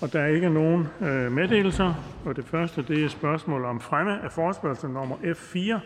Og 0.00 0.12
Der 0.12 0.20
er 0.20 0.26
ikke 0.26 0.50
nogen 0.50 0.88
øh, 1.00 1.32
meddelelser. 1.32 1.94
Og 2.24 2.36
Det 2.36 2.44
første 2.44 2.84
det 2.88 3.04
er 3.04 3.08
spørgsmål 3.08 3.64
om 3.64 3.80
fremme 3.80 4.24
af 4.24 4.32
forespørgsel 4.32 4.90
nummer 4.90 5.16
F 5.34 5.36
4. 5.36 5.80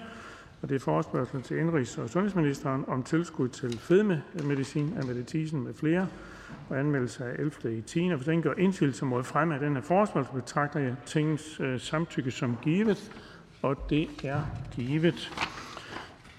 Og 0.63 0.69
Det 0.69 0.75
er 0.75 0.79
forespørgsel 0.81 1.43
til 1.43 1.59
indrigs- 1.59 1.99
og 1.99 2.11
sundhedsministeren 2.11 2.85
om 2.89 3.03
tilskud 3.03 3.49
til 3.49 3.79
fedmemedicin 3.79 4.95
af 4.97 5.05
Mette 5.05 5.25
Thiesen 5.29 5.65
med 5.65 5.75
flere 5.75 6.07
og 6.69 6.79
anmeldelse 6.79 7.25
af 7.25 7.33
11. 7.39 7.79
i 7.79 7.81
10. 7.81 8.09
Hvis 8.09 8.27
ingen 8.27 8.43
gør 8.43 8.55
indsigelse 8.59 9.05
mod 9.05 9.25
fremme 9.25 9.55
af 9.55 9.61
denne 9.61 9.83
forespørgsel, 9.83 10.35
betragter 10.35 10.81
jeg 10.81 10.95
tingets 11.07 11.61
øh, 11.61 11.81
samtykke 11.81 12.31
som 12.31 12.57
givet. 12.63 13.13
Og 13.63 13.87
det 13.91 14.09
er 14.25 14.41
givet. 14.77 15.33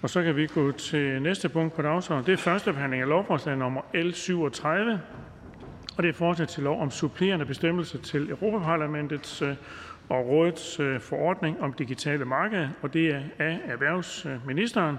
Og 0.02 0.10
så 0.10 0.24
kan 0.24 0.36
vi 0.36 0.48
gå 0.48 0.72
til 0.72 1.22
næste 1.22 1.50
punkt 1.50 1.74
på 1.74 1.82
dagsordenen. 1.82 2.26
Det 2.26 2.34
er 2.34 2.38
første 2.38 2.74
behandling 2.74 3.02
af 3.02 3.10
lovforslag 3.10 3.58
nummer 3.58 3.82
L 3.94 4.12
37. 4.14 5.00
Og 5.98 6.04
det 6.04 6.10
er 6.10 6.14
forslag 6.14 6.48
til 6.48 6.64
lov 6.64 6.82
om 6.82 6.92
supplerende 6.92 7.46
bestemmelser 7.46 8.00
til 8.00 8.30
Europaparlamentets 8.30 9.42
øh, 9.42 9.56
og 10.10 10.28
rådets 10.28 10.80
øh, 10.80 11.00
forordning 11.00 11.62
om 11.62 11.74
digitale 11.74 12.26
markeder, 12.26 12.70
og 12.82 12.94
det 12.94 13.08
er 13.10 13.22
af 13.40 13.60
erhvervsministeren. 13.66 14.98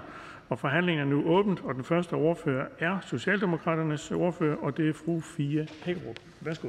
Og 0.49 0.59
forhandlingen 0.59 1.05
er 1.07 1.09
nu 1.09 1.25
åbent, 1.25 1.59
og 1.63 1.75
den 1.75 1.83
første 1.83 2.13
ordfører 2.13 2.67
er 2.79 2.99
Socialdemokraternes 3.01 4.11
ordfører, 4.11 4.55
og 4.55 4.77
det 4.77 4.89
er 4.89 4.93
fru 4.93 5.19
Fie 5.19 5.67
Hækkerup. 5.83 6.19
Værsgo. 6.41 6.67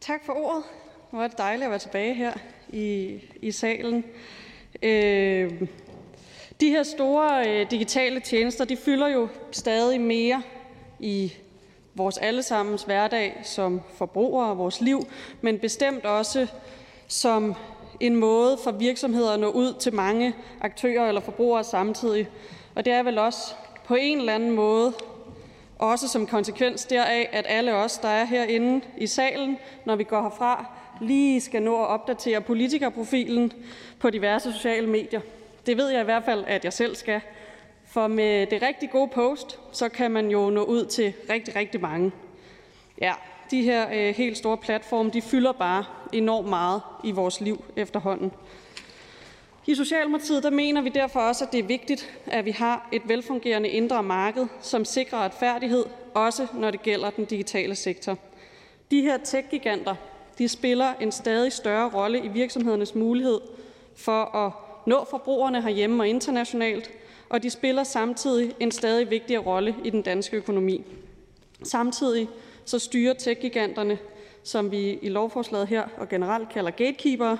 Tak 0.00 0.20
for 0.26 0.32
ordet. 0.32 0.64
Hvor 1.10 1.22
er 1.22 1.28
det 1.28 1.38
dejligt 1.38 1.64
at 1.64 1.70
være 1.70 1.78
tilbage 1.78 2.14
her 2.14 2.32
i, 2.68 3.18
i 3.42 3.50
salen. 3.50 4.04
Øh, 4.82 5.62
de 6.60 6.68
her 6.68 6.82
store 6.82 7.48
øh, 7.48 7.70
digitale 7.70 8.20
tjenester, 8.20 8.64
de 8.64 8.76
fylder 8.76 9.08
jo 9.08 9.28
stadig 9.52 10.00
mere 10.00 10.42
i 10.98 11.32
vores 11.94 12.18
allesammens 12.18 12.82
hverdag 12.82 13.40
som 13.42 13.80
forbrugere 13.94 14.50
og 14.50 14.58
vores 14.58 14.80
liv, 14.80 15.06
men 15.40 15.58
bestemt 15.58 16.04
også 16.04 16.46
som 17.08 17.54
en 18.00 18.16
måde 18.16 18.58
for 18.64 18.70
virksomheder 18.70 19.32
at 19.32 19.40
nå 19.40 19.50
ud 19.50 19.74
til 19.80 19.94
mange 19.94 20.34
aktører 20.60 21.08
eller 21.08 21.20
forbrugere 21.20 21.64
samtidig. 21.64 22.28
Og 22.74 22.84
det 22.84 22.92
er 22.92 23.02
vel 23.02 23.18
også 23.18 23.54
på 23.84 23.94
en 23.94 24.18
eller 24.18 24.34
anden 24.34 24.50
måde 24.50 24.92
også 25.78 26.08
som 26.08 26.26
konsekvens 26.26 26.84
deraf, 26.84 27.28
at 27.32 27.46
alle 27.48 27.74
os, 27.74 27.98
der 27.98 28.08
er 28.08 28.24
herinde 28.24 28.80
i 28.96 29.06
salen, 29.06 29.58
når 29.84 29.96
vi 29.96 30.04
går 30.04 30.22
herfra, 30.22 30.66
lige 31.00 31.40
skal 31.40 31.62
nå 31.62 31.82
at 31.82 31.86
opdatere 31.86 32.40
politikerprofilen 32.40 33.52
på 33.98 34.10
diverse 34.10 34.52
sociale 34.52 34.86
medier. 34.86 35.20
Det 35.66 35.76
ved 35.76 35.88
jeg 35.88 36.00
i 36.00 36.04
hvert 36.04 36.24
fald, 36.24 36.44
at 36.46 36.64
jeg 36.64 36.72
selv 36.72 36.94
skal. 36.94 37.20
For 37.84 38.06
med 38.06 38.46
det 38.46 38.62
rigtig 38.62 38.90
gode 38.90 39.08
post, 39.08 39.58
så 39.72 39.88
kan 39.88 40.10
man 40.10 40.30
jo 40.30 40.50
nå 40.50 40.62
ud 40.62 40.84
til 40.86 41.12
rigtig, 41.30 41.56
rigtig 41.56 41.80
mange. 41.80 42.12
Ja, 43.00 43.12
de 43.50 43.62
her 43.62 43.86
øh, 43.92 44.14
helt 44.14 44.38
store 44.38 44.56
platforme, 44.56 45.10
de 45.10 45.22
fylder 45.22 45.52
bare 45.52 45.84
enormt 46.12 46.48
meget 46.48 46.82
i 47.04 47.10
vores 47.10 47.40
liv 47.40 47.64
efterhånden. 47.76 48.32
I 49.66 49.74
Socialdemokratiet 49.74 50.42
der 50.42 50.50
mener 50.50 50.80
vi 50.80 50.88
derfor 50.88 51.20
også, 51.20 51.44
at 51.44 51.52
det 51.52 51.60
er 51.60 51.64
vigtigt, 51.64 52.18
at 52.26 52.44
vi 52.44 52.50
har 52.50 52.88
et 52.92 53.02
velfungerende 53.04 53.68
indre 53.68 54.02
marked, 54.02 54.46
som 54.60 54.84
sikrer 54.84 55.18
retfærdighed, 55.18 55.84
også 56.14 56.46
når 56.54 56.70
det 56.70 56.82
gælder 56.82 57.10
den 57.10 57.24
digitale 57.24 57.74
sektor. 57.74 58.18
De 58.90 59.00
her 59.00 59.18
tech-giganter 59.18 59.94
de 60.38 60.48
spiller 60.48 60.94
en 61.00 61.12
stadig 61.12 61.52
større 61.52 61.90
rolle 61.94 62.18
i 62.24 62.28
virksomhedernes 62.28 62.94
mulighed 62.94 63.40
for 63.96 64.36
at 64.36 64.52
nå 64.86 65.06
forbrugerne 65.10 65.62
herhjemme 65.62 66.02
og 66.02 66.08
internationalt, 66.08 66.90
og 67.28 67.42
de 67.42 67.50
spiller 67.50 67.84
samtidig 67.84 68.54
en 68.60 68.70
stadig 68.70 69.10
vigtigere 69.10 69.42
rolle 69.42 69.74
i 69.84 69.90
den 69.90 70.02
danske 70.02 70.36
økonomi. 70.36 70.84
Samtidig 71.62 72.28
så 72.64 72.78
styrer 72.78 73.14
tech-giganterne, 73.14 73.98
som 74.42 74.70
vi 74.70 74.98
i 75.02 75.08
lovforslaget 75.08 75.68
her 75.68 75.84
og 75.98 76.08
generelt 76.08 76.48
kalder 76.48 76.70
gatekeeper, 76.70 77.36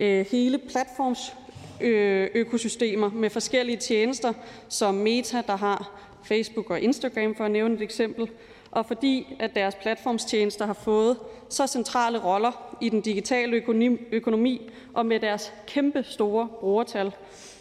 øh, 0.00 0.26
hele 0.30 0.30
hele 0.30 0.58
platformsøkosystemer 0.58 3.06
øh, 3.06 3.16
med 3.16 3.30
forskellige 3.30 3.76
tjenester, 3.76 4.32
som 4.68 4.94
Meta, 4.94 5.42
der 5.46 5.56
har 5.56 5.90
Facebook 6.24 6.70
og 6.70 6.80
Instagram, 6.80 7.34
for 7.34 7.44
at 7.44 7.50
nævne 7.50 7.74
et 7.74 7.82
eksempel, 7.82 8.30
og 8.70 8.86
fordi 8.86 9.36
at 9.38 9.54
deres 9.54 9.74
platformstjenester 9.74 10.66
har 10.66 10.72
fået 10.72 11.18
så 11.48 11.66
centrale 11.66 12.24
roller 12.24 12.76
i 12.80 12.88
den 12.88 13.00
digitale 13.00 13.62
økonomi 14.12 14.70
og 14.94 15.06
med 15.06 15.20
deres 15.20 15.52
kæmpe 15.66 16.02
store 16.02 16.48
brugertal, 16.60 17.12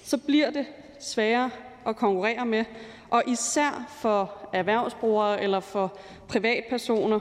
så 0.04 0.18
bliver 0.18 0.52
det 0.52 0.66
sværere 1.00 1.50
at 1.88 1.96
konkurrere 1.96 2.46
med, 2.46 2.66
og 3.10 3.24
især 3.28 3.96
for 4.02 4.34
erhvervsbrugere 4.54 5.44
eller 5.44 5.60
for 5.60 5.98
privatpersoner, 6.28 7.20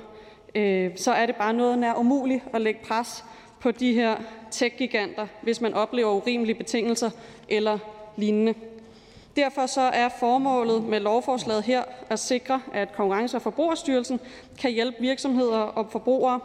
øh, 0.55 0.91
så 0.97 1.13
er 1.13 1.27
det 1.27 1.37
bare 1.37 1.53
noget 1.53 1.79
nær 1.79 1.95
umuligt 1.95 2.45
at 2.53 2.61
lægge 2.61 2.81
pres 2.85 3.25
på 3.61 3.71
de 3.71 3.93
her 3.93 4.17
tech-giganter, 4.51 5.27
hvis 5.43 5.61
man 5.61 5.75
oplever 5.75 6.13
urimelige 6.13 6.57
betingelser 6.57 7.11
eller 7.49 7.79
lignende. 8.17 8.55
Derfor 9.39 9.67
så 9.67 9.81
er 9.81 10.09
formålet 10.09 10.83
med 10.85 11.01
lovforslaget 11.01 11.63
her 11.65 11.83
at 12.11 12.19
sikre, 12.19 12.61
at 12.75 12.93
Konkurrence- 12.93 13.37
og 13.37 13.43
Forbrugerstyrelsen 13.43 14.21
kan 14.61 14.71
hjælpe 14.71 14.97
virksomheder 15.01 15.59
og 15.59 15.87
forbrugere, 15.91 16.41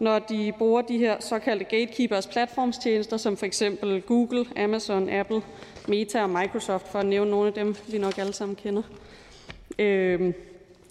når 0.00 0.18
de 0.18 0.52
bruger 0.58 0.82
de 0.82 0.98
her 0.98 1.16
såkaldte 1.20 1.64
gatekeepers 1.64 2.26
platformstjenester, 2.26 3.16
som 3.16 3.36
for 3.36 3.46
eksempel 3.46 4.02
Google, 4.02 4.46
Amazon, 4.56 5.08
Apple, 5.08 5.42
Meta 5.88 6.22
og 6.22 6.30
Microsoft, 6.30 6.88
for 6.88 6.98
at 6.98 7.06
nævne 7.06 7.30
nogle 7.30 7.46
af 7.46 7.52
dem, 7.52 7.76
vi 7.88 7.98
nok 7.98 8.18
alle 8.18 8.32
sammen 8.32 8.56
kender. 8.56 8.82
Øh, 9.78 10.32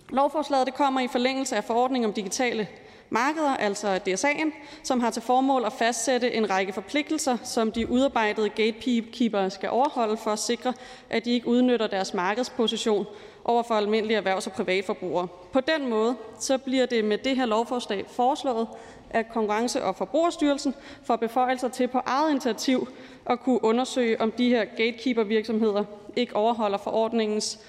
lovforslaget 0.09 0.67
det 0.67 0.75
kommer 0.75 1.01
i 1.01 1.07
forlængelse 1.07 1.55
af 1.55 1.63
forordning 1.63 2.05
om 2.05 2.13
digitale 2.13 2.67
markeder, 3.15 3.57
altså 3.57 3.99
DSA'en, 4.09 4.53
som 4.83 4.99
har 4.99 5.09
til 5.09 5.21
formål 5.21 5.65
at 5.65 5.73
fastsætte 5.73 6.33
en 6.33 6.49
række 6.49 6.73
forpligtelser, 6.73 7.37
som 7.43 7.71
de 7.71 7.89
udarbejdede 7.89 8.49
gatekeepere 8.49 9.49
skal 9.49 9.69
overholde 9.69 10.17
for 10.17 10.31
at 10.31 10.39
sikre, 10.39 10.73
at 11.09 11.25
de 11.25 11.31
ikke 11.31 11.47
udnytter 11.47 11.87
deres 11.87 12.13
markedsposition 12.13 13.05
over 13.45 13.63
for 13.63 13.75
almindelige 13.75 14.17
erhvervs- 14.17 14.47
og 14.47 14.53
privatforbrugere. 14.53 15.27
På 15.53 15.59
den 15.59 15.89
måde 15.89 16.15
så 16.39 16.57
bliver 16.57 16.85
det 16.85 17.05
med 17.05 17.17
det 17.17 17.35
her 17.35 17.45
lovforslag 17.45 18.05
foreslået, 18.07 18.67
at 19.09 19.25
Konkurrence- 19.29 19.83
og 19.83 19.95
Forbrugerstyrelsen 19.95 20.75
får 21.03 21.15
beføjelser 21.15 21.67
til 21.67 21.87
på 21.87 22.01
eget 22.05 22.31
initiativ 22.31 22.87
at 23.25 23.39
kunne 23.39 23.63
undersøge, 23.63 24.21
om 24.21 24.31
de 24.31 24.49
her 24.49 24.65
gatekeeper-virksomheder 24.65 25.83
ikke 26.15 26.35
overholder 26.35 26.77
forordningens 26.77 27.59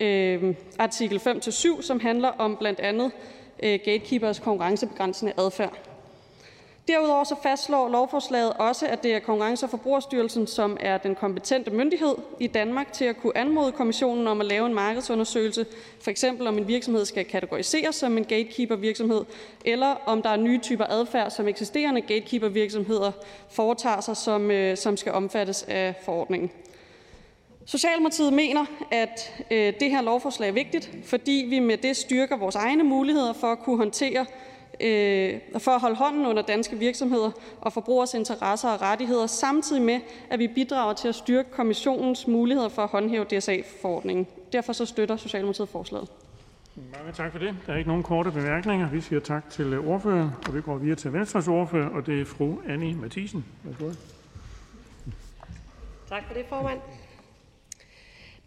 øh, 0.00 0.54
artikel 0.78 1.18
5-7, 1.18 1.82
som 1.82 2.00
handler 2.00 2.28
om 2.28 2.56
blandt 2.56 2.80
andet 2.80 3.12
Øh, 3.62 3.78
gatekeepers 3.84 4.38
konkurrencebegrænsende 4.38 5.32
adfærd. 5.38 5.78
Derudover 6.88 7.24
så 7.24 7.34
fastslår 7.42 7.88
lovforslaget 7.88 8.52
også, 8.52 8.86
at 8.86 9.02
det 9.02 9.14
er 9.14 9.18
Konkurrence- 9.18 9.66
og 9.66 9.70
Forbrugerstyrelsen, 9.70 10.46
som 10.46 10.76
er 10.80 10.98
den 10.98 11.14
kompetente 11.14 11.70
myndighed 11.70 12.14
i 12.40 12.46
Danmark 12.46 12.92
til 12.92 13.04
at 13.04 13.16
kunne 13.16 13.36
anmode 13.36 13.72
kommissionen 13.72 14.26
om 14.26 14.40
at 14.40 14.46
lave 14.46 14.66
en 14.66 14.74
markedsundersøgelse, 14.74 15.66
for 16.00 16.10
eksempel 16.10 16.46
om 16.46 16.58
en 16.58 16.68
virksomhed 16.68 17.04
skal 17.04 17.24
kategoriseres 17.24 17.94
som 17.94 18.18
en 18.18 18.24
gatekeeper-virksomhed, 18.24 19.24
eller 19.64 19.94
om 20.06 20.22
der 20.22 20.30
er 20.30 20.36
nye 20.36 20.58
typer 20.58 20.84
adfærd, 20.84 21.30
som 21.30 21.48
eksisterende 21.48 22.00
gatekeeper-virksomheder 22.00 23.12
foretager 23.50 24.00
sig, 24.00 24.16
som, 24.16 24.50
øh, 24.50 24.76
som 24.76 24.96
skal 24.96 25.12
omfattes 25.12 25.62
af 25.62 25.94
forordningen. 26.04 26.50
Socialdemokratiet 27.68 28.32
mener, 28.32 28.64
at 28.90 29.44
øh, 29.50 29.72
det 29.80 29.90
her 29.90 30.02
lovforslag 30.02 30.48
er 30.48 30.52
vigtigt, 30.52 30.90
fordi 31.04 31.46
vi 31.48 31.58
med 31.58 31.76
det 31.76 31.96
styrker 31.96 32.36
vores 32.36 32.54
egne 32.54 32.84
muligheder 32.84 33.32
for 33.32 33.46
at 33.46 33.58
kunne 33.58 33.76
håndtere 33.76 34.26
øh, 34.80 35.40
for 35.58 35.70
at 35.70 35.80
holde 35.80 35.96
hånden 35.96 36.26
under 36.26 36.42
danske 36.42 36.78
virksomheder 36.78 37.30
og 37.60 37.72
forbrugers 37.72 38.14
interesser 38.14 38.68
og 38.68 38.82
rettigheder, 38.82 39.26
samtidig 39.26 39.82
med, 39.82 40.00
at 40.30 40.38
vi 40.38 40.48
bidrager 40.48 40.92
til 40.94 41.08
at 41.08 41.14
styrke 41.14 41.50
kommissionens 41.50 42.26
muligheder 42.26 42.68
for 42.68 42.82
at 42.82 42.88
håndhæve 42.88 43.24
DSA-forordningen. 43.24 44.26
Derfor 44.52 44.72
så 44.72 44.86
støtter 44.86 45.16
Socialdemokratiet 45.16 45.68
forslaget. 45.68 46.08
Mange 46.76 47.12
tak 47.12 47.32
for 47.32 47.38
det. 47.38 47.56
Der 47.66 47.72
er 47.72 47.76
ikke 47.76 47.88
nogen 47.88 48.02
korte 48.02 48.30
bemærkninger. 48.30 48.90
Vi 48.90 49.00
siger 49.00 49.20
tak 49.20 49.50
til 49.50 49.78
ordføreren, 49.78 50.30
og 50.48 50.54
vi 50.54 50.60
går 50.60 50.76
videre 50.76 50.96
til 50.96 51.12
Venstres 51.12 51.48
ordfører, 51.48 51.88
og 51.88 52.06
det 52.06 52.20
er 52.20 52.24
fru 52.24 52.56
Annie 52.68 52.94
Mathisen. 52.94 53.44
Tak 56.08 56.22
for 56.26 56.34
det, 56.34 56.44
formand. 56.48 56.78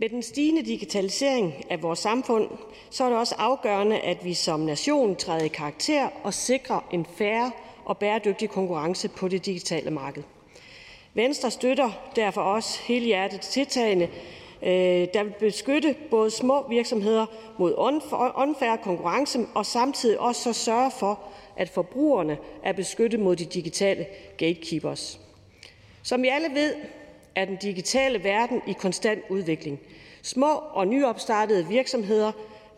Med 0.02 0.10
den 0.10 0.24
stigende 0.24 0.62
digitalisering 0.62 1.54
af 1.70 1.82
vores 1.82 2.00
samfund, 2.00 2.50
så 2.90 3.04
er 3.04 3.10
det 3.10 3.18
også 3.18 3.36
afgørende, 3.38 4.00
at 4.00 4.26
vi 4.26 4.34
som 4.34 4.60
nation 4.60 5.16
træder 5.16 5.46
i 5.46 5.48
karakter 5.48 6.10
og 6.24 6.34
sikrer 6.34 6.80
en 6.92 7.06
fair 7.18 7.50
og 7.86 7.98
bæredygtig 7.98 8.50
konkurrence 8.50 9.10
på 9.10 9.28
det 9.28 9.46
digitale 9.46 9.92
marked. 9.92 10.24
Venstre 11.14 11.52
støtter 11.52 11.92
derfor 12.16 12.42
også 12.42 12.80
helhjertet 12.82 13.42
tiltagene, 13.42 14.10
øh, 14.64 15.08
der 15.14 15.24
vil 15.24 15.34
beskytte 15.40 15.96
både 16.10 16.32
små 16.32 16.70
virksomheder 16.70 17.26
mod 17.58 17.74
unfair 18.36 18.76
konkurrence 18.84 19.40
og 19.56 19.66
samtidig 19.66 20.20
også 20.20 20.54
sørge 20.54 20.92
for, 20.92 21.20
at 21.58 21.70
forbrugerne 21.70 22.38
er 22.64 22.74
beskyttet 22.74 23.20
mod 23.20 23.36
de 23.36 23.46
digitale 23.46 24.06
gatekeepers. 24.38 25.20
Som 26.04 26.24
I 26.24 26.28
alle 26.28 26.50
ved, 26.54 26.74
er 27.36 27.46
den 27.46 27.56
digitale 27.56 28.24
verden 28.24 28.62
i 28.68 28.74
konstant 28.74 29.24
udvikling. 29.30 29.80
Små 30.22 30.54
og 30.72 30.88
nyopstartede 30.88 31.68
virksomheder 31.68 32.32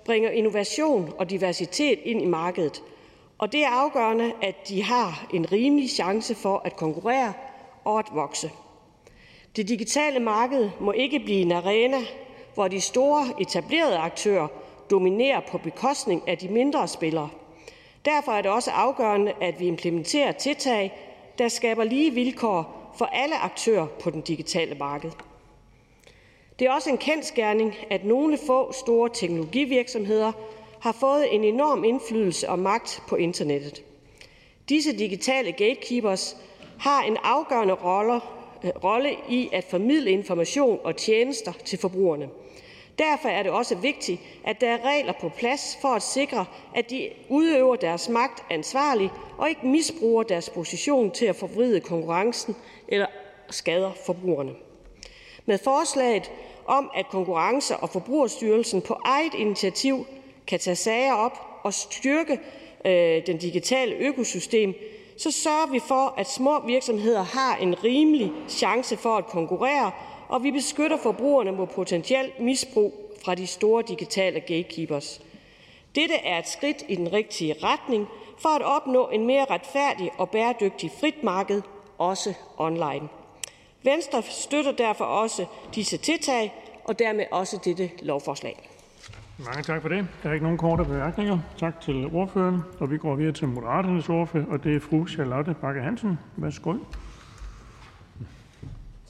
bringer 0.06 0.30
innovation 0.30 1.14
og 1.18 1.30
diversitet 1.30 2.00
ind 2.04 2.22
i 2.22 2.26
markedet, 2.26 2.84
og 3.38 3.52
det 3.52 3.64
er 3.64 3.70
afgørende, 3.70 4.32
at 4.42 4.56
de 4.70 4.84
har 4.84 5.28
en 5.34 5.52
rimelig 5.52 5.90
chance 5.90 6.36
for 6.36 6.62
at 6.66 6.76
konkurrere 6.76 7.34
og 7.84 8.00
at 8.00 8.06
vokse. 8.14 8.52
Det 9.56 9.68
digitale 9.68 10.20
marked 10.20 10.70
må 10.80 10.92
ikke 10.92 11.20
blive 11.20 11.42
en 11.42 11.52
arena, 11.52 11.98
hvor 12.54 12.68
de 12.68 12.82
store 12.82 13.28
etablerede 13.40 13.98
aktører 13.98 14.48
dominerer 14.92 15.40
på 15.50 15.58
bekostning 15.58 16.24
af 16.28 16.38
de 16.38 16.48
mindre 16.48 16.88
spillere. 16.88 17.30
Derfor 18.06 18.32
er 18.32 18.42
det 18.42 18.52
også 18.52 18.72
afgørende, 18.72 19.34
at 19.42 19.60
vi 19.60 19.68
implementerer 19.68 20.32
tiltag, 20.32 20.94
der 21.38 21.48
skaber 21.48 21.84
lige 21.84 22.12
vilkår 22.12 22.81
for 22.98 23.06
alle 23.06 23.38
aktører 23.38 23.88
på 23.88 24.10
den 24.10 24.22
digitale 24.22 24.76
marked. 24.76 25.12
Det 26.60 26.68
er 26.68 26.72
også 26.72 26.90
en 26.90 26.98
kendskærning, 26.98 27.76
at 27.90 28.06
nogle 28.06 28.38
få 28.48 28.72
store 28.72 29.10
teknologivirksomheder 29.14 30.32
har 30.82 30.92
fået 30.92 31.36
en 31.36 31.44
enorm 31.44 31.84
indflydelse 31.84 32.50
og 32.50 32.60
magt 32.60 33.04
på 33.08 33.16
internettet. 33.16 33.84
Disse 34.70 34.98
digitale 34.98 35.52
gatekeepers 35.52 36.38
har 36.80 37.04
en 37.04 37.18
afgørende 37.24 37.74
rolle, 37.74 38.22
øh, 38.64 38.72
rolle 38.84 39.16
i 39.30 39.50
at 39.54 39.64
formidle 39.64 40.12
information 40.12 40.80
og 40.84 40.96
tjenester 40.96 41.52
til 41.66 41.80
forbrugerne. 41.80 42.30
Derfor 43.00 43.30
er 43.30 43.44
det 43.44 43.52
også 43.52 43.76
vigtigt, 43.76 44.22
at 44.44 44.62
der 44.62 44.70
er 44.70 44.86
regler 44.86 45.14
på 45.22 45.30
plads 45.30 45.78
for 45.82 45.88
at 45.88 46.02
sikre, 46.02 46.46
at 46.76 46.90
de 46.90 47.10
udøver 47.30 47.76
deres 47.76 48.10
magt 48.10 48.44
ansvarligt 48.50 49.12
og 49.38 49.50
ikke 49.50 49.68
misbruger 49.68 50.24
deres 50.24 50.50
position 50.50 51.12
til 51.12 51.26
at 51.26 51.36
forvride 51.36 51.80
konkurrencen 51.80 52.56
eller 52.92 53.08
skader 53.50 53.92
forbrugerne. 54.06 54.52
Med 55.46 55.58
forslaget 55.58 56.32
om, 56.66 56.92
at 56.96 57.06
Konkurrence- 57.06 57.78
og 57.78 57.90
Forbrugerstyrelsen 57.90 58.82
på 58.82 58.98
eget 59.06 59.34
initiativ 59.34 60.06
kan 60.48 60.60
tage 60.60 60.76
sager 60.76 61.14
op 61.14 61.38
og 61.64 61.74
styrke 61.74 62.40
øh, 62.86 63.26
den 63.28 63.38
digitale 63.38 63.96
økosystem, 63.96 64.74
så 65.18 65.32
sørger 65.32 65.72
vi 65.72 65.80
for, 65.88 66.14
at 66.18 66.30
små 66.30 66.66
virksomheder 66.66 67.24
har 67.24 67.58
en 67.58 67.84
rimelig 67.84 68.32
chance 68.50 68.98
for 68.98 69.18
at 69.18 69.26
konkurrere, 69.26 69.92
og 70.30 70.44
vi 70.44 70.52
beskytter 70.52 70.98
forbrugerne 70.98 71.52
mod 71.52 71.68
potentielt 71.68 72.40
misbrug 72.40 73.12
fra 73.26 73.36
de 73.36 73.48
store 73.48 73.84
digitale 73.88 74.40
gatekeepers. 74.40 75.22
Dette 75.96 76.16
er 76.16 76.40
et 76.40 76.48
skridt 76.48 76.84
i 76.88 76.96
den 76.96 77.14
rigtige 77.14 77.56
retning 77.64 78.08
for 78.38 78.50
at 78.50 78.62
opnå 78.62 79.10
en 79.10 79.26
mere 79.26 79.46
retfærdig 79.50 80.12
og 80.18 80.30
bæredygtig 80.30 80.92
frit 81.00 81.24
marked, 81.24 81.62
også 82.10 82.34
online. 82.58 83.10
Venstre 83.84 84.22
støtter 84.22 84.72
derfor 84.72 85.06
også 85.06 85.46
disse 85.76 85.98
tiltag 85.98 86.54
og 86.86 87.00
dermed 87.00 87.26
også 87.32 87.60
dette 87.66 87.90
lovforslag. 88.02 88.70
Mange 89.38 89.64
tak 89.64 89.82
for 89.82 89.90
det. 89.90 90.08
Der 90.24 90.30
er 90.30 90.34
ikke 90.34 90.44
nogen 90.44 90.58
korte 90.58 90.84
bemærkninger. 90.84 91.40
Tak 91.58 91.82
til 91.82 92.06
ordføreren. 92.06 92.62
Og 92.80 92.92
vi 92.92 92.98
går 92.98 93.16
videre 93.16 93.34
til 93.34 93.48
Moderaternes 93.48 94.10
ordfører, 94.10 94.46
og 94.46 94.64
det 94.64 94.76
er 94.76 94.80
fru 94.80 95.08
Charlotte 95.08 95.56
Bakke 95.62 95.82
Hansen. 95.82 96.20
Værsgo. 96.36 96.74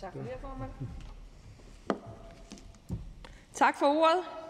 Tak 0.01 0.11
for 0.13 0.19
det, 0.19 0.31
formand. 0.41 0.71
Tak 3.53 3.79
for 3.79 3.85
ordet. 3.85 4.40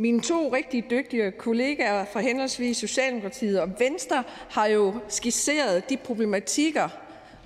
Mine 0.00 0.20
to 0.20 0.52
rigtig 0.52 0.90
dygtige 0.90 1.30
kollegaer 1.30 2.04
fra 2.04 2.20
henholdsvis 2.20 2.76
Socialdemokratiet 2.76 3.60
og 3.60 3.70
Venstre 3.78 4.24
har 4.50 4.66
jo 4.66 4.94
skitseret 5.08 5.90
de 5.90 5.96
problematikker 5.96 6.88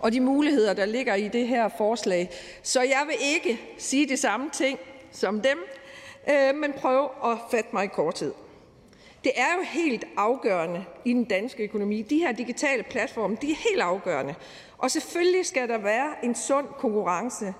og 0.00 0.12
de 0.12 0.20
muligheder, 0.20 0.74
der 0.74 0.84
ligger 0.84 1.14
i 1.14 1.28
det 1.28 1.48
her 1.48 1.68
forslag. 1.76 2.30
Så 2.62 2.82
jeg 2.82 3.02
vil 3.06 3.16
ikke 3.20 3.60
sige 3.78 4.08
de 4.08 4.16
samme 4.16 4.50
ting 4.50 4.78
som 5.10 5.40
dem, 5.40 5.58
øh, 6.30 6.54
men 6.54 6.72
prøve 6.72 7.08
at 7.24 7.38
fatte 7.50 7.70
mig 7.72 7.84
i 7.84 7.88
korthed. 7.88 8.32
Det 9.24 9.32
er 9.36 9.56
jo 9.58 9.62
helt 9.62 10.04
afgørende 10.16 10.84
i 11.04 11.12
den 11.12 11.24
danske 11.24 11.62
økonomi. 11.62 12.02
De 12.02 12.18
her 12.18 12.32
digitale 12.32 12.82
platforme, 12.82 13.36
de 13.42 13.50
er 13.50 13.68
helt 13.70 13.80
afgørende. 13.80 14.34
Og 14.78 14.90
selvfølgelig 14.90 15.46
skal 15.46 15.68
der 15.68 15.78
være 15.78 16.24
en 16.24 16.34
sund 16.34 16.66
konkurrence. 16.78 17.54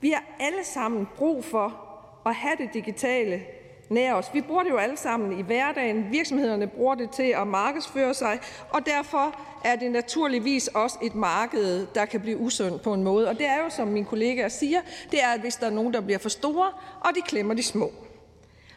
Vi 0.00 0.10
har 0.10 0.24
alle 0.40 0.64
sammen 0.64 1.08
brug 1.16 1.44
for 1.44 1.86
at 2.26 2.34
have 2.34 2.56
det 2.58 2.74
digitale 2.74 3.42
nær 3.90 4.14
os. 4.14 4.30
Vi 4.32 4.40
bruger 4.40 4.62
det 4.62 4.70
jo 4.70 4.76
alle 4.76 4.96
sammen 4.96 5.38
i 5.38 5.42
hverdagen. 5.42 6.12
Virksomhederne 6.12 6.66
bruger 6.66 6.94
det 6.94 7.10
til 7.10 7.34
at 7.36 7.46
markedsføre 7.46 8.14
sig, 8.14 8.40
og 8.70 8.86
derfor 8.86 9.40
er 9.64 9.76
det 9.76 9.90
naturligvis 9.90 10.68
også 10.68 10.98
et 11.02 11.14
marked, 11.14 11.86
der 11.94 12.04
kan 12.04 12.20
blive 12.20 12.38
usundt 12.38 12.82
på 12.82 12.94
en 12.94 13.04
måde. 13.04 13.28
Og 13.28 13.38
det 13.38 13.46
er 13.46 13.62
jo, 13.64 13.70
som 13.70 13.88
min 13.88 14.04
kollega 14.04 14.48
siger, 14.48 14.80
det 15.10 15.22
er, 15.22 15.28
at 15.28 15.40
hvis 15.40 15.56
der 15.56 15.66
er 15.66 15.70
nogen, 15.70 15.94
der 15.94 16.00
bliver 16.00 16.18
for 16.18 16.28
store, 16.28 16.72
og 17.00 17.10
de 17.14 17.22
klemmer 17.22 17.54
de 17.54 17.62
små. 17.62 17.92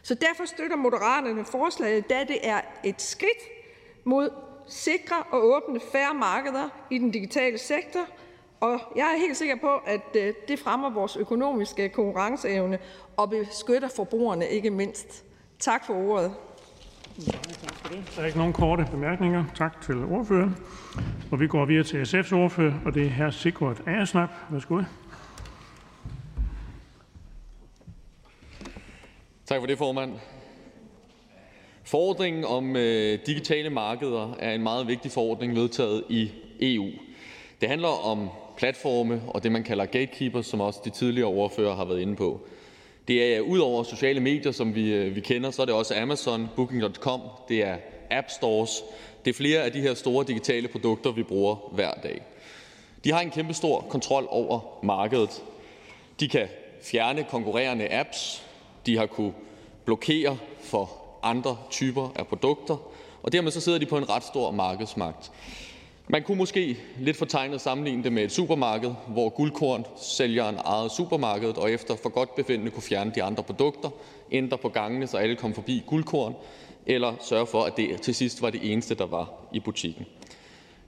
Så 0.02 0.14
derfor 0.14 0.44
støtter 0.44 0.76
Moderaterne 0.76 1.44
forslaget, 1.44 2.10
da 2.10 2.24
det 2.28 2.38
er 2.42 2.60
et 2.84 3.02
skridt 3.02 3.42
mod 4.04 4.30
sikre 4.68 5.16
og 5.30 5.44
åbne 5.44 5.80
færre 5.92 6.14
markeder 6.14 6.68
i 6.90 6.98
den 6.98 7.10
digitale 7.10 7.58
sektor, 7.58 8.00
og 8.64 8.80
jeg 8.96 9.14
er 9.14 9.18
helt 9.18 9.36
sikker 9.36 9.56
på, 9.60 9.76
at 9.86 10.16
øh, 10.16 10.34
det 10.48 10.58
fremmer 10.58 10.90
vores 10.90 11.16
økonomiske 11.16 11.88
konkurrenceevne 11.88 12.78
og 13.16 13.30
beskytter 13.30 13.88
forbrugerne 13.96 14.48
ikke 14.48 14.70
mindst. 14.70 15.24
Tak 15.58 15.86
for 15.86 15.94
ordet. 15.94 16.32
tak 17.62 17.74
for 17.74 17.88
det. 17.88 18.12
Der 18.16 18.22
er 18.22 18.26
ikke 18.26 18.38
nogen 18.38 18.52
korte 18.52 18.86
bemærkninger. 18.90 19.44
Tak 19.54 19.80
til 19.80 20.04
ordføreren. 20.04 20.56
Og 21.32 21.40
vi 21.40 21.46
går 21.46 21.64
videre 21.64 21.84
til 21.84 22.02
SF's 22.04 22.34
ordfører, 22.34 22.74
og 22.84 22.94
det 22.94 23.06
er 23.06 23.10
hr. 23.10 23.30
Sigurd 23.30 23.80
Agersnap. 23.86 24.30
Værsgo. 24.50 24.82
Tak 29.46 29.60
for 29.60 29.66
det, 29.66 29.78
formand. 29.78 30.12
Forordningen 31.84 32.44
om 32.44 32.76
øh, 32.76 33.18
digitale 33.26 33.70
markeder 33.70 34.34
er 34.38 34.52
en 34.52 34.62
meget 34.62 34.86
vigtig 34.86 35.10
forordning 35.10 35.54
vedtaget 35.54 36.04
i 36.08 36.30
EU. 36.60 36.90
Det 37.60 37.68
handler 37.68 38.06
om 38.06 38.28
platforme 38.56 39.22
og 39.28 39.42
det, 39.42 39.52
man 39.52 39.64
kalder 39.64 39.84
gatekeepers, 39.84 40.46
som 40.46 40.60
også 40.60 40.80
de 40.84 40.90
tidligere 40.90 41.28
ordførere 41.28 41.76
har 41.76 41.84
været 41.84 42.00
inde 42.00 42.16
på. 42.16 42.40
Det 43.08 43.34
er 43.34 43.42
øh, 43.42 43.48
ud 43.48 43.58
over 43.58 43.82
sociale 43.82 44.20
medier, 44.20 44.52
som 44.52 44.74
vi, 44.74 44.92
øh, 44.92 45.14
vi 45.14 45.20
kender, 45.20 45.50
så 45.50 45.62
er 45.62 45.66
det 45.66 45.74
også 45.74 45.94
Amazon, 46.00 46.48
Booking.com, 46.56 47.20
det 47.48 47.62
er 47.62 47.76
app 48.10 48.30
stores, 48.30 48.82
det 49.24 49.30
er 49.30 49.34
flere 49.34 49.60
af 49.60 49.72
de 49.72 49.80
her 49.80 49.94
store 49.94 50.24
digitale 50.24 50.68
produkter, 50.68 51.12
vi 51.12 51.22
bruger 51.22 51.70
hver 51.72 51.92
dag. 52.02 52.22
De 53.04 53.12
har 53.12 53.20
en 53.20 53.30
kæmpe 53.30 53.54
stor 53.54 53.80
kontrol 53.80 54.26
over 54.30 54.60
markedet. 54.82 55.42
De 56.20 56.28
kan 56.28 56.48
fjerne 56.82 57.24
konkurrerende 57.30 57.92
apps, 57.92 58.46
de 58.86 58.96
har 58.96 59.06
kunne 59.06 59.32
blokere 59.84 60.38
for 60.60 60.90
andre 61.22 61.56
typer 61.70 62.12
af 62.16 62.26
produkter, 62.26 62.76
og 63.22 63.32
dermed 63.32 63.50
så 63.50 63.60
sidder 63.60 63.78
de 63.78 63.86
på 63.86 63.98
en 63.98 64.08
ret 64.08 64.24
stor 64.24 64.50
markedsmagt. 64.50 65.30
Man 66.08 66.22
kunne 66.22 66.38
måske 66.38 66.78
lidt 66.98 67.16
fortegnet 67.16 67.60
sammenligne 67.60 68.04
det 68.04 68.12
med 68.12 68.24
et 68.24 68.32
supermarked, 68.32 68.94
hvor 69.08 69.28
guldkorn 69.28 69.84
sælgeren 69.96 70.56
ejede 70.56 70.90
supermarkedet 70.90 71.58
og 71.58 71.70
efter 71.70 71.96
for 71.96 72.08
godt 72.08 72.34
befindende 72.34 72.70
kunne 72.70 72.82
fjerne 72.82 73.12
de 73.14 73.22
andre 73.22 73.42
produkter, 73.42 73.90
ændre 74.32 74.58
på 74.58 74.68
gangene, 74.68 75.06
så 75.06 75.16
alle 75.16 75.36
kom 75.36 75.54
forbi 75.54 75.82
guldkorn, 75.86 76.34
eller 76.86 77.14
sørge 77.20 77.46
for, 77.46 77.62
at 77.62 77.76
det 77.76 78.00
til 78.00 78.14
sidst 78.14 78.42
var 78.42 78.50
det 78.50 78.72
eneste, 78.72 78.94
der 78.94 79.06
var 79.06 79.32
i 79.52 79.60
butikken. 79.60 80.06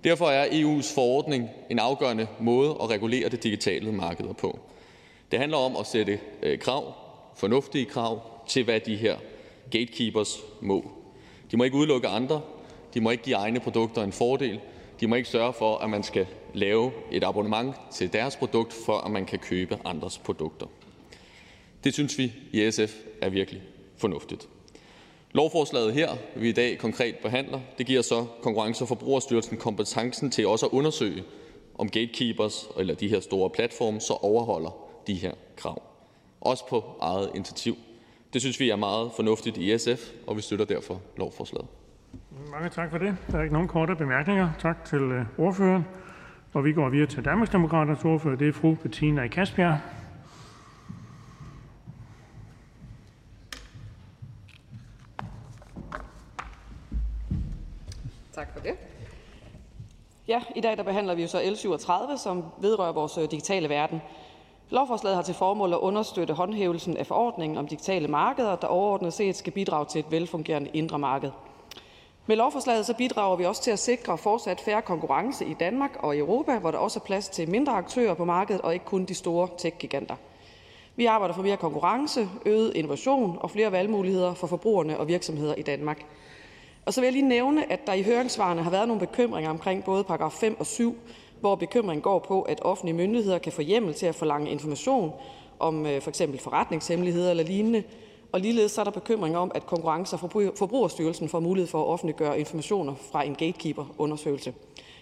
Derfor 0.05 0.27
er 0.27 0.47
EU's 0.47 0.95
forordning 0.95 1.49
en 1.71 1.79
afgørende 1.79 2.27
måde 2.41 2.71
at 2.83 2.91
regulere 2.91 3.29
det 3.29 3.43
digitale 3.43 3.93
marked 3.93 4.35
på. 4.35 4.59
Det 5.31 5.39
handler 5.39 5.59
om 5.59 5.77
at 5.77 5.87
sætte 5.87 6.21
øh, 6.43 6.59
krav, 6.59 6.95
fornuftige 7.37 7.85
krav, 7.85 8.21
til 8.49 8.65
hvad 8.65 8.81
de 8.81 8.97
her 8.97 9.17
gatekeepers 9.71 10.39
må. 10.61 10.91
De 11.51 11.57
må 11.57 11.65
ikke 11.65 11.77
udelukke 11.77 12.09
andre, 12.09 12.41
de 12.95 13.01
må 13.01 13.11
ikke 13.11 13.25
give 13.25 13.37
egne 13.37 13.61
produkter 13.61 14.03
en 14.03 14.13
fordel, 14.13 14.61
de 15.01 15.07
må 15.07 15.15
ikke 15.15 15.29
sørge 15.29 15.53
for, 15.53 15.77
at 15.77 15.91
man 15.91 16.03
skal 16.03 16.27
lave 16.55 16.93
et 17.11 17.25
abonnement 17.25 17.75
til 17.93 18.13
deres 18.13 18.37
produkt, 18.37 18.73
for 18.87 18.99
at 18.99 19.11
man 19.11 19.25
kan 19.27 19.39
købe 19.39 19.79
andres 19.85 20.19
produkter. 20.19 20.67
Det 21.85 21.95
synes 21.95 22.19
vi 22.19 22.33
i 22.53 22.71
SF 22.71 22.95
er 23.23 23.29
virkelig 23.29 23.63
fornuftigt. 23.97 24.49
Lovforslaget 25.33 25.95
her, 25.95 26.17
vi 26.37 26.49
i 26.49 26.53
dag 26.53 26.79
konkret 26.79 27.17
behandler, 27.17 27.61
det 27.79 27.87
giver 27.87 28.03
så 28.03 28.27
Konkurrence- 28.43 28.85
og 28.85 28.89
Forbrugerstyrelsen 28.89 29.57
kompetencen 29.57 30.31
til 30.31 30.47
også 30.47 30.67
at 30.67 30.73
undersøge, 30.73 31.25
om 31.75 31.91
gatekeepers 31.91 32.69
eller 32.79 32.95
de 32.95 33.09
her 33.09 33.21
store 33.21 33.51
platforme 33.51 34.01
så 34.01 34.13
overholder 34.13 34.71
de 35.07 35.15
her 35.15 35.33
krav. 35.57 35.83
Også 36.41 36.67
på 36.67 36.85
eget 37.01 37.31
initiativ. 37.35 37.77
Det 38.33 38.41
synes 38.41 38.61
vi 38.61 38.71
er 38.71 38.77
meget 38.77 39.11
fornuftigt 39.17 39.57
i 39.57 39.79
SF, 39.79 40.11
og 40.27 40.37
vi 40.37 40.43
støtter 40.43 40.65
derfor 40.65 41.01
lovforslaget. 41.17 41.67
Mange 42.51 42.69
tak 42.69 42.91
for 42.91 42.99
det. 42.99 43.17
Der 43.31 43.39
er 43.39 43.43
ikke 43.43 43.53
nogen 43.53 43.69
korte 43.69 43.97
bemærkninger. 43.97 44.51
Tak 44.59 44.85
til 44.85 44.99
øh, 44.99 45.25
ordføreren. 45.39 45.87
Og 46.53 46.65
vi 46.65 46.73
går 46.73 46.89
videre 46.89 47.07
til 47.07 47.25
Danmarksdemokraternes 47.25 48.05
ordfører. 48.05 48.37
Det 48.37 48.49
er 48.49 48.53
fru 48.53 48.75
Bettina 48.75 49.29
Kasbjerg. 49.29 49.79
Tak 58.33 58.53
for 58.53 58.61
det. 58.61 58.75
Ja, 60.29 60.43
i 60.57 60.61
dag 60.61 60.77
der 60.77 60.83
behandler 60.83 61.15
vi 61.15 61.23
jo 61.23 61.29
så 61.29 61.51
L 61.51 61.57
37, 61.57 62.19
som 62.19 62.45
vedrører 62.61 62.93
vores 62.93 63.19
øh, 63.19 63.31
digitale 63.31 63.69
verden. 63.69 64.01
Lovforslaget 64.71 65.17
har 65.17 65.23
til 65.23 65.35
formål 65.35 65.73
at 65.73 65.79
understøtte 65.79 66.35
håndhævelsen 66.35 66.97
af 66.97 67.07
forordningen 67.07 67.59
om 67.59 67.69
digitale 67.69 68.09
markeder, 68.09 68.57
der 68.57 68.67
overordnet 68.67 69.13
set 69.13 69.37
skal 69.37 69.53
bidrage 69.53 69.87
til 69.87 69.99
et 69.99 70.11
velfungerende 70.11 70.71
indre 70.73 70.99
marked. 70.99 71.31
Med 72.29 72.37
lovforslaget 72.37 72.87
så 72.87 72.95
bidrager 72.95 73.37
vi 73.37 73.45
også 73.45 73.63
til 73.63 73.71
at 73.71 73.79
sikre 73.79 74.19
fortsat 74.19 74.61
færre 74.61 74.83
konkurrence 74.83 75.47
i 75.47 75.55
Danmark 75.55 75.91
og 75.99 76.17
i 76.17 76.19
Europa, 76.19 76.59
hvor 76.59 76.71
der 76.71 76.79
også 76.79 76.99
er 76.99 77.05
plads 77.05 77.29
til 77.29 77.51
mindre 77.51 77.73
aktører 77.73 78.15
på 78.15 78.25
markedet 78.25 78.61
og 78.61 78.73
ikke 78.73 78.85
kun 78.85 79.05
de 79.05 79.15
store 79.15 79.49
tech-giganter. 79.59 80.17
Vi 80.97 81.07
arbejder 81.07 81.35
for 81.35 81.43
mere 81.43 81.57
konkurrence, 81.57 82.29
øget 82.47 82.73
innovation 82.75 83.39
og 83.41 83.51
flere 83.51 83.73
valgmuligheder 83.73 84.35
for 84.35 84.47
forbrugerne 84.47 84.99
og 84.99 85.09
virksomheder 85.09 85.55
i 85.55 85.63
Danmark. 85.63 86.05
Og 86.87 86.95
så 86.95 87.01
vil 87.01 87.07
jeg 87.07 87.13
lige 87.13 87.29
nævne, 87.29 87.73
at 87.73 87.87
der 87.87 87.93
i 87.93 88.03
høringssvarene 88.03 88.63
har 88.63 88.71
været 88.71 88.89
nogle 88.89 89.07
bekymringer 89.07 89.51
omkring 89.51 89.85
både 89.85 90.05
paragraf 90.05 90.33
5 90.33 90.57
og 90.61 90.67
7, 90.67 90.97
hvor 91.41 91.55
bekymringen 91.55 92.03
går 92.03 92.19
på, 92.19 92.43
at 92.43 92.61
offentlige 92.63 92.97
myndigheder 92.97 93.39
kan 93.39 93.53
få 93.53 93.63
hjemmel 93.63 93.95
til 93.95 94.07
at 94.07 94.15
forlange 94.15 94.51
information 94.51 95.13
om 95.59 95.87
øh, 95.87 96.03
for 96.03 96.11
eksempel 96.11 96.39
forretningshemmeligheder 96.39 97.31
eller 97.31 97.45
lignende, 97.45 97.83
og 98.37 98.43
ligeledes 98.43 98.79
er 98.79 98.85
der 98.85 98.91
bekymring 98.91 99.37
om, 99.37 99.53
at 99.55 99.67
Konkurrence- 99.67 100.15
og 100.17 100.21
Forbrugerstyrelsen 100.59 101.29
får 101.29 101.41
mulighed 101.41 101.69
for 101.71 101.83
at 101.83 101.87
offentliggøre 101.87 102.39
informationer 102.39 102.95
fra 103.13 103.23
en 103.23 103.35
gatekeeper-undersøgelse. 103.35 104.55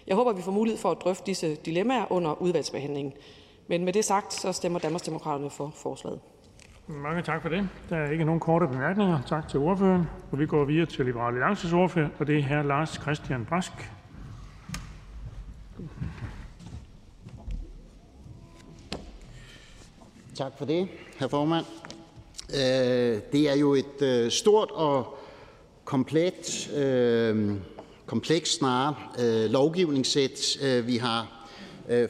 Jeg 0.07 0.15
håber, 0.15 0.33
vi 0.33 0.41
får 0.41 0.51
mulighed 0.51 0.79
for 0.79 0.91
at 0.91 0.97
drøfte 1.03 1.25
disse 1.25 1.55
dilemmaer 1.55 2.11
under 2.11 2.41
udvalgsbehandlingen. 2.41 3.13
Men 3.67 3.85
med 3.85 3.93
det 3.93 4.05
sagt, 4.05 4.33
så 4.33 4.51
stemmer 4.51 4.79
Danmarksdemokraterne 4.79 5.49
for 5.49 5.71
forslaget. 5.75 6.19
Mange 6.87 7.21
tak 7.21 7.41
for 7.41 7.49
det. 7.49 7.69
Der 7.89 7.97
er 7.97 8.11
ikke 8.11 8.25
nogen 8.25 8.39
korte 8.39 8.67
bemærkninger. 8.67 9.21
Tak 9.27 9.49
til 9.49 9.59
ordføreren. 9.59 10.03
Og 10.31 10.39
vi 10.39 10.45
går 10.45 10.65
videre 10.65 10.85
til 10.85 11.05
Liberal 11.05 11.33
Alliances 11.33 11.73
ordfører, 11.73 12.09
og 12.19 12.27
det 12.27 12.37
er 12.37 12.43
hr. 12.43 12.61
Lars 12.61 12.99
Christian 13.01 13.45
Brask. 13.45 13.71
Tak 20.35 20.51
for 20.57 20.65
det, 20.65 20.87
hr. 21.19 21.27
formand. 21.27 21.65
Øh, 22.53 23.19
det 23.31 23.49
er 23.49 23.55
jo 23.55 23.73
et 23.73 24.01
øh, 24.01 24.31
stort 24.31 24.71
og 24.71 25.17
komplet, 25.85 26.69
øh, 26.75 27.51
komplekst 28.05 28.57
snarere 28.57 28.95
lovgivningssæt, 29.47 30.57
vi 30.83 30.97
har 30.97 31.49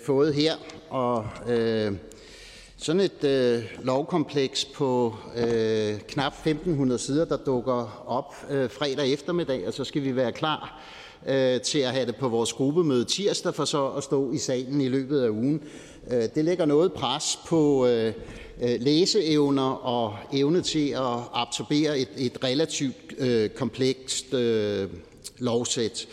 fået 0.05 0.33
her. 0.33 0.53
Og 0.89 1.25
sådan 2.77 3.01
et 3.01 3.63
lovkompleks 3.83 4.65
på 4.65 5.15
knap 6.07 6.33
1.500 6.33 6.97
sider, 6.97 7.25
der 7.25 7.37
dukker 7.37 8.03
op 8.07 8.35
fredag 8.69 9.13
eftermiddag, 9.13 9.67
og 9.67 9.73
så 9.73 9.83
skal 9.83 10.03
vi 10.03 10.15
være 10.15 10.31
klar 10.31 10.81
til 11.63 11.79
at 11.79 11.91
have 11.91 12.05
det 12.05 12.15
på 12.15 12.29
vores 12.29 12.53
gruppemøde 12.53 13.05
tirsdag, 13.05 13.55
for 13.55 13.65
så 13.65 13.87
at 13.87 14.03
stå 14.03 14.31
i 14.31 14.37
salen 14.37 14.81
i 14.81 14.87
løbet 14.87 15.21
af 15.21 15.29
ugen. 15.29 15.63
Det 16.09 16.45
lægger 16.45 16.65
noget 16.65 16.93
pres 16.93 17.39
på 17.47 17.87
Øh, 17.87 18.13
Øh, 18.61 18.81
læseevner 18.81 19.69
og 19.71 20.15
evne 20.33 20.61
til 20.61 20.89
at 20.89 21.17
absorbere 21.33 21.99
et, 21.99 22.09
et 22.17 22.43
relativt 22.43 23.13
øh, 23.17 23.49
komplekst 23.49 24.33
øh, 24.33 24.89
lovsæt. 25.39 26.07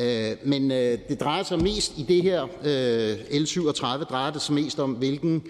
Øh, 0.00 0.30
men 0.44 0.70
øh, 0.70 0.98
det 1.08 1.20
drejer 1.20 1.42
sig 1.42 1.58
mest 1.62 1.98
i 1.98 2.02
det 2.02 2.22
her 2.22 2.42
øh, 2.42 3.14
L37 3.42 4.04
drejer 4.04 4.32
det 4.32 4.42
sig 4.42 4.54
mest 4.54 4.80
om, 4.80 4.92
hvilken 4.92 5.42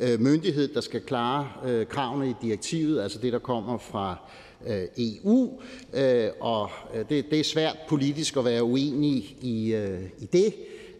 øh, 0.00 0.20
myndighed, 0.20 0.68
der 0.68 0.80
skal 0.80 1.00
klare 1.00 1.48
øh, 1.66 1.86
kravene 1.86 2.30
i 2.30 2.34
direktivet, 2.42 3.02
altså 3.02 3.18
det, 3.18 3.32
der 3.32 3.38
kommer 3.38 3.78
fra 3.78 4.16
øh, 4.66 4.82
EU. 4.98 5.60
Øh, 5.94 6.28
og 6.40 6.70
øh, 6.94 7.04
det, 7.08 7.30
det 7.30 7.40
er 7.40 7.44
svært 7.44 7.76
politisk 7.88 8.36
at 8.36 8.44
være 8.44 8.64
uenig 8.64 9.36
i, 9.40 9.74
øh, 9.74 10.00
i 10.18 10.26
det, 10.26 10.54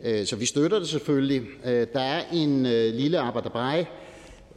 øh, 0.05 0.27
så 0.27 0.37
vi 0.37 0.47
støtter 0.47 0.79
det 0.79 0.89
selvfølgelig. 0.89 1.43
Øh, 1.65 1.87
der 1.93 2.01
er 2.01 2.23
en 2.33 2.67
øh, 2.67 2.95
lille 2.95 3.19
arbejderbrej, 3.19 3.87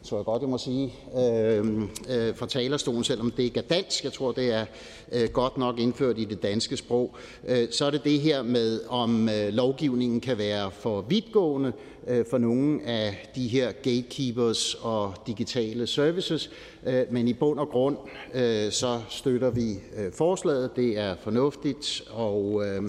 tror 0.03 0.17
jeg 0.17 0.25
godt, 0.25 0.41
jeg 0.41 0.49
må 0.49 0.57
sige, 0.57 0.93
øh, 1.17 1.81
øh, 2.09 2.35
fra 2.35 2.45
talerstolen, 2.45 3.03
selvom 3.03 3.31
det 3.31 3.43
ikke 3.43 3.59
er 3.59 3.63
dansk. 3.63 4.03
Jeg 4.03 4.13
tror, 4.13 4.31
det 4.31 4.53
er 4.53 4.65
øh, 5.11 5.29
godt 5.29 5.57
nok 5.57 5.79
indført 5.79 6.17
i 6.17 6.25
det 6.25 6.43
danske 6.43 6.77
sprog. 6.77 7.15
Øh, 7.47 7.67
så 7.71 7.85
er 7.85 7.91
det 7.91 8.03
det 8.03 8.19
her 8.19 8.43
med, 8.43 8.81
om 8.87 9.29
øh, 9.29 9.53
lovgivningen 9.53 10.21
kan 10.21 10.37
være 10.37 10.71
for 10.71 11.01
vidtgående 11.01 11.73
øh, 12.07 12.25
for 12.29 12.37
nogle 12.37 12.83
af 12.85 13.31
de 13.35 13.47
her 13.47 13.71
gatekeepers 13.71 14.73
og 14.73 15.13
digitale 15.27 15.87
services. 15.87 16.51
Øh, 16.85 17.03
men 17.11 17.27
i 17.27 17.33
bund 17.33 17.59
og 17.59 17.67
grund, 17.67 17.97
øh, 18.33 18.71
så 18.71 19.01
støtter 19.09 19.49
vi 19.49 19.71
øh, 19.97 20.11
forslaget. 20.13 20.75
Det 20.75 20.97
er 20.97 21.15
fornuftigt, 21.19 22.03
og 22.11 22.63
øh, 22.65 22.83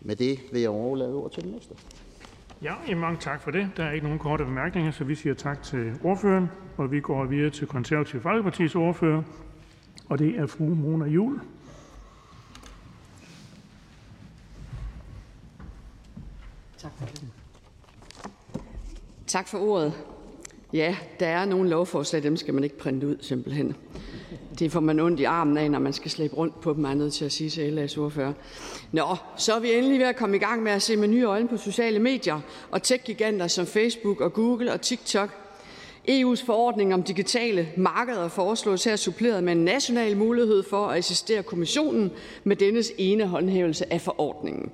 med 0.00 0.16
det 0.16 0.38
vil 0.52 0.60
jeg 0.60 0.70
overlade 0.70 1.14
over 1.14 1.28
til 1.28 1.42
den 1.42 1.52
næste. 1.52 1.74
Ja, 2.62 2.94
mange 2.96 3.18
tak 3.20 3.40
for 3.40 3.50
det. 3.50 3.70
Der 3.76 3.84
er 3.84 3.92
ikke 3.92 4.04
nogen 4.04 4.18
korte 4.18 4.44
bemærkninger, 4.44 4.90
så 4.90 5.04
vi 5.04 5.14
siger 5.14 5.34
tak 5.34 5.62
til 5.62 5.98
ordføreren. 6.04 6.50
Og 6.76 6.90
vi 6.90 7.00
går 7.00 7.24
videre 7.24 7.50
til 7.50 7.66
Konservative 7.66 8.22
Folkepartis 8.22 8.74
ordfører, 8.74 9.22
og 10.08 10.18
det 10.18 10.38
er 10.38 10.46
fru 10.46 10.64
Mona 10.64 11.06
Jul. 11.06 11.40
Tak 16.78 16.92
for 16.98 17.06
det. 17.06 17.28
Tak 19.26 19.48
for 19.48 19.58
ordet. 19.58 19.94
Ja, 20.72 20.96
der 21.20 21.26
er 21.26 21.44
nogle 21.44 21.70
lovforslag, 21.70 22.22
dem 22.22 22.36
skal 22.36 22.54
man 22.54 22.64
ikke 22.64 22.78
printe 22.78 23.06
ud 23.06 23.16
simpelthen. 23.20 23.76
Det 24.58 24.72
får 24.72 24.80
man 24.80 25.00
ondt 25.00 25.20
i 25.20 25.24
armen 25.24 25.58
af, 25.58 25.70
når 25.70 25.78
man 25.78 25.92
skal 25.92 26.10
slæbe 26.10 26.36
rundt 26.36 26.60
på 26.60 26.72
dem, 26.72 26.84
er 26.84 26.94
nødt 26.94 27.12
til 27.12 27.24
at 27.24 27.32
sige 27.32 27.50
til 27.50 27.78
LA's 27.78 28.00
ordfører. 28.00 28.32
Nå, 28.92 29.16
så 29.36 29.54
er 29.54 29.60
vi 29.60 29.72
endelig 29.72 29.98
ved 29.98 30.06
at 30.06 30.16
komme 30.16 30.36
i 30.36 30.38
gang 30.38 30.62
med 30.62 30.72
at 30.72 30.82
se 30.82 30.96
med 30.96 31.08
nye 31.08 31.24
øjne 31.24 31.48
på 31.48 31.56
sociale 31.56 31.98
medier 31.98 32.40
og 32.70 32.82
tech-giganter 32.82 33.46
som 33.46 33.66
Facebook 33.66 34.20
og 34.20 34.32
Google 34.32 34.72
og 34.72 34.80
TikTok. 34.80 35.30
EU's 36.08 36.46
forordning 36.46 36.94
om 36.94 37.02
digitale 37.02 37.68
markeder 37.76 38.28
foreslås 38.28 38.84
her 38.84 38.96
suppleret 38.96 39.44
med 39.44 39.52
en 39.52 39.64
national 39.64 40.16
mulighed 40.16 40.62
for 40.62 40.86
at 40.86 40.98
assistere 40.98 41.42
kommissionen 41.42 42.10
med 42.44 42.56
dennes 42.56 42.92
ene 42.98 43.26
håndhævelse 43.26 43.92
af 43.92 44.00
forordningen. 44.00 44.70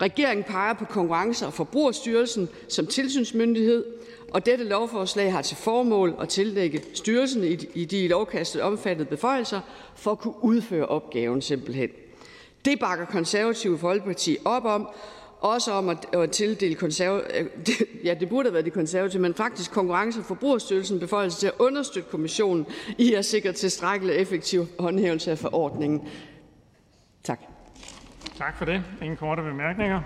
Regeringen 0.00 0.44
peger 0.44 0.74
på 0.74 0.84
Konkurrence- 0.84 1.46
og 1.46 1.52
Forbrugerstyrelsen 1.52 2.48
som 2.68 2.86
tilsynsmyndighed, 2.86 3.84
og 4.30 4.46
dette 4.46 4.64
lovforslag 4.64 5.32
har 5.32 5.42
til 5.42 5.56
formål 5.56 6.14
at 6.20 6.28
tillægge 6.28 6.82
styrelsen 6.94 7.44
i 7.74 7.84
de 7.84 8.04
i 8.04 8.08
lovkastet 8.08 8.62
omfattede 8.62 9.08
beføjelser 9.08 9.60
for 9.94 10.10
at 10.10 10.18
kunne 10.18 10.44
udføre 10.44 10.86
opgaven 10.86 11.42
simpelthen. 11.42 11.88
Det 12.64 12.80
bakker 12.80 13.04
Konservative 13.04 13.78
Folkeparti 13.78 14.36
op 14.44 14.64
om, 14.64 14.88
også 15.40 15.72
om 15.72 15.88
at 15.88 16.30
tildele 16.30 16.74
konservative, 16.74 17.48
ja, 18.04 18.14
det 18.14 18.28
burde 18.28 18.46
have 18.46 18.54
været 18.54 18.64
de 18.64 18.70
konservative, 18.70 19.22
men 19.22 19.34
faktisk 19.34 19.70
Konkurrence- 19.70 20.20
og 20.20 20.24
Forbrugerstyrelsen 20.24 21.00
beføjelse 21.00 21.40
til 21.40 21.46
at 21.46 21.54
understøtte 21.58 22.10
kommissionen 22.10 22.66
i 22.98 23.14
at 23.14 23.24
sikre 23.24 23.52
tilstrækkelig 23.52 24.14
effektiv 24.14 24.66
håndhævelse 24.78 25.30
af 25.30 25.38
forordningen. 25.38 26.08
Tak. 27.24 27.40
Tak 28.38 28.58
for 28.58 28.64
det. 28.64 28.82
Ingen 29.02 29.16
korte 29.16 29.42
bemærkninger. 29.42 30.00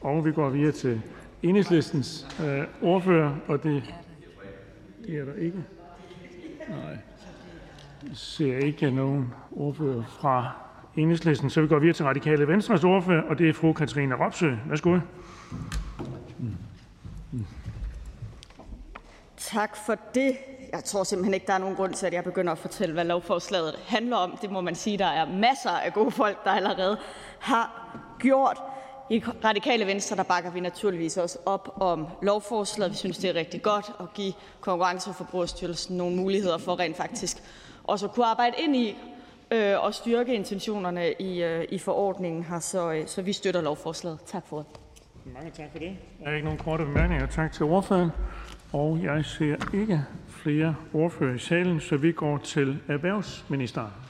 Og 0.00 0.24
vi 0.24 0.32
går 0.32 0.48
videre 0.48 0.72
til 0.72 1.02
Enhedslistens 1.42 2.26
øh, 2.40 2.64
ordfører, 2.82 3.36
og 3.48 3.62
det, 3.62 3.94
det 5.06 5.18
er 5.18 5.24
der 5.24 5.34
ikke. 5.34 5.64
Nej. 6.68 6.98
Jeg 8.02 8.16
ser 8.16 8.58
ikke 8.58 8.90
nogen 8.90 9.34
ordfører 9.52 10.02
fra 10.20 10.50
Enhedslisten, 10.96 11.50
så 11.50 11.60
vi 11.60 11.68
går 11.68 11.78
videre 11.78 11.94
til 11.94 12.04
Radikale 12.04 12.48
Venstres 12.48 12.84
ordfører, 12.84 13.22
og 13.22 13.38
det 13.38 13.48
er 13.48 13.52
fru 13.52 13.72
Katrine 13.72 14.14
Ropsø. 14.14 14.54
Værsgo. 14.68 14.98
Tak 19.36 19.76
for 19.86 19.96
det. 20.14 20.36
Jeg 20.72 20.84
tror 20.84 21.04
simpelthen 21.04 21.34
ikke, 21.34 21.46
der 21.46 21.52
er 21.52 21.58
nogen 21.58 21.76
grund 21.76 21.94
til, 21.94 22.06
at 22.06 22.12
jeg 22.12 22.24
begynder 22.24 22.52
at 22.52 22.58
fortælle, 22.58 22.92
hvad 22.92 23.04
lovforslaget 23.04 23.74
handler 23.86 24.16
om. 24.16 24.38
Det 24.42 24.50
må 24.50 24.60
man 24.60 24.74
sige, 24.74 24.98
der 24.98 25.06
er 25.06 25.32
masser 25.32 25.70
af 25.70 25.92
gode 25.92 26.10
folk, 26.10 26.44
der 26.44 26.50
allerede 26.50 26.98
har 27.40 27.88
gjort. 28.18 28.58
I 29.10 29.22
Radikale 29.44 29.86
Venstre 29.86 30.16
der 30.16 30.22
bakker 30.22 30.50
vi 30.50 30.60
naturligvis 30.60 31.16
også 31.16 31.38
op 31.46 31.76
om 31.80 32.06
lovforslaget. 32.22 32.92
Vi 32.92 32.96
synes, 32.96 33.18
det 33.18 33.30
er 33.30 33.34
rigtig 33.34 33.62
godt 33.62 33.92
at 34.00 34.14
give 34.14 34.32
Konkurrence- 34.60 35.10
og 35.10 35.16
Forbrugerstyrelsen 35.16 35.96
nogle 35.96 36.16
muligheder 36.16 36.58
for 36.58 36.78
rent 36.78 36.96
faktisk 36.96 37.42
også 37.84 38.06
at 38.06 38.12
kunne 38.12 38.26
arbejde 38.26 38.54
ind 38.58 38.76
i 38.76 38.96
øh, 39.50 39.84
og 39.84 39.94
styrke 39.94 40.34
intentionerne 40.34 41.12
i, 41.12 41.42
øh, 41.42 41.64
i 41.68 41.78
forordningen 41.78 42.44
her. 42.44 42.60
Så, 42.60 42.92
øh, 42.92 43.06
så 43.06 43.22
vi 43.22 43.32
støtter 43.32 43.60
lovforslaget. 43.60 44.18
Tak 44.26 44.48
for 44.48 44.56
det. 44.56 44.66
Mange 45.34 45.50
tak 45.50 45.72
for 45.72 45.78
det. 45.78 45.96
Der 46.24 46.30
er 46.30 46.34
ikke 46.34 46.44
nogen 46.44 46.58
korte 46.58 46.84
bemærkninger. 46.84 47.26
Tak 47.26 47.52
til 47.52 47.64
ordføreren. 47.64 48.10
Og 48.72 48.98
jeg 49.02 49.24
ser 49.24 49.56
ikke 49.74 50.02
flere 50.28 50.74
ordfører 50.94 51.34
i 51.34 51.38
salen, 51.38 51.80
så 51.80 51.96
vi 51.96 52.12
går 52.12 52.38
til 52.38 52.78
erhvervsministeren. 52.88 54.05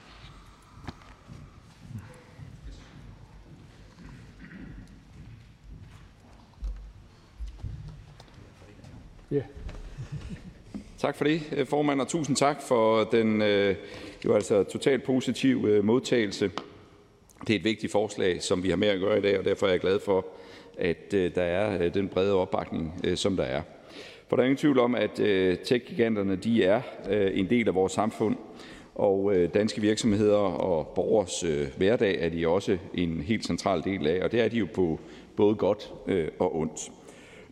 Tak 10.99 11.17
for 11.17 11.25
det, 11.25 11.43
øh, 11.57 11.67
formand, 11.67 12.01
og 12.01 12.09
tusind 12.09 12.37
tak 12.37 12.63
for 12.63 13.05
den 13.05 13.43
øh, 13.43 13.77
jo 14.25 14.35
altså 14.35 14.63
totalt 14.63 15.03
positiv 15.03 15.65
øh, 15.69 15.85
modtagelse. 15.85 16.51
Det 17.47 17.55
er 17.55 17.59
et 17.59 17.65
vigtigt 17.65 17.93
forslag, 17.93 18.43
som 18.43 18.63
vi 18.63 18.69
har 18.69 18.77
med 18.77 18.89
at 18.89 19.01
gøre 19.01 19.19
i 19.19 19.21
dag, 19.21 19.39
og 19.39 19.45
derfor 19.45 19.67
er 19.67 19.71
jeg 19.71 19.81
glad 19.81 20.01
for, 20.01 20.27
at 20.79 21.15
øh, 21.15 21.35
der 21.35 21.43
er 21.43 21.85
øh, 21.85 21.95
den 21.95 22.09
brede 22.09 22.35
opbakning, 22.35 23.01
som 23.15 23.37
der 23.37 23.45
er. 23.45 23.63
For 24.29 24.37
der 24.37 24.43
er 24.43 24.47
ingen 24.47 24.57
tvivl 24.57 24.79
om, 24.79 24.95
at 24.95 25.21
øh, 25.21 25.57
tech-giganterne 25.59 26.37
de 26.37 26.65
er 26.65 26.81
øh, 27.11 27.39
en 27.39 27.51
del 27.51 27.69
af 27.69 27.75
vores 27.75 27.93
samfund, 27.93 28.37
og 28.95 29.37
øh, 29.37 29.55
danske 29.55 29.81
virksomheder 29.81 30.37
og 30.37 30.87
borgers 30.87 31.45
hverdag 31.77 32.17
er 32.21 32.29
de 32.29 32.49
også 32.49 32.79
en 32.95 33.21
helt 33.21 33.47
central 33.47 33.85
del 33.85 34.07
af, 34.07 34.25
og 34.25 34.33
det 34.33 34.41
er 34.41 34.49
de 34.49 34.59
jo 34.59 34.67
på 34.75 35.01
både 35.37 35.55
godt 35.55 35.93
og 36.39 36.57
ondt. 36.57 36.91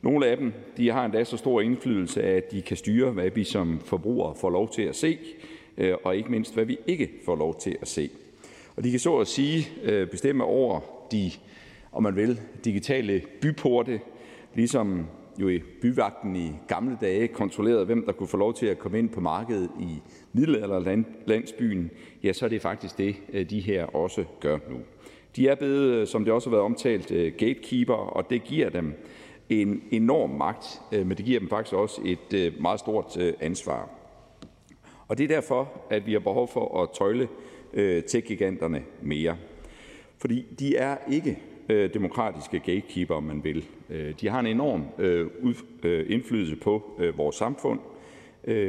Nogle 0.04 0.26
af 0.26 0.36
dem 0.36 0.52
de 0.76 0.90
har 0.90 1.04
endda 1.04 1.24
så 1.24 1.36
stor 1.36 1.60
indflydelse, 1.60 2.22
at 2.22 2.52
de 2.52 2.62
kan 2.62 2.76
styre, 2.76 3.10
hvad 3.10 3.30
vi 3.30 3.44
som 3.44 3.80
forbrugere 3.84 4.34
får 4.34 4.50
lov 4.50 4.72
til 4.72 4.82
at 4.82 4.96
se, 4.96 5.18
øh, 5.78 5.94
og 6.04 6.16
ikke 6.16 6.30
mindst, 6.30 6.54
hvad 6.54 6.64
vi 6.64 6.78
ikke 6.86 7.10
får 7.24 7.36
lov 7.36 7.60
til 7.60 7.76
at 7.82 7.88
se. 7.88 8.10
Og 8.76 8.84
de 8.84 8.90
kan 8.90 9.00
så 9.00 9.16
at 9.16 9.26
sige 9.26 9.68
øh, 9.82 10.08
bestemme 10.08 10.44
over 10.44 10.80
de, 11.12 11.30
om 11.92 12.02
man 12.02 12.16
vil, 12.16 12.40
digitale 12.64 13.22
byporte, 13.40 14.00
ligesom 14.54 15.06
jo 15.38 15.48
i 15.48 15.58
byvagten 15.82 16.36
i 16.36 16.52
gamle 16.68 16.98
dage 17.00 17.28
kontrollerede, 17.28 17.84
hvem 17.84 18.04
der 18.06 18.12
kunne 18.12 18.28
få 18.28 18.36
lov 18.36 18.54
til 18.54 18.66
at 18.66 18.78
komme 18.78 18.98
ind 18.98 19.08
på 19.08 19.20
markedet 19.20 19.70
i 19.80 19.98
middelalderlandsbyen, 20.32 21.90
ja, 22.22 22.32
så 22.32 22.44
er 22.44 22.48
det 22.48 22.62
faktisk 22.62 22.98
det, 22.98 23.16
øh, 23.32 23.50
de 23.50 23.60
her 23.60 23.84
også 23.84 24.24
gør 24.40 24.58
nu. 24.70 24.76
De 25.36 25.48
er 25.48 25.54
blevet, 25.54 26.08
som 26.08 26.24
det 26.24 26.32
også 26.32 26.48
har 26.48 26.56
været 26.56 26.64
omtalt, 26.64 27.08
gatekeeper, 27.38 27.94
og 27.94 28.30
det 28.30 28.44
giver 28.44 28.70
dem 28.70 28.94
en 29.48 29.82
enorm 29.90 30.30
magt, 30.30 30.80
øh, 30.92 31.06
men 31.06 31.16
det 31.16 31.24
giver 31.24 31.40
dem 31.40 31.48
faktisk 31.48 31.74
også 31.74 32.00
et 32.04 32.34
øh, 32.34 32.52
meget 32.60 32.80
stort 32.80 33.16
øh, 33.20 33.32
ansvar. 33.40 33.90
Og 35.08 35.18
det 35.18 35.24
er 35.24 35.28
derfor, 35.28 35.82
at 35.90 36.06
vi 36.06 36.12
har 36.12 36.20
behov 36.20 36.48
for 36.48 36.82
at 36.82 36.88
tøjle 36.98 37.28
tech 38.06 38.42
mere. 39.02 39.36
Fordi 40.18 40.46
de 40.58 40.76
er 40.76 40.96
ikke 41.10 41.38
demokratiske 41.94 42.58
gatekeeper, 42.58 43.14
om 43.14 43.22
man 43.22 43.44
vil. 43.44 43.64
De 44.20 44.28
har 44.28 44.40
en 44.40 44.46
enorm 44.46 44.84
indflydelse 46.08 46.56
på 46.56 47.00
vores 47.16 47.36
samfund, 47.36 47.80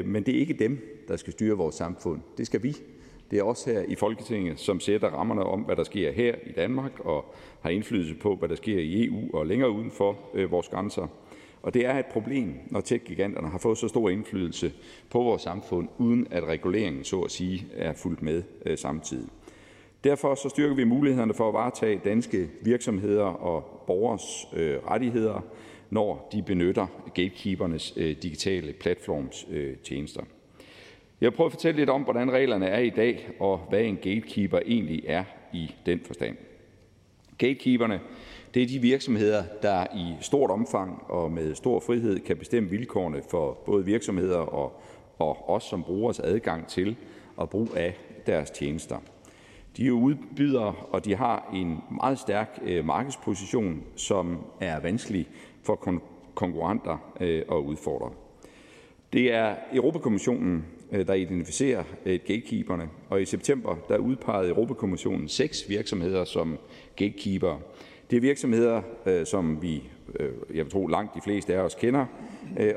men 0.05 0.23
det 0.23 0.35
er 0.35 0.39
ikke 0.39 0.53
dem, 0.53 1.03
der 1.07 1.15
skal 1.15 1.33
styre 1.33 1.57
vores 1.57 1.75
samfund. 1.75 2.21
Det 2.37 2.45
skal 2.45 2.63
vi. 2.63 2.77
Det 3.31 3.39
er 3.39 3.43
os 3.43 3.63
her 3.63 3.81
i 3.81 3.95
Folketinget, 3.95 4.59
som 4.59 4.79
sætter 4.79 5.09
rammerne 5.09 5.43
om, 5.43 5.61
hvad 5.61 5.75
der 5.75 5.83
sker 5.83 6.11
her 6.11 6.35
i 6.45 6.51
Danmark, 6.51 6.99
og 6.99 7.33
har 7.61 7.69
indflydelse 7.69 8.15
på, 8.15 8.35
hvad 8.35 8.49
der 8.49 8.55
sker 8.55 8.79
i 8.79 9.05
EU 9.05 9.29
og 9.33 9.47
længere 9.47 9.71
uden 9.71 9.91
for 9.91 10.19
øh, 10.33 10.51
vores 10.51 10.67
grænser. 10.67 11.07
Og 11.61 11.73
det 11.73 11.85
er 11.85 11.99
et 11.99 12.05
problem, 12.05 12.53
når 12.67 12.81
tech-giganterne 12.81 13.47
har 13.47 13.57
fået 13.57 13.77
så 13.77 13.87
stor 13.87 14.09
indflydelse 14.09 14.73
på 15.09 15.23
vores 15.23 15.41
samfund, 15.41 15.87
uden 15.97 16.27
at 16.31 16.43
reguleringen 16.43 17.03
så 17.03 17.21
at 17.21 17.31
sige 17.31 17.67
er 17.75 17.93
fulgt 17.93 18.21
med 18.21 18.43
øh, 18.65 18.77
samtidig. 18.77 19.29
Derfor 20.03 20.35
så 20.35 20.49
styrker 20.49 20.75
vi 20.75 20.83
mulighederne 20.83 21.33
for 21.33 21.47
at 21.47 21.53
varetage 21.53 22.01
danske 22.05 22.49
virksomheder 22.61 23.23
og 23.23 23.83
borgers 23.87 24.47
øh, 24.53 24.77
rettigheder, 24.87 25.41
når 25.89 26.29
de 26.31 26.43
benytter 26.43 26.87
gatekeepernes 27.13 27.93
øh, 27.97 28.15
digitale 28.23 28.73
platformstjenester. 28.73 30.21
Øh, 30.21 30.27
jeg 31.21 31.29
vil 31.29 31.35
prøve 31.35 31.45
at 31.45 31.51
fortælle 31.51 31.79
lidt 31.79 31.89
om, 31.89 32.01
hvordan 32.01 32.31
reglerne 32.31 32.65
er 32.67 32.79
i 32.79 32.89
dag, 32.89 33.29
og 33.39 33.57
hvad 33.69 33.81
en 33.81 33.95
gatekeeper 33.95 34.59
egentlig 34.65 35.03
er 35.07 35.23
i 35.53 35.75
den 35.85 35.99
forstand. 36.05 36.37
Gatekeeperne 37.37 37.99
det 38.55 38.63
er 38.63 38.67
de 38.67 38.79
virksomheder, 38.79 39.43
der 39.61 39.85
i 39.95 40.13
stort 40.21 40.51
omfang 40.51 41.03
og 41.09 41.31
med 41.31 41.55
stor 41.55 41.79
frihed 41.79 42.19
kan 42.19 42.37
bestemme 42.37 42.69
vilkårene 42.69 43.21
for 43.29 43.53
både 43.65 43.85
virksomheder 43.85 44.37
og, 44.37 44.81
og 45.19 45.49
os 45.49 45.63
som 45.63 45.83
brugers 45.83 46.19
adgang 46.19 46.67
til 46.67 46.95
og 47.37 47.49
brug 47.49 47.69
af 47.75 47.97
deres 48.25 48.51
tjenester. 48.51 48.97
De 49.77 49.87
er 49.87 49.91
udbydere, 49.91 50.75
og 50.91 51.05
de 51.05 51.15
har 51.15 51.49
en 51.53 51.77
meget 51.91 52.19
stærk 52.19 52.59
øh, 52.63 52.85
markedsposition, 52.85 53.83
som 53.95 54.37
er 54.59 54.79
vanskelig 54.79 55.27
for 55.63 56.01
konkurrenter 56.35 57.11
øh, 57.19 57.43
at 57.51 57.55
udfordre. 57.55 58.11
Det 59.13 59.33
er 59.33 59.55
Europakommissionen, 59.73 60.65
Øh, 60.91 61.07
der 61.07 61.13
identificerer 61.13 61.83
øh, 62.05 62.19
gatekeeperne, 62.27 62.89
og 63.09 63.21
i 63.21 63.25
september 63.25 63.75
der 63.89 63.97
udpegede 63.97 64.49
Europakommissionen 64.49 65.27
seks 65.27 65.69
virksomheder 65.69 66.25
som 66.25 66.57
gatekeepere. 66.95 67.59
Det 68.09 68.17
er 68.17 68.21
virksomheder, 68.21 68.81
øh, 69.05 69.25
som 69.25 69.61
vi, 69.61 69.83
jeg 70.53 70.65
vil 70.65 70.69
tro 70.71 70.87
langt 70.87 71.15
de 71.15 71.21
fleste 71.21 71.55
af 71.55 71.59
os 71.59 71.75
kender, 71.75 72.05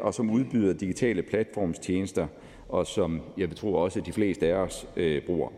og 0.00 0.14
som 0.14 0.30
udbyder 0.30 0.72
digitale 0.72 1.22
platformstjenester, 1.22 2.26
og 2.68 2.86
som 2.86 3.20
jeg 3.36 3.48
vil 3.48 3.56
tro 3.56 3.74
også 3.74 4.00
de 4.00 4.12
fleste 4.12 4.46
af 4.46 4.54
os 4.54 4.86
bruger. 5.26 5.48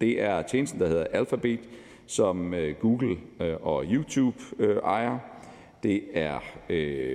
Det 0.00 0.22
er 0.22 0.42
tjenesten, 0.42 0.80
der 0.80 0.88
hedder 0.88 1.04
Alphabet, 1.04 1.58
som 2.06 2.54
Google 2.80 3.16
og 3.62 3.84
YouTube 3.90 4.36
ejer. 4.84 5.18
Det 5.82 6.02
er, 6.14 6.38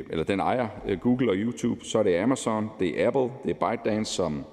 eller 0.09 0.23
den 0.23 0.39
ejer 0.39 0.67
Google 1.01 1.31
og 1.31 1.35
YouTube. 1.35 1.85
Så 1.85 1.99
er 1.99 2.03
det 2.03 2.15
Amazon, 2.15 2.69
det 2.79 3.01
er 3.01 3.07
Apple, 3.07 3.21
det 3.21 3.55
er 3.61 3.75
ByteDance, 3.75 4.13
som 4.13 4.45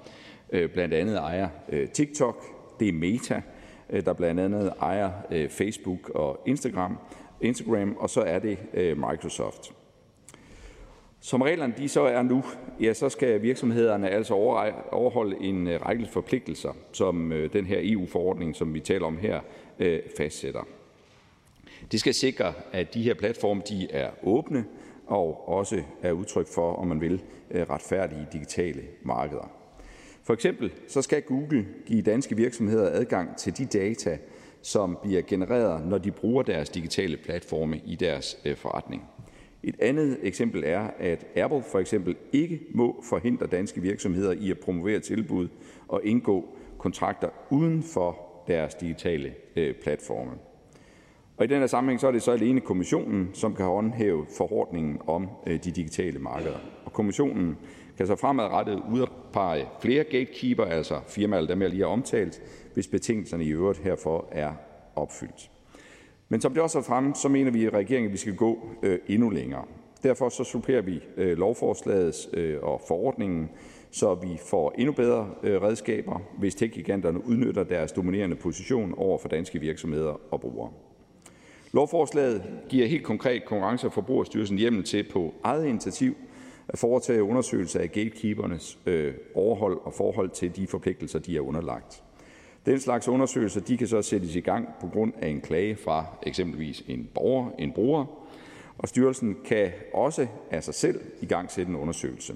Øh, 0.53 0.69
blandt 0.69 0.93
andet 0.93 1.17
ejer 1.17 1.49
øh, 1.69 1.89
TikTok. 1.89 2.43
Det 2.79 2.87
er 2.87 2.93
Meta, 2.93 3.41
øh, 3.89 4.05
der 4.05 4.13
blandt 4.13 4.39
andet 4.39 4.73
ejer 4.81 5.11
Facebook 5.49 6.09
og 6.09 6.39
Instagram. 6.45 6.97
Instagram, 7.41 7.95
og 7.99 8.09
så 8.09 8.21
er 8.21 8.39
det 8.39 8.57
Microsoft. 8.97 9.73
Som 11.19 11.41
reglerne 11.41 11.73
de 11.77 11.89
så 11.89 12.01
er 12.01 12.21
nu, 12.21 12.43
ja, 12.79 12.93
så 12.93 13.09
skal 13.09 13.41
virksomhederne 13.41 14.09
altså 14.09 14.33
overholde 14.91 15.35
en 15.41 15.69
række 15.85 16.07
forpligtelser, 16.11 16.73
som 16.91 17.33
den 17.53 17.65
her 17.65 17.79
EU-forordning, 17.81 18.55
som 18.55 18.73
vi 18.73 18.79
taler 18.79 19.05
om 19.05 19.17
her, 19.17 19.39
fastsætter. 20.17 20.67
Det 21.91 21.99
skal 21.99 22.13
sikre, 22.13 22.53
at 22.71 22.93
de 22.93 23.03
her 23.03 23.13
platforme 23.13 23.61
de 23.69 23.87
er 23.91 24.09
åbne 24.23 24.65
og 25.07 25.49
også 25.49 25.83
er 26.01 26.11
udtryk 26.11 26.47
for, 26.47 26.73
om 26.73 26.87
man 26.87 27.01
vil, 27.01 27.21
retfærdige 27.69 28.27
digitale 28.33 28.81
markeder. 29.01 29.62
For 30.23 30.33
eksempel 30.33 30.71
så 30.87 31.01
skal 31.01 31.21
Google 31.21 31.65
give 31.85 32.01
danske 32.01 32.35
virksomheder 32.35 32.89
adgang 32.91 33.37
til 33.37 33.57
de 33.57 33.65
data, 33.65 34.17
som 34.61 34.97
bliver 35.03 35.21
genereret, 35.21 35.87
når 35.87 35.97
de 35.97 36.11
bruger 36.11 36.43
deres 36.43 36.69
digitale 36.69 37.17
platforme 37.17 37.81
i 37.85 37.95
deres 37.95 38.37
øh, 38.45 38.55
forretning. 38.55 39.03
Et 39.63 39.75
andet 39.79 40.17
eksempel 40.21 40.63
er, 40.65 40.87
at 40.99 41.25
Apple 41.35 41.63
for 41.71 41.79
eksempel 41.79 42.15
ikke 42.31 42.61
må 42.73 43.03
forhindre 43.09 43.47
danske 43.47 43.81
virksomheder 43.81 44.31
i 44.31 44.51
at 44.51 44.59
promovere 44.59 44.99
tilbud 44.99 45.47
og 45.87 46.01
indgå 46.03 46.55
kontrakter 46.77 47.29
uden 47.49 47.83
for 47.83 48.17
deres 48.47 48.75
digitale 48.75 49.33
øh, 49.55 49.75
platforme. 49.75 50.31
Og 51.37 51.45
I 51.45 51.47
den 51.47 51.59
her 51.59 51.67
sammenhæng 51.67 51.99
så 51.99 52.07
er 52.07 52.11
det 52.11 52.21
så 52.21 52.31
alene 52.31 52.61
kommissionen, 52.61 53.29
som 53.33 53.55
kan 53.55 53.65
håndhæve 53.65 54.25
forordningen 54.37 54.97
om 55.07 55.29
øh, 55.47 55.53
de 55.63 55.71
digitale 55.71 56.19
markeder. 56.19 56.57
Og 56.85 56.93
kommissionen 56.93 57.57
kan 57.97 58.07
så 58.07 58.15
fremadrettet 58.15 58.81
udpege 58.91 59.67
flere 59.81 60.03
gatekeeper, 60.03 60.65
altså 60.65 60.99
firmaer, 61.07 61.45
dem 61.45 61.61
jeg 61.61 61.69
lige 61.69 61.81
har 61.81 61.89
omtalt, 61.89 62.41
hvis 62.73 62.87
betingelserne 62.87 63.43
i 63.43 63.49
øvrigt 63.49 63.79
herfor 63.79 64.27
er 64.31 64.51
opfyldt. 64.95 65.49
Men 66.29 66.41
som 66.41 66.53
det 66.53 66.63
også 66.63 66.77
er 66.79 66.83
fremme, 66.83 67.15
så 67.15 67.29
mener 67.29 67.51
vi 67.51 67.61
i 67.61 67.69
regeringen, 67.69 68.09
at 68.09 68.13
vi 68.13 68.17
skal 68.17 68.35
gå 68.35 68.67
øh, 68.83 68.99
endnu 69.07 69.29
længere. 69.29 69.65
Derfor 70.03 70.29
så 70.29 70.43
supplerer 70.43 70.81
vi 70.81 70.99
øh, 71.17 71.37
lovforslaget 71.37 72.29
øh, 72.33 72.57
og 72.61 72.81
forordningen, 72.87 73.49
så 73.91 74.15
vi 74.15 74.39
får 74.49 74.73
endnu 74.77 74.93
bedre 74.93 75.29
øh, 75.43 75.61
redskaber, 75.61 76.21
hvis 76.37 76.55
tech-giganterne 76.55 77.25
udnytter 77.25 77.63
deres 77.63 77.91
dominerende 77.91 78.35
position 78.35 78.93
over 78.97 79.17
for 79.17 79.27
danske 79.27 79.59
virksomheder 79.59 80.21
og 80.31 80.41
brugere. 80.41 80.71
Lovforslaget 81.71 82.43
giver 82.69 82.87
helt 82.87 83.03
konkret 83.03 83.45
Konkurrence- 83.45 83.87
og 83.87 83.93
Forbrugerstyrelsen 83.93 84.57
hjemmel 84.57 84.83
til 84.83 85.05
på 85.11 85.33
eget 85.43 85.65
initiativ 85.65 86.15
at 86.67 86.79
foretage 86.79 87.23
undersøgelser 87.23 87.79
af 87.79 87.91
gatekeepernes 87.91 88.79
øh, 88.85 89.13
overhold 89.35 89.77
og 89.83 89.93
forhold 89.93 90.29
til 90.29 90.55
de 90.55 90.67
forpligtelser, 90.67 91.19
de 91.19 91.37
er 91.37 91.41
underlagt. 91.41 92.03
Den 92.65 92.79
slags 92.79 93.07
undersøgelser 93.07 93.61
de 93.61 93.77
kan 93.77 93.87
så 93.87 94.01
sættes 94.01 94.35
i 94.35 94.39
gang 94.39 94.67
på 94.81 94.87
grund 94.87 95.13
af 95.21 95.27
en 95.27 95.41
klage 95.41 95.75
fra 95.75 96.05
eksempelvis 96.23 96.83
en 96.87 97.09
borger, 97.13 97.49
en 97.59 97.71
bruger, 97.71 98.05
og 98.77 98.87
styrelsen 98.87 99.37
kan 99.45 99.71
også 99.93 100.27
af 100.51 100.63
sig 100.63 100.73
selv 100.73 101.01
i 101.21 101.25
gang 101.25 101.51
sætte 101.51 101.69
en 101.69 101.75
undersøgelse. 101.75 102.35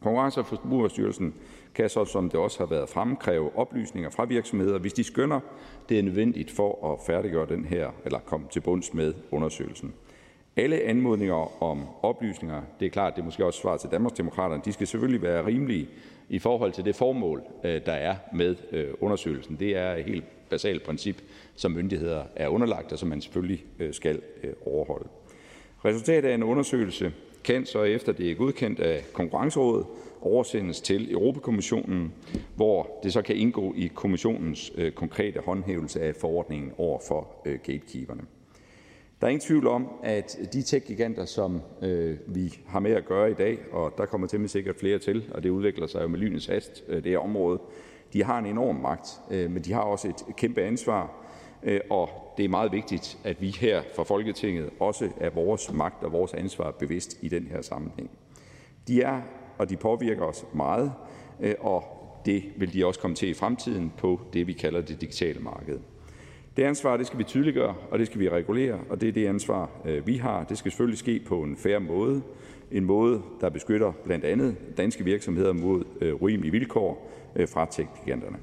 Konkurrence- 0.00 0.40
og 0.40 0.46
Forbrugerstyrelsen 0.46 1.34
kan 1.74 1.88
så, 1.88 2.04
som 2.04 2.30
det 2.30 2.40
også 2.40 2.58
har 2.58 2.66
været 2.66 2.88
fremme, 2.88 3.16
kræve 3.16 3.58
oplysninger 3.58 4.10
fra 4.10 4.24
virksomheder, 4.24 4.78
hvis 4.78 4.92
de 4.92 5.04
skønner, 5.04 5.40
det 5.88 5.98
er 5.98 6.02
nødvendigt 6.02 6.50
for 6.50 6.92
at 6.92 6.98
færdiggøre 7.06 7.46
den 7.46 7.64
her, 7.64 7.90
eller 8.04 8.18
komme 8.18 8.46
til 8.50 8.60
bunds 8.60 8.94
med 8.94 9.14
undersøgelsen. 9.30 9.94
Alle 10.58 10.80
anmodninger 10.80 11.62
om 11.62 11.86
oplysninger, 12.02 12.62
det 12.80 12.86
er 12.86 12.90
klart, 12.90 13.16
det 13.16 13.20
er 13.20 13.24
måske 13.24 13.44
også 13.44 13.60
svar 13.60 13.76
til 13.76 13.90
Danmarksdemokraterne, 13.90 14.62
de 14.64 14.72
skal 14.72 14.86
selvfølgelig 14.86 15.22
være 15.22 15.46
rimelige 15.46 15.88
i 16.28 16.38
forhold 16.38 16.72
til 16.72 16.84
det 16.84 16.96
formål, 16.96 17.42
øh, 17.64 17.80
der 17.86 17.92
er 17.92 18.16
med 18.32 18.56
øh, 18.72 18.88
undersøgelsen. 19.00 19.56
Det 19.60 19.76
er 19.76 19.94
et 19.94 20.04
helt 20.04 20.24
basalt 20.50 20.82
princip, 20.82 21.22
som 21.56 21.72
myndigheder 21.72 22.22
er 22.36 22.48
underlagt, 22.48 22.92
og 22.92 22.98
som 22.98 23.08
man 23.08 23.20
selvfølgelig 23.20 23.64
øh, 23.78 23.94
skal 23.94 24.20
overholde. 24.66 25.08
Resultatet 25.84 26.28
af 26.28 26.34
en 26.34 26.42
undersøgelse 26.42 27.12
kan 27.44 27.66
så 27.66 27.82
efter 27.82 28.12
det 28.12 28.30
er 28.30 28.34
godkendt 28.34 28.80
af 28.80 29.04
Konkurrencerådet 29.12 29.86
oversendes 30.20 30.80
til 30.80 31.12
Europakommissionen, 31.12 32.12
hvor 32.56 33.00
det 33.02 33.12
så 33.12 33.22
kan 33.22 33.36
indgå 33.36 33.74
i 33.76 33.90
kommissionens 33.94 34.72
konkrete 34.94 35.40
håndhævelse 35.40 36.00
af 36.00 36.14
forordningen 36.14 36.72
over 36.78 36.98
for 37.08 37.28
gatekeeperne. 37.44 38.22
Der 39.20 39.26
er 39.26 39.30
ingen 39.30 39.46
tvivl 39.46 39.66
om, 39.66 39.88
at 40.02 40.38
de 40.52 40.62
tech-giganter, 40.62 41.24
som 41.24 41.62
øh, 41.82 42.18
vi 42.26 42.58
har 42.66 42.80
med 42.80 42.90
at 42.90 43.04
gøre 43.04 43.30
i 43.30 43.34
dag, 43.34 43.58
og 43.72 43.94
der 43.98 44.06
kommer 44.06 44.26
temmelig 44.26 44.50
sikkert 44.50 44.76
flere 44.76 44.98
til, 44.98 45.30
og 45.34 45.42
det 45.42 45.50
udvikler 45.50 45.86
sig 45.86 46.02
jo 46.02 46.08
med 46.08 46.18
lynets 46.18 46.46
hast, 46.46 46.84
øh, 46.88 47.04
det 47.04 47.12
her 47.12 47.18
område, 47.18 47.60
de 48.12 48.24
har 48.24 48.38
en 48.38 48.46
enorm 48.46 48.76
magt, 48.76 49.08
øh, 49.30 49.50
men 49.50 49.62
de 49.62 49.72
har 49.72 49.80
også 49.80 50.08
et 50.08 50.36
kæmpe 50.36 50.62
ansvar, 50.62 51.12
øh, 51.62 51.80
og 51.90 52.08
det 52.36 52.44
er 52.44 52.48
meget 52.48 52.72
vigtigt, 52.72 53.18
at 53.24 53.40
vi 53.40 53.50
her 53.50 53.82
fra 53.96 54.02
Folketinget 54.02 54.70
også 54.80 55.10
er 55.20 55.30
vores 55.30 55.72
magt 55.72 56.04
og 56.04 56.12
vores 56.12 56.34
ansvar 56.34 56.70
bevidst 56.70 57.18
i 57.22 57.28
den 57.28 57.46
her 57.46 57.62
sammenhæng. 57.62 58.10
De 58.88 59.02
er, 59.02 59.20
og 59.58 59.70
de 59.70 59.76
påvirker 59.76 60.24
os 60.24 60.44
meget, 60.54 60.92
øh, 61.40 61.54
og 61.60 61.84
det 62.26 62.42
vil 62.56 62.72
de 62.72 62.86
også 62.86 63.00
komme 63.00 63.16
til 63.16 63.28
i 63.28 63.34
fremtiden 63.34 63.92
på 63.98 64.20
det, 64.32 64.46
vi 64.46 64.52
kalder 64.52 64.80
det 64.80 65.00
digitale 65.00 65.40
marked. 65.40 65.78
Det 66.58 66.64
ansvar 66.64 66.96
det 66.96 67.06
skal 67.06 67.18
vi 67.18 67.24
tydeliggøre, 67.24 67.74
og 67.90 67.98
det 67.98 68.06
skal 68.06 68.20
vi 68.20 68.28
regulere, 68.28 68.78
og 68.90 69.00
det 69.00 69.08
er 69.08 69.12
det 69.12 69.26
ansvar, 69.26 69.70
øh, 69.84 70.06
vi 70.06 70.16
har. 70.16 70.44
Det 70.44 70.58
skal 70.58 70.70
selvfølgelig 70.70 70.98
ske 70.98 71.20
på 71.26 71.42
en 71.42 71.56
fair 71.56 71.78
måde, 71.78 72.22
en 72.72 72.84
måde, 72.84 73.22
der 73.40 73.48
beskytter 73.48 73.92
blandt 74.04 74.24
andet 74.24 74.56
danske 74.76 75.04
virksomheder 75.04 75.52
mod 75.52 75.84
øh, 76.00 76.22
urimelige 76.22 76.52
vilkår 76.52 77.10
øh, 77.36 77.48
fra 77.48 77.66
tech-giganterne. 77.70 78.36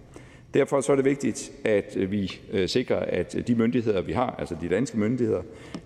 Derfor 0.54 0.82
så 0.82 0.92
er 0.92 0.96
det 0.96 1.06
vigtigt, 1.06 1.52
at 1.64 2.12
vi 2.12 2.40
sikrer, 2.68 3.00
at 3.00 3.48
de 3.48 3.56
myndigheder, 3.56 4.02
vi 4.02 4.12
har, 4.12 4.36
altså 4.40 4.56
de 4.62 4.70
danske 4.70 5.00
myndigheder, 5.00 5.42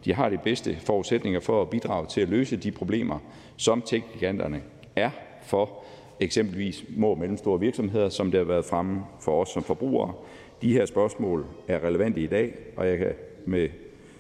de 0.05 0.13
har 0.13 0.29
de 0.29 0.37
bedste 0.43 0.77
forudsætninger 0.79 1.39
for 1.39 1.61
at 1.61 1.69
bidrage 1.69 2.07
til 2.07 2.21
at 2.21 2.29
løse 2.29 2.57
de 2.57 2.71
problemer, 2.71 3.19
som 3.57 3.81
tech-giganterne 3.81 4.61
er 4.95 5.09
for 5.43 5.83
eksempelvis 6.19 6.85
små 6.95 7.09
og 7.09 7.19
mellemstore 7.19 7.59
virksomheder, 7.59 8.09
som 8.09 8.31
det 8.31 8.37
har 8.37 8.45
været 8.45 8.65
fremme 8.65 9.01
for 9.21 9.41
os 9.41 9.49
som 9.49 9.63
forbrugere, 9.63 10.13
de 10.61 10.73
her 10.73 10.85
spørgsmål 10.85 11.45
er 11.67 11.83
relevante 11.83 12.21
i 12.21 12.27
dag, 12.27 12.55
og 12.77 12.87
jeg 12.87 12.97
kan 12.97 13.13
med 13.45 13.69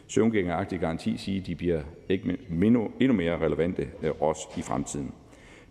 søvngængeragtig 0.07 0.79
garanti 0.79 1.17
sige, 1.17 1.39
at 1.39 1.47
de 1.47 1.55
bliver 1.55 1.81
ikke 2.09 2.37
endnu 2.49 3.13
mere 3.13 3.37
relevante 3.37 3.87
øh, 4.03 4.11
også 4.19 4.47
i 4.57 4.61
fremtiden. 4.61 5.13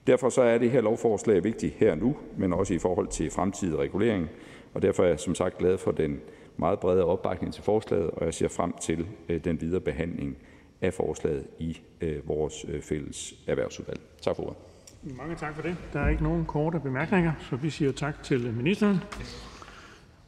Derfor 0.07 0.29
så 0.29 0.43
er 0.43 0.59
det 0.59 0.71
her 0.71 0.81
lovforslag 0.81 1.45
vigtigt 1.45 1.75
her 1.75 1.95
nu, 1.95 2.17
men 2.37 2.53
også 2.53 2.75
i 2.75 2.79
forhold 2.79 3.09
til 3.09 3.31
fremtidig 3.31 3.79
regulering, 3.79 4.29
og 4.75 4.83
derfor 4.83 5.03
er 5.03 5.09
jeg 5.09 5.21
som 5.21 5.35
sagt 5.35 5.59
glad 5.59 5.79
for 5.79 5.91
den 5.91 6.21
meget 6.57 6.79
brede 6.79 7.05
opbakning 7.05 7.55
til 7.55 7.63
forslaget, 7.63 8.11
og 8.11 8.25
jeg 8.25 8.35
ser 8.35 8.49
frem 8.49 8.73
til 8.83 9.07
øh, 9.29 9.45
den 9.45 9.61
videre 9.61 9.81
behandling 9.81 10.37
af 10.81 10.95
forslaget 10.95 11.47
i 11.59 11.81
øh, 12.01 12.29
vores 12.29 12.67
fælles 12.83 13.35
erhvervsudvalg. 13.47 14.01
Tak 14.23 14.37
for 14.37 14.43
ordet. 14.43 14.57
Mange 15.03 15.37
tak 15.37 15.55
for 15.55 15.63
det. 15.63 15.77
Der 15.93 16.01
er 16.01 16.09
ikke 16.09 16.23
nogen 16.23 16.45
korte 16.45 16.81
bemærkninger, 16.81 17.33
så 17.51 17.57
vi 17.57 17.71
siger 17.71 17.93
tak 17.93 18.23
til 18.23 18.55
ministeren. 18.57 18.99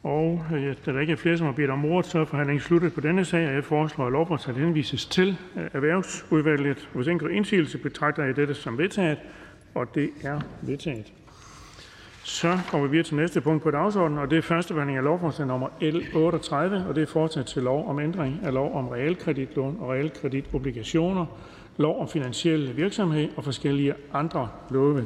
Og 0.03 0.45
øh, 0.53 0.75
da 0.85 0.91
der 0.91 0.99
ikke 0.99 1.13
er 1.13 1.17
flere, 1.17 1.37
som 1.37 1.45
har 1.45 1.53
bedt 1.53 1.69
om 1.69 1.85
ordet, 1.85 2.05
så 2.05 2.19
er 2.19 2.25
forhandlingen 2.25 2.61
sluttet 2.61 2.93
på 2.93 3.01
denne 3.01 3.25
sag, 3.25 3.47
og 3.47 3.53
jeg 3.53 3.63
foreslår, 3.63 4.05
at 4.05 4.11
lovforslaget 4.11 4.61
henvises 4.61 5.05
til 5.05 5.37
øh, 5.57 5.63
Erhvervsudvalget. 5.73 6.89
Hvis 6.93 7.07
ingen 7.07 7.31
indsigelse, 7.31 7.77
betragter 7.77 8.23
jeg 8.23 8.35
dette 8.35 8.53
som 8.53 8.77
vedtaget, 8.77 9.17
og 9.75 9.95
det 9.95 10.09
er 10.23 10.39
vedtaget. 10.61 11.13
Så 12.23 12.59
kommer 12.69 12.87
vi 12.87 12.91
videre 12.91 13.07
til 13.07 13.15
næste 13.15 13.41
punkt 13.41 13.63
på 13.63 13.71
dagsordenen, 13.71 14.19
og 14.19 14.29
det 14.29 14.37
er 14.37 14.41
første 14.41 14.73
behandling 14.73 14.97
af 14.97 15.03
lovforslag 15.03 15.47
nummer 15.47 15.67
L 15.81 16.01
38, 16.15 16.85
og 16.89 16.95
det 16.95 17.01
er 17.01 17.07
fortsat 17.07 17.45
til 17.45 17.63
lov 17.63 17.89
om 17.89 17.99
ændring 17.99 18.39
af 18.43 18.53
lov 18.53 18.75
om 18.75 18.87
realkreditlån 18.87 19.77
og 19.79 19.89
realkreditobligationer, 19.89 21.25
lov 21.77 22.01
om 22.01 22.09
finansiel 22.09 22.77
virksomhed 22.77 23.29
og 23.37 23.43
forskellige 23.43 23.93
andre 24.13 24.49
love. 24.69 25.05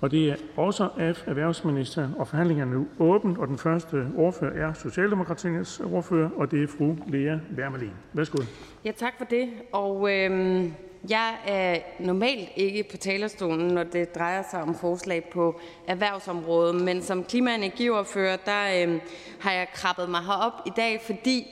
Og 0.00 0.10
det 0.10 0.30
er 0.30 0.36
også 0.56 0.88
af 0.98 1.14
erhvervsministeren, 1.26 2.14
og 2.18 2.28
forhandlingen 2.28 2.68
er 2.68 2.72
nu 2.74 2.86
åbent, 2.98 3.38
og 3.38 3.48
den 3.48 3.58
første 3.58 4.06
ordfører 4.16 4.68
er 4.68 4.72
Socialdemokratiets 4.72 5.80
ordfører, 5.80 6.30
og 6.36 6.50
det 6.50 6.62
er 6.62 6.68
fru 6.68 6.96
Lea 7.06 7.38
Wermelin. 7.56 7.92
Værsgo. 8.12 8.38
Ja, 8.84 8.90
tak 8.90 9.12
for 9.18 9.24
det. 9.24 9.48
Og 9.72 10.12
øhm, 10.12 10.74
jeg 11.10 11.34
er 11.46 11.78
normalt 12.00 12.48
ikke 12.56 12.84
på 12.90 12.96
talerstolen, 12.96 13.66
når 13.66 13.82
det 13.82 14.14
drejer 14.14 14.42
sig 14.50 14.62
om 14.62 14.74
forslag 14.74 15.28
på 15.32 15.60
erhvervsområdet, 15.86 16.74
men 16.74 17.02
som 17.02 17.24
klima- 17.24 17.50
og 17.50 17.58
energiordfører, 17.58 18.36
der 18.36 18.82
øhm, 18.82 19.00
har 19.40 19.52
jeg 19.52 19.66
krabbet 19.74 20.10
mig 20.10 20.20
herop 20.20 20.52
i 20.66 20.72
dag, 20.76 21.00
fordi 21.06 21.46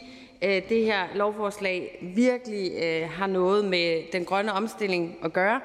øh, 0.44 0.62
det 0.68 0.84
her 0.84 1.02
lovforslag 1.14 1.98
virkelig 2.16 2.70
øh, 2.82 3.08
har 3.10 3.26
noget 3.26 3.64
med 3.64 4.12
den 4.12 4.24
grønne 4.24 4.52
omstilling 4.52 5.16
at 5.24 5.32
gøre. 5.32 5.60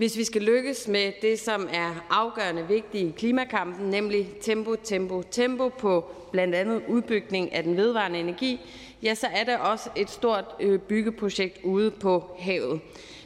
Hvis 0.00 0.16
vi 0.16 0.24
skal 0.24 0.42
lykkes 0.42 0.88
med 0.88 1.12
det, 1.22 1.40
som 1.40 1.68
er 1.72 2.06
afgørende 2.10 2.68
vigtigt 2.68 3.08
i 3.08 3.14
klimakampen, 3.18 3.90
nemlig 3.90 4.28
tempo, 4.40 4.74
tempo, 4.84 5.22
tempo 5.30 5.68
på 5.68 6.04
blandt 6.32 6.54
andet 6.54 6.82
udbygning 6.88 7.52
af 7.54 7.62
den 7.62 7.76
vedvarende 7.76 8.18
energi, 8.18 8.60
ja, 9.02 9.14
så 9.14 9.26
er 9.26 9.44
det 9.44 9.58
også 9.58 9.90
et 9.96 10.10
stort 10.10 10.44
øh, 10.60 10.78
byggeprojekt 10.78 11.58
ude 11.64 11.90
på 11.90 12.36
havet. 12.38 12.80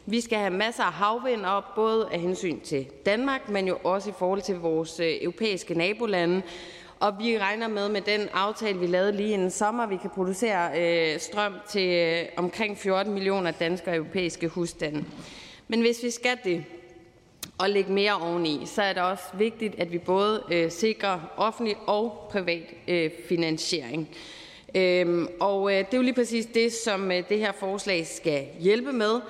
Vi 0.07 0.21
skal 0.21 0.39
have 0.39 0.51
masser 0.51 0.83
af 0.83 0.93
havvind 0.93 1.45
op, 1.45 1.75
både 1.75 2.09
af 2.13 2.21
hensyn 2.21 2.61
til 2.61 2.87
Danmark, 3.07 3.49
men 3.49 3.69
jo 3.69 3.79
også 3.85 4.11
i 4.11 4.15
forhold 4.19 4.43
til 4.43 4.55
vores 4.55 5.01
øh, 5.01 5.13
europæiske 5.21 5.75
nabolande. 5.75 6.43
Og 7.01 7.15
vi 7.19 7.39
regner 7.39 7.69
med, 7.69 7.89
med 7.89 8.01
den 8.01 8.29
aftale, 8.33 8.79
vi 8.79 8.87
lavede 8.87 9.13
lige 9.13 9.33
inden 9.35 9.51
sommer, 9.51 9.87
vi 9.87 9.97
kan 9.97 10.11
producere 10.11 10.71
øh, 10.81 11.21
strøm 11.21 11.53
til 11.71 11.89
øh, 11.89 12.25
omkring 12.37 12.79
14 12.79 13.13
millioner 13.13 13.51
danske 13.51 13.91
og 13.91 13.97
europæiske 13.97 14.49
husstande. 14.49 15.05
Men 15.69 15.81
hvis 15.81 16.03
vi 16.03 16.11
skal 16.11 16.39
det 16.45 16.65
og 17.59 17.71
lægge 17.71 17.93
mere 17.93 18.15
oveni, 18.15 18.63
så 18.67 18.83
er 18.83 18.93
det 18.93 19.03
også 19.03 19.25
vigtigt, 19.39 19.75
at 19.79 19.93
vi 19.93 19.99
både 19.99 20.43
øh, 20.53 20.71
sikrer 20.71 21.21
offentlig 21.37 21.77
og 21.87 22.29
privat 22.31 22.75
øh, 22.89 23.11
finansiering. 23.29 24.09
Øhm, 24.75 25.29
og 25.41 25.73
øh, 25.73 25.79
det 25.79 25.95
er 25.95 25.97
jo 25.97 26.03
lige 26.03 26.15
præcis 26.15 26.47
det, 26.47 26.73
som 26.73 27.13
øh, 27.13 27.29
det 27.29 27.39
her 27.39 27.53
forslag 27.53 28.07
skal 28.07 28.47
hjælpe 28.61 28.93
med, 28.93 29.21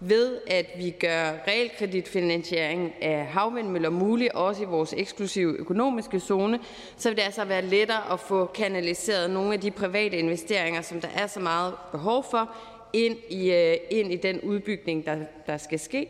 ved 0.00 0.38
at 0.46 0.66
vi 0.78 0.90
gør 0.90 1.30
realkreditfinansiering 1.48 2.92
af 3.02 3.26
havvindmøller 3.26 3.90
mulig, 3.90 4.36
også 4.36 4.62
i 4.62 4.66
vores 4.66 4.94
eksklusive 4.96 5.56
økonomiske 5.58 6.20
zone, 6.20 6.60
så 6.96 7.08
vil 7.08 7.16
det 7.16 7.22
altså 7.22 7.44
være 7.44 7.62
lettere 7.62 8.12
at 8.12 8.20
få 8.20 8.46
kanaliseret 8.46 9.30
nogle 9.30 9.54
af 9.54 9.60
de 9.60 9.70
private 9.70 10.16
investeringer, 10.16 10.82
som 10.82 11.00
der 11.00 11.08
er 11.14 11.26
så 11.26 11.40
meget 11.40 11.74
behov 11.92 12.24
for, 12.30 12.50
ind 12.94 13.16
i, 13.28 13.52
øh, 13.52 13.76
ind 13.90 14.12
i 14.12 14.16
den 14.16 14.40
udbygning, 14.40 15.06
der, 15.06 15.16
der 15.46 15.56
skal 15.56 15.78
ske. 15.78 16.08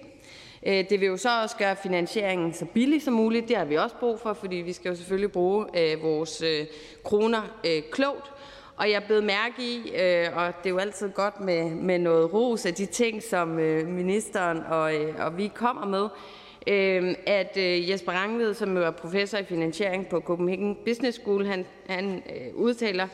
Øh, 0.66 0.90
det 0.90 1.01
vil 1.01 1.07
jo 1.07 1.16
så 1.16 1.42
også 1.42 1.57
gøre 1.57 1.77
finansieringen 1.77 2.55
så 2.55 2.64
billig 2.64 3.03
som 3.03 3.14
muligt. 3.14 3.49
Det 3.49 3.57
har 3.57 3.64
vi 3.64 3.77
også 3.77 3.97
brug 4.01 4.20
for, 4.20 4.33
fordi 4.33 4.57
vi 4.57 4.73
skal 4.73 4.88
jo 4.88 4.94
selvfølgelig 4.94 5.33
bruge 5.33 5.66
øh, 5.77 6.03
vores 6.03 6.42
øh, 6.42 6.66
kroner 7.03 7.61
øh, 7.66 7.83
klogt. 7.90 8.33
Og 8.77 8.90
jeg 8.90 9.03
blev 9.07 9.23
mærke 9.23 9.62
i, 9.62 9.92
øh, 9.97 10.37
og 10.37 10.53
det 10.62 10.66
er 10.66 10.70
jo 10.70 10.79
altid 10.79 11.11
godt 11.11 11.40
med, 11.40 11.70
med 11.70 11.99
noget 11.99 12.33
ros 12.33 12.66
af 12.66 12.75
de 12.75 12.87
ting, 12.87 13.23
som 13.23 13.49
ministeren 13.49 14.59
og, 14.59 14.92
og 15.18 15.38
vi 15.38 15.51
kommer 15.55 15.87
med, 15.87 16.09
at 17.27 17.57
Jesper 17.57 18.12
Rangved, 18.12 18.55
som 18.55 18.77
jo 18.77 18.83
er 18.83 18.90
professor 18.90 19.38
i 19.38 19.44
finansiering 19.44 20.09
på 20.09 20.20
Copenhagen 20.20 20.77
Business 20.85 21.18
School, 21.20 21.47
han, 21.47 21.66
han 21.88 22.23
udtaler 22.55 23.09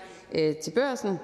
til 0.62 0.70
børsen, 0.74 1.18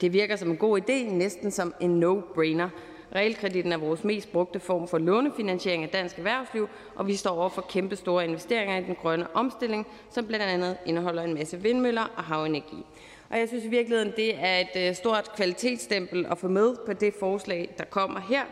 det 0.00 0.12
virker 0.12 0.36
som 0.36 0.50
en 0.50 0.56
god 0.56 0.80
idé, 0.80 1.12
næsten 1.12 1.50
som 1.50 1.74
en 1.80 2.04
no-brainer. 2.04 2.68
Realkreditten 3.14 3.72
er 3.72 3.76
vores 3.76 4.04
mest 4.04 4.32
brugte 4.32 4.60
form 4.60 4.88
for 4.88 4.98
lånefinansiering 4.98 5.82
af 5.82 5.88
dansk 5.88 6.18
erhvervsliv, 6.18 6.68
og 6.94 7.06
vi 7.06 7.16
står 7.16 7.30
over 7.30 7.48
for 7.48 7.62
kæmpe 7.68 7.96
store 7.96 8.24
investeringer 8.24 8.78
i 8.78 8.82
den 8.84 8.94
grønne 8.94 9.36
omstilling, 9.36 9.86
som 10.10 10.26
blandt 10.26 10.44
andet 10.44 10.76
indeholder 10.86 11.22
en 11.22 11.34
masse 11.34 11.60
vindmøller 11.62 12.12
og 12.16 12.24
havenergi. 12.24 12.86
Og 13.30 13.38
jeg 13.38 13.48
synes 13.48 13.64
i 13.64 13.68
virkeligheden, 13.68 14.12
det 14.16 14.34
er 14.38 14.58
et 14.58 14.88
øh, 14.88 14.94
stort 14.94 15.32
kvalitetsstempel 15.36 16.26
at 16.30 16.38
få 16.38 16.48
med 16.48 16.76
på 16.86 16.92
det 16.92 17.14
forslag, 17.20 17.74
der 17.78 17.84
kommer 17.84 18.20
her. 18.20 18.42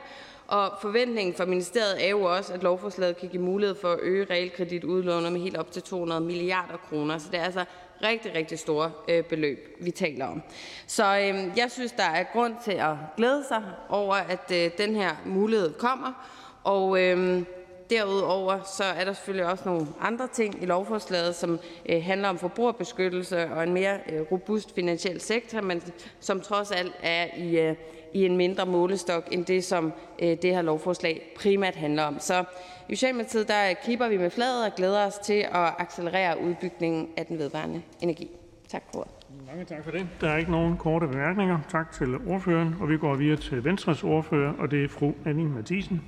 Og 0.46 0.72
forventningen 0.80 1.34
fra 1.34 1.44
ministeriet 1.44 2.06
er 2.06 2.10
jo 2.10 2.22
også, 2.22 2.52
at 2.52 2.62
lovforslaget 2.62 3.16
kan 3.16 3.28
give 3.28 3.42
mulighed 3.42 3.76
for 3.80 3.88
at 3.88 3.98
øge 4.02 4.26
realkreditudlånet 4.30 5.32
med 5.32 5.40
helt 5.40 5.56
op 5.56 5.72
til 5.72 5.82
200 5.82 6.20
milliarder 6.20 6.76
kroner. 6.76 7.18
Så 7.18 7.26
det 7.30 7.40
er 7.40 7.44
altså 7.44 7.64
rigtig, 8.02 8.34
rigtig 8.34 8.58
store 8.58 8.92
øh, 9.08 9.24
beløb, 9.24 9.76
vi 9.80 9.90
taler 9.90 10.26
om. 10.26 10.42
Så 10.86 11.04
øh, 11.04 11.58
jeg 11.58 11.70
synes, 11.70 11.92
der 11.92 12.04
er 12.04 12.24
grund 12.32 12.54
til 12.64 12.72
at 12.72 12.94
glæde 13.16 13.44
sig 13.48 13.62
over, 13.88 14.14
at 14.14 14.52
øh, 14.52 14.70
den 14.78 14.96
her 14.96 15.10
mulighed 15.26 15.72
kommer. 15.72 16.26
Og 16.64 17.02
øh, 17.02 17.42
derudover 17.90 18.62
så 18.62 18.84
er 18.84 19.04
der 19.04 19.12
selvfølgelig 19.12 19.46
også 19.46 19.64
nogle 19.66 19.86
andre 20.00 20.28
ting 20.32 20.62
i 20.62 20.66
lovforslaget, 20.66 21.36
som 21.36 21.58
øh, 21.88 22.02
handler 22.02 22.28
om 22.28 22.38
forbrugerbeskyttelse 22.38 23.50
og 23.50 23.62
en 23.62 23.72
mere 23.72 23.98
øh, 24.12 24.20
robust 24.32 24.74
finansiel 24.74 25.20
sektor, 25.20 25.60
men 25.60 25.82
som 26.20 26.40
trods 26.40 26.70
alt 26.70 26.92
er 27.02 27.26
i, 27.36 27.58
øh, 27.58 27.74
i 28.12 28.24
en 28.24 28.36
mindre 28.36 28.66
målestok 28.66 29.28
end 29.30 29.44
det, 29.44 29.64
som 29.64 29.92
øh, 30.18 30.36
det 30.42 30.54
her 30.54 30.62
lovforslag 30.62 31.32
primært 31.36 31.76
handler 31.76 32.02
om. 32.02 32.20
Så 32.20 32.44
i 32.90 32.96
Socialdemokratiet 32.96 33.48
der 33.48 33.74
kipper 33.84 34.08
vi 34.08 34.16
med 34.16 34.30
fladet 34.30 34.66
og 34.66 34.74
glæder 34.74 35.06
os 35.06 35.18
til 35.18 35.46
at 35.52 35.74
accelerere 35.78 36.40
udbygningen 36.40 37.08
af 37.16 37.26
den 37.26 37.38
vedvarende 37.38 37.82
energi. 38.00 38.30
Tak 38.68 38.82
for 38.92 38.98
ordet. 38.98 39.12
Mange 39.46 39.64
tak 39.64 39.84
for 39.84 39.90
det. 39.90 40.08
Der 40.20 40.30
er 40.30 40.36
ikke 40.36 40.50
nogen 40.50 40.76
korte 40.76 41.06
bemærkninger. 41.06 41.58
Tak 41.70 41.92
til 41.92 42.16
ordføreren, 42.16 42.74
og 42.80 42.88
vi 42.88 42.98
går 42.98 43.14
videre 43.14 43.36
til 43.36 43.64
Venstres 43.64 44.04
ordfører, 44.04 44.52
og 44.52 44.70
det 44.70 44.84
er 44.84 44.88
fru 44.88 45.12
Annie 45.26 45.48
Mathisen. 45.48 46.02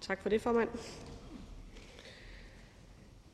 Tak 0.00 0.22
for 0.22 0.28
det, 0.28 0.42
formand. 0.42 0.68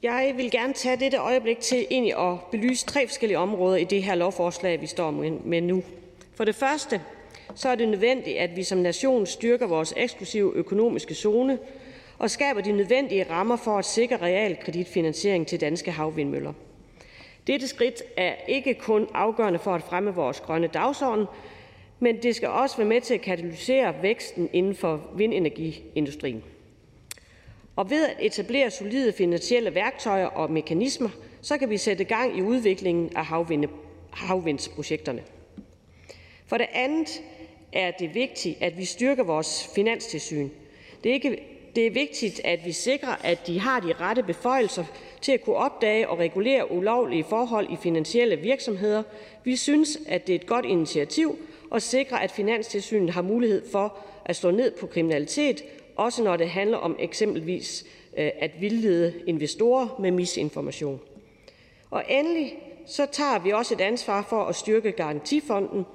Jeg 0.02 0.34
vil 0.36 0.50
gerne 0.50 0.72
tage 0.72 0.96
dette 0.96 1.16
øjeblik 1.16 1.60
til 1.60 1.86
egentlig 1.90 2.18
at 2.18 2.38
belyse 2.50 2.86
tre 2.86 3.06
forskellige 3.06 3.38
områder 3.38 3.76
i 3.76 3.84
det 3.84 4.02
her 4.02 4.14
lovforslag, 4.14 4.80
vi 4.80 4.86
står 4.86 5.10
med 5.44 5.60
nu. 5.60 5.82
For 6.36 6.44
det 6.44 6.54
første 6.54 7.00
er 7.64 7.74
det 7.74 7.88
nødvendigt, 7.88 8.38
at 8.38 8.56
vi 8.56 8.62
som 8.62 8.78
nation 8.78 9.26
styrker 9.26 9.66
vores 9.66 9.94
eksklusive 9.96 10.52
økonomiske 10.54 11.14
zone 11.14 11.58
og 12.18 12.30
skaber 12.30 12.60
de 12.60 12.72
nødvendige 12.72 13.26
rammer 13.30 13.56
for 13.56 13.78
at 13.78 13.84
sikre 13.84 14.16
realkreditfinansiering 14.16 15.46
til 15.46 15.60
danske 15.60 15.90
havvindmøller. 15.90 16.52
Dette 17.46 17.68
skridt 17.68 18.02
er 18.16 18.34
ikke 18.48 18.74
kun 18.74 19.08
afgørende 19.14 19.58
for 19.58 19.74
at 19.74 19.82
fremme 19.82 20.14
vores 20.14 20.40
grønne 20.40 20.66
dagsorden, 20.66 21.26
men 22.00 22.22
det 22.22 22.36
skal 22.36 22.48
også 22.48 22.76
være 22.76 22.86
med 22.86 23.00
til 23.00 23.14
at 23.14 23.20
katalysere 23.20 23.94
væksten 24.02 24.48
inden 24.52 24.74
for 24.74 25.00
vindenergiindustrien. 25.16 26.44
Og 27.76 27.90
ved 27.90 28.06
at 28.06 28.16
etablere 28.20 28.70
solide 28.70 29.12
finansielle 29.12 29.74
værktøjer 29.74 30.26
og 30.26 30.50
mekanismer, 30.50 31.08
så 31.42 31.58
kan 31.58 31.70
vi 31.70 31.76
sætte 31.76 32.04
gang 32.04 32.38
i 32.38 32.42
udviklingen 32.42 33.16
af 33.16 33.26
havvindsprojekterne. 34.12 35.22
For 36.46 36.58
det 36.58 36.66
andet 36.72 37.22
er 37.72 37.90
det 37.90 38.14
vigtigt, 38.14 38.62
at 38.62 38.78
vi 38.78 38.84
styrker 38.84 39.24
vores 39.24 39.70
finanstilsyn. 39.74 40.48
Det 41.04 41.10
er, 41.10 41.14
ikke, 41.14 41.42
det 41.76 41.86
er 41.86 41.90
vigtigt, 41.90 42.40
at 42.44 42.60
vi 42.64 42.72
sikrer, 42.72 43.16
at 43.24 43.46
de 43.46 43.60
har 43.60 43.80
de 43.80 43.92
rette 43.92 44.22
beføjelser 44.22 44.84
til 45.20 45.32
at 45.32 45.44
kunne 45.44 45.56
opdage 45.56 46.08
og 46.08 46.18
regulere 46.18 46.72
ulovlige 46.72 47.24
forhold 47.24 47.72
i 47.72 47.76
finansielle 47.82 48.36
virksomheder. 48.36 49.02
Vi 49.44 49.56
synes, 49.56 49.98
at 50.06 50.26
det 50.26 50.32
er 50.32 50.38
et 50.38 50.46
godt 50.46 50.64
initiativ 50.64 51.38
at 51.74 51.82
sikre, 51.82 52.22
at 52.22 52.30
Finanstilsynet 52.30 53.10
har 53.10 53.22
mulighed 53.22 53.70
for 53.72 53.98
at 54.24 54.36
slå 54.36 54.50
ned 54.50 54.70
på 54.70 54.86
kriminalitet, 54.86 55.64
også 55.96 56.22
når 56.22 56.36
det 56.36 56.48
handler 56.48 56.76
om 56.78 56.96
eksempelvis 56.98 57.84
øh, 58.18 58.30
at 58.38 58.50
vildlede 58.60 59.14
investorer 59.26 59.96
med 59.98 60.10
misinformation. 60.10 61.00
Og 61.90 62.04
endelig 62.08 62.58
så 62.86 63.06
tager 63.12 63.38
vi 63.38 63.50
også 63.50 63.74
et 63.74 63.80
ansvar 63.80 64.26
for 64.28 64.44
at 64.44 64.56
styrke 64.56 64.92
garantifonden, 64.92 65.86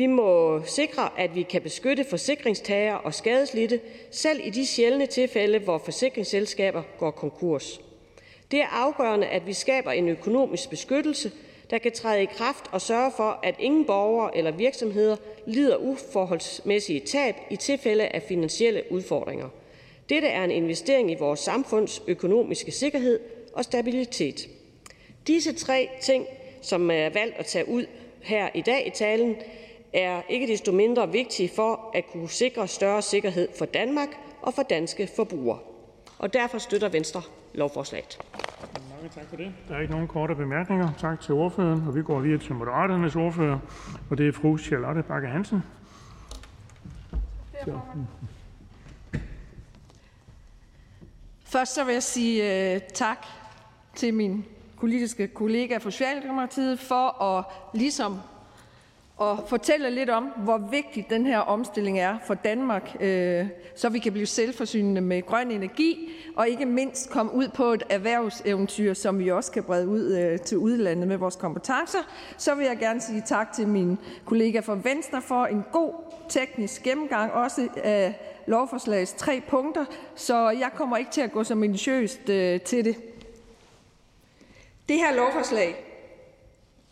vi 0.00 0.06
må 0.06 0.62
sikre, 0.64 1.10
at 1.18 1.34
vi 1.34 1.42
kan 1.42 1.62
beskytte 1.62 2.04
forsikringstagere 2.04 3.00
og 3.00 3.14
skadeslidte, 3.14 3.80
selv 4.10 4.40
i 4.44 4.50
de 4.50 4.66
sjældne 4.66 5.06
tilfælde, 5.06 5.58
hvor 5.58 5.78
forsikringsselskaber 5.78 6.82
går 6.98 7.10
konkurs. 7.10 7.80
Det 8.50 8.60
er 8.60 8.66
afgørende, 8.66 9.26
at 9.26 9.46
vi 9.46 9.52
skaber 9.52 9.90
en 9.90 10.08
økonomisk 10.08 10.70
beskyttelse, 10.70 11.32
der 11.70 11.78
kan 11.78 11.92
træde 11.92 12.22
i 12.22 12.26
kraft 12.26 12.64
og 12.72 12.80
sørge 12.80 13.12
for, 13.16 13.40
at 13.42 13.54
ingen 13.58 13.84
borgere 13.84 14.36
eller 14.36 14.50
virksomheder 14.50 15.16
lider 15.46 15.76
uforholdsmæssige 15.76 17.00
tab 17.00 17.34
i 17.50 17.56
tilfælde 17.56 18.06
af 18.08 18.22
finansielle 18.22 18.82
udfordringer. 18.90 19.48
Dette 20.08 20.28
er 20.28 20.44
en 20.44 20.50
investering 20.50 21.10
i 21.10 21.16
vores 21.18 21.40
samfunds 21.40 22.02
økonomiske 22.06 22.72
sikkerhed 22.72 23.20
og 23.52 23.64
stabilitet. 23.64 24.48
Disse 25.26 25.52
tre 25.52 25.88
ting, 26.00 26.26
som 26.62 26.90
er 26.90 27.08
valgt 27.08 27.36
at 27.36 27.46
tage 27.46 27.68
ud 27.68 27.86
her 28.22 28.48
i 28.54 28.60
dag 28.60 28.86
i 28.86 28.90
talen, 28.90 29.36
er 29.92 30.22
ikke 30.28 30.46
desto 30.46 30.72
mindre 30.72 31.12
vigtige 31.12 31.50
for 31.56 31.90
at 31.94 32.04
kunne 32.12 32.28
sikre 32.28 32.68
større 32.68 33.02
sikkerhed 33.02 33.48
for 33.58 33.64
Danmark 33.64 34.08
og 34.42 34.54
for 34.54 34.62
danske 34.62 35.08
forbrugere. 35.16 35.58
Og 36.18 36.32
derfor 36.32 36.58
støtter 36.58 36.88
Venstre 36.88 37.22
lovforslaget. 37.54 38.18
Mange 38.96 39.08
tak 39.14 39.24
for 39.28 39.36
det. 39.36 39.52
Der 39.68 39.76
er 39.76 39.80
ikke 39.80 39.92
nogen 39.92 40.08
korte 40.08 40.34
bemærkninger. 40.34 40.88
Tak 40.98 41.20
til 41.20 41.34
ordføreren, 41.34 41.84
og 41.88 41.94
vi 41.94 42.02
går 42.02 42.20
videre 42.20 42.38
til 42.38 42.54
Moderaternes 42.54 43.16
ordfører, 43.16 43.58
og 44.10 44.18
det 44.18 44.28
er 44.28 44.32
fru 44.32 44.58
Charlotte 44.58 45.02
Bakke 45.02 45.28
Hansen. 45.28 45.62
Først 51.44 51.74
så 51.74 51.84
vil 51.84 51.92
jeg 51.92 52.02
sige 52.02 52.76
uh, 52.76 52.82
tak 52.94 53.26
til 53.94 54.14
min 54.14 54.44
politiske 54.80 55.28
kollega 55.28 55.76
fra 55.76 55.90
Socialdemokratiet 55.90 56.78
for 56.78 57.22
at 57.22 57.44
ligesom 57.74 58.18
og 59.20 59.44
fortælle 59.46 59.90
lidt 59.90 60.10
om, 60.10 60.24
hvor 60.24 60.58
vigtig 60.58 61.06
den 61.10 61.26
her 61.26 61.38
omstilling 61.38 61.98
er 61.98 62.18
for 62.26 62.34
Danmark, 62.34 62.96
øh, 63.00 63.46
så 63.76 63.88
vi 63.88 63.98
kan 63.98 64.12
blive 64.12 64.26
selvforsynende 64.26 65.00
med 65.00 65.26
grøn 65.26 65.50
energi, 65.50 66.10
og 66.36 66.48
ikke 66.48 66.66
mindst 66.66 67.10
komme 67.10 67.34
ud 67.34 67.48
på 67.48 67.64
et 67.64 67.82
erhvervseventyr, 67.90 68.94
som 68.94 69.18
vi 69.18 69.28
også 69.28 69.52
kan 69.52 69.62
brede 69.62 69.88
ud 69.88 70.16
øh, 70.16 70.38
til 70.38 70.58
udlandet 70.58 71.08
med 71.08 71.16
vores 71.16 71.36
kompetencer. 71.36 71.98
Så 72.36 72.54
vil 72.54 72.66
jeg 72.66 72.78
gerne 72.78 73.00
sige 73.00 73.22
tak 73.26 73.52
til 73.52 73.68
min 73.68 73.98
kollega 74.24 74.60
fra 74.60 74.78
Venstre 74.82 75.22
for 75.22 75.46
en 75.46 75.64
god 75.72 75.92
teknisk 76.28 76.82
gennemgang, 76.82 77.32
også 77.32 77.68
af 77.84 78.20
lovforslagets 78.46 79.12
tre 79.12 79.42
punkter, 79.48 79.84
så 80.14 80.50
jeg 80.50 80.70
kommer 80.74 80.96
ikke 80.96 81.10
til 81.10 81.20
at 81.20 81.32
gå 81.32 81.44
så 81.44 81.54
minutiøst 81.54 82.28
øh, 82.28 82.60
til 82.60 82.84
det. 82.84 82.96
Det 84.88 84.96
her 84.96 85.14
lovforslag 85.14 85.86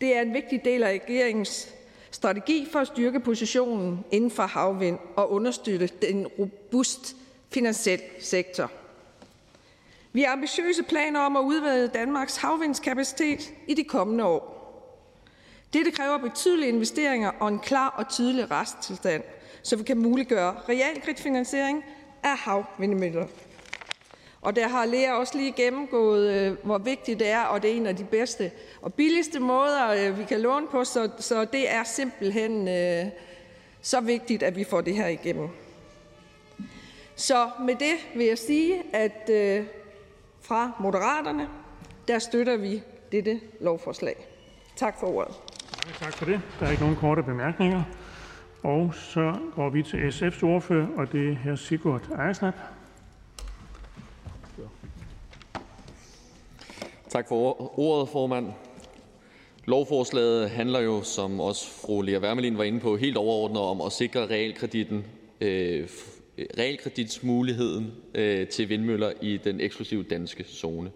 det 0.01 0.17
er 0.17 0.21
en 0.21 0.33
vigtig 0.33 0.65
del 0.65 0.83
af 0.83 0.89
regeringens 0.89 1.78
strategi 2.19 2.67
for 2.71 2.79
at 2.79 2.87
styrke 2.87 3.19
positionen 3.19 4.05
inden 4.11 4.31
for 4.31 4.43
havvind 4.43 4.99
og 5.15 5.31
understøtte 5.31 5.89
den 6.01 6.27
robust 6.27 7.15
finansiel 7.49 8.01
sektor. 8.19 8.71
Vi 10.13 10.21
har 10.21 10.33
ambitiøse 10.33 10.83
planer 10.83 11.19
om 11.19 11.35
at 11.35 11.41
udvide 11.41 11.87
Danmarks 11.87 12.37
havvindskapacitet 12.37 13.53
i 13.67 13.73
de 13.73 13.83
kommende 13.83 14.23
år. 14.23 14.59
Dette 15.73 15.91
kræver 15.91 16.17
betydelige 16.17 16.69
investeringer 16.69 17.31
og 17.39 17.47
en 17.47 17.59
klar 17.59 17.89
og 17.89 18.09
tydelig 18.09 18.51
resttilstand, 18.51 19.23
så 19.63 19.75
vi 19.75 19.83
kan 19.83 19.97
muliggøre 19.97 20.55
realkreditfinansiering 20.69 21.83
af 22.23 22.37
havvindmøller. 22.37 23.27
Og 24.41 24.55
der 24.55 24.67
har 24.67 24.85
Lea 24.85 25.13
også 25.13 25.37
lige 25.37 25.51
gennemgået, 25.51 26.29
øh, 26.29 26.57
hvor 26.63 26.77
vigtigt 26.77 27.19
det 27.19 27.29
er, 27.29 27.41
og 27.43 27.61
det 27.61 27.71
er 27.71 27.75
en 27.75 27.85
af 27.85 27.95
de 27.95 28.03
bedste 28.03 28.51
og 28.81 28.93
billigste 28.93 29.39
måder, 29.39 30.09
øh, 30.09 30.19
vi 30.19 30.23
kan 30.23 30.39
låne 30.39 30.67
på, 30.67 30.83
så, 30.83 31.09
så 31.17 31.45
det 31.45 31.71
er 31.71 31.83
simpelthen 31.83 32.67
øh, 32.67 33.05
så 33.81 34.01
vigtigt, 34.01 34.43
at 34.43 34.55
vi 34.55 34.63
får 34.63 34.81
det 34.81 34.95
her 34.95 35.07
igennem. 35.07 35.49
Så 37.15 37.49
med 37.59 37.75
det 37.75 37.95
vil 38.15 38.25
jeg 38.25 38.37
sige, 38.37 38.83
at 38.93 39.29
øh, 39.29 39.65
fra 40.41 40.71
Moderaterne, 40.79 41.49
der 42.07 42.19
støtter 42.19 42.57
vi 42.57 42.83
dette 43.11 43.39
lovforslag. 43.59 44.27
Tak 44.75 44.99
for 44.99 45.07
ordet. 45.07 45.35
Tak 45.99 46.13
for 46.13 46.25
det. 46.25 46.41
Der 46.59 46.65
er 46.65 46.71
ikke 46.71 46.83
nogen 46.83 46.97
korte 46.97 47.23
bemærkninger. 47.23 47.83
Og 48.63 48.93
så 48.95 49.35
går 49.55 49.69
vi 49.69 49.83
til 49.83 49.97
SF's 49.97 50.43
ordfører, 50.43 50.87
og 50.97 51.11
det 51.11 51.31
er 51.31 51.35
hr. 51.35 51.55
Sigurd 51.55 52.01
Ejersnap. 52.17 52.53
Tak 57.09 57.27
for 57.27 57.79
ordet, 57.79 58.09
formand. 58.09 58.51
Lovforslaget 59.65 60.49
handler 60.49 60.79
jo, 60.79 61.01
som 61.03 61.39
også 61.39 61.69
fru 61.69 62.01
Lea 62.01 62.19
Wermelin 62.19 62.57
var 62.57 62.63
inde 62.63 62.79
på, 62.79 62.97
helt 62.97 63.17
overordnet 63.17 63.61
om 63.61 63.81
at 63.81 63.91
sikre 63.91 64.27
realkreditten, 64.27 65.05
øh, 65.41 65.87
øh, 66.37 66.45
realkreditsmuligheden 66.57 67.91
øh, 68.15 68.47
til 68.47 68.69
vindmøller 68.69 69.11
i 69.21 69.37
den 69.37 69.61
eksklusive 69.61 70.03
danske 70.03 70.43
zone. 70.43 70.91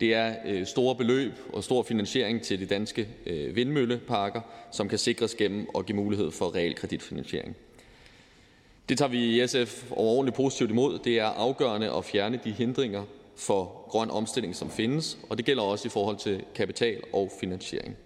Det 0.00 0.14
er 0.14 0.34
øh, 0.46 0.66
store 0.66 0.94
beløb 0.94 1.32
og 1.52 1.64
stor 1.64 1.82
finansiering 1.82 2.42
til 2.42 2.60
de 2.60 2.66
danske 2.66 3.08
øh, 3.26 3.56
vindmølleparker, 3.56 4.40
som 4.72 4.88
kan 4.88 4.98
sikres 4.98 5.34
gennem 5.34 5.66
og 5.74 5.86
give 5.86 5.96
mulighed 5.96 6.30
for 6.30 6.54
realkreditfinansiering. 6.54 7.56
Det 8.88 8.98
tager 8.98 9.10
vi 9.10 9.42
i 9.42 9.46
SF 9.46 9.90
overordentligt 9.90 10.36
positivt 10.36 10.70
imod. 10.70 10.98
Det 11.04 11.18
er 11.18 11.26
afgørende 11.26 11.92
at 11.92 12.04
fjerne 12.04 12.40
de 12.44 12.50
hindringer, 12.50 13.04
for 13.38 13.86
grøn 13.88 14.10
omstilling, 14.10 14.56
som 14.56 14.70
findes, 14.70 15.18
og 15.30 15.38
det 15.38 15.46
gælder 15.46 15.62
også 15.62 15.88
i 15.88 15.90
forhold 15.90 16.16
til 16.16 16.44
kapital 16.54 17.00
og 17.12 17.30
finansiering. 17.40 17.96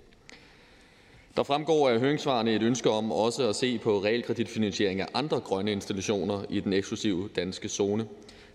Der 1.37 1.43
fremgår 1.43 1.89
af 1.89 2.01
høringssvarene 2.01 2.55
et 2.55 2.63
ønske 2.63 2.91
om 2.91 3.13
også 3.13 3.49
at 3.49 3.57
se 3.57 3.79
på 3.79 3.99
realkreditfinansiering 3.99 5.01
af 5.01 5.07
andre 5.15 5.41
grønne 5.41 5.73
installationer 5.73 6.45
i 6.49 6.61
den 6.61 6.73
eksklusive 6.73 7.29
danske 7.37 7.69
zone. 7.69 8.07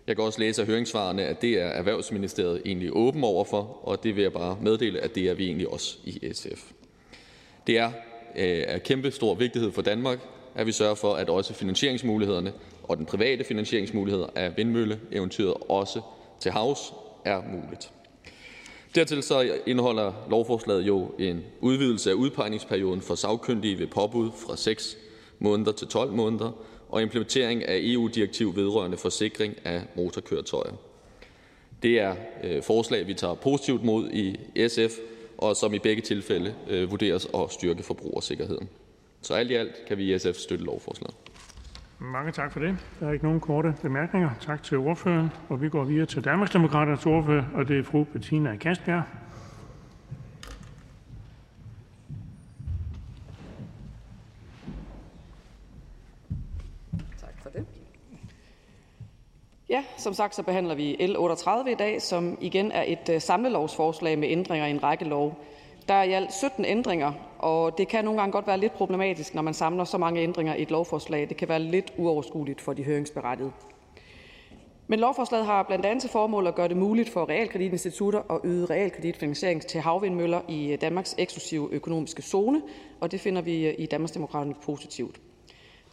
Jeg 0.07 0.15
kan 0.15 0.25
også 0.25 0.39
læse 0.39 0.61
af 0.61 0.67
høringssvarene, 0.67 1.23
at 1.23 1.41
det 1.41 1.61
er 1.61 1.65
Erhvervsministeriet 1.65 2.61
egentlig 2.65 2.89
åben 2.93 3.23
overfor, 3.23 3.79
og 3.83 4.03
det 4.03 4.15
vil 4.15 4.21
jeg 4.21 4.33
bare 4.33 4.57
meddele, 4.61 4.99
at 4.99 5.15
det 5.15 5.23
er 5.29 5.33
vi 5.33 5.45
egentlig 5.45 5.67
også 5.67 5.97
i 6.05 6.29
SF. 6.33 6.71
Det 7.67 7.77
er 7.77 7.91
øh, 8.35 8.63
af 8.67 8.83
kæmpe 8.83 9.11
stor 9.11 9.35
vigtighed 9.35 9.71
for 9.71 9.81
Danmark, 9.81 10.19
at 10.55 10.67
vi 10.67 10.71
sørger 10.71 10.95
for, 10.95 11.13
at 11.13 11.29
også 11.29 11.53
finansieringsmulighederne 11.53 12.53
og 12.83 12.97
den 12.97 13.05
private 13.05 13.43
finansieringsmulighed 13.43 14.25
af 14.35 14.57
vindmølleeventyret 14.57 15.53
også 15.69 16.01
til 16.39 16.51
havs 16.51 16.93
er 17.25 17.41
muligt. 17.41 17.91
Dertil 18.95 19.23
så 19.23 19.57
indeholder 19.67 20.13
lovforslaget 20.29 20.81
jo 20.87 21.11
en 21.19 21.43
udvidelse 21.61 22.09
af 22.09 22.13
udpegningsperioden 22.13 23.01
for 23.01 23.15
sagkyndige 23.15 23.79
ved 23.79 23.87
påbud 23.87 24.31
fra 24.47 24.57
6 24.57 24.97
måneder 25.39 25.71
til 25.71 25.87
12 25.87 26.11
måneder 26.11 26.51
og 26.89 27.01
implementering 27.01 27.65
af 27.65 27.79
EU-direktiv 27.81 28.55
vedrørende 28.55 28.97
forsikring 28.97 29.55
af 29.65 29.81
motorkøretøjer. 29.95 30.73
Det 31.83 31.99
er 31.99 32.15
øh, 32.43 32.63
forslag, 32.63 33.07
vi 33.07 33.13
tager 33.13 33.33
positivt 33.33 33.83
mod 33.83 34.09
i 34.11 34.37
SF, 34.67 34.97
og 35.37 35.55
som 35.55 35.73
i 35.73 35.79
begge 35.79 36.01
tilfælde 36.01 36.55
øh, 36.69 36.91
vurderes 36.91 37.27
at 37.33 37.51
styrke 37.51 37.83
forbrugersikkerheden. 37.83 38.69
Så 39.21 39.33
alt 39.33 39.51
i 39.51 39.53
alt 39.53 39.85
kan 39.87 39.97
vi 39.97 40.15
i 40.15 40.19
SF 40.19 40.35
støtte 40.35 40.65
lovforslaget. 40.65 41.15
Mange 41.99 42.31
tak 42.31 42.51
for 42.51 42.59
det. 42.59 42.77
Der 42.99 43.07
er 43.07 43.11
ikke 43.11 43.25
nogen 43.25 43.39
korte 43.39 43.75
bemærkninger. 43.81 44.29
Tak 44.39 44.63
til 44.63 44.77
ordføreren. 44.77 45.29
Og 45.49 45.61
vi 45.61 45.69
går 45.69 45.83
videre 45.83 46.05
til 46.05 46.25
Danmarksdemokraternes 46.25 47.05
ordfører, 47.05 47.43
og 47.53 47.67
det 47.67 47.79
er 47.79 47.83
fru 47.83 48.03
Bettina 48.03 48.55
Kastbjerg. 48.55 49.03
Tak 57.19 57.41
for 57.41 57.49
det. 57.49 57.65
Ja, 59.69 59.83
som 59.97 60.13
sagt 60.13 60.35
så 60.35 60.43
behandler 60.43 60.75
vi 60.75 61.07
L 61.07 61.17
38 61.17 61.71
i 61.71 61.75
dag, 61.75 62.01
som 62.01 62.37
igen 62.41 62.71
er 62.71 62.83
et 62.87 63.09
øh, 63.09 63.21
samlelovsforslag 63.21 64.19
med 64.19 64.27
ændringer 64.31 64.67
i 64.67 64.71
en 64.71 64.83
række 64.83 65.05
lov. 65.05 65.43
Der 65.87 65.93
er 65.93 66.03
i 66.03 66.11
alt 66.11 66.33
17 66.33 66.65
ændringer, 66.65 67.13
og 67.39 67.77
det 67.77 67.87
kan 67.87 68.05
nogle 68.05 68.19
gange 68.19 68.31
godt 68.31 68.47
være 68.47 68.57
lidt 68.57 68.73
problematisk, 68.73 69.35
når 69.35 69.41
man 69.41 69.53
samler 69.53 69.83
så 69.83 69.97
mange 69.97 70.21
ændringer 70.21 70.55
i 70.55 70.61
et 70.61 70.71
lovforslag. 70.71 71.29
Det 71.29 71.37
kan 71.37 71.49
være 71.49 71.59
lidt 71.59 71.93
uoverskueligt 71.97 72.61
for 72.61 72.73
de 72.73 72.83
høringsberettigede. 72.83 73.51
Men 74.87 74.99
lovforslaget 74.99 75.45
har 75.45 75.63
blandt 75.63 75.85
andet 75.85 76.01
til 76.01 76.09
formål 76.09 76.47
at 76.47 76.55
gøre 76.55 76.67
det 76.67 76.77
muligt 76.77 77.09
for 77.09 77.29
realkreditinstitutter 77.29 78.31
at 78.31 78.39
yde 78.43 78.65
realkreditfinansiering 78.65 79.61
til 79.61 79.81
havvindmøller 79.81 80.41
i 80.47 80.77
Danmarks 80.81 81.15
eksklusive 81.17 81.69
økonomiske 81.71 82.21
zone, 82.21 82.61
og 82.99 83.11
det 83.11 83.19
finder 83.21 83.41
vi 83.41 83.69
i 83.69 83.85
Danmarksdemokraterne 83.85 84.55
positivt. 84.63 85.19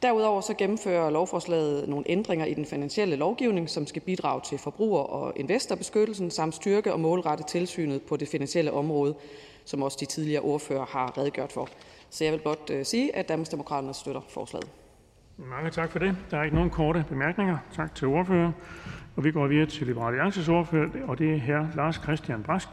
Derudover 0.03 0.41
så 0.41 0.55
gennemfører 0.55 1.11
lovforslaget 1.11 1.89
nogle 1.89 2.05
ændringer 2.09 2.47
i 2.47 2.55
den 2.55 2.67
finansielle 2.67 3.17
lovgivning, 3.17 3.71
som 3.71 3.87
skal 3.87 4.03
bidrage 4.03 4.41
til 4.41 4.59
forbruger- 4.59 5.03
og 5.03 5.33
investorbeskyttelsen 5.37 6.31
samt 6.31 6.55
styrke 6.55 6.93
og 6.93 7.01
målrette 7.01 7.45
tilsynet 7.45 8.03
på 8.03 8.17
det 8.17 8.29
finansielle 8.29 8.73
område, 8.73 9.15
som 9.65 9.83
også 9.83 9.99
de 10.01 10.07
tidligere 10.07 10.43
ordfører 10.43 10.87
har 10.87 11.19
redegjort 11.19 11.53
for. 11.53 11.69
Så 12.11 12.25
jeg 12.25 12.33
vil 12.33 12.39
blot 12.39 12.71
øh, 12.71 12.85
sige, 12.85 13.17
at 13.17 13.29
Danmarksdemokraterne 13.29 13.95
støtter 13.95 14.21
forslaget. 14.29 14.69
Mange 15.37 15.71
tak 15.71 15.91
for 15.91 15.99
det. 15.99 16.17
Der 16.31 16.39
er 16.39 16.43
ikke 16.43 16.57
nogen 16.57 16.71
korte 16.71 17.05
bemærkninger. 17.09 17.59
Tak 17.75 17.95
til 17.95 18.09
ordføreren. 18.09 18.53
Og 19.17 19.25
vi 19.25 19.33
går 19.33 19.47
videre 19.47 19.67
til 19.67 19.87
Liberal 19.87 20.15
Alliances 20.15 20.49
ordfører, 20.49 20.89
og 21.09 21.19
det 21.19 21.35
er 21.35 21.37
her 21.37 21.67
Lars 21.77 21.95
Christian 21.95 22.43
Brask. 22.43 22.69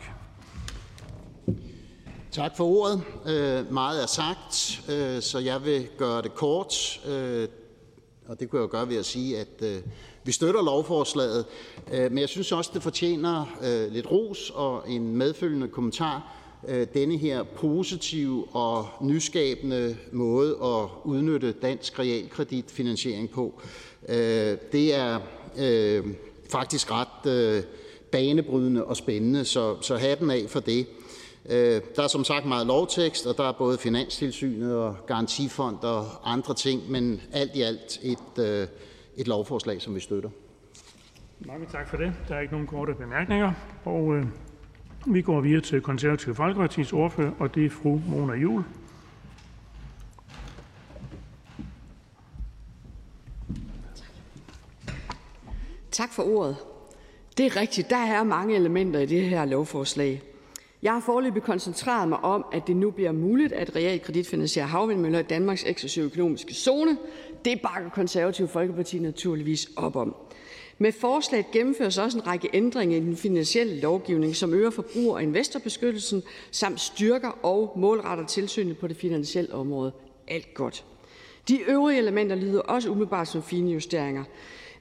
Tak 2.31 2.57
for 2.57 2.63
ordet. 2.63 3.03
Øh, 3.27 3.73
meget 3.73 4.03
er 4.03 4.07
sagt, 4.07 4.81
øh, 4.89 5.21
så 5.21 5.39
jeg 5.39 5.65
vil 5.65 5.87
gøre 5.97 6.21
det 6.21 6.35
kort. 6.35 7.01
Øh, 7.07 7.47
og 8.27 8.39
det 8.39 8.49
kunne 8.49 8.61
jeg 8.61 8.67
jo 8.67 8.77
gøre 8.77 8.89
ved 8.89 8.97
at 8.97 9.05
sige, 9.05 9.39
at 9.39 9.61
øh, 9.61 9.81
vi 10.23 10.31
støtter 10.31 10.63
lovforslaget. 10.63 11.45
Øh, 11.91 12.11
men 12.11 12.17
jeg 12.17 12.29
synes 12.29 12.51
også, 12.51 12.71
det 12.73 12.83
fortjener 12.83 13.57
øh, 13.63 13.91
lidt 13.91 14.11
ros 14.11 14.49
og 14.55 14.89
en 14.89 15.15
medfølgende 15.15 15.67
kommentar 15.67 16.40
Øh, 16.67 16.87
denne 16.93 17.17
her 17.17 17.43
positive 17.43 18.45
og 18.55 18.87
nyskabende 19.01 19.97
måde 20.11 20.49
at 20.49 20.89
udnytte 21.03 21.51
dansk 21.51 21.99
realkreditfinansiering 21.99 23.29
på. 23.29 23.61
Øh, 24.09 24.57
det 24.71 24.95
er 24.95 25.19
øh, 25.59 26.05
faktisk 26.51 26.91
ret 26.91 27.65
banebrydende 28.11 28.85
og 28.85 28.97
spændende, 28.97 29.45
så, 29.45 29.81
så 29.81 29.97
hatten 29.97 30.31
af 30.31 30.45
for 30.47 30.59
det. 30.59 30.87
Der 31.95 32.03
er 32.03 32.07
som 32.07 32.23
sagt 32.23 32.45
meget 32.45 32.67
lovtekst, 32.67 33.27
og 33.27 33.37
der 33.37 33.43
er 33.43 33.51
både 33.51 33.77
Finanstilsynet 33.77 34.75
og 34.75 34.95
Garantifond 35.07 35.77
og 35.83 36.05
andre 36.23 36.53
ting, 36.53 36.91
men 36.91 37.21
alt 37.33 37.55
i 37.55 37.61
alt 37.61 37.99
et, 38.03 38.69
et 39.17 39.27
lovforslag, 39.27 39.81
som 39.81 39.95
vi 39.95 39.99
støtter. 39.99 40.29
Mange 41.39 41.67
tak 41.71 41.89
for 41.89 41.97
det. 41.97 42.13
Der 42.27 42.35
er 42.35 42.39
ikke 42.39 42.53
nogen 42.53 42.67
korte 42.67 42.93
bemærkninger. 42.93 43.53
Og 43.85 44.23
vi 45.05 45.21
går 45.21 45.41
videre 45.41 45.61
til 45.61 45.81
Konservative 45.81 46.35
Folkepartis 46.35 46.93
ordfører, 46.93 47.31
og 47.39 47.55
det 47.55 47.65
er 47.65 47.69
fru 47.69 47.99
Mona 48.07 48.33
Juhl. 48.33 48.63
Tak 55.91 56.13
for 56.13 56.23
ordet. 56.23 56.57
Det 57.37 57.45
er 57.45 57.57
rigtigt, 57.61 57.89
der 57.89 57.97
er 57.97 58.23
mange 58.23 58.55
elementer 58.55 58.99
i 58.99 59.05
det 59.05 59.21
her 59.21 59.45
lovforslag. 59.45 60.21
Jeg 60.81 60.93
har 60.93 60.99
forløbig 60.99 61.43
koncentreret 61.43 62.09
mig 62.09 62.19
om, 62.19 62.45
at 62.53 62.67
det 62.67 62.75
nu 62.75 62.91
bliver 62.91 63.11
muligt 63.11 63.53
at 63.53 63.75
realkreditfinansiere 63.75 64.67
havvindmøller 64.67 65.19
i 65.19 65.23
Danmarks 65.23 65.63
eksklusive 65.63 66.05
økonomiske 66.05 66.53
zone. 66.53 66.97
Det 67.45 67.61
bakker 67.61 67.89
Konservative 67.89 68.47
Folkeparti 68.47 68.99
naturligvis 68.99 69.69
op 69.75 69.95
om. 69.95 70.15
Med 70.77 70.91
forslaget 70.91 71.51
gennemføres 71.51 71.97
også 71.97 72.17
en 72.17 72.27
række 72.27 72.49
ændringer 72.53 72.97
i 72.97 72.99
den 72.99 73.17
finansielle 73.17 73.79
lovgivning, 73.79 74.35
som 74.35 74.53
øger 74.53 74.69
forbruger- 74.69 75.13
og 75.13 75.23
investorbeskyttelsen 75.23 76.23
samt 76.51 76.81
styrker 76.81 77.45
og 77.45 77.73
målretter 77.75 78.25
tilsynet 78.25 78.77
på 78.77 78.87
det 78.87 78.97
finansielle 78.97 79.53
område. 79.53 79.91
Alt 80.27 80.53
godt. 80.53 80.85
De 81.47 81.59
øvrige 81.59 81.97
elementer 81.97 82.35
lyder 82.35 82.61
også 82.61 82.89
umiddelbart 82.89 83.27
som 83.27 83.43
fine 83.43 83.71
justeringer. 83.71 84.23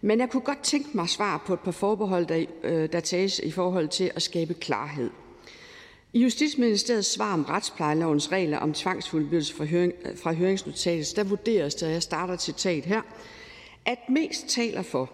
Men 0.00 0.20
jeg 0.20 0.30
kunne 0.30 0.40
godt 0.40 0.62
tænke 0.62 0.88
mig 0.92 1.08
svar 1.08 1.42
på 1.46 1.54
et 1.54 1.60
par 1.60 1.70
forbehold, 1.70 2.26
der, 2.26 2.44
øh, 2.62 2.92
der 2.92 3.00
tages 3.00 3.38
i 3.38 3.50
forhold 3.50 3.88
til 3.88 4.10
at 4.14 4.22
skabe 4.22 4.54
klarhed. 4.54 5.10
I 6.12 6.20
Justitsministeriets 6.22 7.12
svar 7.12 7.34
om 7.34 7.44
retsplejelovens 7.44 8.32
regler 8.32 8.58
om 8.58 8.72
tvangsfuldbyrdelse 8.72 9.54
fra, 9.54 9.64
høring, 9.64 9.92
øh, 10.04 10.18
fra 10.18 10.32
høringsnotatet, 10.32 11.16
der 11.16 11.24
vurderes 11.24 11.74
det, 11.74 11.88
og 11.88 11.94
jeg 11.94 12.02
starter 12.02 12.36
citat 12.36 12.84
her, 12.84 13.02
at 13.86 13.98
mest 14.08 14.48
taler 14.48 14.82
for, 14.82 15.10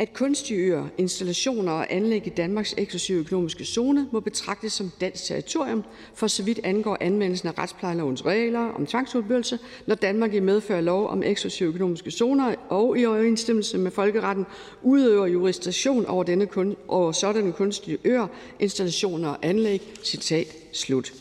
at 0.00 0.12
kunstige 0.12 0.60
øer, 0.60 0.86
installationer 0.98 1.72
og 1.72 1.86
anlæg 1.92 2.26
i 2.26 2.30
Danmarks 2.30 2.74
eksklusive 2.78 3.18
økonomiske 3.18 3.64
zone 3.64 4.08
må 4.12 4.20
betragtes 4.20 4.72
som 4.72 4.90
dansk 5.00 5.24
territorium, 5.24 5.84
for 6.14 6.26
så 6.26 6.42
vidt 6.42 6.60
angår 6.64 6.96
anvendelsen 7.00 7.48
af 7.48 7.58
retsplejelovens 7.58 8.26
regler 8.26 8.60
om 8.60 8.86
tvangsudbyggelse, 8.86 9.58
når 9.86 9.94
Danmark 9.94 10.34
i 10.34 10.40
medfør 10.40 10.80
lov 10.80 11.08
om 11.08 11.22
eksklusive 11.22 11.68
økonomiske 11.68 12.10
zoner 12.10 12.54
og 12.68 12.98
i 12.98 13.06
overensstemmelse 13.06 13.78
med 13.78 13.90
folkeretten 13.90 14.46
udøver 14.82 15.26
jurisdiktion 15.26 16.06
over, 16.06 16.24
denne 16.24 16.46
kun, 16.46 16.76
over 16.88 17.12
sådanne 17.12 17.52
kunstige 17.52 17.98
øer, 18.04 18.26
installationer 18.60 19.28
og 19.28 19.38
anlæg. 19.42 19.82
Citat 20.04 20.46
slut. 20.72 21.12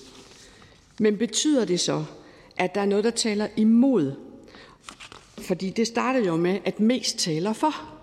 Men 1.00 1.18
betyder 1.18 1.66
det 1.66 1.80
så, 1.80 2.06
at 2.58 2.76
der 2.76 2.82
er 2.82 2.86
noget, 2.86 3.04
der 3.04 3.12
taler 3.12 3.48
imod? 3.58 4.14
Fordi 5.38 5.70
det 5.70 5.88
startede 5.88 6.26
jo 6.26 6.36
med, 6.36 6.60
at 6.66 6.80
mest 6.80 7.20
taler 7.20 7.54
for. 7.54 7.99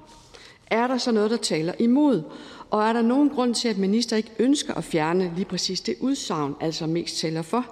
Er 0.70 0.86
der 0.86 0.98
så 0.98 1.12
noget, 1.12 1.30
der 1.30 1.36
taler 1.36 1.72
imod? 1.78 2.22
Og 2.70 2.82
er 2.82 2.92
der 2.92 3.02
nogen 3.02 3.30
grund 3.30 3.54
til, 3.54 3.68
at 3.68 3.78
minister 3.78 4.16
ikke 4.16 4.30
ønsker 4.38 4.74
at 4.74 4.84
fjerne 4.84 5.32
lige 5.36 5.44
præcis 5.44 5.80
det 5.80 5.94
udsagn, 6.00 6.54
altså 6.60 6.86
mest 6.86 7.18
taler 7.18 7.42
for, 7.42 7.66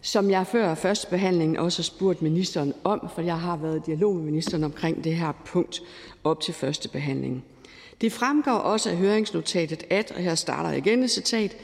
som 0.00 0.30
jeg 0.30 0.46
før 0.46 0.74
første 0.74 1.06
behandling 1.10 1.58
også 1.58 1.78
har 1.78 1.84
spurgt 1.84 2.22
ministeren 2.22 2.74
om, 2.84 3.08
for 3.14 3.22
jeg 3.22 3.40
har 3.40 3.56
været 3.56 3.76
i 3.76 3.82
dialog 3.86 4.14
med 4.16 4.24
ministeren 4.24 4.64
omkring 4.64 5.04
det 5.04 5.16
her 5.16 5.32
punkt 5.44 5.82
op 6.24 6.40
til 6.40 6.54
første 6.54 6.88
behandling. 6.88 7.44
Det 8.00 8.12
fremgår 8.12 8.52
også 8.52 8.90
af 8.90 8.96
høringsnotatet, 8.96 9.84
at, 9.90 10.12
og 10.12 10.22
her 10.22 10.34
starter 10.34 10.72
igen 10.72 11.02
et 11.02 11.10
citat, 11.10 11.56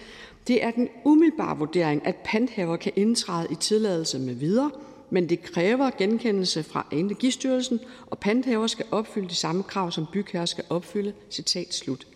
det 0.49 0.65
er 0.65 0.71
den 0.71 0.89
umiddelbare 1.05 1.59
vurdering, 1.59 2.07
at 2.07 2.17
panthaver 2.25 2.77
kan 2.77 2.93
indtræde 2.97 3.47
i 3.51 3.55
tilladelse 3.55 4.19
med 4.19 4.35
videre, 4.35 4.71
men 5.11 5.29
det 5.29 5.43
kræver 5.43 5.91
genkendelse 5.99 6.63
fra 6.63 6.87
Energistyrelsen, 6.93 7.81
og 8.07 8.19
panthaver 8.19 8.67
skal 8.67 8.87
opfylde 8.91 9.29
de 9.29 9.35
samme 9.35 9.63
krav, 9.63 9.91
som 9.91 10.07
bygherrer 10.13 10.47
skal 10.47 10.65
opfylde. 10.71 11.13
Citat 11.31 11.75
slut. 11.75 12.07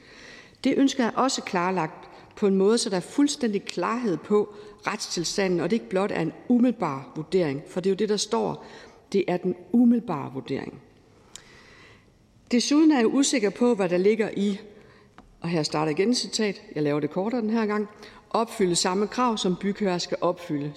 Det 0.65 0.75
ønsker 0.77 1.05
jeg 1.05 1.13
også 1.17 1.43
klarlagt 1.43 2.09
på 2.37 2.47
en 2.47 2.55
måde, 2.55 2.79
så 2.79 2.91
der 2.91 2.97
er 2.97 3.01
fuldstændig 3.01 3.65
klarhed 3.65 4.17
på 4.17 4.55
retstilstanden, 4.87 5.61
og 5.61 5.71
det 5.71 5.77
ikke 5.77 5.89
blot 5.89 6.11
er 6.11 6.21
en 6.21 6.33
umiddelbar 6.49 7.13
vurdering, 7.17 7.63
for 7.69 7.81
det 7.81 7.91
er 7.91 7.93
jo 7.93 7.97
det, 7.97 8.09
der 8.09 8.17
står. 8.17 8.67
Det 9.13 9.25
er 9.29 9.37
den 9.37 9.57
umiddelbare 9.73 10.33
vurdering. 10.33 10.81
Desuden 12.51 12.93
er 12.93 12.97
jeg 12.97 13.07
usikker 13.07 13.51
på, 13.51 13.75
hvad 13.75 13.89
der 13.89 13.99
ligger 13.99 14.31
i, 14.37 14.61
og 15.41 15.49
her 15.49 15.63
starter 15.63 15.91
igen 15.91 16.15
citat, 16.15 16.63
jeg 16.75 16.83
laver 16.83 17.01
det 17.01 17.11
kortere 17.11 17.41
den 17.41 17.51
her 17.51 17.67
gang, 17.67 17.89
opfylde 18.31 18.77
samme 18.77 19.07
krav, 19.07 19.37
som 19.37 19.57
bygherrer 19.57 19.99
skal 19.99 20.17
opfylde. 20.21 20.73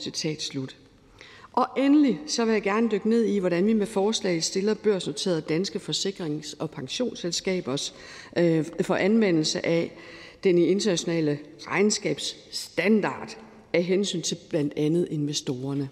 Og 1.54 1.68
endelig 1.78 2.20
så 2.28 2.45
vil 2.45 2.51
jeg 2.51 2.62
gerne 2.62 2.89
dykke 2.91 3.10
ned 3.10 3.24
i, 3.26 3.39
hvordan 3.39 3.66
vi 3.66 3.74
med 3.74 3.86
forslaget 3.86 4.43
stiller 4.43 4.74
børsnoterede 4.74 5.41
danske 5.41 5.80
forsikrings- 5.80 6.56
og 6.60 6.70
pensionsselskabers 6.70 7.95
øh, 8.38 8.66
for 8.82 8.95
anvendelse 8.95 9.66
af 9.66 9.97
den 10.43 10.58
internationale 10.58 11.39
regnskabsstandard 11.60 13.38
af 13.74 13.84
hensyn 13.84 14.22
til 14.22 14.38
blandt 14.49 14.74
andet 14.78 15.08
investorerne. 15.12 15.89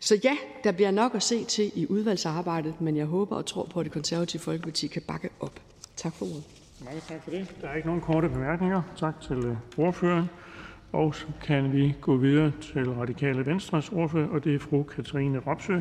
Så 0.00 0.20
ja, 0.24 0.36
der 0.64 0.72
bliver 0.72 0.90
nok 0.90 1.14
at 1.14 1.22
se 1.22 1.44
til 1.44 1.72
i 1.74 1.86
udvalgsarbejdet, 1.86 2.80
men 2.80 2.96
jeg 2.96 3.06
håber 3.06 3.36
og 3.36 3.46
tror 3.46 3.64
på, 3.64 3.80
at 3.80 3.84
det 3.84 3.92
konservative 3.92 4.40
Folkeparti 4.40 4.86
kan 4.86 5.02
bakke 5.02 5.28
op. 5.40 5.60
Tak 5.96 6.14
for 6.14 6.24
ordet. 6.24 6.44
Mange 6.84 7.00
tak 7.08 7.24
for 7.24 7.30
det. 7.30 7.54
Der 7.62 7.68
er 7.68 7.74
ikke 7.74 7.88
nogen 7.88 8.02
korte 8.02 8.28
bemærkninger. 8.28 8.82
Tak 8.96 9.20
til 9.20 9.36
øh, 9.36 9.56
ordføreren. 9.78 10.26
Og 10.94 11.14
så 11.14 11.26
kan 11.42 11.72
vi 11.72 11.94
gå 12.00 12.16
videre 12.16 12.52
til 12.60 12.90
Radikale 12.90 13.46
Venstres 13.46 13.88
ordfører, 13.88 14.28
og 14.28 14.44
det 14.44 14.54
er 14.54 14.58
fru 14.58 14.82
Katrine 14.82 15.38
Ropsø. 15.38 15.80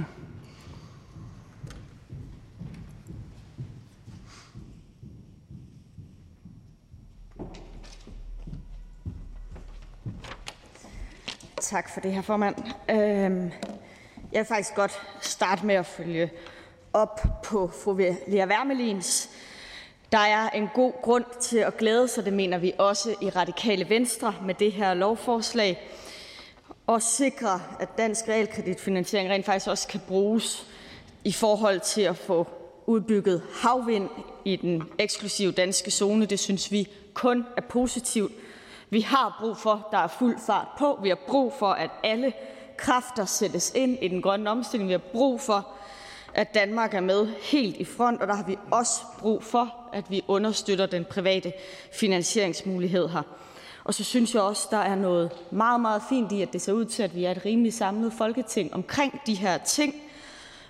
Tak 11.61 11.89
for 11.89 11.99
det, 12.01 12.13
her 12.13 12.21
formand. 12.21 12.55
Øhm, 12.89 13.51
jeg 14.31 14.39
vil 14.39 14.45
faktisk 14.45 14.75
godt 14.75 15.01
starte 15.21 15.65
med 15.65 15.75
at 15.75 15.85
følge 15.85 16.29
op 16.93 17.19
på 17.43 17.67
fru 17.67 17.97
Lea 18.27 18.47
Wermelins. 18.47 19.29
Der 20.13 20.19
er 20.19 20.49
en 20.49 20.69
god 20.73 20.93
grund 21.01 21.25
til 21.41 21.57
at 21.57 21.77
glæde 21.77 22.07
sig, 22.07 22.25
det 22.25 22.33
mener 22.33 22.57
vi 22.57 22.73
også 22.77 23.15
i 23.21 23.29
Radikale 23.29 23.89
Venstre, 23.89 24.35
med 24.45 24.53
det 24.53 24.71
her 24.71 24.93
lovforslag, 24.93 25.89
og 26.87 27.01
sikre, 27.01 27.61
at 27.79 27.97
dansk 27.97 28.27
realkreditfinansiering 28.29 29.29
rent 29.29 29.45
faktisk 29.45 29.67
også 29.67 29.87
kan 29.87 30.01
bruges 30.07 30.67
i 31.23 31.31
forhold 31.31 31.79
til 31.79 32.01
at 32.01 32.17
få 32.17 32.47
udbygget 32.85 33.41
havvind 33.61 34.09
i 34.45 34.55
den 34.55 34.83
eksklusive 34.99 35.51
danske 35.51 35.91
zone. 35.91 36.25
Det 36.25 36.39
synes 36.39 36.71
vi 36.71 36.87
kun 37.13 37.45
er 37.57 37.61
positivt. 37.61 38.31
Vi 38.89 39.01
har 39.01 39.37
brug 39.39 39.57
for, 39.57 39.87
der 39.91 39.97
er 39.97 40.07
fuld 40.07 40.37
fart 40.45 40.67
på. 40.79 40.99
Vi 41.03 41.09
har 41.09 41.19
brug 41.27 41.53
for, 41.59 41.71
at 41.71 41.89
alle 42.03 42.33
kræfter 42.77 43.25
sættes 43.25 43.71
ind 43.75 43.97
i 44.01 44.07
den 44.07 44.21
grønne 44.21 44.49
omstilling. 44.49 44.87
Vi 44.87 44.93
har 44.93 45.11
brug 45.11 45.41
for, 45.41 45.67
at 46.33 46.53
Danmark 46.53 46.93
er 46.93 47.01
med 47.01 47.27
helt 47.41 47.77
i 47.77 47.83
front, 47.83 48.21
og 48.21 48.27
der 48.27 48.33
har 48.33 48.43
vi 48.43 48.57
også 48.71 49.01
brug 49.19 49.43
for, 49.43 49.75
at 49.93 50.05
vi 50.09 50.23
understøtter 50.27 50.85
den 50.85 51.05
private 51.05 51.53
finansieringsmulighed 51.91 53.07
her. 53.07 53.21
Og 53.83 53.93
så 53.93 54.03
synes 54.03 54.33
jeg 54.33 54.41
også, 54.41 54.67
der 54.71 54.77
er 54.77 54.95
noget 54.95 55.31
meget, 55.51 55.81
meget 55.81 56.01
fint 56.09 56.31
i, 56.31 56.41
at 56.41 56.53
det 56.53 56.61
ser 56.61 56.73
ud 56.73 56.85
til, 56.85 57.03
at 57.03 57.15
vi 57.15 57.25
er 57.25 57.31
et 57.31 57.45
rimelig 57.45 57.73
samlet 57.73 58.13
folketing 58.17 58.73
omkring 58.73 59.21
de 59.27 59.33
her 59.33 59.57
ting. 59.57 59.95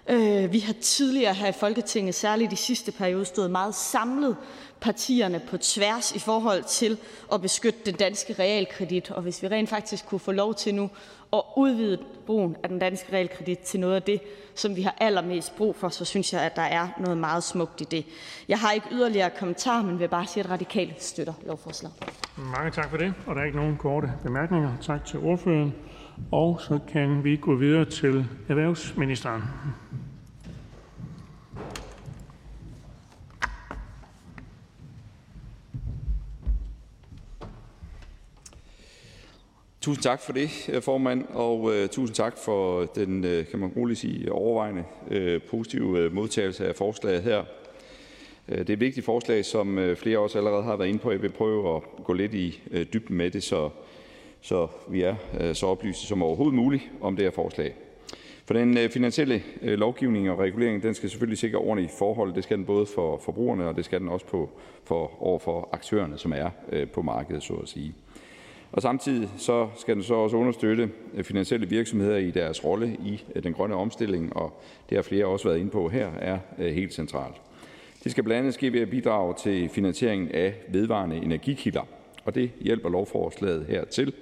Øh, 0.09 0.53
vi 0.53 0.59
har 0.59 0.74
tidligere 0.74 1.34
her 1.34 1.47
i 1.47 1.51
Folketinget, 1.51 2.16
særligt 2.16 2.53
i 2.53 2.55
sidste 2.55 2.91
periode, 2.91 3.26
stået 3.26 3.51
meget 3.51 3.76
samlet 3.76 4.38
partierne 4.84 5.42
på 5.50 5.58
tværs 5.58 6.12
i 6.16 6.20
forhold 6.20 6.64
til 6.64 6.98
at 7.34 7.42
beskytte 7.42 7.80
den 7.86 7.96
danske 7.96 8.36
realkredit. 8.40 9.12
Og 9.12 9.22
hvis 9.22 9.44
vi 9.44 9.48
rent 9.48 9.70
faktisk 9.70 10.06
kunne 10.06 10.20
få 10.20 10.32
lov 10.32 10.56
til 10.56 10.76
nu 10.76 10.90
at 11.34 11.42
udvide 11.58 11.98
brugen 12.26 12.56
af 12.64 12.70
den 12.70 12.80
danske 12.80 13.14
realkredit 13.14 13.60
til 13.60 13.80
noget 13.80 13.96
af 13.96 14.04
det, 14.04 14.22
som 14.56 14.76
vi 14.76 14.82
har 14.82 14.96
allermest 14.98 15.56
brug 15.56 15.76
for, 15.76 15.90
så 15.90 16.06
synes 16.06 16.34
jeg, 16.34 16.42
at 16.42 16.56
der 16.56 16.62
er 16.62 16.88
noget 17.00 17.18
meget 17.18 17.44
smukt 17.44 17.82
i 17.82 17.84
det. 17.84 18.06
Jeg 18.48 18.60
har 18.60 18.72
ikke 18.72 18.88
yderligere 18.92 19.30
kommentarer, 19.30 19.84
men 19.84 20.00
vil 20.00 20.08
bare 20.08 20.28
sige, 20.28 20.44
at 20.44 20.50
Radikale 20.50 20.94
støtter 21.00 21.34
lovforslaget. 21.46 21.96
Mange 22.38 22.72
tak 22.72 22.90
for 22.90 22.98
det. 22.98 23.14
Og 23.28 23.36
der 23.36 23.42
er 23.42 23.46
ikke 23.46 23.58
nogen 23.58 23.78
korte 23.78 24.12
bemærkninger. 24.24 24.72
Tak 24.82 25.06
til 25.06 25.20
ordføreren. 25.20 25.74
Og 26.32 26.62
så 26.62 26.80
kan 26.92 27.24
vi 27.24 27.36
gå 27.36 27.56
videre 27.56 27.86
til 27.86 28.26
erhvervsministeren. 28.50 29.44
Tusind 39.84 40.04
tak 40.04 40.22
for 40.22 40.34
det, 40.34 40.70
øh, 40.74 40.82
formand, 40.82 41.26
og 41.34 41.62
uh, 41.62 41.88
tusind 41.92 42.16
tak 42.16 42.38
for 42.38 42.86
den, 42.86 43.24
uh, 43.24 43.46
kan 43.52 43.60
man 43.60 43.72
roligt 43.78 44.00
sige, 44.00 44.32
overvejende 44.32 44.84
uh, 45.12 45.42
positive 45.50 46.06
uh, 46.06 46.14
modtagelse 46.14 46.68
af 46.68 46.76
forslaget 46.76 47.24
her. 47.24 47.40
Uh, 48.48 48.58
det 48.58 48.70
er 48.70 48.74
et 48.74 48.80
vigtigt 48.80 49.06
forslag, 49.06 49.46
som 49.46 49.78
uh, 49.78 49.96
flere 49.96 50.20
også 50.20 50.38
allerede 50.38 50.64
har 50.64 50.76
været 50.76 50.90
inde 50.90 51.00
på. 51.00 51.12
Jeg 51.12 51.22
vil 51.22 51.32
prøve 51.32 51.76
at 51.76 51.82
gå 52.04 52.14
lidt 52.14 52.34
i 52.34 52.62
uh, 52.72 52.82
dybden 52.82 53.18
med 53.18 53.32
det, 53.32 53.44
så, 53.44 53.70
så 54.42 54.68
vi 54.90 55.02
er 55.02 55.16
uh, 55.42 55.54
så 55.54 55.68
oplyste 55.68 56.08
som 56.08 56.24
overhovedet 56.24 56.56
muligt 56.56 56.84
om 57.02 57.16
det 57.16 57.26
her 57.26 57.32
forslag. 57.32 57.76
For 58.46 58.54
den 58.54 58.78
uh, 58.78 58.90
finansielle 58.90 59.44
uh, 59.62 59.68
lovgivning 59.68 60.32
og 60.32 60.40
regulering, 60.40 60.84
den 60.84 60.94
skal 60.94 61.10
selvfølgelig 61.10 61.38
sikre 61.38 61.58
ordentlige 61.58 61.92
forhold. 62.00 62.34
Det 62.34 62.44
skal 62.44 62.58
den 62.58 62.66
både 62.66 62.86
for 62.86 63.22
forbrugerne, 63.26 63.68
og 63.68 63.76
det 63.76 63.86
skal 63.86 64.00
den 64.00 64.10
også 64.10 64.26
på, 64.26 64.50
for, 64.84 65.24
over 65.24 65.40
for 65.40 65.70
aktørerne, 65.72 66.18
som 66.18 66.34
er 66.34 66.50
uh, 66.74 66.90
på 66.90 67.02
markedet, 67.02 67.44
så 67.44 67.54
at 67.54 67.70
sige. 67.70 67.94
Og 68.74 68.82
samtidig 68.82 69.30
så 69.38 69.70
skal 69.78 69.96
den 69.96 70.04
så 70.04 70.14
også 70.14 70.38
understøtte 70.38 70.90
øh, 71.14 71.24
finansielle 71.24 71.70
virksomheder 71.70 72.18
i 72.18 72.32
deres 72.32 72.66
rolle 72.66 72.98
i 73.06 73.24
øh, 73.36 73.44
den 73.44 73.54
grønne 73.54 73.76
omstilling, 73.76 74.36
og 74.36 74.62
det 74.90 74.98
har 74.98 75.04
flere 75.04 75.26
også 75.26 75.48
været 75.48 75.60
inde 75.60 75.72
på 75.72 75.90
her, 75.90 76.12
er 76.20 76.40
øh, 76.60 76.74
helt 76.74 76.94
centralt. 76.94 77.36
Det 78.04 78.12
skal 78.12 78.24
blandt 78.24 78.40
andet 78.40 78.54
ske 78.54 78.74
ved 78.74 78.82
at 78.82 78.90
bidrage 78.90 79.34
til 79.44 79.70
finansieringen 79.70 80.32
af 80.32 80.54
vedvarende 80.70 81.16
energikilder, 81.16 81.82
og 82.26 82.36
det 82.36 82.52
hjælper 82.62 82.90
lovforslaget 82.90 83.66
her 83.66 83.86
til. 83.86 84.14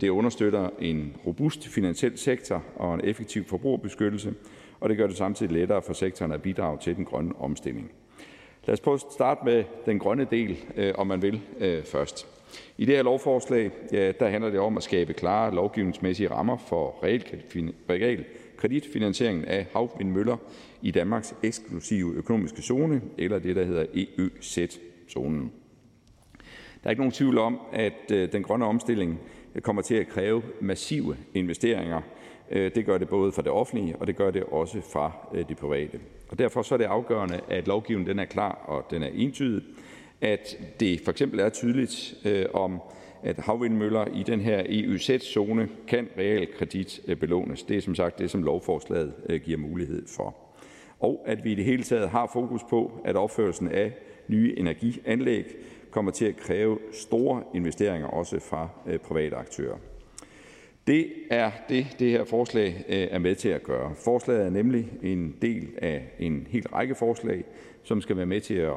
Det 0.00 0.08
understøtter 0.08 0.70
en 0.80 1.16
robust 1.26 1.68
finansiel 1.68 2.18
sektor 2.18 2.62
og 2.76 2.94
en 2.94 3.00
effektiv 3.04 3.44
forbrugerbeskyttelse, 3.44 4.34
og 4.80 4.88
det 4.88 4.96
gør 4.96 5.06
det 5.06 5.16
samtidig 5.16 5.52
lettere 5.52 5.82
for 5.82 5.92
sektoren 5.92 6.32
at 6.32 6.42
bidrage 6.42 6.78
til 6.78 6.96
den 6.96 7.04
grønne 7.04 7.32
omstilling. 7.38 7.90
Lad 8.66 8.72
os 8.72 8.80
prøve 8.80 8.94
at 8.94 9.04
starte 9.12 9.40
med 9.44 9.64
den 9.86 9.98
grønne 9.98 10.26
del, 10.30 10.56
om 10.94 11.06
man 11.06 11.22
vil, 11.22 11.40
først. 11.84 12.35
I 12.78 12.84
det 12.84 12.96
her 12.96 13.02
lovforslag 13.02 13.70
ja, 13.92 14.12
der 14.12 14.28
handler 14.28 14.50
det 14.50 14.60
om 14.60 14.76
at 14.76 14.82
skabe 14.82 15.12
klare 15.12 15.54
lovgivningsmæssige 15.54 16.30
rammer 16.30 16.56
for 16.56 16.98
realkreditfinansieringen 17.02 19.44
af 19.44 19.66
havvindmøller 19.72 20.36
i 20.82 20.90
Danmarks 20.90 21.34
eksklusive 21.42 22.14
økonomiske 22.14 22.62
zone, 22.62 23.02
eller 23.18 23.38
det, 23.38 23.56
der 23.56 23.64
hedder 23.64 23.86
EØZ-zonen. 23.94 25.52
Der 26.82 26.88
er 26.88 26.90
ikke 26.90 27.00
nogen 27.00 27.12
tvivl 27.12 27.38
om, 27.38 27.60
at 27.72 28.10
øh, 28.12 28.32
den 28.32 28.42
grønne 28.42 28.64
omstilling 28.64 29.20
øh, 29.54 29.62
kommer 29.62 29.82
til 29.82 29.94
at 29.94 30.08
kræve 30.08 30.42
massive 30.60 31.16
investeringer. 31.34 32.00
Øh, 32.50 32.70
det 32.74 32.86
gør 32.86 32.98
det 32.98 33.08
både 33.08 33.32
for 33.32 33.42
det 33.42 33.52
offentlige, 33.52 33.96
og 33.96 34.06
det 34.06 34.16
gør 34.16 34.30
det 34.30 34.42
også 34.42 34.80
fra 34.92 35.12
det 35.48 35.56
private. 35.56 36.00
Og 36.28 36.38
derfor 36.38 36.62
så 36.62 36.74
er 36.74 36.78
det 36.78 36.84
afgørende, 36.84 37.40
at 37.48 37.66
lovgivningen 37.66 38.10
den 38.10 38.18
er 38.18 38.24
klar 38.24 38.64
og 38.66 38.86
den 38.90 39.02
er 39.02 39.10
entydig, 39.14 39.62
at 40.20 40.56
det 40.80 41.00
for 41.00 41.10
eksempel 41.10 41.40
er 41.40 41.48
tydeligt, 41.48 42.14
øh, 42.24 42.46
om 42.54 42.80
at 43.22 43.38
havvindmøller 43.38 44.06
i 44.06 44.22
den 44.22 44.40
her 44.40 44.62
EØZ-zone 44.66 45.68
kan 45.88 46.08
realkreditbelånes. 46.18 47.62
Øh, 47.62 47.68
det 47.68 47.76
er 47.76 47.80
som 47.80 47.94
sagt 47.94 48.18
det, 48.18 48.30
som 48.30 48.42
lovforslaget 48.42 49.12
øh, 49.28 49.40
giver 49.40 49.58
mulighed 49.58 50.06
for. 50.16 50.36
Og 51.00 51.24
at 51.26 51.44
vi 51.44 51.52
i 51.52 51.54
det 51.54 51.64
hele 51.64 51.82
taget 51.82 52.08
har 52.08 52.30
fokus 52.32 52.60
på, 52.70 53.00
at 53.04 53.16
opførelsen 53.16 53.68
af 53.68 53.92
nye 54.28 54.54
energianlæg 54.58 55.44
kommer 55.90 56.10
til 56.10 56.24
at 56.24 56.36
kræve 56.36 56.78
store 56.92 57.42
investeringer 57.54 58.08
også 58.08 58.40
fra 58.40 58.68
øh, 58.86 58.98
private 58.98 59.36
aktører. 59.36 59.76
Det 60.86 61.06
er 61.30 61.50
det, 61.68 61.86
det 61.98 62.10
her 62.10 62.24
forslag 62.24 62.84
øh, 62.88 63.08
er 63.10 63.18
med 63.18 63.34
til 63.34 63.48
at 63.48 63.62
gøre. 63.62 63.94
Forslaget 63.94 64.46
er 64.46 64.50
nemlig 64.50 64.92
en 65.02 65.34
del 65.42 65.68
af 65.78 66.02
en 66.18 66.46
hel 66.50 66.68
række 66.68 66.94
forslag, 66.94 67.44
som 67.82 68.00
skal 68.00 68.16
være 68.16 68.26
med 68.26 68.40
til 68.40 68.54
at 68.54 68.72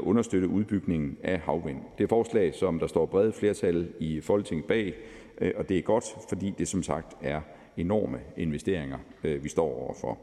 understøtte 0.00 0.48
udbygningen 0.48 1.16
af 1.22 1.38
havvind. 1.38 1.78
Det 1.98 2.04
er 2.04 2.08
forslag, 2.08 2.54
som 2.54 2.78
der 2.78 2.86
står 2.86 3.06
brede 3.06 3.32
flertal 3.32 3.88
i 4.00 4.20
Folketinget 4.20 4.66
bag, 4.66 4.94
øh, 5.40 5.52
og 5.56 5.68
det 5.68 5.78
er 5.78 5.82
godt, 5.82 6.04
fordi 6.28 6.54
det 6.58 6.68
som 6.68 6.82
sagt 6.82 7.16
er 7.22 7.40
enorme 7.76 8.18
investeringer, 8.36 8.98
øh, 9.24 9.44
vi 9.44 9.48
står 9.48 9.84
overfor. 9.84 10.18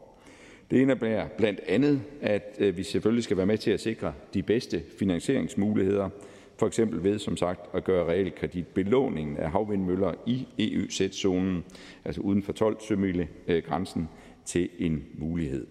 Det 0.70 0.80
indebærer 0.80 1.28
blandt 1.38 1.60
andet, 1.66 2.02
at 2.20 2.56
øh, 2.58 2.76
vi 2.76 2.82
selvfølgelig 2.82 3.24
skal 3.24 3.36
være 3.36 3.46
med 3.46 3.58
til 3.58 3.70
at 3.70 3.80
sikre 3.80 4.12
de 4.34 4.42
bedste 4.42 4.82
finansieringsmuligheder, 4.98 6.08
for 6.56 6.66
eksempel 6.66 7.04
ved 7.04 7.18
som 7.18 7.36
sagt 7.36 7.60
at 7.74 7.84
gøre 7.84 8.06
realkreditbelåningen 8.06 9.36
af 9.36 9.50
havvindmøller 9.50 10.14
i 10.26 10.46
EØZ-zonen, 10.58 11.64
altså 12.04 12.20
uden 12.20 12.42
for 12.42 12.52
12 12.52 12.76
sømile 12.80 13.28
grænsen, 13.66 14.08
til 14.44 14.68
en 14.78 15.04
mulighed. 15.14 15.66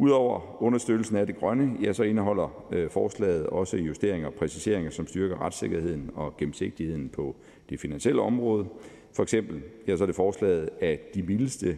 Udover 0.00 0.62
understøttelsen 0.62 1.16
af 1.16 1.26
det 1.26 1.36
grønne 1.36 1.76
ja, 1.82 1.92
så 1.92 2.02
indeholder 2.02 2.64
øh, 2.72 2.90
forslaget 2.90 3.46
også 3.46 3.76
justeringer 3.76 4.28
og 4.28 4.34
præciseringer, 4.34 4.90
som 4.90 5.06
styrker 5.06 5.42
retssikkerheden 5.42 6.10
og 6.14 6.36
gennemsigtigheden 6.36 7.08
på 7.08 7.36
det 7.70 7.80
finansielle 7.80 8.22
område. 8.22 8.66
For 9.12 9.22
eksempel 9.22 9.62
ja, 9.88 9.96
så 9.96 10.04
er 10.04 10.06
det 10.06 10.16
forslaget, 10.16 10.70
at 10.80 11.14
de 11.14 11.22
mildeste 11.22 11.76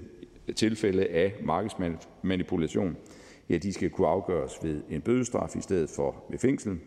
tilfælde 0.57 1.07
af 1.07 1.35
markedsmanipulation 1.45 2.97
ja, 3.51 3.57
de 3.57 3.73
skal 3.73 3.91
kunne 3.91 4.09
afgøres 4.09 4.59
ved 4.63 4.83
en 4.91 5.01
bødestraf 5.01 5.57
i 5.57 5.61
stedet 5.61 5.91
for 5.91 6.25
ved 6.31 6.39
fængsel. 6.39 6.79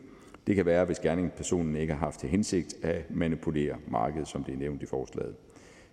Det 0.47 0.55
kan 0.55 0.65
være, 0.65 0.85
hvis 0.85 0.99
gerningspersonen 0.99 1.75
ikke 1.75 1.93
har 1.93 1.99
haft 1.99 2.19
til 2.19 2.29
hensigt 2.29 2.75
at 2.85 3.05
manipulere 3.09 3.75
markedet, 3.87 4.27
som 4.27 4.43
det 4.43 4.53
er 4.53 4.57
nævnt 4.57 4.83
i 4.83 4.85
forslaget. 4.85 5.35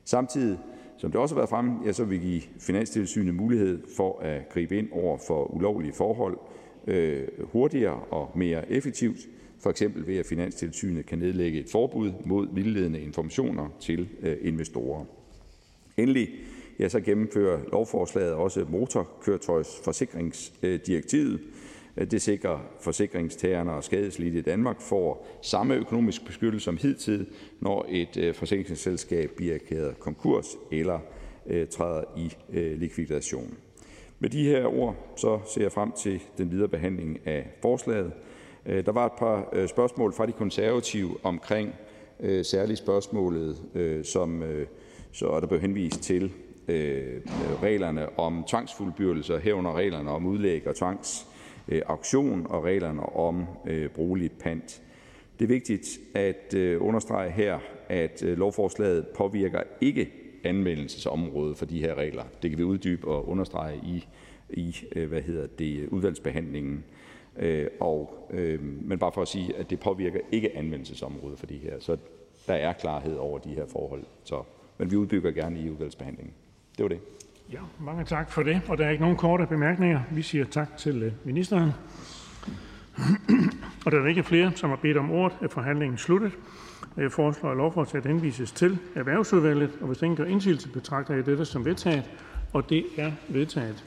Samtidig 0.05 0.59
som 1.01 1.11
det 1.11 1.21
også 1.21 1.35
har 1.35 1.41
været 1.41 1.51
fremme, 1.51 1.87
ja, 1.87 1.93
så 1.93 2.05
vil 2.05 2.21
vi 2.21 2.27
give 2.27 2.43
Finanstilsynet 2.59 3.35
mulighed 3.35 3.83
for 3.97 4.21
at 4.21 4.49
gribe 4.49 4.79
ind 4.79 4.89
over 4.93 5.19
for 5.27 5.45
ulovlige 5.45 5.93
forhold 5.93 6.39
øh, 6.87 7.29
hurtigere 7.53 8.01
og 8.11 8.31
mere 8.35 8.73
effektivt, 8.73 9.19
for 9.63 9.71
eksempel 9.71 10.07
ved 10.07 10.17
at 10.17 10.27
Finanstilsynet 10.27 11.07
kan 11.07 11.19
nedlægge 11.19 11.61
et 11.61 11.67
forbud 11.73 12.13
mod 12.25 12.49
vildledende 12.53 13.01
informationer 13.01 13.69
til 13.81 14.09
øh, 14.23 14.37
investorer. 14.41 15.05
Endelig 15.97 16.29
ja, 16.79 16.89
så 16.89 17.01
gennemfører 17.01 17.61
lovforslaget 17.73 18.33
også 18.33 18.65
motorkøretøjsforsikringsdirektivet, 18.69 21.41
Øh, 22.01 22.11
det 22.11 22.23
sikrer, 22.23 22.51
at 22.51 22.61
forsikringstagerne 22.81 23.73
og 23.73 23.85
skadeslidte 23.85 24.39
i 24.39 24.43
Danmark 24.43 24.81
får 24.81 25.27
samme 25.43 25.75
økonomisk 25.75 26.27
beskyttelse 26.27 26.65
som 26.65 26.77
hidtil, 26.77 27.27
når 27.61 27.87
et 27.89 28.17
øh, 28.17 28.35
forsikringsselskab 28.35 29.31
bliver 29.37 29.55
erklæret 29.55 30.01
konkurs 30.01 30.47
eller 30.73 30.99
øh, 31.47 31.69
træder 31.69 32.05
i 32.17 32.33
likvidation. 32.55 33.57
Med 34.19 34.31
de 34.31 34.45
her 34.45 34.67
ord 34.67 34.97
så 35.17 35.41
ser 35.55 35.63
jeg 35.63 35.73
frem 35.73 35.93
til 35.93 36.21
den 36.39 36.51
videre 36.51 36.69
behandling 36.69 37.27
af 37.27 37.49
forslaget. 37.63 38.13
Der 38.67 38.93
var 38.93 39.07
et 39.07 39.13
par 39.19 39.67
spørgsmål 39.67 40.13
fra 40.13 40.27
de 40.27 40.33
konservative 40.33 41.17
omkring 41.23 41.75
særligt 42.43 42.79
spørgsmålet, 42.79 43.57
som 44.05 44.43
så 45.13 45.31
er 45.31 45.41
der 45.41 45.47
blev 45.47 45.61
henvist 45.61 46.03
til 46.03 46.33
reglerne 47.63 48.19
om 48.19 48.45
tvangsfuldbyrdelse, 48.49 49.39
herunder 49.39 49.77
reglerne 49.77 50.11
om 50.11 50.27
udlæg 50.27 50.67
og 50.67 50.77
tvangs 50.77 51.30
Øh, 51.69 51.83
auktion 51.87 52.47
og 52.51 52.65
reglerne 52.65 53.03
om 53.03 53.45
øh, 53.67 53.89
brugelig 53.89 54.33
pant. 54.33 54.83
Det 55.39 55.45
er 55.45 55.49
vigtigt 55.49 55.99
at 56.15 56.55
øh, 56.55 56.83
understrege 56.83 57.31
her, 57.31 57.59
at 57.89 58.23
lovforslaget 58.23 59.07
påvirker 59.09 59.63
ikke 59.81 60.13
anvendelsesområdet 60.45 61.57
for 61.57 61.67
de 61.67 61.81
her 61.81 61.95
regler. 61.95 62.25
Det 62.43 62.51
kan 62.51 62.59
vi 62.59 62.65
uddybe 62.65 63.09
og 63.09 63.29
understrege 63.29 63.77
i, 63.77 64.07
i 64.51 64.77
hvad 65.07 65.23
hedder 65.23 65.47
det, 65.47 65.89
udvalgsbehandlingen. 65.89 66.85
Og, 67.81 68.31
men 68.81 68.99
bare 68.99 69.13
for 69.13 69.23
at 69.23 69.29
sige, 69.29 69.57
at 69.57 69.71
det 69.71 69.81
påvirker 69.81 70.21
ikke 70.33 70.57
anvendelsesområdet 70.57 71.39
for 71.39 71.47
de 71.47 71.57
her. 71.57 71.75
Så 71.79 71.97
der 72.47 72.55
er 72.55 72.73
klarhed 72.73 73.17
over 73.17 73.39
de 73.39 73.49
her 73.49 73.67
forhold. 73.67 74.05
Så, 74.25 74.43
men 74.79 74.91
vi 74.91 74.97
udbygger 74.97 75.31
gerne 75.31 75.61
i 75.61 75.71
udvalgsbehandlingen. 75.71 76.35
Det 76.79 76.83
var 76.83 76.89
det. 76.89 77.01
Ja, 77.53 77.59
mange 77.81 78.05
tak 78.05 78.31
for 78.31 78.43
det. 78.43 78.63
Og 78.69 78.79
der 78.79 78.87
er 78.87 78.91
ikke 78.91 79.03
nogen 79.03 79.17
korte 79.17 79.47
bemærkninger. 79.47 80.01
Vi 80.11 80.23
siger 80.23 80.45
tak 80.45 80.77
til 80.77 81.03
øh, 81.03 81.13
ministeren. 81.25 81.73
Og 83.87 83.93
der 83.93 84.03
er 84.03 84.07
ikke 84.07 84.23
flere, 84.23 84.53
som 84.55 84.71
har 84.71 84.77
bedt 84.77 84.97
om 84.97 85.11
ordet, 85.11 85.39
er 85.43 85.49
forhandlingen 85.49 85.99
sluttet. 85.99 86.33
Jeg 86.97 87.13
foreslår, 87.13 87.51
at 87.51 87.57
lovforslaget 87.57 88.07
henvises 88.07 88.53
til 88.53 88.79
Erhvervsudvalget, 88.95 89.71
og 89.81 89.87
hvis 89.87 90.03
ingen 90.03 90.17
gør 90.17 90.25
indsigelse, 90.25 90.69
betragter 90.69 91.15
jeg 91.15 91.27
dette 91.27 91.45
som 91.45 91.65
vedtaget. 91.65 92.11
Og 92.53 92.71
det 92.71 92.85
er 92.97 93.13
vedtaget. 93.29 93.85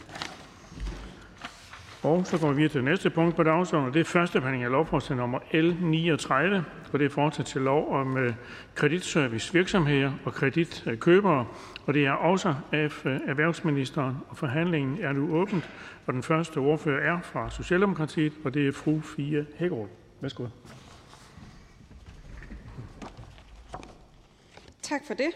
Og 2.04 2.26
så 2.26 2.38
går 2.38 2.50
vi 2.50 2.56
videre 2.56 2.70
til 2.70 2.82
det 2.82 2.90
næste 2.90 3.10
punkt 3.10 3.36
på 3.36 3.44
dagsordenen, 3.44 3.94
det 3.94 4.00
er 4.00 4.04
første 4.04 4.40
behandling 4.40 4.64
af 4.64 4.72
lovforslag 4.72 5.18
nummer 5.18 5.40
L 5.54 5.76
39, 5.82 6.66
og 6.94 7.00
det 7.00 7.06
er 7.06 7.10
fortsat 7.10 7.46
til 7.46 7.62
lov 7.62 7.94
om 7.94 8.18
øh, 8.18 8.34
kreditservicevirksomheder 8.76 10.12
og 10.26 10.34
kreditkøbere, 10.34 11.46
det 11.92 12.06
er 12.06 12.12
også 12.12 12.56
af 12.72 13.06
øh, 13.06 13.20
erhvervsministeren, 13.28 14.18
og 14.30 14.38
forhandlingen 14.38 14.98
er 15.02 15.12
nu 15.14 15.36
åbent, 15.36 15.70
og 16.06 16.14
den 16.14 16.24
første 16.24 16.58
ordfører 16.58 17.14
er 17.14 17.22
fra 17.22 17.50
Socialdemokratiet, 17.50 18.34
og 18.44 18.54
det 18.54 18.68
er 18.68 18.72
fru 18.72 19.02
Fie 19.02 19.46
Hækkerup. 19.56 19.90
Værsgo. 20.22 20.46
Tak 24.82 25.02
for 25.08 25.14
det. 25.14 25.32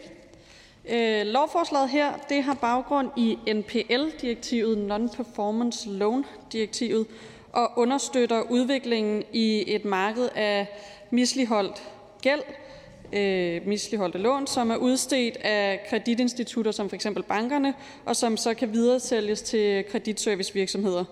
Øh, 0.90 1.26
lovforslaget 1.26 1.90
her 1.90 2.14
det 2.30 2.44
har 2.44 2.54
baggrund 2.54 3.10
i 3.18 3.38
NPL-direktivet, 3.54 4.78
Non-Performance 4.92 5.90
Loan-direktivet, 5.90 7.08
og 7.54 7.72
understøtter 7.76 8.42
udviklingen 8.42 9.24
i 9.34 9.76
et 9.76 9.86
marked 9.86 10.30
af 10.36 10.68
misligholdt 11.12 11.84
gæld, 12.22 12.42
øh, 13.14 13.68
misligholdte 13.68 14.18
lån, 14.18 14.48
som 14.48 14.72
er 14.72 14.76
udstedt 14.76 15.38
af 15.38 15.86
kreditinstitutter 15.90 16.72
som 16.72 16.90
f.eks. 16.90 17.08
bankerne, 17.28 17.74
og 18.06 18.16
som 18.16 18.38
så 18.38 18.54
kan 18.54 18.74
videresælges 18.74 19.42
til 19.42 19.86
kreditservicevirksomheder. 19.92 21.04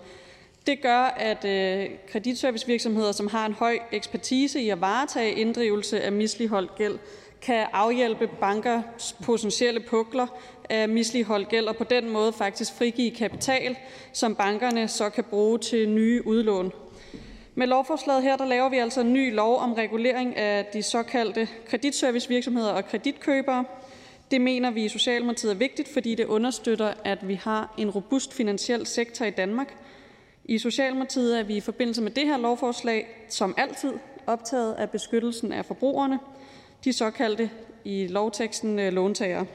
Det 0.66 0.82
gør, 0.82 1.00
at 1.00 1.44
øh, 1.44 1.90
kreditservicevirksomheder, 2.12 3.12
som 3.12 3.26
har 3.26 3.46
en 3.46 3.52
høj 3.52 3.78
ekspertise 3.92 4.60
i 4.60 4.70
at 4.70 4.80
varetage 4.80 5.32
inddrivelse 5.32 6.00
af 6.00 6.12
misligholdt 6.12 6.76
gæld, 6.76 6.98
kan 7.42 7.66
afhjælpe 7.72 8.26
bankers 8.40 9.16
potentielle 9.24 9.80
pukler 9.80 10.26
af 10.70 10.88
misligholdt 10.88 11.48
gæld 11.48 11.66
og 11.66 11.76
på 11.76 11.84
den 11.84 12.10
måde 12.10 12.32
faktisk 12.32 12.72
frigive 12.74 13.10
kapital, 13.10 13.76
som 14.12 14.34
bankerne 14.34 14.88
så 14.88 15.10
kan 15.10 15.24
bruge 15.24 15.58
til 15.58 15.88
nye 15.88 16.26
udlån. 16.26 16.72
Med 17.58 17.66
lovforslaget 17.66 18.22
her 18.22 18.36
der 18.36 18.44
laver 18.44 18.68
vi 18.68 18.78
altså 18.78 19.00
en 19.00 19.12
ny 19.12 19.34
lov 19.34 19.58
om 19.58 19.72
regulering 19.72 20.36
af 20.36 20.66
de 20.72 20.82
såkaldte 20.82 21.48
kreditservicevirksomheder 21.66 22.72
og 22.72 22.86
kreditkøbere. 22.86 23.64
Det 24.30 24.40
mener 24.40 24.70
vi 24.70 24.84
i 24.84 24.88
Socialdemokratiet 24.88 25.52
er 25.52 25.56
vigtigt, 25.56 25.88
fordi 25.92 26.14
det 26.14 26.24
understøtter, 26.24 26.94
at 27.04 27.28
vi 27.28 27.34
har 27.34 27.74
en 27.78 27.90
robust 27.90 28.34
finansiel 28.34 28.86
sektor 28.86 29.24
i 29.24 29.30
Danmark. 29.30 29.76
I 30.44 30.58
Socialdemokratiet 30.58 31.38
er 31.38 31.42
vi 31.42 31.56
i 31.56 31.60
forbindelse 31.60 32.02
med 32.02 32.10
det 32.10 32.26
her 32.26 32.36
lovforslag 32.36 33.06
som 33.28 33.54
altid 33.56 33.92
optaget 34.26 34.74
af 34.74 34.90
beskyttelsen 34.90 35.52
af 35.52 35.64
forbrugerne 35.64 36.18
de 36.84 36.92
såkaldte 36.92 37.50
i 37.84 38.06
lovteksten 38.06 38.78
øh, 38.78 38.92
låntagere. 38.92 39.46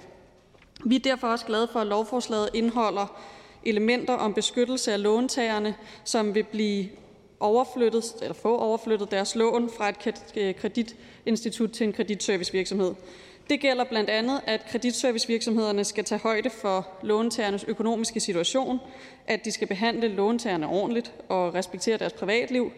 Vi 0.85 0.95
er 0.95 0.99
derfor 0.99 1.27
også 1.27 1.45
glade 1.45 1.67
for, 1.71 1.79
at 1.79 1.87
lovforslaget 1.87 2.49
indeholder 2.53 3.21
elementer 3.65 4.13
om 4.13 4.33
beskyttelse 4.33 4.93
af 4.93 5.03
låntagerne, 5.03 5.75
som 6.03 6.35
vil 6.35 6.43
blive 6.43 6.89
få 8.35 8.57
overflyttet 8.57 9.11
deres 9.11 9.35
lån 9.35 9.69
fra 9.77 9.89
et 9.89 10.23
øh, 10.37 10.55
kreditinstitut 10.55 11.71
til 11.71 11.87
en 11.87 11.93
kreditservicevirksomhed. 11.93 12.93
Det 13.49 13.59
gælder 13.59 13.83
blandt 13.83 14.09
andet, 14.09 14.41
at 14.47 14.65
kreditservicevirksomhederne 14.69 15.83
skal 15.83 16.03
tage 16.03 16.19
højde 16.19 16.49
for 16.49 16.87
låntagernes 17.03 17.63
økonomiske 17.63 18.19
situation, 18.19 18.79
at 19.27 19.45
de 19.45 19.51
skal 19.51 19.67
behandle 19.67 20.07
låntagerne 20.07 20.67
ordentligt 20.67 21.13
og 21.29 21.53
respektere 21.53 21.97
deres 21.97 22.13
privatliv, 22.13 22.71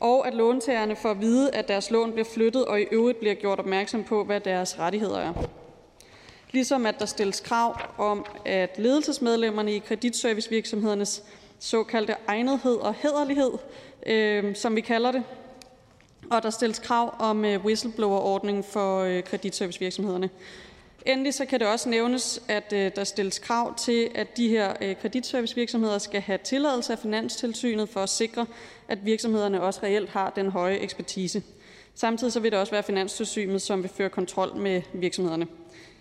og 0.00 0.26
at 0.26 0.34
låntagerne 0.34 0.96
får 0.96 1.10
at 1.10 1.20
vide, 1.20 1.50
at 1.50 1.68
deres 1.68 1.90
lån 1.90 2.12
bliver 2.12 2.24
flyttet 2.24 2.64
og 2.64 2.80
i 2.80 2.84
øvrigt 2.92 3.18
bliver 3.18 3.34
gjort 3.34 3.58
opmærksom 3.58 4.04
på, 4.04 4.24
hvad 4.24 4.40
deres 4.40 4.78
rettigheder 4.78 5.18
er. 5.18 5.32
Ligesom 6.50 6.86
at 6.86 6.98
der 6.98 7.06
stilles 7.06 7.40
krav 7.40 7.80
om, 7.98 8.26
at 8.44 8.78
ledelsesmedlemmerne 8.78 9.74
i 9.74 9.78
kreditservicevirksomhedernes 9.78 11.22
såkaldte 11.58 12.14
egnethed 12.26 12.76
og 12.76 12.94
hederlighed, 12.94 13.50
øh, 14.06 14.56
som 14.56 14.76
vi 14.76 14.80
kalder 14.80 15.12
det, 15.12 15.22
og 16.30 16.42
der 16.42 16.50
stilles 16.50 16.78
krav 16.78 17.14
om 17.18 17.44
øh, 17.44 17.64
whistleblower-ordningen 17.64 18.64
for 18.64 19.00
øh, 19.00 19.22
kreditservicevirksomhederne. 19.22 20.30
Endelig 21.06 21.34
så 21.34 21.44
kan 21.44 21.60
det 21.60 21.68
også 21.68 21.88
nævnes, 21.88 22.42
at 22.48 22.72
øh, 22.72 22.90
der 22.96 23.04
stilles 23.04 23.38
krav 23.38 23.74
til, 23.76 24.10
at 24.14 24.36
de 24.36 24.48
her 24.48 24.74
øh, 24.80 24.96
kreditservicevirksomheder 24.96 25.98
skal 25.98 26.20
have 26.20 26.38
tilladelse 26.38 26.92
af 26.92 26.98
Finanstilsynet 26.98 27.88
for 27.88 28.00
at 28.00 28.08
sikre, 28.08 28.46
at 28.88 28.98
virksomhederne 29.04 29.62
også 29.62 29.80
reelt 29.82 30.10
har 30.10 30.30
den 30.30 30.50
høje 30.50 30.76
ekspertise. 30.76 31.42
Samtidig 31.94 32.32
så 32.32 32.40
vil 32.40 32.52
det 32.52 32.60
også 32.60 32.72
være 32.72 32.82
Finanstilsynet, 32.82 33.62
som 33.62 33.82
vil 33.82 33.90
føre 33.90 34.08
kontrol 34.08 34.56
med 34.56 34.82
virksomhederne. 34.92 35.46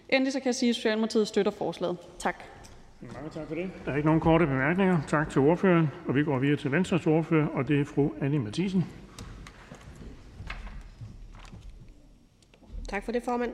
Endelig 0.10 0.34
så 0.34 0.40
kan 0.40 0.48
jeg 0.48 0.56
sige, 0.56 0.70
at 0.70 0.76
Socialdemokratiet 0.76 1.28
støtter 1.28 1.52
forslaget. 1.52 1.98
Tak. 2.20 2.55
Mange 3.02 3.30
tak 3.30 3.48
for 3.48 3.56
det. 3.56 3.72
Der 3.86 3.92
er 3.92 3.96
ikke 3.96 4.06
nogen 4.06 4.22
korte 4.22 4.46
bemærkninger. 4.46 5.02
Tak 5.08 5.30
til 5.30 5.42
ordføreren. 5.42 5.88
Og 6.08 6.16
vi 6.16 6.24
går 6.24 6.40
videre 6.40 6.58
til 6.58 6.72
Venstres 6.72 7.08
ordfører, 7.08 7.48
og 7.48 7.68
det 7.68 7.82
er 7.82 7.86
fru 7.86 8.10
Annie 8.22 8.40
Mathisen. 8.40 8.86
Tak 12.90 13.06
for 13.06 13.12
det, 13.12 13.24
formand. 13.24 13.52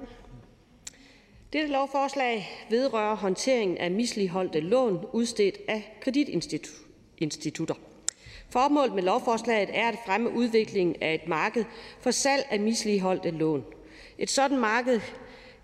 Dette 1.53 1.71
lovforslag 1.71 2.47
vedrører 2.69 3.15
håndteringen 3.15 3.77
af 3.77 3.91
misligholdte 3.91 4.59
lån 4.59 5.05
udstedt 5.13 5.57
af 5.67 5.97
kreditinstitutter. 6.01 7.75
Formålet 8.49 8.95
med 8.95 9.03
lovforslaget 9.03 9.69
er 9.73 9.87
at 9.87 9.97
fremme 10.05 10.31
udviklingen 10.31 10.95
af 11.01 11.13
et 11.13 11.27
marked 11.27 11.65
for 11.99 12.11
salg 12.11 12.47
af 12.49 12.59
misligholdte 12.59 13.31
lån. 13.31 13.63
Et 14.17 14.29
sådan 14.29 14.59
marked 14.59 15.01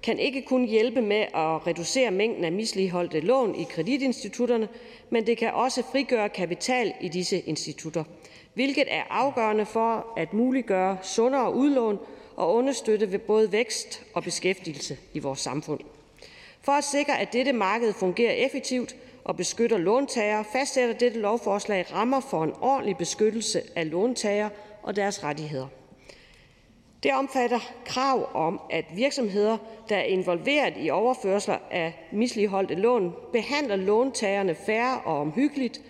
kan 0.08 0.20
ikke 0.20 0.42
kun 0.42 0.66
hjælpe 0.66 1.02
med 1.02 1.22
at 1.22 1.68
reducere 1.68 2.12
mængden 2.12 2.44
af 2.44 2.52
misligholdte 2.52 3.20
lån 3.20 3.56
i 3.56 3.64
kreditinstitutterne, 3.64 4.68
men 5.10 5.28
det 5.28 5.38
kan 5.38 5.54
også 5.54 5.84
frigøre 5.92 6.30
kapital 6.30 6.94
i 7.02 7.08
disse 7.08 7.40
institutter, 7.40 8.04
hvilket 8.54 8.84
er 8.88 9.04
afgørende 9.10 9.66
for 9.66 10.08
at 10.18 10.34
muliggøre 10.34 10.98
sundere 11.02 11.54
udlån 11.54 12.00
og 12.36 12.54
understøtte 12.54 13.12
ved 13.12 13.20
både 13.20 13.52
vækst 13.52 14.04
og 14.14 14.24
beskæftigelse 14.24 14.98
i 15.14 15.20
vores 15.20 15.40
samfund. 15.40 15.80
For 16.62 16.72
at 16.72 16.84
sikre, 16.84 17.20
at 17.20 17.34
dette 17.34 17.54
marked 17.54 17.94
fungerer 17.94 18.34
effektivt 18.34 18.96
og 19.24 19.38
beskytter 19.38 19.78
låntagere, 19.78 20.46
fastsætter 20.54 20.96
dette 20.96 21.20
lovforslag 21.20 21.94
rammer 21.94 22.20
for 22.20 22.44
en 22.44 22.54
ordentlig 22.62 22.98
beskyttelse 22.98 23.62
af 23.76 23.92
låntagere 23.92 24.50
og 24.84 24.96
deres 24.96 25.24
rettigheder. 25.24 25.68
Det 27.04 27.14
omfatter 27.14 27.60
krav 27.86 28.30
om, 28.34 28.62
at 28.70 28.86
virksomheder, 28.96 29.58
der 29.90 29.96
er 29.96 30.04
involveret 30.04 30.74
i 30.78 30.90
overførsler 30.90 31.58
af 31.72 32.08
misligholdte 32.12 32.76
lån, 32.76 33.14
behandler 33.34 33.76
låntagerne 33.76 34.56
færre 34.56 35.02
og 35.06 35.20
omhyggeligt 35.20 35.82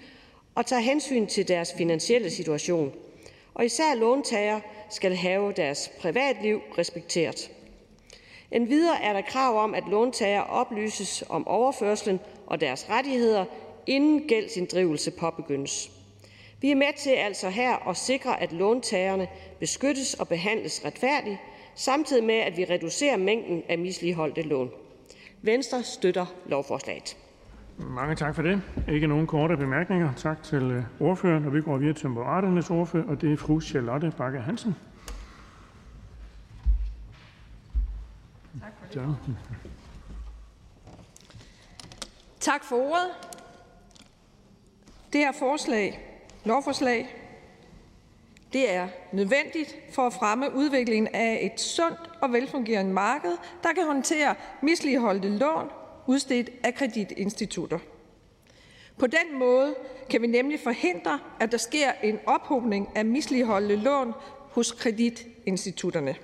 og 0.55 0.65
tager 0.65 0.81
hensyn 0.81 1.27
til 1.27 1.47
deres 1.47 1.73
finansielle 1.77 2.29
situation. 2.29 2.91
Og 3.53 3.65
især 3.65 3.95
låntagere 3.95 4.61
skal 4.89 5.15
have 5.15 5.51
deres 5.51 5.91
privatliv 6.01 6.61
respekteret. 6.77 7.51
Endvidere 8.51 9.03
er 9.03 9.13
der 9.13 9.21
krav 9.21 9.63
om, 9.63 9.73
at 9.73 9.83
låntager 9.89 10.41
oplyses 10.41 11.23
om 11.29 11.47
overførslen 11.47 12.19
og 12.47 12.61
deres 12.61 12.89
rettigheder, 12.89 13.45
inden 13.87 14.27
gældsinddrivelse 14.27 15.11
påbegyndes. 15.11 15.96
Vi 16.61 16.71
er 16.71 16.75
med 16.75 16.97
til 16.97 17.09
altså 17.09 17.49
her 17.49 17.89
at 17.89 17.97
sikre, 17.97 18.41
at 18.41 18.51
låntagerne 18.51 19.27
beskyttes 19.59 20.13
og 20.13 20.27
behandles 20.27 20.81
retfærdigt, 20.85 21.37
samtidig 21.75 22.23
med 22.23 22.35
at 22.35 22.57
vi 22.57 22.65
reducerer 22.69 23.17
mængden 23.17 23.63
af 23.69 23.77
misligeholdte 23.77 24.41
lån. 24.41 24.71
Venstre 25.41 25.83
støtter 25.83 26.25
lovforslaget. 26.45 27.17
Mange 27.77 28.15
tak 28.15 28.35
for 28.35 28.41
det. 28.41 28.61
Ikke 28.89 29.07
nogen 29.07 29.27
korte 29.27 29.57
bemærkninger. 29.57 30.13
Tak 30.13 30.43
til 30.43 30.63
øh, 30.63 30.83
ordføreren, 30.99 31.45
og 31.45 31.53
vi 31.53 31.61
går 31.61 31.77
videre 31.77 31.93
til 31.93 32.09
Moderaternes 32.09 32.69
ordfører, 32.69 33.07
og 33.07 33.21
det 33.21 33.33
er 33.33 33.37
fru 33.37 33.61
Charlotte 33.61 34.13
Bakke 34.17 34.39
Hansen. 34.39 34.75
Tak 38.61 38.73
for 38.79 38.99
det. 38.99 39.15
Tak 42.39 42.63
for 42.63 42.75
ordet. 42.75 43.07
Det 45.13 45.19
her 45.21 45.31
forslag, 45.39 46.06
lovforslag 46.47 47.15
det 48.53 48.73
er 48.73 48.87
nødvendigt 49.11 49.77
for 49.91 50.07
at 50.07 50.13
fremme 50.13 50.55
udviklingen 50.55 51.15
af 51.15 51.51
et 51.53 51.61
sundt 51.61 51.99
og 52.21 52.33
velfungerende 52.33 52.93
marked, 52.93 53.31
der 53.63 53.73
kan 53.73 53.85
håndtere 53.85 54.35
misligholdte 54.61 55.29
lån 55.29 55.69
udstedt 56.07 56.49
af 56.63 56.75
kreditinstitutter. 56.75 57.79
På 58.97 59.07
den 59.07 59.39
måde 59.39 59.75
kan 60.09 60.21
vi 60.21 60.27
nemlig 60.27 60.59
forhindre, 60.59 61.19
at 61.39 61.51
der 61.51 61.57
sker 61.57 61.91
en 62.03 62.19
ophobning 62.25 62.89
af 62.95 63.05
misligholdte 63.05 63.75
lån 63.75 64.13
hos 64.51 64.71
kreditinstitutterne. 64.71 66.15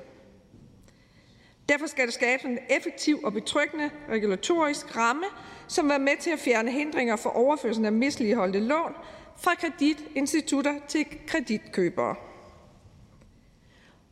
Derfor 1.70 1.88
skal 1.88 2.06
der 2.06 2.12
skabes 2.12 2.46
en 2.46 2.60
effektiv 2.70 3.20
og 3.24 3.34
betryggende 3.34 3.90
regulatorisk 4.10 4.98
ramme, 4.98 5.26
som 5.68 5.92
er 5.92 5.98
med 5.98 6.18
til 6.20 6.30
at 6.30 6.40
fjerne 6.40 6.72
hindringer 6.72 7.16
for 7.16 7.30
overførsel 7.30 7.86
af 7.86 7.92
misligholdte 7.92 8.60
lån 8.60 8.94
fra 9.38 9.56
kreditinstitutter 9.56 10.80
til 10.88 11.06
kreditkøbere. 11.28 12.16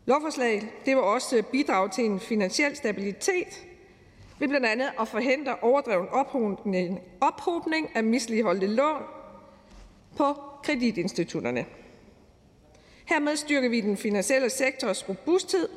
Lovforslaget 0.05 0.61
det 0.85 0.95
vil 0.95 1.03
også 1.03 1.43
bidrage 1.51 1.89
til 1.89 2.05
en 2.05 2.19
finansiel 2.19 2.75
stabilitet 2.75 3.65
ved 4.39 4.47
blandt 4.47 4.65
andet 4.65 4.91
at 4.99 5.07
forhindre 5.07 5.55
overdreven 5.61 6.07
ophobning, 6.09 6.99
ophobning 7.21 7.89
af 7.95 8.03
misligholdte 8.03 8.67
lån 8.67 9.03
på 10.17 10.35
kreditinstitutterne. 10.63 11.65
Hermed 13.05 13.35
styrker 13.35 13.69
vi 13.69 13.81
den 13.81 13.97
finansielle 13.97 14.49
sektors 14.49 15.09
robusthed 15.09 15.69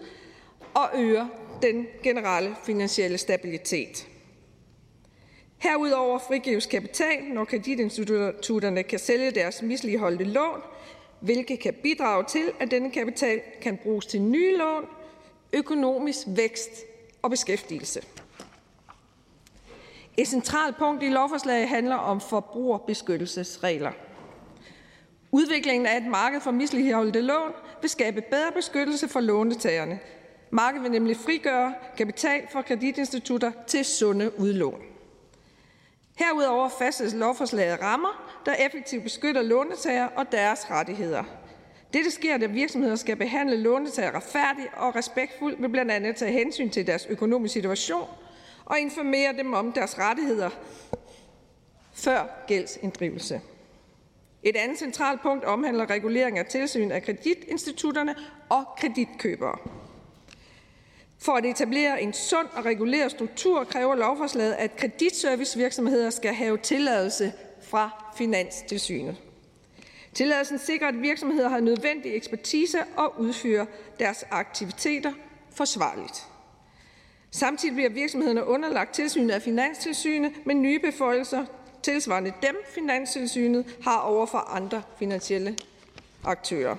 og 0.74 0.90
øger 0.94 1.26
den 1.62 1.86
generelle 2.02 2.56
finansielle 2.64 3.18
stabilitet. 3.18 4.08
Herudover 5.64 6.18
frigives 6.18 6.66
kapital, 6.66 7.22
når 7.32 7.44
kreditinstitutterne 7.44 8.82
kan 8.82 8.98
sælge 8.98 9.30
deres 9.30 9.62
misligholdte 9.62 10.24
lån, 10.24 10.60
hvilket 11.20 11.60
kan 11.60 11.74
bidrage 11.82 12.24
til, 12.24 12.52
at 12.60 12.70
denne 12.70 12.90
kapital 12.90 13.40
kan 13.62 13.76
bruges 13.76 14.06
til 14.06 14.22
nye 14.22 14.56
lån, 14.56 14.86
økonomisk 15.52 16.18
vækst 16.26 16.70
og 17.22 17.30
beskæftigelse. 17.30 18.02
Et 20.16 20.28
centralt 20.28 20.76
punkt 20.78 21.02
i 21.02 21.08
lovforslaget 21.08 21.68
handler 21.68 21.96
om 21.96 22.20
forbrugerbeskyttelsesregler. 22.20 23.92
Udviklingen 25.32 25.86
af 25.86 25.96
et 25.96 26.06
marked 26.06 26.40
for 26.40 26.50
misligholdte 26.50 27.20
lån 27.20 27.52
vil 27.80 27.90
skabe 27.90 28.20
bedre 28.20 28.52
beskyttelse 28.54 29.08
for 29.08 29.20
lånetagerne. 29.20 29.98
Markedet 30.50 30.82
vil 30.82 30.92
nemlig 30.92 31.16
frigøre 31.16 31.74
kapital 31.96 32.42
for 32.52 32.62
kreditinstitutter 32.62 33.52
til 33.66 33.84
sunde 33.84 34.40
udlån. 34.40 34.93
Herudover 36.14 36.68
fastsættes 36.68 37.14
lovforslaget 37.14 37.82
rammer, 37.82 38.40
der 38.46 38.54
effektivt 38.54 39.02
beskytter 39.02 39.42
låntagere 39.42 40.08
og 40.08 40.32
deres 40.32 40.70
rettigheder. 40.70 41.24
Dette 41.92 42.10
sker, 42.10 42.36
da 42.36 42.46
virksomheder 42.46 42.96
skal 42.96 43.16
behandle 43.16 43.56
låntagere 43.56 44.14
retfærdigt 44.16 44.68
og 44.76 44.96
respektfuldt 44.96 45.62
ved 45.62 45.68
blandt 45.68 45.90
andet 45.90 46.08
at 46.08 46.16
tage 46.16 46.32
hensyn 46.32 46.70
til 46.70 46.86
deres 46.86 47.06
økonomiske 47.06 47.52
situation 47.52 48.08
og 48.64 48.78
informere 48.78 49.32
dem 49.32 49.52
om 49.52 49.72
deres 49.72 49.98
rettigheder 49.98 50.50
før 51.92 52.44
gældsinddrivelse. 52.46 53.40
Et 54.42 54.56
andet 54.56 54.78
centralt 54.78 55.22
punkt 55.22 55.44
omhandler 55.44 55.90
regulering 55.90 56.38
af 56.38 56.46
tilsyn 56.46 56.90
af 56.90 57.02
kreditinstitutterne 57.02 58.14
og 58.48 58.64
kreditkøbere. 58.78 59.58
For 61.24 61.32
at 61.32 61.44
etablere 61.44 62.02
en 62.02 62.12
sund 62.12 62.48
og 62.52 62.64
reguleret 62.64 63.10
struktur 63.10 63.64
kræver 63.64 63.94
lovforslaget, 63.94 64.52
at 64.52 64.76
kreditservicevirksomheder 64.76 66.10
skal 66.10 66.34
have 66.34 66.58
tilladelse 66.58 67.32
fra 67.62 68.12
Finanstilsynet. 68.16 69.16
Tilladelsen 70.14 70.58
sikrer, 70.58 70.88
at 70.88 71.02
virksomheder 71.02 71.48
har 71.48 71.60
nødvendig 71.60 72.14
ekspertise 72.16 72.78
og 72.96 73.20
udfører 73.20 73.66
deres 73.98 74.24
aktiviteter 74.30 75.12
forsvarligt. 75.54 76.26
Samtidig 77.30 77.74
bliver 77.74 77.90
virksomhederne 77.90 78.46
underlagt 78.46 78.94
tilsynet 78.94 79.30
af 79.30 79.42
Finanstilsynet 79.42 80.32
med 80.46 80.54
nye 80.54 80.78
beføjelser, 80.78 81.44
tilsvarende 81.82 82.32
dem 82.42 82.56
Finanstilsynet 82.74 83.76
har 83.82 83.98
over 83.98 84.26
for 84.26 84.38
andre 84.38 84.82
finansielle 84.98 85.56
aktører. 86.24 86.76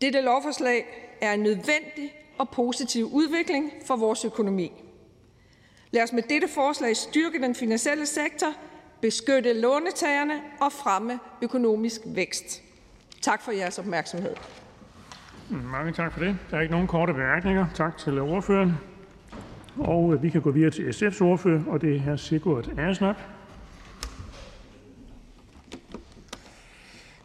Dette 0.00 0.20
lovforslag 0.20 0.86
er 1.20 1.32
en 1.32 1.40
nødvendig 1.40 2.12
og 2.42 2.48
positiv 2.48 3.04
udvikling 3.12 3.70
for 3.86 3.96
vores 3.96 4.24
økonomi. 4.24 4.72
Lad 5.90 6.02
os 6.02 6.12
med 6.12 6.22
dette 6.22 6.48
forslag 6.48 6.96
styrke 6.96 7.42
den 7.42 7.54
finansielle 7.54 8.06
sektor, 8.06 8.46
beskytte 9.00 9.52
lånetagerne 9.52 10.34
og 10.60 10.72
fremme 10.72 11.18
økonomisk 11.42 12.00
vækst. 12.06 12.62
Tak 13.20 13.42
for 13.42 13.52
jeres 13.52 13.78
opmærksomhed. 13.78 14.34
Mange 15.50 15.92
tak 15.92 16.12
for 16.12 16.20
det. 16.20 16.36
Der 16.50 16.56
er 16.56 16.60
ikke 16.60 16.72
nogen 16.72 16.86
korte 16.86 17.12
bemærkninger. 17.12 17.66
Tak 17.74 17.98
til 17.98 18.20
ordføreren. 18.20 18.72
Og 19.78 20.22
vi 20.22 20.30
kan 20.30 20.40
gå 20.42 20.50
videre 20.50 20.70
til 20.70 20.82
SF's 20.82 21.22
ordfører, 21.22 21.62
og 21.66 21.80
det 21.80 21.96
er 21.96 22.00
hr. 22.00 22.16
Sigurd 22.16 22.78
Agersnap. 22.78 23.16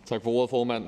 Tak 0.05 0.24
for 0.24 0.32
ordet, 0.32 0.49
formand. 0.49 0.84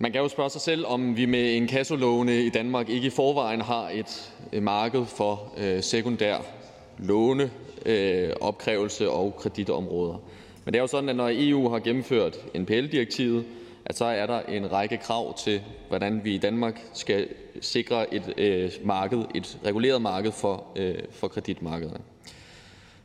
Man 0.00 0.12
kan 0.12 0.20
jo 0.20 0.28
spørge 0.28 0.50
sig 0.50 0.60
selv, 0.60 0.86
om 0.86 1.16
vi 1.16 1.26
med 1.26 1.56
en 1.56 1.66
kassolåne 1.66 2.42
i 2.42 2.50
Danmark 2.50 2.88
ikke 2.88 3.06
i 3.06 3.10
forvejen 3.10 3.60
har 3.60 3.90
et 3.92 4.32
marked 4.62 5.06
for 5.06 5.52
øh, 5.56 5.82
sekundær 5.82 6.38
låne, 6.98 7.50
øh, 7.86 8.30
opkrævelse 8.40 9.10
og 9.10 9.36
kreditområder. 9.36 10.14
Men 10.64 10.74
det 10.74 10.78
er 10.78 10.82
jo 10.82 10.86
sådan, 10.86 11.08
at 11.08 11.16
når 11.16 11.30
EU 11.32 11.68
har 11.68 11.78
gennemført 11.78 12.36
NPL-direktivet, 12.54 13.44
at 13.84 13.96
så 13.96 14.04
er 14.04 14.26
der 14.26 14.40
en 14.40 14.72
række 14.72 14.96
krav 14.96 15.38
til, 15.38 15.60
hvordan 15.88 16.24
vi 16.24 16.34
i 16.34 16.38
Danmark 16.38 16.80
skal 16.92 17.28
sikre 17.60 18.14
et 18.14 18.34
øh, 18.36 18.70
marked, 18.84 19.24
et 19.34 19.58
reguleret 19.64 20.02
marked 20.02 20.32
for, 20.32 20.64
øh, 20.76 20.94
for 21.10 21.28
kreditmarkederne. 21.28 22.00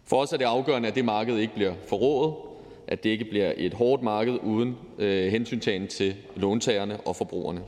For 0.05 0.21
os 0.21 0.33
er 0.33 0.37
det 0.37 0.45
afgørende, 0.45 0.87
at 0.87 0.95
det 0.95 1.05
marked 1.05 1.37
ikke 1.37 1.53
bliver 1.53 1.73
forrådet, 1.87 2.52
at 2.93 3.03
det 3.03 3.09
ikke 3.09 3.25
bliver 3.25 3.53
et 3.57 3.73
hårdt 3.73 4.03
marked 4.03 4.39
uden 4.43 4.77
øh, 4.99 5.31
hensyntagen 5.31 5.87
til 5.87 6.15
låntagerne 6.35 6.99
og 6.99 7.15
forbrugerne. 7.15 7.61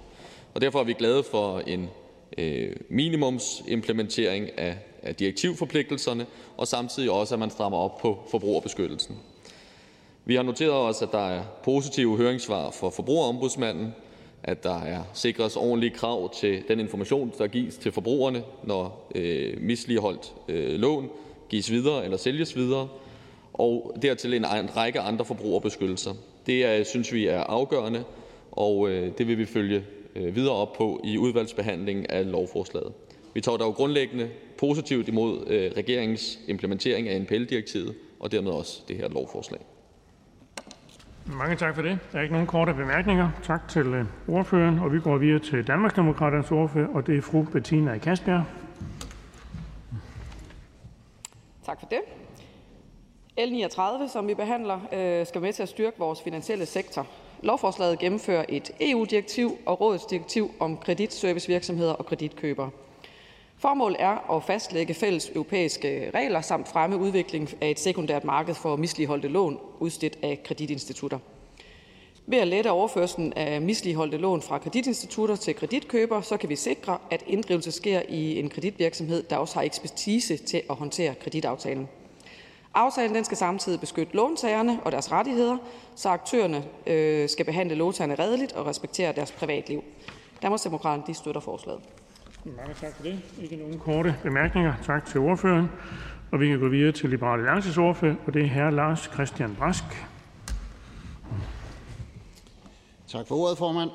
Og 0.53 0.61
derfor 0.61 0.79
er 0.79 0.83
vi 0.83 0.93
glade 0.93 1.23
for 1.23 1.59
en 1.59 1.89
øh, 2.37 2.75
minimumsimplementering 2.89 4.59
af, 4.59 4.77
af 5.03 5.15
direktivforpligtelserne, 5.15 6.25
og 6.57 6.67
samtidig 6.67 7.11
også, 7.11 7.35
at 7.35 7.39
man 7.39 7.49
strammer 7.49 7.77
op 7.77 7.97
på 7.97 8.19
forbrugerbeskyttelsen. 8.31 9.15
Vi 10.25 10.35
har 10.35 10.43
noteret 10.43 10.73
os, 10.73 11.01
at 11.01 11.09
der 11.11 11.29
er 11.29 11.43
positive 11.63 12.17
høringssvar 12.17 12.71
for 12.71 12.89
forbrugerombudsmanden, 12.89 13.93
at 14.43 14.63
der 14.63 14.81
er 14.81 15.03
sikres 15.13 15.55
ordentlige 15.55 15.95
krav 15.95 16.33
til 16.33 16.63
den 16.67 16.79
information, 16.79 17.33
der 17.37 17.47
gives 17.47 17.77
til 17.77 17.91
forbrugerne, 17.91 18.43
når 18.63 19.11
øh, 19.15 19.61
misligeholdt 19.61 20.33
øh, 20.47 20.79
lån 20.79 21.09
gives 21.49 21.71
videre 21.71 22.03
eller 22.03 22.17
sælges 22.17 22.55
videre, 22.55 22.87
og 23.59 23.97
dertil 24.01 24.33
en 24.33 24.45
række 24.77 24.99
andre 24.99 25.25
forbrugerbeskyttelser. 25.25 26.11
Det 26.45 26.65
er, 26.65 26.83
synes 26.83 27.13
vi 27.13 27.27
er 27.27 27.39
afgørende, 27.39 28.03
og 28.51 28.89
øh, 28.89 29.11
det 29.17 29.27
vil 29.27 29.37
vi 29.37 29.45
følge 29.45 29.85
øh, 30.15 30.35
videre 30.35 30.53
op 30.53 30.73
på 30.73 31.01
i 31.03 31.17
udvalgsbehandlingen 31.17 32.05
af 32.09 32.31
lovforslaget. 32.31 32.93
Vi 33.33 33.41
tager 33.41 33.57
dog 33.57 33.75
grundlæggende 33.75 34.29
positivt 34.57 35.07
imod 35.07 35.47
øh, 35.47 35.71
regeringens 35.77 36.39
implementering 36.47 37.09
af 37.09 37.21
NPL-direktivet 37.21 37.95
og 38.19 38.31
dermed 38.31 38.51
også 38.51 38.81
det 38.87 38.97
her 38.97 39.09
lovforslag. 39.09 39.59
Mange 41.25 41.55
tak 41.55 41.75
for 41.75 41.81
det. 41.81 41.99
Der 42.11 42.17
er 42.17 42.21
ikke 42.21 42.33
nogen 42.33 42.47
korte 42.47 42.73
bemærkninger. 42.73 43.29
Tak 43.43 43.67
til 43.67 44.05
ordføreren, 44.27 44.79
og 44.79 44.93
vi 44.93 44.99
går 44.99 45.17
videre 45.17 45.39
til 45.39 45.67
Danmarksdemokraternes 45.67 46.51
ordfører, 46.51 46.87
og 46.87 47.07
det 47.07 47.17
er 47.17 47.21
fru 47.21 47.43
Bettina 47.43 47.97
Kastbjerg. 47.97 48.43
Tak 51.65 51.79
for 51.79 51.87
det. 51.87 52.24
L 53.37 53.51
39, 53.51 54.09
som 54.09 54.27
vi 54.27 54.33
behandler, 54.33 54.79
øh, 54.93 55.27
skal 55.27 55.41
med 55.41 55.53
til 55.53 55.63
at 55.63 55.69
styrke 55.69 55.99
vores 55.99 56.21
finansielle 56.21 56.65
sektor. 56.65 57.07
Lovforslaget 57.41 57.99
gennemfører 57.99 58.45
et 58.49 58.71
EU-direktiv 58.79 59.57
og 59.65 59.81
rådets 59.81 60.05
direktiv 60.05 60.51
om 60.59 60.77
kreditservicevirksomheder 60.77 61.93
og 61.93 62.05
kreditkøbere. 62.05 62.69
Formålet 63.57 63.97
er 63.99 64.35
at 64.35 64.43
fastlægge 64.43 64.93
fælles 64.93 65.29
europæiske 65.29 66.11
regler 66.13 66.41
samt 66.41 66.67
fremme 66.67 66.97
udvikling 66.97 67.49
af 67.61 67.69
et 67.69 67.79
sekundært 67.79 68.23
marked 68.23 68.53
for 68.53 68.75
misligeholdte 68.75 69.27
lån 69.27 69.59
udstedt 69.79 70.17
af 70.23 70.43
kreditinstitutter. 70.43 71.19
Ved 72.25 72.37
at 72.37 72.47
lette 72.47 72.71
overførselen 72.71 73.33
af 73.33 73.61
misligeholdte 73.61 74.17
lån 74.17 74.41
fra 74.41 74.57
kreditinstitutter 74.57 75.35
til 75.35 75.55
kreditkøbere, 75.55 76.23
så 76.23 76.37
kan 76.37 76.49
vi 76.49 76.55
sikre, 76.55 76.97
at 77.11 77.23
inddrivelse 77.27 77.71
sker 77.71 78.01
i 78.09 78.39
en 78.39 78.49
kreditvirksomhed, 78.49 79.23
der 79.23 79.37
også 79.37 79.55
har 79.55 79.61
ekspertise 79.61 80.37
til 80.37 80.61
at 80.69 80.75
håndtere 80.75 81.15
kreditaftalen. 81.15 81.89
Aftalen 82.75 83.15
den 83.15 83.25
skal 83.25 83.37
samtidig 83.37 83.79
beskytte 83.79 84.15
låntagerne 84.15 84.79
og 84.85 84.91
deres 84.91 85.11
rettigheder, 85.11 85.57
så 85.95 86.09
aktørerne 86.09 86.63
øh, 86.87 87.29
skal 87.29 87.45
behandle 87.45 87.75
låntagerne 87.75 88.15
redeligt 88.15 88.53
og 88.53 88.65
respektere 88.65 89.13
deres 89.15 89.31
privatliv. 89.31 89.83
Danmarksdemokraterne 90.41 91.03
de 91.07 91.13
støtter 91.13 91.41
forslaget. 91.41 91.81
Mange 92.45 92.73
tak 92.81 92.95
for 92.95 93.03
det. 93.03 93.19
Ikke 93.41 93.55
nogen 93.55 93.79
korte 93.79 94.15
bemærkninger. 94.23 94.73
Tak 94.85 95.05
til 95.05 95.19
ordføreren. 95.19 95.69
Og 96.31 96.39
vi 96.39 96.47
kan 96.47 96.59
gå 96.59 96.67
videre 96.67 96.91
til 96.91 97.09
Liberal 97.09 97.39
Alliances 97.39 97.77
ordfører, 97.77 98.15
og 98.27 98.33
det 98.33 98.41
er 98.41 98.47
hr. 98.47 98.69
Lars 98.69 99.09
Christian 99.13 99.55
Brask. 99.59 99.83
Tak 103.07 103.27
for 103.27 103.35
ordet, 103.35 103.57
formand. 103.57 103.89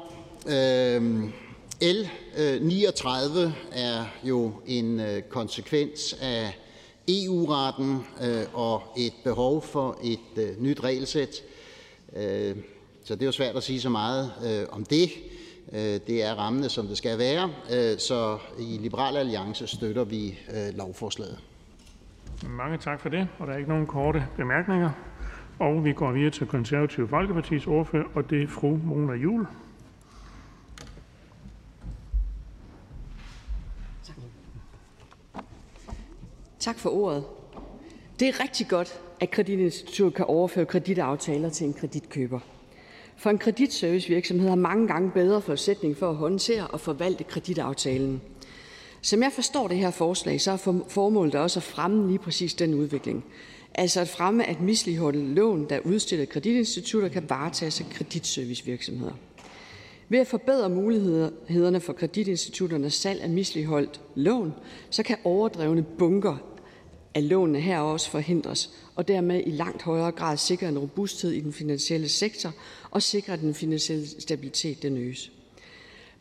Øh, 0.48 1.30
L 1.82 2.08
39 2.60 3.42
øh, 3.42 3.52
er 3.72 4.04
jo 4.24 4.52
en 4.66 5.00
øh, 5.00 5.22
konsekvens 5.22 6.16
af 6.22 6.59
EU-retten 7.10 8.04
øh, 8.22 8.44
og 8.52 8.82
et 8.96 9.12
behov 9.24 9.62
for 9.62 9.98
et 10.04 10.42
øh, 10.42 10.62
nyt 10.62 10.84
regelsæt. 10.84 11.36
Øh, 12.16 12.56
så 13.04 13.14
det 13.14 13.22
er 13.22 13.26
jo 13.26 13.32
svært 13.32 13.56
at 13.56 13.62
sige 13.62 13.80
så 13.80 13.88
meget 13.88 14.32
øh, 14.46 14.66
om 14.72 14.84
det. 14.84 15.10
Det 16.06 16.22
er 16.22 16.34
rammende, 16.34 16.68
som 16.68 16.86
det 16.86 16.98
skal 16.98 17.18
være. 17.18 17.50
Så 17.98 18.38
i 18.58 18.78
Liberal 18.80 19.16
Alliance 19.16 19.66
støtter 19.66 20.04
vi 20.04 20.38
lovforslaget. 20.74 21.38
Mange 22.48 22.78
tak 22.78 23.00
for 23.00 23.08
det. 23.08 23.28
Og 23.38 23.46
der 23.46 23.52
er 23.52 23.56
ikke 23.56 23.68
nogen 23.68 23.86
korte 23.86 24.26
bemærkninger. 24.36 24.90
Og 25.58 25.84
vi 25.84 25.92
går 25.92 26.12
videre 26.12 26.30
til 26.30 26.46
Konservative 26.46 27.08
Folkepartis 27.08 27.66
ordfører, 27.66 28.04
og 28.14 28.30
det 28.30 28.42
er 28.42 28.48
fru 28.48 28.76
Mona 28.84 29.12
Juhl. 29.12 29.46
Tak 36.60 36.78
for 36.78 36.90
ordet. 36.90 37.24
Det 38.20 38.28
er 38.28 38.42
rigtig 38.42 38.68
godt, 38.68 39.00
at 39.20 39.30
kreditinstituttet 39.30 40.14
kan 40.14 40.24
overføre 40.24 40.66
kreditaftaler 40.66 41.48
til 41.48 41.66
en 41.66 41.72
kreditkøber. 41.72 42.40
For 43.16 43.30
en 43.30 43.38
kreditservicevirksomhed 43.38 44.48
har 44.48 44.56
mange 44.56 44.88
gange 44.88 45.10
bedre 45.10 45.40
forudsætning 45.42 45.96
for 45.96 46.10
at 46.10 46.16
håndtere 46.16 46.66
og 46.66 46.80
forvalte 46.80 47.24
kreditaftalen. 47.24 48.20
Som 49.02 49.22
jeg 49.22 49.32
forstår 49.32 49.68
det 49.68 49.76
her 49.76 49.90
forslag, 49.90 50.40
så 50.40 50.52
er 50.52 50.82
formålet 50.88 51.34
også 51.34 51.58
at 51.58 51.64
fremme 51.64 52.08
lige 52.08 52.18
præcis 52.18 52.54
den 52.54 52.74
udvikling. 52.74 53.24
Altså 53.74 54.00
at 54.00 54.08
fremme, 54.08 54.44
at 54.46 54.60
misligeholdte 54.60 55.20
lån, 55.20 55.66
der 55.68 55.76
er 55.76 55.80
udstillet 55.80 56.28
kreditinstitutter, 56.28 57.08
kan 57.08 57.30
varetages 57.30 57.80
af 57.80 57.86
kreditservicevirksomheder. 57.90 59.12
Ved 60.08 60.18
at 60.18 60.26
forbedre 60.26 60.70
mulighederne 60.70 61.80
for 61.80 61.92
kreditinstitutternes 61.92 62.94
salg 62.94 63.20
af 63.20 63.30
misligeholdt 63.30 64.00
lån, 64.14 64.54
så 64.90 65.02
kan 65.02 65.16
overdrevne 65.24 65.82
bunker 65.82 66.49
at 67.14 67.22
lånene 67.22 67.60
her 67.60 67.78
også 67.78 68.10
forhindres 68.10 68.70
og 68.94 69.08
dermed 69.08 69.42
i 69.46 69.50
langt 69.50 69.82
højere 69.82 70.12
grad 70.12 70.36
sikre 70.36 70.68
en 70.68 70.78
robusthed 70.78 71.30
i 71.30 71.40
den 71.40 71.52
finansielle 71.52 72.08
sektor 72.08 72.52
og 72.90 73.02
sikre, 73.02 73.32
at 73.32 73.40
den 73.40 73.54
finansielle 73.54 74.06
stabilitet 74.20 74.82
den 74.82 74.96
øges. 74.96 75.32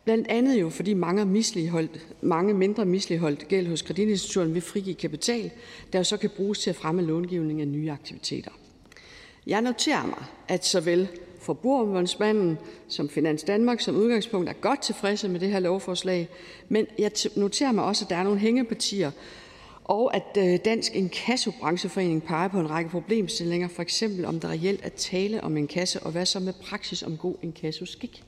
Blandt 0.03 0.27
andet 0.27 0.61
jo 0.61 0.69
fordi 0.69 0.93
mange, 0.93 1.25
misligeholdt, 1.25 2.07
mange 2.21 2.53
mindre 2.53 2.85
misligeholdt 2.85 3.47
gæld 3.47 3.67
hos 3.67 3.81
kreditinstitutterne 3.81 4.53
vil 4.53 4.61
frigive 4.61 4.95
kapital, 4.95 5.51
der 5.93 6.03
så 6.03 6.17
kan 6.17 6.29
bruges 6.29 6.59
til 6.59 6.69
at 6.69 6.75
fremme 6.75 7.01
långivning 7.01 7.61
af 7.61 7.67
nye 7.67 7.91
aktiviteter. 7.91 8.51
Jeg 9.47 9.61
noterer 9.61 10.05
mig, 10.05 10.23
at 10.47 10.65
såvel 10.65 11.07
Forbrugerombudsmanden 11.39 12.57
som 12.87 13.09
Finans 13.09 13.43
Danmark 13.43 13.81
som 13.81 13.95
udgangspunkt 13.95 14.49
er 14.49 14.53
godt 14.53 14.81
tilfredse 14.81 15.29
med 15.29 15.39
det 15.39 15.49
her 15.49 15.59
lovforslag, 15.59 16.29
men 16.69 16.87
jeg 16.99 17.11
noterer 17.35 17.71
mig 17.71 17.83
også, 17.83 18.05
at 18.05 18.09
der 18.09 18.15
er 18.15 18.23
nogle 18.23 18.39
hængepartier, 18.39 19.11
og 19.89 20.15
at 20.15 20.37
øh, 20.37 20.59
Dansk 20.65 20.95
Inkassobrancheforening 20.95 22.23
peger 22.23 22.47
på 22.47 22.59
en 22.59 22.69
række 22.69 22.89
problemstillinger, 22.89 23.67
for 23.67 23.81
eksempel 23.81 24.25
om 24.25 24.39
der 24.39 24.49
reelt 24.49 24.79
er 24.83 24.89
tale 24.89 25.43
om 25.43 25.57
en 25.57 25.67
kasse, 25.67 25.99
og 25.99 26.11
hvad 26.11 26.25
så 26.25 26.39
med 26.39 26.53
praksis 26.69 27.03
om 27.03 27.17
god 27.17 27.35
inkassoskik. 27.41 28.23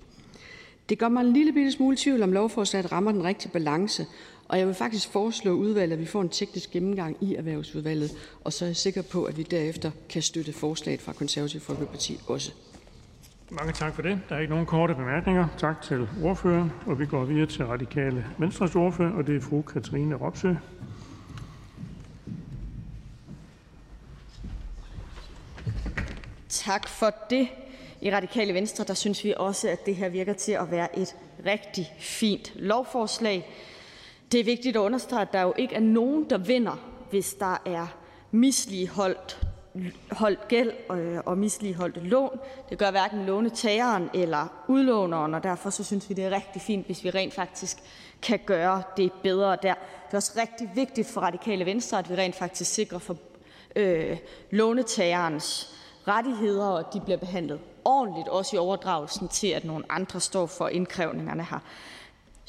Det 0.89 0.99
gør 0.99 1.09
mig 1.09 1.21
en 1.21 1.33
lille 1.33 1.53
bitte 1.53 1.71
smule 1.71 1.97
tvivl 1.99 2.23
om 2.23 2.31
lovforslaget 2.31 2.91
rammer 2.91 3.11
den 3.11 3.23
rigtige 3.23 3.51
balance, 3.51 4.05
og 4.47 4.59
jeg 4.59 4.67
vil 4.67 4.75
faktisk 4.75 5.11
foreslå 5.11 5.51
udvalget, 5.51 5.93
at 5.93 5.99
vi 5.99 6.05
får 6.05 6.21
en 6.21 6.29
teknisk 6.29 6.71
gennemgang 6.71 7.17
i 7.21 7.35
Erhvervsudvalget, 7.35 8.11
og 8.43 8.53
så 8.53 8.65
er 8.65 8.69
jeg 8.69 8.75
sikker 8.75 9.01
på, 9.01 9.23
at 9.23 9.37
vi 9.37 9.43
derefter 9.43 9.91
kan 10.09 10.21
støtte 10.21 10.53
forslaget 10.53 11.01
fra 11.01 11.13
Konservative 11.13 11.61
Folkeparti 11.61 12.19
også. 12.27 12.51
Mange 13.49 13.73
tak 13.73 13.95
for 13.95 14.01
det. 14.01 14.19
Der 14.29 14.35
er 14.35 14.39
ikke 14.39 14.51
nogen 14.51 14.65
korte 14.65 14.95
bemærkninger. 14.95 15.47
Tak 15.57 15.81
til 15.81 16.07
ordføreren, 16.23 16.71
og 16.85 16.99
vi 16.99 17.05
går 17.05 17.25
videre 17.25 17.45
til 17.45 17.65
Radikale 17.65 18.25
Venstres 18.37 18.75
ordfører, 18.75 19.11
og 19.11 19.27
det 19.27 19.35
er 19.35 19.41
fru 19.41 19.61
Katrine 19.61 20.15
Ropsø. 20.15 20.53
Tak 26.51 26.87
for 26.87 27.13
det. 27.29 27.47
I 28.01 28.11
Radikale 28.11 28.53
Venstre 28.53 28.83
der 28.83 28.93
synes 28.93 29.23
vi 29.23 29.33
også, 29.37 29.69
at 29.69 29.85
det 29.85 29.95
her 29.95 30.09
virker 30.09 30.33
til 30.33 30.51
at 30.51 30.71
være 30.71 30.99
et 30.99 31.15
rigtig 31.45 31.93
fint 31.99 32.51
lovforslag. 32.55 33.49
Det 34.31 34.39
er 34.39 34.43
vigtigt 34.43 34.75
at 34.75 34.79
understrege, 34.79 35.21
at 35.21 35.33
der 35.33 35.41
jo 35.41 35.53
ikke 35.57 35.75
er 35.75 35.79
nogen, 35.79 36.29
der 36.29 36.37
vinder, 36.37 36.89
hvis 37.09 37.33
der 37.33 37.61
er 37.65 37.87
misligeholdt 38.31 39.47
holdt 40.11 40.47
gæld 40.47 40.71
øh, 40.91 41.19
og 41.25 41.37
misligeholdt 41.37 42.07
lån. 42.07 42.39
Det 42.69 42.77
gør 42.77 42.91
hverken 42.91 43.25
lånetageren 43.25 44.09
eller 44.13 44.63
udlåneren, 44.67 45.33
og 45.33 45.43
derfor 45.43 45.69
så 45.69 45.83
synes 45.83 46.09
vi, 46.09 46.13
det 46.13 46.25
er 46.25 46.31
rigtig 46.31 46.61
fint, 46.61 46.85
hvis 46.85 47.03
vi 47.03 47.09
rent 47.09 47.33
faktisk 47.33 47.77
kan 48.21 48.39
gøre 48.45 48.83
det 48.97 49.11
bedre 49.23 49.49
der. 49.49 49.73
Det 50.05 50.11
er 50.11 50.17
også 50.17 50.31
rigtig 50.41 50.69
vigtigt 50.75 51.07
for 51.07 51.21
Radikale 51.21 51.65
Venstre, 51.65 51.99
at 51.99 52.09
vi 52.09 52.15
rent 52.15 52.35
faktisk 52.35 52.73
sikrer 52.73 52.99
for 52.99 53.17
øh, 53.75 54.17
lånetagerens 54.49 55.75
rettigheder, 56.07 56.65
og 56.65 56.79
at 56.79 56.85
de 56.93 56.99
bliver 56.99 57.17
behandlet 57.17 57.59
ordentligt, 57.85 58.27
også 58.27 58.55
i 58.55 58.59
overdragelsen 58.59 59.27
til, 59.27 59.47
at 59.47 59.65
nogle 59.65 59.83
andre 59.89 60.19
står 60.19 60.45
for 60.45 60.67
indkrævningerne 60.67 61.43
her. 61.43 61.59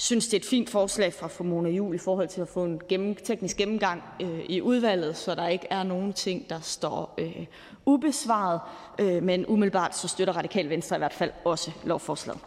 Jeg 0.02 0.04
synes, 0.04 0.26
det 0.26 0.34
er 0.34 0.40
et 0.40 0.46
fint 0.46 0.70
forslag 0.70 1.12
fra 1.12 1.26
fru 1.26 1.44
Mona 1.44 1.68
Juhl 1.68 1.94
i 1.94 1.98
forhold 1.98 2.28
til 2.28 2.40
at 2.40 2.48
få 2.48 2.64
en 2.64 2.80
gennem, 2.88 3.14
teknisk 3.14 3.56
gennemgang 3.56 4.02
øh, 4.20 4.40
i 4.48 4.60
udvalget, 4.60 5.16
så 5.16 5.34
der 5.34 5.48
ikke 5.48 5.66
er 5.70 5.82
nogen 5.82 6.12
ting, 6.12 6.48
der 6.48 6.60
står 6.60 7.14
øh, 7.18 7.46
ubesvaret. 7.86 8.60
Øh, 8.98 9.22
men 9.22 9.46
umiddelbart 9.46 9.96
så 9.96 10.08
støtter 10.08 10.36
Radikal 10.36 10.68
Venstre 10.68 10.96
i 10.96 10.98
hvert 10.98 11.12
fald 11.12 11.30
også 11.44 11.70
lovforslaget. 11.84 12.40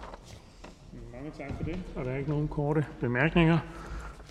Mange 1.14 1.32
tak 1.38 1.58
for 1.58 1.64
det. 1.64 1.80
Og 1.96 2.06
der 2.06 2.12
er 2.12 2.18
ikke 2.18 2.30
nogen 2.30 2.48
korte 2.48 2.86
bemærkninger. 3.00 3.58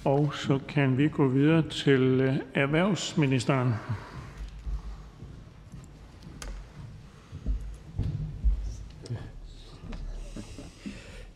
Og 0.04 0.34
så 0.34 0.58
kan 0.68 0.98
vi 0.98 1.08
gå 1.08 1.28
videre 1.28 1.62
til 1.62 2.20
øh, 2.20 2.36
erhvervsministeren. 2.54 3.74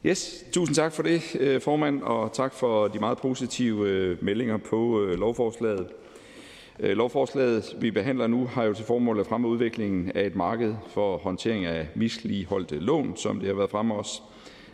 Yes, 0.08 0.44
tusind 0.52 0.74
tak 0.74 0.92
for 0.92 1.02
det, 1.02 1.36
øh, 1.40 1.60
formand, 1.60 2.02
og 2.02 2.32
tak 2.32 2.54
for 2.54 2.88
de 2.88 2.98
meget 2.98 3.18
positive 3.18 3.88
øh, 3.88 4.24
meldinger 4.24 4.56
på 4.56 5.02
øh, 5.02 5.18
lovforslaget. 5.18 5.86
Lovforslaget, 6.78 7.76
vi 7.80 7.90
behandler 7.90 8.26
nu, 8.26 8.46
har 8.46 8.64
jo 8.64 8.74
til 8.74 8.84
formål 8.84 9.20
at 9.20 9.26
fremme 9.26 9.48
udviklingen 9.48 10.12
af 10.14 10.26
et 10.26 10.36
marked 10.36 10.74
for 10.90 11.16
håndtering 11.16 11.64
af 11.64 11.88
misligholdte 11.94 12.78
lån, 12.78 13.16
som 13.16 13.38
det 13.38 13.48
har 13.48 13.54
været 13.54 13.70
fremme 13.70 13.94
også. 13.94 14.22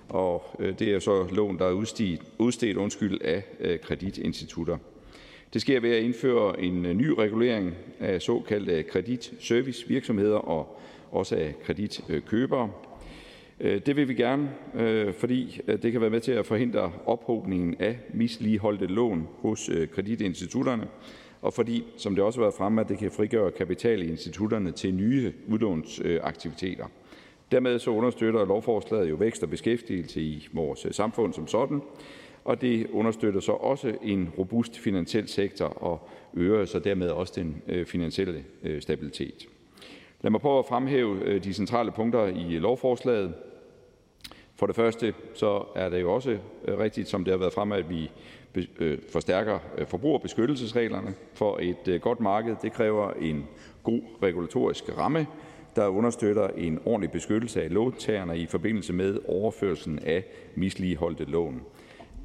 Og 0.08 0.60
det 0.78 0.82
er 0.82 0.98
så 0.98 1.26
lån, 1.32 1.58
der 1.58 1.66
er 1.66 1.72
udstedt, 1.72 2.20
udstedt 2.38 2.76
undskyld, 2.76 3.20
af 3.20 3.42
kreditinstitutter. 3.82 4.78
Det 5.52 5.60
sker 5.60 5.80
ved 5.80 5.90
at 5.90 6.02
indføre 6.02 6.60
en 6.60 6.82
ny 6.82 7.08
regulering 7.08 7.74
af 8.00 8.22
såkaldte 8.22 8.82
kreditservicevirksomheder 8.82 10.36
og 10.36 10.80
også 11.10 11.36
af 11.36 11.54
kreditkøbere. 11.64 12.70
Øh, 13.60 13.80
det 13.86 13.96
vil 13.96 14.08
vi 14.08 14.14
gerne, 14.14 14.50
øh, 14.74 15.12
fordi 15.12 15.60
øh, 15.68 15.82
det 15.82 15.92
kan 15.92 16.00
være 16.00 16.10
med 16.10 16.20
til 16.20 16.32
at 16.32 16.46
forhindre 16.46 16.92
ophobningen 17.06 17.76
af 17.78 17.98
misligholdte 18.12 18.86
lån 18.86 19.28
hos 19.38 19.68
øh, 19.68 19.88
kreditinstitutterne, 19.88 20.88
og 21.42 21.52
fordi, 21.54 21.84
som 21.96 22.14
det 22.14 22.24
også 22.24 22.38
har 22.38 22.44
været 22.44 22.54
fremme, 22.54 22.80
at 22.80 22.88
det 22.88 22.98
kan 22.98 23.10
frigøre 23.10 23.50
kapital 23.50 24.02
i 24.02 24.08
institutterne 24.08 24.72
til 24.72 24.94
nye 24.94 25.32
udlånsaktiviteter. 25.48 26.86
Dermed 27.52 27.78
så 27.78 27.90
understøtter 27.90 28.44
lovforslaget 28.46 29.10
jo 29.10 29.14
vækst 29.14 29.42
og 29.42 29.50
beskæftigelse 29.50 30.20
i 30.20 30.48
vores 30.52 30.86
samfund 30.90 31.32
som 31.32 31.46
sådan, 31.46 31.80
og 32.44 32.60
det 32.60 32.86
understøtter 32.90 33.40
så 33.40 33.52
også 33.52 33.96
en 34.02 34.28
robust 34.38 34.78
finansiel 34.78 35.28
sektor 35.28 35.66
og 35.66 36.08
øger 36.34 36.64
så 36.64 36.78
dermed 36.78 37.08
også 37.08 37.32
den 37.36 37.62
finansielle 37.86 38.44
stabilitet. 38.80 39.48
Lad 40.24 40.30
mig 40.30 40.40
prøve 40.40 40.58
at 40.58 40.66
fremhæve 40.66 41.24
øh, 41.24 41.44
de 41.44 41.54
centrale 41.54 41.90
punkter 41.90 42.26
i 42.26 42.58
lovforslaget. 42.58 43.34
For 44.56 44.66
det 44.66 44.76
første 44.76 45.14
så 45.34 45.64
er 45.74 45.88
det 45.88 46.00
jo 46.00 46.14
også 46.14 46.38
øh, 46.64 46.78
rigtigt, 46.78 47.08
som 47.08 47.24
det 47.24 47.32
har 47.32 47.38
været 47.38 47.52
fremme, 47.52 47.76
at 47.76 47.90
vi 47.90 48.10
øh, 48.78 48.98
forstærker 49.12 49.58
forbrugerbeskyttelsesreglerne. 49.86 51.14
For 51.34 51.58
et 51.62 52.00
godt 52.02 52.20
marked 52.20 52.56
det 52.62 52.72
kræver 52.72 53.10
en 53.10 53.44
god 53.82 54.00
regulatorisk 54.22 54.98
ramme, 54.98 55.26
der 55.76 55.86
understøtter 55.86 56.48
en 56.48 56.80
ordentlig 56.84 57.10
beskyttelse 57.10 57.62
af 57.62 57.72
låntagerne 57.72 58.38
i 58.38 58.46
forbindelse 58.46 58.92
med 58.92 59.18
overførelsen 59.28 59.98
af 59.98 60.24
misligeholdte 60.54 61.24
lån. 61.24 61.62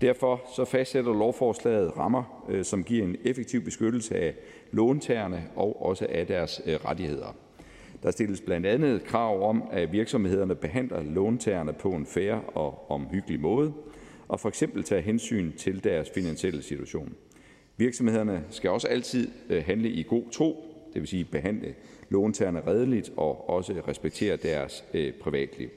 Derfor 0.02 0.42
så 0.56 0.66
fastsætter 0.66 1.14
lovforslaget 1.14 1.98
rammer, 1.98 2.24
som 2.64 2.84
giver 2.84 3.04
en 3.04 3.16
effektiv 3.24 3.62
beskyttelse 3.62 4.16
af 4.16 4.34
låntagerne 4.72 5.44
og 5.56 5.86
også 5.86 6.08
af 6.10 6.28
deres 6.28 6.62
rettigheder. 6.86 7.36
Der 8.04 8.12
stilles 8.12 8.42
blandt 8.42 8.66
andet 8.66 9.04
krav 9.04 9.50
om, 9.50 9.64
at 9.72 9.92
virksomhederne 9.92 10.56
behandler 10.56 11.04
låntagerne 11.04 11.74
på 11.74 11.90
en 11.90 12.06
fair 12.06 12.34
og 12.34 12.92
omhyggelig 12.92 13.40
måde 13.40 13.74
og 14.30 14.40
for 14.40 14.50
eksempel 14.50 14.84
tager 14.84 15.02
hensyn 15.02 15.52
til 15.58 15.84
deres 15.84 16.10
finansielle 16.10 16.62
situation. 16.62 17.14
Virksomhederne 17.78 18.44
skal 18.50 18.70
også 18.70 18.88
altid 18.88 19.32
øh, 19.50 19.64
handle 19.66 19.90
i 19.90 20.04
god 20.04 20.24
tro, 20.32 20.64
det 20.94 21.02
vil 21.02 21.08
sige 21.08 21.26
behandle 21.26 21.76
låntagerne 22.10 22.62
redeligt 22.68 23.12
og 23.18 23.50
også 23.50 23.82
respektere 23.88 24.36
deres 24.36 24.84
øh, 24.94 25.14
privatliv. 25.14 25.70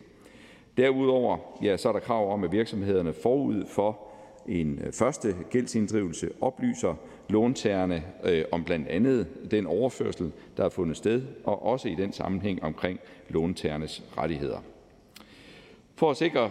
Derudover 0.77 1.39
ja, 1.63 1.77
så 1.77 1.89
er 1.89 1.93
der 1.93 2.01
krav 2.01 2.33
om, 2.33 2.45
at 2.45 2.53
virksomhederne 2.53 3.13
forud 3.13 3.65
for 3.67 3.99
en 4.49 4.81
øh, 4.85 4.93
første 4.93 5.37
gældsinddrivelse 5.51 6.31
oplyser 6.41 6.95
låntagerne 7.29 8.05
øh, 8.25 8.45
om 8.53 8.65
blandt 8.65 8.89
andet 8.89 9.27
den 9.51 9.67
overførsel, 9.67 10.33
der 10.57 10.63
har 10.63 10.71
fundet 10.71 10.97
sted, 10.97 11.23
og 11.45 11.67
også 11.67 11.89
i 11.89 11.95
den 11.95 12.13
sammenhæng 12.13 12.63
omkring 12.63 13.01
låntagernes 13.29 14.03
rettigheder. 14.19 14.59
For 15.95 16.11
at 16.11 16.17
sikre 16.17 16.51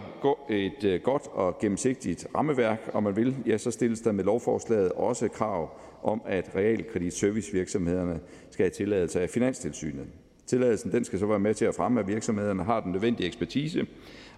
et 0.50 0.84
øh, 0.84 1.00
godt 1.00 1.22
og 1.32 1.58
gennemsigtigt 1.58 2.26
rammeværk, 2.34 2.90
om 2.92 3.02
man 3.02 3.16
vil, 3.16 3.36
ja, 3.46 3.58
så 3.58 3.70
stilles 3.70 4.00
der 4.00 4.12
med 4.12 4.24
lovforslaget 4.24 4.92
også 4.92 5.28
krav 5.28 5.70
om, 6.02 6.22
at 6.26 6.50
realkreditservicevirksomhederne 6.56 8.20
skal 8.50 8.64
have 8.64 8.70
tilladelse 8.70 9.20
af 9.20 9.30
Finanstilsynet. 9.30 10.06
Tilladelsen 10.46 10.92
den 10.92 11.04
skal 11.04 11.18
så 11.18 11.26
være 11.26 11.38
med 11.38 11.54
til 11.54 11.64
at 11.64 11.74
fremme, 11.74 12.00
at 12.00 12.08
virksomhederne 12.08 12.64
har 12.64 12.80
den 12.80 12.92
nødvendige 12.92 13.26
ekspertise, 13.26 13.86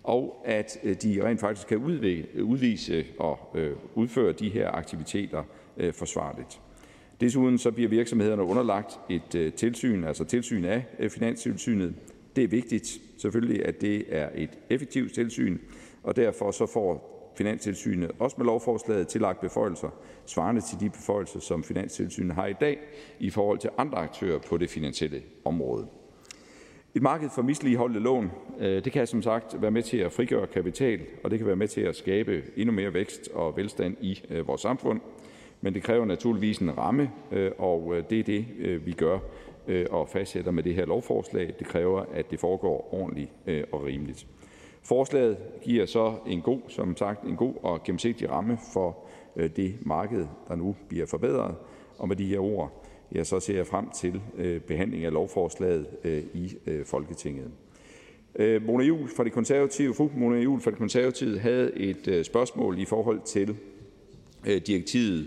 og 0.02 0.42
at 0.44 0.78
øh, 0.82 0.96
de 1.02 1.20
rent 1.24 1.40
faktisk 1.40 1.66
kan 1.68 1.78
udvise 2.42 3.04
og 3.18 3.38
øh, 3.54 3.72
udføre 3.94 4.32
de 4.32 4.48
her 4.48 4.70
aktiviteter 4.70 5.42
Øh, 5.76 5.94
forsvarligt. 5.94 6.60
Desuden 7.20 7.58
så 7.58 7.70
bliver 7.70 7.88
virksomhederne 7.88 8.42
underlagt 8.42 8.98
et 9.08 9.34
øh, 9.34 9.52
tilsyn, 9.52 10.04
altså 10.04 10.24
tilsyn 10.24 10.64
af 10.64 10.84
øh, 10.98 11.10
Finanstilsynet, 11.10 11.94
det 12.36 12.44
er 12.44 12.48
vigtigt 12.48 13.00
selvfølgelig, 13.18 13.66
at 13.66 13.80
det 13.80 14.04
er 14.08 14.28
et 14.34 14.50
effektivt 14.70 15.14
tilsyn, 15.14 15.58
og 16.02 16.16
derfor 16.16 16.50
så 16.50 16.66
får 16.66 17.14
Finanstilsynet 17.36 18.10
også 18.18 18.36
med 18.38 18.46
lovforslaget 18.46 19.08
tillagt 19.08 19.40
beføjelser 19.40 19.88
svarende 20.26 20.60
til 20.60 20.80
de 20.80 20.90
beføjelser, 20.90 21.40
som 21.40 21.64
Finanstilsynet 21.64 22.34
har 22.34 22.46
i 22.46 22.54
dag 22.60 22.78
i 23.18 23.30
forhold 23.30 23.58
til 23.58 23.70
andre 23.78 23.98
aktører 23.98 24.38
på 24.38 24.56
det 24.56 24.70
finansielle 24.70 25.22
område. 25.44 25.86
Et 26.94 27.02
marked 27.02 27.30
for 27.34 27.42
misligholdte 27.42 28.00
lån 28.00 28.30
det 28.60 28.92
kan 28.92 29.06
som 29.06 29.22
sagt 29.22 29.62
være 29.62 29.70
med 29.70 29.82
til 29.82 29.96
at 29.96 30.12
frigøre 30.12 30.46
kapital, 30.46 31.00
og 31.24 31.30
det 31.30 31.38
kan 31.38 31.46
være 31.46 31.56
med 31.56 31.68
til 31.68 31.80
at 31.80 31.96
skabe 31.96 32.42
endnu 32.56 32.74
mere 32.74 32.94
vækst 32.94 33.28
og 33.34 33.56
velstand 33.56 33.96
i 34.00 34.20
vores 34.46 34.60
samfund. 34.60 35.00
Men 35.64 35.74
det 35.74 35.82
kræver 35.82 36.04
naturligvis 36.04 36.58
en 36.58 36.78
ramme, 36.78 37.10
øh, 37.32 37.50
og 37.58 37.96
øh, 37.96 38.04
det 38.10 38.20
er 38.20 38.22
det, 38.22 38.46
øh, 38.58 38.86
vi 38.86 38.92
gør 38.92 39.18
og 39.90 40.08
fastsætter 40.08 40.50
med 40.50 40.62
det 40.62 40.74
her 40.74 40.86
lovforslag. 40.86 41.54
Det 41.58 41.66
kræver, 41.66 42.04
at 42.14 42.30
det 42.30 42.40
foregår 42.40 42.94
ordentligt 42.94 43.30
og 43.72 43.84
rimeligt. 43.84 44.26
Forslaget 44.82 45.36
giver 45.62 45.86
så 45.86 46.14
en 46.26 46.40
god, 46.40 46.60
som 46.68 46.96
sagt, 46.96 47.22
en 47.22 47.36
god 47.36 47.54
og 47.62 47.82
gennemsigtig 47.82 48.30
ramme 48.30 48.58
for 48.72 48.96
det 49.36 49.74
marked, 49.80 50.26
der 50.48 50.56
nu 50.56 50.76
bliver 50.88 51.06
forbedret. 51.06 51.54
Og 51.98 52.08
med 52.08 52.16
de 52.16 52.26
her 52.26 52.38
ord, 52.38 52.86
jeg 53.12 53.26
så 53.26 53.40
ser 53.40 53.56
jeg 53.56 53.66
frem 53.66 53.90
til 53.90 54.20
behandling 54.66 55.04
af 55.04 55.12
lovforslaget 55.12 55.86
i 56.34 56.52
Folketinget. 56.84 57.50
Mona 58.38 58.84
Juhl 58.84 59.08
fra 59.16 59.24
de 59.24 59.30
konservative, 59.30 59.94
fru 59.94 60.10
Mona 60.16 60.40
Juhl 60.40 60.60
fra 60.60 60.70
de 60.70 60.76
konservative 60.76 61.38
havde 61.38 61.72
et 61.76 62.26
spørgsmål 62.26 62.78
i 62.78 62.84
forhold 62.84 63.20
til 63.24 63.56
direktivet 64.66 65.26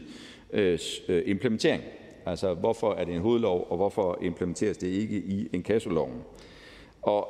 Øh, 0.54 0.80
øh, 1.08 1.24
implementering. 1.26 1.84
Altså, 2.26 2.54
hvorfor 2.54 2.94
er 2.94 3.06
det 3.06 3.16
en 3.16 3.22
hovedlov, 3.22 3.68
og 3.70 3.78
hvorfor 3.78 4.20
implementeres 4.22 4.78
det 4.78 4.88
ikke 4.88 5.18
i 5.18 5.50
inkassoloven? 5.54 6.22
Og 7.02 7.28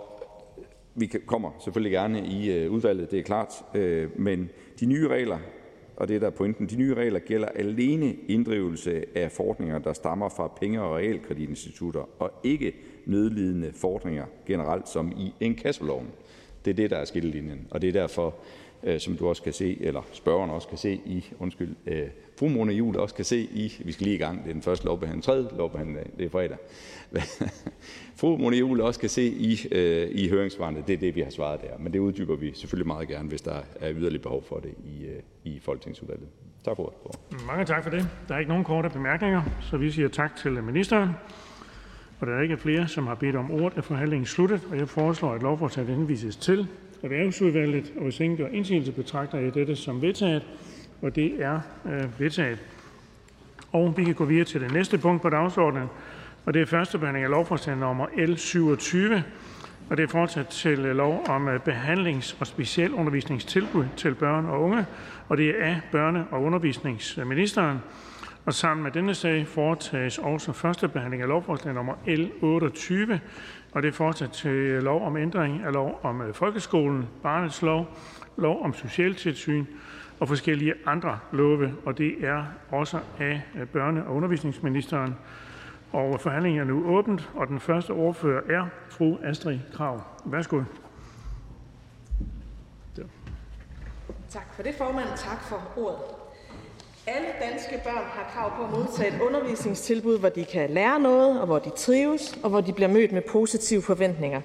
vi 0.96 1.06
kommer 1.26 1.52
selvfølgelig 1.64 1.92
gerne 1.92 2.28
i 2.28 2.52
øh, 2.52 2.72
udvalget, 2.72 3.12
det 3.12 3.20
er 3.20 3.24
klart, 3.24 3.54
øh, 3.76 4.20
men 4.20 4.50
de 4.80 4.86
nye 4.86 5.08
regler, 5.08 5.40
og 5.96 6.08
det 6.08 6.22
der 6.22 6.28
er 6.28 6.32
pointen, 6.32 6.68
de 6.68 6.76
nye 6.76 6.94
regler 6.94 7.20
gælder 7.20 7.48
alene 7.48 8.16
inddrivelse 8.28 9.04
af 9.16 9.32
fordringer, 9.32 9.80
der 9.80 9.94
stammer 9.94 10.30
fra 10.30 10.48
penge- 10.48 10.82
og 10.82 10.96
realkreditinstitutter, 10.96 12.10
og 12.20 12.32
ikke 12.44 12.76
nødlidende 13.06 13.72
fordringer 13.74 14.26
generelt 14.46 14.90
som 14.90 15.12
i 15.12 15.34
en 15.40 15.56
kassoloven. 15.56 16.08
Det 16.66 16.72
er 16.72 16.76
det, 16.76 16.90
der 16.90 16.98
er 16.98 17.06
skillelinjen, 17.06 17.68
og 17.72 17.82
det 17.82 17.88
er 17.88 17.94
derfor, 17.94 18.36
Øh, 18.88 19.00
som 19.00 19.18
du 19.18 19.28
også 19.28 19.44
kan 19.44 19.54
se, 19.54 19.78
eller 19.82 20.02
spørgeren 20.12 20.50
også 20.50 20.68
kan 20.68 20.78
se 20.78 20.94
i, 20.94 21.26
undskyld, 21.40 21.76
øh, 21.86 22.08
fru 22.40 22.50
Mona 22.50 22.74
Juhl 22.74 22.98
også 23.00 23.16
kan 23.16 23.26
se 23.26 23.38
i– 23.38 23.74
vi 23.86 23.92
skal 23.92 24.04
lige 24.04 24.16
i 24.16 24.20
gang, 24.20 24.44
det 24.44 24.50
er 24.50 24.54
den 24.54 24.62
første 24.62 24.86
lovbehandling, 24.86 25.24
tredje 25.24 25.48
lovbehandling, 25.58 26.18
det 26.18 26.26
er 26.26 26.30
fredag– 26.30 26.58
fru 28.20 28.38
Mona 28.38 28.58
Juhl 28.58 28.82
også 28.82 29.00
kan 29.00 29.10
se 29.10 29.24
i 29.24 29.68
øh, 29.72 30.10
i 30.12 30.30
høringssvarene, 30.30 30.84
det 30.88 30.94
er 30.94 30.98
det, 30.98 31.16
vi 31.16 31.22
har 31.22 31.30
svaret 31.30 31.62
der. 31.62 31.78
Men 31.80 31.94
det 31.94 32.00
uddyber 32.00 32.36
vi 32.36 32.52
selvfølgelig 32.54 32.88
meget 32.88 33.08
gerne, 33.08 33.30
hvis 33.30 33.42
der 33.42 33.62
er 33.80 33.94
yderligere 33.94 34.24
behov 34.24 34.44
for 34.44 34.60
det 34.60 34.74
i 34.86 35.06
i 35.44 35.60
Folketingsudvalget. 35.60 36.28
Tak 36.66 36.76
for 36.76 36.84
ordet. 36.84 37.46
Mange 37.48 37.66
tak 37.66 37.84
for 37.84 37.90
det. 37.90 38.08
Der 38.28 38.36
er 38.36 38.40
ikke 38.40 38.50
nogen 38.50 38.64
korte 38.64 38.90
bemærkninger, 38.90 39.42
så 39.62 39.78
vi 39.78 39.92
siger 39.92 40.08
tak 40.08 40.36
til 40.36 40.64
ministeren. 40.64 41.10
Og 42.20 42.28
der 42.28 42.34
er 42.34 42.42
ikke 42.42 42.58
flere, 42.58 42.88
som 42.88 43.08
har 43.08 43.16
bedt 43.16 43.36
om 43.36 43.52
ordet, 43.52 43.78
er 43.78 43.82
forhandlingen 43.82 44.26
sluttet, 44.26 44.68
og 44.72 44.78
jeg 44.78 44.90
foreslår, 44.90 45.34
at 45.34 45.42
lovforslaget 45.42 45.90
henvises 45.90 46.36
til 46.36 46.68
Erhvervsudvalget. 47.04 47.94
Og 47.98 48.04
hvis 48.04 48.20
ingen 48.20 48.38
gør 48.38 48.48
indsigelse, 48.48 48.92
betragter 48.92 49.38
jeg 49.38 49.54
dette 49.54 49.76
som 49.76 50.02
vedtaget. 50.02 50.44
Og 51.02 51.16
det 51.16 51.44
er 51.44 51.60
øh, 51.86 52.20
vedtaget. 52.20 52.60
Og 53.72 53.94
Vi 53.98 54.04
kan 54.04 54.14
gå 54.14 54.26
videre 54.26 54.46
til 54.46 54.62
det 54.62 54.74
næste 54.74 54.98
punkt 54.98 55.22
på 55.22 55.30
dagsordenen, 55.30 55.88
og 56.46 56.54
det 56.54 56.62
er 56.62 56.66
første 56.66 56.98
behandling 56.98 57.26
af 57.26 57.32
lovforslag 57.32 57.78
nummer 57.78 58.06
L 58.18 58.38
27. 58.38 59.24
og 59.90 59.98
Det 59.98 60.04
er 60.04 60.08
fortsat 60.08 60.48
til 60.48 60.80
øh, 60.80 60.96
lov 60.96 61.26
om 61.30 61.48
øh, 61.48 61.60
behandlings- 61.68 62.36
og 62.40 62.48
specialundervisningstilbud 62.48 63.86
til 63.98 64.16
børn 64.16 64.46
og 64.46 64.62
unge, 64.62 64.86
og 65.30 65.38
det 65.38 65.50
er 65.50 65.66
af 65.66 65.82
børne- 65.94 66.34
og 66.34 66.44
undervisningsministeren. 66.44 67.78
Og 68.46 68.54
Sammen 68.54 68.84
med 68.84 68.92
og 73.72 73.82
Det 73.84 73.88
er 73.88 73.94
fortsat 73.94 74.32
til 74.32 74.84
lov 74.84 75.06
om 75.06 75.18
ændring 75.18 75.64
af 75.64 75.74
lov 75.74 76.00
om 76.04 76.22
øh, 76.22 76.34
folkeskolen, 76.34 77.08
barnets 77.24 77.62
lov, 77.62 77.88
lov 78.38 78.64
om 78.64 78.74
socialtilsyn 78.74 79.66
og 80.20 80.28
forskellige 80.28 80.74
andre 80.86 81.20
love, 81.32 81.74
og 81.86 81.98
det 81.98 82.26
er 82.26 82.44
også 82.72 83.00
af 83.20 83.42
øh, 83.56 83.62
børne- 83.62 84.08
og 84.08 84.16
undervisningsministeren. 84.16 85.16
Og 85.92 86.20
forhandlingen 86.20 86.62
er 86.62 86.66
nu 86.66 86.98
åbent, 86.98 87.30
alle 97.08 97.28
danske 97.52 97.82
børn 97.84 98.04
har 98.06 98.32
krav 98.34 98.58
på 98.58 98.64
at 98.64 98.80
modtage 98.80 99.16
et 99.16 99.22
undervisningstilbud, 99.22 100.20
hvor 100.20 100.30
de 100.30 100.46
kan 100.46 100.70
lære 100.70 101.00
noget, 101.00 101.40
og 101.40 101.46
hvor 101.46 101.60
de 101.60 101.70
trives, 101.70 102.40
og 102.44 102.50
hvor 102.50 102.62
de 102.62 102.74
bliver 102.74 102.88
mødt 102.88 103.12
med 103.12 103.22
positive 103.22 103.82
forventninger. 103.82 104.42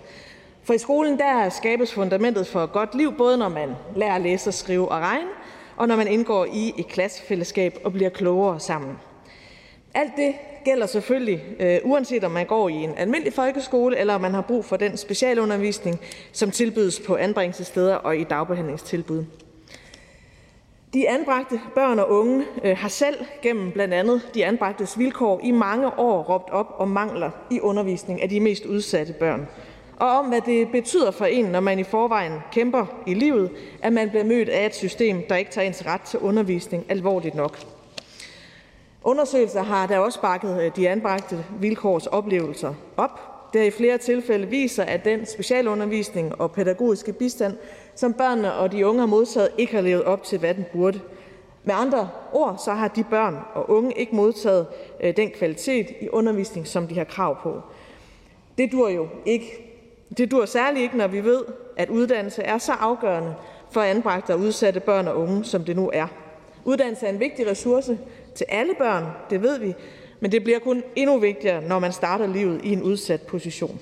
For 0.62 0.74
i 0.74 0.78
skolen 0.78 1.18
der 1.18 1.48
skabes 1.48 1.94
fundamentet 1.94 2.46
for 2.46 2.64
et 2.64 2.72
godt 2.72 2.94
liv, 2.94 3.14
både 3.18 3.38
når 3.38 3.48
man 3.48 3.74
lærer 3.96 4.14
at 4.14 4.20
læse, 4.20 4.50
og 4.50 4.54
skrive 4.54 4.88
og 4.88 5.00
regne, 5.00 5.28
og 5.76 5.88
når 5.88 5.96
man 5.96 6.08
indgår 6.08 6.46
i 6.52 6.74
et 6.78 6.88
klassefællesskab 6.88 7.78
og 7.84 7.92
bliver 7.92 8.10
klogere 8.10 8.60
sammen. 8.60 8.98
Alt 9.94 10.12
det 10.16 10.34
gælder 10.64 10.86
selvfølgelig, 10.86 11.42
øh, 11.60 11.78
uanset 11.84 12.24
om 12.24 12.30
man 12.30 12.46
går 12.46 12.68
i 12.68 12.74
en 12.74 12.94
almindelig 12.96 13.32
folkeskole, 13.32 13.98
eller 13.98 14.14
om 14.14 14.20
man 14.20 14.34
har 14.34 14.42
brug 14.42 14.64
for 14.64 14.76
den 14.76 14.96
specialundervisning, 14.96 16.00
som 16.32 16.50
tilbydes 16.50 17.00
på 17.00 17.16
anbringelsessteder 17.16 17.94
og 17.94 18.16
i 18.16 18.24
dagbehandlingstilbud. 18.24 19.24
De 20.94 21.08
anbragte 21.08 21.60
børn 21.74 21.98
og 21.98 22.10
unge 22.10 22.44
øh, 22.64 22.76
har 22.76 22.88
selv 22.88 23.16
gennem 23.42 23.72
blandt 23.72 23.94
andet 23.94 24.30
de 24.34 24.44
anbragtes 24.44 24.98
vilkår 24.98 25.40
i 25.42 25.50
mange 25.50 25.98
år 25.98 26.22
råbt 26.22 26.50
op 26.50 26.74
om 26.78 26.88
mangler 26.88 27.30
i 27.50 27.60
undervisning 27.60 28.22
af 28.22 28.28
de 28.28 28.40
mest 28.40 28.64
udsatte 28.64 29.12
børn 29.12 29.48
og 29.96 30.08
om, 30.08 30.26
hvad 30.26 30.40
det 30.40 30.68
betyder 30.72 31.10
for 31.10 31.24
en, 31.24 31.44
når 31.44 31.60
man 31.60 31.78
i 31.78 31.84
forvejen 31.84 32.32
kæmper 32.52 32.86
i 33.06 33.14
livet, 33.14 33.50
at 33.82 33.92
man 33.92 34.08
bliver 34.08 34.24
mødt 34.24 34.48
af 34.48 34.66
et 34.66 34.74
system, 34.74 35.22
der 35.28 35.36
ikke 35.36 35.50
tager 35.50 35.66
ens 35.66 35.86
ret 35.86 36.00
til 36.00 36.18
undervisning 36.18 36.86
alvorligt 36.88 37.34
nok. 37.34 37.58
Undersøgelser 39.04 39.62
har 39.62 39.86
da 39.86 39.98
også 39.98 40.20
bakket 40.20 40.62
øh, 40.62 40.76
de 40.76 40.88
anbragte 40.88 41.44
vilkårs 41.60 42.06
oplevelser 42.06 42.74
op. 42.96 43.20
Det 43.52 43.60
har 43.60 43.68
i 43.68 43.70
flere 43.70 43.98
tilfælde 43.98 44.46
viser, 44.46 44.84
at 44.84 45.04
den 45.04 45.26
specialundervisning 45.26 46.40
og 46.40 46.52
pædagogiske 46.52 47.12
bistand, 47.12 47.56
som 47.94 48.12
børnene 48.12 48.52
og 48.52 48.72
de 48.72 48.86
unge 48.86 49.00
har 49.00 49.06
modtaget, 49.06 49.48
ikke 49.58 49.74
har 49.74 49.80
levet 49.80 50.04
op 50.04 50.22
til, 50.22 50.38
hvad 50.38 50.54
den 50.54 50.64
burde. 50.72 51.00
Med 51.64 51.74
andre 51.74 52.08
ord, 52.32 52.62
så 52.64 52.72
har 52.72 52.88
de 52.88 53.04
børn 53.04 53.38
og 53.54 53.70
unge 53.70 53.92
ikke 53.98 54.16
modtaget 54.16 54.66
øh, 55.00 55.16
den 55.16 55.30
kvalitet 55.30 55.86
i 56.00 56.08
undervisning, 56.08 56.66
som 56.66 56.88
de 56.88 56.98
har 56.98 57.04
krav 57.04 57.42
på. 57.42 57.60
Det 58.58 58.72
dur 58.72 58.88
jo 58.88 59.08
ikke 59.26 59.72
det 60.18 60.30
dur 60.30 60.44
særligt 60.44 60.82
ikke, 60.82 60.96
når 60.96 61.06
vi 61.06 61.24
ved, 61.24 61.44
at 61.76 61.88
uddannelse 61.88 62.42
er 62.42 62.58
så 62.58 62.72
afgørende 62.72 63.34
for 63.70 63.80
anbragte 63.80 64.34
og 64.34 64.40
udsatte 64.40 64.80
børn 64.80 65.08
og 65.08 65.18
unge, 65.18 65.44
som 65.44 65.64
det 65.64 65.76
nu 65.76 65.90
er. 65.92 66.06
Uddannelse 66.64 67.06
er 67.06 67.10
en 67.10 67.20
vigtig 67.20 67.46
ressource 67.46 67.98
til 68.34 68.46
alle 68.48 68.74
børn, 68.78 69.04
det 69.30 69.42
ved 69.42 69.58
vi, 69.58 69.74
men 70.20 70.32
det 70.32 70.44
bliver 70.44 70.58
kun 70.58 70.82
endnu 70.96 71.18
vigtigere, 71.18 71.62
når 71.62 71.78
man 71.78 71.92
starter 71.92 72.26
livet 72.26 72.60
i 72.64 72.72
en 72.72 72.82
udsat 72.82 73.22
position. 73.22 73.80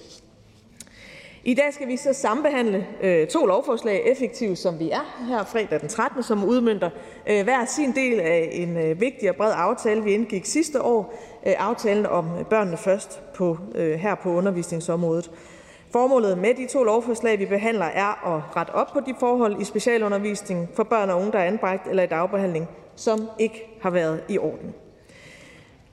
I 1.51 1.55
dag 1.55 1.75
skal 1.75 1.89
vi 1.89 1.97
så 1.97 2.13
sambehandle 2.13 2.87
øh, 3.03 3.27
to 3.27 3.47
lovforslag, 3.47 4.03
effektivt 4.07 4.59
som 4.59 4.79
vi 4.79 4.91
er 4.91 5.25
her 5.29 5.45
fredag 5.45 5.81
den 5.81 5.89
13., 5.89 6.23
som 6.23 6.45
udmønter 6.45 6.91
øh, 7.27 7.45
hver 7.45 7.65
sin 7.65 7.93
del 7.95 8.21
af 8.21 8.49
en 8.53 8.77
øh, 8.77 9.01
vigtig 9.01 9.31
og 9.31 9.37
bred 9.37 9.53
aftale, 9.57 10.05
vi 10.05 10.13
indgik 10.13 10.45
sidste 10.45 10.83
år, 10.83 11.15
øh, 11.47 11.53
aftalen 11.59 12.07
om 12.07 12.39
øh, 12.39 12.45
børnene 12.45 12.77
først 12.77 13.21
på, 13.35 13.59
øh, 13.75 13.99
her 13.99 14.15
på 14.15 14.31
undervisningsområdet. 14.31 15.31
Formålet 15.93 16.39
med 16.39 16.55
de 16.55 16.67
to 16.67 16.83
lovforslag, 16.83 17.39
vi 17.39 17.47
behandler, 17.47 17.87
er 17.87 18.37
at 18.37 18.57
rette 18.57 18.71
op 18.71 18.93
på 18.93 19.01
de 19.01 19.15
forhold 19.21 19.61
i 19.61 19.65
specialundervisningen 19.65 20.69
for 20.75 20.83
børn 20.83 21.11
og 21.11 21.17
unge, 21.17 21.33
der 21.33 21.39
er 21.39 21.45
anbragt 21.45 21.89
eller 21.89 22.03
i 22.03 22.07
dagbehandling, 22.07 22.69
som 22.97 23.29
ikke 23.39 23.79
har 23.83 23.91
været 23.91 24.21
i 24.29 24.39
orden. 24.39 24.75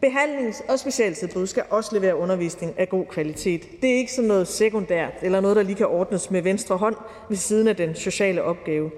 Behandlings- 0.05 0.71
og 0.71 0.79
specialtilbud 0.79 1.47
skal 1.47 1.63
også 1.69 1.95
levere 1.95 2.15
undervisning 2.15 2.79
af 2.79 2.89
god 2.89 3.05
kvalitet. 3.05 3.81
Det 3.81 3.89
er 3.89 3.95
ikke 3.95 4.13
sådan 4.13 4.27
noget 4.27 4.47
sekundært 4.47 5.13
eller 5.21 5.39
noget, 5.41 5.55
der 5.55 5.63
lige 5.63 5.75
kan 5.75 5.87
ordnes 5.87 6.31
med 6.31 6.41
venstre 6.41 6.77
hånd 6.77 6.95
ved 7.29 7.37
siden 7.37 7.67
af 7.67 7.75
den 7.75 7.95
sociale 7.95 8.43
opgave. 8.43 8.91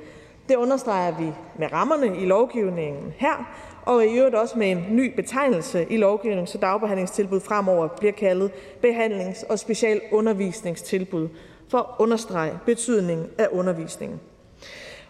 Det 0.50 0.56
understreger 0.56 1.18
vi 1.20 1.26
med 1.60 1.72
rammerne 1.74 2.18
i 2.18 2.26
lovgivningen 2.26 3.14
her, 3.18 3.50
og 3.86 4.06
i 4.06 4.18
øvrigt 4.18 4.36
også 4.36 4.58
med 4.58 4.72
en 4.72 4.86
ny 4.89 5.16
betegnelse 5.16 5.86
i 5.89 5.97
lovgivningen, 5.97 6.47
så 6.47 6.58
dagbehandlingstilbud 6.58 7.39
fremover 7.39 7.88
bliver 7.88 8.14
kaldet 8.14 8.52
behandlings- 8.82 9.43
og 9.50 9.60
specialundervisningstilbud 9.60 11.28
for 11.70 11.78
at 11.78 11.86
understrege 12.00 12.60
betydningen 12.66 13.28
af 13.38 13.47
undervisningen. 13.52 14.20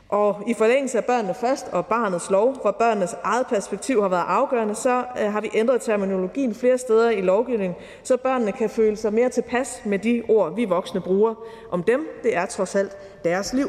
Og 0.09 0.43
i 0.47 0.53
forlængelse 0.53 0.97
af 0.97 1.05
børnene 1.05 1.33
først 1.33 1.67
og 1.71 1.85
barnets 1.85 2.29
lov, 2.29 2.61
hvor 2.61 2.71
børnenes 2.71 3.15
eget 3.23 3.47
perspektiv 3.47 4.01
har 4.01 4.09
været 4.09 4.25
afgørende, 4.27 4.75
så 4.75 5.03
øh, 5.21 5.31
har 5.31 5.41
vi 5.41 5.49
ændret 5.53 5.81
terminologien 5.81 6.55
flere 6.55 6.77
steder 6.77 7.09
i 7.09 7.21
lovgivningen, 7.21 7.75
så 8.03 8.17
børnene 8.17 8.51
kan 8.51 8.69
føle 8.69 8.95
sig 8.95 9.13
mere 9.13 9.29
tilpas 9.29 9.81
med 9.85 9.99
de 9.99 10.23
ord, 10.27 10.55
vi 10.55 10.65
voksne 10.65 11.01
bruger 11.01 11.35
om 11.71 11.83
dem. 11.83 12.07
Det 12.23 12.35
er 12.35 12.45
trods 12.45 12.75
alt 12.75 12.97
deres 13.23 13.53
liv. 13.53 13.67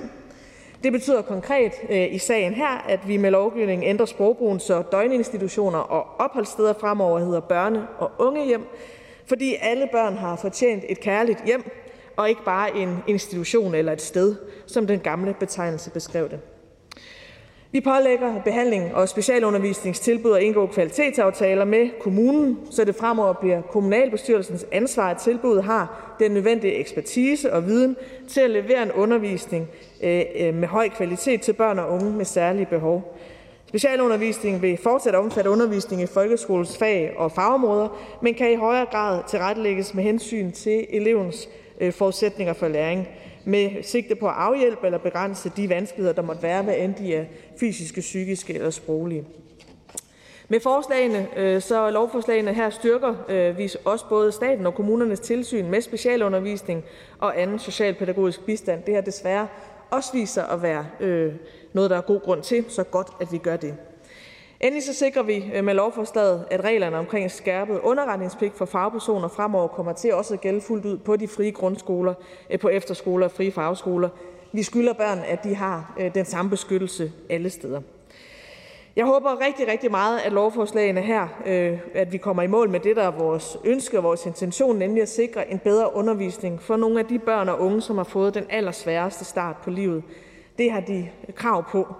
Det 0.82 0.92
betyder 0.92 1.22
konkret 1.22 1.72
øh, 1.90 2.14
i 2.14 2.18
sagen 2.18 2.54
her, 2.54 2.84
at 2.88 3.08
vi 3.08 3.16
med 3.16 3.30
lovgivningen 3.30 3.88
ændrer 3.88 4.06
sprogbrugen, 4.06 4.60
så 4.60 4.82
døgninstitutioner 4.82 5.78
og 5.78 6.06
opholdssteder 6.18 6.72
fremover 6.72 7.18
hedder 7.18 7.40
børne- 7.40 8.02
og 8.02 8.10
ungehjem, 8.18 8.64
fordi 9.26 9.56
alle 9.62 9.88
børn 9.92 10.16
har 10.16 10.36
fortjent 10.36 10.84
et 10.88 11.00
kærligt 11.00 11.44
hjem, 11.46 11.64
og 12.16 12.28
ikke 12.28 12.44
bare 12.44 12.76
en 12.76 12.98
institution 13.06 13.74
eller 13.74 13.92
et 13.92 14.02
sted, 14.02 14.34
som 14.66 14.86
den 14.86 15.00
gamle 15.00 15.34
betegnelse 15.40 15.90
beskrev 15.90 16.28
det. 16.28 16.40
Vi 17.72 17.80
pålægger 17.80 18.42
behandling 18.42 18.94
og 18.94 19.08
specialundervisningstilbud 19.08 20.32
at 20.32 20.42
indgå 20.42 20.66
kvalitetsaftaler 20.66 21.64
med 21.64 21.90
kommunen, 22.00 22.58
så 22.70 22.84
det 22.84 22.96
fremover 22.96 23.32
bliver 23.32 23.62
kommunalbestyrelsens 23.62 24.66
ansvar, 24.72 25.10
at 25.10 25.16
tilbuddet 25.16 25.64
har 25.64 26.16
den 26.20 26.30
nødvendige 26.30 26.74
ekspertise 26.74 27.52
og 27.52 27.66
viden 27.66 27.96
til 28.28 28.40
at 28.40 28.50
levere 28.50 28.82
en 28.82 28.92
undervisning 28.92 29.68
øh, 30.02 30.22
øh, 30.40 30.54
med 30.54 30.68
høj 30.68 30.88
kvalitet 30.88 31.40
til 31.40 31.52
børn 31.52 31.78
og 31.78 31.90
unge 31.90 32.12
med 32.12 32.24
særlige 32.24 32.66
behov. 32.66 33.18
Specialundervisning 33.68 34.62
vil 34.62 34.78
fortsat 34.82 35.14
omfatte 35.14 35.50
undervisning 35.50 36.02
i 36.02 36.06
folkeskolens 36.06 36.78
fag 36.78 37.14
og 37.16 37.32
fagområder, 37.32 37.88
men 38.22 38.34
kan 38.34 38.52
i 38.52 38.56
højere 38.56 38.86
grad 38.90 39.22
tilrettelægges 39.28 39.94
med 39.94 40.04
hensyn 40.04 40.52
til 40.52 40.86
elevens 40.88 41.48
Øh, 41.80 41.92
forudsætninger 41.92 42.52
for 42.52 42.68
læring 42.68 43.08
med 43.44 43.82
sigte 43.82 44.14
på 44.14 44.28
at 44.28 44.34
afhjælpe 44.36 44.86
eller 44.86 44.98
begrænse 44.98 45.52
de 45.56 45.68
vanskeligheder, 45.68 46.14
der 46.14 46.22
måtte 46.22 46.42
være, 46.42 46.62
hvad 46.62 46.74
end 46.78 46.94
de 46.94 47.14
er 47.14 47.24
fysiske, 47.60 48.00
psykiske 48.00 48.54
eller 48.54 48.70
sproglige. 48.70 49.24
Med 50.48 50.60
forslagene, 50.60 51.28
øh, 51.36 51.60
så 51.60 51.90
lovforslagene 51.90 52.54
her 52.54 52.70
styrker 52.70 53.14
øh, 53.28 53.58
vi 53.58 53.72
også 53.84 54.04
både 54.08 54.32
staten 54.32 54.66
og 54.66 54.74
kommunernes 54.74 55.20
tilsyn 55.20 55.66
med 55.66 55.80
specialundervisning 55.80 56.84
og 57.18 57.40
anden 57.40 57.58
socialpædagogisk 57.58 58.46
bistand. 58.46 58.82
Det 58.82 58.94
har 58.94 59.00
desværre 59.00 59.48
også 59.90 60.12
vist 60.12 60.34
sig 60.34 60.48
at 60.50 60.62
være 60.62 60.86
noget, 61.72 61.90
der 61.90 61.96
er 61.96 62.00
god 62.00 62.20
grund 62.20 62.42
til, 62.42 62.64
så 62.68 62.84
godt 62.84 63.08
at 63.20 63.32
vi 63.32 63.38
gør 63.38 63.56
det. 63.56 63.74
Endelig 64.60 64.82
så 64.82 64.92
sikrer 64.94 65.22
vi 65.22 65.44
øh, 65.54 65.64
med 65.64 65.74
lovforslaget, 65.74 66.44
at 66.50 66.64
reglerne 66.64 66.98
omkring 66.98 67.30
skærpet 67.30 67.80
underretningspligt 67.82 68.56
for 68.56 68.64
fagpersoner 68.64 69.28
fremover 69.28 69.68
kommer 69.68 69.92
til 69.92 70.14
også 70.14 70.34
at 70.34 70.40
gælde 70.40 70.60
fuldt 70.60 70.84
ud 70.84 70.98
på 70.98 71.16
de 71.16 71.28
frie 71.28 71.52
grundskoler, 71.52 72.14
øh, 72.50 72.58
på 72.58 72.68
efterskoler 72.68 73.26
og 73.26 73.32
frie 73.32 73.52
fagskoler. 73.52 74.08
Vi 74.52 74.62
skylder 74.62 74.92
børn, 74.92 75.18
at 75.26 75.44
de 75.44 75.54
har 75.54 75.94
øh, 76.00 76.14
den 76.14 76.24
samme 76.24 76.50
beskyttelse 76.50 77.12
alle 77.30 77.50
steder. 77.50 77.80
Jeg 78.96 79.06
håber 79.06 79.40
rigtig, 79.46 79.68
rigtig 79.68 79.90
meget, 79.90 80.18
at 80.18 80.32
lovforslagene 80.32 81.00
her, 81.00 81.28
at 81.94 82.12
vi 82.12 82.18
kommer 82.18 82.42
i 82.42 82.46
mål 82.46 82.70
med 82.70 82.80
det, 82.80 82.96
der 82.96 83.02
er 83.02 83.10
vores 83.10 83.56
ønske 83.64 83.98
og 83.98 84.04
vores 84.04 84.26
intention, 84.26 84.76
nemlig 84.76 85.02
at 85.02 85.08
sikre 85.08 85.50
en 85.50 85.58
bedre 85.58 85.94
undervisning 85.94 86.62
for 86.62 86.76
nogle 86.76 86.98
af 86.98 87.06
de 87.06 87.18
børn 87.18 87.48
og 87.48 87.60
unge, 87.60 87.80
som 87.80 87.96
har 87.96 88.04
fået 88.04 88.34
den 88.34 88.44
allersværeste 88.50 89.24
start 89.24 89.56
på 89.56 89.70
livet. 89.70 90.02
Det 90.58 90.72
har 90.72 90.80
de 90.80 91.08
krav 91.34 91.64
på. 91.70 91.94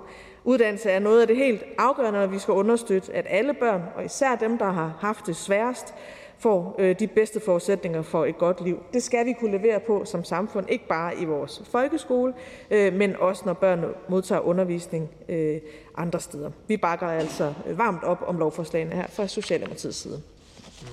Uddannelse 0.45 0.91
er 0.91 0.99
noget 0.99 1.21
af 1.21 1.27
det 1.27 1.37
helt 1.37 1.63
afgørende, 1.79 2.21
når 2.21 2.27
vi 2.27 2.39
skal 2.39 2.55
understøtte, 2.55 3.13
at 3.15 3.27
alle 3.29 3.55
børn, 3.55 3.83
og 3.97 4.05
især 4.05 4.37
dem, 4.37 4.59
der 4.59 4.71
har 4.71 4.97
haft 5.01 5.27
det 5.27 5.37
sværest, 5.37 5.95
får 6.39 6.77
øh, 6.79 6.97
de 6.99 7.07
bedste 7.07 7.41
forudsætninger 7.45 8.03
for 8.03 8.25
et 8.25 8.39
godt 8.39 8.65
liv. 8.65 8.83
Det 8.93 9.03
skal 9.03 9.27
vi 9.27 9.33
kunne 9.41 9.59
levere 9.59 9.81
på 9.81 10.05
som 10.05 10.25
samfund, 10.25 10.67
ikke 10.69 10.89
bare 10.89 11.17
i 11.17 11.25
vores 11.25 11.63
folkeskole, 11.71 12.33
øh, 12.71 12.95
men 12.95 13.17
også 13.17 13.43
når 13.47 13.53
børn 13.53 13.85
modtager 14.09 14.41
undervisning 14.41 15.11
øh, 15.29 15.61
andre 15.97 16.21
steder. 16.21 16.51
Vi 16.69 16.77
bakker 16.77 17.07
altså 17.07 17.55
varmt 17.77 18.05
op 18.05 18.25
om 18.27 18.39
lovforslagene 18.39 18.95
her 18.95 19.07
fra 19.07 19.27
Socialdemokratiets 19.27 19.97
side. 19.97 20.23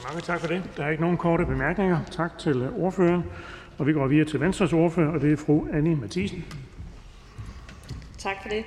Mange 0.08 0.22
tak 0.22 0.40
for 0.40 0.48
det. 0.48 0.64
Der 0.78 0.84
er 0.84 0.90
ikke 0.90 1.02
nogen 1.02 1.18
korte 1.18 1.46
bemærkninger. 1.46 2.00
Tak 2.12 2.38
til 2.38 2.70
ordføreren. 2.78 3.24
Og 3.78 3.88
vi 3.88 3.94
går 3.94 4.08
videre 4.08 4.26
til 4.26 4.40
Venstres 4.40 4.74
ordfører, 4.74 5.14
og 5.14 5.22
det 5.22 5.34
er 5.34 5.38
fru 5.38 5.68
Annie 5.74 5.96
Mathisen. 5.96 6.46
Tak 8.18 8.36
for 8.42 8.50
det. 8.50 8.64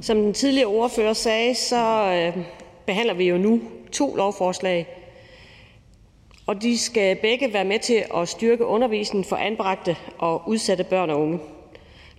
Som 0.00 0.22
den 0.22 0.34
tidligere 0.34 0.66
ordfører 0.66 1.12
sagde, 1.12 1.54
så 1.54 2.04
øh, 2.36 2.44
behandler 2.86 3.14
vi 3.14 3.28
jo 3.28 3.38
nu 3.38 3.60
to 3.92 4.14
lovforslag, 4.14 4.86
og 6.46 6.62
de 6.62 6.78
skal 6.78 7.16
begge 7.16 7.52
være 7.52 7.64
med 7.64 7.78
til 7.78 8.04
at 8.16 8.28
styrke 8.28 8.64
undervisningen 8.64 9.24
for 9.24 9.36
anbragte 9.36 9.96
og 10.18 10.42
udsatte 10.46 10.84
børn 10.84 11.10
og 11.10 11.20
unge. 11.20 11.38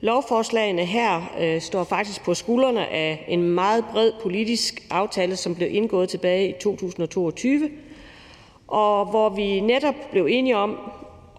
Lovforslagene 0.01 0.85
her 0.85 1.33
øh, 1.39 1.61
står 1.61 1.83
faktisk 1.83 2.23
på 2.23 2.33
skuldrene 2.33 2.87
af 2.87 3.25
en 3.27 3.43
meget 3.43 3.85
bred 3.91 4.11
politisk 4.21 4.87
aftale, 4.89 5.35
som 5.35 5.55
blev 5.55 5.75
indgået 5.75 6.09
tilbage 6.09 6.49
i 6.49 6.53
2022, 6.61 7.69
og 8.67 9.05
hvor 9.05 9.29
vi 9.29 9.59
netop 9.59 9.95
blev 10.11 10.25
enige 10.25 10.57
om 10.57 10.77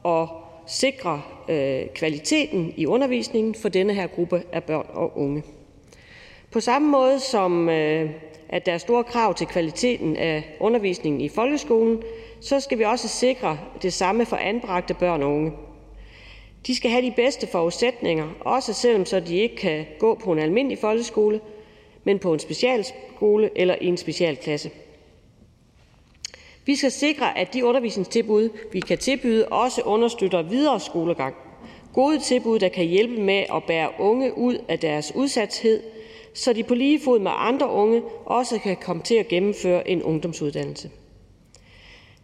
at 0.05 0.28
sikre 0.67 1.23
øh, 1.49 1.83
kvaliteten 1.95 2.75
i 2.77 2.87
undervisningen 2.87 3.55
for 3.55 3.69
denne 3.69 3.95
her 3.95 4.07
gruppe 4.07 4.43
af 4.53 4.65
børn 4.65 4.87
og 4.89 5.19
unge. 5.19 5.43
På 6.51 6.61
samme 6.61 6.89
måde 6.89 7.21
som 7.21 7.69
øh, 7.69 8.11
at 8.49 8.67
der 8.67 8.73
er 8.73 8.79
store 8.79 9.05
krav 9.05 9.35
til 9.35 9.47
kvaliteten 9.47 10.17
af 10.17 10.57
undervisningen 10.61 11.21
i 11.21 11.29
folkeskolen, 11.29 12.03
så 12.41 12.61
skal 12.61 12.79
vi 12.79 12.85
også 12.85 13.09
sikre 13.09 13.59
det 13.83 13.93
samme 13.93 14.27
for 14.27 14.37
anbragte 14.37 14.95
børn 14.95 15.23
og 15.23 15.35
unge. 15.35 15.53
De 16.67 16.77
skal 16.77 16.91
have 16.91 17.03
de 17.03 17.12
bedste 17.17 17.47
forudsætninger, 17.47 18.29
også 18.41 18.73
selvom 18.73 19.05
så 19.05 19.21
de 19.21 19.37
ikke 19.37 19.57
kan 19.57 19.87
gå 19.99 20.15
på 20.15 20.33
en 20.33 20.39
almindelig 20.39 20.79
folkeskole, 20.79 21.41
men 22.05 22.19
på 22.19 22.33
en 22.33 22.39
specialskole 22.39 23.51
eller 23.57 23.77
i 23.81 23.87
en 23.87 23.97
specialklasse. 23.97 24.71
Vi 26.67 26.77
skal 26.77 26.91
sikre, 26.91 27.39
at 27.39 27.55
de 27.55 27.65
undervisningstilbud, 27.65 28.49
vi 28.73 28.81
kan 28.81 28.99
tilbyde, 28.99 29.49
også 29.49 29.83
understøtter 29.83 30.43
videre 30.43 30.81
skolegang. 30.81 31.35
Gode 31.93 32.19
tilbud, 32.19 32.59
der 32.59 32.69
kan 32.69 32.85
hjælpe 32.85 33.21
med 33.21 33.45
at 33.55 33.65
bære 33.65 33.91
unge 33.99 34.39
ud 34.39 34.59
af 34.69 34.79
deres 34.79 35.12
udsathed 35.15 35.83
så 36.35 36.53
de 36.53 36.62
på 36.62 36.75
lige 36.75 37.01
fod 37.01 37.19
med 37.19 37.31
andre 37.35 37.71
unge 37.71 38.03
også 38.25 38.59
kan 38.59 38.77
komme 38.77 39.03
til 39.03 39.15
at 39.15 39.29
gennemføre 39.29 39.89
en 39.89 40.03
ungdomsuddannelse. 40.03 40.91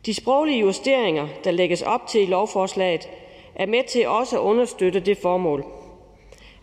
De 0.07 0.15
sproglige 0.15 0.61
justeringer, 0.61 1.29
der 1.45 1.51
lægges 1.51 1.83
op 1.83 2.07
til 2.07 2.23
i 2.23 2.27
lovforslaget, 2.27 3.09
er 3.55 3.67
med 3.67 3.85
til 3.89 4.09
også 4.09 4.37
at 4.37 4.43
understøtte 4.43 5.01
det 5.01 5.19
formål, 5.19 5.65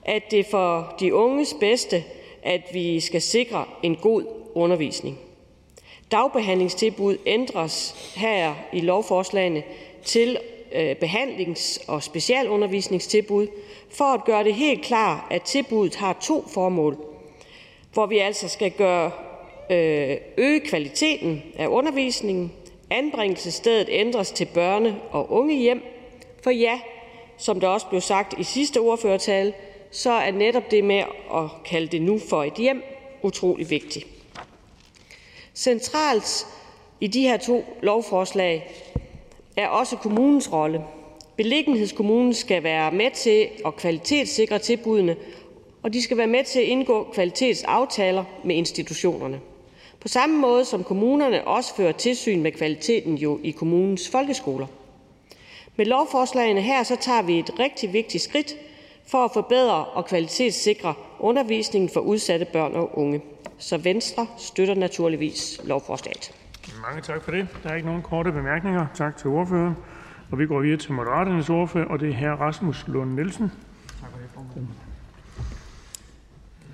at 0.03 0.23
det 0.31 0.39
er 0.39 0.43
for 0.51 0.95
de 0.99 1.13
unges 1.13 1.55
bedste, 1.59 2.03
at 2.43 2.61
vi 2.73 2.99
skal 2.99 3.21
sikre 3.21 3.65
en 3.83 3.95
god 3.95 4.23
undervisning. 4.55 5.19
Dagbehandlingstilbud 6.11 7.17
ændres 7.25 7.95
her 8.15 8.55
i 8.73 8.81
lovforslagene 8.81 9.63
til 10.03 10.37
øh, 10.75 10.95
behandlings- 11.03 11.85
og 11.87 12.03
specialundervisningstilbud 12.03 13.47
for 13.89 14.05
at 14.05 14.25
gøre 14.25 14.43
det 14.43 14.53
helt 14.53 14.81
klart, 14.85 15.19
at 15.29 15.41
tilbuddet 15.41 15.95
har 15.95 16.17
to 16.21 16.45
formål 16.53 16.97
hvor 17.97 18.05
vi 18.05 18.17
altså 18.17 18.47
skal 18.47 18.71
gøre, 18.71 19.11
øh, 19.69 20.17
øge 20.37 20.59
kvaliteten 20.59 21.43
af 21.55 21.67
undervisningen. 21.67 22.51
Anbringelsesstedet 22.89 23.87
ændres 23.91 24.31
til 24.31 24.45
børne- 24.45 25.11
og 25.11 25.31
ungehjem, 25.31 25.83
for 26.43 26.49
ja, 26.49 26.79
som 27.37 27.59
der 27.59 27.67
også 27.67 27.87
blev 27.87 28.01
sagt 28.01 28.39
i 28.39 28.43
sidste 28.43 28.77
ordførertale, 28.77 29.53
så 29.91 30.11
er 30.11 30.31
netop 30.31 30.71
det 30.71 30.83
med 30.83 31.03
at 31.33 31.49
kalde 31.65 31.87
det 31.87 32.01
nu 32.01 32.19
for 32.29 32.43
et 32.43 32.53
hjem 32.53 32.83
utrolig 33.21 33.69
vigtigt. 33.69 34.16
Centralt 35.57 36.47
i 37.01 37.07
de 37.07 37.21
her 37.21 37.37
to 37.37 37.65
lovforslag 37.81 38.71
er 39.55 39.67
også 39.67 39.95
kommunens 39.95 40.53
rolle. 40.53 40.81
Beliggenhedskommunen 41.37 42.33
skal 42.33 42.63
være 42.63 42.91
med 42.91 43.11
til 43.11 43.47
at 43.65 43.75
kvalitetssikre 43.75 44.59
tilbuddene, 44.59 45.15
og 45.83 45.93
de 45.93 46.01
skal 46.01 46.17
være 46.17 46.27
med 46.27 46.43
til 46.43 46.59
at 46.59 46.65
indgå 46.65 47.03
kvalitetsaftaler 47.13 48.23
med 48.43 48.55
institutionerne, 48.55 49.39
på 49.99 50.07
samme 50.07 50.37
måde 50.37 50.65
som 50.65 50.83
kommunerne 50.83 51.47
også 51.47 51.75
fører 51.75 51.91
tilsyn 51.91 52.41
med 52.41 52.51
kvaliteten 52.51 53.15
jo 53.15 53.39
i 53.43 53.51
kommunens 53.51 54.09
folkeskoler. 54.09 54.67
Med 55.75 55.85
lovforslagene 55.85 56.61
her 56.61 56.83
tager 56.83 57.21
vi 57.21 57.39
et 57.39 57.59
rigtig 57.59 57.93
vigtigt 57.93 58.23
skridt 58.23 58.55
for 59.07 59.25
at 59.25 59.31
forbedre 59.33 59.85
og 59.85 60.05
kvalitetssikre 60.05 60.93
undervisningen 61.19 61.89
for 61.89 61.99
udsatte 61.99 62.45
børn 62.45 62.75
og 62.75 62.97
unge. 62.97 63.21
Så 63.59 63.77
Venstre 63.77 64.27
støtter 64.37 64.75
naturligvis 64.75 65.61
lovforslaget. 65.63 66.31
Mange 66.81 67.01
tak 67.01 67.23
for 67.23 67.31
det. 67.31 67.47
Der 67.63 67.69
er 67.69 67.75
ikke 67.75 67.87
nogen 67.87 68.01
korte 68.01 68.31
bemærkninger. 68.31 68.87
Tak 68.95 69.17
til 69.17 69.27
ordføreren. 69.27 69.75
Og 70.31 70.39
vi 70.39 70.45
går 70.45 70.61
videre 70.61 70.77
til 70.77 70.91
Moderaternes 70.91 71.49
ordfører, 71.49 71.85
og 71.85 71.99
det 71.99 72.09
er 72.09 72.13
hr. 72.13 72.41
Rasmus 72.41 72.85
Lund 72.87 73.13
Nielsen. 73.13 73.51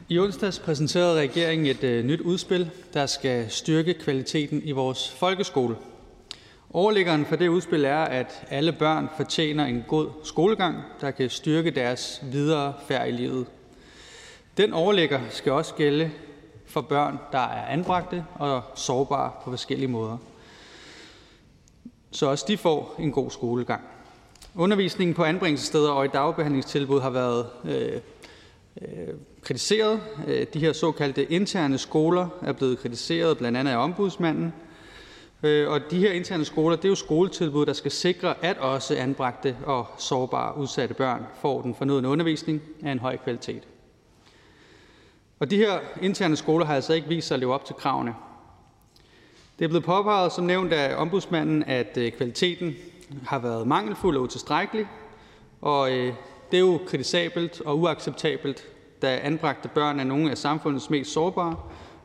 I 0.10 0.20
onsdags 0.20 0.60
præsenterede 0.60 1.20
regeringen 1.20 1.68
et 1.68 1.84
øh, 1.84 2.06
nyt 2.06 2.22
udspil, 2.22 2.72
der 2.94 3.06
skal 3.06 3.50
styrke 3.50 3.94
kvaliteten 3.94 4.62
i 4.64 4.72
vores 4.72 5.16
folkeskole. 5.20 5.76
Overliggeren 6.70 7.26
for 7.26 7.36
det 7.36 7.48
udspil 7.48 7.86
er, 7.86 7.98
at 7.98 8.46
alle 8.50 8.72
børn 8.72 9.10
fortjener 9.18 9.66
en 9.66 9.84
god 9.88 10.10
skolegang, 10.24 10.78
der 11.02 11.12
kan 11.12 11.30
styrke 11.30 11.72
deres 11.72 12.22
videre 12.32 12.74
færd 12.88 13.08
i 13.08 13.12
livet. 13.12 13.48
Den 14.58 14.74
overligger 14.74 15.20
skal 15.30 15.52
også 15.52 15.74
gælde 15.74 16.12
for 16.74 16.82
børn, 16.82 17.20
der 17.32 17.40
er 17.40 17.66
anbragte 17.66 18.26
og 18.36 18.62
sårbare 18.76 19.32
på 19.44 19.50
forskellige 19.50 19.88
måder. 19.92 20.18
Så 22.12 22.30
også 22.30 22.46
de 22.48 22.58
får 22.58 22.96
en 23.00 23.12
god 23.12 23.32
skolegang. 23.32 23.82
Undervisningen 24.56 25.16
på 25.16 25.24
anbringelsessteder 25.24 25.92
og 25.92 26.06
i 26.06 26.08
dagbehandlingstilbud 26.08 27.02
har 27.02 27.10
været 27.10 27.48
øh, 27.66 28.02
øh, 28.82 29.14
kritiseret. 29.42 30.02
Øh, 30.28 30.46
de 30.54 30.60
her 30.60 30.74
såkaldte 30.74 31.32
interne 31.32 31.78
skoler 31.78 32.28
er 32.42 32.54
blevet 32.54 32.80
kritiseret 32.80 33.38
blandt 33.38 33.58
andet 33.58 33.72
af 33.72 33.78
ombudsmanden. 33.78 34.54
Øh, 35.44 35.70
og 35.70 35.82
de 35.92 36.00
her 36.00 36.12
interne 36.12 36.46
skoler 36.46 36.76
det 36.76 36.86
er 36.86 36.90
jo 36.90 36.96
skoletilbud, 36.96 37.66
der 37.66 37.74
skal 37.74 37.92
sikre, 37.92 38.46
at 38.46 38.58
også 38.58 38.96
anbragte 38.96 39.58
og 39.66 39.86
sårbare 39.98 40.58
udsatte 40.58 40.94
børn 40.96 41.26
får 41.42 41.62
den 41.62 41.76
fornødne 41.76 42.08
undervisning 42.08 42.62
af 42.84 42.92
en 42.92 43.00
høj 43.00 43.18
kvalitet. 43.18 43.64
Og 45.40 45.52
de 45.52 45.58
her 45.58 45.80
interne 46.02 46.36
skoler 46.36 46.66
har 46.66 46.76
altså 46.76 46.94
ikke 46.94 47.08
vist 47.08 47.28
sig 47.28 47.36
at 47.36 47.40
leve 47.40 47.54
op 47.54 47.66
til 47.66 47.76
kravene. 47.76 48.16
Det 49.60 49.66
er 49.66 49.70
blevet 49.70 49.84
påpeget 49.84 50.32
som 50.32 50.46
nævnt 50.46 50.74
af 50.74 50.96
ombudsmanden, 51.02 51.64
at 51.64 51.98
øh, 51.98 52.12
kvaliteten 52.12 52.76
har 53.26 53.40
været 53.40 53.68
mangelfuld 53.68 54.18
og 54.18 54.24
utilstrækkelig, 54.24 54.88
og 55.62 55.92
øh, 55.92 56.14
det 56.52 56.58
er 56.58 56.62
jo 56.62 56.80
kritisabelt 56.88 57.62
og 57.62 57.80
uacceptabelt, 57.80 58.64
da 59.02 59.20
anbragte 59.24 59.70
børn 59.70 60.00
er 60.00 60.04
nogle 60.04 60.32
af 60.32 60.38
samfundets 60.38 60.90
mest 60.90 61.12
sårbare, 61.12 61.56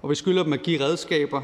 og 0.03 0.11
vi 0.11 0.14
skylder 0.14 0.43
dem 0.43 0.53
at 0.53 0.62
give 0.62 0.85
redskaber, 0.85 1.43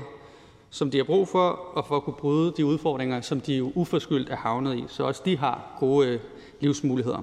som 0.70 0.90
de 0.90 0.96
har 0.96 1.04
brug 1.04 1.28
for, 1.28 1.48
og 1.48 1.86
for 1.86 1.96
at 1.96 2.02
kunne 2.02 2.14
bryde 2.14 2.54
de 2.56 2.66
udfordringer, 2.66 3.20
som 3.20 3.40
de 3.40 3.54
jo 3.54 3.72
uforskyldt 3.74 4.30
er 4.30 4.36
havnet 4.36 4.76
i, 4.76 4.84
så 4.88 5.04
også 5.04 5.22
de 5.24 5.38
har 5.38 5.76
gode 5.80 6.08
øh, 6.08 6.20
livsmuligheder. 6.60 7.22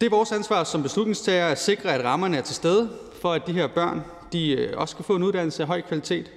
Det 0.00 0.06
er 0.06 0.10
vores 0.10 0.32
ansvar 0.32 0.64
som 0.64 0.82
beslutningstager 0.82 1.46
at 1.46 1.60
sikre, 1.60 1.94
at 1.94 2.04
rammerne 2.04 2.36
er 2.36 2.42
til 2.42 2.54
stede, 2.54 2.90
for 3.20 3.32
at 3.32 3.46
de 3.46 3.52
her 3.52 3.66
børn 3.66 4.02
de 4.32 4.50
øh, 4.52 4.72
også 4.76 4.96
kan 4.96 5.04
få 5.04 5.16
en 5.16 5.22
uddannelse 5.22 5.62
af 5.62 5.66
høj 5.66 5.80
kvalitet, 5.80 6.30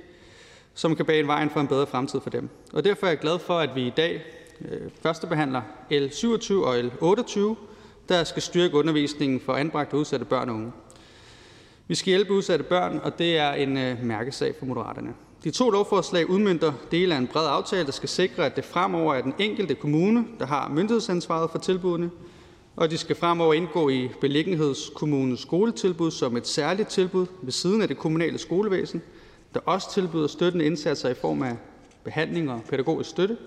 som 0.74 0.96
kan 0.96 1.06
bane 1.06 1.28
vejen 1.28 1.50
for 1.50 1.60
en 1.60 1.68
bedre 1.68 1.88
fremtid 1.88 2.22
for 2.22 2.30
dem. 2.30 2.50
Og 2.74 2.84
derfor 2.84 3.06
er 3.06 3.12
jeg 3.12 3.20
glad 3.20 3.40
for, 3.40 3.60
at 3.60 3.70
vi 3.76 3.88
i 3.88 3.90
dag 3.98 4.22
første 4.60 5.02
førstebehandler 5.02 5.62
L 5.92 6.10
27 6.12 6.66
og 6.66 6.84
L 6.84 6.92
28, 7.00 7.56
der 8.10 8.24
skal 8.24 8.42
styrke 8.42 8.78
undervisningen 8.78 9.40
for 9.40 9.54
anbragte 9.54 9.94
og 9.94 10.00
udsatte 10.00 10.26
børn 10.26 10.50
og 10.50 10.56
unge. 10.56 10.72
Vi 11.88 11.96
skal 11.96 12.12
hjælpe 12.12 12.34
udsatte 12.34 12.64
børn, 12.64 13.00
og 13.04 13.20
det 13.20 13.38
er 13.38 13.52
en 13.52 13.78
øh, 13.78 14.04
mærkesag 14.04 14.56
for 14.60 14.66
Moderaterne. 14.66 15.14
De 15.44 15.52
to 15.52 15.70
lovforslag 15.70 16.30
udmyndter 16.30 16.74
dele 16.92 17.14
af 17.14 17.18
en 17.18 17.28
bred 17.28 17.48
aftale, 17.48 17.86
der 17.86 17.92
skal 17.92 18.10
sikre, 18.10 18.46
at 18.46 18.56
det 18.56 18.66
fremover 18.66 19.16
er 19.16 19.22
den 19.22 19.34
enkelte 19.40 19.76
kommune, 19.76 20.26
der 20.40 20.46
har 20.46 20.70
myndighedsansvaret 20.70 21.52
for 21.52 21.60
tilbudene, 21.60 22.10
og 22.76 22.92
de 22.92 22.98
skal 22.98 23.16
fremover 23.16 23.54
indgå 23.54 23.90
i 23.90 24.10
beliggenhedskommunens 24.22 25.40
skoletilbud 25.40 26.12
som 26.12 26.38
et 26.38 26.48
særligt 26.48 26.90
tilbud 26.90 27.26
ved 27.42 27.52
siden 27.52 27.82
af 27.82 27.88
det 27.88 27.98
kommunale 27.98 28.38
skolevæsen, 28.38 29.02
der 29.54 29.60
også 29.66 29.92
tilbyder 29.92 30.28
støttende 30.28 30.66
indsatser 30.66 31.10
i 31.10 31.14
form 31.14 31.44
af 31.44 31.56
behandling 32.04 32.52
og 32.52 32.62
pædagogisk 32.70 33.10
støtte. 33.10 33.38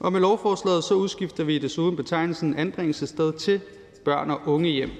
Og 0.00 0.12
med 0.12 0.20
lovforslaget 0.20 0.84
så 0.84 0.94
udskifter 0.94 1.44
vi 1.44 1.58
desuden 1.58 1.96
betegnelsen 1.96 2.54
anbringelsessted 2.54 3.32
til 3.32 3.60
børn 4.04 4.30
og 4.30 4.40
unge 4.46 4.70
hjem. 4.70 4.90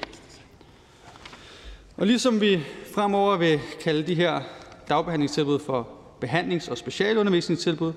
Og 1.97 2.07
ligesom 2.07 2.41
vi 2.41 2.61
fremover 2.95 3.37
vil 3.37 3.61
kalde 3.81 4.07
de 4.07 4.15
her 4.15 4.41
dagbehandlingstilbud 4.89 5.59
for 5.59 5.89
behandlings- 6.25 6.71
og 6.71 6.79
specialundervisningstilbud, 6.79 7.93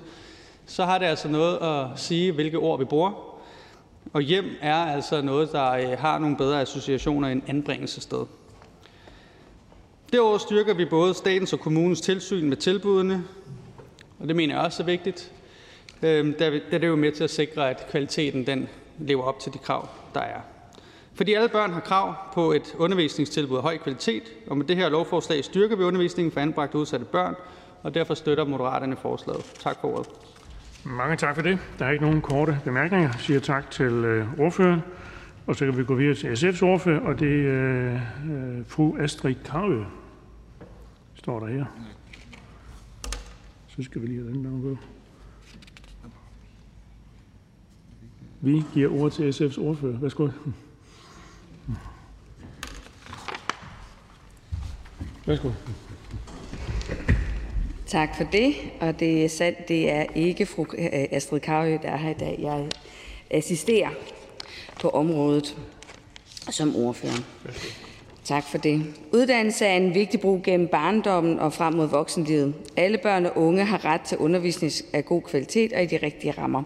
så 0.66 0.84
har 0.84 0.98
det 0.98 1.06
altså 1.06 1.28
noget 1.28 1.56
at 1.56 2.00
sige, 2.00 2.32
hvilke 2.32 2.58
ord 2.58 2.78
vi 2.78 2.84
bruger. 2.84 3.35
Og 4.12 4.22
hjem 4.22 4.44
er 4.60 4.74
altså 4.76 5.22
noget, 5.22 5.52
der 5.52 5.70
øh, 5.70 5.98
har 5.98 6.18
nogle 6.18 6.36
bedre 6.36 6.60
associationer 6.60 7.28
end 7.28 7.42
anbringelsessted. 7.46 8.26
Derudover 10.12 10.38
styrker 10.38 10.74
vi 10.74 10.84
både 10.84 11.14
statens 11.14 11.52
og 11.52 11.60
kommunens 11.60 12.00
tilsyn 12.00 12.48
med 12.48 12.56
tilbudene, 12.56 13.24
og 14.18 14.28
det 14.28 14.36
mener 14.36 14.54
jeg 14.54 14.64
også 14.64 14.82
er 14.82 14.86
vigtigt, 14.86 15.32
øhm, 16.02 16.34
da 16.38 16.50
det 16.50 16.84
er 16.84 16.88
jo 16.88 16.96
med 16.96 17.12
til 17.12 17.24
at 17.24 17.30
sikre, 17.30 17.70
at 17.70 17.86
kvaliteten 17.90 18.46
den 18.46 18.68
lever 18.98 19.22
op 19.22 19.40
til 19.40 19.52
de 19.52 19.58
krav, 19.58 19.88
der 20.14 20.20
er. 20.20 20.40
Fordi 21.14 21.34
alle 21.34 21.48
børn 21.48 21.72
har 21.72 21.80
krav 21.80 22.14
på 22.34 22.52
et 22.52 22.74
undervisningstilbud 22.78 23.56
af 23.56 23.62
høj 23.62 23.78
kvalitet, 23.78 24.22
og 24.46 24.56
med 24.56 24.66
det 24.66 24.76
her 24.76 24.88
lovforslag 24.88 25.44
styrker 25.44 25.76
vi 25.76 25.84
undervisningen 25.84 26.32
for 26.32 26.40
anbragte 26.40 26.78
udsatte 26.78 27.06
børn, 27.06 27.34
og 27.82 27.94
derfor 27.94 28.14
støtter 28.14 28.44
Moderaterne 28.44 28.96
forslaget. 28.96 29.44
Tak 29.60 29.80
for 29.80 29.92
ordet. 29.92 30.08
Mange 30.86 31.16
tak 31.16 31.34
for 31.34 31.42
det. 31.42 31.58
Der 31.78 31.86
er 31.86 31.90
ikke 31.90 32.04
nogen 32.04 32.20
korte 32.20 32.60
bemærkninger. 32.64 33.08
Jeg 33.08 33.20
siger 33.20 33.40
tak 33.40 33.70
til 33.70 33.92
øh, 33.92 34.40
ordføreren. 34.40 34.80
Og 35.46 35.56
så 35.56 35.64
kan 35.64 35.78
vi 35.78 35.84
gå 35.84 35.94
videre 35.94 36.14
til 36.14 36.28
SF's 36.28 36.64
ordfører, 36.64 37.00
og 37.00 37.20
det 37.20 37.46
er 37.48 38.00
øh, 38.32 38.66
fru 38.66 38.96
Astrid 38.98 39.34
Karø. 39.34 39.84
Står 41.14 41.40
der 41.40 41.46
her. 41.46 41.64
Så 43.68 43.82
skal 43.82 44.02
vi 44.02 44.06
lige 44.06 44.22
have 44.22 44.32
den 44.32 44.44
der 44.44 44.50
på. 44.50 44.78
Vi 48.40 48.62
giver 48.74 49.00
ord 49.00 49.12
til 49.12 49.30
SF's 49.30 49.60
ordfører. 49.60 49.98
Værsgo. 49.98 50.28
Værsgo. 55.26 55.50
Tak 57.86 58.16
for 58.16 58.24
det. 58.24 58.54
Og 58.80 59.00
det 59.00 59.24
er 59.24 59.28
sandt, 59.28 59.68
det 59.68 59.90
er 59.90 60.04
ikke 60.14 60.46
fru 60.46 60.66
øh, 60.78 60.88
Astrid 61.10 61.40
Karø, 61.40 61.78
der 61.82 61.88
er 61.88 61.96
her 61.96 62.10
i 62.10 62.14
dag. 62.14 62.38
Jeg 62.42 62.66
assisterer 63.30 63.90
på 64.80 64.88
området 64.88 65.56
som 66.50 66.76
ordfører. 66.76 67.22
Tak 68.24 68.44
for 68.44 68.58
det. 68.58 68.94
Uddannelse 69.12 69.66
er 69.66 69.76
en 69.76 69.94
vigtig 69.94 70.20
brug 70.20 70.42
gennem 70.42 70.68
barndommen 70.68 71.38
og 71.38 71.52
frem 71.52 71.74
mod 71.74 71.86
voksenlivet. 71.86 72.54
Alle 72.76 72.98
børn 72.98 73.26
og 73.26 73.38
unge 73.38 73.64
har 73.64 73.84
ret 73.84 74.00
til 74.00 74.18
undervisning 74.18 74.72
af 74.92 75.04
god 75.04 75.22
kvalitet 75.22 75.72
og 75.72 75.82
i 75.82 75.86
de 75.86 75.98
rigtige 76.02 76.34
rammer. 76.38 76.62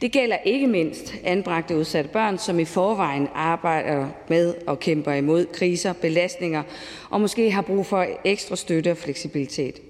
Det 0.00 0.12
gælder 0.12 0.36
ikke 0.44 0.66
mindst 0.66 1.14
anbragte 1.24 1.76
udsatte 1.76 2.10
børn, 2.10 2.38
som 2.38 2.58
i 2.58 2.64
forvejen 2.64 3.28
arbejder 3.34 4.08
med 4.28 4.54
og 4.66 4.80
kæmper 4.80 5.12
imod 5.12 5.46
kriser, 5.46 5.92
belastninger 5.92 6.62
og 7.10 7.20
måske 7.20 7.50
har 7.50 7.62
brug 7.62 7.86
for 7.86 8.06
ekstra 8.24 8.56
støtte 8.56 8.90
og 8.90 8.96
fleksibilitet. 8.96 9.80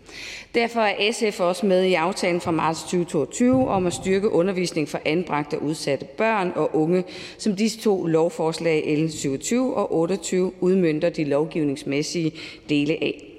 Derfor 0.54 0.80
er 0.80 1.12
SF 1.12 1.40
også 1.40 1.66
med 1.66 1.84
i 1.84 1.94
aftalen 1.94 2.40
fra 2.40 2.50
marts 2.50 2.80
2022 2.80 3.68
om 3.68 3.86
at 3.86 3.92
styrke 3.92 4.30
undervisning 4.30 4.88
for 4.88 5.00
anbragte 5.04 5.54
og 5.54 5.62
udsatte 5.62 6.04
børn 6.04 6.52
og 6.54 6.76
unge, 6.76 7.04
som 7.38 7.56
disse 7.56 7.80
to 7.80 8.06
lovforslag 8.06 8.98
L 8.98 9.10
27 9.10 9.74
og 9.74 9.94
28 9.94 10.52
udmønter 10.60 11.10
de 11.10 11.24
lovgivningsmæssige 11.24 12.32
dele 12.68 12.92
af. 12.92 13.29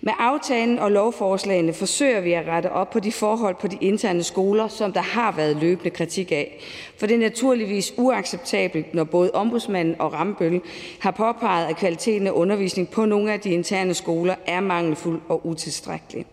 Med 0.00 0.12
aftalen 0.18 0.78
og 0.78 0.90
lovforslagene 0.90 1.72
forsøger 1.72 2.20
vi 2.20 2.32
at 2.32 2.46
rette 2.46 2.72
op 2.72 2.90
på 2.90 3.00
de 3.00 3.12
forhold 3.12 3.54
på 3.54 3.68
de 3.68 3.78
interne 3.80 4.22
skoler, 4.22 4.68
som 4.68 4.92
der 4.92 5.00
har 5.00 5.32
været 5.32 5.56
løbende 5.56 5.90
kritik 5.90 6.32
af. 6.32 6.58
For 6.96 7.06
det 7.06 7.14
er 7.14 7.18
naturligvis 7.20 7.94
uacceptabelt, 7.96 8.94
når 8.94 9.04
både 9.04 9.30
ombudsmanden 9.30 10.00
og 10.00 10.12
Rambøl 10.12 10.60
har 11.00 11.10
påpeget, 11.10 11.66
at 11.66 11.76
kvaliteten 11.76 12.26
af 12.26 12.30
undervisning 12.30 12.90
på 12.90 13.04
nogle 13.04 13.32
af 13.32 13.40
de 13.40 13.50
interne 13.50 13.94
skoler 13.94 14.34
er 14.46 14.60
mangelfuld 14.60 15.20
og 15.28 15.46
utilstrækkelig, 15.46 16.26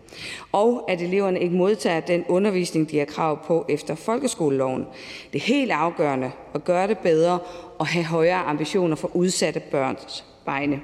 og 0.52 0.84
at 0.88 1.02
eleverne 1.02 1.40
ikke 1.40 1.56
modtager 1.56 2.00
den 2.00 2.24
undervisning, 2.28 2.90
de 2.90 2.98
har 2.98 3.04
krav 3.04 3.46
på 3.46 3.66
efter 3.68 3.94
folkeskoleloven. 3.94 4.86
Det 5.32 5.38
er 5.38 5.44
helt 5.44 5.72
afgørende 5.72 6.30
at 6.54 6.64
gøre 6.64 6.88
det 6.88 6.98
bedre 6.98 7.38
og 7.78 7.86
have 7.86 8.04
højere 8.04 8.38
ambitioner 8.38 8.96
for 8.96 9.16
udsatte 9.16 9.60
børns 9.60 10.24
vegne. 10.44 10.80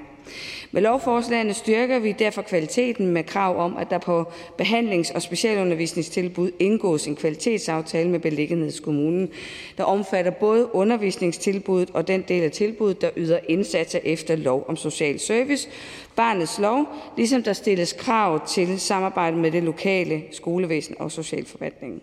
Med 0.73 0.81
lovforslagene 0.81 1.53
styrker 1.53 1.99
vi 1.99 2.11
derfor 2.11 2.41
kvaliteten 2.41 3.07
med 3.07 3.23
krav 3.23 3.57
om, 3.57 3.77
at 3.77 3.89
der 3.89 3.97
på 3.97 4.23
behandlings- 4.61 5.15
og 5.15 5.21
specialundervisningstilbud 5.21 6.51
indgås 6.59 7.07
en 7.07 7.15
kvalitetsaftale 7.15 8.09
med 8.09 8.19
beliggenhedskommunen, 8.19 9.29
der 9.77 9.83
omfatter 9.83 10.31
både 10.31 10.75
undervisningstilbuddet 10.75 11.89
og 11.95 12.07
den 12.07 12.21
del 12.27 12.43
af 12.43 12.51
tilbuddet, 12.51 13.01
der 13.01 13.09
yder 13.17 13.39
indsatser 13.49 13.99
efter 14.03 14.35
lov 14.35 14.65
om 14.67 14.75
social 14.75 15.19
service, 15.19 15.69
barnets 16.15 16.59
lov, 16.59 16.85
ligesom 17.17 17.43
der 17.43 17.53
stilles 17.53 17.93
krav 17.93 18.47
til 18.47 18.79
samarbejde 18.79 19.37
med 19.37 19.51
det 19.51 19.63
lokale 19.63 20.23
skolevæsen 20.31 20.95
og 20.99 21.11
socialforvaltningen. 21.11 22.01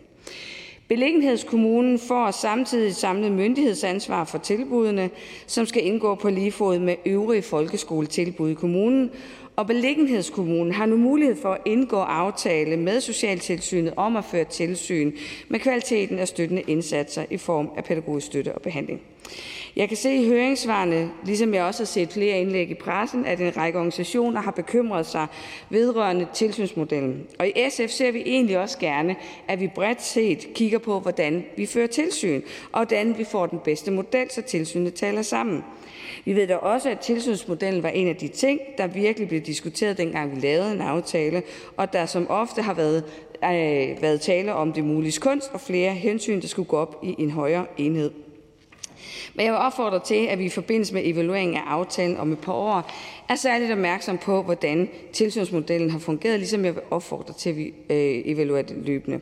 Beliggenhedskommunen 0.88 1.98
får 1.98 2.30
samtidig 2.30 2.94
samlet 2.94 3.32
myndighedsansvar 3.32 4.24
for 4.24 4.38
tilbudene, 4.38 5.10
som 5.46 5.66
skal 5.66 5.86
indgå 5.86 6.14
på 6.14 6.30
lige 6.30 6.52
fod 6.52 6.78
med 6.78 6.96
øvrige 7.06 7.42
folkeskoletilbud 7.42 8.50
i 8.50 8.54
kommunen, 8.54 9.10
og 9.56 9.66
beliggenhedskommunen 9.66 10.72
har 10.72 10.86
nu 10.86 10.96
mulighed 10.96 11.36
for 11.36 11.52
at 11.52 11.60
indgå 11.64 11.96
aftale 11.96 12.76
med 12.76 13.00
Socialtilsynet 13.00 13.94
om 13.96 14.16
at 14.16 14.24
føre 14.24 14.44
tilsyn 14.44 15.12
med 15.48 15.60
kvaliteten 15.60 16.18
af 16.18 16.28
støttende 16.28 16.62
indsatser 16.62 17.24
i 17.30 17.36
form 17.36 17.70
af 17.76 17.84
pædagogisk 17.84 18.26
støtte 18.26 18.54
og 18.54 18.62
behandling. 18.62 19.00
Jeg 19.78 19.88
kan 19.88 19.96
se 19.96 20.14
i 20.14 20.28
høringssvarene, 20.28 21.10
ligesom 21.24 21.54
jeg 21.54 21.64
også 21.64 21.80
har 21.80 21.86
set 21.86 22.12
flere 22.12 22.40
indlæg 22.40 22.70
i 22.70 22.74
pressen, 22.74 23.26
at 23.26 23.40
en 23.40 23.56
række 23.56 23.78
organisationer 23.78 24.40
har 24.40 24.50
bekymret 24.50 25.06
sig 25.06 25.26
vedrørende 25.70 26.26
tilsynsmodellen. 26.34 27.26
Og 27.38 27.48
i 27.48 27.52
SF 27.70 27.88
ser 27.88 28.12
vi 28.12 28.22
egentlig 28.26 28.58
også 28.58 28.78
gerne, 28.78 29.16
at 29.48 29.60
vi 29.60 29.68
bredt 29.74 30.02
set 30.02 30.48
kigger 30.54 30.78
på, 30.78 31.00
hvordan 31.00 31.44
vi 31.56 31.66
fører 31.66 31.86
tilsyn, 31.86 32.42
og 32.72 32.78
hvordan 32.78 33.18
vi 33.18 33.24
får 33.24 33.46
den 33.46 33.58
bedste 33.64 33.90
model, 33.90 34.30
så 34.30 34.42
tilsynet 34.42 34.94
taler 34.94 35.22
sammen. 35.22 35.64
Vi 36.24 36.34
ved 36.36 36.46
da 36.46 36.56
også, 36.56 36.90
at 36.90 36.98
tilsynsmodellen 36.98 37.82
var 37.82 37.88
en 37.88 38.08
af 38.08 38.16
de 38.16 38.28
ting, 38.28 38.60
der 38.78 38.86
virkelig 38.86 39.28
blev 39.28 39.40
diskuteret, 39.40 39.98
dengang 39.98 40.36
vi 40.36 40.40
lavede 40.40 40.72
en 40.72 40.80
aftale, 40.80 41.42
og 41.76 41.92
der 41.92 42.06
som 42.06 42.30
ofte 42.30 42.62
har 42.62 42.74
været, 42.74 43.04
øh, 43.44 44.02
været 44.02 44.20
tale 44.20 44.54
om 44.54 44.72
det 44.72 44.84
mulige 44.84 45.20
kunst 45.20 45.50
og 45.52 45.60
flere 45.60 45.94
hensyn, 45.94 46.40
der 46.40 46.48
skulle 46.48 46.68
gå 46.68 46.76
op 46.76 47.00
i 47.02 47.14
en 47.18 47.30
højere 47.30 47.66
enhed. 47.76 48.27
Men 49.38 49.44
jeg 49.44 49.52
vil 49.52 49.60
opfordre 49.60 50.00
til, 50.00 50.26
at 50.26 50.38
vi 50.38 50.44
i 50.44 50.48
forbindelse 50.48 50.94
med 50.94 51.02
evalueringen 51.04 51.56
af 51.56 51.62
aftalen 51.66 52.16
om 52.16 52.32
et 52.32 52.38
par 52.38 52.52
år 52.52 52.92
er 53.28 53.34
særligt 53.34 53.72
opmærksom 53.72 54.18
på, 54.18 54.42
hvordan 54.42 54.88
tilsynsmodellen 55.12 55.90
har 55.90 55.98
fungeret, 55.98 56.38
ligesom 56.38 56.64
jeg 56.64 56.74
vil 56.74 56.82
opfordre 56.90 57.34
til, 57.34 57.50
at 57.50 57.56
vi 57.56 57.66
øh, 57.66 58.22
evaluerer 58.24 58.62
det 58.62 58.76
løbende. 58.76 59.20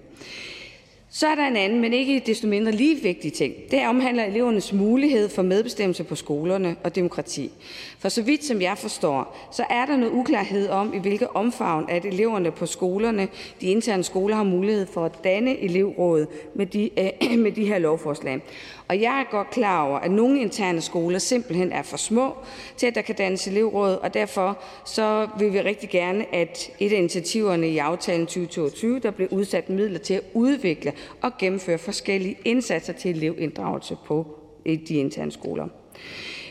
Så 1.11 1.27
er 1.27 1.35
der 1.35 1.47
en 1.47 1.57
anden, 1.57 1.81
men 1.81 1.93
ikke 1.93 2.23
desto 2.27 2.47
mindre 2.47 2.73
lige 2.73 3.03
vigtig 3.03 3.33
ting. 3.33 3.55
Det 3.71 3.87
omhandler 3.87 4.25
elevernes 4.25 4.73
mulighed 4.73 5.29
for 5.29 5.43
medbestemmelse 5.43 6.05
på 6.05 6.15
skolerne 6.15 6.77
og 6.85 6.95
demokrati. 6.95 7.51
For 7.99 8.09
så 8.09 8.23
vidt 8.23 8.45
som 8.45 8.63
jeg 8.63 8.79
forstår, 8.79 9.37
så 9.53 9.65
er 9.71 9.87
der 9.87 9.97
noget 9.97 10.13
uklarhed 10.13 10.69
om, 10.69 10.95
i 10.95 10.99
hvilket 10.99 11.29
omfang 11.35 11.91
at 11.91 12.05
eleverne 12.05 12.51
på 12.51 12.67
skolerne, 12.67 13.29
de 13.61 13.67
interne 13.67 14.05
skoler, 14.05 14.37
har 14.37 14.45
mulighed 14.45 14.87
for 14.87 15.05
at 15.05 15.25
danne 15.25 15.59
elevråd 15.59 16.27
med 16.55 16.67
de, 16.67 16.91
øh, 16.99 17.39
med 17.45 17.53
de 17.53 17.67
her 17.67 17.79
lovforslag. 17.79 18.43
Og 18.89 19.01
jeg 19.01 19.21
er 19.21 19.31
godt 19.31 19.51
klar 19.51 19.89
over, 19.89 19.99
at 19.99 20.11
nogle 20.11 20.41
interne 20.41 20.81
skoler 20.81 21.19
simpelthen 21.19 21.73
er 21.73 21.83
for 21.83 21.97
små 21.97 22.37
til, 22.77 22.87
at 22.87 22.95
der 22.95 23.01
kan 23.03 23.15
dannes 23.15 23.47
elevråd, 23.47 23.95
og 23.95 24.15
derfor 24.15 24.59
så 24.85 25.29
vil 25.39 25.53
vi 25.53 25.61
rigtig 25.61 25.89
gerne, 25.89 26.35
at 26.35 26.71
et 26.79 26.93
af 26.93 26.99
initiativerne 26.99 27.69
i 27.69 27.79
aftalen 27.79 28.27
2022, 28.27 28.99
der 28.99 29.11
bliver 29.11 29.33
udsat 29.33 29.71
midler 29.71 29.99
til 29.99 30.15
at 30.15 30.23
udvikle 30.35 30.93
og 31.23 31.33
gennemføre 31.39 31.79
forskellige 31.79 32.39
indsatser 32.45 32.93
til 32.93 33.11
elevinddragelse 33.11 33.97
på 34.07 34.27
de 34.65 34.95
interne 34.95 35.33
skoler. 35.33 35.69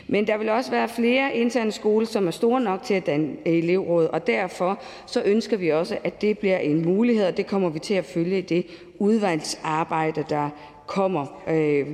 Men 0.08 0.26
der 0.26 0.36
vil 0.36 0.48
også 0.48 0.70
være 0.70 0.88
flere 0.88 1.36
interne 1.36 1.72
skoler, 1.72 2.06
som 2.06 2.26
er 2.26 2.30
store 2.30 2.60
nok 2.60 2.82
til 2.82 2.94
at 2.94 3.06
danne 3.06 3.36
elevråd, 3.44 4.06
og 4.06 4.26
derfor 4.26 4.82
så 5.06 5.22
ønsker 5.24 5.56
vi 5.56 5.72
også, 5.72 5.98
at 6.04 6.20
det 6.20 6.38
bliver 6.38 6.58
en 6.58 6.84
mulighed, 6.84 7.26
og 7.26 7.36
det 7.36 7.46
kommer 7.46 7.68
vi 7.68 7.78
til 7.78 7.94
at 7.94 8.04
følge 8.04 8.38
i 8.38 8.40
det 8.40 8.66
udvalgsarbejde, 8.98 10.24
der 10.28 10.50
kommer. 10.86 11.42
Øh, 11.48 11.86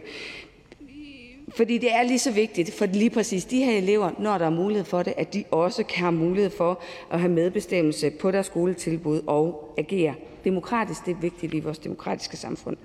fordi 1.57 1.79
det 1.79 1.93
er 1.93 2.03
lige 2.03 2.19
så 2.19 2.31
vigtigt 2.31 2.75
for 2.75 2.87
lige 2.87 3.11
præcis 3.11 3.45
de 3.45 3.65
her 3.65 3.79
elever, 3.79 4.11
når 4.19 4.39
der 4.39 4.47
er 4.47 4.51
mulighed 4.51 4.85
for 4.85 5.03
det, 5.03 5.15
at 5.17 5.35
de 5.35 5.45
også 5.51 5.85
kan 5.85 5.99
have 5.99 6.13
mulighed 6.13 6.51
for 6.51 6.81
at 7.11 7.21
have 7.21 7.33
medbestemmelse 7.33 8.11
på 8.11 8.31
deres 8.31 8.47
skoletilbud 8.47 9.21
og 9.27 9.75
agere 9.79 10.15
demokratisk. 10.45 11.07
Det 11.07 11.13
er 11.13 11.21
vigtigt 11.21 11.55
i 11.55 11.61
vores 11.61 11.79
demokratiske 11.79 12.37
samfund. 12.37 12.77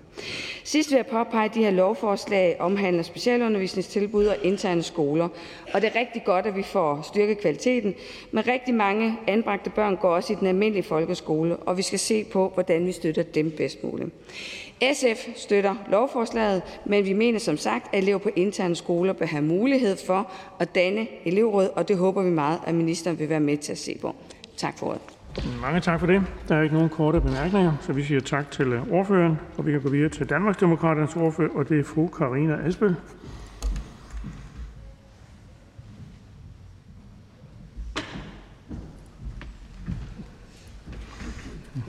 Sidst 0.63 0.91
vil 0.91 0.95
jeg 0.95 1.05
påpege, 1.05 1.45
at 1.45 1.55
de 1.55 1.63
her 1.63 1.71
lovforslag 1.71 2.55
omhandler 2.59 3.03
specialundervisningstilbud 3.03 4.25
og 4.25 4.35
interne 4.43 4.83
skoler. 4.83 5.27
Og 5.73 5.81
det 5.81 5.91
er 5.95 5.99
rigtig 5.99 6.23
godt, 6.23 6.45
at 6.45 6.55
vi 6.55 6.63
får 6.63 7.01
styrket 7.01 7.37
kvaliteten, 7.37 7.95
men 8.31 8.47
rigtig 8.47 8.73
mange 8.73 9.17
anbragte 9.27 9.69
børn 9.69 9.95
går 9.95 10.09
også 10.09 10.33
i 10.33 10.35
den 10.35 10.47
almindelige 10.47 10.83
folkeskole, 10.83 11.57
og 11.57 11.77
vi 11.77 11.81
skal 11.81 11.99
se 11.99 12.23
på, 12.23 12.51
hvordan 12.53 12.85
vi 12.85 12.91
støtter 12.91 13.23
dem 13.23 13.51
bedst 13.51 13.83
muligt. 13.83 14.09
SF 14.81 15.27
støtter 15.35 15.75
lovforslaget, 15.89 16.61
men 16.85 17.05
vi 17.05 17.13
mener 17.13 17.39
som 17.39 17.57
sagt, 17.57 17.85
at 17.93 18.03
elever 18.03 18.17
på 18.17 18.29
interne 18.35 18.75
skoler 18.75 19.13
bør 19.13 19.25
have 19.25 19.43
mulighed 19.43 19.97
for 20.07 20.31
at 20.59 20.75
danne 20.75 21.07
elevråd, 21.25 21.69
og 21.75 21.87
det 21.87 21.97
håber 21.97 22.23
vi 22.23 22.29
meget, 22.29 22.59
at 22.65 22.75
ministeren 22.75 23.19
vil 23.19 23.29
være 23.29 23.39
med 23.39 23.57
til 23.57 23.71
at 23.71 23.77
se 23.77 23.97
på. 24.01 24.15
Tak 24.57 24.77
for 24.77 24.87
ordet. 24.87 25.01
Mange 25.61 25.79
tak 25.79 25.99
for 25.99 26.07
det. 26.07 26.23
Der 26.47 26.55
er 26.55 26.61
ikke 26.61 26.75
nogen 26.75 26.89
korte 26.89 27.21
bemærkninger, 27.21 27.73
så 27.81 27.93
vi 27.93 28.03
siger 28.03 28.19
tak 28.21 28.51
til 28.51 28.67
øh, 28.67 28.91
ordføreren, 28.91 29.39
og 29.57 29.65
vi 29.65 29.71
kan 29.71 29.81
gå 29.81 29.89
videre 29.89 30.09
til 30.09 30.29
Danmarksdemokraternes 30.29 31.15
ordfører, 31.15 31.49
og 31.49 31.69
det 31.69 31.79
er 31.79 31.83
fru 31.83 32.07
Karina 32.07 32.67
Asbøl. 32.67 32.95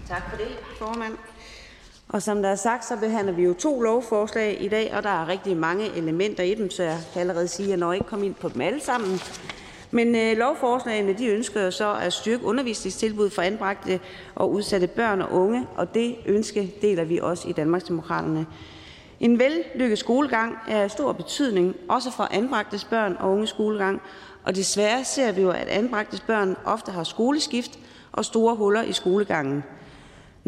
Tak 0.09 0.31
for 0.31 0.37
det, 0.37 0.49
formand. 0.79 1.13
Og 2.09 2.23
som 2.23 2.43
der 2.43 2.49
er 2.49 2.55
sagt, 2.55 2.85
så 2.85 2.97
behandler 2.97 3.33
vi 3.33 3.43
jo 3.43 3.55
to 3.55 3.81
lovforslag 3.81 4.57
i 4.61 4.69
dag, 4.69 4.95
og 4.95 5.03
der 5.03 5.09
er 5.09 5.29
rigtig 5.29 5.57
mange 5.57 5.97
elementer 5.97 6.43
i 6.43 6.55
dem, 6.55 6.71
så 6.71 6.83
jeg 6.83 6.99
kan 7.13 7.21
allerede 7.21 7.49
sige, 7.49 7.67
at 7.67 7.71
jeg 7.71 7.79
når 7.79 7.93
ikke 7.93 8.07
komme 8.07 8.27
ind 8.27 8.35
på 8.35 8.49
dem 8.49 8.61
alle 8.61 8.81
sammen. 8.81 9.21
Men 9.91 10.17
øh, 10.17 10.37
lovforslagene 10.37 11.13
de 11.13 11.27
ønsker 11.27 11.63
jo 11.63 11.71
så 11.71 11.95
at 12.03 12.13
styrke 12.13 12.45
undervisningstilbud 12.45 13.31
for 13.31 13.43
anbragte 13.43 14.01
og 14.35 14.53
udsatte 14.53 14.87
børn 14.87 15.21
og 15.21 15.33
unge, 15.33 15.67
og 15.77 15.95
det 15.95 16.17
ønske 16.27 16.75
deler 16.83 17.05
vi 17.05 17.19
også 17.23 17.49
i 17.49 17.53
Danmarksdemokraterne. 17.53 18.47
En 19.21 19.39
vellykket 19.39 19.99
skolegang 19.99 20.55
er 20.69 20.83
af 20.83 20.91
stor 20.91 21.13
betydning, 21.13 21.77
også 21.89 22.11
for 22.13 22.29
anbragtes 22.31 22.85
børn 22.85 23.17
og 23.21 23.31
unge 23.31 23.47
skolegang, 23.47 24.01
og 24.45 24.57
desværre 24.57 25.05
ser 25.05 25.33
vi 25.33 25.43
jo, 25.43 25.51
at 25.51 25.69
anbragtes 25.69 26.21
børn 26.21 26.57
ofte 26.65 26.93
har 26.93 27.05
skoleskift 27.05 27.79
og 28.13 28.25
store 28.25 28.55
huller 28.55 28.83
i 28.83 28.93
skolegangen. 28.93 29.65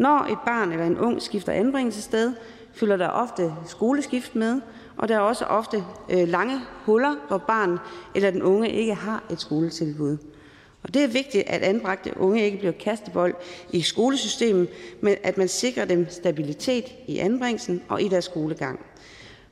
Når 0.01 0.27
et 0.31 0.37
barn 0.45 0.71
eller 0.71 0.85
en 0.85 0.97
ung 0.97 1.21
skifter 1.21 1.51
anbringelsessted, 1.51 2.33
følger 2.73 2.97
der 2.97 3.07
ofte 3.07 3.53
skoleskift 3.65 4.35
med, 4.35 4.61
og 4.97 5.07
der 5.07 5.15
er 5.15 5.19
også 5.19 5.45
ofte 5.45 5.83
øh, 6.09 6.27
lange 6.27 6.59
huller, 6.85 7.15
hvor 7.27 7.37
barn 7.37 7.77
eller 8.15 8.31
den 8.31 8.41
unge 8.41 8.69
ikke 8.69 8.95
har 8.95 9.23
et 9.31 9.41
skoletilbud. 9.41 10.17
Og 10.83 10.93
det 10.93 11.03
er 11.03 11.07
vigtigt, 11.07 11.43
at 11.47 11.61
anbragte 11.61 12.13
unge 12.19 12.45
ikke 12.45 12.57
bliver 12.57 12.71
kastebold 12.71 13.35
i 13.71 13.81
skolesystemet, 13.81 14.69
men 15.01 15.15
at 15.23 15.37
man 15.37 15.47
sikrer 15.47 15.85
dem 15.85 16.09
stabilitet 16.09 16.85
i 17.07 17.17
anbringelsen 17.17 17.83
og 17.89 18.01
i 18.01 18.07
deres 18.07 18.25
skolegang. 18.25 18.79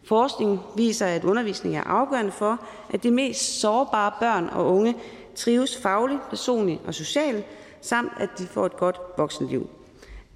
Forskning 0.04 0.60
viser, 0.76 1.06
at 1.06 1.24
undervisning 1.24 1.78
er 1.78 1.84
afgørende 1.84 2.32
for, 2.32 2.66
at 2.94 3.04
de 3.04 3.12
mest 3.12 3.60
sårbare 3.60 4.12
børn 4.20 4.50
og 4.52 4.76
unge 4.76 4.96
trives 5.36 5.78
fagligt, 5.78 6.30
personligt 6.30 6.82
og 6.86 6.94
socialt, 6.94 7.46
samt 7.82 8.12
at 8.20 8.30
de 8.38 8.44
får 8.44 8.66
et 8.66 8.78
godt 8.78 9.00
voksenliv. 9.18 9.70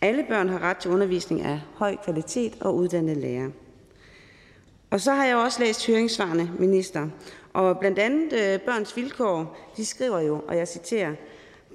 Alle 0.04 0.26
børn 0.30 0.50
har 0.50 0.60
ret 0.60 0.78
til 0.78 0.92
undervisning 0.92 1.42
af 1.42 1.60
høj 1.76 1.96
kvalitet 2.04 2.54
og 2.60 2.76
uddannede 2.76 3.22
lærere. 3.22 3.52
Og 4.90 5.02
så 5.02 5.12
har 5.12 5.26
jeg 5.26 5.36
også 5.36 5.60
læst 5.64 5.88
høringssvarene, 5.88 6.52
minister, 6.60 7.08
og 7.54 7.80
blandt 7.80 8.00
andet 8.00 8.34
øh, 8.34 8.60
Børns 8.60 8.98
Vilkår, 8.98 9.58
de 9.78 9.86
skriver 9.86 10.20
jo, 10.20 10.42
og 10.48 10.58
jeg 10.58 10.68
citerer, 10.68 11.16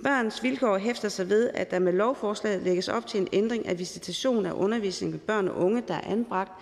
Børns 0.02 0.42
Vilkår 0.42 0.78
hæfter 0.78 1.08
sig 1.08 1.28
ved, 1.28 1.50
at 1.54 1.70
der 1.70 1.78
med 1.78 1.92
lovforslaget 1.92 2.62
lægges 2.62 2.88
op 2.88 3.06
til 3.06 3.20
en 3.20 3.28
ændring 3.32 3.68
af 3.68 3.78
visitation 3.78 4.46
af 4.46 4.52
undervisning 4.52 5.12
med 5.12 5.20
børn 5.20 5.48
og 5.48 5.56
unge, 5.56 5.82
der 5.88 5.94
er 5.94 6.12
anbragt. 6.12 6.52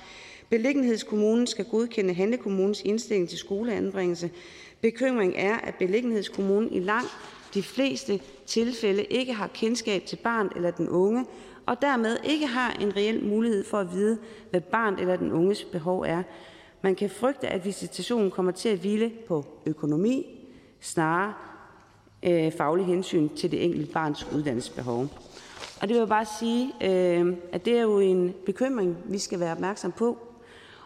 Beliggenhedskommunen 0.51 1.47
skal 1.47 1.64
godkende 1.64 2.14
handlekommunens 2.14 2.82
indstilling 2.82 3.28
til 3.28 3.38
skoleanbringelse. 3.38 4.30
Bekymring 4.80 5.34
er, 5.36 5.56
at 5.56 5.74
beliggenhedskommunen 5.74 6.72
i 6.72 6.80
langt 6.80 7.16
de 7.55 7.62
fleste 7.62 8.20
tilfælde 8.47 9.05
ikke 9.05 9.32
har 9.32 9.47
kendskab 9.47 10.05
til 10.05 10.16
barn 10.16 10.51
eller 10.56 10.70
den 10.70 10.88
unge, 10.88 11.24
og 11.66 11.82
dermed 11.82 12.16
ikke 12.24 12.47
har 12.47 12.70
en 12.80 12.97
reel 12.97 13.24
mulighed 13.24 13.64
for 13.64 13.78
at 13.78 13.93
vide, 13.93 14.18
hvad 14.51 14.60
barnet 14.60 15.01
eller 15.01 15.16
den 15.16 15.32
unges 15.32 15.64
behov 15.64 16.01
er. 16.01 16.22
Man 16.82 16.94
kan 16.94 17.10
frygte, 17.10 17.48
at 17.48 17.64
visitationen 17.64 18.30
kommer 18.30 18.52
til 18.52 18.68
at 18.68 18.78
hvile 18.78 19.12
på 19.28 19.44
økonomi 19.66 20.26
snarere 20.80 21.32
øh, 22.22 22.52
faglig 22.52 22.86
hensyn 22.86 23.28
til 23.28 23.51
det 23.51 23.64
enkelte 23.64 23.93
barns 23.93 24.26
uddannelsesbehov. 24.34 25.09
Og 25.80 25.88
det 25.88 25.88
vil 25.88 25.97
jeg 25.97 26.09
bare 26.09 26.24
sige, 26.24 26.72
øh, 26.84 27.36
at 27.52 27.64
det 27.64 27.78
er 27.78 27.82
jo 27.82 27.98
en 27.98 28.34
bekymring, 28.47 28.97
vi 29.05 29.18
skal 29.18 29.40
være 29.40 29.52
opmærksom 29.52 29.93
på. 29.93 30.18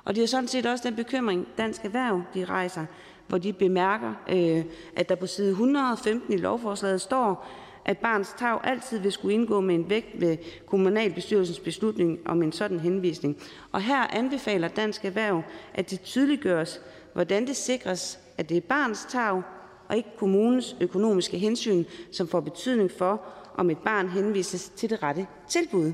Og 0.05 0.15
det 0.15 0.23
er 0.23 0.27
sådan 0.29 0.49
set 0.49 0.67
også 0.67 0.89
den 0.89 0.97
bekymring, 0.97 1.49
Dansk 1.59 1.85
Erhverv 1.85 2.23
de 2.35 2.45
rejser. 2.45 2.87
hvor 3.29 3.39
de 3.39 3.53
bemærker, 3.53 4.15
øh, 4.29 4.65
at 4.97 5.09
der 5.09 5.15
på 5.15 5.27
side 5.27 5.51
115 5.51 6.33
i 6.33 6.37
lovforslaget 6.37 7.01
står, 7.01 7.47
at 7.85 7.99
barns 7.99 8.35
tag 8.39 8.59
altid 8.65 8.99
vil 8.99 9.13
skulle 9.13 9.35
indgå 9.35 9.61
med 9.61 9.75
en 9.75 9.91
vægt 9.91 10.21
ved 10.21 10.37
kommunalbestyrelsens 10.67 11.61
beslutning 11.61 12.19
om 12.25 12.43
en 12.43 12.53
sådan 12.53 12.81
henvisning. 12.81 13.37
Og 13.73 13.83
her 13.83 14.07
anbefaler 14.07 14.69
Dansk 14.69 15.05
Erhverv, 15.05 15.43
at 15.75 15.91
det 15.91 16.01
tydeliggøres, 16.01 16.81
hvordan 17.13 17.47
det 17.47 17.57
sikres, 17.57 18.19
at 18.39 18.49
det 18.49 18.57
er 18.57 18.61
barns 18.61 19.07
tag 19.11 19.43
og 19.89 19.97
ikke 19.97 20.09
kommunens 20.19 20.77
økonomiske 20.81 21.39
hensyn, 21.39 21.85
som 22.13 22.29
får 22.29 22.41
betydning 22.41 22.91
for, 22.91 23.23
om 23.55 23.71
et 23.71 23.79
barn 23.79 24.09
henvises 24.09 24.69
til 24.69 24.91
det 24.91 25.03
rette 25.03 25.27
tilbud. 25.49 25.93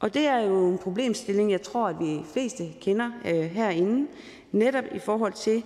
Og 0.00 0.14
det 0.14 0.26
er 0.26 0.38
jo 0.38 0.68
en 0.68 0.78
problemstilling, 0.78 1.50
jeg 1.50 1.62
tror, 1.62 1.88
at 1.88 2.00
vi 2.00 2.20
fleste 2.32 2.64
kender 2.80 3.10
øh, 3.26 3.34
herinde, 3.34 4.06
netop 4.52 4.84
i 4.94 4.98
forhold 4.98 5.32
til 5.32 5.62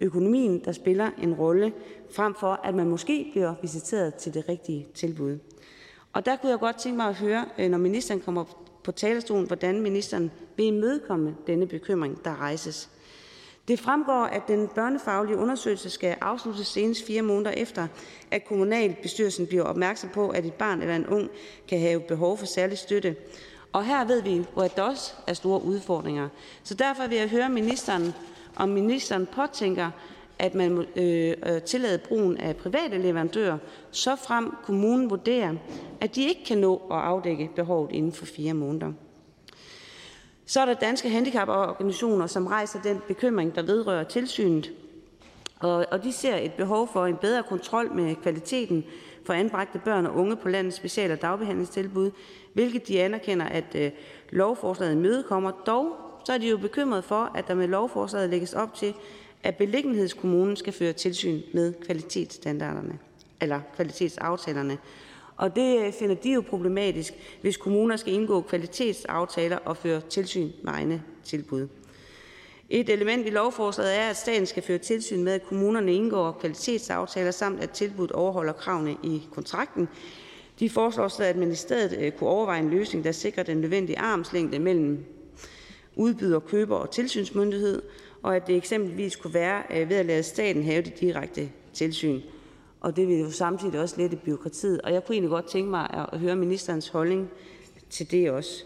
økonomien, 0.00 0.64
der 0.64 0.72
spiller 0.72 1.10
en 1.22 1.34
rolle, 1.34 1.72
frem 2.12 2.34
for 2.34 2.60
at 2.64 2.74
man 2.74 2.88
måske 2.88 3.28
bliver 3.32 3.54
visiteret 3.62 4.14
til 4.14 4.34
det 4.34 4.48
rigtige 4.48 4.86
tilbud. 4.94 5.38
Og 6.12 6.26
der 6.26 6.36
kunne 6.36 6.50
jeg 6.50 6.58
godt 6.58 6.78
tænke 6.78 6.96
mig 6.96 7.06
at 7.06 7.14
høre, 7.14 7.44
øh, 7.58 7.70
når 7.70 7.78
ministeren 7.78 8.20
kommer 8.20 8.44
på 8.84 8.92
talerstolen, 8.92 9.46
hvordan 9.46 9.80
ministeren 9.80 10.30
vil 10.56 10.66
imødekomme 10.66 11.36
denne 11.46 11.66
bekymring, 11.66 12.24
der 12.24 12.40
rejses. 12.40 12.90
Det 13.68 13.80
fremgår, 13.80 14.24
at 14.24 14.42
den 14.48 14.68
børnefaglige 14.68 15.36
undersøgelse 15.36 15.90
skal 15.90 16.16
afsluttes 16.20 16.66
senest 16.66 17.06
fire 17.06 17.22
måneder 17.22 17.50
efter, 17.50 17.86
at 18.30 18.44
kommunalbestyrelsen 18.44 19.46
bliver 19.46 19.62
opmærksom 19.62 20.10
på, 20.10 20.28
at 20.28 20.46
et 20.46 20.54
barn 20.54 20.80
eller 20.80 20.96
en 20.96 21.06
ung 21.06 21.30
kan 21.68 21.80
have 21.80 22.00
behov 22.00 22.38
for 22.38 22.46
særlig 22.46 22.78
støtte. 22.78 23.16
Og 23.72 23.84
her 23.84 24.04
ved 24.04 24.22
vi, 24.22 24.44
hvor 24.54 24.68
der 24.68 24.82
også 24.82 25.12
er 25.26 25.34
store 25.34 25.62
udfordringer. 25.62 26.28
Så 26.62 26.74
derfor 26.74 27.06
vil 27.06 27.18
jeg 27.18 27.28
høre 27.28 27.48
ministeren, 27.48 28.14
om 28.56 28.68
ministeren 28.68 29.26
påtænker, 29.26 29.90
at 30.40 30.54
man 30.54 30.86
øh, 30.96 31.34
øh, 31.46 31.62
tillader 31.62 31.98
brugen 32.08 32.36
af 32.36 32.56
private 32.56 32.98
leverandører, 32.98 33.58
så 33.90 34.16
frem 34.16 34.54
kommunen 34.62 35.10
vurderer, 35.10 35.54
at 36.00 36.14
de 36.14 36.28
ikke 36.28 36.44
kan 36.44 36.58
nå 36.58 36.76
at 36.90 36.96
afdække 36.98 37.50
behovet 37.56 37.92
inden 37.92 38.12
for 38.12 38.26
fire 38.26 38.54
måneder. 38.54 38.92
Så 40.46 40.60
er 40.60 40.64
der 40.64 40.74
danske 40.74 41.08
handicaporganisationer, 41.08 42.26
som 42.26 42.46
rejser 42.46 42.82
den 42.82 43.00
bekymring, 43.08 43.54
der 43.54 43.62
vedrører 43.62 44.04
tilsynet, 44.04 44.72
og, 45.60 45.86
og 45.90 46.04
de 46.04 46.12
ser 46.12 46.36
et 46.36 46.52
behov 46.52 46.88
for 46.92 47.06
en 47.06 47.16
bedre 47.16 47.42
kontrol 47.42 47.92
med 47.94 48.14
kvaliteten 48.14 48.84
for 49.26 49.32
anbragte 49.32 49.78
børn 49.78 50.06
og 50.06 50.14
unge 50.14 50.36
på 50.36 50.48
landets 50.48 50.76
special- 50.76 51.12
og 51.12 51.22
dagbehandlingstilbud, 51.22 52.10
hvilket 52.52 52.88
de 52.88 53.02
anerkender, 53.02 53.46
at 53.46 53.74
øh, 53.74 53.90
lovforslaget 54.30 54.92
imødekommer. 54.92 55.50
Dog 55.50 55.96
så 56.24 56.32
er 56.32 56.38
de 56.38 56.48
jo 56.48 56.58
bekymret 56.58 57.04
for, 57.04 57.30
at 57.34 57.48
der 57.48 57.54
med 57.54 57.68
lovforslaget 57.68 58.30
lægges 58.30 58.52
op 58.52 58.74
til, 58.74 58.94
at 59.42 59.56
beliggenhedskommunen 59.56 60.56
skal 60.56 60.72
føre 60.72 60.92
tilsyn 60.92 61.40
med 61.54 61.72
kvalitetsstandarderne 61.72 62.98
eller 63.40 63.60
kvalitetsaftalerne. 63.76 64.78
Og 65.36 65.56
det 65.56 65.86
øh, 65.86 65.92
finder 65.92 66.14
de 66.14 66.32
jo 66.32 66.40
problematisk, 66.40 67.14
hvis 67.40 67.56
kommuner 67.56 67.96
skal 67.96 68.12
indgå 68.12 68.40
kvalitetsaftaler 68.40 69.56
og 69.56 69.76
føre 69.76 70.00
tilsyn 70.00 70.50
med 70.62 70.72
egne 70.72 71.02
tilbud. 71.24 71.68
Et 72.70 72.88
element 72.88 73.26
i 73.26 73.30
lovforslaget 73.30 73.98
er, 73.98 74.08
at 74.08 74.16
staten 74.16 74.46
skal 74.46 74.62
føre 74.62 74.78
tilsyn 74.78 75.24
med, 75.24 75.32
at 75.32 75.46
kommunerne 75.46 75.94
indgår 75.94 76.32
kvalitetsaftaler, 76.32 77.30
samt 77.30 77.62
at 77.62 77.70
tilbuddet 77.70 78.12
overholder 78.12 78.52
kravene 78.52 78.96
i 79.02 79.22
kontrakten. 79.30 79.88
De 80.60 80.70
foreslår 80.70 81.08
så, 81.08 81.24
at 81.24 81.36
man 81.36 81.52
i 81.52 81.54
stedet 81.54 81.98
øh, 81.98 82.12
kunne 82.12 82.30
overveje 82.30 82.60
en 82.60 82.70
løsning, 82.70 83.04
der 83.04 83.12
sikrer 83.12 83.42
den 83.42 83.56
nødvendige 83.56 83.98
armslængde 83.98 84.58
mellem 84.58 85.04
udbyder, 85.96 86.40
køber 86.40 86.76
og 86.76 86.90
tilsynsmyndighed, 86.90 87.82
og 88.22 88.36
at 88.36 88.46
det 88.46 88.56
eksempelvis 88.56 89.16
kunne 89.16 89.34
være 89.34 89.62
øh, 89.70 89.88
ved 89.88 89.96
at 89.96 90.06
lade 90.06 90.22
staten 90.22 90.62
have 90.62 90.82
det 90.82 91.00
direkte 91.00 91.50
tilsyn. 91.72 92.20
Og 92.80 92.96
det 92.96 93.08
vil 93.08 93.18
jo 93.18 93.30
samtidig 93.30 93.80
også 93.80 93.94
lette 93.98 94.16
byråkratiet. 94.16 94.80
Og 94.80 94.92
jeg 94.92 95.04
kunne 95.04 95.14
egentlig 95.14 95.30
godt 95.30 95.48
tænke 95.48 95.70
mig 95.70 96.08
at 96.12 96.18
høre 96.18 96.36
ministerens 96.36 96.88
holdning 96.88 97.30
til 97.90 98.10
det 98.10 98.30
også. 98.30 98.64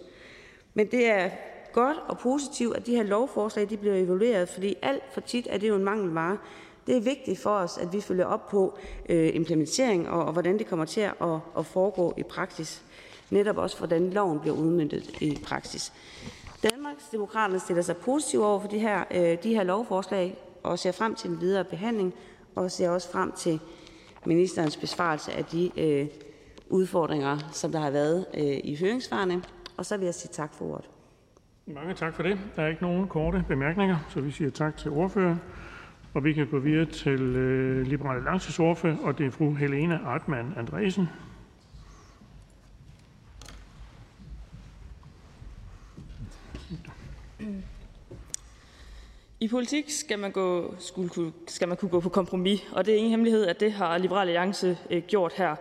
Men 0.75 0.87
det 0.91 1.07
er 1.07 1.31
godt 1.73 1.97
og 2.09 2.19
positivt, 2.19 2.77
at 2.77 2.87
de 2.87 2.97
her 2.97 3.03
lovforslag 3.03 3.71
de 3.71 3.77
bliver 3.77 3.95
evalueret, 3.95 4.49
fordi 4.49 4.77
alt 4.83 5.03
for 5.13 5.21
tit 5.21 5.47
er 5.51 5.59
det 5.59 5.69
jo 5.69 5.77
en 5.77 5.85
mangelvare. 5.85 6.39
Det 6.87 6.97
er 6.97 7.01
vigtigt 7.01 7.39
for 7.39 7.51
os, 7.51 7.79
at 7.79 7.93
vi 7.93 8.01
følger 8.01 8.25
op 8.25 8.49
på 8.49 8.79
øh, 9.09 9.31
implementering 9.35 10.09
og, 10.09 10.25
og 10.25 10.33
hvordan 10.33 10.59
det 10.59 10.67
kommer 10.67 10.85
til 10.85 11.01
at, 11.01 11.15
at 11.59 11.67
foregå 11.67 12.15
i 12.17 12.23
praksis. 12.23 12.83
Netop 13.31 13.57
også, 13.57 13.79
hvordan 13.79 14.11
loven 14.11 14.41
bliver 14.41 14.57
udmyndtet 14.57 15.11
i 15.21 15.39
praksis. 15.45 15.93
Danmarksdemokraterne 16.95 17.61
stiller 17.61 17.83
sig 17.83 17.97
positivt 17.97 18.43
over 18.43 18.61
for 18.61 18.69
de 18.69 18.79
her, 18.79 19.05
øh, 19.11 19.43
de 19.43 19.55
her 19.55 19.63
lovforslag 19.63 20.39
og 20.63 20.79
ser 20.79 20.93
frem 20.93 21.15
til 21.15 21.31
den 21.31 21.41
videre 21.41 21.65
behandling 21.65 22.15
og 22.55 22.71
ser 22.71 22.91
også 22.91 23.13
frem 23.13 23.33
til 23.33 23.61
ministerens 24.27 24.77
besvarelse 24.77 25.33
af 25.33 25.45
de 25.45 25.71
øh, 25.77 26.07
udfordringer, 26.69 27.39
som 27.53 27.73
der 27.73 27.79
har 27.79 27.91
været 27.91 28.27
øh, 28.35 28.43
i 28.65 28.77
høringsvarene. 28.81 29.43
Og 29.77 29.87
så 29.87 29.97
vil 29.97 30.05
jeg 30.05 30.15
sige 30.15 30.31
tak 30.33 30.55
for 30.55 30.65
ordet. 30.65 30.91
Mange 31.67 31.95
tak 31.95 32.15
for 32.15 32.23
det. 32.23 32.39
Der 32.57 32.63
er 32.63 32.69
ikke 32.69 32.83
nogen 32.83 33.09
korte 33.09 33.45
bemærkninger, 33.49 33.97
så 34.09 34.21
vi 34.21 34.31
siger 34.31 34.51
tak 34.51 34.77
til 34.77 34.91
ordføreren. 34.91 35.41
Og 36.15 36.25
vi 36.25 36.33
kan 36.33 36.47
gå 36.47 36.59
videre 36.59 36.87
til 36.87 37.21
øh, 37.21 37.87
Liberale 37.87 38.17
Alliances 38.17 38.59
ordfører, 38.59 38.97
og 39.03 39.19
det 39.19 39.27
er 39.27 39.31
fru 39.31 39.55
Helena 39.55 39.99
Artmann 40.05 40.55
Andresen. 40.57 41.09
I 49.41 49.49
politik 49.49 49.91
skal 49.91 50.19
man, 50.19 50.33
gå, 50.33 50.75
skulle, 50.79 51.33
skal 51.47 51.69
man 51.69 51.77
kunne 51.77 51.89
gå 51.89 52.01
på 52.01 52.09
kompromis, 52.09 52.61
og 52.73 52.87
det 52.87 52.95
er 52.95 52.99
ingen 52.99 53.11
hemmelighed, 53.11 53.47
at 53.47 53.61
det 53.61 53.73
har 53.73 53.99
Liberal 53.99 54.29
Alliance 54.29 54.79
øh, 54.91 55.03
gjort 55.03 55.33
her. 55.33 55.57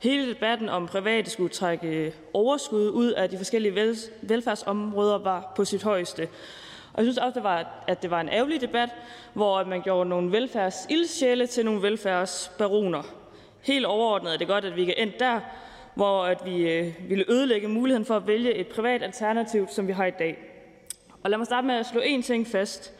Hele 0.00 0.28
debatten 0.28 0.68
om 0.68 0.86
private 0.86 1.30
skulle 1.30 1.48
trække 1.48 1.86
øh, 1.86 2.12
overskud 2.32 2.90
ud 2.90 3.10
af 3.10 3.30
de 3.30 3.36
forskellige 3.36 3.74
vel, 3.74 3.96
velfærdsområder 4.22 5.18
var 5.18 5.52
på 5.56 5.64
sit 5.64 5.82
højeste. 5.82 6.28
Og 6.92 6.98
jeg 6.98 7.04
synes 7.04 7.18
også, 7.18 7.34
det 7.34 7.44
var, 7.44 7.84
at 7.88 8.02
det 8.02 8.10
var 8.10 8.20
en 8.20 8.28
ærgerlig 8.28 8.60
debat, 8.60 8.88
hvor 9.32 9.64
man 9.64 9.82
gjorde 9.82 10.08
nogle 10.08 10.32
velfærdsildsjæle 10.32 11.46
til 11.46 11.64
nogle 11.64 11.82
velfærdsbaroner. 11.82 13.02
Helt 13.62 13.86
overordnet 13.86 14.34
er 14.34 14.38
det 14.38 14.48
godt, 14.48 14.64
at 14.64 14.76
vi 14.76 14.84
kan 14.84 14.94
endt 14.98 15.20
der, 15.20 15.40
hvor 15.94 16.24
at 16.24 16.42
vi 16.44 16.72
øh, 16.72 16.94
ville 17.08 17.24
ødelægge 17.30 17.68
muligheden 17.68 18.06
for 18.06 18.16
at 18.16 18.26
vælge 18.26 18.54
et 18.54 18.66
privat 18.66 19.02
alternativ, 19.02 19.68
som 19.70 19.86
vi 19.86 19.92
har 19.92 20.06
i 20.06 20.10
dag. 20.10 20.53
Og 21.24 21.30
lad 21.30 21.38
mig 21.38 21.46
starte 21.46 21.66
med 21.66 21.74
at 21.74 21.86
slå 21.86 22.00
en 22.00 22.22
ting 22.22 22.46
fast. 22.46 22.92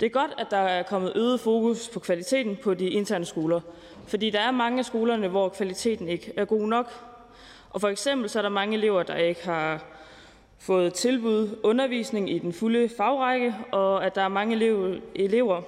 Det 0.00 0.06
er 0.06 0.10
godt, 0.10 0.34
at 0.38 0.46
der 0.50 0.56
er 0.56 0.82
kommet 0.82 1.12
øget 1.16 1.40
fokus 1.40 1.88
på 1.88 2.00
kvaliteten 2.00 2.56
på 2.56 2.74
de 2.74 2.88
interne 2.88 3.24
skoler, 3.24 3.60
fordi 4.06 4.30
der 4.30 4.40
er 4.40 4.50
mange 4.50 4.78
af 4.78 4.84
skolerne, 4.84 5.28
hvor 5.28 5.48
kvaliteten 5.48 6.08
ikke 6.08 6.32
er 6.36 6.44
god 6.44 6.66
nok. 6.68 6.92
Og 7.70 7.80
for 7.80 7.88
eksempel 7.88 8.30
så 8.30 8.38
er 8.38 8.42
der 8.42 8.48
mange 8.48 8.76
elever, 8.76 9.02
der 9.02 9.16
ikke 9.16 9.44
har 9.44 9.84
fået 10.58 10.94
tilbud 10.94 11.58
undervisning 11.62 12.30
i 12.30 12.38
den 12.38 12.52
fulde 12.52 12.88
fagrække, 12.96 13.54
og 13.72 14.06
at 14.06 14.14
der 14.14 14.22
er 14.22 14.28
mange 14.28 14.54
elever, 15.14 15.62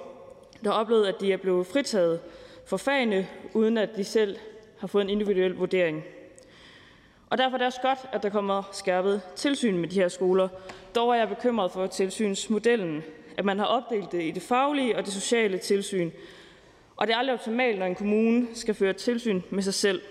der 0.63 0.71
har 0.71 0.79
oplevet, 0.79 1.05
at 1.05 1.21
de 1.21 1.33
er 1.33 1.37
blevet 1.37 1.67
fritaget 1.67 2.19
for 2.65 2.77
fagene, 2.77 3.27
uden 3.53 3.77
at 3.77 3.89
de 3.95 4.03
selv 4.03 4.37
har 4.79 4.87
fået 4.87 5.03
en 5.03 5.09
individuel 5.09 5.53
vurdering. 5.53 6.03
Og 7.29 7.37
derfor 7.37 7.53
er 7.53 7.57
det 7.57 7.67
også 7.67 7.81
godt, 7.81 7.99
at 8.11 8.23
der 8.23 8.29
kommer 8.29 8.63
skærpet 8.71 9.21
tilsyn 9.35 9.77
med 9.77 9.89
de 9.89 9.95
her 9.95 10.07
skoler. 10.07 10.47
Dog 10.95 11.09
er 11.09 11.15
jeg 11.15 11.29
bekymret 11.29 11.71
for 11.71 11.87
tilsynsmodellen, 11.87 13.03
at 13.37 13.45
man 13.45 13.59
har 13.59 13.65
opdelt 13.65 14.11
det 14.11 14.23
i 14.23 14.31
det 14.31 14.41
faglige 14.41 14.97
og 14.97 15.05
det 15.05 15.13
sociale 15.13 15.57
tilsyn. 15.57 16.11
Og 16.95 17.07
det 17.07 17.13
er 17.13 17.17
aldrig 17.17 17.33
optimalt, 17.33 17.79
når 17.79 17.85
en 17.85 17.95
kommune 17.95 18.47
skal 18.53 18.75
føre 18.75 18.93
tilsyn 18.93 19.41
med 19.49 19.63
sig 19.63 19.73
selv. 19.73 20.01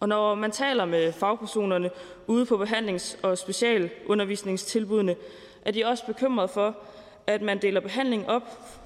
Og 0.00 0.08
når 0.08 0.34
man 0.34 0.50
taler 0.50 0.84
med 0.84 1.12
fagpersonerne 1.12 1.90
ude 2.26 2.46
på 2.46 2.64
behandlings- 2.64 3.18
og 3.22 3.38
specialundervisningstilbudene, 3.38 5.16
er 5.64 5.70
de 5.70 5.84
også 5.84 6.06
bekymret 6.06 6.50
for, 6.50 6.76
at 7.26 7.42
man 7.42 7.62
deler 7.62 7.80
behandling 7.80 8.28
op 8.28 8.42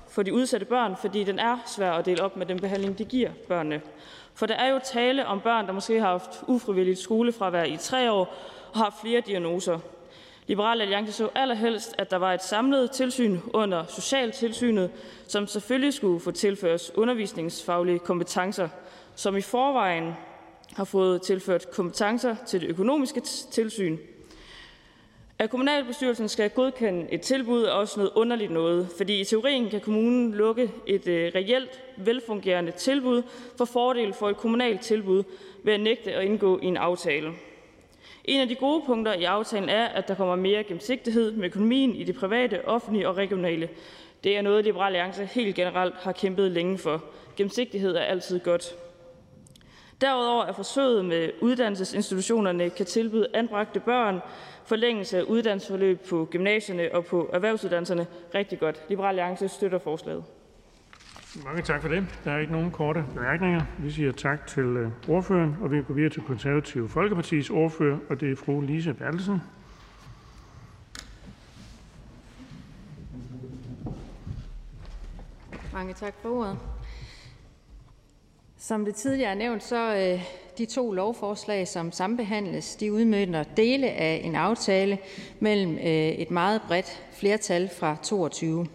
for 0.09 0.23
de 0.23 0.35
udsatte 0.35 0.67
børn, 0.67 0.97
fordi 1.01 1.25
den 1.25 1.39
er 1.39 1.59
svær 1.67 1.93
at 1.93 2.07
dele 2.07 2.23
op 2.23 2.37
med 2.37 2.47
den 2.47 2.61
behandling, 2.61 2.99
de 2.99 3.05
giver 3.05 3.31
børnene. 3.49 3.81
For 4.37 4.47
der 4.47 4.55
er 4.55 4.73
jo 4.73 4.81
tale 4.85 5.27
om 5.27 5.41
børn, 5.41 5.67
der 5.67 5.73
måske 5.73 6.01
har 6.01 6.09
haft 6.09 6.45
ufrivilligt 6.47 6.99
skolefravær 6.99 7.65
i 7.65 7.77
tre 7.77 8.13
år 8.13 8.35
og 8.73 8.79
har 8.79 8.99
flere 9.03 9.21
diagnoser. 9.21 9.79
Liberal 10.47 10.81
Alliance 10.81 11.13
så 11.13 11.29
allerhelst, 11.35 11.95
at 11.99 12.11
der 12.11 12.17
var 12.17 12.33
et 12.33 12.43
samlet 12.43 12.91
tilsyn 12.91 13.39
under 13.53 13.85
Socialtilsynet, 13.89 14.91
som 15.29 15.47
selvfølgelig 15.47 15.95
skulle 15.95 16.21
få 16.21 16.31
tilført 16.31 16.91
undervisningsfaglige 16.95 17.99
kompetencer, 17.99 18.69
som 19.15 19.37
i 19.37 19.41
forvejen 19.41 20.13
har 20.77 20.85
fået 20.85 21.23
tilført 21.23 21.71
kompetencer 21.71 22.37
til 22.47 22.61
det 22.61 22.69
økonomiske 22.69 23.21
tilsyn. 23.51 23.99
At 25.39 25.51
kommunalbestyrelsen 25.51 26.29
skal 26.29 26.51
godkende 26.51 27.07
et 27.11 27.21
tilbud 27.21 27.65
er 27.65 27.71
også 27.71 28.01
noget 28.01 28.13
underligt 28.15 28.53
noget, 28.53 28.89
fordi 28.97 29.21
i 29.21 29.25
teorien 29.25 29.71
kan 29.71 29.81
kommunen 29.81 30.35
lukke 30.35 30.71
et 30.87 31.07
øh, 31.07 31.33
reelt 31.35 31.83
velfungerende 31.97 32.73
tilbud 32.73 33.23
for 33.59 33.65
fordel 33.65 34.13
for 34.13 34.29
et 34.29 34.37
kommunalt 34.37 34.81
tilbud 34.81 35.23
ved 35.65 35.73
at 35.73 35.81
nægte 35.81 36.13
at 36.13 36.25
indgå 36.25 36.59
i 36.59 36.65
en 36.65 36.77
aftale. 36.77 37.33
En 38.25 38.41
af 38.41 38.49
de 38.49 38.55
gode 38.55 38.83
punkter 38.87 39.13
i 39.13 39.25
aftalen 39.25 39.69
er, 39.69 39.87
at 39.87 40.09
der 40.09 40.15
kommer 40.15 40.37
mere 40.37 40.65
gennemsigtighed 40.65 41.33
med 41.33 41.45
økonomien 41.45 41.97
i 41.97 42.05
det 42.05 42.15
private, 42.15 42.69
offentlige 42.69 43.09
og 43.09 43.17
regionale. 43.17 43.69
Det 44.25 44.37
er 44.37 44.43
noget, 44.43 44.65
Liberal 44.65 44.97
Alliance 44.97 45.25
helt 45.25 45.57
generelt 45.57 45.95
har 45.95 46.13
kæmpet 46.13 46.51
længe 46.51 46.79
for. 46.79 47.05
Gennemsigtighed 47.37 47.97
er 47.97 48.01
altid 48.01 48.41
godt. 48.41 48.75
Derudover 50.01 50.45
er 50.45 50.53
forsøget 50.53 51.05
med 51.05 51.31
uddannelsesinstitutionerne 51.41 52.71
kan 52.71 52.87
tilbyde 52.87 53.27
anbragte 53.35 53.81
børn 53.81 54.21
forlængelse 54.67 55.19
af 55.19 55.23
uddannelsesforløb 55.23 56.01
på 56.09 56.29
gymnasierne 56.31 56.95
og 56.95 57.05
på 57.05 57.31
erhvervsuddannelserne 57.33 58.07
rigtig 58.35 58.59
godt. 58.61 58.83
Liberal 58.89 59.09
Alliance 59.09 59.49
støtter 59.49 59.79
forslaget. 59.79 60.25
Mange 61.45 61.63
tak 61.63 61.83
for 61.83 61.89
det. 61.89 62.05
Der 62.25 62.33
er 62.33 62.39
ikke 62.39 62.53
nogen 62.53 62.71
korte 62.71 63.05
bemærkninger. 63.15 63.61
Vi 63.79 63.91
siger 63.91 64.13
tak 64.13 64.47
til 64.47 64.65
øh, 64.65 64.91
ordføreren, 65.09 65.57
og 65.61 65.71
vi 65.71 65.83
går 65.83 65.95
videre 65.95 66.11
til 66.11 66.23
Konservative 66.23 66.89
Folkepartis 66.89 67.51
ordfører, 67.51 67.99
og 68.11 68.21
det 68.21 68.33
er 68.33 68.37
fru 68.37 68.61
Lise 68.61 68.95
Bertelsen. 68.95 69.41
Mange 75.73 75.95
tak 75.95 76.15
for 76.23 76.29
ordet. 76.29 76.59
Som 78.57 78.85
det 78.85 78.95
tidligere 78.95 79.31
er 79.31 79.35
nævnt, 79.35 79.63
så 79.63 79.97
øh, 79.97 80.46
de 80.59 80.67
to 80.67 80.93
lovforslag, 80.93 81.69
som 81.69 81.93
sambehandles, 81.93 82.77
de 82.77 82.93
udmønter 82.93 83.43
dele 83.43 83.87
af 83.87 84.21
en 84.25 84.35
aftale 84.35 84.99
mellem 85.41 85.79
øh, 85.79 86.09
et 86.09 86.31
meget 86.31 86.61
bredt 86.69 87.03
flertal 87.13 87.71
fra 87.79 87.97
22. 88.03 88.67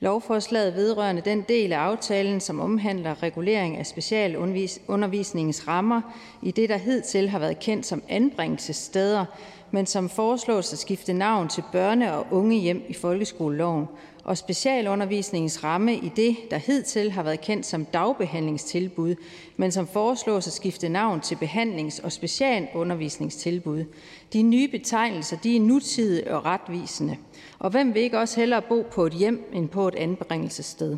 Lovforslaget 0.00 0.74
vedrørende 0.74 1.22
den 1.24 1.44
del 1.48 1.72
af 1.72 1.78
aftalen, 1.78 2.40
som 2.40 2.60
omhandler 2.60 3.22
regulering 3.22 3.76
af 3.76 3.86
specialundervisningens 3.86 5.68
rammer 5.68 6.00
i 6.42 6.50
det, 6.50 6.68
der 6.68 6.76
hidtil 6.76 7.28
har 7.28 7.38
været 7.38 7.58
kendt 7.58 7.86
som 7.86 8.02
anbringelsessteder, 8.08 9.24
men 9.70 9.86
som 9.86 10.08
foreslås 10.08 10.72
at 10.72 10.78
skifte 10.78 11.12
navn 11.12 11.48
til 11.48 11.62
børne- 11.74 12.10
og 12.10 12.26
ungehjem 12.30 12.82
i 12.88 12.94
folkeskoleloven, 12.94 13.86
og 14.24 14.38
specialundervisningens 14.38 15.64
ramme 15.64 15.96
i 15.96 16.12
det, 16.16 16.36
der 16.50 16.56
hidtil 16.58 17.10
har 17.10 17.22
været 17.22 17.40
kendt 17.40 17.66
som 17.66 17.84
dagbehandlingstilbud, 17.84 19.14
men 19.56 19.72
som 19.72 19.86
foreslås 19.86 20.46
at 20.46 20.52
skifte 20.52 20.88
navn 20.88 21.20
til 21.20 21.36
behandlings- 21.36 22.04
og 22.04 22.12
specialundervisningstilbud. 22.12 23.84
De 24.32 24.42
nye 24.42 24.68
betegnelser 24.68 25.36
de 25.36 25.56
er 25.56 25.60
nutidige 25.60 26.34
og 26.34 26.44
retvisende, 26.44 27.16
og 27.58 27.70
hvem 27.70 27.94
vil 27.94 28.02
ikke 28.02 28.18
også 28.18 28.40
hellere 28.40 28.62
bo 28.62 28.86
på 28.92 29.06
et 29.06 29.12
hjem 29.12 29.50
end 29.52 29.68
på 29.68 29.88
et 29.88 29.94
anbringelsessted? 29.94 30.96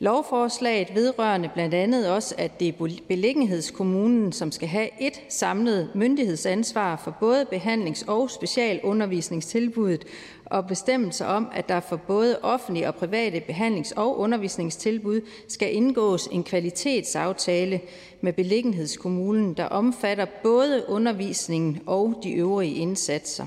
Lovforslaget 0.00 0.94
vedrørende 0.94 1.50
blandt 1.54 1.74
andet 1.74 2.10
også, 2.10 2.34
at 2.38 2.60
det 2.60 2.68
er 2.68 2.88
beliggenhedskommunen, 3.08 4.32
som 4.32 4.52
skal 4.52 4.68
have 4.68 4.88
et 5.00 5.20
samlet 5.28 5.90
myndighedsansvar 5.94 7.00
for 7.04 7.16
både 7.20 7.46
behandlings- 7.52 8.04
og 8.06 8.30
specialundervisningstilbuddet, 8.30 10.04
og 10.50 10.66
bestemmelser 10.66 11.26
om, 11.26 11.48
at 11.54 11.68
der 11.68 11.80
for 11.80 11.96
både 11.96 12.38
offentlige 12.42 12.88
og 12.88 12.94
private 12.94 13.40
behandlings- 13.40 13.92
og 13.96 14.18
undervisningstilbud 14.18 15.20
skal 15.48 15.74
indgås 15.74 16.28
en 16.32 16.44
kvalitetsaftale 16.44 17.80
med 18.20 18.32
beliggenhedskommunen, 18.32 19.54
der 19.54 19.64
omfatter 19.64 20.26
både 20.42 20.84
undervisningen 20.88 21.80
og 21.86 22.20
de 22.22 22.32
øvrige 22.32 22.74
indsatser. 22.74 23.46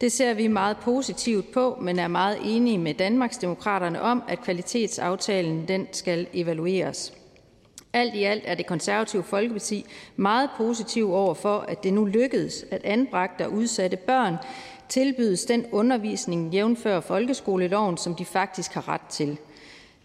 Det 0.00 0.12
ser 0.12 0.34
vi 0.34 0.46
meget 0.46 0.76
positivt 0.76 1.52
på, 1.52 1.78
men 1.80 1.98
er 1.98 2.08
meget 2.08 2.38
enige 2.44 2.78
med 2.78 2.94
Danmarksdemokraterne 2.94 4.02
om, 4.02 4.22
at 4.28 4.40
kvalitetsaftalen 4.42 5.68
den 5.68 5.86
skal 5.92 6.26
evalueres. 6.32 7.12
Alt 7.92 8.14
i 8.14 8.24
alt 8.24 8.42
er 8.46 8.54
det 8.54 8.66
konservative 8.66 9.22
Folkeparti 9.22 9.84
meget 10.16 10.50
positiv 10.56 11.12
over 11.12 11.34
for, 11.34 11.58
at 11.58 11.82
det 11.82 11.92
nu 11.92 12.04
lykkedes, 12.04 12.64
at 12.70 12.84
anbragte 12.84 13.46
og 13.46 13.52
udsatte 13.52 13.96
børn 13.96 14.36
tilbydes 14.88 15.44
den 15.44 15.66
undervisning 15.72 16.52
jævnfør 16.54 17.00
folkeskoleloven, 17.00 17.96
som 17.96 18.14
de 18.14 18.24
faktisk 18.24 18.74
har 18.74 18.88
ret 18.88 19.06
til. 19.08 19.38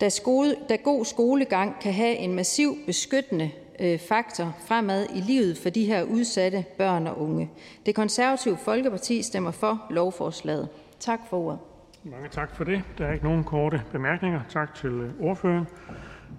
Da, 0.02 0.10
skole, 0.10 0.56
da 0.70 0.76
god 0.76 1.06
skolegang 1.06 1.76
kan 1.82 1.94
have 1.94 2.16
en 2.16 2.34
massiv 2.34 2.76
beskyttende 2.86 3.52
øh, 3.80 4.00
faktor 4.00 4.56
fremad 4.68 5.08
i 5.16 5.20
livet 5.20 5.58
for 5.58 5.70
de 5.70 5.86
her 5.86 6.04
udsatte 6.04 6.66
børn 6.78 7.08
og 7.08 7.22
unge. 7.22 7.50
Det 7.86 7.96
konservative 7.96 8.58
Folkeparti 8.58 9.22
stemmer 9.22 9.52
for 9.52 9.86
lovforslaget. 9.90 10.68
Tak 11.00 11.20
for 11.30 11.38
ordet. 11.38 11.60
Mange 12.04 12.30
tak 12.30 12.56
for 12.56 12.64
det. 12.64 12.84
Der 12.98 13.08
er 13.08 13.14
ikke 13.14 13.26
nogen 13.26 13.44
korte 13.44 13.82
bemærkninger. 13.92 14.42
Tak 14.50 14.76
til 14.76 14.90
øh, 14.90 15.12
ordføreren. 15.20 15.68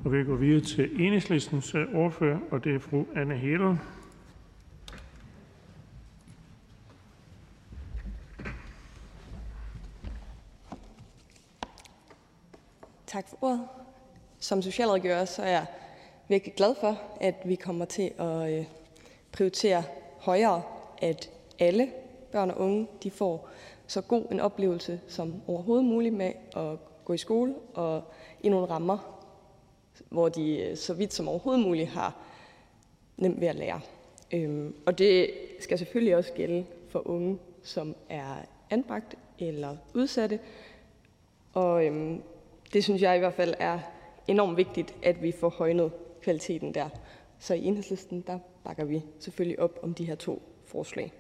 Og 0.05 0.13
vi 0.13 0.25
går 0.25 0.37
videre 0.37 0.65
til 0.65 0.91
enhedslistens 1.07 1.75
øh, 1.75 1.95
ordfører, 1.95 2.39
og 2.51 2.65
det 2.65 2.75
er 2.75 2.79
fru 2.79 3.05
Anne 3.17 3.37
Hedel. 3.37 3.79
Tak 13.15 13.29
for 13.29 13.39
ordet. 13.41 13.69
Som 14.39 14.63
socialrådgiver 14.63 15.25
så 15.25 15.43
er 15.43 15.49
jeg 15.49 15.67
virkelig 16.29 16.55
glad 16.55 16.75
for, 16.81 17.01
at 17.21 17.35
vi 17.45 17.55
kommer 17.55 17.85
til 17.85 18.13
at 18.19 18.53
øh, 18.53 18.65
prioritere 19.33 19.83
højere, 20.19 20.63
at 21.03 21.31
alle 21.59 21.93
børn 22.33 22.51
og 22.51 22.61
unge 22.61 22.89
de 23.03 23.11
får 23.11 23.49
så 23.87 24.01
god 24.01 24.27
en 24.31 24.41
oplevelse 24.41 25.01
som 25.09 25.43
overhovedet 25.47 25.85
muligt 25.85 26.15
med 26.15 26.33
at 26.57 26.79
gå 27.05 27.13
i 27.13 27.19
skole 27.19 27.55
og 27.75 28.03
i 28.41 28.49
nogle 28.49 28.67
rammer, 28.67 29.23
hvor 30.09 30.29
de 30.29 30.59
øh, 30.59 30.77
så 30.77 30.95
vidt 30.95 31.15
som 31.15 31.29
overhovedet 31.29 31.65
muligt 31.65 31.89
har 31.89 32.17
nemt 33.17 33.41
ved 33.41 33.49
at 33.49 33.57
lære. 33.57 33.81
Øhm, 34.33 34.77
og 34.87 34.99
det 34.99 35.31
skal 35.61 35.79
selvfølgelig 35.79 36.17
også 36.17 36.33
gælde 36.33 36.67
for 36.89 37.09
unge, 37.09 37.39
som 37.63 37.97
er 38.09 38.35
anbragt 38.71 39.15
eller 39.39 39.77
udsatte. 39.95 40.41
Og 41.53 41.87
øhm, 41.87 42.23
det 42.75 42.85
synes 42.85 43.03
jeg 43.03 43.17
i 43.17 43.19
hvert 43.19 43.35
fald 43.35 43.55
er 43.59 43.79
enormt 44.29 44.57
vigtigt, 44.57 44.95
at 45.03 45.23
vi 45.23 45.33
får 45.33 45.49
højnet 45.49 45.93
kvaliteten 46.23 46.75
der. 46.75 46.89
Så 47.39 47.55
i 47.55 47.65
enhedslisten, 47.65 48.25
der 48.27 48.39
bakker 48.65 48.85
vi 48.85 49.03
selvfølgelig 49.19 49.59
op 49.59 49.79
om 49.83 49.95
de 49.95 50.05
her 50.05 50.15
to 50.15 50.43
forslag. 50.67 51.13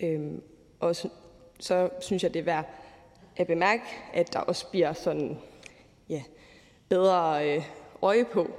Øhm, 0.00 0.42
og 0.80 0.96
så, 0.96 1.08
så 1.60 1.90
synes 2.00 2.22
jeg, 2.22 2.34
det 2.34 2.40
er 2.40 2.44
værd 2.44 2.68
at 3.36 3.46
bemærke, 3.46 3.82
at 4.12 4.32
der 4.32 4.38
også 4.38 4.70
bliver 4.70 4.92
sådan, 4.92 5.38
ja, 6.08 6.22
bedre 6.88 7.48
øh, 7.56 7.62
øje 8.02 8.24
på, 8.24 8.50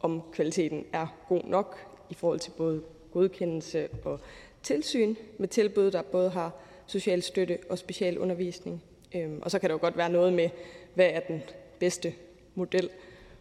om 0.00 0.22
kvaliteten 0.32 0.84
er 0.92 1.06
god 1.28 1.42
nok 1.44 1.76
i 2.10 2.14
forhold 2.14 2.38
til 2.38 2.50
både 2.50 2.82
godkendelse 3.12 3.88
og 4.04 4.20
tilsyn 4.62 5.14
med 5.38 5.48
tilbud, 5.48 5.90
der 5.90 6.02
både 6.02 6.30
har 6.30 6.52
social 6.86 7.22
støtte 7.22 7.58
og 7.70 7.78
specialundervisning. 7.78 8.82
Øhm, 9.14 9.40
og 9.42 9.50
så 9.50 9.58
kan 9.58 9.70
der 9.70 9.74
jo 9.74 9.80
godt 9.80 9.96
være 9.96 10.10
noget 10.10 10.32
med, 10.32 10.48
hvad 10.96 11.10
er 11.12 11.20
den 11.20 11.42
bedste 11.78 12.14
model 12.54 12.90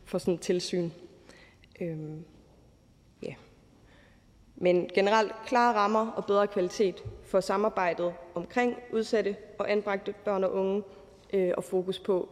for 0.05 0.17
sådan 0.17 0.33
et 0.33 0.41
tilsyn. 0.41 0.89
Øhm, 1.81 2.25
ja. 3.23 3.33
Men 4.55 4.89
generelt 4.93 5.31
klare 5.45 5.75
rammer 5.75 6.11
og 6.11 6.25
bedre 6.25 6.47
kvalitet 6.47 7.03
for 7.23 7.39
samarbejdet 7.39 8.13
omkring 8.33 8.75
udsatte 8.91 9.35
og 9.59 9.71
anbragte 9.71 10.13
børn 10.25 10.43
og 10.43 10.53
unge, 10.53 10.83
øh, 11.33 11.53
og 11.57 11.63
fokus 11.63 11.99
på 11.99 12.29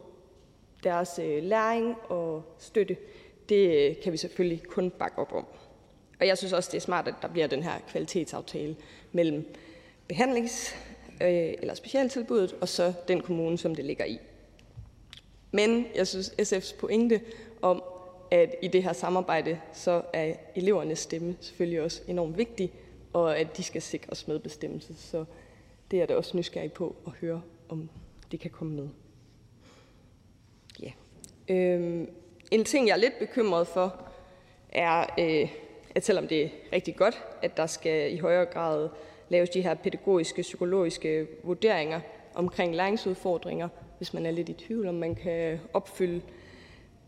deres 0.83 1.19
øh, 1.19 1.43
læring 1.43 1.95
og 2.09 2.43
støtte, 2.59 2.97
det 3.49 3.89
øh, 3.89 3.95
kan 4.03 4.11
vi 4.11 4.17
selvfølgelig 4.17 4.63
kun 4.67 4.89
bakke 4.89 5.17
op 5.17 5.33
om. 5.33 5.45
Og 6.19 6.27
jeg 6.27 6.37
synes 6.37 6.53
også, 6.53 6.69
det 6.71 6.77
er 6.77 6.81
smart, 6.81 7.07
at 7.07 7.15
der 7.21 7.27
bliver 7.27 7.47
den 7.47 7.63
her 7.63 7.79
kvalitetsaftale 7.87 8.75
mellem 9.11 9.53
behandlings- 10.13 10.75
øh, 11.21 11.53
eller 11.59 11.73
specialtilbuddet 11.73 12.55
og 12.61 12.69
så 12.69 12.93
den 13.07 13.21
kommune, 13.21 13.57
som 13.57 13.75
det 13.75 13.85
ligger 13.85 14.05
i. 14.05 14.19
Men 15.53 15.85
jeg 15.95 16.07
synes, 16.07 16.29
SF's 16.41 16.79
pointe 16.79 17.21
om, 17.61 17.83
at 18.31 18.55
i 18.61 18.67
det 18.67 18.83
her 18.83 18.93
samarbejde, 18.93 19.59
så 19.73 20.01
er 20.13 20.33
elevernes 20.55 20.99
stemme 20.99 21.35
selvfølgelig 21.39 21.81
også 21.81 22.01
enormt 22.07 22.37
vigtig, 22.37 22.73
og 23.13 23.37
at 23.37 23.57
de 23.57 23.63
skal 23.63 23.81
sikres 23.81 24.27
medbestemmelse. 24.27 24.95
Så 24.97 25.25
det 25.91 26.01
er 26.01 26.05
da 26.05 26.15
også 26.15 26.37
nysgerrig 26.37 26.73
på 26.73 26.95
at 27.07 27.11
høre, 27.11 27.41
om 27.69 27.89
det 28.31 28.39
kan 28.39 28.51
komme 28.51 28.75
med. 28.75 28.89
Ja. 30.81 30.91
Øhm, 31.47 32.09
en 32.51 32.63
ting, 32.65 32.87
jeg 32.87 32.93
er 32.93 32.97
lidt 32.97 33.19
bekymret 33.19 33.67
for, 33.67 34.01
er, 34.69 35.05
øh, 35.19 35.49
at 35.95 36.05
selvom 36.05 36.27
det 36.27 36.43
er 36.43 36.49
rigtig 36.73 36.95
godt, 36.95 37.23
at 37.41 37.57
der 37.57 37.65
skal 37.65 38.13
i 38.13 38.17
højere 38.17 38.45
grad 38.45 38.89
laves 39.29 39.49
de 39.49 39.61
her 39.61 39.73
pædagogiske, 39.73 40.41
psykologiske 40.41 41.27
vurderinger 41.43 41.99
omkring 42.35 42.75
læringsudfordringer, 42.75 43.69
hvis 44.03 44.13
man 44.13 44.25
er 44.25 44.31
lidt 44.31 44.49
i 44.49 44.53
tvivl, 44.53 44.87
om 44.87 44.95
man 44.95 45.15
kan 45.15 45.59
opfylde 45.73 46.21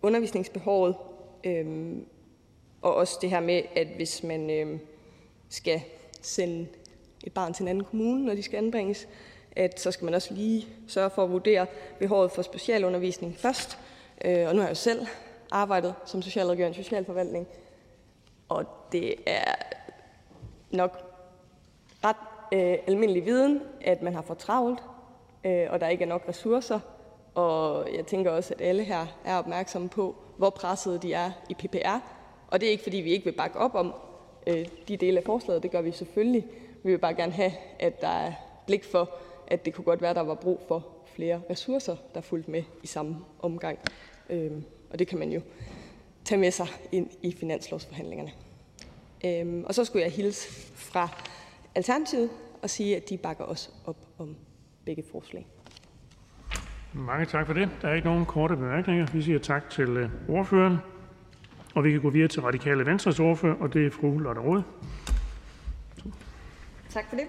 undervisningsbehovet. 0.01 0.95
Øhm, 1.43 2.05
og 2.81 2.95
også 2.95 3.17
det 3.21 3.29
her 3.29 3.39
med, 3.39 3.61
at 3.75 3.87
hvis 3.87 4.23
man 4.23 4.49
øhm, 4.49 4.79
skal 5.49 5.81
sende 6.21 6.67
et 7.23 7.33
barn 7.33 7.53
til 7.53 7.63
en 7.63 7.67
anden 7.67 7.83
kommune, 7.83 8.25
når 8.25 8.35
de 8.35 8.43
skal 8.43 8.57
anbringes, 8.57 9.07
at 9.51 9.79
så 9.79 9.91
skal 9.91 10.05
man 10.05 10.13
også 10.13 10.33
lige 10.33 10.67
sørge 10.87 11.09
for 11.09 11.23
at 11.23 11.31
vurdere 11.31 11.67
behovet 11.99 12.31
for 12.31 12.41
specialundervisning 12.41 13.37
først. 13.37 13.77
Øh, 14.25 14.47
og 14.47 14.55
nu 14.55 14.61
har 14.61 14.67
jeg 14.67 14.69
jo 14.69 14.75
selv 14.75 15.05
arbejdet 15.51 15.93
som 16.05 16.21
socialrådgiver 16.21 16.67
i 16.67 16.69
en 16.69 16.83
socialforvaltning, 16.83 17.47
og 18.49 18.65
det 18.91 19.15
er 19.25 19.55
nok 20.71 21.15
øh, 22.53 22.77
almindelig 22.87 23.25
viden, 23.25 23.61
at 23.81 24.01
man 24.01 24.13
har 24.13 24.21
for 24.21 24.33
travlt, 24.33 24.79
øh, 25.45 25.67
og 25.69 25.81
der 25.81 25.87
ikke 25.87 26.03
er 26.03 26.07
nok 26.07 26.25
ressourcer. 26.29 26.79
Og 27.35 27.87
jeg 27.95 28.05
tænker 28.05 28.31
også, 28.31 28.53
at 28.53 28.61
alle 28.61 28.83
her 28.83 29.05
er 29.25 29.37
opmærksomme 29.37 29.89
på, 29.89 30.15
hvor 30.37 30.49
presset 30.49 31.03
de 31.03 31.13
er 31.13 31.31
i 31.49 31.53
PPR. 31.53 31.99
Og 32.47 32.61
det 32.61 32.67
er 32.67 32.71
ikke, 32.71 32.83
fordi 32.83 32.97
vi 32.97 33.11
ikke 33.11 33.25
vil 33.25 33.31
bakke 33.31 33.59
op 33.59 33.75
om 33.75 33.93
øh, 34.47 34.65
de 34.87 34.97
dele 34.97 35.17
af 35.17 35.23
forslaget. 35.23 35.63
Det 35.63 35.71
gør 35.71 35.81
vi 35.81 35.91
selvfølgelig. 35.91 36.45
Vi 36.83 36.91
vil 36.91 36.97
bare 36.97 37.13
gerne 37.13 37.31
have, 37.31 37.51
at 37.79 38.01
der 38.01 38.07
er 38.07 38.31
blik 38.67 38.83
for, 38.83 39.09
at 39.47 39.65
det 39.65 39.73
kunne 39.73 39.85
godt 39.85 40.01
være, 40.01 40.09
at 40.09 40.15
der 40.15 40.21
var 40.21 40.35
brug 40.35 40.61
for 40.67 40.87
flere 41.05 41.41
ressourcer, 41.49 41.95
der 42.15 42.21
fulgte 42.21 42.51
med 42.51 42.63
i 42.83 42.87
samme 42.87 43.17
omgang. 43.39 43.79
Øhm, 44.29 44.63
og 44.89 44.99
det 44.99 45.07
kan 45.07 45.19
man 45.19 45.31
jo 45.31 45.41
tage 46.25 46.39
med 46.41 46.51
sig 46.51 46.67
ind 46.91 47.09
i 47.21 47.31
finanslovsforhandlingerne. 47.31 48.31
Øhm, 49.25 49.63
og 49.63 49.75
så 49.75 49.85
skulle 49.85 50.03
jeg 50.03 50.11
hilse 50.11 50.49
fra 50.75 51.09
Alternativet 51.75 52.29
og 52.61 52.69
sige, 52.69 52.95
at 52.95 53.09
de 53.09 53.17
bakker 53.17 53.43
også 53.43 53.69
op 53.85 53.97
om 54.17 54.35
begge 54.85 55.03
forslag. 55.11 55.47
Mange 56.93 57.25
tak 57.25 57.45
for 57.45 57.53
det. 57.53 57.69
Der 57.81 57.87
er 57.87 57.93
ikke 57.93 58.07
nogen 58.07 58.25
korte 58.25 58.55
bemærkninger. 58.55 59.07
Vi 59.13 59.21
siger 59.21 59.39
tak 59.39 59.69
til 59.69 59.89
øh, 59.89 60.09
ordføreren. 60.29 60.77
Og 61.75 61.83
vi 61.83 61.91
kan 61.91 62.01
gå 62.01 62.09
videre 62.09 62.27
til 62.27 62.41
Radikale 62.41 62.85
Venstres 62.85 63.19
ordfører, 63.19 63.55
og 63.55 63.73
det 63.73 63.85
er 63.85 63.91
fru 63.91 64.17
Lotte 64.17 64.41
Rode. 64.41 64.63
Tak 66.89 67.09
for 67.09 67.15
det. 67.15 67.25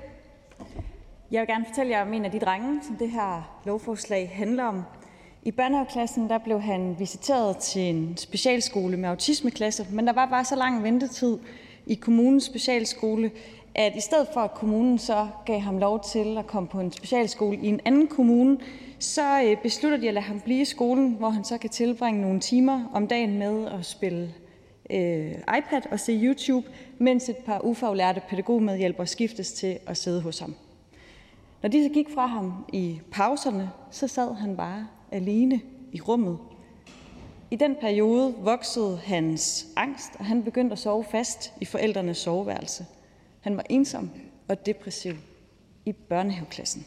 Jeg 1.31 1.41
vil 1.41 1.49
gerne 1.49 1.65
fortælle 1.69 1.93
jer 1.93 2.03
om 2.03 2.13
en 2.13 2.25
af 2.25 2.31
de 2.31 2.41
drenge, 2.41 2.81
som 2.87 2.97
det 2.97 3.11
her 3.11 3.61
lovforslag 3.67 4.31
handler 4.35 4.65
om. 4.65 4.83
I 5.43 5.51
børnehaveklassen 5.51 6.29
der 6.29 6.39
blev 6.39 6.61
han 6.61 6.97
visiteret 6.99 7.57
til 7.57 7.83
en 7.83 8.17
specialskole 8.17 8.97
med 8.97 9.09
autismeklasse, 9.09 9.87
men 9.93 10.07
der 10.07 10.13
var 10.13 10.27
bare 10.27 10.45
så 10.45 10.57
lang 10.57 10.83
ventetid 10.83 11.39
i 11.87 11.95
kommunens 11.95 12.45
specialskole, 12.45 13.31
at 13.79 13.97
i 13.97 14.01
stedet 14.01 14.29
for 14.33 14.41
at 14.41 14.55
kommunen 14.55 14.99
så 14.99 15.29
gav 15.47 15.61
ham 15.61 15.79
lov 15.79 16.05
til 16.05 16.39
at 16.39 16.47
komme 16.47 16.69
på 16.69 16.81
en 16.81 16.93
specialskole 16.93 17.57
i 17.57 17.67
en 17.67 17.81
anden 17.85 18.09
kommune, 18.09 18.59
så 18.99 19.43
øh, 19.43 19.57
beslutter 19.63 19.99
de 19.99 20.09
at 20.09 20.15
lade 20.15 20.25
ham 20.25 20.41
blive 20.41 20.61
i 20.61 20.65
skolen, 20.65 21.13
hvor 21.19 21.31
han 21.31 21.45
så 21.45 21.59
kan 21.59 21.71
tilbringe 21.71 22.21
nogle 22.21 22.41
timer 22.41 22.91
om 22.95 23.07
dagen 23.07 23.39
med 23.39 23.67
at 23.67 23.87
spille 23.87 24.35
øh, 24.91 25.33
iPad 25.59 25.81
og 25.91 26.01
se 26.01 26.21
YouTube, 26.23 26.67
mens 26.99 27.29
et 27.29 27.37
par 27.37 27.65
ufaglærte 27.65 28.23
pædagogmedhjælpere 28.29 29.07
skiftes 29.07 29.53
til 29.53 29.79
at 29.87 29.97
sidde 29.97 30.21
hos 30.21 30.39
ham. 30.39 30.55
Når 31.63 31.69
de 31.69 31.85
så 31.85 31.91
gik 31.91 32.07
fra 32.15 32.27
ham 32.27 32.65
i 32.73 33.01
pauserne, 33.11 33.71
så 33.91 34.09
sad 34.09 34.35
han 34.35 34.57
bare 34.57 34.87
alene 35.13 35.61
i 35.93 36.01
rummet. 36.01 36.39
I 37.51 37.57
den 37.57 37.77
periode 37.81 38.35
voksede 38.39 39.01
hans 39.05 39.67
angst, 39.77 40.13
og 40.19 40.25
han 40.25 40.43
begyndte 40.43 40.73
at 40.73 40.79
sove 40.79 41.05
fast 41.05 41.53
i 41.61 41.65
forældrenes 41.65 42.19
soveværelse. 42.19 42.87
Han 43.47 43.57
var 43.57 43.65
ensom 43.71 44.11
og 44.49 44.67
depressiv 44.67 45.15
i 45.85 45.93
børnehaveklassen. 45.93 46.87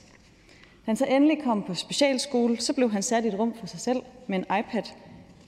Da 0.55 0.91
han 0.91 0.95
så 0.95 1.05
endelig 1.05 1.43
kom 1.43 1.63
på 1.63 1.73
specialskole, 1.73 2.61
så 2.61 2.73
blev 2.73 2.91
han 2.91 3.03
sat 3.03 3.25
i 3.25 3.27
et 3.27 3.39
rum 3.39 3.53
for 3.53 3.67
sig 3.67 3.79
selv 3.79 4.01
med 4.27 4.37
en 4.37 4.45
iPad 4.59 4.83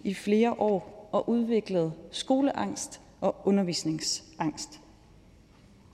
i 0.03 0.13
flere 0.13 0.53
år 0.53 1.09
og 1.11 1.29
udviklede 1.29 1.91
skoleangst 2.11 3.01
og 3.21 3.35
undervisningsangst. 3.45 4.81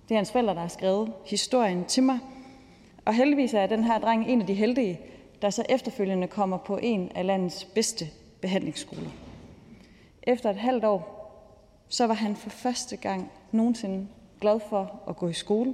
Det 0.10 0.16
er 0.16 0.20
hans 0.20 0.32
forældre, 0.32 0.54
der 0.54 0.62
har 0.62 0.68
skrevet 0.68 1.14
historien 1.26 1.86
til 1.86 2.04
mig, 2.04 2.20
og 3.06 3.14
heldigvis 3.14 3.54
er 3.54 3.68
den 3.68 3.84
her 3.84 4.00
dreng 4.00 4.28
en 4.28 4.42
af 4.42 4.48
de 4.48 4.54
heldige, 4.54 5.00
der 5.42 5.50
så 5.50 5.66
efterfølgende 5.70 6.28
kommer 6.28 6.58
på 6.58 6.78
en 6.78 7.12
af 7.16 7.26
landets 7.26 7.66
bedste 7.66 8.06
behandlingsskoler. 8.42 9.12
Efter 10.24 10.50
et 10.50 10.58
halvt 10.58 10.86
år, 10.86 11.18
så 11.88 12.08
var 12.08 12.14
han 12.14 12.36
for 12.36 12.50
første 12.50 12.98
gang 12.98 13.32
nogensinde 13.52 14.08
glad 14.42 14.60
for 14.70 15.02
at 15.10 15.18
gå 15.18 15.28
i 15.28 15.34
skole, 15.34 15.74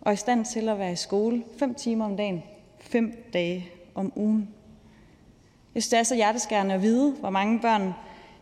og 0.00 0.12
i 0.12 0.16
stand 0.16 0.44
til 0.44 0.68
at 0.68 0.78
være 0.78 0.92
i 0.92 0.96
skole 0.96 1.44
fem 1.58 1.74
timer 1.74 2.04
om 2.04 2.16
dagen, 2.16 2.42
fem 2.80 3.30
dage 3.32 3.68
om 3.94 4.12
ugen. 4.16 4.48
Jeg 5.74 5.82
synes, 5.82 5.90
det 5.90 5.98
er 5.98 6.02
så 6.02 6.14
hjerteskærende 6.14 6.74
at 6.74 6.82
vide, 6.82 7.12
hvor 7.12 7.30
mange 7.30 7.60
børn, 7.60 7.92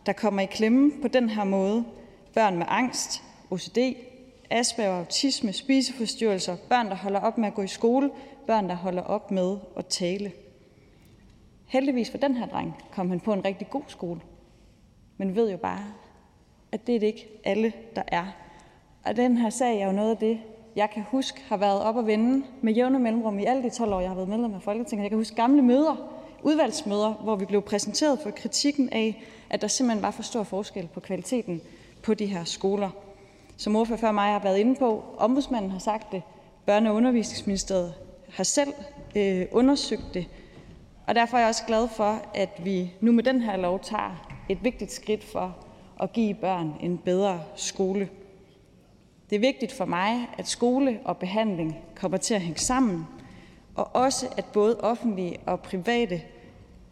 der 0.05 0.13
kommer 0.13 0.41
i 0.41 0.45
klemme 0.45 0.91
på 1.01 1.07
den 1.07 1.29
her 1.29 1.43
måde. 1.43 1.85
Børn 2.33 2.57
med 2.57 2.65
angst, 2.69 3.23
OCD, 3.51 3.77
Asperger, 4.49 4.97
autisme, 4.97 5.53
spiseforstyrrelser, 5.53 6.55
børn, 6.69 6.87
der 6.87 6.95
holder 6.95 7.19
op 7.19 7.37
med 7.37 7.47
at 7.47 7.53
gå 7.53 7.61
i 7.61 7.67
skole, 7.67 8.11
børn, 8.47 8.69
der 8.69 8.75
holder 8.75 9.01
op 9.01 9.31
med 9.31 9.57
at 9.77 9.85
tale. 9.85 10.31
Heldigvis 11.65 12.11
for 12.11 12.17
den 12.17 12.35
her 12.35 12.47
dreng 12.47 12.75
kom 12.91 13.09
han 13.09 13.19
på 13.19 13.33
en 13.33 13.45
rigtig 13.45 13.69
god 13.69 13.83
skole. 13.87 14.21
Men 15.17 15.35
ved 15.35 15.51
jo 15.51 15.57
bare, 15.57 15.85
at 16.71 16.87
det 16.87 16.95
er 16.95 16.99
det 16.99 17.07
ikke 17.07 17.27
alle, 17.43 17.73
der 17.95 18.03
er. 18.07 18.25
Og 19.05 19.15
den 19.15 19.37
her 19.37 19.49
sag 19.49 19.81
er 19.81 19.85
jo 19.85 19.91
noget 19.91 20.09
af 20.09 20.17
det, 20.17 20.39
jeg 20.75 20.89
kan 20.89 21.03
huske 21.07 21.41
har 21.47 21.57
været 21.57 21.81
op 21.81 21.95
og 21.95 22.07
vende 22.07 22.45
med 22.61 22.73
jævne 22.73 22.99
mellemrum 22.99 23.39
i 23.39 23.45
alle 23.45 23.63
de 23.63 23.69
12 23.69 23.93
år, 23.93 23.99
jeg 23.99 24.09
har 24.09 24.15
været 24.15 24.29
medlem 24.29 24.53
af 24.53 24.61
Folketinget. 24.61 25.03
Jeg 25.03 25.11
kan 25.11 25.17
huske 25.17 25.35
gamle 25.35 25.61
møder, 25.61 25.95
udvalgsmøder, 26.43 27.13
hvor 27.13 27.35
vi 27.35 27.45
blev 27.45 27.61
præsenteret 27.61 28.19
for 28.19 28.31
kritikken 28.31 28.89
af, 28.89 29.23
at 29.49 29.61
der 29.61 29.67
simpelthen 29.67 30.03
var 30.03 30.11
for 30.11 30.23
stor 30.23 30.43
forskel 30.43 30.89
på 30.93 30.99
kvaliteten 30.99 31.61
på 32.03 32.13
de 32.13 32.25
her 32.25 32.43
skoler. 32.43 32.89
Som 33.57 33.75
ordfører 33.75 33.99
før 33.99 34.11
mig 34.11 34.31
har 34.31 34.39
været 34.39 34.57
inde 34.57 34.75
på, 34.75 35.03
ombudsmanden 35.17 35.71
har 35.71 35.79
sagt 35.79 36.11
det, 36.11 36.21
børne- 36.69 36.89
og 36.89 36.95
undervisningsministeriet 36.95 37.93
har 38.29 38.43
selv 38.43 38.73
øh, 39.15 39.45
undersøgt 39.51 40.13
det, 40.13 40.27
og 41.07 41.15
derfor 41.15 41.37
er 41.37 41.41
jeg 41.41 41.49
også 41.49 41.63
glad 41.67 41.87
for, 41.87 42.21
at 42.33 42.61
vi 42.63 42.93
nu 43.01 43.11
med 43.11 43.23
den 43.23 43.41
her 43.41 43.57
lov 43.57 43.79
tager 43.79 44.27
et 44.49 44.63
vigtigt 44.63 44.91
skridt 44.91 45.23
for 45.23 45.57
at 46.01 46.13
give 46.13 46.33
børn 46.33 46.73
en 46.81 46.97
bedre 46.97 47.41
skole. 47.55 48.09
Det 49.33 49.37
er 49.37 49.51
vigtigt 49.51 49.71
for 49.71 49.85
mig, 49.85 50.27
at 50.37 50.47
skole 50.47 50.99
og 51.05 51.17
behandling 51.17 51.77
kommer 51.95 52.17
til 52.17 52.33
at 52.33 52.41
hænge 52.41 52.59
sammen, 52.59 53.07
og 53.75 53.95
også 53.95 54.27
at 54.37 54.45
både 54.45 54.79
offentlige 54.79 55.37
og 55.45 55.59
private 55.59 56.21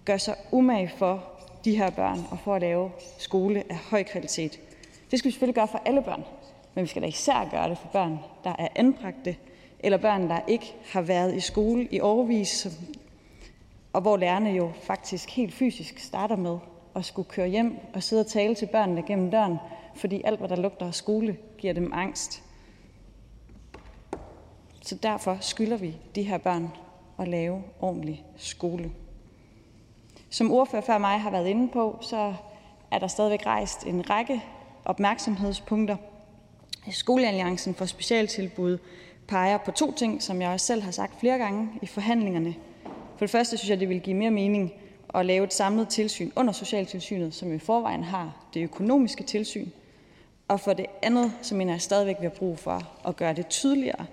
gør 0.06 0.18
sig 0.18 0.36
umage 0.52 0.92
for 0.98 1.24
de 1.66 1.78
her 1.78 1.90
børn 1.90 2.20
og 2.32 2.40
for 2.40 2.56
at 2.56 2.62
lave 2.62 2.92
skole 3.18 3.64
af 3.70 3.76
høj 3.76 4.04
kvalitet. 4.04 4.60
Det 5.12 5.20
skal 5.20 5.30
vi 5.30 5.32
selvfølgelig 5.32 5.56
gøre 5.56 5.68
for 5.68 5.82
alle 5.86 6.02
børn, 6.02 6.24
men 6.74 6.82
vi 6.82 6.88
skal 6.88 7.02
da 7.02 7.08
især 7.08 7.48
gøre 7.52 7.70
det 7.70 7.78
for 7.78 7.88
børn, 7.88 8.20
der 8.44 8.56
er 8.60 8.68
anbragte, 8.76 9.36
eller 9.80 9.98
børn, 9.98 10.30
der 10.30 10.40
ikke 10.48 10.74
har 10.92 11.02
været 11.02 11.36
i 11.36 11.40
skole 11.40 11.88
i 11.92 12.00
årvis, 12.00 12.68
og 13.94 14.02
hvor 14.02 14.18
lærerne 14.18 14.50
jo 14.50 14.72
faktisk 14.84 15.30
helt 15.30 15.54
fysisk 15.54 16.00
starter 16.00 16.36
med 16.36 16.58
at 16.96 17.06
skulle 17.06 17.30
køre 17.30 17.48
hjem 17.48 17.78
og 17.94 18.04
sidde 18.04 18.20
og 18.20 18.28
tale 18.28 18.56
til 18.56 18.66
børnene 18.66 19.04
gennem 19.04 19.32
døren, 19.32 19.58
fordi 19.96 20.22
alt, 20.26 20.40
hvad 20.40 20.50
der 20.50 20.56
lugter 20.56 20.88
af 20.88 20.96
skole, 20.96 21.38
giver 21.58 21.74
dem 21.74 21.92
angst. 21.94 22.44
Så 24.82 24.96
derfor 24.96 25.38
skylder 25.42 25.78
vi 25.78 25.98
de 26.16 26.24
her 26.24 26.38
børn 26.38 26.72
at 27.20 27.28
lave 27.28 27.64
ordentlig 27.80 28.26
skole. 28.38 28.92
Som 30.30 30.52
ordfører 30.52 30.82
før 30.82 30.98
mig 30.98 31.20
har 31.20 31.32
været 31.32 31.48
inde 31.48 31.68
på, 31.68 31.98
så 32.02 32.34
er 32.92 33.00
der 33.00 33.08
stadigvæk 33.08 33.46
rejst 33.46 33.86
en 33.86 34.10
række 34.10 34.44
opmærksomhedspunkter. 34.86 35.98
Skolealliancen 36.92 37.76
for 37.76 37.86
specialtilbud 37.86 38.78
peger 39.28 39.58
på 39.58 39.72
to 39.72 39.92
ting, 39.92 40.24
som 40.24 40.42
jeg 40.42 40.50
også 40.50 40.66
selv 40.66 40.82
har 40.82 40.92
sagt 40.92 41.20
flere 41.20 41.38
gange 41.38 41.70
i 41.82 41.86
forhandlingerne. 41.86 42.56
For 43.18 43.26
det 43.26 43.30
første 43.30 43.58
synes 43.58 43.70
jeg, 43.70 43.80
det 43.80 43.90
vil 43.90 44.02
give 44.02 44.16
mere 44.16 44.32
mening 44.32 44.74
at 45.16 45.26
lave 45.26 45.44
et 45.44 45.54
samlet 45.54 45.90
tilsyn 45.90 46.32
under 46.36 46.54
Socialtilsynet, 46.54 47.34
som 47.34 47.54
i 47.54 47.60
forvejen 47.60 48.04
har 48.04 48.46
det 48.54 48.64
økonomiske 48.64 49.24
tilsyn. 49.24 49.68
Og 50.52 50.60
for 50.60 50.74
det 50.74 50.86
andet, 51.02 51.32
så 51.42 51.56
mener 51.56 51.74
jeg 51.74 51.82
stadigvæk, 51.82 52.16
vi 52.20 52.26
har 52.26 52.30
brug 52.30 52.60
for 52.60 53.08
at 53.08 53.16
gøre 53.16 53.34
det 53.34 53.48
tydeligere, 53.48 54.06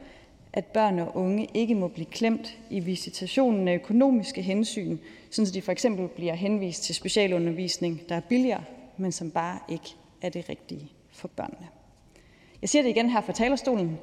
at 0.52 0.64
børn 0.64 0.98
og 0.98 1.16
unge 1.16 1.48
ikke 1.54 1.74
må 1.74 1.88
blive 1.88 2.06
klemt 2.06 2.58
i 2.70 2.80
visitationen 2.80 3.68
af 3.68 3.74
økonomiske 3.74 4.42
hensyn, 4.42 4.98
så 5.30 5.50
de 5.54 5.62
for 5.62 5.72
eksempel 5.72 6.08
bliver 6.08 6.34
henvist 6.34 6.82
til 6.82 6.94
specialundervisning, 6.94 8.00
der 8.08 8.14
er 8.14 8.20
billigere, 8.20 8.64
men 8.96 9.12
som 9.12 9.30
bare 9.30 9.58
ikke 9.68 9.94
er 10.22 10.28
det 10.28 10.48
rigtige 10.48 10.92
for 11.12 11.28
børnene. 11.28 11.66
Jeg 12.62 12.68
siger 12.68 12.82
det 12.82 12.88
igen 12.88 13.10
her 13.10 13.20
fra 13.20 13.32
talerstolen, 13.32 13.98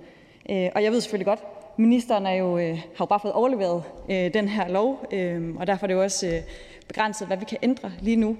øh, 0.50 0.70
og 0.76 0.84
jeg 0.84 0.92
ved 0.92 1.02
selvfølgelig 1.02 1.28
godt, 1.28 1.44
ministeren 1.78 2.26
er 2.26 2.34
jo, 2.34 2.58
øh, 2.58 2.78
har 2.78 2.86
jo 3.00 3.06
bare 3.06 3.20
fået 3.20 3.34
overleveret 3.34 3.84
øh, 4.10 4.34
den 4.34 4.48
her 4.48 4.68
lov, 4.68 5.00
og 5.60 5.68
derfor 5.68 5.86
er 5.86 5.88
det 5.88 5.94
jo 5.94 6.04
også 6.04 6.42
begrænset, 6.88 7.28
hvad 7.28 7.38
vi 7.38 7.46
kan 7.46 7.58
ændre 7.62 7.92
lige 8.02 8.18
nu. 8.18 8.38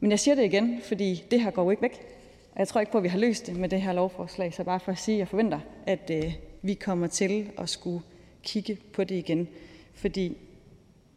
Men 0.00 0.10
jeg 0.10 0.20
siger 0.20 0.34
det 0.34 0.44
igen, 0.44 0.80
fordi 0.88 1.24
det 1.30 1.40
her 1.40 1.50
går 1.50 1.62
jo 1.64 1.70
ikke 1.70 1.82
væk. 1.82 2.14
Og 2.54 2.60
jeg 2.60 2.68
tror 2.68 2.80
ikke 2.80 2.92
på, 2.92 2.98
at 2.98 3.04
vi 3.04 3.08
har 3.08 3.18
løst 3.18 3.46
det 3.46 3.56
med 3.56 3.68
det 3.68 3.82
her 3.82 3.92
lovforslag, 3.92 4.54
så 4.54 4.64
bare 4.64 4.80
for 4.80 4.92
at 4.92 4.98
sige, 4.98 5.14
at 5.14 5.18
jeg 5.18 5.28
forventer, 5.28 5.60
at 5.86 6.10
øh, 6.12 6.32
vi 6.62 6.74
kommer 6.74 7.06
til 7.06 7.50
at 7.58 7.68
skulle 7.68 8.02
kigge 8.42 8.78
på 8.92 9.04
det 9.04 9.14
igen. 9.14 9.48
Fordi 9.94 10.36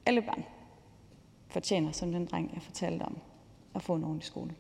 alle 0.06 0.22
børn 0.22 0.44
fortjener, 1.50 1.92
som 1.92 2.12
den 2.12 2.26
dreng, 2.26 2.52
jeg 2.54 2.62
fortalte 2.62 3.04
om, 3.04 3.18
at 3.76 3.82
få 3.82 3.96
en 3.96 4.04
ordentlig 4.04 4.26
skole. 4.26 4.52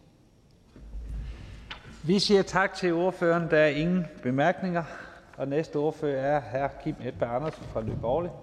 Vi 2.04 2.20
siger 2.20 2.42
tak 2.42 2.74
til 2.74 2.94
ordføreren. 2.94 3.52
Der 3.52 3.58
er 3.58 3.68
ingen 3.68 4.06
bemærkninger. 4.24 4.84
Og 5.38 5.48
næste 5.48 5.76
ordfører 5.76 6.38
er 6.38 6.68
hr. 6.68 6.84
Kim 6.84 6.96
Edberg 7.04 7.36
Andersen 7.36 7.64
fra 7.64 7.82
Nye 7.84 7.98
Borgerlige. 8.02 8.34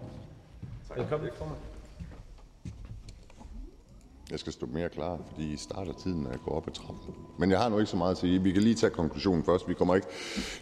Velkommen. 0.97 1.31
Jeg 4.30 4.38
skal 4.38 4.52
stå 4.52 4.66
mere 4.66 4.88
klar, 4.88 5.18
fordi 5.30 5.52
I 5.52 5.56
starter 5.56 5.92
tiden, 5.92 6.22
når 6.22 6.30
jeg 6.30 6.38
går 6.44 6.52
op 6.52 6.68
ad 6.68 6.72
trappen. 6.72 7.14
Men 7.38 7.51
jeg 7.51 7.59
har 7.59 7.68
nu 7.68 7.78
ikke 7.78 7.90
så 7.90 7.96
meget 7.96 8.10
at 8.10 8.18
sige. 8.18 8.42
Vi 8.42 8.52
kan 8.52 8.62
lige 8.62 8.74
tage 8.74 8.90
konklusionen 8.90 9.44
først. 9.44 9.68
Vi 9.68 9.74
kommer 9.74 9.94
ikke, 9.94 10.06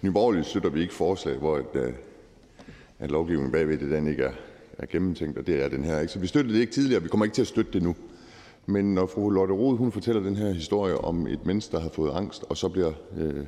Nye 0.02 0.12
Borgerlige 0.12 0.44
støtter 0.44 0.70
vi 0.70 0.80
ikke 0.80 0.94
forslag, 0.94 1.38
hvor 1.38 1.56
at, 1.56 1.64
øh, 1.74 1.92
at 2.98 3.10
lovgivningen 3.10 3.52
bagved 3.52 3.78
det 3.78 3.90
den 3.90 4.06
ikke 4.06 4.22
er, 4.22 4.32
er 4.78 4.86
gennemtænkt, 4.86 5.38
og 5.38 5.46
det 5.46 5.64
er 5.64 5.68
den 5.68 5.84
her 5.84 6.00
ikke. 6.00 6.12
Så 6.12 6.18
vi 6.18 6.26
støttede 6.26 6.54
det 6.54 6.60
ikke 6.60 6.72
tidligere, 6.72 6.98
og 6.98 7.04
vi 7.04 7.08
kommer 7.08 7.24
ikke 7.24 7.34
til 7.34 7.42
at 7.42 7.48
støtte 7.48 7.72
det 7.72 7.82
nu. 7.82 7.96
Men 8.66 8.94
når 8.94 9.06
fru 9.06 9.30
Lotte 9.30 9.54
Rod 9.54 9.76
hun 9.76 9.92
fortæller 9.92 10.22
den 10.22 10.36
her 10.36 10.52
historie 10.52 10.98
om 10.98 11.26
et 11.26 11.46
menneske, 11.46 11.72
der 11.72 11.80
har 11.80 11.90
fået 11.92 12.12
angst, 12.12 12.44
og 12.48 12.56
så 12.56 12.68
bliver 12.68 12.92
Øh, 13.16 13.44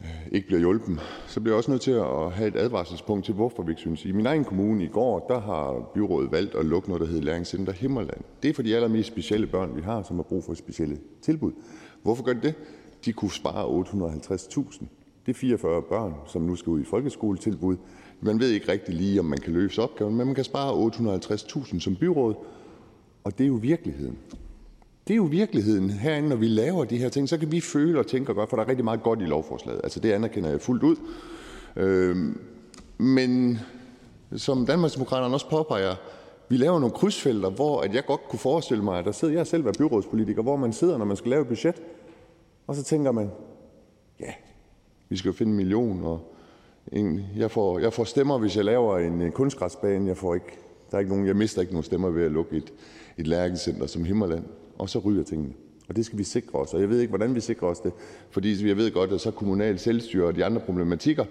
Øh, 0.00 0.26
ikke 0.32 0.46
bliver 0.46 0.60
hjulpet, 0.60 1.00
så 1.26 1.40
bliver 1.40 1.54
jeg 1.54 1.58
også 1.58 1.70
nødt 1.70 1.82
til 1.82 1.90
at 1.90 2.32
have 2.32 2.48
et 2.48 2.56
advarselspunkt 2.56 3.24
til, 3.24 3.34
hvorfor 3.34 3.62
vi 3.62 3.72
ikke 3.72 3.80
synes. 3.80 4.04
I 4.04 4.12
min 4.12 4.26
egen 4.26 4.44
kommune 4.44 4.84
i 4.84 4.88
går 4.88 5.26
der 5.28 5.40
har 5.40 5.90
byrådet 5.94 6.32
valgt 6.32 6.54
at 6.54 6.66
lukke 6.66 6.88
noget, 6.88 7.00
der 7.00 7.06
hedder 7.06 7.22
Læringscenter 7.22 7.72
Himmerland. 7.72 8.20
Det 8.42 8.48
er 8.48 8.54
for 8.54 8.62
de 8.62 8.74
allermest 8.74 9.08
specielle 9.08 9.46
børn, 9.46 9.76
vi 9.76 9.82
har, 9.82 10.02
som 10.02 10.16
har 10.16 10.22
brug 10.22 10.44
for 10.44 10.54
specielle 10.54 10.98
tilbud. 11.22 11.52
Hvorfor 12.02 12.24
gør 12.24 12.32
de 12.32 12.40
det? 12.42 12.54
De 13.04 13.12
kunne 13.12 13.30
spare 13.30 13.82
850.000. 13.82 14.84
Det 15.26 15.32
er 15.32 15.38
44 15.38 15.82
børn, 15.82 16.14
som 16.26 16.42
nu 16.42 16.56
skal 16.56 16.70
ud 16.70 16.80
i 16.80 16.84
folkeskoletilbud. 16.84 17.76
Man 18.20 18.40
ved 18.40 18.50
ikke 18.50 18.72
rigtig 18.72 18.94
lige, 18.94 19.20
om 19.20 19.26
man 19.26 19.38
kan 19.38 19.52
løse 19.52 19.82
opgaven, 19.82 20.16
men 20.16 20.26
man 20.26 20.34
kan 20.34 20.44
spare 20.44 20.90
850.000 20.90 21.80
som 21.80 21.96
byråd, 21.96 22.34
og 23.24 23.38
det 23.38 23.44
er 23.44 23.48
jo 23.48 23.54
virkeligheden. 23.54 24.18
Det 25.10 25.14
er 25.14 25.16
jo 25.16 25.28
virkeligheden 25.30 25.90
herinde, 25.90 26.28
når 26.28 26.36
vi 26.36 26.48
laver 26.48 26.84
de 26.84 26.98
her 26.98 27.08
ting. 27.08 27.28
Så 27.28 27.38
kan 27.38 27.52
vi 27.52 27.60
føle 27.60 27.98
og 27.98 28.06
tænke 28.06 28.30
og 28.30 28.36
gøre, 28.36 28.46
for 28.46 28.56
der 28.56 28.64
er 28.64 28.68
rigtig 28.68 28.84
meget 28.84 29.02
godt 29.02 29.20
i 29.20 29.24
lovforslaget. 29.24 29.80
Altså, 29.84 30.00
det 30.00 30.12
anerkender 30.12 30.50
jeg 30.50 30.60
fuldt 30.60 30.82
ud. 30.82 30.96
Øhm, 31.76 32.40
men 32.98 33.58
som 34.36 34.66
Danmarksdemokraterne 34.66 35.34
også 35.34 35.50
påpeger, 35.50 35.94
vi 36.48 36.56
laver 36.56 36.78
nogle 36.78 36.94
krydsfelter, 36.94 37.50
hvor 37.50 37.84
jeg 37.92 38.04
godt 38.06 38.20
kunne 38.28 38.38
forestille 38.38 38.84
mig, 38.84 38.98
at 38.98 39.04
der 39.04 39.12
sidder, 39.12 39.34
jeg 39.34 39.46
selv 39.46 39.64
været 39.64 39.78
byrådspolitiker, 39.78 40.42
hvor 40.42 40.56
man 40.56 40.72
sidder, 40.72 40.98
når 40.98 41.04
man 41.04 41.16
skal 41.16 41.30
lave 41.30 41.42
et 41.42 41.48
budget, 41.48 41.82
og 42.66 42.74
så 42.74 42.82
tænker 42.82 43.12
man, 43.12 43.30
ja, 44.20 44.32
vi 45.08 45.16
skal 45.16 45.28
jo 45.28 45.32
finde 45.32 45.50
en 45.50 45.56
million, 45.56 46.04
og 46.04 46.34
en, 46.92 47.20
jeg, 47.36 47.50
får, 47.50 47.78
jeg 47.78 47.92
får 47.92 48.04
stemmer, 48.04 48.38
hvis 48.38 48.56
jeg 48.56 48.64
laver 48.64 48.98
en 48.98 49.32
kunstgræsbane. 49.32 50.08
Jeg, 50.08 50.16
får 50.16 50.34
ikke, 50.34 50.58
der 50.90 50.96
er 50.96 50.98
ikke 50.98 51.10
nogen, 51.10 51.26
jeg 51.26 51.36
mister 51.36 51.60
ikke 51.60 51.72
nogen 51.72 51.84
stemmer 51.84 52.10
ved 52.10 52.24
at 52.24 52.32
lukke 52.32 52.56
et, 52.56 52.72
et 53.18 53.26
lærkecenter 53.26 53.86
som 53.86 54.04
Himmerland 54.04 54.44
og 54.80 54.88
så 54.88 54.98
ryger 54.98 55.22
tingene. 55.22 55.52
Og 55.88 55.96
det 55.96 56.06
skal 56.06 56.18
vi 56.18 56.24
sikre 56.24 56.58
os. 56.58 56.74
Og 56.74 56.80
jeg 56.80 56.88
ved 56.88 57.00
ikke, 57.00 57.10
hvordan 57.10 57.34
vi 57.34 57.40
sikrer 57.40 57.68
os 57.68 57.80
det, 57.80 57.92
fordi 58.30 58.68
jeg 58.68 58.76
ved 58.76 58.90
godt, 58.92 59.12
at 59.12 59.20
så 59.20 59.30
kommunal 59.30 59.78
selvstyre 59.78 60.26
og 60.26 60.36
de 60.36 60.44
andre 60.44 60.60
problematikker, 60.60 61.24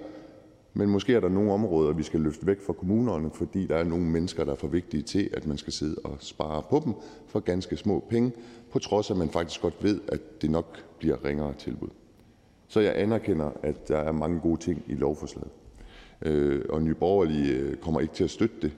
men 0.74 0.90
måske 0.90 1.14
er 1.14 1.20
der 1.20 1.30
nogle 1.30 1.52
områder, 1.52 1.94
vi 1.94 2.04
skal 2.04 2.20
løfte 2.20 2.48
væk 2.48 2.62
fra 2.62 2.74
kommunerne, 2.74 3.32
fordi 3.34 3.68
der 3.68 3.76
er 3.76 3.84
nogle 3.84 4.06
mennesker, 4.06 4.44
der 4.44 4.52
er 4.52 4.56
for 4.56 4.68
vigtige 4.68 5.04
til, 5.04 5.30
at 5.34 5.48
man 5.48 5.58
skal 5.58 5.74
sidde 5.74 5.96
og 6.04 6.18
spare 6.20 6.64
på 6.70 6.82
dem 6.86 6.94
for 7.28 7.40
ganske 7.40 7.78
små 7.78 8.06
penge, 8.10 8.32
på 8.72 8.80
trods 8.80 9.10
af, 9.10 9.14
at 9.14 9.18
man 9.18 9.30
faktisk 9.30 9.62
godt 9.62 9.84
ved, 9.84 10.02
at 10.08 10.42
det 10.42 10.52
nok 10.52 10.84
bliver 11.00 11.26
ringere 11.26 11.54
tilbud. 11.54 11.90
Så 12.68 12.80
jeg 12.80 12.94
anerkender, 12.96 13.52
at 13.64 13.88
der 13.88 13.98
er 13.98 14.12
mange 14.12 14.40
gode 14.40 14.60
ting 14.60 14.84
i 14.88 14.94
lovforslaget. 14.94 15.52
Øh, 16.22 16.62
og 16.70 16.82
Nye 16.82 16.94
Borgerlige 16.94 17.54
øh, 17.54 17.76
kommer 17.76 18.00
ikke 18.00 18.14
til 18.14 18.24
at 18.24 18.30
støtte 18.30 18.56
det. 18.62 18.72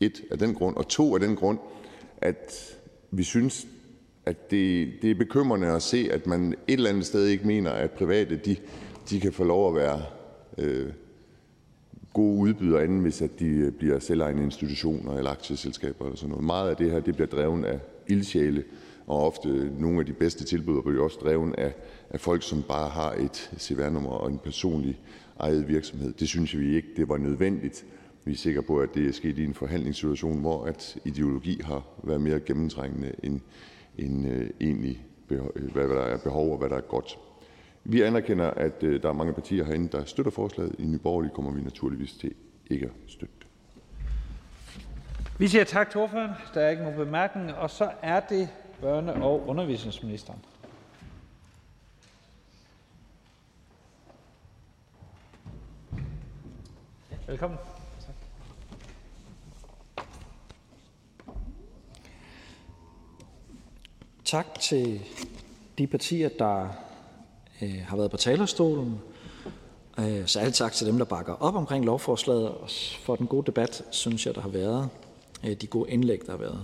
Et 0.00 0.24
af 0.30 0.38
den 0.38 0.54
grund, 0.54 0.76
og 0.76 0.88
to 0.88 1.14
af 1.14 1.20
den 1.20 1.36
grund, 1.36 1.58
at 2.16 2.78
vi 3.10 3.22
synes, 3.22 3.66
at 4.26 4.50
det 4.50 4.92
det 5.02 5.10
er 5.10 5.14
bekymrende 5.14 5.66
at 5.66 5.82
se, 5.82 6.08
at 6.12 6.26
man 6.26 6.54
et 6.68 6.74
eller 6.74 6.90
andet 6.90 7.06
sted 7.06 7.26
ikke 7.26 7.46
mener, 7.46 7.70
at 7.70 7.90
private 7.90 8.36
de 8.36 8.56
de 9.10 9.20
kan 9.20 9.32
få 9.32 9.44
lov 9.44 9.68
at 9.68 9.74
være 9.74 10.02
øh, 10.58 10.92
gode 12.12 12.38
udbydere, 12.38 12.82
anden 12.82 13.00
hvis 13.00 13.22
at 13.22 13.38
de 13.38 13.46
øh, 13.46 13.72
bliver 13.72 13.98
selvejende 13.98 14.42
institutioner 14.42 15.16
eller 15.16 15.30
aktieselskaber 15.30 16.04
eller 16.04 16.16
sådan 16.16 16.30
noget. 16.30 16.44
Meget 16.44 16.70
af 16.70 16.76
det 16.76 16.90
her 16.90 17.00
det 17.00 17.14
bliver 17.14 17.28
drevet 17.28 17.64
af 17.64 17.78
ildsjæle, 18.08 18.64
og 19.06 19.26
ofte 19.26 19.48
øh, 19.48 19.80
nogle 19.80 20.00
af 20.00 20.06
de 20.06 20.12
bedste 20.12 20.44
tilbud 20.44 20.82
bliver 20.82 21.04
også 21.04 21.18
drevet 21.22 21.54
af, 21.58 21.74
af 22.10 22.20
folk, 22.20 22.42
som 22.42 22.62
bare 22.62 22.88
har 22.88 23.12
et 23.12 23.50
CVR-nummer 23.58 24.10
og 24.10 24.30
en 24.30 24.38
personlig 24.38 25.00
ejet 25.40 25.68
virksomhed. 25.68 26.12
Det 26.12 26.28
synes 26.28 26.58
vi 26.58 26.76
ikke 26.76 26.88
det 26.96 27.08
var 27.08 27.16
nødvendigt. 27.16 27.84
Vi 28.24 28.32
er 28.32 28.36
sikre 28.36 28.62
på, 28.62 28.78
at 28.78 28.94
det 28.94 29.08
er 29.08 29.12
sket 29.12 29.38
i 29.38 29.44
en 29.44 29.54
forhandlingssituation, 29.54 30.40
hvor 30.40 30.64
at 30.64 30.96
ideologi 31.04 31.60
har 31.64 31.82
været 32.02 32.20
mere 32.20 32.40
gennemtrængende 32.40 33.12
end 33.22 33.40
Øh, 33.98 34.50
egentlig, 34.60 35.06
øh, 35.30 35.72
hvad 35.72 35.88
der 35.88 36.02
er 36.02 36.18
behov, 36.18 36.52
og 36.52 36.58
hvad 36.58 36.68
der 36.68 36.76
er 36.76 36.80
godt. 36.80 37.18
Vi 37.84 38.02
anerkender, 38.02 38.50
at 38.50 38.82
øh, 38.82 39.02
der 39.02 39.08
er 39.08 39.12
mange 39.12 39.32
partier 39.32 39.64
herinde, 39.64 39.88
der 39.88 40.04
støtter 40.04 40.32
forslaget. 40.32 40.74
I 40.78 40.84
Nye 40.84 40.98
Borgerlige 40.98 41.32
kommer 41.34 41.50
vi 41.50 41.60
naturligvis 41.60 42.12
til 42.12 42.34
ikke 42.70 42.86
at 42.86 42.92
støtte 43.06 43.34
det. 43.38 43.46
Vi 45.38 45.48
siger 45.48 45.64
tak 45.64 45.90
til 45.90 46.00
ordføreren. 46.00 46.30
Der 46.54 46.60
er 46.60 46.70
ikke 46.70 46.82
nogen 46.82 46.98
bemærkninger. 46.98 47.54
Og 47.54 47.70
så 47.70 47.90
er 48.02 48.20
det 48.20 48.48
børne- 48.82 49.22
og 49.22 49.48
undervisningsministeren. 49.48 50.38
Velkommen. 57.26 57.58
Tak 64.34 64.60
til 64.60 65.00
de 65.78 65.86
partier, 65.86 66.28
der 66.38 66.68
øh, 67.62 67.80
har 67.88 67.96
været 67.96 68.10
på 68.10 68.16
talerstolen. 68.16 68.98
Øh, 69.98 70.28
alt 70.36 70.54
tak 70.54 70.72
til 70.72 70.86
dem, 70.86 70.98
der 70.98 71.04
bakker 71.04 71.32
op 71.32 71.54
omkring 71.54 71.84
lovforslaget, 71.84 72.48
og 72.48 72.70
for 73.02 73.16
den 73.16 73.26
gode 73.26 73.46
debat, 73.46 73.82
synes 73.90 74.26
jeg, 74.26 74.34
der 74.34 74.40
har 74.40 74.48
været. 74.48 74.88
Øh, 75.44 75.52
de 75.52 75.66
gode 75.66 75.90
indlæg, 75.90 76.20
der 76.26 76.32
har 76.32 76.38
været. 76.38 76.60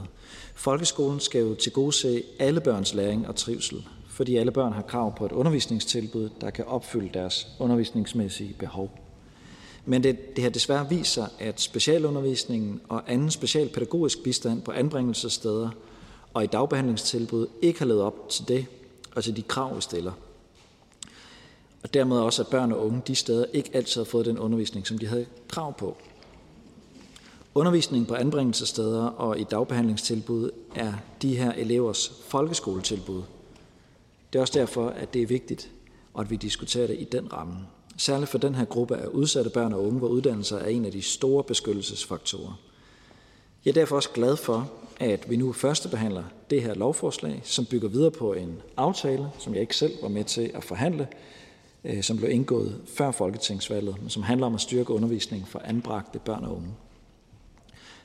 Folkeskolen 0.54 1.20
skal 1.20 1.40
jo 1.40 1.54
til 1.54 1.72
gode 1.72 1.92
se 1.92 2.22
alle 2.38 2.60
børns 2.60 2.94
læring 2.94 3.28
og 3.28 3.36
trivsel, 3.36 3.86
fordi 4.08 4.36
alle 4.36 4.52
børn 4.52 4.72
har 4.72 4.82
krav 4.82 5.16
på 5.16 5.26
et 5.26 5.32
undervisningstilbud, 5.32 6.30
der 6.40 6.50
kan 6.50 6.64
opfylde 6.64 7.10
deres 7.14 7.48
undervisningsmæssige 7.58 8.54
behov. 8.58 8.90
Men 9.84 10.02
det, 10.02 10.36
det 10.36 10.44
har 10.44 10.50
desværre 10.50 10.88
vist 10.88 11.12
sig, 11.12 11.28
at 11.38 11.60
specialundervisningen 11.60 12.80
og 12.88 13.02
anden 13.06 13.30
specialpædagogisk 13.30 14.22
bistand 14.22 14.62
på 14.62 14.72
anbringelsessteder– 14.72 15.70
og 16.34 16.44
i 16.44 16.46
dagbehandlingstilbud 16.46 17.46
ikke 17.62 17.78
har 17.78 17.86
levet 17.86 18.02
op 18.02 18.28
til 18.28 18.48
det 18.48 18.66
og 19.14 19.24
til 19.24 19.36
de 19.36 19.42
krav, 19.42 19.76
vi 19.76 19.80
stiller. 19.80 20.12
Og 21.82 21.94
dermed 21.94 22.16
også, 22.18 22.42
at 22.42 22.48
børn 22.48 22.72
og 22.72 22.86
unge 22.86 23.02
de 23.06 23.14
steder 23.14 23.44
ikke 23.52 23.70
altid 23.72 24.00
har 24.00 24.04
fået 24.04 24.26
den 24.26 24.38
undervisning, 24.38 24.86
som 24.86 24.98
de 24.98 25.06
havde 25.06 25.26
krav 25.48 25.76
på. 25.78 25.96
Undervisningen 27.54 28.06
på 28.06 28.14
anbringelsessteder 28.14 29.04
og 29.04 29.40
i 29.40 29.44
dagbehandlingstilbud 29.44 30.50
er 30.74 30.92
de 31.22 31.36
her 31.36 31.52
elevers 31.52 32.12
folkeskoletilbud. 32.28 33.22
Det 34.32 34.38
er 34.38 34.40
også 34.40 34.58
derfor, 34.58 34.88
at 34.88 35.14
det 35.14 35.22
er 35.22 35.26
vigtigt, 35.26 35.70
at 36.18 36.30
vi 36.30 36.36
diskuterer 36.36 36.86
det 36.86 36.96
i 36.98 37.04
den 37.04 37.32
ramme. 37.32 37.56
Særligt 37.96 38.30
for 38.30 38.38
den 38.38 38.54
her 38.54 38.64
gruppe 38.64 38.96
af 38.96 39.06
udsatte 39.06 39.50
børn 39.50 39.72
og 39.72 39.86
unge, 39.86 39.98
hvor 39.98 40.08
uddannelse 40.08 40.56
er 40.56 40.66
en 40.66 40.84
af 40.84 40.92
de 40.92 41.02
store 41.02 41.44
beskyttelsesfaktorer. 41.44 42.60
Jeg 43.64 43.70
er 43.70 43.74
derfor 43.74 43.96
også 43.96 44.10
glad 44.10 44.36
for, 44.36 44.70
at 45.00 45.30
vi 45.30 45.36
nu 45.36 45.52
førstebehandler 45.52 46.24
det 46.50 46.62
her 46.62 46.74
lovforslag, 46.74 47.40
som 47.44 47.64
bygger 47.64 47.88
videre 47.88 48.10
på 48.10 48.32
en 48.32 48.62
aftale, 48.76 49.30
som 49.38 49.52
jeg 49.52 49.60
ikke 49.60 49.76
selv 49.76 50.02
var 50.02 50.08
med 50.08 50.24
til 50.24 50.50
at 50.54 50.64
forhandle, 50.64 51.08
øh, 51.84 52.02
som 52.02 52.16
blev 52.16 52.30
indgået 52.30 52.80
før 52.96 53.10
folketingsvalget, 53.10 53.96
men 54.00 54.10
som 54.10 54.22
handler 54.22 54.46
om 54.46 54.54
at 54.54 54.60
styrke 54.60 54.92
undervisningen 54.92 55.46
for 55.46 55.58
anbragte 55.64 56.18
børn 56.18 56.44
og 56.44 56.56
unge. 56.56 56.68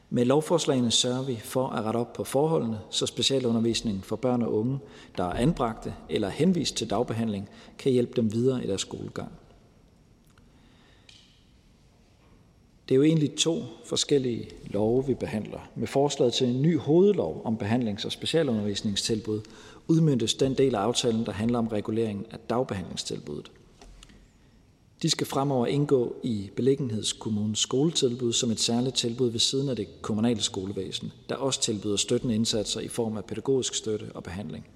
Med 0.09 0.25
lovforslagene 0.25 0.91
sørger 0.91 1.23
vi 1.23 1.39
for 1.43 1.67
at 1.67 1.85
rette 1.85 1.97
op 1.97 2.13
på 2.13 2.23
forholdene, 2.23 2.79
så 2.89 3.05
specialundervisningen 3.05 4.03
for 4.03 4.15
børn 4.15 4.41
og 4.41 4.53
unge, 4.53 4.79
der 5.17 5.23
er 5.23 5.33
anbragte 5.33 5.93
eller 6.09 6.29
henvist 6.29 6.75
til 6.75 6.89
dagbehandling, 6.89 7.49
kan 7.77 7.91
hjælpe 7.91 8.13
dem 8.15 8.33
videre 8.33 8.63
i 8.63 8.67
deres 8.67 8.81
skolegang. 8.81 9.31
Det 12.89 12.95
er 12.95 12.95
jo 12.95 13.03
egentlig 13.03 13.35
to 13.35 13.63
forskellige 13.85 14.49
love, 14.67 15.07
vi 15.07 15.13
behandler. 15.13 15.69
Med 15.75 15.87
forslaget 15.87 16.33
til 16.33 16.47
en 16.47 16.61
ny 16.61 16.79
hovedlov 16.79 17.41
om 17.45 17.57
behandlings- 17.57 18.05
og 18.05 18.11
specialundervisningstilbud 18.11 19.41
udmyndtes 19.87 20.33
den 20.33 20.53
del 20.53 20.75
af 20.75 20.79
aftalen, 20.79 21.25
der 21.25 21.31
handler 21.31 21.59
om 21.59 21.67
reguleringen 21.67 22.25
af 22.31 22.39
dagbehandlingstilbuddet. 22.49 23.51
De 25.01 25.09
skal 25.09 25.27
fremover 25.27 25.67
indgå 25.67 26.15
i 26.23 26.49
beliggenhedskommunens 26.55 27.59
skoletilbud 27.59 28.33
som 28.33 28.51
et 28.51 28.59
særligt 28.59 28.95
tilbud 28.95 29.29
ved 29.29 29.39
siden 29.39 29.69
af 29.69 29.75
det 29.75 30.01
kommunale 30.01 30.41
skolevæsen, 30.41 31.11
der 31.29 31.35
også 31.35 31.61
tilbyder 31.61 31.95
støttende 31.95 32.35
indsatser 32.35 32.79
i 32.79 32.87
form 32.87 33.17
af 33.17 33.25
pædagogisk 33.25 33.75
støtte 33.75 34.05
og 34.13 34.23
behandling. 34.23 34.67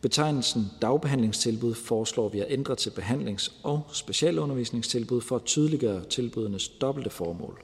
Betegnelsen 0.00 0.66
dagbehandlingstilbud 0.82 1.74
foreslår 1.74 2.28
vi 2.28 2.40
at 2.40 2.46
ændre 2.50 2.76
til 2.76 2.90
behandlings- 2.90 3.52
og 3.62 3.82
specialundervisningstilbud 3.92 5.20
for 5.20 5.36
at 5.36 5.44
tydeliggøre 5.44 6.04
tilbudenes 6.04 6.68
dobbelte 6.68 7.10
formål. 7.10 7.62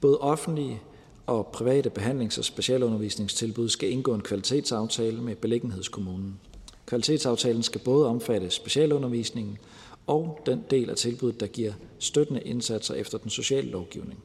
Både 0.00 0.18
offentlige 0.18 0.80
og 1.26 1.46
private 1.46 1.90
behandlings- 1.98 2.38
og 2.38 2.44
specialundervisningstilbud 2.44 3.68
skal 3.68 3.90
indgå 3.90 4.14
en 4.14 4.20
kvalitetsaftale 4.20 5.22
med 5.22 5.36
beliggenhedskommunen. 5.36 6.40
Kvalitetsaftalen 6.86 7.62
skal 7.62 7.80
både 7.80 8.06
omfatte 8.06 8.50
specialundervisningen 8.50 9.58
og 10.06 10.40
den 10.46 10.64
del 10.70 10.90
af 10.90 10.96
tilbuddet, 10.96 11.40
der 11.40 11.46
giver 11.46 11.72
støttende 11.98 12.40
indsatser 12.40 12.94
efter 12.94 13.18
den 13.18 13.30
sociale 13.30 13.70
lovgivning. 13.70 14.22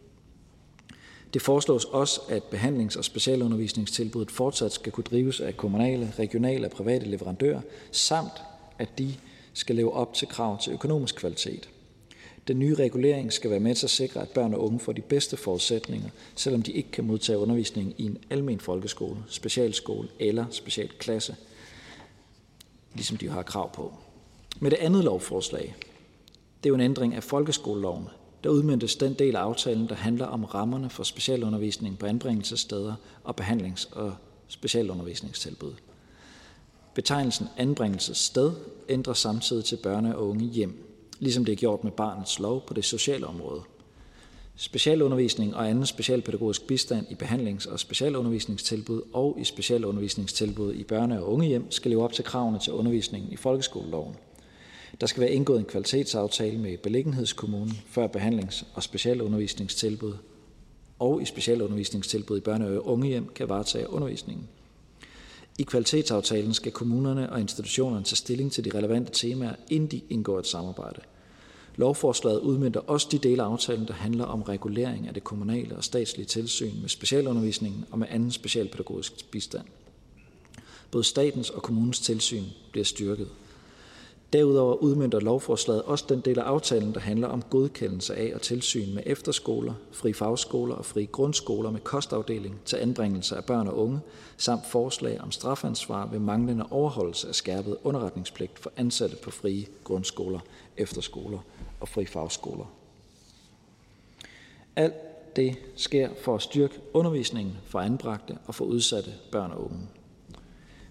Det 1.33 1.41
foreslås 1.41 1.85
også, 1.85 2.21
at 2.29 2.43
behandlings- 2.53 2.97
og 2.97 3.05
specialundervisningstilbuddet 3.05 4.31
fortsat 4.31 4.71
skal 4.71 4.91
kunne 4.91 5.03
drives 5.03 5.39
af 5.39 5.57
kommunale, 5.57 6.13
regionale 6.19 6.67
og 6.67 6.71
private 6.71 7.05
leverandører, 7.05 7.61
samt 7.91 8.31
at 8.79 8.89
de 8.97 9.15
skal 9.53 9.75
leve 9.75 9.93
op 9.93 10.13
til 10.13 10.27
krav 10.27 10.61
til 10.61 10.73
økonomisk 10.73 11.15
kvalitet. 11.15 11.69
Den 12.47 12.59
nye 12.59 12.75
regulering 12.75 13.33
skal 13.33 13.49
være 13.49 13.59
med 13.59 13.75
til 13.75 13.85
at 13.85 13.89
sikre, 13.89 14.21
at 14.21 14.29
børn 14.29 14.53
og 14.53 14.65
unge 14.65 14.79
får 14.79 14.91
de 14.91 15.01
bedste 15.01 15.37
forudsætninger, 15.37 16.09
selvom 16.35 16.61
de 16.61 16.71
ikke 16.71 16.91
kan 16.91 17.03
modtage 17.03 17.37
undervisning 17.37 17.93
i 17.97 18.05
en 18.05 18.17
almen 18.29 18.59
folkeskole, 18.59 19.17
specialskole 19.27 20.07
eller 20.19 20.45
specialklasse, 20.51 21.35
ligesom 22.93 23.17
de 23.17 23.29
har 23.29 23.43
krav 23.43 23.73
på. 23.73 23.93
Med 24.59 24.71
det 24.71 24.77
andet 24.77 25.03
lovforslag, 25.03 25.75
det 26.63 26.65
er 26.65 26.69
jo 26.69 26.75
en 26.75 26.81
ændring 26.81 27.15
af 27.15 27.23
folkeskoleloven, 27.23 28.07
der 28.43 28.49
udmyndtes 28.49 28.95
den 28.95 29.13
del 29.13 29.35
af 29.35 29.39
aftalen, 29.39 29.89
der 29.89 29.95
handler 29.95 30.25
om 30.25 30.43
rammerne 30.43 30.89
for 30.89 31.03
specialundervisning 31.03 31.99
på 31.99 32.05
anbringelsessteder 32.05 32.93
og 33.23 33.35
behandlings- 33.41 33.89
og 33.91 34.15
specialundervisningstilbud. 34.47 35.73
Betegnelsen 36.93 37.47
anbringelsessted 37.57 38.51
ændrer 38.89 39.13
samtidig 39.13 39.65
til 39.65 39.75
børne- 39.75 40.15
og 40.15 40.29
unge 40.29 40.45
hjem, 40.45 40.85
ligesom 41.19 41.45
det 41.45 41.51
er 41.51 41.55
gjort 41.55 41.83
med 41.83 41.91
barnets 41.91 42.39
lov 42.39 42.65
på 42.65 42.73
det 42.73 42.85
sociale 42.85 43.27
område. 43.27 43.61
Specialundervisning 44.55 45.55
og 45.55 45.69
anden 45.69 45.85
specialpædagogisk 45.85 46.67
bistand 46.67 47.05
i 47.09 47.15
behandlings- 47.15 47.71
og 47.71 47.79
specialundervisningstilbud 47.79 49.01
og 49.13 49.37
i 49.39 49.43
specialundervisningstilbud 49.43 50.73
i 50.73 50.85
børne- 50.91 51.19
og 51.19 51.33
unge 51.33 51.47
hjem 51.47 51.71
skal 51.71 51.91
leve 51.91 52.03
op 52.03 52.13
til 52.13 52.23
kravene 52.23 52.59
til 52.59 52.73
undervisningen 52.73 53.31
i 53.31 53.35
folkeskoleloven. 53.35 54.15
Der 55.01 55.07
skal 55.07 55.21
være 55.21 55.31
indgået 55.31 55.59
en 55.59 55.65
kvalitetsaftale 55.65 56.57
med 56.57 56.77
beliggenhedskommunen 56.77 57.77
før 57.87 58.07
behandlings- 58.07 58.65
og 58.73 58.83
specialundervisningstilbud 58.83 60.13
og 60.99 61.21
i 61.21 61.25
specialundervisningstilbud 61.25 62.37
i 62.37 62.49
børne- 62.49 62.63
og 62.63 62.87
ungehjem 62.87 63.27
kan 63.27 63.49
varetage 63.49 63.89
undervisningen. 63.89 64.47
I 65.59 65.63
kvalitetsaftalen 65.63 66.53
skal 66.53 66.71
kommunerne 66.71 67.31
og 67.31 67.39
institutionerne 67.39 68.05
tage 68.05 68.15
stilling 68.15 68.51
til 68.51 68.65
de 68.65 68.77
relevante 68.77 69.11
temaer, 69.13 69.55
inden 69.69 69.91
de 69.91 70.01
indgår 70.09 70.39
et 70.39 70.47
samarbejde. 70.47 71.01
Lovforslaget 71.75 72.39
udmyndter 72.39 72.79
også 72.79 73.07
de 73.11 73.17
dele 73.17 73.43
af 73.43 73.47
aftalen, 73.47 73.87
der 73.87 73.93
handler 73.93 74.25
om 74.25 74.41
regulering 74.41 75.07
af 75.07 75.13
det 75.13 75.23
kommunale 75.23 75.75
og 75.75 75.83
statslige 75.83 76.25
tilsyn 76.25 76.81
med 76.81 76.89
specialundervisningen 76.89 77.85
og 77.91 77.99
med 77.99 78.07
anden 78.09 78.31
specialpædagogisk 78.31 79.31
bistand. 79.31 79.65
Både 80.91 81.03
statens 81.03 81.49
og 81.49 81.61
kommunens 81.61 81.99
tilsyn 81.99 82.43
bliver 82.71 82.85
styrket. 82.85 83.27
Derudover 84.33 84.75
udmyndter 84.75 85.19
lovforslaget 85.19 85.81
også 85.83 86.05
den 86.09 86.19
del 86.19 86.39
af 86.39 86.43
aftalen, 86.43 86.93
der 86.93 86.99
handler 86.99 87.27
om 87.27 87.41
godkendelse 87.41 88.15
af 88.15 88.31
og 88.35 88.41
tilsyn 88.41 88.93
med 88.93 89.03
efterskoler, 89.05 89.73
fri 89.91 90.13
fagskoler 90.13 90.75
og 90.75 90.85
fri 90.85 91.09
grundskoler 91.11 91.71
med 91.71 91.79
kostafdeling 91.79 92.61
til 92.65 92.77
anbringelse 92.77 93.37
af 93.37 93.45
børn 93.45 93.67
og 93.67 93.77
unge, 93.77 93.99
samt 94.37 94.65
forslag 94.67 95.21
om 95.21 95.31
strafansvar 95.31 96.07
ved 96.07 96.19
manglende 96.19 96.65
overholdelse 96.71 97.27
af 97.27 97.35
skærpet 97.35 97.77
underretningspligt 97.83 98.59
for 98.59 98.71
ansatte 98.77 99.15
på 99.23 99.31
frie 99.31 99.65
grundskoler, 99.83 100.39
efterskoler 100.77 101.39
og 101.79 101.87
fri 101.87 102.05
fagskoler. 102.05 102.65
Alt 104.75 105.35
det 105.35 105.55
sker 105.75 106.09
for 106.21 106.35
at 106.35 106.41
styrke 106.41 106.79
undervisningen 106.93 107.57
for 107.65 107.79
anbragte 107.79 108.37
og 108.45 108.55
for 108.55 108.65
udsatte 108.65 109.13
børn 109.31 109.51
og 109.51 109.63
unge. 109.63 109.87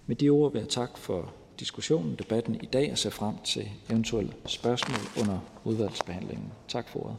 Med 0.06 0.16
de 0.16 0.28
ord 0.28 0.52
vil 0.52 0.58
jeg 0.58 0.68
takke 0.68 0.98
for 0.98 1.32
diskussionen, 1.62 2.14
debatten 2.14 2.54
i 2.54 2.66
dag 2.66 2.92
og 2.92 2.98
ser 2.98 3.10
frem 3.10 3.34
til 3.44 3.68
eventuelle 3.90 4.32
spørgsmål 4.46 4.98
under 5.20 5.38
udvalgsbehandlingen. 5.64 6.52
Tak 6.68 6.88
for 6.88 7.00
ordet. 7.00 7.16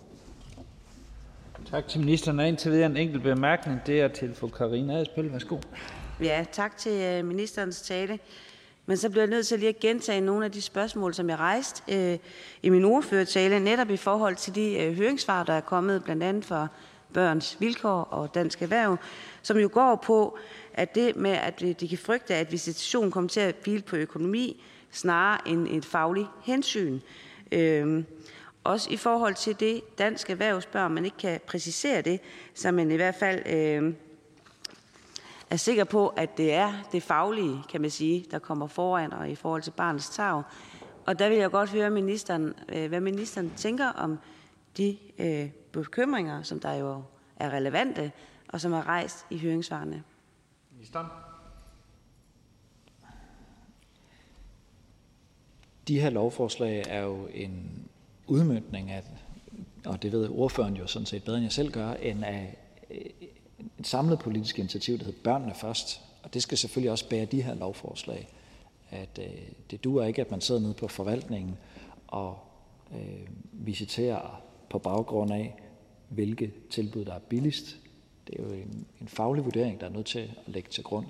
Tak 1.69 1.87
til 1.87 1.99
ministeren. 1.99 2.39
Og 2.39 2.47
indtil 2.47 2.71
videre 2.71 2.85
en 2.85 2.97
enkelt 2.97 3.23
bemærkning. 3.23 3.79
Det 3.85 4.01
er 4.01 4.07
til 4.07 4.35
fru 4.35 4.47
Karina 4.47 4.99
Adsbøl. 4.99 5.31
Værsgo. 5.31 5.57
Ja, 6.21 6.45
tak 6.51 6.77
til 6.77 6.91
øh, 6.91 7.25
ministerens 7.25 7.81
tale. 7.81 8.19
Men 8.85 8.97
så 8.97 9.09
bliver 9.09 9.23
jeg 9.23 9.29
nødt 9.29 9.47
til 9.47 9.59
lige 9.59 9.69
at 9.69 9.79
gentage 9.79 10.21
nogle 10.21 10.45
af 10.45 10.51
de 10.51 10.61
spørgsmål, 10.61 11.13
som 11.13 11.29
jeg 11.29 11.39
rejste 11.39 11.83
øh, 11.93 12.17
i 12.63 12.69
min 12.69 12.85
ordførertale, 12.85 13.59
netop 13.59 13.89
i 13.89 13.97
forhold 13.97 14.35
til 14.35 14.55
de 14.55 14.73
øh, 14.73 14.93
høringssvar, 14.97 15.43
der 15.43 15.53
er 15.53 15.61
kommet 15.61 16.03
blandt 16.03 16.23
andet 16.23 16.45
fra 16.45 16.67
Børns 17.13 17.57
Vilkår 17.59 18.01
og 18.01 18.35
Dansk 18.35 18.61
Erhverv, 18.61 18.97
som 19.41 19.57
jo 19.57 19.69
går 19.73 19.95
på, 20.05 20.37
at 20.73 20.95
det 20.95 21.15
med, 21.15 21.31
at 21.31 21.59
de 21.59 21.87
kan 21.89 21.97
frygte, 21.97 22.35
at 22.35 22.51
visitationen 22.51 23.11
kommer 23.11 23.29
til 23.29 23.39
at 23.39 23.55
hvile 23.63 23.81
på 23.81 23.95
økonomi, 23.95 24.63
snarere 24.91 25.47
end 25.47 25.67
et 25.67 25.85
fagligt 25.85 26.27
hensyn. 26.43 26.99
Øhm, 27.51 28.05
også 28.63 28.89
i 28.89 28.97
forhold 28.97 29.35
til 29.35 29.59
det, 29.59 29.97
Dansk 29.97 30.29
Erhverv 30.29 30.61
spørger, 30.61 30.85
om 30.85 30.91
man 30.91 31.05
ikke 31.05 31.17
kan 31.17 31.39
præcisere 31.47 32.01
det, 32.01 32.19
så 32.53 32.71
man 32.71 32.91
i 32.91 32.95
hvert 32.95 33.15
fald 33.15 33.41
øh, 33.45 33.93
er 35.49 35.57
sikker 35.57 35.83
på, 35.83 36.07
at 36.07 36.37
det 36.37 36.53
er 36.53 36.73
det 36.91 37.03
faglige, 37.03 37.63
kan 37.69 37.81
man 37.81 37.89
sige, 37.89 38.25
der 38.31 38.39
kommer 38.39 38.67
foran 38.67 39.13
og 39.13 39.29
i 39.29 39.35
forhold 39.35 39.61
til 39.61 39.71
barnets 39.71 40.09
tag. 40.09 40.43
Og 41.05 41.19
der 41.19 41.29
vil 41.29 41.37
jeg 41.37 41.51
godt 41.51 41.69
høre 41.69 41.89
ministeren, 41.89 42.53
øh, 42.69 42.87
hvad 42.87 42.99
ministeren 42.99 43.51
tænker 43.57 43.87
om 43.87 44.19
de 44.77 44.97
øh, 45.19 45.49
bekymringer, 45.71 46.43
som 46.43 46.59
der 46.59 46.73
jo 46.73 47.03
er 47.35 47.49
relevante, 47.49 48.11
og 48.47 48.61
som 48.61 48.73
er 48.73 48.87
rejst 48.87 49.25
i 49.29 49.37
høringssvarene. 49.37 50.03
Ministeren. 50.83 51.07
De 55.87 55.99
her 55.99 56.09
lovforslag 56.09 56.83
er 56.87 57.01
jo 57.01 57.27
en 57.33 57.87
udmyndning 58.27 58.91
af, 58.91 59.03
og 59.85 60.01
det 60.01 60.11
ved 60.11 60.29
ordføreren 60.29 60.77
jo 60.77 60.87
sådan 60.87 61.05
set 61.05 61.23
bedre 61.23 61.37
end 61.37 61.43
jeg 61.43 61.51
selv 61.51 61.71
gør, 61.71 61.93
end 61.93 62.25
af 62.25 62.57
øh, 62.91 62.97
et 63.79 63.87
samlet 63.87 64.19
politisk 64.19 64.59
initiativ, 64.59 64.97
der 64.97 65.05
hedder 65.05 65.19
Børnene 65.23 65.53
Først. 65.55 66.01
Og 66.23 66.33
det 66.33 66.41
skal 66.43 66.57
selvfølgelig 66.57 66.91
også 66.91 67.09
bære 67.09 67.25
de 67.25 67.41
her 67.41 67.53
lovforslag. 67.55 68.27
At 68.89 69.19
øh, 69.19 69.41
det 69.71 69.83
duer 69.83 70.05
ikke, 70.05 70.21
at 70.21 70.31
man 70.31 70.41
sidder 70.41 70.61
nede 70.61 70.73
på 70.73 70.87
forvaltningen 70.87 71.57
og 72.07 72.39
øh, 72.91 73.27
visiterer 73.51 74.41
på 74.69 74.79
baggrund 74.79 75.33
af, 75.33 75.55
hvilke 76.09 76.51
tilbud, 76.69 77.05
der 77.05 77.13
er 77.13 77.19
billigst. 77.19 77.82
Det 78.27 78.39
er 78.39 78.43
jo 78.43 78.49
en, 78.49 78.85
en 79.01 79.07
faglig 79.07 79.45
vurdering, 79.45 79.81
der 79.81 79.85
er 79.85 79.91
nødt 79.91 80.05
til 80.05 80.19
at 80.19 80.29
lægge 80.47 80.69
til 80.69 80.83
grund. 80.83 81.05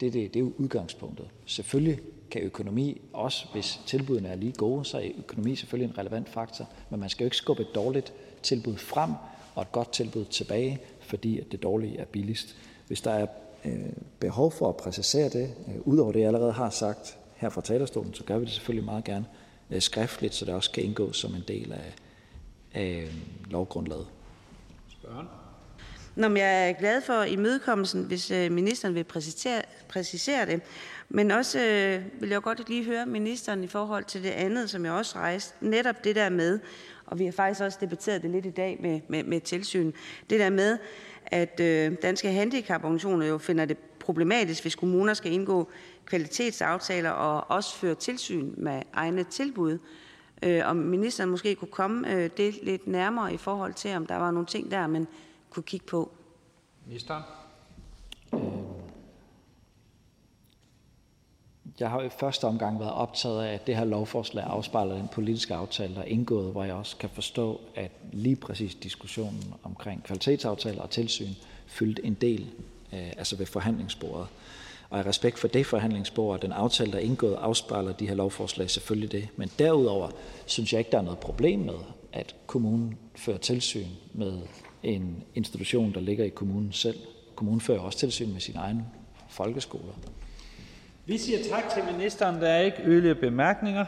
Det, 0.00 0.12
det, 0.12 0.34
det 0.34 0.40
er 0.40 0.44
jo 0.44 0.52
udgangspunktet. 0.58 1.28
Selvfølgelig 1.46 2.00
kan 2.30 2.42
økonomi, 2.42 3.00
også 3.12 3.46
hvis 3.52 3.80
tilbudene 3.86 4.28
er 4.28 4.34
lige 4.34 4.52
gode, 4.52 4.84
så 4.84 4.98
er 4.98 5.08
økonomi 5.18 5.56
selvfølgelig 5.56 5.92
en 5.92 5.98
relevant 5.98 6.28
faktor, 6.28 6.68
men 6.90 7.00
man 7.00 7.08
skal 7.08 7.24
jo 7.24 7.26
ikke 7.26 7.36
skubbe 7.36 7.62
et 7.62 7.74
dårligt 7.74 8.12
tilbud 8.42 8.76
frem 8.76 9.10
og 9.54 9.62
et 9.62 9.72
godt 9.72 9.92
tilbud 9.92 10.24
tilbage, 10.24 10.78
fordi 11.00 11.38
at 11.40 11.52
det 11.52 11.62
dårlige 11.62 11.98
er 11.98 12.04
billigst. 12.04 12.56
Hvis 12.86 13.00
der 13.00 13.10
er 13.10 13.26
øh, 13.64 13.92
behov 14.20 14.52
for 14.52 14.68
at 14.68 14.76
præcisere 14.76 15.28
det, 15.28 15.54
øh, 15.68 15.80
ud 15.84 15.98
over 15.98 16.12
det 16.12 16.20
jeg 16.20 16.26
allerede 16.26 16.52
har 16.52 16.70
sagt 16.70 17.18
her 17.36 17.48
fra 17.48 17.60
talerstolen, 17.60 18.14
så 18.14 18.24
gør 18.24 18.38
vi 18.38 18.44
det 18.44 18.52
selvfølgelig 18.52 18.84
meget 18.84 19.04
gerne 19.04 19.26
øh, 19.70 19.80
skriftligt, 19.80 20.34
så 20.34 20.44
det 20.44 20.54
også 20.54 20.70
kan 20.70 20.82
indgå 20.82 21.12
som 21.12 21.34
en 21.34 21.44
del 21.48 21.72
af, 21.72 21.94
af 22.74 23.02
øh, 23.06 23.14
lovgrundlaget. 23.50 24.06
Spørgen. 24.88 25.26
Nå, 26.16 26.28
men 26.28 26.36
jeg 26.36 26.68
er 26.68 26.72
glad 26.72 27.00
for 27.00 27.22
imødekommelsen, 27.22 28.04
hvis 28.04 28.30
øh, 28.30 28.52
ministeren 28.52 28.94
vil 28.94 29.04
præcisere, 29.04 29.62
præcisere 29.88 30.46
det. 30.46 30.60
Men 31.08 31.30
også 31.30 31.60
øh, 31.60 32.02
vil 32.20 32.30
jeg 32.30 32.42
godt 32.42 32.68
lige 32.68 32.84
høre 32.84 33.06
ministeren 33.06 33.64
i 33.64 33.66
forhold 33.66 34.04
til 34.04 34.22
det 34.22 34.30
andet, 34.30 34.70
som 34.70 34.84
jeg 34.84 34.92
også 34.92 35.18
rejste. 35.18 35.54
Netop 35.60 36.04
det 36.04 36.16
der 36.16 36.28
med, 36.28 36.58
og 37.06 37.18
vi 37.18 37.24
har 37.24 37.32
faktisk 37.32 37.60
også 37.60 37.78
debatteret 37.80 38.22
det 38.22 38.30
lidt 38.30 38.46
i 38.46 38.50
dag 38.50 38.78
med, 38.80 39.00
med, 39.08 39.24
med 39.24 39.40
tilsyn, 39.40 39.92
det 40.30 40.40
der 40.40 40.50
med, 40.50 40.78
at 41.26 41.60
øh, 41.60 41.92
danske 42.02 42.32
handicaporganisationer 42.32 43.26
jo 43.26 43.38
finder 43.38 43.64
det 43.64 43.78
problematisk, 43.78 44.62
hvis 44.62 44.74
kommuner 44.74 45.14
skal 45.14 45.32
indgå 45.32 45.68
kvalitetsaftaler 46.06 47.10
og 47.10 47.56
også 47.56 47.76
føre 47.76 47.94
tilsyn 47.94 48.54
med 48.56 48.82
egne 48.92 49.24
tilbud. 49.24 49.78
Øh, 50.42 50.62
om 50.64 50.76
ministeren 50.76 51.30
måske 51.30 51.54
kunne 51.54 51.68
komme 51.68 52.14
øh, 52.14 52.30
det 52.36 52.58
lidt 52.62 52.86
nærmere 52.86 53.34
i 53.34 53.36
forhold 53.36 53.74
til, 53.74 53.96
om 53.96 54.06
der 54.06 54.16
var 54.16 54.30
nogle 54.30 54.46
ting 54.46 54.70
der, 54.70 54.86
men 54.86 55.08
kunne 55.54 55.62
kigge 55.62 55.86
på. 55.86 56.10
Ministeren. 56.86 57.22
Jeg 61.80 61.90
har 61.90 62.02
i 62.02 62.08
første 62.08 62.44
omgang 62.44 62.80
været 62.80 62.92
optaget 62.92 63.44
af, 63.44 63.54
at 63.54 63.66
det 63.66 63.76
her 63.76 63.84
lovforslag 63.84 64.44
afspejler 64.44 64.94
den 64.94 65.08
politiske 65.12 65.54
aftale, 65.54 65.94
der 65.94 66.00
er 66.00 66.04
indgået, 66.04 66.52
hvor 66.52 66.64
jeg 66.64 66.74
også 66.74 66.96
kan 66.96 67.10
forstå, 67.10 67.60
at 67.74 67.90
lige 68.12 68.36
præcis 68.36 68.74
diskussionen 68.74 69.54
omkring 69.62 70.04
kvalitetsaftaler 70.04 70.82
og 70.82 70.90
tilsyn 70.90 71.34
fyldte 71.66 72.04
en 72.06 72.14
del, 72.14 72.50
øh, 72.92 73.12
altså 73.16 73.36
ved 73.36 73.46
forhandlingsbordet. 73.46 74.26
Og 74.90 75.00
i 75.00 75.02
respekt 75.02 75.38
for 75.38 75.48
det 75.48 75.66
forhandlingsbord 75.66 76.34
og 76.34 76.42
den 76.42 76.52
aftale, 76.52 76.92
der 76.92 76.98
er 76.98 77.02
indgået, 77.02 77.34
afspejler 77.34 77.92
de 77.92 78.08
her 78.08 78.14
lovforslag 78.14 78.70
selvfølgelig 78.70 79.12
det. 79.12 79.28
Men 79.36 79.50
derudover 79.58 80.10
synes 80.46 80.72
jeg 80.72 80.78
ikke, 80.78 80.90
der 80.90 80.98
er 80.98 81.02
noget 81.02 81.18
problem 81.18 81.60
med, 81.60 81.78
at 82.12 82.36
kommunen 82.46 82.98
fører 83.14 83.38
tilsyn 83.38 83.88
med 84.12 84.40
en 84.84 85.24
institution, 85.34 85.94
der 85.94 86.00
ligger 86.00 86.24
i 86.24 86.28
kommunen 86.28 86.72
selv. 86.72 86.96
Kommunen 87.34 87.60
fører 87.60 87.80
også 87.80 87.98
tilsyn 87.98 88.32
med 88.32 88.40
sine 88.40 88.58
egne 88.58 88.84
folkeskoler. 89.28 89.92
Vi 91.06 91.18
siger 91.18 91.38
tak 91.50 91.64
til 91.74 91.82
ministeren. 91.92 92.40
Der 92.40 92.48
er 92.48 92.60
ikke 92.60 92.82
yderligere 92.84 93.14
bemærkninger. 93.14 93.84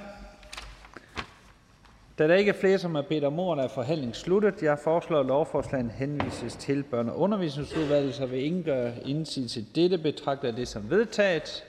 Da 2.19 2.29
der 2.29 2.35
ikke 2.35 2.49
er 2.49 2.61
flere, 2.61 2.79
som 2.79 2.95
har 2.95 3.03
bedt 3.03 3.25
om 3.25 3.39
ordet, 3.39 3.65
er 3.65 3.69
forhandlingen 3.69 4.15
sluttet. 4.15 4.63
Jeg 4.63 4.79
foreslår, 4.85 5.21
at 5.21 5.27
lovforslaget 5.27 5.91
henvises 5.91 6.57
til 6.57 6.85
børne- 6.93 7.11
og 7.11 7.19
undervisningsudvalget, 7.19 8.15
så 8.15 8.27
vil 8.27 8.45
ingen 8.45 8.63
gøre 8.63 8.93
indsigelse 9.05 9.63
til 9.63 9.75
dette, 9.75 9.99
betragter 9.99 10.51
det 10.51 10.69
som 10.69 10.91
vedtaget. 10.91 11.65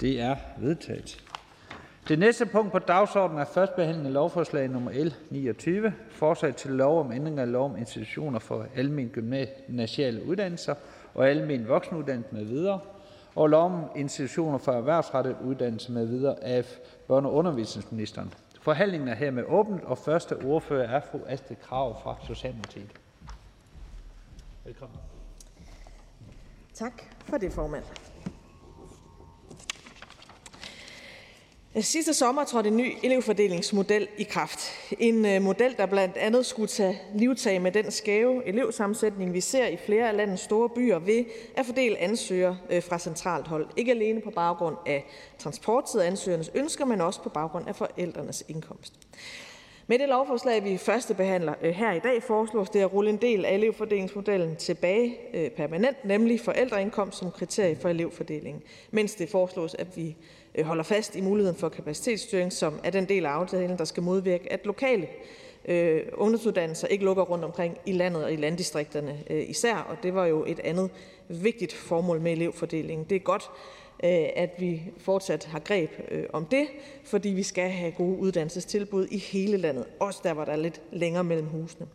Det 0.00 0.20
er 0.20 0.36
vedtaget. 0.58 1.27
Det 2.08 2.18
næste 2.18 2.46
punkt 2.46 2.72
på 2.72 2.78
dagsordenen 2.78 3.40
er: 3.40 3.44
første 3.44 3.76
behandling 3.76 4.06
af 4.06 4.12
lovforslag 4.12 4.68
nr. 4.68 5.04
L 5.04 5.14
29: 5.30 5.94
Forslag 6.10 6.56
til 6.56 6.70
lov 6.70 7.00
om 7.00 7.12
ændring 7.12 7.38
af 7.38 7.52
lov 7.52 7.64
om 7.64 7.76
institutioner 7.76 8.38
for 8.38 8.66
almen 8.76 9.08
gymnasiale 9.08 10.24
uddannelser 10.24 10.74
og 11.14 11.28
almen 11.28 11.68
voksenuddannelse 11.68 12.34
m.v. 12.34 12.78
og 13.34 13.48
lov 13.48 13.64
om 13.64 13.84
institutioner 13.96 14.58
for 14.58 14.72
erhvervsrettet 14.72 15.36
uddannelse 15.44 15.92
m.v. 15.92 16.24
af 16.42 16.62
børne- 17.08 17.12
og 17.12 17.34
undervisningsministeren. 17.34 18.34
Forhandlingen 18.60 19.08
er 19.08 19.14
hermed 19.14 19.44
åbnet, 19.48 19.80
og 19.84 19.98
første 19.98 20.36
ordfører 20.44 20.88
er 20.88 21.00
fru 21.00 21.20
Astrid 21.26 21.56
Krag 21.56 21.94
fra 22.02 22.16
Socialdemokratiet. 22.26 22.90
Velkommen. 24.64 24.98
Tak 26.74 27.02
for 27.24 27.36
det, 27.36 27.52
formand. 27.52 27.84
Øh, 31.76 31.82
sidste 31.82 32.14
sommer 32.14 32.44
trådte 32.44 32.68
en 32.68 32.76
ny 32.76 32.92
elevfordelingsmodel 33.02 34.08
i 34.18 34.22
kraft. 34.22 34.60
En 34.98 35.26
øh, 35.26 35.42
model, 35.42 35.76
der 35.76 35.86
blandt 35.86 36.16
andet 36.16 36.46
skulle 36.46 36.68
tage 36.68 37.00
livtag 37.14 37.62
med 37.62 37.72
den 37.72 37.90
skæve 37.90 38.46
elevsammensætning, 38.46 39.32
vi 39.32 39.40
ser 39.40 39.66
i 39.66 39.76
flere 39.76 40.08
af 40.08 40.16
landets 40.16 40.42
store 40.42 40.68
byer 40.68 40.98
ved 40.98 41.24
at 41.56 41.66
fordele 41.66 41.98
ansøgere 41.98 42.58
øh, 42.70 42.82
fra 42.82 42.98
centralt 42.98 43.48
hold. 43.48 43.66
Ikke 43.76 43.92
alene 43.92 44.20
på 44.20 44.30
baggrund 44.30 44.76
af 44.86 45.06
transporttid 45.38 46.00
ansøgernes 46.00 46.50
ønsker, 46.54 46.84
men 46.84 47.00
også 47.00 47.22
på 47.22 47.28
baggrund 47.28 47.68
af 47.68 47.76
forældrenes 47.76 48.44
indkomst. 48.48 48.94
Med 49.86 49.98
det 49.98 50.08
lovforslag, 50.08 50.64
vi 50.64 50.76
første 50.76 51.14
behandler 51.14 51.54
her 51.72 51.92
i 51.92 51.98
dag, 51.98 52.22
foreslås 52.22 52.70
det 52.70 52.80
at 52.80 52.92
rulle 52.92 53.10
en 53.10 53.16
del 53.16 53.44
af 53.44 53.54
elevfordelingsmodellen 53.54 54.56
tilbage 54.56 55.16
permanent, 55.56 56.04
nemlig 56.04 56.40
forældreindkomst 56.40 57.18
som 57.18 57.30
kriterie 57.30 57.76
for 57.76 57.88
elevfordelingen, 57.88 58.62
mens 58.90 59.14
det 59.14 59.28
foreslås, 59.28 59.74
at 59.74 59.96
vi 59.96 60.16
Øh, 60.54 60.64
holder 60.64 60.82
fast 60.82 61.16
i 61.16 61.20
muligheden 61.20 61.58
for 61.58 61.68
kapacitetsstyring, 61.68 62.52
som 62.52 62.80
er 62.84 62.90
den 62.90 63.04
del 63.04 63.26
af 63.26 63.30
aftalen, 63.30 63.78
der 63.78 63.84
skal 63.84 64.02
modvirke, 64.02 64.52
at 64.52 64.66
lokale 64.66 65.08
øh, 65.68 66.02
ungdomsuddannelser 66.12 66.86
ikke 66.86 67.04
lukker 67.04 67.22
rundt 67.22 67.44
omkring 67.44 67.78
i 67.86 67.92
landet 67.92 68.24
og 68.24 68.32
i 68.32 68.36
landdistrikterne 68.36 69.18
øh, 69.30 69.50
især. 69.50 69.76
Og 69.76 69.96
det 70.02 70.14
var 70.14 70.26
jo 70.26 70.44
et 70.46 70.60
andet 70.60 70.90
vigtigt 71.28 71.72
formål 71.72 72.20
med 72.20 72.32
elevfordelingen. 72.32 73.06
Det 73.10 73.16
er 73.16 73.20
godt, 73.20 73.50
øh, 74.04 74.28
at 74.36 74.50
vi 74.58 74.82
fortsat 74.98 75.44
har 75.44 75.58
greb 75.58 75.90
øh, 76.10 76.24
om 76.32 76.44
det, 76.44 76.66
fordi 77.04 77.28
vi 77.28 77.42
skal 77.42 77.70
have 77.70 77.92
gode 77.92 78.18
uddannelsestilbud 78.18 79.06
i 79.10 79.18
hele 79.18 79.56
landet, 79.56 79.84
også 80.00 80.20
der, 80.22 80.34
hvor 80.34 80.44
der 80.44 80.52
er 80.52 80.56
lidt 80.56 80.80
længere 80.92 81.24
mellem 81.24 81.46
husene. 81.46 81.86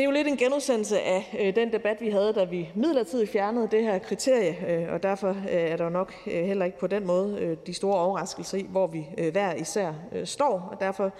Det 0.00 0.04
er 0.04 0.10
jo 0.10 0.14
lidt 0.14 0.28
en 0.28 0.36
genudsendelse 0.36 1.00
af 1.00 1.36
øh, 1.40 1.56
den 1.56 1.72
debat, 1.72 2.00
vi 2.00 2.08
havde, 2.08 2.32
da 2.32 2.44
vi 2.44 2.68
midlertidigt 2.74 3.30
fjernede 3.30 3.68
det 3.70 3.82
her 3.82 3.98
kriterie, 3.98 4.56
øh, 4.68 4.92
og 4.92 5.02
derfor 5.02 5.28
øh, 5.28 5.54
er 5.54 5.76
der 5.76 5.88
nok 5.88 6.14
øh, 6.26 6.44
heller 6.44 6.64
ikke 6.64 6.78
på 6.78 6.86
den 6.86 7.06
måde 7.06 7.38
øh, 7.40 7.56
de 7.66 7.74
store 7.74 7.98
overraskelser 7.98 8.58
i, 8.58 8.66
hvor 8.68 8.86
vi 8.86 9.06
øh, 9.18 9.32
hver 9.32 9.54
især 9.54 9.92
øh, 10.12 10.26
står. 10.26 10.68
Og 10.72 10.80
derfor 10.80 11.12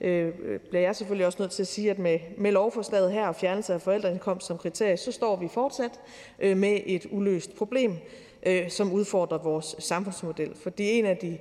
øh, 0.00 0.32
øh, 0.42 0.60
bliver 0.60 0.82
jeg 0.82 0.96
selvfølgelig 0.96 1.26
også 1.26 1.42
nødt 1.42 1.50
til 1.50 1.62
at 1.62 1.66
sige, 1.66 1.90
at 1.90 1.98
med, 1.98 2.18
med 2.36 2.52
lovforslaget 2.52 3.12
her 3.12 3.28
og 3.28 3.36
fjernelse 3.36 3.74
af 3.74 3.80
forældreindkomst 3.80 4.46
som 4.46 4.58
kriterie, 4.58 4.96
så 4.96 5.12
står 5.12 5.36
vi 5.36 5.48
fortsat 5.48 6.00
øh, 6.38 6.56
med 6.56 6.80
et 6.86 7.06
uløst 7.10 7.56
problem, 7.56 7.96
øh, 8.46 8.70
som 8.70 8.92
udfordrer 8.92 9.38
vores 9.38 9.76
samfundsmodel. 9.78 10.56
Fordi 10.62 10.98
en 10.98 11.06
af 11.06 11.16
de 11.16 11.38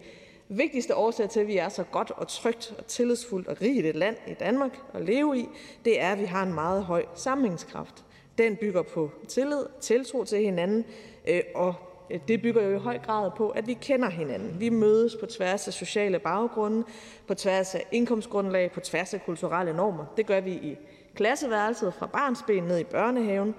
vigtigste 0.49 0.95
årsag 0.95 1.29
til, 1.29 1.39
at 1.39 1.47
vi 1.47 1.57
er 1.57 1.69
så 1.69 1.83
godt 1.83 2.11
og 2.11 2.27
trygt 2.27 2.73
og 2.77 2.87
tillidsfuldt 2.87 3.47
og 3.47 3.61
rigt 3.61 3.85
et 3.85 3.95
land 3.95 4.15
i 4.27 4.33
Danmark 4.33 4.79
at 4.93 5.01
leve 5.01 5.39
i, 5.39 5.45
det 5.85 6.01
er, 6.01 6.11
at 6.11 6.19
vi 6.19 6.25
har 6.25 6.43
en 6.43 6.53
meget 6.53 6.83
høj 6.83 7.05
sammenhængskraft. 7.15 8.03
Den 8.37 8.55
bygger 8.55 8.81
på 8.81 9.11
tillid, 9.27 9.65
tiltro 9.81 10.23
til 10.23 10.39
hinanden, 10.39 10.85
øh, 11.27 11.41
og 11.55 11.73
øh, 12.09 12.19
det 12.27 12.41
bygger 12.41 12.61
jo 12.61 12.75
i 12.75 12.79
høj 12.79 12.97
grad 12.97 13.31
på, 13.37 13.49
at 13.49 13.67
vi 13.67 13.73
kender 13.73 14.09
hinanden. 14.09 14.59
Vi 14.59 14.69
mødes 14.69 15.15
på 15.19 15.25
tværs 15.25 15.67
af 15.67 15.73
sociale 15.73 16.19
baggrunde, 16.19 16.83
på 17.27 17.33
tværs 17.33 17.75
af 17.75 17.85
indkomstgrundlag, 17.91 18.71
på 18.71 18.79
tværs 18.79 19.13
af 19.13 19.25
kulturelle 19.25 19.73
normer. 19.73 20.05
Det 20.17 20.25
gør 20.25 20.39
vi 20.39 20.51
i 20.51 20.77
klasseværelset 21.15 21.93
fra 21.93 22.05
barnsben 22.05 22.63
ned 22.63 22.79
i 22.79 22.83
børnehaven. 22.83 23.55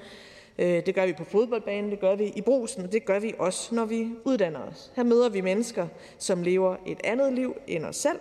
Øh, 0.59 0.87
det 0.87 0.95
gør 0.95 1.07
vi 1.07 1.13
på 1.13 1.25
fodboldbanen, 1.25 1.91
det 1.91 2.01
gør 2.01 2.15
vi 2.15 2.33
i 2.37 2.41
brusen, 2.41 2.85
og 2.85 2.93
det 2.93 3.05
gør 3.05 3.19
vi 3.19 3.35
også, 3.39 3.75
når 3.75 3.85
vi 3.85 4.09
uddanner 4.25 4.61
os. 4.61 4.93
Her 4.97 5.03
møder 5.03 5.29
vi 5.29 5.41
mennesker, 5.41 5.87
som 6.19 6.43
lever 6.43 6.77
et 6.87 7.01
andet 7.05 7.33
liv 7.33 7.57
end 7.67 7.85
os 7.85 7.97
selv. 7.97 8.19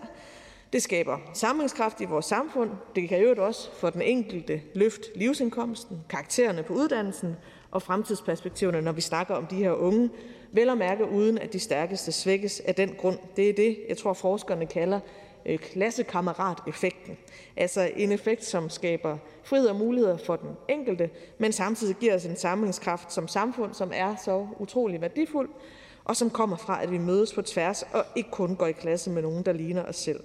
Det 0.74 0.82
skaber 0.84 1.18
sammenhængskraft 1.34 2.02
i 2.02 2.06
vores 2.06 2.26
samfund. 2.26 2.70
Det 2.96 3.10
kan 3.10 3.22
jo 3.22 3.46
også 3.46 3.72
for 3.72 3.90
den 3.90 4.02
enkelte 4.02 4.62
løft 4.74 5.02
livsindkomsten, 5.16 6.02
karaktererne 6.10 6.64
på 6.64 6.74
uddannelsen 6.74 7.36
og 7.72 7.82
fremtidsperspektiverne, 7.82 8.82
når 8.82 8.92
vi 8.92 9.02
snakker 9.02 9.36
om 9.36 9.46
de 9.46 9.56
her 9.56 9.72
unge. 9.72 10.10
Vel 10.52 10.70
at 10.70 10.78
mærke 10.78 11.10
uden, 11.10 11.38
at 11.38 11.54
de 11.54 11.60
stærkeste 11.60 12.12
svækkes 12.12 12.60
af 12.60 12.76
den 12.76 12.96
grund. 12.98 13.18
Det 13.36 13.50
er 13.50 13.54
det, 13.54 13.78
jeg 13.90 13.98
tror 13.98 14.14
forskerne 14.14 14.66
kalder 14.66 15.00
Øh, 15.48 15.60
klassekammerateffekten. 15.60 17.18
Altså 17.58 17.92
en 17.96 18.12
effekt, 18.12 18.46
som 18.46 18.70
skaber 18.70 19.18
frihed 19.44 19.68
og 19.68 19.76
muligheder 19.76 20.18
for 20.18 20.36
den 20.36 20.50
enkelte, 20.68 21.10
men 21.38 21.52
samtidig 21.52 21.96
giver 21.96 22.16
os 22.16 22.26
en 22.26 22.36
samlingskraft 22.36 23.14
som 23.14 23.28
samfund, 23.28 23.74
som 23.74 23.92
er 23.96 24.16
så 24.16 24.48
utrolig 24.60 25.02
værdifuld, 25.02 25.50
og 26.06 26.16
som 26.16 26.30
kommer 26.30 26.58
fra, 26.58 26.84
at 26.84 26.92
vi 26.92 26.98
mødes 26.98 27.34
på 27.34 27.42
tværs 27.42 27.84
og 27.94 28.06
ikke 28.16 28.32
kun 28.32 28.56
går 28.56 28.68
i 28.68 28.72
klasse 28.72 29.10
med 29.10 29.22
nogen, 29.22 29.44
der 29.44 29.52
ligner 29.52 29.84
os 29.84 29.96
selv. 29.96 30.20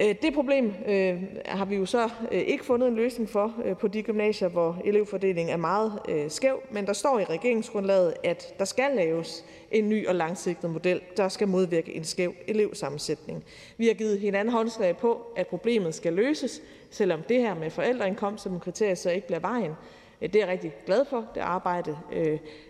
Øh, 0.00 0.14
det 0.22 0.34
problem 0.34 0.74
øh, 0.88 1.22
har 1.46 1.64
vi 1.64 1.76
jo 1.76 1.86
så 1.86 2.08
øh, 2.32 2.40
ikke 2.40 2.64
fundet 2.64 2.88
en 2.88 2.94
løsning 2.94 3.30
for 3.30 3.54
på 3.80 3.88
de 3.88 4.02
gymnasier, 4.02 4.48
hvor 4.48 4.80
elevfordelingen 4.84 5.52
er 5.52 5.56
meget 5.56 5.92
skæv, 6.28 6.62
men 6.70 6.86
der 6.86 6.92
står 6.92 7.18
i 7.18 7.24
regeringsgrundlaget, 7.24 8.14
at 8.24 8.54
der 8.58 8.64
skal 8.64 8.90
laves 8.96 9.44
en 9.70 9.88
ny 9.88 10.08
og 10.08 10.14
langsigtet 10.14 10.70
model, 10.70 11.00
der 11.16 11.28
skal 11.28 11.48
modvirke 11.48 11.94
en 11.94 12.04
skæv 12.04 12.34
elevsammensætning. 12.46 13.44
Vi 13.76 13.86
har 13.86 13.94
givet 13.94 14.20
hinanden 14.20 14.54
håndslag 14.54 14.96
på, 14.96 15.26
at 15.36 15.46
problemet 15.46 15.94
skal 15.94 16.12
løses, 16.12 16.62
selvom 16.90 17.22
det 17.28 17.40
her 17.40 17.54
med 17.54 17.70
forældreindkomst 17.70 18.44
som 18.44 18.60
kriterie 18.60 18.96
så 18.96 19.10
ikke 19.10 19.26
bliver 19.26 19.40
vejen. 19.40 19.72
Det 20.20 20.36
er 20.36 20.38
jeg 20.38 20.48
rigtig 20.48 20.72
glad 20.86 21.04
for. 21.04 21.24
Det 21.34 21.40
arbejde 21.40 21.98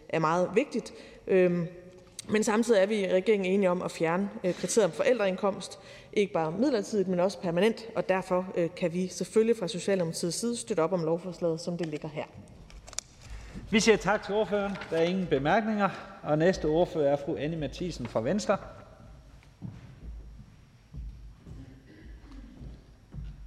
er 0.09 0.19
meget 0.19 0.51
vigtigt. 0.55 0.95
Øhm, 1.27 1.67
men 2.29 2.45
samtidig 2.45 2.83
er 2.83 2.87
vi 2.87 2.95
i 2.95 3.13
regeringen 3.13 3.53
enige 3.53 3.71
om 3.71 3.83
at 3.83 3.91
fjerne 3.91 4.31
kriteriet 4.61 4.85
om 4.85 4.93
forældreindkomst, 4.93 5.79
ikke 6.21 6.33
bare 6.33 6.53
midlertidigt, 6.53 7.09
men 7.09 7.21
også 7.21 7.41
permanent, 7.41 7.87
og 7.97 8.09
derfor 8.09 8.47
øh, 8.55 8.69
kan 8.77 8.93
vi 8.93 9.09
selvfølgelig 9.09 9.57
fra 9.57 9.69
Socialdemokratiets 9.69 10.37
side 10.37 10.57
støtte 10.57 10.81
op 10.81 10.93
om 10.93 11.05
lovforslaget, 11.05 11.61
som 11.61 11.79
det 11.79 11.87
ligger 11.87 12.09
her. 12.09 12.25
Vi 13.71 13.81
siger 13.81 13.97
tak 13.97 14.23
til 14.23 14.35
ordføreren. 14.35 14.77
Der 14.91 14.97
er 14.97 15.03
ingen 15.03 15.27
bemærkninger. 15.27 15.89
Og 16.23 16.39
næste 16.39 16.65
ordfører 16.65 17.13
er 17.13 17.17
fru 17.17 17.37
Anne 17.37 17.57
Mathisen 17.57 18.07
fra 18.07 18.21
Venstre. 18.21 18.57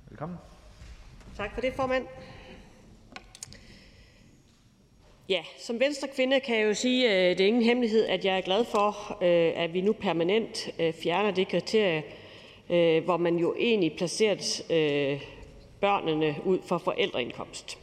Velkommen. 0.09 0.37
Tak 1.37 1.53
for 1.53 1.61
det, 1.61 1.73
formand. 1.73 2.05
Ja, 5.29 5.41
som 5.59 5.79
venstre 5.79 6.07
kvinde 6.15 6.39
kan 6.39 6.59
jeg 6.59 6.67
jo 6.67 6.73
sige, 6.73 7.09
at 7.09 7.31
øh, 7.31 7.37
det 7.37 7.43
er 7.43 7.47
ingen 7.47 7.63
hemmelighed, 7.63 8.05
at 8.05 8.25
jeg 8.25 8.37
er 8.37 8.41
glad 8.41 8.65
for, 8.65 9.17
øh, 9.23 9.63
at 9.63 9.73
vi 9.73 9.81
nu 9.81 9.93
permanent 9.93 10.69
fjerner 11.01 11.31
det 11.31 11.47
kriterie, 11.47 12.03
øh, 12.71 13.03
hvor 13.03 13.17
man 13.17 13.37
jo 13.37 13.55
egentlig 13.59 13.93
placeret 13.97 14.71
øh, 14.71 15.21
børnene 15.81 16.35
ud 16.45 16.59
for 16.65 16.77
forældreindkomst. 16.77 17.77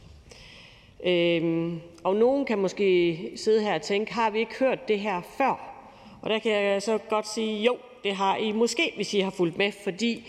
Øh, 1.05 1.73
og 2.03 2.15
nogen 2.15 2.45
kan 2.45 2.59
måske 2.59 3.31
sidde 3.35 3.61
her 3.61 3.75
og 3.75 3.81
tænke, 3.81 4.13
har 4.13 4.29
vi 4.29 4.39
ikke 4.39 4.55
hørt 4.59 4.87
det 4.87 4.99
her 4.99 5.21
før? 5.37 5.75
Og 6.21 6.29
der 6.29 6.39
kan 6.39 6.51
jeg 6.51 6.81
så 6.81 6.97
godt 6.97 7.27
sige, 7.27 7.63
jo, 7.63 7.77
det 8.03 8.15
har 8.15 8.37
I 8.37 8.51
måske, 8.51 8.93
hvis 8.95 9.13
I 9.13 9.19
har 9.19 9.31
fulgt 9.31 9.57
med, 9.57 9.71
fordi 9.83 10.27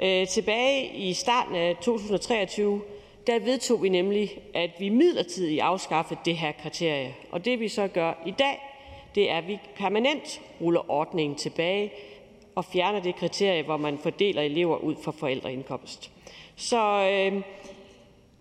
øh, 0.00 0.26
tilbage 0.26 0.96
i 0.96 1.12
starten 1.12 1.54
af 1.54 1.76
2023, 1.76 2.80
der 3.26 3.38
vedtog 3.38 3.82
vi 3.82 3.88
nemlig, 3.88 4.38
at 4.54 4.70
vi 4.78 4.88
midlertidigt 4.88 5.62
afskaffede 5.62 6.20
det 6.24 6.36
her 6.36 6.52
kriterie. 6.62 7.14
Og 7.30 7.44
det 7.44 7.60
vi 7.60 7.68
så 7.68 7.88
gør 7.88 8.22
i 8.26 8.34
dag, 8.38 8.60
det 9.14 9.30
er, 9.30 9.36
at 9.36 9.48
vi 9.48 9.58
permanent 9.76 10.40
ruller 10.60 10.90
ordningen 10.90 11.38
tilbage, 11.38 11.92
og 12.58 12.64
fjerner 12.64 13.00
det 13.00 13.16
kriterie, 13.16 13.62
hvor 13.62 13.76
man 13.76 13.98
fordeler 13.98 14.42
elever 14.42 14.76
ud 14.76 14.94
fra 15.04 15.12
forældreindkomst. 15.12 16.10
Så 16.56 16.80
øh, 17.12 17.42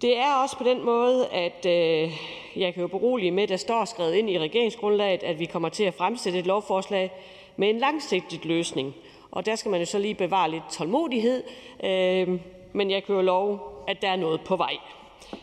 det 0.01 0.17
er 0.17 0.33
også 0.43 0.57
på 0.57 0.63
den 0.63 0.85
måde, 0.85 1.27
at 1.27 1.65
øh, 1.65 2.11
jeg 2.55 2.73
kan 2.73 2.81
jo 2.81 2.87
berolige 2.87 3.31
med, 3.31 3.43
at 3.43 3.49
der 3.49 3.57
står 3.57 3.85
skrevet 3.85 4.13
ind 4.13 4.29
i 4.29 4.39
regeringsgrundlaget, 4.39 5.23
at 5.23 5.39
vi 5.39 5.45
kommer 5.45 5.69
til 5.69 5.83
at 5.83 5.93
fremsætte 5.93 6.39
et 6.39 6.45
lovforslag 6.45 7.11
med 7.57 7.69
en 7.69 7.77
langsigtet 7.77 8.45
løsning. 8.45 8.93
Og 9.31 9.45
der 9.45 9.55
skal 9.55 9.71
man 9.71 9.79
jo 9.79 9.85
så 9.85 9.99
lige 9.99 10.15
bevare 10.15 10.51
lidt 10.51 10.63
tålmodighed, 10.71 11.43
øh, 11.83 12.39
men 12.73 12.91
jeg 12.91 13.03
kan 13.03 13.15
jo 13.15 13.21
love, 13.21 13.59
at 13.87 14.01
der 14.01 14.09
er 14.09 14.15
noget 14.15 14.41
på 14.41 14.55
vej. 14.55 14.77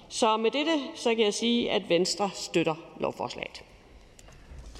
Så 0.08 0.36
med 0.36 0.50
dette, 0.50 0.72
så 0.94 1.14
kan 1.14 1.24
jeg 1.24 1.34
sige, 1.34 1.70
at 1.70 1.88
Venstre 1.88 2.30
støtter 2.34 2.74
lovforslaget. 3.00 3.62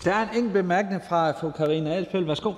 Der 0.05 0.15
er 0.15 0.23
en 0.23 0.37
enkelt 0.37 0.53
bemærkning 0.53 1.03
fra 1.09 1.31
fru 1.31 1.51
Karina 1.51 1.95
Adsbøl. 1.95 2.27
Værsgo. 2.27 2.53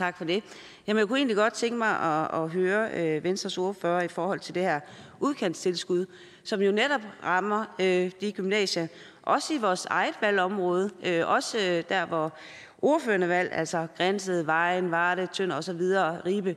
Tak 0.00 0.16
for 0.16 0.24
det. 0.24 0.42
Jamen, 0.86 0.98
jeg 0.98 1.08
kunne 1.08 1.18
egentlig 1.18 1.36
godt 1.36 1.52
tænke 1.52 1.78
mig 1.78 1.88
at, 1.88 2.42
at 2.42 2.50
høre 2.50 2.90
øh, 2.94 3.24
Venstres 3.24 3.58
ordfører 3.58 4.02
i 4.02 4.08
forhold 4.08 4.40
til 4.40 4.54
det 4.54 4.62
her 4.62 4.80
udkantstilskud, 5.20 6.06
som 6.44 6.62
jo 6.62 6.72
netop 6.72 7.00
rammer 7.24 7.64
øh, 7.80 8.10
de 8.20 8.32
gymnasier, 8.32 8.86
også 9.22 9.54
i 9.54 9.58
vores 9.58 9.84
eget 9.84 10.14
valgområde, 10.20 10.90
øh, 11.06 11.28
også 11.28 11.58
øh, 11.58 11.84
der, 11.88 12.06
hvor 12.06 12.32
ordførende 12.82 13.28
valg, 13.28 13.52
altså 13.52 13.86
Grænsted, 13.96 14.42
Vejen, 14.42 14.90
Varde, 14.90 15.28
Tønder 15.32 15.56
osv., 15.56 15.80
Ribe. 16.26 16.56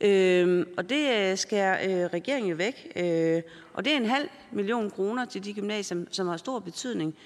Øh, 0.00 0.66
og 0.76 0.90
det 0.90 1.30
øh, 1.30 1.38
skærer 1.38 2.04
øh, 2.04 2.10
regeringen 2.12 2.50
jo 2.50 2.56
væk. 2.56 2.92
Øh, 2.96 3.42
og 3.74 3.84
det 3.84 3.92
er 3.92 3.96
en 3.96 4.06
halv 4.06 4.28
million 4.52 4.90
kroner 4.90 5.24
til 5.24 5.44
de 5.44 5.54
gymnasier, 5.54 6.04
som 6.10 6.28
har 6.28 6.36
stor 6.36 6.58
betydning. 6.58 7.16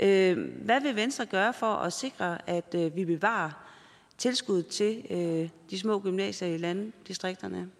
Øh, 0.00 0.38
hvad 0.64 0.80
vil 0.80 0.96
Venstre 0.96 1.26
gøre 1.26 1.52
for 1.52 1.72
at 1.72 1.92
sikre, 1.92 2.38
at 2.46 2.74
øh, 2.74 2.96
vi 2.96 3.04
bevarer 3.04 3.69
tilskud 4.20 4.62
til 4.62 5.06
øh, 5.10 5.48
de 5.70 5.78
små 5.78 5.98
gymnasier 5.98 6.48
i 6.48 6.56
landdistrikterne? 6.56 7.70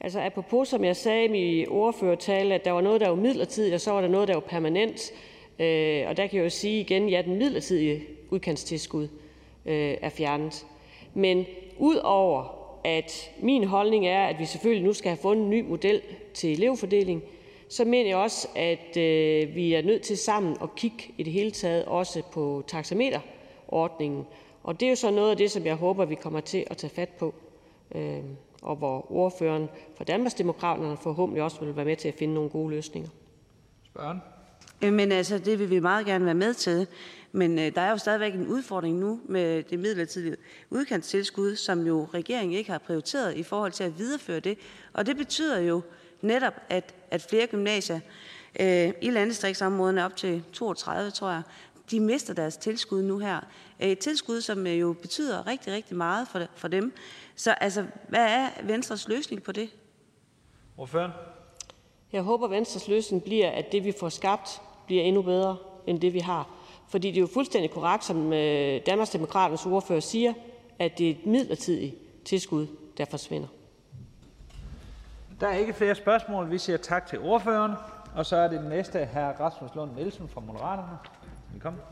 Altså 0.00 0.20
apropos, 0.20 0.68
som 0.68 0.84
jeg 0.84 0.96
sagde 0.96 1.24
i 1.24 1.28
min 1.28 1.68
ordførertale, 1.68 2.54
at 2.54 2.64
der 2.64 2.70
var 2.70 2.80
noget, 2.80 3.00
der 3.00 3.08
var 3.08 3.16
midlertidigt, 3.16 3.74
og 3.74 3.80
så 3.80 3.90
var 3.90 4.00
der 4.00 4.08
noget, 4.08 4.28
der 4.28 4.34
var 4.34 4.40
permanent. 4.40 5.12
Øh, 5.58 6.08
og 6.08 6.16
der 6.16 6.26
kan 6.26 6.36
jeg 6.36 6.44
jo 6.44 6.50
sige 6.50 6.80
igen, 6.80 7.08
ja, 7.08 7.22
den 7.22 7.36
midlertidige 7.36 8.06
udkantstilskud 8.30 9.08
øh, 9.66 9.96
er 10.02 10.08
fjernet. 10.08 10.66
Men 11.14 11.46
udover 11.78 12.66
at 12.84 13.30
min 13.42 13.64
holdning 13.64 14.06
er, 14.06 14.26
at 14.26 14.38
vi 14.38 14.44
selvfølgelig 14.44 14.84
nu 14.84 14.92
skal 14.92 15.08
have 15.08 15.22
fundet 15.22 15.44
en 15.44 15.50
ny 15.50 15.68
model 15.68 16.02
til 16.34 16.52
elevfordeling, 16.52 17.22
så 17.68 17.84
mener 17.84 18.08
jeg 18.08 18.16
også, 18.16 18.48
at 18.54 18.96
øh, 18.96 19.54
vi 19.54 19.74
er 19.74 19.82
nødt 19.82 20.02
til 20.02 20.16
sammen 20.16 20.56
at 20.62 20.74
kigge 20.76 21.14
i 21.18 21.22
det 21.22 21.32
hele 21.32 21.50
taget 21.50 21.84
også 21.84 22.22
på 22.32 22.64
taxameterordningen. 22.66 23.35
Og 24.62 24.80
det 24.80 24.86
er 24.86 24.90
jo 24.90 24.96
så 24.96 25.10
noget 25.10 25.30
af 25.30 25.36
det, 25.36 25.50
som 25.50 25.66
jeg 25.66 25.74
håber, 25.74 26.04
vi 26.04 26.14
kommer 26.14 26.40
til 26.40 26.64
at 26.70 26.76
tage 26.76 26.94
fat 26.94 27.08
på. 27.08 27.34
Øh, 27.94 28.20
og 28.62 28.76
hvor 28.76 29.12
ordføreren 29.12 29.68
for 29.96 30.04
Danmarksdemokraterne 30.04 30.96
forhåbentlig 30.96 31.42
også 31.42 31.64
vil 31.64 31.76
være 31.76 31.84
med 31.84 31.96
til 31.96 32.08
at 32.08 32.14
finde 32.14 32.34
nogle 32.34 32.50
gode 32.50 32.70
løsninger. 32.70 33.10
Spørgen? 33.84 34.20
Men 34.80 35.12
altså, 35.12 35.38
det 35.38 35.58
vil 35.58 35.70
vi 35.70 35.80
meget 35.80 36.06
gerne 36.06 36.24
være 36.24 36.34
med 36.34 36.54
til. 36.54 36.86
Men 37.32 37.58
øh, 37.58 37.74
der 37.74 37.80
er 37.80 37.90
jo 37.90 37.96
stadigvæk 37.96 38.34
en 38.34 38.46
udfordring 38.46 38.98
nu 38.98 39.20
med 39.24 39.62
det 39.62 39.78
midlertidige 39.78 40.36
udkantstilskud, 40.70 41.56
som 41.56 41.86
jo 41.86 42.08
regeringen 42.14 42.58
ikke 42.58 42.70
har 42.70 42.78
prioriteret 42.78 43.36
i 43.36 43.42
forhold 43.42 43.72
til 43.72 43.84
at 43.84 43.98
videreføre 43.98 44.40
det. 44.40 44.58
Og 44.92 45.06
det 45.06 45.16
betyder 45.16 45.60
jo 45.60 45.82
netop, 46.22 46.54
at, 46.68 46.94
at 47.10 47.22
flere 47.22 47.46
gymnasier 47.46 48.00
øh, 48.60 48.92
i 49.02 49.10
landdistriktsområderne 49.10 50.04
op 50.04 50.16
til 50.16 50.42
32, 50.52 51.10
tror 51.10 51.30
jeg, 51.30 51.42
de 51.90 52.00
mister 52.00 52.34
deres 52.34 52.56
tilskud 52.56 53.02
nu 53.02 53.18
her. 53.18 53.40
Et 53.78 53.98
tilskud, 53.98 54.40
som 54.40 54.66
jo 54.66 54.92
betyder 54.92 55.46
rigtig, 55.46 55.72
rigtig 55.72 55.96
meget 55.96 56.28
for, 56.28 56.42
for 56.54 56.68
dem. 56.68 56.92
Så 57.36 57.52
altså, 57.52 57.86
hvad 58.08 58.26
er 58.26 58.48
Venstres 58.62 59.08
løsning 59.08 59.42
på 59.42 59.52
det? 59.52 59.68
Ordføreren? 60.76 61.12
Jeg 62.12 62.22
håber, 62.22 62.48
Venstres 62.48 62.88
løsning 62.88 63.24
bliver, 63.24 63.50
at 63.50 63.72
det, 63.72 63.84
vi 63.84 63.92
får 64.00 64.08
skabt, 64.08 64.60
bliver 64.86 65.02
endnu 65.02 65.22
bedre 65.22 65.56
end 65.86 66.00
det, 66.00 66.12
vi 66.12 66.18
har. 66.18 66.48
Fordi 66.88 67.08
det 67.08 67.16
er 67.16 67.20
jo 67.20 67.28
fuldstændig 67.34 67.70
korrekt, 67.70 68.04
som 68.04 68.32
øh, 68.32 68.80
Danmarksdemokraternes 68.86 69.66
ordfører 69.66 70.00
siger, 70.00 70.32
at 70.78 70.98
det 70.98 71.06
er 71.06 71.10
et 71.10 71.26
midlertidigt 71.26 71.94
tilskud, 72.24 72.66
der 72.98 73.04
forsvinder. 73.04 73.48
Der 75.40 75.48
er 75.48 75.56
ikke 75.56 75.72
flere 75.72 75.94
spørgsmål. 75.94 76.50
Vi 76.50 76.58
siger 76.58 76.76
tak 76.76 77.06
til 77.06 77.18
ordføreren. 77.18 77.72
Og 78.14 78.26
så 78.26 78.36
er 78.36 78.48
det 78.48 78.60
den 78.60 78.68
næste, 78.68 79.08
hr. 79.12 79.18
Rasmus 79.18 79.70
Lund 79.74 79.90
Nielsen 79.96 80.28
fra 80.28 80.40
Moderaterne. 80.40 80.98
Velkommen. 81.52 81.82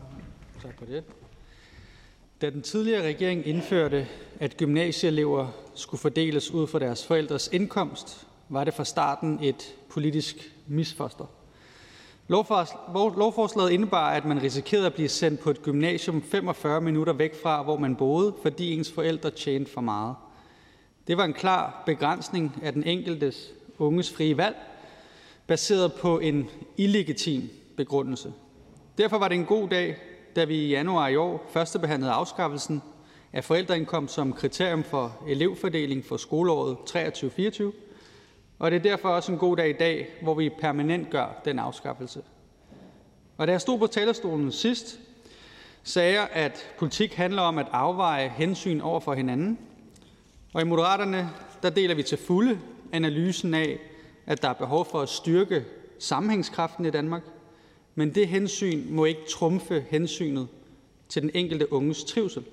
Tak 0.63 0.79
for 0.79 0.85
det. 0.85 1.05
Da 2.41 2.51
den 2.51 2.63
tidligere 2.63 3.07
regering 3.07 3.47
indførte, 3.47 4.09
at 4.41 4.57
gymnasieelever 4.57 5.49
skulle 5.75 6.01
fordeles 6.01 6.51
ud 6.51 6.67
fra 6.67 6.79
deres 6.79 7.07
forældres 7.07 7.49
indkomst, 7.53 8.27
var 8.49 8.65
det 8.65 8.75
fra 8.75 8.85
starten 8.85 9.39
et 9.43 9.75
politisk 9.91 10.55
misfoster. 10.67 11.25
Lovforslaget 12.29 13.71
indebar, 13.71 14.11
at 14.11 14.25
man 14.25 14.43
risikerede 14.43 14.87
at 14.87 14.95
blive 14.95 15.09
sendt 15.09 15.41
på 15.41 15.51
et 15.51 15.63
gymnasium 15.63 16.23
45 16.23 16.81
minutter 16.81 17.13
væk 17.13 17.43
fra, 17.43 17.63
hvor 17.63 17.79
man 17.79 17.97
boede, 17.97 18.35
fordi 18.43 18.73
ens 18.73 18.93
forældre 18.93 19.31
tjente 19.31 19.71
for 19.73 19.81
meget. 19.81 20.17
Det 21.07 21.17
var 21.17 21.25
en 21.25 21.33
klar 21.33 21.83
begrænsning 21.87 22.61
af 22.63 22.73
den 22.73 22.85
enkeltes 22.85 23.53
unges 23.79 24.13
frie 24.13 24.37
valg, 24.37 24.57
baseret 25.47 25.93
på 25.93 26.19
en 26.19 26.49
illegitim 26.77 27.51
begrundelse. 27.77 28.33
Derfor 28.99 29.19
var 29.19 29.29
det 29.29 29.35
en 29.35 29.45
god 29.45 29.69
dag, 29.69 29.97
da 30.37 30.45
vi 30.45 30.57
i 30.57 30.69
januar 30.69 31.09
i 31.09 31.17
år 31.17 31.47
førstebehandlede 31.51 32.13
afskaffelsen 32.13 32.83
af 33.33 33.45
forældreindkomst 33.45 34.15
som 34.15 34.33
kriterium 34.33 34.85
for 34.85 35.17
elevfordeling 35.29 36.05
for 36.05 36.17
skoleåret 36.17 36.77
23-24, 36.97 37.63
og 38.59 38.71
det 38.71 38.77
er 38.77 38.83
derfor 38.83 39.09
også 39.09 39.33
en 39.33 39.39
god 39.39 39.57
dag 39.57 39.71
i 39.71 39.73
dag, 39.73 40.09
hvor 40.23 40.35
vi 40.35 40.51
permanent 40.61 41.11
gør 41.11 41.41
den 41.45 41.59
afskaffelse. 41.59 42.23
Og 43.37 43.47
da 43.47 43.53
jeg 43.53 43.61
stod 43.61 43.79
på 43.79 43.87
talerstolen 43.87 44.53
sidst, 44.53 45.01
sagde 45.83 46.15
jeg, 46.15 46.29
at 46.33 46.75
politik 46.79 47.15
handler 47.15 47.43
om 47.43 47.59
at 47.59 47.67
afveje 47.73 48.29
hensyn 48.29 48.81
over 48.81 49.01
for 49.01 49.15
hinanden. 49.15 49.59
Og 50.53 50.61
i 50.61 50.65
Moderaterne, 50.65 51.31
der 51.63 51.71
deler 51.71 51.95
vi 51.95 52.03
til 52.03 52.19
fulde 52.19 52.59
analysen 52.93 53.55
af, 53.55 53.79
at 54.27 54.43
der 54.43 54.49
er 54.49 54.53
behov 54.53 54.85
for 54.85 55.01
at 55.01 55.09
styrke 55.09 55.65
sammenhængskraften 55.99 56.87
i 56.87 56.91
Danmark, 56.91 57.23
men 57.95 58.15
det 58.15 58.29
hensyn 58.29 58.95
må 58.95 59.05
ikke 59.05 59.27
trumfe 59.29 59.85
hensynet 59.89 60.49
til 61.09 61.23
den 61.23 61.31
enkelte 61.35 61.73
unges 61.73 62.05
trivsel. 62.05 62.45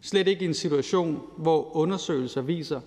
Slet 0.00 0.28
ikke 0.28 0.44
i 0.44 0.48
en 0.48 0.54
situation, 0.54 1.22
hvor 1.36 1.76
undersøgelser 1.76 2.42
viser, 2.42 2.80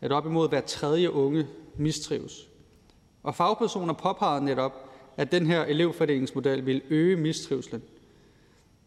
at 0.00 0.12
op 0.12 0.26
imod 0.26 0.48
hver 0.48 0.60
tredje 0.60 1.12
unge 1.12 1.46
mistrives. 1.76 2.48
Og 3.22 3.34
fagpersoner 3.34 3.94
påpegede 3.94 4.44
netop, 4.44 4.72
at 5.16 5.32
den 5.32 5.46
her 5.46 5.64
elevfordelingsmodel 5.64 6.66
vil 6.66 6.82
øge 6.90 7.16
mistrivslen. 7.16 7.82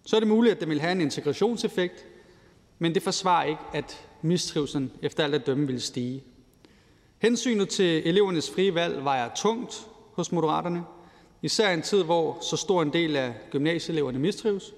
Så 0.06 0.16
er 0.16 0.20
det 0.20 0.30
muligt, 0.30 0.56
at 0.56 0.60
det 0.60 0.70
vil 0.70 0.80
have 0.82 0.92
en 0.92 1.02
integrationseffekt, 1.02 2.06
men 2.80 2.94
det 2.94 3.04
forsvarer 3.04 3.46
ikke, 3.46 3.62
at 3.74 4.08
mistrivslen 4.22 4.92
efter 5.02 5.24
alt 5.24 5.36
at 5.36 5.48
dømme 5.48 5.68
vil 5.68 5.82
stige. 5.82 6.24
Hensynet 7.18 7.70
til 7.70 8.08
elevernes 8.08 8.52
frie 8.52 8.76
valg 8.76 9.04
vejer 9.04 9.30
tungt 9.36 9.88
hos 10.14 10.32
Moderaterne, 10.32 10.84
især 11.44 11.70
i 11.70 11.74
en 11.74 11.82
tid, 11.82 12.04
hvor 12.04 12.38
så 12.42 12.58
stor 12.58 12.82
en 12.82 12.94
del 12.94 13.16
af 13.16 13.34
gymnasieeleverne 13.52 14.20
mistrives. 14.20 14.74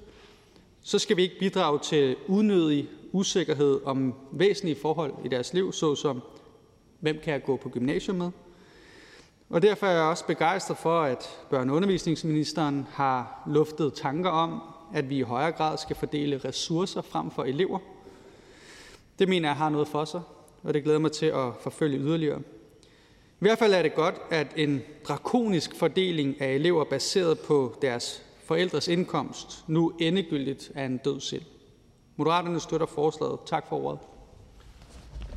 Så 0.82 1.00
skal 1.00 1.18
vi 1.18 1.22
ikke 1.22 1.40
bidrage 1.40 1.80
til 1.80 2.16
unødig 2.28 2.90
usikkerhed 3.12 3.80
om 3.86 4.14
væsentlige 4.32 4.76
forhold 4.76 5.14
i 5.26 5.28
deres 5.28 5.54
liv, 5.54 5.74
såsom 5.74 6.22
hvem 7.00 7.20
kan 7.24 7.34
jeg 7.34 7.44
gå 7.44 7.56
på 7.56 7.70
gymnasium 7.70 8.18
med? 8.18 8.32
Og 9.50 9.62
derfor 9.62 9.88
er 9.88 9.92
jeg 9.92 10.04
også 10.04 10.26
begejstret 10.26 10.78
for, 10.78 11.02
at 11.02 11.24
børne- 11.24 11.70
og 11.70 11.76
undervisningsministeren 11.76 12.88
har 12.92 13.44
luftet 13.48 13.94
tanker 13.94 14.30
om, 14.30 14.62
at 14.94 15.10
vi 15.10 15.18
i 15.18 15.22
højere 15.22 15.52
grad 15.52 15.78
skal 15.78 15.96
fordele 15.96 16.38
ressourcer 16.38 17.02
frem 17.02 17.32
for 17.32 17.44
elever. 17.44 17.80
Det 19.20 19.30
mener 19.30 19.50
jeg 19.50 19.56
har 19.56 19.70
noget 19.70 19.88
for 19.88 20.06
sig, 20.06 20.22
og 20.64 20.74
det 20.74 20.84
glæder 20.84 21.00
mig 21.00 21.12
til 21.12 21.26
at 21.26 21.54
forfølge 21.62 22.00
yderligere. 22.00 22.42
I 23.36 23.46
hvert 23.46 23.60
fald 23.60 23.74
er 23.74 23.82
det 23.82 23.96
godt, 23.96 24.16
at 24.32 24.48
en 24.56 24.82
drakonisk 25.08 25.76
fordeling 25.76 26.42
af 26.42 26.48
elever 26.48 26.84
baseret 26.84 27.40
på 27.40 27.78
deres 27.82 28.24
forældres 28.44 28.88
indkomst 28.88 29.64
nu 29.68 29.94
endegyldigt 30.00 30.72
er 30.76 30.86
en 30.86 30.98
død 30.98 31.20
selv. 31.20 31.46
Moderaterne 32.16 32.60
støtter 32.60 32.88
forslaget. 32.88 33.40
Tak 33.46 33.68
for 33.68 33.86
ordet. 33.86 34.00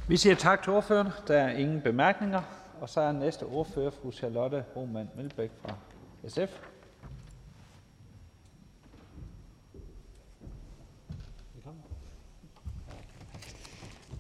Vi 0.09 0.17
siger 0.17 0.35
tak 0.35 0.63
til 0.63 0.73
ordføreren. 0.73 1.09
Der 1.29 1.39
er 1.39 1.57
ingen 1.57 1.81
bemærkninger. 1.81 2.43
Og 2.81 2.89
så 2.89 3.01
er 3.01 3.13
næste 3.13 3.43
ordfører 3.43 3.91
fru 3.91 4.13
Charlotte 4.13 4.65
Roman 4.77 5.09
Melbæk 5.17 5.51
fra 5.63 5.75
SF. 6.29 6.61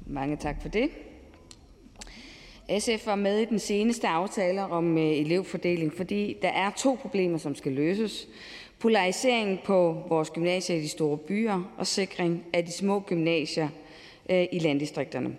Mange 0.06 0.36
tak 0.36 0.62
for 0.62 0.68
det. 0.68 0.90
SF 2.78 3.06
var 3.06 3.14
med 3.14 3.38
i 3.38 3.44
den 3.44 3.58
seneste 3.58 4.08
aftale 4.08 4.62
om 4.62 4.98
øh, 4.98 5.04
elevfordeling, 5.04 5.92
fordi 5.92 6.36
der 6.42 6.48
er 6.48 6.70
to 6.70 6.98
problemer, 7.02 7.38
som 7.38 7.54
skal 7.54 7.72
løses. 7.72 8.28
Polarisering 8.78 9.60
på 9.64 10.02
vores 10.08 10.30
gymnasier 10.30 10.76
i 10.76 10.80
de 10.80 10.88
store 10.88 11.18
byer 11.18 11.72
og 11.78 11.86
sikring 11.86 12.44
af 12.52 12.64
de 12.64 12.72
små 12.72 13.00
gymnasier 13.00 13.68
øh, 14.30 14.46
i 14.52 14.58
landdistrikterne. 14.58 15.36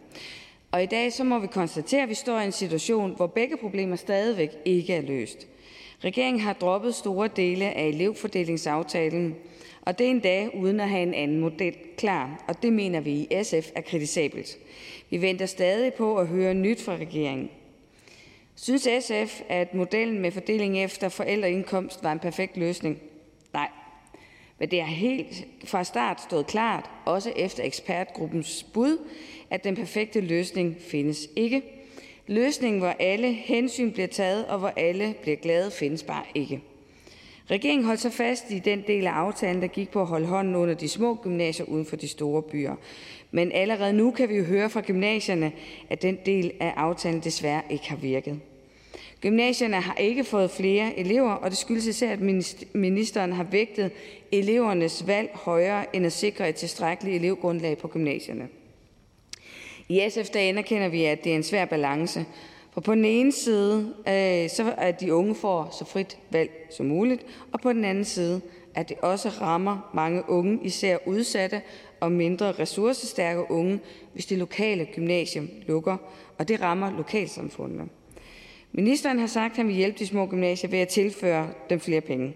Og 0.71 0.83
i 0.83 0.85
dag 0.85 1.13
så 1.13 1.23
må 1.23 1.39
vi 1.39 1.47
konstatere, 1.47 2.03
at 2.03 2.09
vi 2.09 2.13
står 2.13 2.39
i 2.39 2.45
en 2.45 2.51
situation, 2.51 3.15
hvor 3.15 3.27
begge 3.27 3.57
problemer 3.57 3.95
stadigvæk 3.95 4.49
ikke 4.65 4.93
er 4.93 5.01
løst. 5.01 5.47
Regeringen 6.03 6.41
har 6.41 6.53
droppet 6.53 6.95
store 6.95 7.29
dele 7.35 7.65
af 7.65 7.85
elevfordelingsaftalen, 7.85 9.35
og 9.81 9.99
det 9.99 10.05
er 10.05 10.11
endda 10.11 10.49
uden 10.53 10.79
at 10.79 10.89
have 10.89 11.03
en 11.03 11.13
anden 11.13 11.39
model 11.39 11.75
klar, 11.97 12.43
og 12.47 12.63
det 12.63 12.73
mener 12.73 12.99
vi 12.99 13.11
i 13.11 13.43
SF 13.43 13.69
er 13.75 13.81
kritisabelt. 13.81 14.57
Vi 15.09 15.21
venter 15.21 15.45
stadig 15.45 15.93
på 15.93 16.17
at 16.17 16.27
høre 16.27 16.53
nyt 16.53 16.81
fra 16.81 16.95
regeringen. 16.95 17.49
Synes 18.55 18.87
SF, 18.99 19.41
at 19.49 19.73
modellen 19.73 20.19
med 20.19 20.31
fordeling 20.31 20.83
efter 20.83 21.09
forældreindkomst 21.09 22.03
var 22.03 22.11
en 22.11 22.19
perfekt 22.19 22.57
løsning? 22.57 22.99
Nej. 23.53 23.69
Men 24.59 24.71
det 24.71 24.81
har 24.81 24.95
helt 24.95 25.45
fra 25.63 25.83
start 25.83 26.21
stået 26.21 26.47
klart, 26.47 26.89
også 27.05 27.33
efter 27.35 27.63
ekspertgruppens 27.63 28.65
bud, 28.73 28.97
at 29.49 29.63
den 29.63 29.75
perfekte 29.75 30.21
løsning 30.21 30.77
findes 30.79 31.27
ikke. 31.35 31.61
Løsningen, 32.27 32.81
hvor 32.81 32.95
alle 32.99 33.33
hensyn 33.33 33.91
bliver 33.91 34.07
taget, 34.07 34.45
og 34.45 34.59
hvor 34.59 34.73
alle 34.75 35.15
bliver 35.21 35.37
glade, 35.37 35.71
findes 35.71 36.03
bare 36.03 36.23
ikke. 36.35 36.61
Regeringen 37.51 37.85
holdt 37.85 38.01
så 38.01 38.09
fast 38.09 38.51
i 38.51 38.59
den 38.59 38.83
del 38.87 39.07
af 39.07 39.11
aftalen, 39.11 39.61
der 39.61 39.67
gik 39.67 39.89
på 39.89 40.01
at 40.01 40.07
holde 40.07 40.27
hånden 40.27 40.55
under 40.55 40.73
de 40.73 40.89
små 40.89 41.15
gymnasier 41.15 41.65
uden 41.65 41.85
for 41.85 41.95
de 41.95 42.07
store 42.07 42.41
byer. 42.41 42.75
Men 43.31 43.51
allerede 43.51 43.93
nu 43.93 44.11
kan 44.11 44.29
vi 44.29 44.35
jo 44.35 44.43
høre 44.43 44.69
fra 44.69 44.81
gymnasierne, 44.81 45.51
at 45.89 46.01
den 46.01 46.17
del 46.25 46.51
af 46.59 46.73
aftalen 46.75 47.19
desværre 47.19 47.61
ikke 47.69 47.89
har 47.89 47.95
virket. 47.95 48.39
Gymnasierne 49.21 49.81
har 49.81 49.95
ikke 49.95 50.23
fået 50.23 50.51
flere 50.51 50.99
elever, 50.99 51.31
og 51.31 51.49
det 51.49 51.57
skyldes 51.57 51.85
især, 51.85 52.11
at 52.11 52.19
ministeren 52.73 53.33
har 53.33 53.43
vægtet 53.43 53.91
elevernes 54.31 55.07
valg 55.07 55.29
højere 55.33 55.95
end 55.95 56.05
at 56.05 56.13
sikre 56.13 56.49
et 56.49 56.55
tilstrækkeligt 56.55 57.15
elevgrundlag 57.15 57.77
på 57.77 57.87
gymnasierne. 57.87 58.47
I 59.89 60.09
SF 60.09 60.29
der 60.29 60.39
anerkender 60.39 60.87
vi, 60.87 61.03
at 61.03 61.23
det 61.23 61.31
er 61.31 61.35
en 61.35 61.43
svær 61.43 61.65
balance, 61.65 62.25
for 62.71 62.81
på 62.81 62.95
den 62.95 63.05
ene 63.05 63.31
side, 63.31 63.93
øh, 64.07 64.49
så 64.49 64.73
at 64.77 65.01
de 65.01 65.13
unge 65.13 65.35
får 65.35 65.75
så 65.79 65.85
frit 65.85 66.17
valg 66.29 66.67
som 66.69 66.85
muligt, 66.85 67.25
og 67.51 67.61
på 67.61 67.73
den 67.73 67.85
anden 67.85 68.05
side, 68.05 68.41
at 68.75 68.89
det 68.89 68.97
også 69.01 69.29
rammer 69.29 69.91
mange 69.93 70.23
unge, 70.27 70.59
især 70.63 70.97
udsatte 71.05 71.61
og 71.99 72.11
mindre 72.11 72.51
ressourcestærke 72.51 73.51
unge, 73.51 73.79
hvis 74.13 74.25
det 74.25 74.37
lokale 74.37 74.85
gymnasium 74.85 75.49
lukker, 75.67 75.97
og 76.37 76.47
det 76.47 76.61
rammer 76.61 76.97
lokalsamfundene. 76.97 77.89
Ministeren 78.71 79.19
har 79.19 79.27
sagt, 79.27 79.51
at 79.51 79.57
han 79.57 79.67
vil 79.67 79.75
hjælpe 79.75 79.99
de 79.99 80.07
små 80.07 80.25
gymnasier 80.25 80.69
ved 80.69 80.79
at 80.79 80.87
tilføre 80.87 81.49
dem 81.69 81.79
flere 81.79 82.01
penge. 82.01 82.33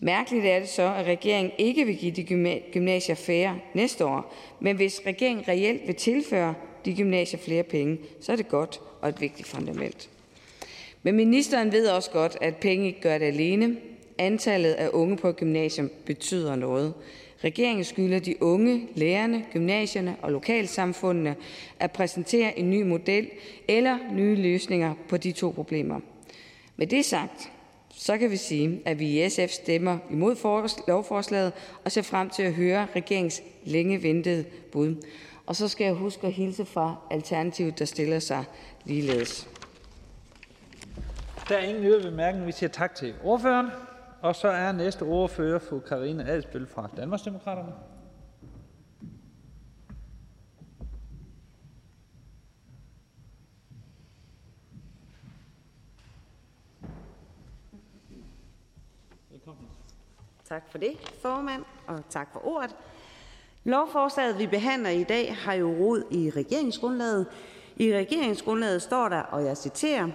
Mærkeligt 0.00 0.44
er 0.44 0.58
det 0.58 0.68
så, 0.68 0.94
at 0.94 1.06
regeringen 1.06 1.52
ikke 1.58 1.84
vil 1.84 1.96
give 1.96 2.12
de 2.12 2.60
gymnasier 2.72 3.14
færre 3.14 3.58
næste 3.74 4.06
år, 4.06 4.34
men 4.60 4.76
hvis 4.76 5.00
regeringen 5.06 5.48
reelt 5.48 5.86
vil 5.86 5.94
tilføre 5.94 6.54
de 6.84 6.94
gymnasier 6.96 7.40
flere 7.40 7.62
penge, 7.62 7.98
så 8.20 8.32
er 8.32 8.36
det 8.36 8.48
godt 8.48 8.80
og 9.00 9.08
et 9.08 9.20
vigtigt 9.20 9.48
fundament. 9.48 10.08
Men 11.02 11.14
ministeren 11.14 11.72
ved 11.72 11.88
også 11.88 12.10
godt, 12.10 12.36
at 12.40 12.56
penge 12.56 12.86
ikke 12.86 13.00
gør 13.00 13.18
det 13.18 13.26
alene. 13.26 13.76
Antallet 14.18 14.72
af 14.72 14.88
unge 14.92 15.16
på 15.16 15.32
gymnasium 15.32 15.90
betyder 16.06 16.56
noget. 16.56 16.94
Regeringen 17.44 17.84
skylder 17.84 18.18
de 18.18 18.42
unge, 18.42 18.88
lærerne, 18.94 19.44
gymnasierne 19.52 20.16
og 20.22 20.32
lokalsamfundene 20.32 21.36
at 21.80 21.92
præsentere 21.92 22.58
en 22.58 22.70
ny 22.70 22.82
model 22.82 23.30
eller 23.68 23.98
nye 24.12 24.34
løsninger 24.34 24.94
på 25.08 25.16
de 25.16 25.32
to 25.32 25.50
problemer. 25.50 26.00
Med 26.76 26.86
det 26.86 27.04
sagt, 27.04 27.50
så 27.94 28.18
kan 28.18 28.30
vi 28.30 28.36
sige, 28.36 28.80
at 28.84 28.98
vi 28.98 29.24
i 29.24 29.28
SF 29.28 29.48
stemmer 29.48 29.98
imod 30.10 30.36
lovforslaget 30.88 31.52
og 31.84 31.92
ser 31.92 32.02
frem 32.02 32.30
til 32.30 32.42
at 32.42 32.52
høre 32.52 32.86
regeringens 32.96 33.42
længe 33.64 34.02
ventede 34.02 34.44
bud. 34.72 34.94
Og 35.46 35.56
så 35.56 35.68
skal 35.68 35.84
jeg 35.84 35.94
huske 35.94 36.26
at 36.26 36.32
hilse 36.32 36.64
fra 36.64 36.96
Alternativet, 37.10 37.78
der 37.78 37.84
stiller 37.84 38.18
sig 38.18 38.44
ligeledes. 38.84 39.48
Der 41.48 41.56
er 41.56 41.62
ingen 41.62 41.84
yderligere 41.84 42.10
bemærkninger. 42.10 42.46
Vi 42.46 42.52
siger 42.52 42.70
tak 42.70 42.94
til 42.94 43.14
ordføreren. 43.24 43.70
Og 44.20 44.36
så 44.36 44.48
er 44.48 44.72
næste 44.72 45.02
ordfører 45.02 45.58
fru 45.58 45.78
Karina 45.78 46.24
Adsbøl 46.28 46.66
fra 46.66 46.88
Danmarksdemokraterne. 46.96 47.72
Tak 60.44 60.70
for 60.70 60.78
det, 60.78 61.18
formand, 61.22 61.64
og 61.86 62.02
tak 62.08 62.28
for 62.32 62.46
ordet. 62.46 62.76
Lovforslaget, 63.64 64.38
vi 64.38 64.46
behandler 64.46 64.90
i 64.90 65.04
dag, 65.04 65.36
har 65.36 65.54
jo 65.54 65.70
rod 65.70 66.02
i 66.10 66.30
regeringsgrundlaget. 66.30 67.26
I 67.76 67.94
regeringsgrundlaget 67.94 68.82
står 68.82 69.08
der, 69.08 69.20
og 69.20 69.44
jeg 69.44 69.56
citerer, 69.56 70.08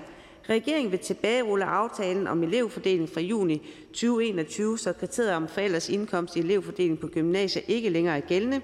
Regeringen 0.50 0.92
vil 0.92 1.00
tilbagerulle 1.00 1.66
aftalen 1.66 2.28
om 2.28 2.44
elevfordeling 2.44 3.10
fra 3.10 3.22
juni 3.22 3.62
2021, 3.88 4.78
så 4.78 4.94
kriteriet 4.94 5.34
om 5.34 5.48
forældres 5.48 5.90
indkomst 5.90 6.36
i 6.36 6.40
elevfordeling 6.40 7.00
på 7.00 7.08
gymnasier 7.08 7.64
ikke 7.68 7.90
længere 7.90 8.18
er 8.18 8.22
gældende. 8.22 8.62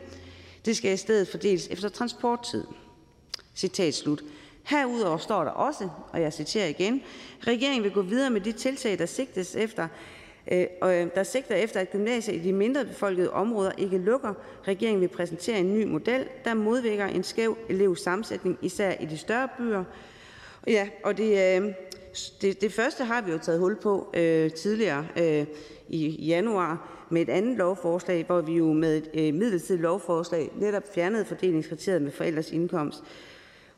Det 0.65 0.77
skal 0.77 0.93
i 0.93 0.97
stedet 0.97 1.27
fordeles 1.27 1.67
efter 1.67 1.89
transporttid. 1.89 2.63
Citat 3.55 3.93
slut. 3.93 4.23
Herudover 4.63 5.17
står 5.17 5.43
der 5.43 5.51
også, 5.51 5.89
og 6.09 6.21
jeg 6.21 6.33
citerer 6.33 6.67
igen, 6.67 7.01
regeringen 7.39 7.83
vil 7.83 7.91
gå 7.91 8.01
videre 8.01 8.29
med 8.29 8.41
de 8.41 8.51
tiltag, 8.51 8.99
der 8.99 9.05
sigtes 9.05 9.55
efter, 9.55 9.87
Øh, 10.51 10.65
øh, 10.83 11.07
der 11.15 11.23
sigter 11.23 11.55
efter, 11.55 11.79
at 11.79 11.91
gymnasier 11.91 12.35
i 12.35 12.39
de 12.39 12.53
mindre 12.53 12.85
befolkede 12.85 13.31
områder 13.31 13.71
ikke 13.77 13.97
lukker. 13.97 14.33
Regeringen 14.67 15.01
vil 15.01 15.07
præsentere 15.07 15.59
en 15.59 15.73
ny 15.73 15.83
model, 15.83 16.25
der 16.45 16.53
modvirker 16.53 17.05
en 17.05 17.23
skæv 17.23 17.57
elevsammensætning, 17.69 18.57
især 18.61 18.93
i 18.99 19.05
de 19.05 19.17
større 19.17 19.47
byer. 19.57 19.83
Ja, 20.67 20.87
og 21.03 21.17
det, 21.17 21.57
øh, 21.57 21.73
det, 22.41 22.61
det 22.61 22.73
første 22.73 23.03
har 23.03 23.21
vi 23.21 23.31
jo 23.31 23.37
taget 23.37 23.59
hul 23.59 23.75
på 23.75 24.13
øh, 24.13 24.51
tidligere 24.51 25.07
øh, 25.17 25.45
i 25.87 26.25
januar 26.25 26.89
med 27.09 27.21
et 27.21 27.29
andet 27.29 27.57
lovforslag, 27.57 28.25
hvor 28.25 28.41
vi 28.41 28.53
jo 28.53 28.73
med 28.73 28.97
et 28.97 29.09
øh, 29.13 29.33
midlertidigt 29.33 29.81
lovforslag 29.81 30.51
netop 30.55 30.83
fjernede 30.93 31.25
fordelingskriteriet 31.25 32.01
med 32.01 32.11
forældres 32.11 32.51
indkomst. 32.51 33.03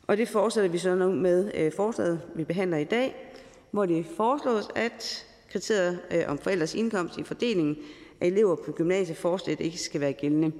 Og 0.06 0.16
det 0.16 0.28
fortsætter 0.28 0.70
vi 0.70 0.78
så 0.78 0.94
nu 0.94 1.12
med 1.12 1.50
øh, 1.54 1.72
forslaget, 1.72 2.20
vi 2.34 2.44
behandler 2.44 2.76
i 2.76 2.84
dag, 2.84 3.32
hvor 3.70 3.86
det 3.86 4.06
foreslås, 4.16 4.68
at 4.74 5.25
kriteriet 5.56 5.98
øh, 6.10 6.22
om 6.28 6.38
forældres 6.38 6.74
indkomst 6.74 7.18
i 7.18 7.22
fordelingen 7.22 7.76
af 8.20 8.26
elever 8.26 8.56
på 8.56 8.72
gymnasiet 8.72 9.16
fortsat 9.16 9.60
ikke 9.60 9.78
skal 9.78 10.00
være 10.00 10.12
gældende. 10.12 10.52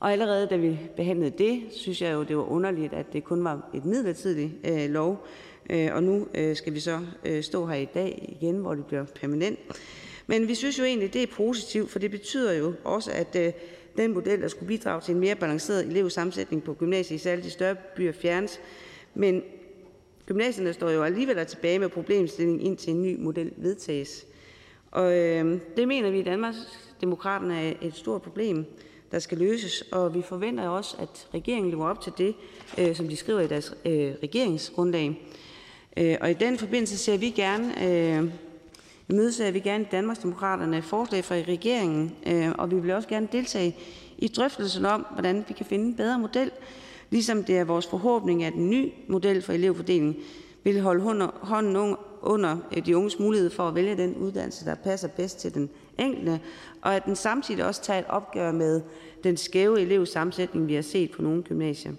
Og 0.00 0.12
allerede 0.12 0.46
da 0.46 0.56
vi 0.56 0.78
behandlede 0.96 1.34
det, 1.38 1.62
synes 1.70 2.02
jeg 2.02 2.12
jo, 2.12 2.22
det 2.22 2.36
var 2.36 2.50
underligt, 2.50 2.92
at 2.92 3.12
det 3.12 3.24
kun 3.24 3.44
var 3.44 3.70
et 3.74 3.84
midlertidigt 3.84 4.52
øh, 4.64 4.90
lov, 4.90 5.26
Øh, 5.70 5.94
og 5.94 6.02
nu 6.02 6.26
øh, 6.34 6.56
skal 6.56 6.74
vi 6.74 6.80
så 6.80 7.00
øh, 7.24 7.42
stå 7.42 7.66
her 7.66 7.74
i 7.74 7.88
dag 7.94 8.36
igen, 8.40 8.56
hvor 8.56 8.74
det 8.74 8.86
bliver 8.86 9.04
permanent. 9.04 9.58
Men 10.26 10.48
vi 10.48 10.54
synes 10.54 10.78
jo 10.78 10.84
egentlig, 10.84 11.12
det 11.12 11.22
er 11.22 11.26
positivt, 11.26 11.90
for 11.90 11.98
det 11.98 12.10
betyder 12.10 12.52
jo 12.52 12.74
også, 12.84 13.10
at 13.12 13.36
øh, 13.36 13.52
den 13.96 14.14
model, 14.14 14.42
der 14.42 14.48
skulle 14.48 14.68
bidrage 14.68 15.00
til 15.00 15.14
en 15.14 15.20
mere 15.20 15.34
balanceret 15.34 15.86
elevsammensætning 15.86 16.62
på 16.62 16.74
gymnasiet, 16.74 17.20
særligt 17.20 17.44
de 17.44 17.50
større 17.50 17.76
byer, 17.96 18.12
fjernes. 18.12 18.60
Men 19.14 19.42
gymnasierne 20.26 20.72
står 20.72 20.90
jo 20.90 21.02
alligevel 21.02 21.46
tilbage 21.46 21.78
med 21.78 21.88
problemstillingen, 21.88 22.60
indtil 22.60 22.90
en 22.90 23.02
ny 23.02 23.16
model 23.18 23.52
vedtages. 23.56 24.26
Og 24.92 25.18
øh, 25.18 25.60
det 25.76 25.88
mener 25.88 26.10
vi 26.10 26.18
i 26.18 26.22
Danmark, 26.22 26.54
Demokraterne 27.00 27.60
er 27.60 27.72
et 27.82 27.94
stort 27.94 28.22
problem, 28.22 28.64
der 29.12 29.18
skal 29.18 29.38
løses, 29.38 29.82
og 29.92 30.14
vi 30.14 30.22
forventer 30.22 30.68
også, 30.68 30.96
at 30.98 31.28
regeringen 31.34 31.70
lever 31.70 31.88
op 31.88 32.00
til 32.00 32.12
det, 32.18 32.34
øh, 32.78 32.96
som 32.96 33.08
de 33.08 33.16
skriver 33.16 33.40
i 33.40 33.46
deres 33.46 33.74
øh, 33.84 34.14
regeringsgrundlag. 34.22 35.20
Øh, 35.96 36.16
og 36.20 36.30
i 36.30 36.34
den 36.34 36.58
forbindelse 36.58 36.98
ser 36.98 37.16
vi 37.16 37.30
gerne, 37.30 37.88
øh, 37.88 38.30
imødeser 39.08 39.50
vi 39.50 39.60
gerne 39.60 39.84
i 39.84 39.86
Danmarksdemokraterne 39.92 40.82
forslag 40.82 41.24
fra 41.24 41.34
regeringen, 41.34 42.16
øh, 42.26 42.52
og 42.58 42.70
vi 42.70 42.76
vil 42.76 42.90
også 42.90 43.08
gerne 43.08 43.28
deltage 43.32 43.76
i 44.18 44.28
drøftelsen 44.28 44.86
om, 44.86 45.06
hvordan 45.12 45.44
vi 45.48 45.54
kan 45.54 45.66
finde 45.66 45.84
en 45.84 45.96
bedre 45.96 46.18
model, 46.18 46.50
ligesom 47.10 47.44
det 47.44 47.58
er 47.58 47.64
vores 47.64 47.86
forhåbning, 47.86 48.44
at 48.44 48.54
en 48.54 48.70
ny 48.70 48.92
model 49.08 49.42
for 49.42 49.52
elevfordeling 49.52 50.16
vil 50.64 50.80
holde 50.80 51.30
hånden 51.40 51.96
under 52.22 52.56
øh, 52.76 52.86
de 52.86 52.96
unges 52.96 53.18
mulighed 53.18 53.50
for 53.50 53.68
at 53.68 53.74
vælge 53.74 53.96
den 53.96 54.16
uddannelse, 54.16 54.64
der 54.64 54.74
passer 54.74 55.08
bedst 55.08 55.38
til 55.38 55.54
den 55.54 55.70
enkelte, 55.98 56.40
og 56.82 56.96
at 56.96 57.04
den 57.04 57.16
samtidig 57.16 57.64
også 57.64 57.82
tager 57.82 57.98
et 57.98 58.06
opgør 58.08 58.52
med 58.52 58.80
den 59.24 59.36
skæve 59.36 59.80
elevsammensætning, 59.80 60.68
vi 60.68 60.74
har 60.74 60.82
set 60.82 61.10
på 61.10 61.22
nogle 61.22 61.42
gymnasier. 61.42 61.92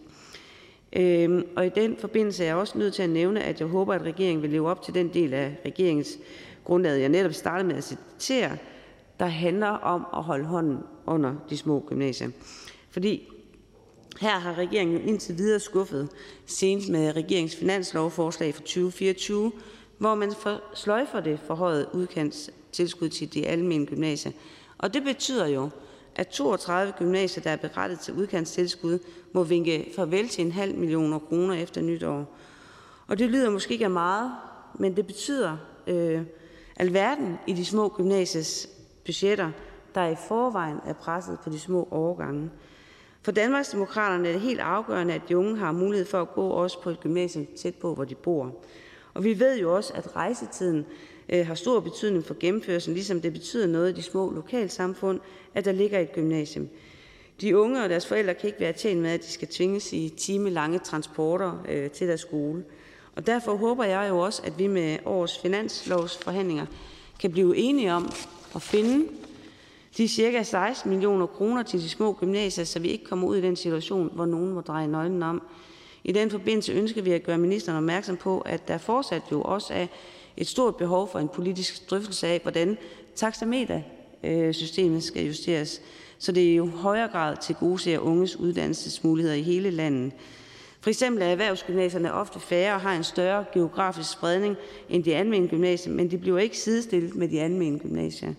Øhm, 0.96 1.48
og 1.56 1.66
i 1.66 1.70
den 1.70 1.98
forbindelse 1.98 2.44
er 2.44 2.48
jeg 2.48 2.56
også 2.56 2.78
nødt 2.78 2.94
til 2.94 3.04
at 3.04 3.10
nævne, 3.10 3.44
at 3.44 3.60
jeg 3.60 3.68
håber, 3.68 3.94
at 3.94 4.02
regeringen 4.02 4.42
vil 4.42 4.50
leve 4.50 4.70
op 4.70 4.82
til 4.82 4.94
den 4.94 5.14
del 5.14 5.34
af 5.34 5.58
regeringens 5.66 6.18
grundlag, 6.64 7.00
jeg 7.00 7.10
netop 7.10 7.34
startede 7.34 7.68
med 7.68 7.76
at 7.76 7.84
citere, 8.20 8.58
der 9.20 9.26
handler 9.26 9.68
om 9.68 10.06
at 10.14 10.24
holde 10.24 10.46
hånden 10.46 10.78
under 11.06 11.36
de 11.50 11.58
små 11.58 11.86
gymnasier. 11.88 12.30
Fordi 12.92 13.30
her 14.22 14.40
har 14.40 14.58
regeringen 14.58 15.08
indtil 15.08 15.38
videre 15.38 15.60
skuffet, 15.60 16.10
senest 16.46 16.90
med 16.90 17.16
regeringens 17.16 17.56
finanslovforslag 17.56 18.56
for 18.56 18.62
2024, 18.62 19.52
hvor 20.04 20.16
man 20.16 20.34
sløjfer 20.74 21.20
det 21.20 21.40
forhøjet 21.40 21.88
udkantstilskud 21.94 23.10
til 23.10 23.34
de 23.34 23.46
almene 23.48 23.86
gymnasier. 23.86 24.32
Og 24.78 24.94
det 24.94 25.04
betyder 25.04 25.48
jo, 25.48 25.70
at 26.16 26.28
32 26.28 26.94
gymnasier, 27.00 27.44
der 27.44 27.50
er 27.50 27.56
berettet 27.56 28.00
til 28.00 28.14
udkantstilskud, 28.14 29.00
må 29.34 29.44
vinke 29.44 29.92
farvel 29.96 30.28
til 30.28 30.46
en 30.46 30.52
halv 30.52 30.76
millioner 30.76 31.20
kroner 31.20 31.54
efter 31.54 31.82
nytår. 31.82 32.36
Og 33.08 33.20
det 33.20 33.30
lyder 33.30 33.50
måske 33.50 33.72
ikke 33.74 33.86
af 33.86 33.92
meget, 33.92 34.32
men 34.74 34.96
det 34.96 35.08
betyder 35.08 35.58
øh, 35.88 36.22
alverden 36.76 37.38
i 37.48 37.54
de 37.54 37.66
små 37.66 37.90
gymnasies 37.90 38.70
budgetter, 39.06 39.52
der 39.96 40.08
i 40.08 40.16
forvejen 40.28 40.78
er 40.86 40.94
presset 40.94 41.40
på 41.44 41.50
de 41.50 41.60
små 41.60 41.88
overgange. 41.92 42.50
For 43.22 43.32
Danmarksdemokraterne 43.32 44.28
er 44.28 44.32
det 44.32 44.42
helt 44.42 44.60
afgørende, 44.60 45.14
at 45.14 45.22
de 45.30 45.38
unge 45.38 45.58
har 45.58 45.72
mulighed 45.72 46.06
for 46.06 46.22
at 46.22 46.34
gå 46.34 46.48
også 46.48 46.82
på 46.82 46.90
et 46.90 47.00
gymnasium 47.00 47.48
tæt 47.58 47.76
på, 47.76 47.96
hvor 47.96 48.06
de 48.06 48.16
bor. 48.16 48.52
Og 49.14 49.24
vi 49.24 49.40
ved 49.40 49.60
jo 49.60 49.76
også, 49.76 49.94
at 49.94 50.16
rejsetiden 50.16 50.86
øh, 51.30 51.48
har 51.48 51.56
stor 51.56 51.80
betydning 51.80 52.26
for 52.26 52.36
gennemførelsen, 52.40 52.94
ligesom 52.94 53.22
det 53.22 53.34
betyder 53.34 53.68
noget 53.68 53.90
i 53.90 53.96
de 53.96 54.02
små 54.02 54.32
lokalsamfund, 54.32 55.20
at 55.54 55.66
der 55.66 55.72
ligger 55.72 56.00
et 56.00 56.14
gymnasium. 56.14 56.70
De 57.42 57.58
unge 57.58 57.84
og 57.84 57.90
deres 57.90 58.08
forældre 58.08 58.34
kan 58.34 58.48
ikke 58.48 58.60
være 58.60 58.74
tjent 58.74 59.02
med, 59.02 59.10
at 59.10 59.22
de 59.22 59.32
skal 59.32 59.48
tvinges 59.48 59.94
i 59.94 60.14
timelange 60.18 60.80
transporter 60.80 61.64
øh, 61.70 61.92
til 61.92 62.08
deres 62.08 62.22
skole. 62.22 62.64
Og 63.16 63.28
derfor 63.28 63.56
håber 63.56 63.84
jeg 63.84 64.10
jo 64.10 64.20
også, 64.20 64.42
at 64.46 64.60
vi 64.60 64.68
med 64.68 64.98
årets 65.06 65.40
finanslovsforhandlinger 65.40 66.66
kan 67.20 67.32
blive 67.32 67.58
enige 67.58 67.94
om 67.94 68.12
at 68.56 68.62
finde 68.62 69.08
de 69.98 70.08
cirka 70.08 70.44
16 70.44 70.92
millioner 70.92 71.26
kroner 71.26 71.64
til 71.64 71.80
de 71.80 71.90
små 71.90 72.14
gymnasier, 72.14 72.66
så 72.66 72.80
vi 72.80 72.88
ikke 72.88 73.06
kommer 73.06 73.28
ud 73.28 73.38
i 73.38 73.42
den 73.42 73.56
situation, 73.56 74.10
hvor 74.14 74.26
nogen 74.26 74.54
må 74.54 74.62
dreje 74.62 74.88
nøglen 74.88 75.24
om. 75.24 75.42
I 76.04 76.12
den 76.12 76.30
forbindelse 76.32 76.74
ønsker 76.74 77.02
vi 77.02 77.12
at 77.12 77.24
gøre 77.24 77.38
ministeren 77.38 77.78
opmærksom 77.78 78.18
på, 78.18 78.40
at 78.40 78.68
der 78.68 78.78
fortsat 78.78 79.22
jo 79.32 79.42
også 79.42 79.74
er 79.74 79.88
et 80.38 80.48
stort 80.48 80.76
behov 80.76 81.10
for 81.12 81.20
en 81.20 81.28
politisk 81.28 81.90
drøftelse 81.90 82.28
af, 82.28 82.40
hvordan 82.44 82.78
taxametersystemet 83.16 85.04
skal 85.04 85.26
justeres, 85.26 85.82
så 86.20 86.32
det 86.32 86.42
i 86.42 86.58
højere 86.58 87.08
grad 87.08 87.38
til 87.42 87.56
gode 87.56 87.80
ser 87.80 88.00
unges 88.00 88.36
uddannelsesmuligheder 88.36 89.36
i 89.36 89.42
hele 89.42 89.72
landet. 89.72 90.12
For 90.82 90.90
eksempel 90.90 91.24
er 91.24 91.28
erhvervsgymnasierne 91.28 92.14
ofte 92.14 92.40
færre 92.40 92.76
og 92.76 92.82
har 92.82 92.94
en 92.94 93.04
større 93.04 93.46
geografisk 93.54 94.12
spredning 94.12 94.56
end 94.90 95.04
de 95.04 95.16
almene 95.16 95.48
gymnasier, 95.48 95.94
men 95.94 96.12
de 96.12 96.18
bliver 96.18 96.40
ikke 96.40 96.58
sidestillet 96.58 97.16
med 97.16 97.28
de 97.28 97.42
almene 97.42 97.80
gymnasier 97.80 98.34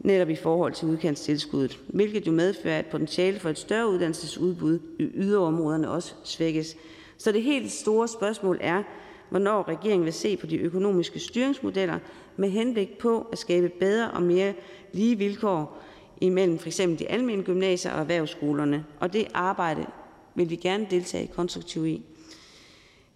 netop 0.00 0.28
i 0.28 0.36
forhold 0.36 0.72
til 0.72 0.88
udkantstilskuddet, 0.88 1.78
hvilket 1.86 2.26
jo 2.26 2.32
medfører, 2.32 2.78
at 2.78 2.86
potentiale 2.86 3.38
for 3.38 3.50
et 3.50 3.58
større 3.58 3.88
uddannelsesudbud 3.88 4.78
i 4.98 5.10
yderområderne 5.14 5.90
også 5.90 6.14
svækkes. 6.24 6.76
Så 7.16 7.32
det 7.32 7.42
helt 7.42 7.72
store 7.72 8.08
spørgsmål 8.08 8.58
er, 8.60 8.82
hvornår 9.30 9.68
regeringen 9.68 10.04
vil 10.04 10.12
se 10.12 10.36
på 10.36 10.46
de 10.46 10.56
økonomiske 10.56 11.18
styringsmodeller 11.18 11.98
med 12.36 12.50
henblik 12.50 12.98
på 12.98 13.26
at 13.32 13.38
skabe 13.38 13.68
bedre 13.68 14.10
og 14.10 14.22
mere 14.22 14.54
lige 14.92 15.18
vilkår 15.18 15.82
imellem 16.20 16.58
f.eks. 16.58 16.76
de 16.76 17.08
almene 17.08 17.42
gymnasier 17.42 17.92
og 17.92 18.00
erhvervsskolerne, 18.00 18.84
og 19.00 19.12
det 19.12 19.26
arbejde 19.34 19.86
vil 20.34 20.50
vi 20.50 20.56
gerne 20.56 20.86
deltage 20.90 21.26
konstruktivt 21.26 21.86
i. 21.86 22.02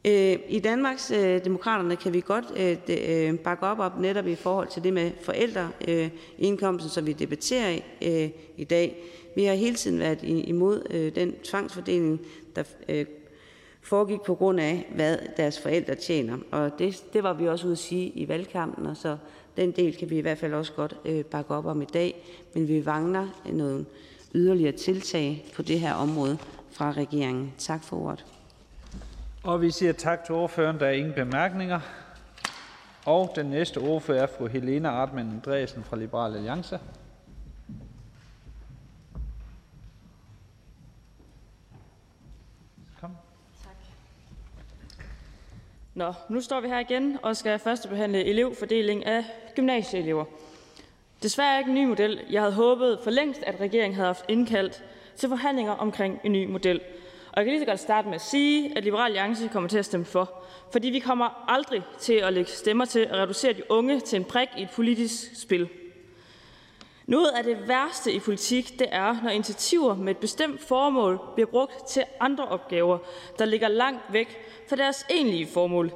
Øh, 0.05 0.39
I 0.49 0.59
Danmarks 0.59 1.11
øh, 1.11 1.45
Demokraterne 1.45 1.97
kan 1.97 2.13
vi 2.13 2.21
godt 2.21 2.45
øh, 2.89 3.39
bakke 3.39 3.67
op 3.67 3.79
om 3.79 3.93
netop 4.01 4.27
i 4.27 4.35
forhold 4.35 4.69
til 4.69 4.85
det 4.85 4.93
med 4.93 5.11
forældreindkomsten, 5.23 6.91
som 6.91 7.07
vi 7.07 7.13
debatterer 7.13 7.79
i 8.57 8.65
dag. 8.65 8.97
Vi 9.37 9.45
har 9.45 9.55
hele 9.55 9.77
tiden 9.77 9.99
været 9.99 10.19
imod 10.23 11.11
den 11.11 11.35
tvangsfordeling, 11.45 12.21
der 12.57 12.63
foregik 13.81 14.21
på 14.21 14.35
grund 14.35 14.61
af, 14.61 14.89
hvad 14.95 15.19
deres 15.37 15.61
forældre 15.61 15.95
tjener. 15.95 16.39
Og 16.51 16.79
det, 16.79 17.05
det 17.13 17.23
var 17.23 17.33
vi 17.33 17.49
også 17.49 17.67
ude 17.67 17.73
at 17.73 17.79
sige 17.79 18.09
i 18.09 18.29
valgkampen, 18.29 18.87
og 18.87 18.97
så 18.97 19.17
den 19.57 19.71
del 19.71 19.97
kan 19.97 20.11
vi 20.11 20.19
i 20.19 20.21
hvert 20.21 20.39
fald 20.39 20.55
også 20.55 20.73
godt 20.73 20.97
bakke 21.31 21.55
op 21.55 21.67
om 21.67 21.83
i 21.83 21.87
dag. 21.95 22.25
Men 22.55 22.69
vi 22.69 22.83
mangler 22.87 23.43
nogle 23.53 23.85
yderligere 24.35 24.73
tiltag 24.73 25.47
på 25.55 25.63
det 25.63 25.81
her 25.81 25.95
område 25.95 26.39
fra 26.71 26.93
regeringen. 26.93 27.53
Tak 27.59 27.85
for 27.85 27.97
ordet. 27.97 28.40
Og 29.45 29.61
vi 29.61 29.71
siger 29.71 29.93
tak 29.93 30.25
til 30.25 30.35
ordføreren. 30.35 30.81
Der 30.81 30.87
er 30.87 30.91
ingen 30.91 31.13
bemærkninger. 31.13 31.81
Og 33.07 33.33
den 33.37 33.47
næste 33.47 33.79
ordfører 33.79 34.23
er 34.23 34.27
fru 34.27 34.47
Helena 34.47 34.89
Artmann 34.89 35.31
Andreasen 35.31 35.85
fra 35.85 35.97
Liberal 35.97 36.37
Alliance. 36.37 36.81
Kom. 43.01 43.17
Tak. 43.65 43.77
Nå, 45.95 46.15
nu 46.29 46.41
står 46.41 46.61
vi 46.61 46.69
her 46.69 46.79
igen 46.79 47.19
og 47.23 47.37
skal 47.37 47.59
førstebehandle 47.59 48.25
elevfordeling 48.25 49.07
af 49.07 49.25
gymnasieelever. 49.55 50.25
Desværre 51.23 51.59
ikke 51.59 51.69
en 51.69 51.75
ny 51.75 51.89
model. 51.89 52.21
Jeg 52.31 52.41
havde 52.41 52.55
håbet 52.55 52.99
for 53.03 53.11
længst, 53.11 53.43
at 53.43 53.61
regeringen 53.61 53.95
havde 53.95 54.07
haft 54.07 54.25
indkaldt 54.29 54.85
til 55.17 55.29
forhandlinger 55.29 55.73
omkring 55.73 56.21
en 56.25 56.33
ny 56.33 56.47
model. 56.47 56.81
Og 57.33 57.37
jeg 57.37 57.45
kan 57.45 57.53
lige 57.53 57.61
så 57.61 57.67
godt 57.67 57.81
starte 57.81 58.09
med 58.09 58.15
at 58.15 58.21
sige, 58.21 58.77
at 58.77 58.85
Liberal 58.85 59.05
Alliance 59.05 59.49
kommer 59.49 59.69
til 59.69 59.79
at 59.79 59.85
stemme 59.85 60.07
for, 60.07 60.43
fordi 60.73 60.91
vi 60.91 60.99
kommer 60.99 61.45
aldrig 61.49 61.83
til 61.99 62.13
at 62.13 62.33
lægge 62.33 62.51
stemmer 62.51 62.85
til 62.85 63.01
at 63.01 63.13
reducere 63.17 63.53
de 63.53 63.71
unge 63.71 64.01
til 64.01 64.17
en 64.17 64.25
prik 64.25 64.49
i 64.59 64.63
et 64.63 64.71
politisk 64.71 65.41
spil. 65.43 65.69
Noget 67.07 67.29
af 67.29 67.45
det 67.45 67.69
værste 67.69 68.13
i 68.13 68.19
politik, 68.19 68.79
det 68.79 68.87
er, 68.91 69.23
når 69.23 69.31
initiativer 69.31 69.95
med 69.95 70.11
et 70.11 70.17
bestemt 70.19 70.61
formål 70.61 71.21
bliver 71.35 71.47
brugt 71.47 71.89
til 71.89 72.05
andre 72.21 72.49
opgaver, 72.49 72.99
der 73.39 73.45
ligger 73.45 73.69
langt 73.69 74.03
væk 74.13 74.39
fra 74.69 74.77
deres 74.77 75.07
egentlige 75.11 75.47
formål. 75.47 75.93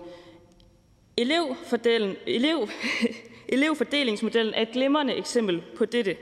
Elevfordelen, 1.16 2.16
elev, 2.27 2.69
elevfordelingsmodellen 3.48 4.55
er 4.55 4.62
et 4.62 4.70
glimrende 4.73 5.15
eksempel 5.15 5.62
på 5.77 5.85
dette. 5.85 6.16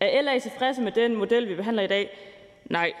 Er 0.00 0.22
LA 0.22 0.38
tilfredse 0.38 0.82
med 0.82 0.92
den 0.92 1.16
model, 1.16 1.48
vi 1.48 1.54
behandler 1.54 1.82
i 1.82 1.86
dag? 1.86 2.18
Nej, 2.64 2.92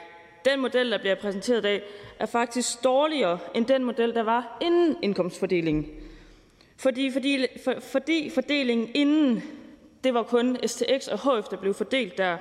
den 0.44 0.60
model, 0.60 0.90
der 0.90 0.98
bliver 0.98 1.14
præsenteret 1.14 1.58
i 1.58 1.62
dag, 1.62 1.82
er 2.18 2.26
faktisk 2.26 2.84
dårligere 2.84 3.38
end 3.54 3.66
den 3.66 3.84
model, 3.84 4.14
der 4.14 4.22
var 4.22 4.58
inden 4.60 4.96
indkomstfordelingen. 5.02 5.86
Fordi, 6.76 7.10
fordi, 7.10 7.46
for, 7.64 7.74
fordi 7.80 8.30
fordelingen 8.30 8.90
inden, 8.94 9.42
det 10.04 10.14
var 10.14 10.22
kun 10.22 10.56
STX 10.66 11.08
og 11.08 11.18
HF, 11.18 11.48
der 11.48 11.56
blev 11.56 11.74
fordelt 11.74 12.18
der. 12.18 12.36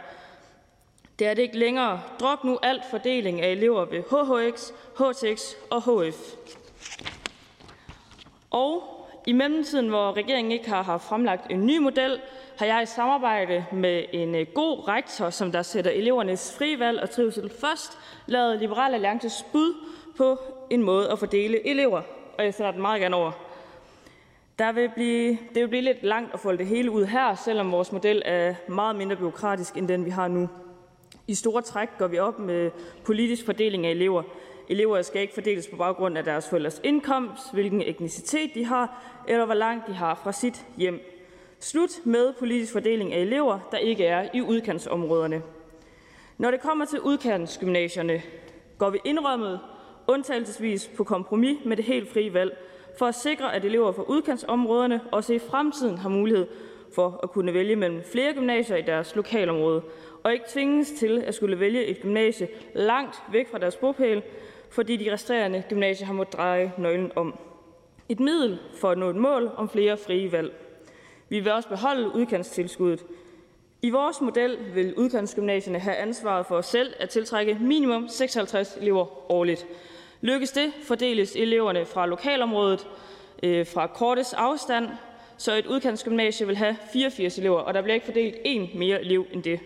Det 1.19 1.27
er 1.27 1.33
det 1.33 1.41
ikke 1.41 1.59
længere. 1.59 2.01
Drop 2.19 2.43
nu 2.43 2.59
alt 2.63 2.83
fordeling 2.89 3.41
af 3.41 3.51
elever 3.51 3.85
ved 3.85 4.03
HHX, 4.11 4.71
HTX 4.97 5.53
og 5.69 5.81
HF. 5.81 6.35
Og 8.49 8.97
i 9.25 9.31
mellemtiden, 9.31 9.87
hvor 9.87 10.17
regeringen 10.17 10.51
ikke 10.51 10.69
har 10.69 10.83
har 10.83 10.97
fremlagt 10.97 11.51
en 11.51 11.65
ny 11.65 11.77
model, 11.77 12.21
har 12.57 12.65
jeg 12.65 12.83
i 12.83 12.85
samarbejde 12.85 13.65
med 13.71 14.05
en 14.11 14.35
øh, 14.35 14.47
god 14.53 14.87
rektor, 14.87 15.29
som 15.29 15.51
der 15.51 15.61
sætter 15.61 15.91
elevernes 15.91 16.55
frivalg 16.57 17.01
og 17.01 17.09
trivsel 17.09 17.49
først, 17.49 17.97
lavet 18.25 18.59
Liberal 18.59 18.93
Alliances 18.93 19.45
bud 19.51 19.73
på 20.17 20.39
en 20.69 20.83
måde 20.83 21.11
at 21.11 21.19
fordele 21.19 21.67
elever, 21.67 22.01
og 22.37 22.45
jeg 22.45 22.53
sætter 22.53 22.71
den 22.71 22.81
meget 22.81 23.01
gerne 23.01 23.15
over. 23.15 23.31
Der 24.59 24.71
vil 24.71 24.91
blive, 24.95 25.29
det 25.29 25.61
vil 25.61 25.67
blive 25.67 25.81
lidt 25.81 26.03
langt 26.03 26.33
at 26.33 26.39
folde 26.39 26.57
det 26.57 26.67
hele 26.67 26.91
ud 26.91 27.05
her, 27.05 27.35
selvom 27.35 27.71
vores 27.71 27.91
model 27.91 28.21
er 28.25 28.53
meget 28.67 28.95
mindre 28.95 29.15
byråkratisk 29.15 29.77
end 29.77 29.87
den, 29.87 30.05
vi 30.05 30.09
har 30.09 30.27
nu. 30.27 30.49
I 31.27 31.35
store 31.35 31.61
træk 31.61 31.89
går 31.97 32.07
vi 32.07 32.19
op 32.19 32.39
med 32.39 32.71
politisk 33.05 33.45
fordeling 33.45 33.85
af 33.85 33.91
elever. 33.91 34.23
Elever 34.69 35.01
skal 35.01 35.21
ikke 35.21 35.33
fordeles 35.33 35.67
på 35.67 35.75
baggrund 35.75 36.17
af 36.17 36.23
deres 36.23 36.49
forældres 36.49 36.81
indkomst, 36.83 37.53
hvilken 37.53 37.81
etnicitet 37.81 38.51
de 38.53 38.65
har, 38.65 39.03
eller 39.27 39.45
hvor 39.45 39.53
langt 39.53 39.87
de 39.87 39.93
har 39.93 40.19
fra 40.23 40.31
sit 40.31 40.65
hjem. 40.77 41.16
Slut 41.59 41.89
med 42.03 42.33
politisk 42.33 42.73
fordeling 42.73 43.13
af 43.13 43.19
elever, 43.19 43.59
der 43.71 43.77
ikke 43.77 44.05
er 44.05 44.29
i 44.33 44.41
udkantsområderne. 44.41 45.41
Når 46.37 46.51
det 46.51 46.61
kommer 46.61 46.85
til 46.85 46.99
udkantsgymnasierne, 46.99 48.21
går 48.77 48.89
vi 48.89 48.99
indrømmet 49.05 49.59
undtagelsesvis 50.07 50.91
på 50.97 51.03
kompromis 51.03 51.57
med 51.65 51.77
det 51.77 51.85
helt 51.85 52.09
frie 52.13 52.33
valg, 52.33 52.57
for 52.99 53.05
at 53.05 53.15
sikre, 53.15 53.55
at 53.55 53.65
elever 53.65 53.91
fra 53.91 54.03
udkantsområderne 54.03 55.01
også 55.11 55.33
i 55.33 55.39
fremtiden 55.39 55.97
har 55.97 56.09
mulighed 56.09 56.47
for 56.95 57.19
at 57.23 57.31
kunne 57.31 57.53
vælge 57.53 57.75
mellem 57.75 58.03
flere 58.11 58.33
gymnasier 58.33 58.77
i 58.77 58.81
deres 58.81 59.15
lokalområde, 59.15 59.81
og 60.23 60.33
ikke 60.33 60.45
tvinges 60.49 60.91
til 60.91 61.23
at 61.27 61.35
skulle 61.35 61.59
vælge 61.59 61.85
et 61.85 62.01
gymnasie 62.01 62.47
langt 62.73 63.23
væk 63.31 63.51
fra 63.51 63.57
deres 63.57 63.75
bopæl, 63.75 64.21
fordi 64.69 64.97
de 64.97 65.13
resterende 65.13 65.63
gymnasier 65.69 66.07
har 66.07 66.13
måttet 66.13 66.37
dreje 66.37 66.73
nøglen 66.77 67.11
om. 67.15 67.35
Et 68.09 68.19
middel 68.19 68.59
for 68.81 68.89
at 68.89 68.97
nå 68.97 69.09
et 69.09 69.15
mål 69.15 69.51
om 69.55 69.69
flere 69.69 69.97
frie 69.97 70.31
valg. 70.31 70.66
Vi 71.29 71.39
vil 71.39 71.51
også 71.51 71.69
beholde 71.69 72.15
udkantstilskuddet. 72.15 73.05
I 73.81 73.89
vores 73.89 74.21
model 74.21 74.57
vil 74.73 74.95
udkantsgymnasierne 74.95 75.79
have 75.79 75.95
ansvaret 75.95 76.45
for 76.45 76.61
selv 76.61 76.93
at 76.99 77.09
tiltrække 77.09 77.57
minimum 77.61 78.07
56 78.07 78.77
elever 78.81 79.31
årligt. 79.31 79.65
Lykkes 80.21 80.51
det, 80.51 80.73
fordeles 80.83 81.35
eleverne 81.35 81.85
fra 81.85 82.05
lokalområdet 82.05 82.87
øh, 83.43 83.67
fra 83.67 83.87
kortest 83.87 84.33
afstand, 84.33 84.89
så 85.37 85.53
et 85.53 85.65
udkantsgymnasie 85.65 86.47
vil 86.47 86.55
have 86.55 86.77
84 86.93 87.37
elever, 87.37 87.59
og 87.59 87.73
der 87.73 87.81
bliver 87.81 87.93
ikke 87.93 88.05
fordelt 88.05 88.35
én 88.35 88.77
mere 88.77 89.01
elev 89.01 89.25
end 89.31 89.43
det. 89.43 89.59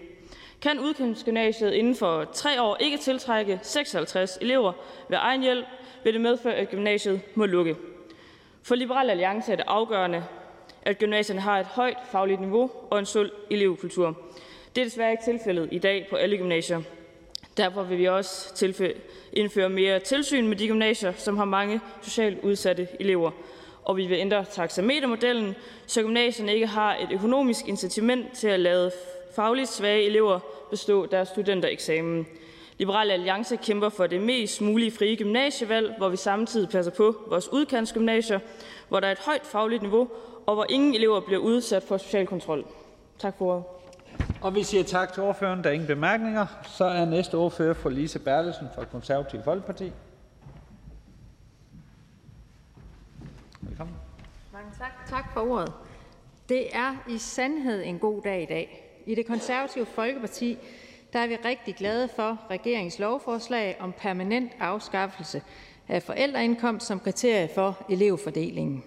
Kan 0.62 0.80
udkantsgymnasiet 0.80 1.74
inden 1.74 1.96
for 1.96 2.24
tre 2.24 2.62
år 2.62 2.78
ikke 2.80 2.98
tiltrække 2.98 3.60
56 3.62 4.38
elever 4.42 4.74
ved 5.10 5.18
egen 5.22 5.42
hjælp, 5.42 5.66
vil 6.04 6.14
det 6.14 6.22
medføre, 6.22 6.56
at 6.56 6.70
gymnasiet 6.70 7.22
må 7.36 7.46
lukke. 7.46 7.76
For 8.64 8.76
Liberal 8.76 9.10
Alliance 9.10 9.52
er 9.52 9.56
det 9.56 9.66
afgørende, 9.68 10.24
at 10.82 11.00
gymnasierne 11.00 11.42
har 11.42 11.60
et 11.60 11.66
højt 11.66 11.98
fagligt 12.12 12.42
niveau 12.42 12.72
og 12.90 13.00
en 13.00 13.06
sund 13.06 13.30
elevkultur. 13.50 14.18
Det 14.76 14.82
er 14.82 14.86
desværre 14.86 15.12
ikke 15.12 15.24
tilfældet 15.24 15.70
i 15.72 15.80
dag 15.80 16.08
på 16.10 16.16
alle 16.16 16.38
gymnasier. 16.38 16.82
Derfor 17.58 17.84
vil 17.84 17.98
vi 17.98 18.06
også 18.06 18.84
indføre 19.34 19.70
mere 19.70 20.00
tilsyn 20.00 20.48
med 20.48 20.58
de 20.58 20.68
gymnasier, 20.68 21.14
som 21.18 21.38
har 21.38 21.46
mange 21.46 21.82
socialt 22.02 22.44
udsatte 22.44 22.88
elever. 23.00 23.32
Og 23.84 23.98
vi 23.98 24.06
vil 24.06 24.18
ændre 24.18 24.46
taxametermodellen, 24.46 25.56
så 25.86 26.02
gymnasierne 26.02 26.54
ikke 26.54 26.68
har 26.68 26.96
et 26.96 27.10
økonomisk 27.12 27.68
incitament 27.68 28.34
til 28.34 28.48
at 28.48 28.60
lade 28.60 28.92
fagligt 29.36 29.70
svage 29.70 30.04
elever 30.04 30.40
bestå 30.70 31.06
deres 31.06 31.28
studentereksamen. 31.28 32.28
Liberal 32.78 33.12
Alliance 33.12 33.56
kæmper 33.56 33.90
for 33.90 34.08
det 34.08 34.22
mest 34.22 34.62
mulige 34.62 34.92
frie 34.92 35.16
gymnasievalg, 35.16 35.94
hvor 35.98 36.10
vi 36.10 36.18
samtidig 36.18 36.70
passer 36.70 36.92
på 36.92 37.16
vores 37.28 37.50
udkantsgymnasier, 37.54 38.40
hvor 38.90 39.00
der 39.00 39.08
er 39.08 39.12
et 39.12 39.20
højt 39.20 39.46
fagligt 39.46 39.82
niveau, 39.82 40.10
og 40.46 40.54
hvor 40.54 40.66
ingen 40.70 40.96
elever 40.96 41.20
bliver 41.20 41.40
udsat 41.40 41.84
for 41.84 41.98
social 41.98 42.28
kontrol. 42.28 42.66
Tak 43.20 43.38
for 43.38 43.46
ordet. 43.46 43.64
Og 44.42 44.56
vi 44.56 44.64
siger 44.64 44.84
tak 44.84 45.14
til 45.14 45.24
ordføreren. 45.24 45.64
Der 45.64 45.70
er 45.70 45.74
ingen 45.74 45.88
bemærkninger. 45.88 46.46
Så 46.64 46.86
er 46.86 47.06
næste 47.06 47.36
ordfører 47.36 47.74
for 47.74 47.90
Lise 47.90 48.20
Bertelsen 48.20 48.68
fra 48.76 48.86
Konservativ 48.86 49.40
Folkeparti. 49.44 49.92
Velkommen. 53.62 53.96
Mange 54.54 54.70
tak. 54.80 54.92
Tak 55.10 55.34
for 55.34 55.42
ordet. 55.42 55.74
Det 56.50 56.76
er 56.76 56.96
i 57.10 57.18
sandhed 57.18 57.84
en 57.84 58.00
god 58.00 58.22
dag 58.22 58.42
i 58.42 58.46
dag. 58.46 58.88
I 59.06 59.16
Det 59.16 59.28
Konservative 59.28 59.86
Folkeparti 59.86 60.58
der 61.14 61.20
er 61.20 61.28
vi 61.28 61.36
rigtig 61.36 61.76
glade 61.76 62.08
for 62.16 62.38
regeringens 62.52 63.00
lovforslag 63.00 63.78
om 63.80 63.94
permanent 63.98 64.52
afskaffelse 64.60 65.42
af 65.88 66.04
forældreindkomst 66.04 66.88
som 66.88 67.00
kriterie 67.00 67.50
for 67.56 67.86
elevfordelingen. 67.90 68.84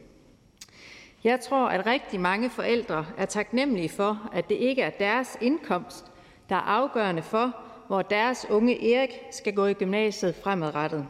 Jeg 1.24 1.40
tror, 1.40 1.66
at 1.66 1.86
rigtig 1.86 2.20
mange 2.20 2.50
forældre 2.50 3.06
er 3.18 3.26
taknemmelige 3.26 3.88
for, 3.88 4.30
at 4.32 4.48
det 4.48 4.54
ikke 4.54 4.82
er 4.82 4.90
deres 4.90 5.36
indkomst, 5.40 6.04
der 6.48 6.56
er 6.56 6.60
afgørende 6.60 7.22
for, 7.22 7.56
hvor 7.86 8.02
deres 8.02 8.46
unge 8.50 8.94
Erik 8.94 9.10
skal 9.30 9.54
gå 9.54 9.66
i 9.66 9.72
gymnasiet 9.72 10.34
fremadrettet. 10.34 11.06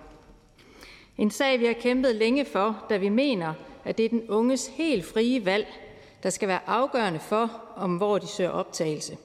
En 1.19 1.31
sag, 1.31 1.61
vi 1.61 1.67
har 1.67 1.73
kæmpet 1.73 2.15
længe 2.15 2.45
for, 2.45 2.85
da 2.91 2.97
vi 2.97 3.09
mener, 3.09 3.55
at 3.85 3.99
det 3.99 4.05
er 4.05 4.09
den 4.09 4.31
unges 4.31 4.67
helt 4.67 5.05
frie 5.05 5.45
valg, 5.45 5.67
der 6.23 6.31
skal 6.31 6.49
være 6.49 6.61
afgørende 6.67 7.21
for, 7.21 7.63
om 7.77 7.97
hvor 7.97 8.19
de 8.19 8.27
søger 8.27 8.51
optagelse. 8.51 9.17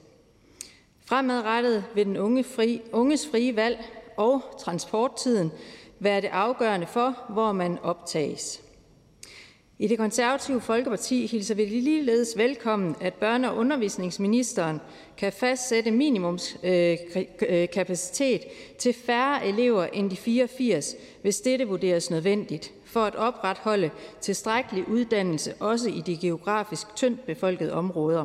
Fremadrettet 1.06 1.84
vil 1.94 2.06
den 2.06 2.16
unge 2.16 2.44
fri, 2.44 2.80
unges 2.92 3.28
frie 3.30 3.56
valg 3.56 3.84
og 4.16 4.42
transporttiden 4.60 5.52
være 5.98 6.20
det 6.20 6.28
afgørende 6.32 6.86
for, 6.86 7.14
hvor 7.28 7.52
man 7.52 7.78
optages. 7.82 8.69
I 9.80 9.86
Det 9.86 9.98
Konservative 9.98 10.60
Folkeparti 10.60 11.26
hilser 11.26 11.54
vi 11.54 11.64
ligeledes 11.64 12.36
velkommen, 12.36 12.96
at 13.00 13.14
børne- 13.22 13.48
og 13.48 13.56
undervisningsministeren 13.56 14.80
kan 15.16 15.32
fastsætte 15.32 15.90
minimumskapacitet 15.90 18.40
øh, 18.44 18.46
øh, 18.46 18.52
til 18.78 18.92
færre 18.92 19.46
elever 19.46 19.84
end 19.84 20.10
de 20.10 20.16
84, 20.16 20.96
hvis 21.22 21.40
dette 21.40 21.68
vurderes 21.68 22.10
nødvendigt, 22.10 22.72
for 22.84 23.00
at 23.00 23.14
opretholde 23.14 23.90
tilstrækkelig 24.20 24.88
uddannelse 24.88 25.54
også 25.60 25.88
i 25.88 26.02
de 26.06 26.16
geografisk 26.16 26.86
tyndt 26.96 27.26
befolkede 27.26 27.72
områder. 27.72 28.24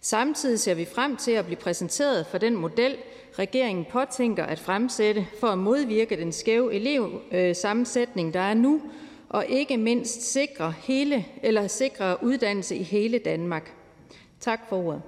Samtidig 0.00 0.60
ser 0.60 0.74
vi 0.74 0.84
frem 0.84 1.16
til 1.16 1.32
at 1.32 1.46
blive 1.46 1.58
præsenteret 1.58 2.26
for 2.26 2.38
den 2.38 2.56
model, 2.56 2.96
regeringen 3.38 3.86
påtænker 3.90 4.44
at 4.44 4.58
fremsætte 4.58 5.26
for 5.40 5.46
at 5.46 5.58
modvirke 5.58 6.16
den 6.16 6.32
skæve 6.32 6.74
elevsammensætning, 6.74 8.28
øh, 8.28 8.34
der 8.34 8.40
er 8.40 8.54
nu, 8.54 8.80
og 9.30 9.46
ikke 9.46 9.76
mindst 9.76 10.32
sikre, 10.32 10.72
hele, 10.72 11.26
eller 11.42 11.66
sikre 11.66 12.24
uddannelse 12.24 12.76
i 12.76 12.82
hele 12.82 13.18
Danmark. 13.18 13.74
Tak 14.40 14.60
for 14.68 14.86
ordet. 14.86 15.02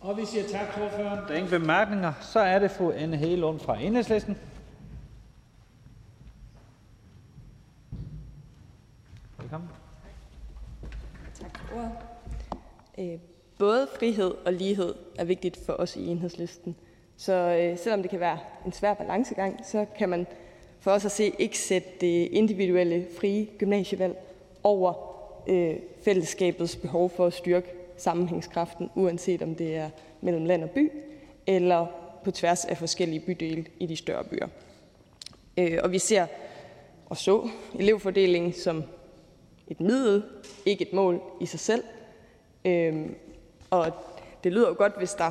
Og 0.00 0.16
vi 0.16 0.24
siger 0.24 0.48
tak 0.48 0.74
til 0.74 0.82
ordføreren. 0.82 1.18
Der 1.18 1.32
er 1.32 1.36
ingen 1.36 1.50
bemærkninger. 1.50 2.12
Så 2.20 2.40
er 2.40 2.58
det 2.58 2.70
fru 2.70 2.92
Anne 2.92 3.16
Hegelund 3.16 3.60
fra 3.60 3.80
Enhedslisten. 3.80 4.36
Velkommen. 9.38 9.68
Tak 11.40 11.58
for 11.58 11.76
ordet. 11.76 11.92
Øh, 12.98 13.18
både 13.58 13.88
frihed 13.98 14.34
og 14.46 14.52
lighed 14.52 14.94
er 15.18 15.24
vigtigt 15.24 15.58
for 15.66 15.72
os 15.72 15.96
i 15.96 16.06
enhedslisten. 16.06 16.76
Så 17.16 17.32
øh, 17.32 17.78
selvom 17.78 18.02
det 18.02 18.10
kan 18.10 18.20
være 18.20 18.38
en 18.66 18.72
svær 18.72 18.94
balancegang, 18.94 19.66
så 19.66 19.86
kan 19.98 20.08
man 20.08 20.26
for 20.84 20.90
os 20.90 21.04
at 21.04 21.12
se 21.12 21.32
ikke 21.38 21.58
sætte 21.58 21.88
det 22.00 22.28
individuelle 22.32 23.06
frie 23.18 23.46
gymnasievalg 23.58 24.16
over 24.62 24.94
øh, 25.46 25.76
fællesskabets 26.02 26.76
behov 26.76 27.10
for 27.10 27.26
at 27.26 27.32
styrke 27.32 27.66
sammenhængskraften, 27.96 28.90
uanset 28.94 29.42
om 29.42 29.54
det 29.54 29.76
er 29.76 29.90
mellem 30.20 30.44
land 30.44 30.62
og 30.62 30.70
by, 30.70 30.92
eller 31.46 31.86
på 32.24 32.30
tværs 32.30 32.64
af 32.64 32.78
forskellige 32.78 33.20
bydele 33.20 33.64
i 33.80 33.86
de 33.86 33.96
større 33.96 34.24
byer. 34.24 34.48
Øh, 35.58 35.78
og 35.82 35.92
vi 35.92 35.98
ser 35.98 36.26
og 37.06 37.16
så 37.16 37.48
elevfordelingen 37.78 38.52
som 38.52 38.84
et 39.68 39.80
middel, 39.80 40.22
ikke 40.66 40.82
et 40.82 40.92
mål 40.92 41.20
i 41.40 41.46
sig 41.46 41.60
selv. 41.60 41.84
Øh, 42.64 43.06
og 43.70 43.92
det 44.44 44.52
lyder 44.52 44.68
jo 44.68 44.74
godt, 44.78 44.98
hvis 44.98 45.12
der 45.12 45.30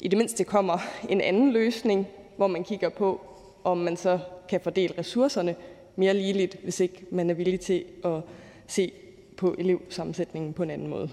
i 0.00 0.08
det 0.08 0.18
mindste 0.18 0.44
kommer 0.44 0.78
en 1.08 1.20
anden 1.20 1.52
løsning, 1.52 2.06
hvor 2.36 2.46
man 2.46 2.64
kigger 2.64 2.88
på, 2.88 3.20
om 3.64 3.78
man 3.78 3.96
så 3.96 4.18
kan 4.48 4.60
fordele 4.60 4.94
ressourcerne 4.98 5.56
mere 5.96 6.14
ligeligt, 6.14 6.56
hvis 6.62 6.80
ikke 6.80 7.04
man 7.10 7.30
er 7.30 7.34
villig 7.34 7.60
til 7.60 7.84
at 8.04 8.20
se 8.66 8.92
på 9.36 9.54
elevsammensætningen 9.58 10.52
på 10.52 10.62
en 10.62 10.70
anden 10.70 10.88
måde. 10.88 11.10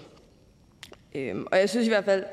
Øhm, 1.14 1.46
og 1.52 1.58
jeg 1.58 1.70
synes 1.70 1.86
i 1.86 1.90
hvert 1.90 2.04
fald, 2.04 2.24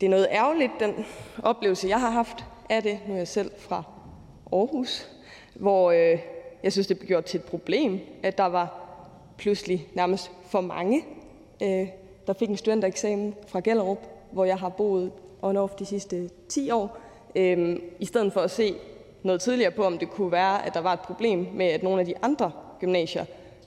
det 0.00 0.06
er 0.06 0.10
noget 0.10 0.28
ærgerligt, 0.30 0.72
den 0.80 0.94
oplevelse, 1.42 1.88
jeg 1.88 2.00
har 2.00 2.10
haft 2.10 2.44
af 2.70 2.82
det. 2.82 2.98
Nu 3.06 3.14
er 3.14 3.18
jeg 3.18 3.28
selv 3.28 3.50
fra 3.58 3.82
Aarhus, 4.52 5.08
hvor 5.54 5.90
øh, 5.90 6.18
jeg 6.62 6.72
synes, 6.72 6.86
det 6.86 6.98
blev 6.98 7.08
gjort 7.08 7.24
til 7.24 7.38
et 7.38 7.44
problem, 7.44 8.00
at 8.22 8.38
der 8.38 8.46
var 8.46 8.88
pludselig 9.36 9.88
nærmest 9.94 10.30
for 10.44 10.60
mange, 10.60 11.04
øh, 11.62 11.88
der 12.26 12.32
fik 12.32 12.48
en 12.48 12.56
studentereksamen 12.56 13.34
fra 13.46 13.60
Gellerup, 13.60 13.98
hvor 14.32 14.44
jeg 14.44 14.58
har 14.58 14.68
boet 14.68 15.12
on-off 15.42 15.74
de 15.78 15.84
sidste 15.84 16.30
10 16.48 16.70
år, 16.70 16.98
øh, 17.34 17.78
i 17.98 18.04
stedet 18.04 18.32
for 18.32 18.40
at 18.40 18.50
se 18.50 18.74
noget 19.22 19.40
tidligere 19.40 19.70
på, 19.70 19.84
om 19.84 19.98
det 19.98 20.10
kunne 20.10 20.32
være, 20.32 20.66
at 20.66 20.74
der 20.74 20.80
var 20.80 20.92
et 20.92 21.00
problem 21.00 21.46
med, 21.54 21.66
at 21.66 21.82
nogle 21.82 22.00
af 22.00 22.06
de 22.06 22.14
andre 22.22 22.52
gymnasier 22.80 23.24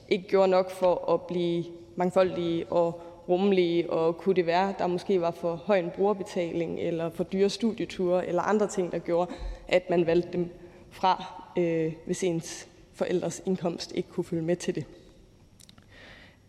ikke 0.10 0.28
gjorde 0.28 0.48
nok 0.48 0.72
for 0.72 1.14
at 1.14 1.22
blive 1.22 1.66
mangfoldige 1.96 2.72
og 2.72 3.02
rummelige, 3.30 3.90
og 3.90 4.18
kunne 4.18 4.36
det 4.36 4.46
være, 4.46 4.74
der 4.80 4.88
måske 4.88 5.22
var 5.22 5.32
for 5.32 5.56
høj 5.56 5.80
en 5.80 5.92
brugerbetaling, 5.96 6.80
eller 6.80 7.10
for 7.10 7.24
dyre 7.24 7.50
studieture, 7.50 8.28
eller 8.28 8.42
andre 8.42 8.68
ting, 8.68 8.92
der 8.92 9.00
gjorde, 9.00 9.32
at 9.68 9.90
man 9.90 10.06
valgte 10.06 10.30
dem 10.34 10.50
fra, 10.90 11.26
øh, 11.58 11.94
hvis 12.06 12.24
ens 12.24 12.68
forældres 12.94 13.42
indkomst 13.46 13.92
ikke 13.96 14.10
kunne 14.10 14.24
følge 14.24 14.44
med 14.44 14.56
til 14.56 14.76
det. 14.76 14.86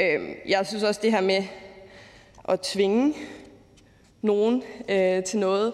Øh, 0.00 0.28
jeg 0.48 0.66
synes 0.66 0.82
også, 0.82 1.00
det 1.02 1.12
her 1.12 1.20
med 1.20 1.42
at 2.48 2.60
tvinge 2.60 3.14
nogen 4.22 4.62
øh, 4.88 5.24
til 5.24 5.38
noget, 5.38 5.72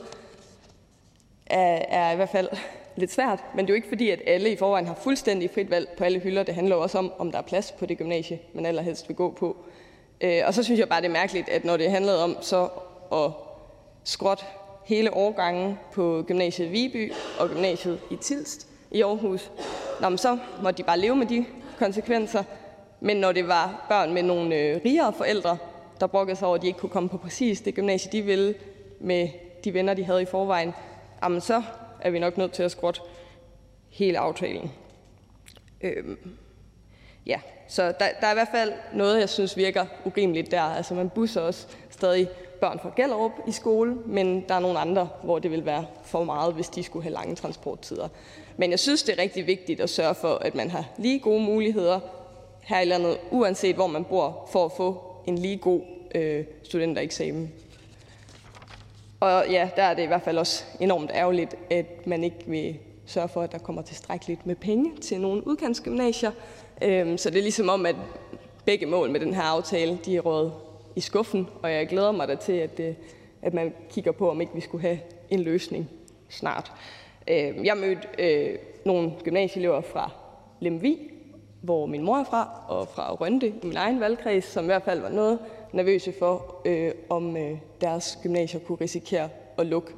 er, 1.46 1.84
er 1.88 2.12
i 2.12 2.16
hvert 2.16 2.28
fald 2.28 2.48
lidt 2.98 3.12
svært, 3.12 3.44
men 3.54 3.64
det 3.64 3.70
er 3.70 3.74
jo 3.74 3.76
ikke 3.76 3.88
fordi, 3.88 4.10
at 4.10 4.22
alle 4.26 4.50
i 4.50 4.56
forvejen 4.56 4.86
har 4.86 4.94
fuldstændig 4.94 5.50
frit 5.50 5.70
valg 5.70 5.88
på 5.98 6.04
alle 6.04 6.18
hylder. 6.18 6.42
Det 6.42 6.54
handler 6.54 6.76
jo 6.76 6.82
også 6.82 6.98
om, 6.98 7.12
om 7.18 7.30
der 7.30 7.38
er 7.38 7.42
plads 7.42 7.72
på 7.72 7.86
det 7.86 7.98
gymnasie, 7.98 8.38
man 8.54 8.66
allerhelst 8.66 9.08
vil 9.08 9.16
gå 9.16 9.30
på. 9.30 9.56
Øh, 10.20 10.42
og 10.46 10.54
så 10.54 10.62
synes 10.62 10.80
jeg 10.80 10.88
bare, 10.88 11.00
det 11.00 11.06
er 11.08 11.12
mærkeligt, 11.12 11.48
at 11.48 11.64
når 11.64 11.76
det 11.76 11.90
handlede 11.90 12.24
om 12.24 12.36
så 12.40 12.68
at 13.12 13.30
skråt 14.04 14.46
hele 14.86 15.14
årgangen 15.14 15.78
på 15.92 16.24
gymnasiet 16.26 16.72
Viby 16.72 17.12
og 17.38 17.48
gymnasiet 17.48 18.00
i 18.10 18.16
Tilst 18.16 18.68
i 18.90 19.02
Aarhus, 19.02 19.50
Nå, 20.00 20.16
så 20.16 20.38
måtte 20.62 20.78
de 20.78 20.82
bare 20.82 20.98
leve 20.98 21.16
med 21.16 21.26
de 21.26 21.44
konsekvenser. 21.78 22.42
Men 23.00 23.16
når 23.16 23.32
det 23.32 23.48
var 23.48 23.86
børn 23.88 24.14
med 24.14 24.22
nogle 24.22 24.56
øh, 24.56 24.80
rigere 24.84 25.12
forældre, 25.12 25.58
der 26.00 26.06
brokkede 26.06 26.36
sig 26.36 26.48
over, 26.48 26.56
at 26.56 26.62
de 26.62 26.66
ikke 26.66 26.78
kunne 26.78 26.90
komme 26.90 27.08
på 27.08 27.18
præcis 27.18 27.60
det 27.60 27.74
gymnasie, 27.74 28.12
de 28.12 28.22
ville, 28.22 28.54
med 29.00 29.28
de 29.64 29.74
venner, 29.74 29.94
de 29.94 30.04
havde 30.04 30.22
i 30.22 30.24
forvejen, 30.24 30.74
jamen 31.22 31.40
så 31.40 31.62
er 32.00 32.10
vi 32.10 32.18
nok 32.18 32.38
nødt 32.38 32.52
til 32.52 32.62
at 32.62 32.70
skrotte 32.70 33.00
hele 33.88 34.18
aftalen. 34.18 34.70
Øhm, 35.80 36.18
ja, 37.26 37.40
så 37.68 37.82
der, 37.82 38.06
der 38.20 38.26
er 38.26 38.30
i 38.30 38.34
hvert 38.34 38.48
fald 38.52 38.72
noget, 38.94 39.20
jeg 39.20 39.28
synes 39.28 39.56
virker 39.56 39.86
urimeligt 40.04 40.50
der. 40.50 40.62
Altså 40.62 40.94
man 40.94 41.10
busser 41.10 41.40
også 41.40 41.66
stadig 41.90 42.28
børn 42.60 42.78
fra 42.78 42.92
Gellerup 42.96 43.32
i 43.48 43.52
skole, 43.52 43.94
men 44.06 44.44
der 44.48 44.54
er 44.54 44.60
nogle 44.60 44.78
andre, 44.78 45.08
hvor 45.22 45.38
det 45.38 45.50
vil 45.50 45.66
være 45.66 45.86
for 46.04 46.24
meget, 46.24 46.54
hvis 46.54 46.68
de 46.68 46.82
skulle 46.82 47.02
have 47.02 47.12
lange 47.12 47.34
transporttider. 47.34 48.08
Men 48.56 48.70
jeg 48.70 48.78
synes, 48.78 49.02
det 49.02 49.18
er 49.18 49.22
rigtig 49.22 49.46
vigtigt 49.46 49.80
at 49.80 49.90
sørge 49.90 50.14
for, 50.14 50.34
at 50.34 50.54
man 50.54 50.70
har 50.70 50.84
lige 50.98 51.18
gode 51.18 51.42
muligheder 51.42 52.00
her 52.62 52.80
i 52.80 52.84
landet, 52.84 53.18
uanset 53.30 53.74
hvor 53.74 53.86
man 53.86 54.04
bor, 54.04 54.48
for 54.52 54.64
at 54.64 54.72
få 54.76 55.02
en 55.26 55.38
lige 55.38 55.56
god 55.56 55.80
øh, 56.14 56.44
studentereksamen. 56.62 57.52
Og 59.20 59.44
ja, 59.50 59.70
der 59.76 59.82
er 59.82 59.94
det 59.94 60.02
i 60.02 60.06
hvert 60.06 60.22
fald 60.22 60.38
også 60.38 60.64
enormt 60.80 61.10
ærgerligt, 61.14 61.54
at 61.70 62.06
man 62.06 62.24
ikke 62.24 62.44
vil 62.46 62.78
sørge 63.06 63.28
for, 63.28 63.42
at 63.42 63.52
der 63.52 63.58
kommer 63.58 63.82
tilstrækkeligt 63.82 64.46
med 64.46 64.54
penge 64.54 64.96
til 64.96 65.20
nogle 65.20 65.46
udkantsgymnasier. 65.46 66.30
Øhm, 66.82 67.18
så 67.18 67.30
det 67.30 67.38
er 67.38 67.42
ligesom 67.42 67.68
om, 67.68 67.86
at 67.86 67.96
begge 68.64 68.86
mål 68.86 69.10
med 69.10 69.20
den 69.20 69.34
her 69.34 69.42
aftale, 69.42 69.98
de 70.04 70.16
er 70.16 70.20
råd 70.20 70.50
i 70.96 71.00
skuffen, 71.00 71.48
og 71.62 71.72
jeg 71.72 71.88
glæder 71.88 72.12
mig 72.12 72.28
da 72.28 72.34
til, 72.34 72.52
at, 72.52 72.80
øh, 72.80 72.94
at 73.42 73.54
man 73.54 73.74
kigger 73.90 74.12
på, 74.12 74.30
om 74.30 74.40
ikke 74.40 74.54
vi 74.54 74.60
skulle 74.60 74.82
have 74.82 74.98
en 75.30 75.40
løsning 75.40 75.90
snart. 76.28 76.72
Øhm, 77.28 77.64
jeg 77.64 77.76
mødte 77.76 78.08
øh, 78.18 78.58
nogle 78.84 79.12
gymnasieelever 79.24 79.80
fra 79.80 80.10
Lemvi, 80.60 80.98
hvor 81.62 81.86
min 81.86 82.02
mor 82.02 82.16
er 82.16 82.24
fra, 82.24 82.50
og 82.68 82.88
fra 82.88 83.12
Rønde 83.14 83.46
i 83.46 83.54
min 83.62 83.76
egen 83.76 84.00
valgkreds, 84.00 84.44
som 84.44 84.64
i 84.64 84.66
hvert 84.66 84.82
fald 84.82 85.00
var 85.00 85.08
noget 85.08 85.38
nervøse 85.72 86.12
for, 86.18 86.60
øh, 86.64 86.92
om 87.08 87.36
øh, 87.36 87.58
deres 87.80 88.18
gymnasier 88.22 88.60
kunne 88.60 88.78
risikere 88.80 89.28
at 89.58 89.66
lukke. 89.66 89.92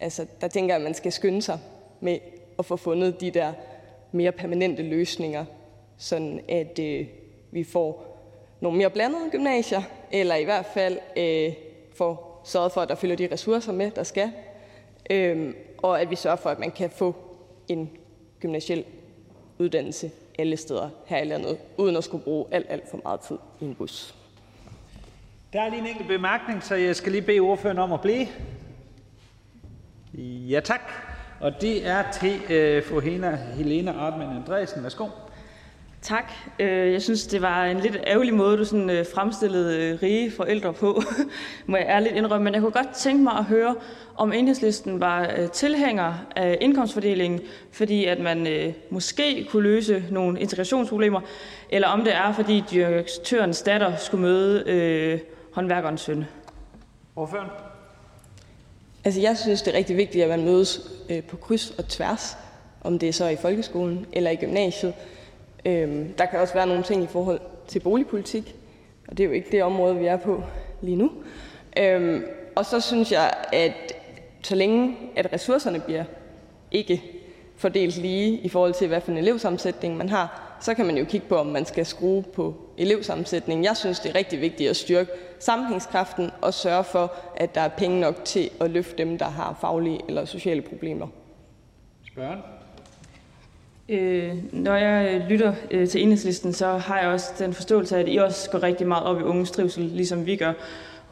Altså, 0.00 0.26
der 0.40 0.48
tænker 0.48 0.74
jeg, 0.74 0.80
at 0.80 0.84
man 0.84 0.94
skal 0.94 1.12
skynde 1.12 1.42
sig 1.42 1.58
med 2.00 2.18
at 2.58 2.64
få 2.64 2.76
fundet 2.76 3.20
de 3.20 3.30
der 3.30 3.52
mere 4.12 4.32
permanente 4.32 4.82
løsninger, 4.82 5.44
sådan 5.96 6.40
at 6.48 6.78
øh, 6.78 7.06
vi 7.50 7.64
får 7.64 8.16
nogle 8.60 8.78
mere 8.78 8.90
blandede 8.90 9.30
gymnasier, 9.30 9.82
eller 10.12 10.34
i 10.34 10.44
hvert 10.44 10.66
fald 10.66 10.98
øh, 11.16 11.52
får 11.94 12.42
sørget 12.44 12.72
for, 12.72 12.80
at 12.80 12.88
der 12.88 12.94
følger 12.94 13.16
de 13.16 13.28
ressourcer 13.32 13.72
med, 13.72 13.90
der 13.90 14.02
skal, 14.02 14.32
øh, 15.10 15.54
og 15.78 16.00
at 16.00 16.10
vi 16.10 16.16
sørger 16.16 16.36
for, 16.36 16.50
at 16.50 16.58
man 16.58 16.70
kan 16.70 16.90
få 16.90 17.14
en 17.68 17.90
gymnasiel 18.40 18.84
uddannelse 19.58 20.10
alle 20.38 20.56
steder 20.56 20.88
her 21.06 21.18
i 21.18 21.24
landet, 21.24 21.58
uden 21.76 21.96
at 21.96 22.04
skulle 22.04 22.24
bruge 22.24 22.46
alt, 22.50 22.66
alt 22.68 22.90
for 22.90 23.00
meget 23.04 23.20
tid 23.20 23.38
i 23.60 23.64
en 23.64 23.74
bus. 23.74 24.15
Der 25.56 25.62
er 25.62 25.70
lige 25.70 25.80
en 25.80 25.86
enkelt 25.86 26.08
bemærkning, 26.08 26.62
så 26.62 26.74
jeg 26.74 26.96
skal 26.96 27.12
lige 27.12 27.22
bede 27.22 27.40
ordføreren 27.40 27.78
om 27.78 27.92
at 27.92 28.00
blive. 28.00 28.26
Ja, 30.50 30.60
tak. 30.60 30.80
Og 31.40 31.60
det 31.60 31.86
er 31.86 32.02
til 32.12 32.40
øh, 32.50 32.84
fru 32.84 33.00
Hena, 33.00 33.38
Helena 33.54 33.92
Artmann 33.92 34.36
Andresen. 34.36 34.82
Værsgo. 34.82 35.08
Tak. 36.02 36.32
Øh, 36.58 36.92
jeg 36.92 37.02
synes, 37.02 37.26
det 37.26 37.42
var 37.42 37.64
en 37.64 37.80
lidt 37.80 37.98
ærgerlig 38.06 38.34
måde, 38.34 38.58
du 38.58 38.64
sådan, 38.64 38.90
øh, 38.90 39.06
fremstillede 39.14 39.90
øh, 39.90 40.02
rige 40.02 40.30
forældre 40.30 40.72
på, 40.72 41.02
må 41.66 41.76
jeg 41.76 41.86
ærligt 41.88 42.14
indrømme. 42.14 42.44
Men 42.44 42.54
jeg 42.54 42.62
kunne 42.62 42.72
godt 42.72 42.94
tænke 42.94 43.22
mig 43.22 43.32
at 43.38 43.44
høre, 43.44 43.74
om 44.16 44.32
enhedslisten 44.32 45.00
var 45.00 45.30
tilhænger 45.52 46.14
af 46.36 46.58
indkomstfordelingen, 46.60 47.40
fordi 47.72 48.04
at 48.04 48.20
man 48.20 48.72
måske 48.90 49.46
kunne 49.50 49.62
løse 49.62 50.04
nogle 50.10 50.40
integrationsproblemer, 50.40 51.20
eller 51.70 51.88
om 51.88 52.04
det 52.04 52.14
er, 52.14 52.32
fordi 52.32 52.64
direktørens 52.70 53.62
datter 53.62 53.96
skulle 53.96 54.22
møde 54.22 54.64
øh, 54.66 55.20
håndværkerens 55.56 56.00
søn. 56.00 56.24
Ordføreren? 57.16 57.50
Altså, 59.04 59.20
jeg 59.20 59.38
synes, 59.38 59.62
det 59.62 59.74
er 59.74 59.78
rigtig 59.78 59.96
vigtigt, 59.96 60.24
at 60.24 60.30
man 60.30 60.44
mødes 60.44 60.90
øh, 61.10 61.22
på 61.22 61.36
kryds 61.36 61.70
og 61.70 61.88
tværs, 61.88 62.36
om 62.80 62.98
det 62.98 63.08
er 63.08 63.12
så 63.12 63.28
i 63.28 63.36
folkeskolen 63.36 64.06
eller 64.12 64.30
i 64.30 64.36
gymnasiet. 64.36 64.94
Øhm, 65.64 66.12
der 66.18 66.26
kan 66.26 66.40
også 66.40 66.54
være 66.54 66.66
nogle 66.66 66.82
ting 66.82 67.02
i 67.02 67.06
forhold 67.06 67.40
til 67.66 67.80
boligpolitik, 67.80 68.54
og 69.08 69.18
det 69.18 69.24
er 69.24 69.28
jo 69.28 69.34
ikke 69.34 69.50
det 69.52 69.62
område, 69.62 69.96
vi 69.96 70.06
er 70.06 70.16
på 70.16 70.42
lige 70.80 70.96
nu. 70.96 71.12
Øhm, 71.78 72.24
og 72.56 72.66
så 72.66 72.80
synes 72.80 73.12
jeg, 73.12 73.34
at 73.52 73.92
så 74.42 74.54
længe 74.54 74.96
at 75.16 75.32
ressourcerne 75.32 75.80
bliver 75.80 76.04
ikke 76.70 77.02
fordelt 77.56 77.96
lige 77.96 78.38
i 78.38 78.48
forhold 78.48 78.74
til, 78.74 78.88
hvad 78.88 79.00
for 79.00 79.12
en 79.12 79.18
elevsammensætning 79.18 79.96
man 79.96 80.08
har, 80.08 80.56
så 80.60 80.74
kan 80.74 80.86
man 80.86 80.98
jo 80.98 81.04
kigge 81.04 81.26
på, 81.28 81.36
om 81.36 81.46
man 81.46 81.66
skal 81.66 81.86
skrue 81.86 82.22
på 82.22 82.65
elevsammensætningen. 82.78 83.64
Jeg 83.64 83.76
synes, 83.76 84.00
det 84.00 84.10
er 84.10 84.14
rigtig 84.14 84.40
vigtigt 84.40 84.70
at 84.70 84.76
styrke 84.76 85.10
sammenhængskraften 85.38 86.30
og 86.40 86.54
sørge 86.54 86.84
for, 86.84 87.12
at 87.36 87.54
der 87.54 87.60
er 87.60 87.68
penge 87.68 88.00
nok 88.00 88.24
til 88.24 88.50
at 88.60 88.70
løfte 88.70 88.98
dem, 88.98 89.18
der 89.18 89.24
har 89.24 89.58
faglige 89.60 90.00
eller 90.08 90.24
sociale 90.24 90.62
problemer. 90.62 91.06
Spørgen? 92.12 92.38
Øh, 93.88 94.34
når 94.52 94.74
jeg 94.74 95.26
lytter 95.28 95.52
øh, 95.70 95.88
til 95.88 96.02
enhedslisten, 96.02 96.52
så 96.52 96.66
har 96.66 97.00
jeg 97.00 97.08
også 97.08 97.32
den 97.38 97.54
forståelse 97.54 97.96
af, 97.96 98.00
at 98.00 98.08
I 98.08 98.16
også 98.16 98.50
går 98.50 98.62
rigtig 98.62 98.86
meget 98.86 99.04
op 99.04 99.20
i 99.20 99.22
unges 99.22 99.50
trivsel, 99.50 99.84
ligesom 99.84 100.26
vi 100.26 100.36
gør. 100.36 100.52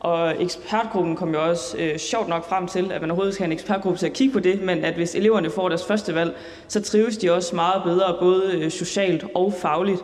Og 0.00 0.42
ekspertgruppen 0.42 1.16
kom 1.16 1.34
jo 1.34 1.48
også 1.48 1.76
øh, 1.78 1.98
sjovt 1.98 2.28
nok 2.28 2.48
frem 2.48 2.66
til, 2.66 2.92
at 2.92 3.00
man 3.00 3.10
overhovedet 3.10 3.34
skal 3.34 3.44
have 3.44 3.52
en 3.52 3.58
ekspertgruppe 3.58 3.98
til 3.98 4.06
at 4.06 4.12
kigge 4.12 4.32
på 4.32 4.40
det, 4.40 4.62
men 4.62 4.84
at 4.84 4.94
hvis 4.94 5.14
eleverne 5.14 5.50
får 5.50 5.68
deres 5.68 5.84
første 5.84 6.14
valg, 6.14 6.36
så 6.68 6.82
trives 6.82 7.16
de 7.16 7.32
også 7.32 7.54
meget 7.54 7.82
bedre, 7.84 8.16
både 8.20 8.52
øh, 8.54 8.70
socialt 8.70 9.24
og 9.34 9.52
fagligt. 9.52 10.00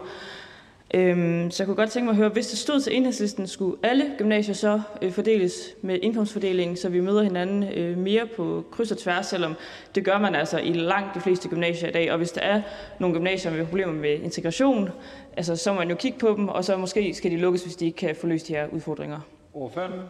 Øhm, 0.95 1.51
så 1.51 1.63
jeg 1.63 1.67
kunne 1.67 1.77
godt 1.77 1.91
tænke 1.91 2.05
mig 2.05 2.13
at 2.13 2.17
høre, 2.17 2.29
hvis 2.29 2.47
det 2.47 2.59
stod 2.59 2.81
til 2.81 2.97
enhedslisten, 2.97 3.47
skulle 3.47 3.77
alle 3.83 4.13
gymnasier 4.19 4.55
så 4.55 4.81
øh, 5.03 5.13
fordeles 5.13 5.53
med 5.83 5.99
indkomstfordelingen, 6.03 6.77
så 6.77 6.89
vi 6.89 7.01
møder 7.01 7.23
hinanden 7.23 7.63
øh, 7.63 7.99
mere 7.99 8.27
på 8.37 8.65
kryds 8.71 8.91
og 8.91 8.99
tværs, 8.99 9.27
selvom 9.27 9.55
det 9.95 10.05
gør 10.05 10.19
man 10.19 10.35
altså 10.35 10.59
i 10.59 10.73
langt 10.73 11.15
de 11.15 11.21
fleste 11.21 11.49
gymnasier 11.49 11.89
i 11.89 11.93
dag. 11.93 12.13
Og 12.13 12.19
hvis 12.19 12.31
der 12.31 12.41
er 12.41 12.63
nogle 12.99 13.17
gymnasier 13.17 13.53
med 13.53 13.67
problemer 13.67 13.93
med 13.93 14.19
integration, 14.21 14.89
altså, 15.37 15.57
så 15.57 15.73
må 15.73 15.79
man 15.79 15.91
jo 15.91 15.97
kigge 15.97 16.19
på 16.19 16.35
dem, 16.37 16.49
og 16.49 16.65
så 16.65 16.77
måske 16.77 17.15
skal 17.15 17.31
de 17.31 17.37
lukkes, 17.37 17.63
hvis 17.63 17.77
de 17.77 17.85
ikke 17.87 17.97
kan 17.97 18.17
få 18.17 18.27
løst 18.27 18.49
de 18.49 18.53
her 18.53 18.67
udfordringer. 18.73 19.21
Ordføreren? 19.55 20.01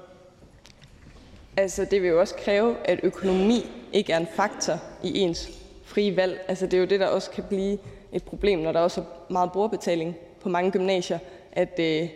Altså, 1.56 1.86
det 1.90 2.02
vil 2.02 2.08
jo 2.08 2.20
også 2.20 2.34
kræve, 2.44 2.76
at 2.84 3.00
økonomi 3.02 3.66
ikke 3.92 4.12
er 4.12 4.18
en 4.18 4.28
faktor 4.34 4.74
i 5.02 5.18
ens 5.18 5.50
frie 5.84 6.16
valg. 6.16 6.44
Altså, 6.48 6.66
det 6.66 6.74
er 6.74 6.78
jo 6.78 6.86
det, 6.86 7.00
der 7.00 7.06
også 7.06 7.30
kan 7.30 7.44
blive 7.48 7.78
et 8.12 8.22
problem, 8.22 8.58
når 8.58 8.72
der 8.72 8.80
også 8.80 9.00
er 9.00 9.04
meget 9.30 9.52
brugerbetaling 9.52 10.16
på 10.40 10.48
mange 10.48 10.70
gymnasier, 10.70 11.18
at 11.52 11.78
øh, 11.78 12.08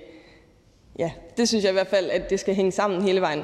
ja, 0.98 1.10
det 1.36 1.48
synes 1.48 1.64
jeg 1.64 1.70
i 1.70 1.72
hvert 1.72 1.86
fald, 1.86 2.10
at 2.10 2.30
det 2.30 2.40
skal 2.40 2.54
hænge 2.54 2.72
sammen 2.72 3.02
hele 3.02 3.20
vejen 3.20 3.42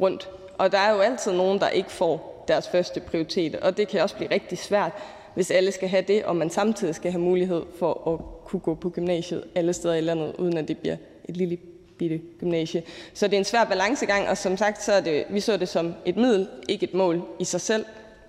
rundt. 0.00 0.30
Og 0.58 0.72
der 0.72 0.78
er 0.78 0.94
jo 0.94 1.00
altid 1.00 1.32
nogen, 1.32 1.58
der 1.58 1.68
ikke 1.68 1.90
får 1.90 2.44
deres 2.48 2.68
første 2.68 3.00
prioritet, 3.00 3.56
og 3.56 3.76
det 3.76 3.88
kan 3.88 4.02
også 4.02 4.16
blive 4.16 4.30
rigtig 4.30 4.58
svært, 4.58 4.92
hvis 5.34 5.50
alle 5.50 5.72
skal 5.72 5.88
have 5.88 6.02
det, 6.02 6.24
og 6.24 6.36
man 6.36 6.50
samtidig 6.50 6.94
skal 6.94 7.12
have 7.12 7.20
mulighed 7.20 7.62
for 7.78 8.12
at 8.12 8.44
kunne 8.44 8.60
gå 8.60 8.74
på 8.74 8.90
gymnasiet 8.90 9.44
alle 9.54 9.72
steder 9.72 9.94
i 9.94 10.00
landet, 10.00 10.34
uden 10.38 10.56
at 10.56 10.68
det 10.68 10.78
bliver 10.78 10.96
et 11.24 11.36
lille 11.36 11.58
bitte 11.98 12.20
gymnasie. 12.38 12.82
Så 13.14 13.26
det 13.26 13.34
er 13.34 13.38
en 13.38 13.44
svær 13.44 13.64
balancegang, 13.64 14.28
og 14.28 14.36
som 14.36 14.56
sagt, 14.56 14.82
så 14.82 14.92
er 14.92 15.00
det, 15.00 15.24
vi 15.30 15.40
så 15.40 15.56
det 15.56 15.68
som 15.68 15.94
et 16.04 16.16
middel, 16.16 16.48
ikke 16.68 16.84
et 16.84 16.94
mål 16.94 17.22
i 17.38 17.44
sig 17.44 17.60
selv, 17.60 17.84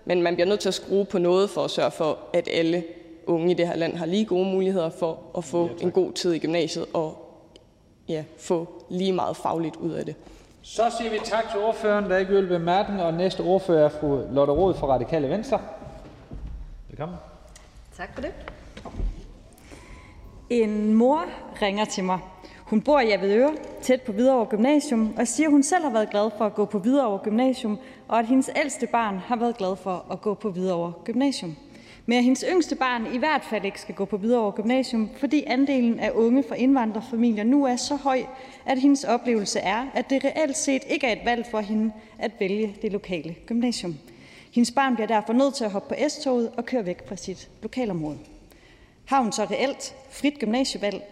men 0.05 0.21
man 0.21 0.35
bliver 0.35 0.47
nødt 0.47 0.59
til 0.59 0.67
at 0.67 0.73
skrue 0.73 1.05
på 1.05 1.17
noget 1.17 1.49
for 1.49 1.63
at 1.63 1.71
sørge 1.71 1.91
for, 1.91 2.19
at 2.33 2.49
alle 2.51 2.83
unge 3.31 3.51
i 3.51 3.53
det 3.53 3.67
her 3.67 3.75
land 3.75 3.95
har 3.95 4.05
lige 4.05 4.25
gode 4.25 4.45
muligheder 4.45 4.89
for 4.89 5.19
at 5.37 5.43
få 5.43 5.69
ja, 5.79 5.85
en 5.85 5.91
god 5.91 6.11
tid 6.11 6.33
i 6.33 6.39
gymnasiet 6.39 6.85
og 6.93 7.17
ja, 8.07 8.23
få 8.37 8.67
lige 8.89 9.13
meget 9.13 9.37
fagligt 9.37 9.75
ud 9.75 9.91
af 9.91 10.05
det. 10.05 10.15
Så 10.61 10.83
siger 10.97 11.11
vi 11.11 11.19
tak 11.23 11.51
til 11.51 11.59
ordføreren. 11.59 12.05
Der 12.05 12.15
er 12.15 12.17
ikke 12.17 12.31
yderligere 12.31 12.59
bemærkninger, 12.59 13.03
og 13.03 13.13
næste 13.13 13.41
ordfører 13.41 13.85
er 13.85 13.89
fru 13.89 14.21
Lotte 14.31 14.53
Rod 14.53 14.73
fra 14.73 14.87
Radikale 14.87 15.29
Venstre. 15.29 15.59
Velkommen. 16.89 17.17
Tak 17.97 18.13
for 18.13 18.21
det. 18.21 18.31
En 20.49 20.93
mor 20.93 21.23
ringer 21.61 21.85
til 21.85 22.03
mig. 22.03 22.19
Hun 22.57 22.81
bor 22.81 22.99
i 22.99 23.11
Avedøre, 23.11 23.55
tæt 23.81 24.01
på 24.01 24.11
Hvidovre 24.11 24.45
Gymnasium, 24.45 25.13
og 25.17 25.27
siger, 25.27 25.47
at 25.47 25.51
hun 25.51 25.63
selv 25.63 25.83
har 25.83 25.91
været 25.91 26.09
glad 26.09 26.29
for 26.37 26.45
at 26.45 26.55
gå 26.55 26.65
på 26.65 26.79
Hvidovre 26.79 27.19
Gymnasium, 27.23 27.79
og 28.07 28.19
at 28.19 28.25
hendes 28.25 28.49
ældste 28.55 28.87
barn 28.87 29.17
har 29.17 29.35
været 29.35 29.57
glad 29.57 29.75
for 29.75 30.05
at 30.11 30.21
gå 30.21 30.33
på 30.33 30.51
Hvidovre 30.51 30.93
Gymnasium 31.05 31.55
men 32.11 32.17
at 32.17 32.23
hendes 32.23 32.45
yngste 32.49 32.75
barn 32.75 33.13
i 33.13 33.17
hvert 33.17 33.43
fald 33.43 33.65
ikke 33.65 33.81
skal 33.81 33.95
gå 33.95 34.05
på 34.05 34.17
Hvidovre 34.17 34.51
Gymnasium, 34.51 35.09
fordi 35.17 35.43
andelen 35.47 35.99
af 35.99 36.11
unge 36.11 36.43
fra 36.43 36.55
indvandrerfamilier 36.55 37.43
nu 37.43 37.65
er 37.65 37.75
så 37.75 37.95
høj, 37.95 38.23
at 38.65 38.77
hendes 38.77 39.03
oplevelse 39.03 39.59
er, 39.59 39.87
at 39.93 40.09
det 40.09 40.25
reelt 40.25 40.57
set 40.57 40.81
ikke 40.89 41.07
er 41.07 41.11
et 41.11 41.25
valg 41.25 41.45
for 41.51 41.59
hende 41.59 41.91
at 42.19 42.31
vælge 42.39 42.75
det 42.81 42.91
lokale 42.91 43.35
gymnasium. 43.45 43.95
Hendes 44.51 44.71
barn 44.71 44.95
bliver 44.95 45.07
derfor 45.07 45.33
nødt 45.33 45.55
til 45.55 45.63
at 45.63 45.71
hoppe 45.71 45.95
på 45.95 46.09
S-toget 46.09 46.51
og 46.57 46.65
køre 46.65 46.85
væk 46.85 47.07
fra 47.07 47.15
sit 47.15 47.49
lokalområde. 47.61 48.17
Har 49.05 49.21
hun 49.21 49.31
så 49.31 49.45
reelt 49.45 49.95
frit 50.09 50.39
gymnasievalg, 50.39 51.03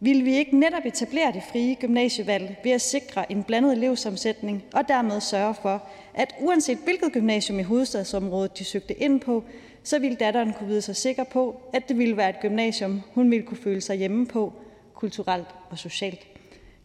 vil 0.00 0.24
vi 0.24 0.36
ikke 0.36 0.58
netop 0.58 0.82
etablere 0.84 1.32
det 1.32 1.42
frie 1.52 1.74
gymnasievalg 1.74 2.56
ved 2.64 2.72
at 2.72 2.80
sikre 2.80 3.32
en 3.32 3.42
blandet 3.42 3.72
elevsammensætning 3.72 4.64
og 4.72 4.88
dermed 4.88 5.20
sørge 5.20 5.54
for, 5.62 5.82
at 6.14 6.34
uanset 6.40 6.78
hvilket 6.84 7.12
gymnasium 7.12 7.58
i 7.58 7.62
hovedstadsområdet 7.62 8.58
de 8.58 8.64
søgte 8.64 9.02
ind 9.02 9.20
på, 9.20 9.44
så 9.88 9.98
ville 9.98 10.16
datteren 10.16 10.52
kunne 10.52 10.68
vide 10.68 10.82
sig 10.82 10.96
sikker 10.96 11.24
på, 11.24 11.60
at 11.72 11.88
det 11.88 11.98
ville 11.98 12.16
være 12.16 12.30
et 12.30 12.40
gymnasium, 12.40 13.00
hun 13.14 13.30
ville 13.30 13.46
kunne 13.46 13.56
føle 13.56 13.80
sig 13.80 13.96
hjemme 13.96 14.26
på, 14.26 14.52
kulturelt 14.94 15.46
og 15.70 15.78
socialt. 15.78 16.26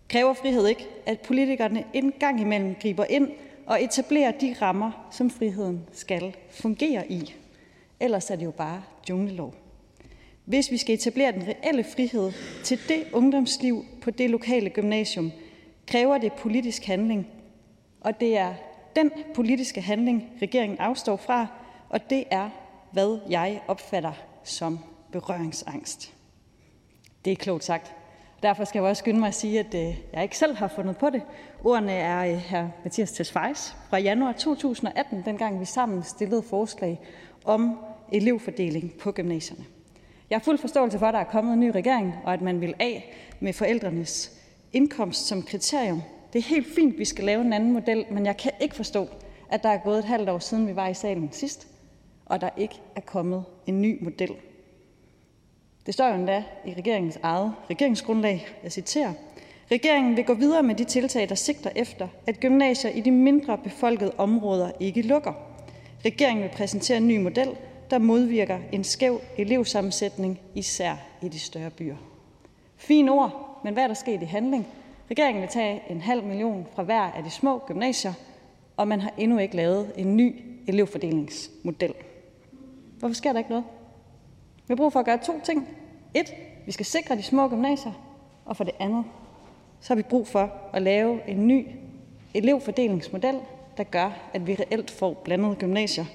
Kræver 0.09 0.33
frihed 0.33 0.67
ikke, 0.67 0.87
at 1.05 1.19
politikerne 1.19 1.83
en 1.93 2.13
gang 2.19 2.41
imellem 2.41 2.75
griber 2.81 3.05
ind 3.09 3.29
og 3.65 3.83
etablerer 3.83 4.31
de 4.31 4.55
rammer, 4.61 5.07
som 5.11 5.29
friheden 5.29 5.81
skal 5.91 6.35
fungere 6.49 7.11
i? 7.11 7.35
Ellers 7.99 8.29
er 8.29 8.35
det 8.35 8.45
jo 8.45 8.51
bare 8.51 8.83
junglelov. 9.09 9.53
Hvis 10.45 10.71
vi 10.71 10.77
skal 10.77 10.95
etablere 10.95 11.31
den 11.31 11.47
reelle 11.47 11.83
frihed 11.83 12.31
til 12.63 12.79
det 12.87 13.03
ungdomsliv 13.13 13.85
på 14.01 14.11
det 14.11 14.29
lokale 14.29 14.69
gymnasium, 14.69 15.31
kræver 15.87 16.17
det 16.17 16.33
politisk 16.33 16.85
handling. 16.85 17.27
Og 18.01 18.19
det 18.19 18.37
er 18.37 18.53
den 18.95 19.11
politiske 19.35 19.81
handling, 19.81 20.29
regeringen 20.41 20.79
afstår 20.79 21.15
fra, 21.15 21.47
og 21.89 22.09
det 22.09 22.23
er 22.31 22.49
hvad 22.93 23.19
jeg 23.29 23.61
opfatter 23.67 24.13
som 24.43 24.79
berøringsangst. 25.11 26.13
Det 27.25 27.31
er 27.31 27.35
klogt 27.35 27.63
sagt. 27.63 27.93
Derfor 28.43 28.63
skal 28.63 28.79
jeg 28.79 28.89
også 28.89 28.99
skynde 28.99 29.19
mig 29.19 29.27
at 29.27 29.35
sige, 29.35 29.59
at 29.59 29.73
øh, 29.73 29.97
jeg 30.13 30.23
ikke 30.23 30.37
selv 30.37 30.55
har 30.55 30.67
fundet 30.67 30.97
på 30.97 31.09
det. 31.09 31.21
Ordene 31.63 31.91
er 31.91 32.33
øh, 32.33 32.37
her 32.37 32.69
Mathias 32.83 33.11
Tesfajs 33.11 33.75
fra 33.89 33.97
januar 33.97 34.31
2018, 34.31 35.23
dengang 35.25 35.59
vi 35.59 35.65
sammen 35.65 36.03
stillede 36.03 36.43
forslag 36.49 36.99
om 37.45 37.79
elevfordeling 38.11 38.93
på 38.93 39.11
gymnasierne. 39.11 39.65
Jeg 40.29 40.37
har 40.37 40.43
fuld 40.43 40.57
forståelse 40.57 40.99
for, 40.99 41.05
at 41.05 41.13
der 41.13 41.19
er 41.19 41.23
kommet 41.31 41.53
en 41.53 41.59
ny 41.59 41.69
regering, 41.69 42.13
og 42.23 42.33
at 42.33 42.41
man 42.41 42.61
vil 42.61 42.73
af 42.79 43.13
med 43.39 43.53
forældrenes 43.53 44.31
indkomst 44.73 45.27
som 45.27 45.43
kriterium. 45.43 46.01
Det 46.33 46.39
er 46.39 46.43
helt 46.43 46.67
fint, 46.75 46.93
at 46.93 46.99
vi 46.99 47.05
skal 47.05 47.25
lave 47.25 47.41
en 47.41 47.53
anden 47.53 47.73
model, 47.73 48.05
men 48.11 48.25
jeg 48.25 48.37
kan 48.37 48.51
ikke 48.59 48.75
forstå, 48.75 49.07
at 49.49 49.63
der 49.63 49.69
er 49.69 49.77
gået 49.77 49.99
et 49.99 50.05
halvt 50.05 50.29
år 50.29 50.39
siden, 50.39 50.67
vi 50.67 50.75
var 50.75 50.87
i 50.87 50.93
salen 50.93 51.29
sidst, 51.31 51.67
og 52.33 52.41
der 52.41 52.49
ikke 52.57 52.81
er 52.95 53.01
kommet 53.01 53.43
en 53.65 53.81
ny 53.81 54.03
model. 54.03 54.31
Det 55.85 55.93
står 55.93 56.07
jo 56.07 56.15
endda 56.15 56.43
i 56.65 56.73
regeringens 56.73 57.19
eget 57.23 57.53
regeringsgrundlag, 57.69 58.47
jeg 58.63 58.71
citerer, 58.71 59.13
Regeringen 59.71 60.17
vil 60.17 60.25
gå 60.25 60.33
videre 60.33 60.63
med 60.63 60.75
de 60.75 60.83
tiltag, 60.83 61.29
der 61.29 61.35
sigter 61.35 61.69
efter, 61.75 62.07
at 62.27 62.39
gymnasier 62.39 62.91
i 62.91 63.01
de 63.01 63.11
mindre 63.11 63.57
befolkede 63.57 64.11
områder 64.17 64.71
ikke 64.79 65.01
lukker. 65.01 65.33
Regeringen 66.05 66.43
vil 66.43 66.49
præsentere 66.49 66.97
en 66.97 67.07
ny 67.07 67.17
model, 67.17 67.49
der 67.89 67.97
modvirker 67.97 68.59
en 68.71 68.83
skæv 68.83 69.21
elevsammensætning, 69.37 70.39
især 70.55 70.95
i 71.21 71.29
de 71.29 71.39
større 71.39 71.69
byer. 71.69 71.95
Fine 72.77 73.11
ord, 73.11 73.59
men 73.63 73.73
hvad 73.73 73.83
er 73.83 73.87
der 73.87 73.93
sket 73.93 74.21
i 74.21 74.25
handling? 74.25 74.67
Regeringen 75.11 75.41
vil 75.41 75.49
tage 75.49 75.81
en 75.89 76.01
halv 76.01 76.23
million 76.23 76.67
fra 76.75 76.83
hver 76.83 77.01
af 77.01 77.23
de 77.23 77.29
små 77.29 77.59
gymnasier, 77.67 78.13
og 78.77 78.87
man 78.87 79.01
har 79.01 79.13
endnu 79.17 79.37
ikke 79.37 79.55
lavet 79.55 79.91
en 79.97 80.17
ny 80.17 80.35
elevfordelingsmodel. 80.67 81.93
Hvorfor 83.03 83.15
sker 83.15 83.31
der 83.31 83.39
ikke 83.39 83.49
noget? 83.49 83.65
Vi 84.55 84.65
har 84.67 84.75
brug 84.75 84.93
for 84.93 84.99
at 84.99 85.05
gøre 85.05 85.19
to 85.25 85.41
ting. 85.43 85.67
Et, 86.13 86.33
vi 86.65 86.71
skal 86.71 86.85
sikre 86.85 87.15
de 87.15 87.23
små 87.23 87.49
gymnasier, 87.49 87.91
og 88.45 88.57
for 88.57 88.63
det 88.63 88.73
andet, 88.79 89.05
så 89.79 89.87
har 89.87 89.95
vi 89.95 90.01
brug 90.01 90.27
for 90.27 90.53
at 90.73 90.81
lave 90.81 91.29
en 91.29 91.47
ny 91.47 91.67
elevfordelingsmodel, 92.33 93.35
der 93.77 93.83
gør, 93.83 94.11
at 94.33 94.47
vi 94.47 94.55
reelt 94.55 94.91
får 94.91 95.13
blandede 95.13 95.55
gymnasier. 95.55 96.05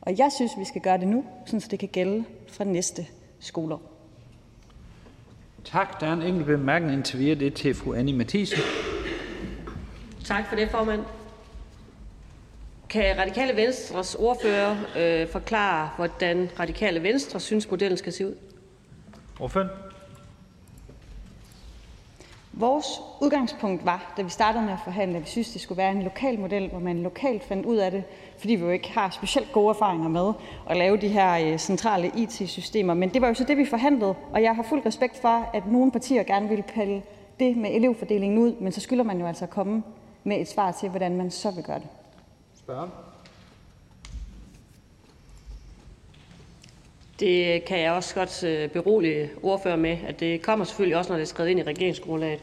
Og 0.00 0.18
jeg 0.18 0.32
synes, 0.32 0.52
vi 0.58 0.64
skal 0.64 0.80
gøre 0.80 0.98
det 0.98 1.08
nu, 1.08 1.24
så 1.46 1.68
det 1.70 1.78
kan 1.78 1.88
gælde 1.88 2.24
fra 2.48 2.64
næste 2.64 3.06
skoleår. 3.40 3.82
Tak. 5.64 6.00
Der 6.00 6.06
er 6.06 6.12
en 6.12 6.22
enkelt 6.22 6.46
bemærkning 6.46 6.92
indtil 6.92 7.18
videre. 7.18 7.38
Det 7.38 7.46
er 7.46 7.50
til 7.50 7.74
fru 7.74 7.94
Annie 7.94 8.16
Mathisen. 8.16 8.58
Tak 10.24 10.48
for 10.48 10.56
det, 10.56 10.70
formand. 10.70 11.00
Kan 12.88 13.18
Radikale 13.18 13.56
Venstres 13.56 14.14
ordfører 14.14 14.76
øh, 14.98 15.28
forklare, 15.28 15.90
hvordan 15.96 16.50
Radikale 16.60 17.02
Venstre 17.02 17.40
synes, 17.40 17.70
modellen 17.70 17.98
skal 17.98 18.12
se 18.12 18.26
ud? 18.26 18.34
Ordføren. 19.40 19.68
Vores 22.52 22.86
udgangspunkt 23.20 23.84
var, 23.84 24.14
da 24.16 24.22
vi 24.22 24.30
startede 24.30 24.64
med 24.64 24.72
at 24.72 24.78
forhandle, 24.84 25.16
at 25.16 25.22
vi 25.22 25.28
synes, 25.28 25.52
det 25.52 25.60
skulle 25.60 25.78
være 25.78 25.90
en 25.90 26.02
lokal 26.02 26.38
model, 26.38 26.68
hvor 26.68 26.78
man 26.78 27.02
lokalt 27.02 27.44
fandt 27.44 27.66
ud 27.66 27.76
af 27.76 27.90
det, 27.90 28.04
fordi 28.38 28.54
vi 28.54 28.64
jo 28.64 28.70
ikke 28.70 28.92
har 28.92 29.10
specielt 29.10 29.52
gode 29.52 29.70
erfaringer 29.70 30.08
med 30.08 30.32
at 30.70 30.76
lave 30.76 30.96
de 30.96 31.08
her 31.08 31.52
øh, 31.52 31.58
centrale 31.58 32.12
IT-systemer. 32.16 32.94
Men 32.94 33.08
det 33.08 33.22
var 33.22 33.28
jo 33.28 33.34
så 33.34 33.44
det, 33.44 33.56
vi 33.56 33.66
forhandlede, 33.66 34.14
og 34.32 34.42
jeg 34.42 34.56
har 34.56 34.62
fuld 34.62 34.86
respekt 34.86 35.20
for, 35.20 35.50
at 35.54 35.66
nogle 35.66 35.92
partier 35.92 36.22
gerne 36.22 36.48
vil 36.48 36.62
pille 36.74 37.02
det 37.40 37.56
med 37.56 37.70
elevfordelingen 37.74 38.38
ud, 38.38 38.54
men 38.60 38.72
så 38.72 38.80
skylder 38.80 39.04
man 39.04 39.20
jo 39.20 39.26
altså 39.26 39.44
at 39.44 39.50
komme 39.50 39.82
med 40.24 40.40
et 40.40 40.48
svar 40.48 40.72
til, 40.72 40.88
hvordan 40.88 41.16
man 41.16 41.30
så 41.30 41.50
vil 41.50 41.64
gøre 41.64 41.78
det. 41.78 41.88
Det 47.20 47.64
kan 47.64 47.80
jeg 47.80 47.92
også 47.92 48.14
godt 48.14 48.44
øh, 48.44 48.70
berolige 48.70 49.30
ordfører 49.42 49.76
med, 49.76 49.98
at 50.06 50.20
det 50.20 50.42
kommer 50.42 50.64
selvfølgelig 50.64 50.96
også, 50.96 51.12
når 51.12 51.16
det 51.16 51.22
er 51.22 51.28
skrevet 51.28 51.50
ind 51.50 51.60
i 51.60 51.62
regeringsgrundlaget. 51.62 52.40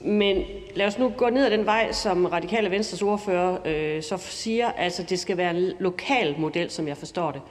Men 0.00 0.44
lad 0.74 0.86
os 0.86 0.98
nu 0.98 1.12
gå 1.16 1.28
ned 1.28 1.44
ad 1.44 1.50
den 1.50 1.66
vej, 1.66 1.92
som 1.92 2.24
Radikale 2.24 2.70
Venstres 2.70 3.02
ordfører 3.02 3.58
øh, 3.64 4.02
så 4.02 4.16
siger, 4.16 4.72
altså 4.72 5.02
det 5.02 5.18
skal 5.18 5.36
være 5.36 5.56
en 5.56 5.72
lokal 5.78 6.34
model, 6.38 6.70
som 6.70 6.88
jeg 6.88 6.96
forstår 6.96 7.30
det. 7.32 7.42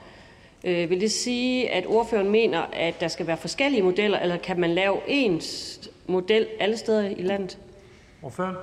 Øh, 0.64 0.90
vil 0.90 1.00
det 1.00 1.12
sige, 1.12 1.70
at 1.70 1.86
ordføreren 1.86 2.30
mener, 2.30 2.60
at 2.72 3.00
der 3.00 3.08
skal 3.08 3.26
være 3.26 3.36
forskellige 3.36 3.82
modeller, 3.82 4.18
eller 4.18 4.36
kan 4.36 4.60
man 4.60 4.70
lave 4.70 4.98
ens 5.06 5.80
model 6.06 6.46
alle 6.60 6.76
steder 6.76 7.08
i 7.08 7.22
landet? 7.22 7.58
Ordføren. 8.22 8.56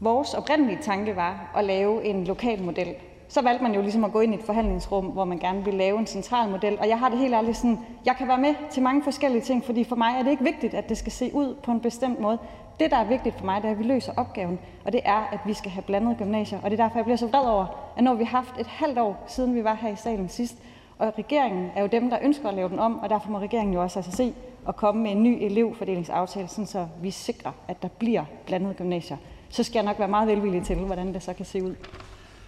Vores 0.00 0.34
oprindelige 0.34 0.78
tanke 0.82 1.16
var 1.16 1.50
at 1.56 1.64
lave 1.64 2.04
en 2.04 2.24
lokal 2.24 2.62
model. 2.62 2.94
Så 3.28 3.42
valgte 3.42 3.62
man 3.62 3.74
jo 3.74 3.80
ligesom 3.80 4.04
at 4.04 4.12
gå 4.12 4.20
ind 4.20 4.34
i 4.34 4.36
et 4.36 4.42
forhandlingsrum, 4.42 5.06
hvor 5.06 5.24
man 5.24 5.38
gerne 5.38 5.64
ville 5.64 5.78
lave 5.78 5.98
en 5.98 6.06
central 6.06 6.50
model. 6.50 6.78
Og 6.80 6.88
jeg 6.88 6.98
har 6.98 7.08
det 7.08 7.18
helt 7.18 7.34
ærligt 7.34 7.56
sådan, 7.56 7.78
jeg 8.04 8.16
kan 8.16 8.28
være 8.28 8.38
med 8.38 8.54
til 8.70 8.82
mange 8.82 9.02
forskellige 9.02 9.42
ting, 9.42 9.64
fordi 9.64 9.84
for 9.84 9.96
mig 9.96 10.14
er 10.18 10.22
det 10.22 10.30
ikke 10.30 10.44
vigtigt, 10.44 10.74
at 10.74 10.88
det 10.88 10.96
skal 10.96 11.12
se 11.12 11.30
ud 11.34 11.54
på 11.62 11.70
en 11.70 11.80
bestemt 11.80 12.20
måde. 12.20 12.38
Det, 12.80 12.90
der 12.90 12.96
er 12.96 13.04
vigtigt 13.04 13.38
for 13.38 13.44
mig, 13.44 13.62
det 13.62 13.68
er, 13.68 13.72
at 13.72 13.78
vi 13.78 13.84
løser 13.84 14.12
opgaven, 14.16 14.58
og 14.84 14.92
det 14.92 15.00
er, 15.04 15.28
at 15.32 15.38
vi 15.46 15.54
skal 15.54 15.70
have 15.70 15.82
blandede 15.82 16.14
gymnasier. 16.14 16.58
Og 16.62 16.70
det 16.70 16.80
er 16.80 16.84
derfor, 16.84 16.98
jeg 16.98 17.04
bliver 17.04 17.16
så 17.16 17.26
vred 17.26 17.44
over, 17.44 17.92
at 17.96 18.04
når 18.04 18.14
vi 18.14 18.24
har 18.24 18.36
haft 18.36 18.60
et 18.60 18.66
halvt 18.66 18.98
år, 18.98 19.24
siden 19.26 19.54
vi 19.54 19.64
var 19.64 19.74
her 19.74 19.88
i 19.88 19.96
salen 19.96 20.28
sidst, 20.28 20.58
og 20.98 21.12
regeringen 21.18 21.70
er 21.76 21.80
jo 21.80 21.86
dem, 21.86 22.10
der 22.10 22.18
ønsker 22.22 22.48
at 22.48 22.54
lave 22.54 22.68
den 22.68 22.78
om, 22.78 22.98
og 22.98 23.10
derfor 23.10 23.30
må 23.30 23.38
regeringen 23.38 23.74
jo 23.74 23.82
også 23.82 23.98
altså 23.98 24.12
se 24.12 24.34
at 24.68 24.76
komme 24.76 25.02
med 25.02 25.10
en 25.10 25.22
ny 25.22 25.38
elevfordelingsaftale, 25.42 26.48
sådan 26.48 26.66
så 26.66 26.86
vi 27.02 27.10
sikrer, 27.10 27.52
at 27.68 27.82
der 27.82 27.88
bliver 27.88 28.24
blandede 28.46 28.74
gymnasier. 28.74 29.16
Så 29.50 29.62
skal 29.62 29.74
jeg 29.74 29.84
nok 29.84 29.98
være 29.98 30.08
meget 30.08 30.28
velvillig 30.28 30.66
til, 30.66 30.76
hvordan 30.76 31.14
det 31.14 31.22
så 31.22 31.32
kan 31.32 31.46
se 31.46 31.62
ud. 31.62 31.74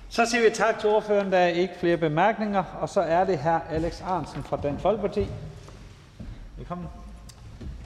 Så 0.09 0.27
siger 0.27 0.43
vi 0.43 0.51
tak 0.55 0.79
til 0.79 0.89
ordføreren. 0.89 1.33
Der 1.33 1.39
er 1.39 1.49
ikke 1.49 1.75
flere 1.81 1.97
bemærkninger. 1.97 2.65
Og 2.81 2.89
så 2.89 3.01
er 3.01 3.25
det 3.25 3.39
her 3.39 3.61
Alex 3.71 4.03
Arnsen 4.03 4.43
fra 4.43 4.57
Dansk 4.57 4.83
Folkeparti. 4.83 5.27
Velkommen. 6.57 6.87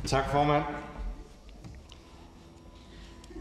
Tak, 0.06 0.30
formand. 0.30 0.62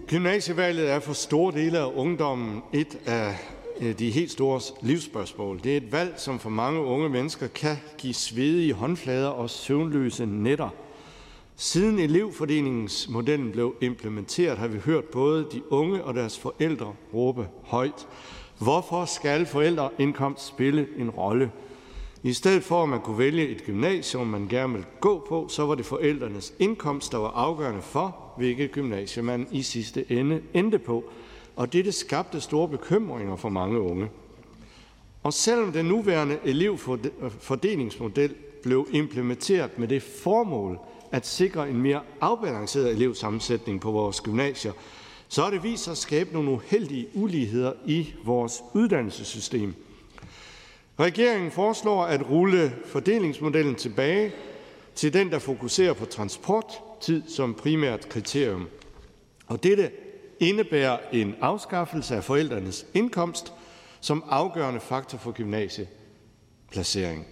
Gymnasievalget 0.07 0.91
er 0.91 0.99
for 0.99 1.13
store 1.13 1.53
dele 1.53 1.79
af 1.79 1.91
ungdommen 1.95 2.63
et 2.73 2.97
af 3.05 3.35
øh, 3.81 3.99
de 3.99 4.11
helt 4.11 4.31
store 4.31 4.61
livsspørgsmål. 4.81 5.59
Det 5.63 5.73
er 5.73 5.77
et 5.77 5.91
valg, 5.91 6.13
som 6.17 6.39
for 6.39 6.49
mange 6.49 6.81
unge 6.81 7.09
mennesker 7.09 7.47
kan 7.47 7.77
give 7.97 8.13
svedige 8.13 8.73
håndflader 8.73 9.27
og 9.27 9.49
søvnløse 9.49 10.25
nætter. 10.25 10.69
Siden 11.61 11.99
elevfordelingsmodellen 11.99 13.51
blev 13.51 13.75
implementeret, 13.81 14.57
har 14.57 14.67
vi 14.67 14.77
hørt 14.77 15.05
både 15.05 15.47
de 15.51 15.71
unge 15.71 16.03
og 16.03 16.13
deres 16.13 16.39
forældre 16.39 16.93
råbe 17.13 17.47
højt. 17.63 18.07
Hvorfor 18.59 19.05
skal 19.05 19.45
forældreindkomst 19.45 20.47
spille 20.47 20.87
en 20.97 21.09
rolle? 21.09 21.51
I 22.23 22.33
stedet 22.33 22.63
for 22.63 22.83
at 22.83 22.89
man 22.89 23.01
kunne 23.01 23.17
vælge 23.17 23.47
et 23.47 23.63
gymnasium, 23.65 24.27
man 24.27 24.47
gerne 24.47 24.73
vil 24.73 24.85
gå 24.99 25.25
på, 25.29 25.47
så 25.49 25.65
var 25.65 25.75
det 25.75 25.85
forældrenes 25.85 26.53
indkomst, 26.59 27.11
der 27.11 27.17
var 27.17 27.31
afgørende 27.31 27.81
for, 27.81 28.33
hvilket 28.37 28.71
gymnasium 28.71 29.25
man 29.25 29.47
i 29.51 29.61
sidste 29.61 30.11
ende 30.11 30.41
endte 30.53 30.79
på. 30.79 31.03
Og 31.55 31.73
dette 31.73 31.91
skabte 31.91 32.41
store 32.41 32.67
bekymringer 32.67 33.35
for 33.35 33.49
mange 33.49 33.79
unge. 33.79 34.09
Og 35.23 35.33
selvom 35.33 35.71
den 35.71 35.85
nuværende 35.85 36.39
elevfordelingsmodel 36.45 38.35
blev 38.63 38.87
implementeret 38.91 39.79
med 39.79 39.87
det 39.87 40.01
formål 40.03 40.79
at 41.11 41.27
sikre 41.27 41.69
en 41.69 41.81
mere 41.81 42.01
afbalanceret 42.21 42.91
elevsammensætning 42.91 43.81
på 43.81 43.91
vores 43.91 44.21
gymnasier, 44.21 44.73
så 45.27 45.41
har 45.41 45.49
det 45.49 45.63
vist 45.63 45.83
sig 45.83 45.91
at 45.91 45.97
skabe 45.97 46.33
nogle 46.33 46.51
uheldige 46.51 47.07
uligheder 47.13 47.73
i 47.85 48.13
vores 48.23 48.61
uddannelsessystem. 48.73 49.73
Regeringen 50.99 51.51
foreslår 51.51 52.03
at 52.03 52.29
rulle 52.29 52.75
fordelingsmodellen 52.85 53.75
tilbage 53.75 54.31
til 54.95 55.13
den, 55.13 55.31
der 55.31 55.39
fokuserer 55.39 55.93
på 55.93 56.05
transporttid 56.05 57.23
som 57.27 57.53
primært 57.53 58.09
kriterium. 58.09 58.67
Og 59.47 59.63
dette 59.63 59.91
indebærer 60.39 60.97
en 61.11 61.35
afskaffelse 61.41 62.15
af 62.15 62.23
forældrenes 62.23 62.85
indkomst 62.93 63.53
som 64.01 64.23
afgørende 64.29 64.79
faktor 64.79 65.17
for 65.17 65.31
gymnasieplacering. 65.31 67.27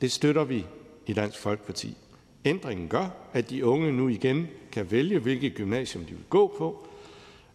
Det 0.00 0.12
støtter 0.12 0.44
vi 0.44 0.66
i 1.06 1.12
Dansk 1.12 1.38
Folkeparti. 1.38 1.96
Ændringen 2.44 2.88
gør, 2.88 3.06
at 3.32 3.50
de 3.50 3.66
unge 3.66 3.92
nu 3.92 4.08
igen 4.08 4.48
kan 4.72 4.90
vælge, 4.90 5.18
hvilket 5.18 5.54
gymnasium 5.54 6.04
de 6.04 6.10
vil 6.10 6.24
gå 6.30 6.54
på, 6.58 6.86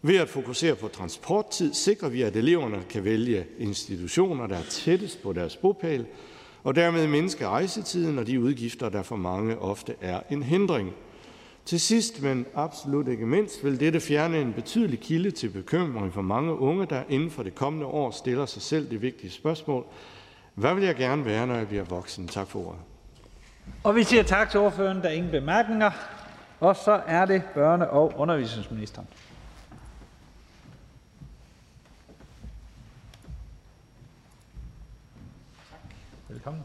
ved 0.02 0.16
at 0.16 0.30
fokusere 0.30 0.76
på 0.76 0.88
transporttid 0.88 1.74
sikrer 1.74 2.10
vi, 2.10 2.22
at 2.22 2.36
eleverne 2.36 2.84
kan 2.90 3.04
vælge 3.04 3.46
institutioner, 3.60 4.48
der 4.48 4.56
er 4.56 4.64
tættest 4.70 5.24
på 5.24 5.34
deres 5.34 5.56
bopæl, 5.56 6.06
og 6.64 6.76
dermed 6.76 7.08
mindske 7.08 7.48
rejsetiden 7.48 8.20
og 8.20 8.28
de 8.28 8.40
udgifter, 8.40 8.90
der 8.90 9.02
for 9.02 9.16
mange 9.16 9.60
ofte 9.60 9.96
er 10.02 10.20
en 10.32 10.44
hindring. 10.44 10.94
Til 11.66 11.80
sidst, 11.80 12.22
men 12.22 12.46
absolut 12.56 13.08
ikke 13.08 13.26
mindst, 13.26 13.64
vil 13.64 13.80
dette 13.80 14.00
fjerne 14.00 14.42
en 14.42 14.54
betydelig 14.54 15.00
kilde 15.00 15.32
til 15.32 15.50
bekymring 15.50 16.14
for 16.14 16.22
mange 16.22 16.54
unge, 16.54 16.86
der 16.86 17.04
inden 17.10 17.32
for 17.32 17.44
det 17.44 17.56
kommende 17.56 17.86
år 17.86 18.12
stiller 18.12 18.46
sig 18.46 18.62
selv 18.62 18.90
det 18.92 19.02
vigtige 19.02 19.32
spørgsmål. 19.32 19.86
Hvad 20.56 20.76
vil 20.76 20.84
jeg 20.84 20.96
gerne 20.96 21.26
være, 21.26 21.48
når 21.48 21.56
jeg 21.56 21.68
bliver 21.68 21.84
voksen? 21.84 22.28
Tak 22.28 22.48
for 22.48 22.68
ordet. 22.68 22.89
Og 23.84 23.96
vi 23.96 24.04
siger 24.04 24.24
tak 24.24 24.50
til 24.50 24.60
ordføreren. 24.60 25.02
Der 25.02 25.10
er 25.10 25.14
ingen 25.14 25.32
bemærkninger. 25.32 25.92
Og 26.60 26.76
så 26.76 27.02
er 27.08 27.26
det 27.26 27.44
børne- 27.56 27.90
og 27.90 28.14
undervisningsministeren. 28.18 29.08
Velkommen. 36.28 36.64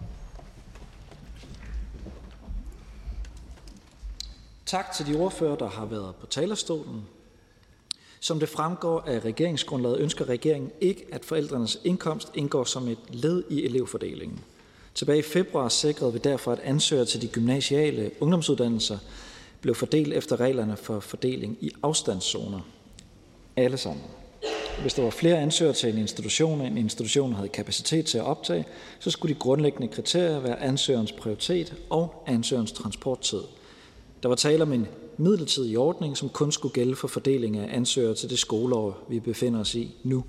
Tak 4.66 4.92
til 4.92 5.06
de 5.06 5.16
ordfører, 5.16 5.56
der 5.56 5.68
har 5.68 5.84
været 5.84 6.14
på 6.16 6.26
talerstolen. 6.26 7.06
Som 8.20 8.40
det 8.40 8.48
fremgår 8.48 9.00
af 9.06 9.20
regeringsgrundlaget, 9.20 10.00
ønsker 10.00 10.28
regeringen 10.28 10.70
ikke, 10.80 11.06
at 11.12 11.24
forældrenes 11.24 11.78
indkomst 11.84 12.30
indgår 12.34 12.64
som 12.64 12.88
et 12.88 12.98
led 13.08 13.44
i 13.50 13.64
elevfordelingen. 13.64 14.44
Tilbage 14.94 15.18
i 15.18 15.22
februar 15.22 15.68
sikrede 15.68 16.12
vi 16.12 16.18
derfor, 16.18 16.52
at 16.52 16.58
ansøgere 16.58 17.06
til 17.06 17.22
de 17.22 17.28
gymnasiale 17.28 18.10
ungdomsuddannelser 18.20 18.98
blev 19.60 19.74
fordelt 19.74 20.12
efter 20.12 20.40
reglerne 20.40 20.76
for 20.76 21.00
fordeling 21.00 21.58
i 21.60 21.70
afstandszoner. 21.82 22.60
Alle 23.56 23.76
sammen. 23.76 24.04
Hvis 24.80 24.94
der 24.94 25.02
var 25.02 25.10
flere 25.10 25.38
ansøgere 25.38 25.74
til 25.74 25.92
en 25.92 25.98
institution, 25.98 26.60
end 26.60 26.78
institutionen 26.78 27.34
havde 27.34 27.48
kapacitet 27.48 28.06
til 28.06 28.18
at 28.18 28.24
optage, 28.24 28.64
så 28.98 29.10
skulle 29.10 29.34
de 29.34 29.38
grundlæggende 29.40 29.88
kriterier 29.88 30.40
være 30.40 30.60
ansøgerens 30.60 31.12
prioritet 31.12 31.74
og 31.90 32.24
ansøgerens 32.26 32.72
transporttid. 32.72 33.40
Der 34.22 34.28
var 34.28 34.36
tale 34.36 34.62
om 34.62 34.72
en 34.72 34.86
midlertidig 35.16 35.78
ordning, 35.78 36.16
som 36.16 36.28
kun 36.28 36.52
skulle 36.52 36.72
gælde 36.72 36.96
for 36.96 37.08
fordeling 37.08 37.56
af 37.56 37.76
ansøgere 37.76 38.14
til 38.14 38.30
det 38.30 38.38
skoleår, 38.38 39.04
vi 39.08 39.20
befinder 39.20 39.60
os 39.60 39.74
i 39.74 39.94
nu. 40.02 40.24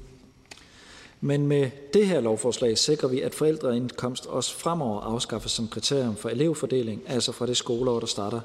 Men 1.22 1.48
med 1.48 1.72
det 1.94 2.08
her 2.08 2.20
lovforslag 2.20 2.78
sikrer 2.78 3.10
vi, 3.10 3.22
at 3.22 3.36
forældreindkomst 3.36 4.26
også 4.26 4.56
fremover 4.56 5.02
afskaffes 5.02 5.52
som 5.52 5.68
kriterium 5.68 6.16
for 6.16 6.30
elevfordeling, 6.30 7.02
altså 7.08 7.32
fra 7.32 7.46
det 7.46 7.58
skoleår, 7.58 8.00
der 8.00 8.08
starter 8.08 8.42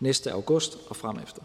næste 0.00 0.32
august 0.32 0.78
og 0.88 0.96
frem 0.96 1.16
efter. 1.24 1.42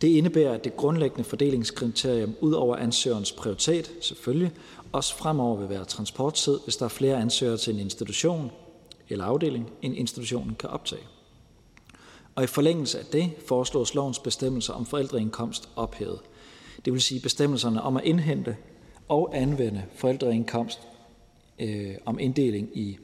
Det 0.00 0.08
indebærer, 0.08 0.54
at 0.54 0.64
det 0.64 0.76
grundlæggende 0.76 1.24
fordelingskriterium 1.24 2.34
ud 2.40 2.52
over 2.52 2.76
ansøgerens 2.76 3.32
prioritet 3.32 3.92
selvfølgelig 4.00 4.52
også 4.92 5.14
fremover 5.14 5.56
vil 5.56 5.68
være 5.68 5.84
transporttid, 5.84 6.58
hvis 6.64 6.76
der 6.76 6.84
er 6.84 6.88
flere 6.88 7.16
ansøgere 7.16 7.56
til 7.56 7.74
en 7.74 7.80
institution 7.80 8.50
eller 9.08 9.24
afdeling, 9.24 9.70
end 9.82 9.94
institutionen 9.94 10.54
kan 10.54 10.70
optage. 10.70 11.02
Og 12.34 12.44
i 12.44 12.46
forlængelse 12.46 12.98
af 12.98 13.04
det 13.04 13.30
foreslås 13.46 13.94
lovens 13.94 14.18
bestemmelser 14.18 14.72
om 14.72 14.86
forældreindkomst 14.86 15.68
ophævet. 15.76 16.20
Det 16.84 16.92
vil 16.92 17.02
sige 17.02 17.20
bestemmelserne 17.20 17.82
om 17.82 17.96
at 17.96 18.04
indhente 18.04 18.56
og 19.08 19.30
anvende 19.32 19.84
forældreindkomst 19.94 20.80
øh, 21.58 21.94
om 22.06 22.18
inddeling 22.18 22.68
i 22.74 22.98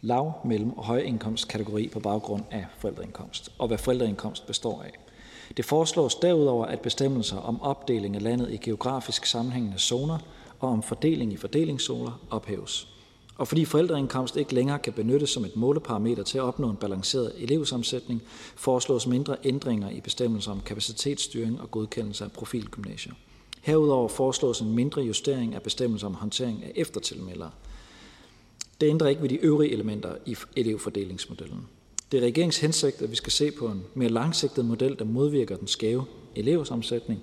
lav-, 0.00 0.32
mellem- 0.44 0.78
og 0.78 0.84
højindkomstkategori 0.84 1.88
på 1.88 2.00
baggrund 2.00 2.42
af 2.50 2.66
forældreindkomst, 2.78 3.52
og 3.58 3.68
hvad 3.68 3.78
forældreindkomst 3.78 4.46
består 4.46 4.82
af. 4.82 4.92
Det 5.56 5.64
foreslås 5.64 6.14
derudover, 6.14 6.66
at 6.66 6.80
bestemmelser 6.80 7.36
om 7.36 7.62
opdeling 7.62 8.16
af 8.16 8.22
landet 8.22 8.52
i 8.52 8.56
geografisk 8.56 9.26
sammenhængende 9.26 9.78
zoner 9.78 10.18
og 10.60 10.68
om 10.68 10.82
fordeling 10.82 11.32
i 11.32 11.36
fordelingszoner 11.36 12.20
ophæves. 12.30 12.88
Og 13.36 13.48
fordi 13.48 13.64
forældreindkomst 13.64 14.36
ikke 14.36 14.54
længere 14.54 14.78
kan 14.78 14.92
benyttes 14.92 15.30
som 15.30 15.44
et 15.44 15.56
måleparameter 15.56 16.22
til 16.22 16.38
at 16.38 16.44
opnå 16.44 16.70
en 16.70 16.76
balanceret 16.76 17.32
elevsammensætning, 17.38 18.22
foreslås 18.56 19.06
mindre 19.06 19.36
ændringer 19.44 19.90
i 19.90 20.00
bestemmelser 20.00 20.50
om 20.50 20.60
kapacitetsstyring 20.60 21.60
og 21.60 21.70
godkendelse 21.70 22.24
af 22.24 22.32
profilgymnasier. 22.32 23.12
Herudover 23.66 24.08
foreslås 24.08 24.60
en 24.60 24.74
mindre 24.74 25.02
justering 25.02 25.54
af 25.54 25.62
bestemmelser 25.62 26.06
om 26.06 26.14
håndtering 26.14 26.64
af 26.64 26.72
eftertilmeldere. 26.74 27.50
Det 28.80 28.88
ændrer 28.88 29.08
ikke 29.08 29.22
ved 29.22 29.28
de 29.28 29.36
øvrige 29.36 29.72
elementer 29.72 30.16
i 30.26 30.36
elevfordelingsmodellen. 30.56 31.68
Det 32.12 32.18
er 32.18 32.26
regeringens 32.26 32.58
hensigt, 32.58 33.02
at 33.02 33.10
vi 33.10 33.16
skal 33.16 33.32
se 33.32 33.50
på 33.50 33.66
en 33.66 33.84
mere 33.94 34.08
langsigtet 34.08 34.64
model, 34.64 34.98
der 34.98 35.04
modvirker 35.04 35.56
den 35.56 35.66
skæve 35.66 36.04
elevsammensætning, 36.36 37.20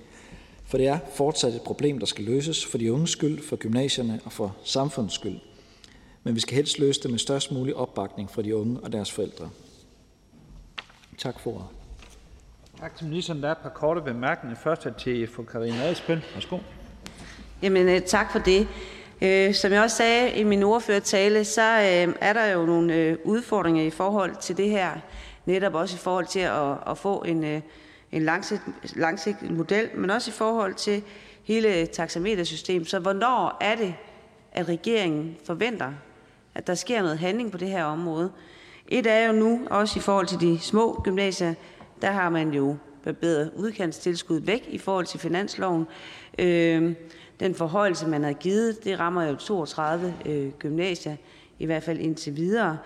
for 0.66 0.78
det 0.78 0.88
er 0.88 1.00
fortsat 1.16 1.54
et 1.54 1.62
problem, 1.62 2.00
der 2.00 2.06
skal 2.06 2.26
løses 2.26 2.66
for 2.66 2.78
de 2.78 2.94
unges 2.94 3.10
skyld, 3.10 3.44
for 3.44 3.56
gymnasierne 3.56 4.22
og 4.26 4.32
for 4.32 4.56
samfundets 4.64 5.16
skyld. 5.16 5.40
Men 6.24 6.36
vi 6.36 6.40
skal 6.40 6.56
helst 6.56 6.80
løse 6.80 7.02
det 7.02 7.12
med 7.12 7.20
størst 7.20 7.52
mulig 7.52 7.76
opbakning 7.76 8.32
fra 8.32 8.42
de 8.42 8.56
unge 8.56 8.80
og 8.80 8.92
deres 8.94 9.12
forældre. 9.12 9.50
Tak 11.18 11.40
for 11.40 11.52
ordet. 11.52 11.83
Tak 12.84 12.96
til 12.96 13.08
ligesom 13.08 13.36
ministeren. 13.38 13.44
Der 13.44 13.48
er 13.48 13.52
et 13.52 13.58
par 13.58 13.70
korte 13.70 14.02
bemærkninger. 14.02 14.60
Først 14.60 14.86
er 14.86 14.94
til 14.94 15.28
fru 15.28 15.44
Karina 15.44 15.84
Adsbøl. 15.84 16.24
Værsgo. 16.34 16.58
Jamen, 17.62 17.90
øh, 17.90 18.02
tak 18.02 18.32
for 18.32 18.40
det. 18.40 18.68
Øh, 19.22 19.54
som 19.54 19.72
jeg 19.72 19.82
også 19.82 19.98
sagde 19.98 20.34
i 20.36 20.44
min 20.44 20.64
ordførertale, 20.64 21.46
så 21.46 21.62
øh, 21.62 22.16
er 22.22 22.34
der 22.34 22.46
jo 22.46 22.66
nogle 22.66 23.18
udfordringer 23.24 23.84
i 23.84 23.90
forhold 23.90 24.36
til 24.42 24.58
det 24.58 24.70
her. 24.70 24.92
Netop 25.46 25.74
også 25.74 25.96
i 25.96 26.00
forhold 26.00 26.26
til 26.26 26.40
at, 26.40 26.78
at 26.88 26.98
få 26.98 27.22
en, 27.22 27.44
en 28.12 28.22
langsigtet, 28.24 28.74
langsigtet 28.96 29.52
model, 29.52 29.90
men 29.96 30.10
også 30.10 30.32
i 30.32 30.34
forhold 30.34 30.74
til 30.74 31.04
hele 31.44 31.86
taxametersystemet. 31.86 32.90
Så 32.90 33.00
hvornår 33.00 33.58
er 33.62 33.76
det, 33.76 33.96
at 34.52 34.68
regeringen 34.68 35.38
forventer, 35.46 35.92
at 36.56 36.68
der 36.68 36.76
sker 36.76 37.02
noget 37.02 37.20
handling 37.20 37.52
på 37.52 37.58
det 37.58 37.68
her 37.68 37.84
område? 37.84 38.32
Et 38.88 39.08
er 39.08 39.28
jo 39.28 39.34
nu, 39.34 39.62
også 39.70 40.00
i 40.00 40.02
forhold 40.02 40.28
til 40.28 40.40
de 40.40 40.60
små 40.60 41.02
gymnasier, 41.04 41.54
der 42.04 42.12
har 42.12 42.30
man 42.30 42.54
jo 42.54 42.78
barberet 43.04 43.52
udkantstilskuddet 43.56 44.48
væk 44.48 44.68
i 44.68 44.78
forhold 44.78 45.06
til 45.06 45.20
finansloven. 45.20 45.86
Øh, 46.40 46.96
den 47.40 47.56
forhøjelse, 47.56 48.08
man 48.08 48.24
har 48.24 48.34
givet, 48.34 48.84
det 48.84 49.00
rammer 49.00 49.24
jo 49.24 49.36
32 49.36 50.14
øh, 50.26 50.52
gymnasier, 50.52 51.16
i 51.60 51.66
hvert 51.66 51.84
fald 51.84 52.00
indtil 52.00 52.36
videre. 52.36 52.78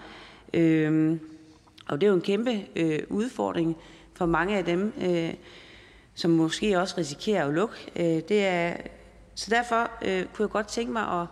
Øh, 0.53 1.17
og 1.87 2.01
det 2.01 2.07
er 2.07 2.11
jo 2.11 2.15
en 2.15 2.21
kæmpe 2.21 2.65
øh, 2.75 2.99
udfordring 3.09 3.77
for 4.13 4.25
mange 4.25 4.57
af 4.57 4.65
dem, 4.65 4.93
øh, 5.01 5.33
som 6.13 6.31
måske 6.31 6.79
også 6.79 6.95
risikerer 6.97 7.47
at 7.47 7.53
lukke. 7.53 7.75
Øh, 7.95 8.21
det 8.29 8.45
er, 8.45 8.73
så 9.35 9.47
derfor 9.49 9.91
øh, 10.05 10.25
kunne 10.33 10.43
jeg 10.43 10.49
godt 10.49 10.67
tænke 10.67 10.93
mig 10.93 11.21
at, 11.21 11.27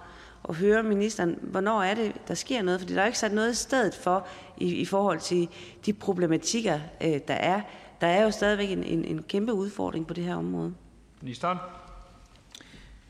at 0.50 0.56
høre 0.56 0.84
ministeren, 0.84 1.40
hvornår 1.42 1.84
er 1.84 1.94
det, 1.94 2.14
der 2.28 2.34
sker 2.34 2.62
noget? 2.62 2.80
For 2.80 2.88
der 2.88 3.02
er 3.02 3.06
ikke 3.06 3.20
sat 3.20 3.34
noget 3.34 3.52
i 3.52 3.56
stedet 3.56 3.96
for 3.96 4.28
i, 4.58 4.76
i 4.76 4.86
forhold 4.86 5.20
til 5.20 5.50
de 5.86 5.94
problematikker, 5.94 6.80
øh, 7.02 7.20
der 7.28 7.34
er. 7.34 7.62
Der 8.02 8.08
er 8.08 8.24
jo 8.24 8.32
stadigvæk 8.32 8.72
en, 8.72 8.84
en, 8.84 9.06
en 9.06 9.24
kæmpe 9.24 9.54
udfordring 9.54 10.08
på 10.08 10.14
det 10.14 10.24
her 10.24 10.36
område. 10.36 10.74
Ministeren? 11.22 11.58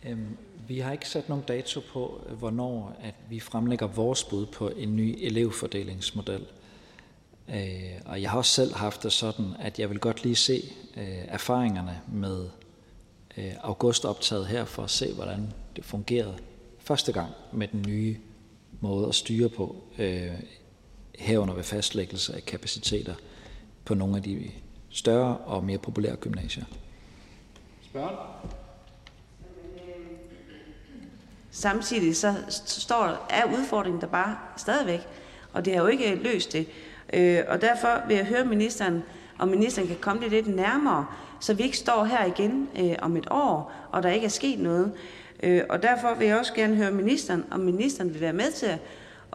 Øhm, 0.06 0.38
vi 0.68 0.80
har 0.80 0.91
ikke 0.91 1.10
sat 1.10 1.30
nogen 1.30 1.44
dato 1.48 1.82
på, 1.94 2.22
hvornår 2.40 2.95
at 3.02 3.16
vi 3.30 3.40
fremlægger 3.40 3.88
vores 3.88 4.24
bud 4.24 4.45
på 4.45 4.68
en 4.68 4.95
ny 4.95 5.16
elevfordelingsmodel. 5.22 6.45
Øh, 7.49 7.56
og 8.06 8.22
jeg 8.22 8.32
har 8.32 8.38
også 8.38 8.52
selv 8.52 8.74
haft 8.74 9.03
det 9.03 9.12
sådan, 9.12 9.45
at 9.60 9.80
jeg 9.80 9.90
vil 9.90 9.99
godt 9.99 10.24
lige 10.24 10.36
se 10.36 10.62
øh, 10.98 11.03
erfaringerne 11.28 12.02
med 12.12 12.49
øh, 13.38 13.52
augustoptaget 13.62 14.47
her, 14.47 14.65
for 14.65 14.84
at 14.84 14.89
se, 14.89 15.14
hvordan 15.14 15.54
det 15.76 15.86
fungerede 15.86 16.38
første 16.86 17.12
gang 17.12 17.31
med 17.52 17.68
den 17.68 17.84
nye 17.88 18.18
måde 18.81 19.07
at 19.07 19.15
styre 19.15 19.49
på, 19.49 19.76
herunder 21.20 21.54
ved 21.54 21.64
fastlæggelse 21.64 22.36
af 22.36 22.46
kapaciteter 22.46 23.15
på 23.86 23.94
nogle 23.94 24.18
af 24.18 24.23
de 24.23 24.52
større 24.89 25.38
og 25.38 25.64
mere 25.64 25.78
populære 25.78 26.15
gymnasier. 26.15 26.64
Spørgen? 27.81 28.15
Samtidig 31.52 32.15
så 32.15 32.34
står, 32.65 33.28
er 33.30 33.46
udfordringen 33.46 34.02
der 34.02 34.07
bare 34.07 34.38
stadigvæk, 34.57 34.99
og 35.54 35.65
det 35.65 35.73
har 35.73 35.81
jo 35.81 35.88
ikke 35.88 36.15
løst 36.15 36.54
det. 36.54 36.68
Øh, 37.14 37.44
og 37.47 37.62
derfor 37.62 38.07
vil 38.07 38.15
jeg 38.15 38.26
høre 38.26 38.46
ministeren, 38.46 39.04
om 39.39 39.47
ministeren 39.47 39.88
kan 39.88 39.97
komme 40.02 40.22
det 40.22 40.31
lidt 40.31 40.47
nærmere, 40.47 41.05
så 41.39 41.54
vi 41.54 41.64
ikke 41.64 41.78
står 41.78 42.04
her 42.04 42.26
igen 42.26 42.70
øh, 42.80 42.96
om 43.02 43.18
et 43.18 43.28
år, 43.31 43.72
og 43.91 44.04
der 44.04 44.10
ikke 44.10 44.26
er 44.26 44.30
sket 44.30 44.60
noget. 44.60 44.94
Øh, 45.44 45.64
og 45.70 45.84
derfor 45.84 46.14
vil 46.14 46.28
jeg 46.28 46.39
også 46.39 46.54
gerne 46.54 46.76
høre 46.76 46.91
ministeren, 46.91 47.46
om 47.52 47.60
ministeren 47.60 48.14
vil 48.14 48.22
være 48.22 48.34
med 48.34 48.52
til 48.52 48.78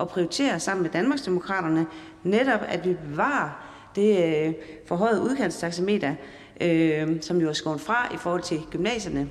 at 0.01 0.09
prioritere 0.09 0.61
sammen 0.61 0.83
med 0.83 0.91
Danmarksdemokraterne 0.91 1.87
netop, 2.23 2.61
at 2.69 2.89
vi 2.89 2.95
bevarer 2.95 3.67
det 3.97 4.57
forhøjede 4.87 5.23
udkantstaxameter, 5.23 6.15
som 7.21 7.41
jo 7.41 7.49
er 7.49 7.53
skåret 7.53 7.81
fra 7.81 8.15
i 8.15 8.17
forhold 8.17 8.43
til 8.43 8.61
gymnasierne. 8.71 9.29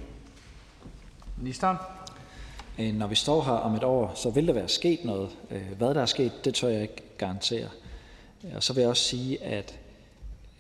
Ministeren? 1.38 1.77
Når 2.77 3.07
vi 3.07 3.15
står 3.15 3.41
her 3.41 3.51
om 3.51 3.75
et 3.75 3.83
år, 3.83 4.11
så 4.15 4.30
vil 4.30 4.48
der 4.48 4.53
være 4.53 4.67
sket 4.67 5.06
noget. 5.06 5.30
Hvad 5.77 5.93
der 5.93 6.01
er 6.01 6.06
sket, 6.06 6.45
det 6.45 6.53
tør 6.53 6.67
jeg 6.67 6.81
ikke 6.81 7.03
garantere. 7.17 7.67
Og 8.56 8.64
så 8.64 8.73
vil 8.73 8.81
jeg 8.81 8.89
også 8.89 9.03
sige, 9.03 9.43
at 9.43 9.80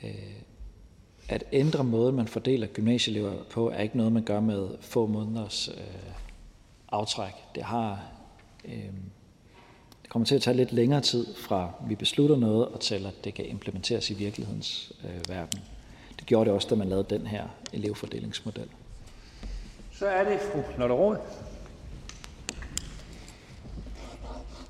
øh, 0.03 0.09
at 1.29 1.43
ændre 1.51 1.83
måden, 1.83 2.15
man 2.15 2.27
fordeler 2.27 2.67
gymnasieelever 2.67 3.33
på, 3.51 3.69
er 3.69 3.79
ikke 3.79 3.97
noget, 3.97 4.11
man 4.11 4.23
gør 4.23 4.39
med 4.39 4.67
få 4.81 5.07
måneders 5.07 5.69
øh, 5.77 6.13
aftræk. 6.91 7.33
Det 7.55 7.63
har 7.63 8.01
øh, 8.65 8.91
det 10.01 10.09
kommer 10.09 10.25
til 10.25 10.35
at 10.35 10.41
tage 10.41 10.57
lidt 10.57 10.73
længere 10.73 11.01
tid 11.01 11.35
fra 11.35 11.71
vi 11.87 11.95
beslutter 11.95 12.35
noget 12.35 12.67
og 12.67 12.79
til 12.79 13.05
at 13.05 13.13
det 13.23 13.33
kan 13.33 13.45
implementeres 13.45 14.09
i 14.09 14.13
virkelighedens 14.13 14.93
øh, 15.03 15.29
verden. 15.29 15.59
Det 16.19 16.25
gjorde 16.25 16.45
det 16.45 16.53
også, 16.53 16.67
da 16.67 16.75
man 16.75 16.89
lavede 16.89 17.07
den 17.09 17.27
her 17.27 17.43
elevfordelingsmodel. 17.73 18.69
Så 19.91 20.07
er 20.07 20.29
det 20.29 20.39
fru 20.39 20.61
Lotte 20.77 20.95
Rod. 20.95 21.17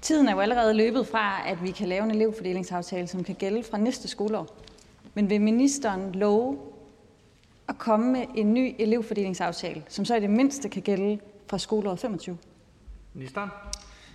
Tiden 0.01 0.27
er 0.27 0.33
jo 0.33 0.39
allerede 0.39 0.73
løbet 0.73 1.07
fra, 1.07 1.49
at 1.49 1.63
vi 1.63 1.71
kan 1.71 1.87
lave 1.87 2.03
en 2.03 2.11
elevfordelingsaftale, 2.11 3.07
som 3.07 3.23
kan 3.23 3.35
gælde 3.35 3.63
fra 3.63 3.77
næste 3.77 4.07
skoleår. 4.07 4.47
Men 5.13 5.29
vil 5.29 5.41
ministeren 5.41 6.11
love 6.11 6.57
at 7.69 7.77
komme 7.77 8.11
med 8.11 8.25
en 8.35 8.53
ny 8.53 8.75
elevfordelingsaftale, 8.79 9.83
som 9.87 10.05
så 10.05 10.15
i 10.15 10.19
det 10.19 10.29
mindste 10.29 10.69
kan 10.69 10.81
gælde 10.81 11.19
fra 11.47 11.57
skoleåret 11.57 11.99
25? 11.99 12.37
Ministeren? 13.13 13.49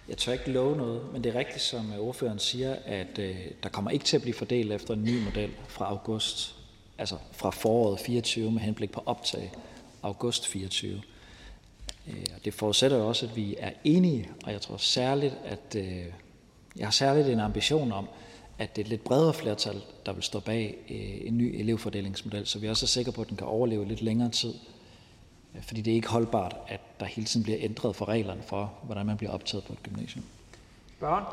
Jeg 0.09 0.17
tør 0.17 0.33
ikke 0.33 0.51
love 0.51 0.77
noget, 0.77 1.03
men 1.13 1.25
det 1.25 1.35
er 1.35 1.39
rigtigt, 1.39 1.61
som 1.61 1.93
ordføreren 1.99 2.39
siger, 2.39 2.77
at 2.85 3.19
øh, 3.19 3.37
der 3.63 3.69
kommer 3.69 3.91
ikke 3.91 4.05
til 4.05 4.17
at 4.17 4.23
blive 4.23 4.35
fordelt 4.35 4.73
efter 4.73 4.95
en 4.95 5.05
ny 5.05 5.25
model 5.25 5.51
fra 5.69 5.85
august, 5.85 6.57
altså 6.99 7.17
fra 7.33 7.51
foråret 7.51 8.01
24 8.01 8.53
med 8.53 8.61
henblik 8.61 8.93
på 8.93 9.03
optag 9.07 9.53
august 10.03 10.49
24. 10.49 11.03
Øh, 12.09 12.15
det 12.45 12.55
forudsætter 12.55 12.97
jo 12.97 13.09
også, 13.09 13.27
at 13.27 13.37
vi 13.37 13.57
er 13.59 13.71
enige, 13.85 14.31
og 14.45 14.53
jeg 14.53 14.61
tror 14.61 14.77
særligt, 14.77 15.35
at 15.45 15.77
øh, 15.77 16.05
jeg 16.77 16.87
har 16.87 16.91
særligt 16.91 17.29
en 17.29 17.41
ambition 17.41 17.93
om, 17.93 18.09
at 18.59 18.77
det 18.77 18.83
er 18.83 18.85
et 18.85 18.91
lidt 18.91 19.05
bredere 19.05 19.35
flertal, 19.35 19.83
der 20.07 20.13
vil 20.13 20.23
stå 20.23 20.41
bag 20.41 20.77
øh, 20.91 21.27
en 21.29 21.39
ny 21.39 21.55
elevfordelingsmodel, 21.55 22.47
så 22.47 22.59
vi 22.59 22.69
også 22.69 22.85
er 22.85 22.89
sikre 22.89 23.13
på, 23.13 23.21
at 23.21 23.29
den 23.29 23.37
kan 23.37 23.47
overleve 23.47 23.85
lidt 23.85 24.03
længere 24.03 24.31
tid. 24.31 24.55
Fordi 25.63 25.81
det 25.81 25.91
er 25.91 25.95
ikke 25.95 26.09
holdbart, 26.09 26.57
at 26.69 26.81
der 27.01 27.07
hele 27.07 27.27
tiden 27.27 27.45
bliver 27.45 27.59
ændret 27.61 27.97
for 27.97 28.09
reglerne 28.09 28.43
for, 28.43 28.73
hvordan 28.83 29.07
man 29.07 29.17
bliver 29.17 29.33
optaget 29.33 29.65
på 29.65 29.73
et 29.73 29.83
gymnasium. 29.83 30.25
Børn? 31.01 31.25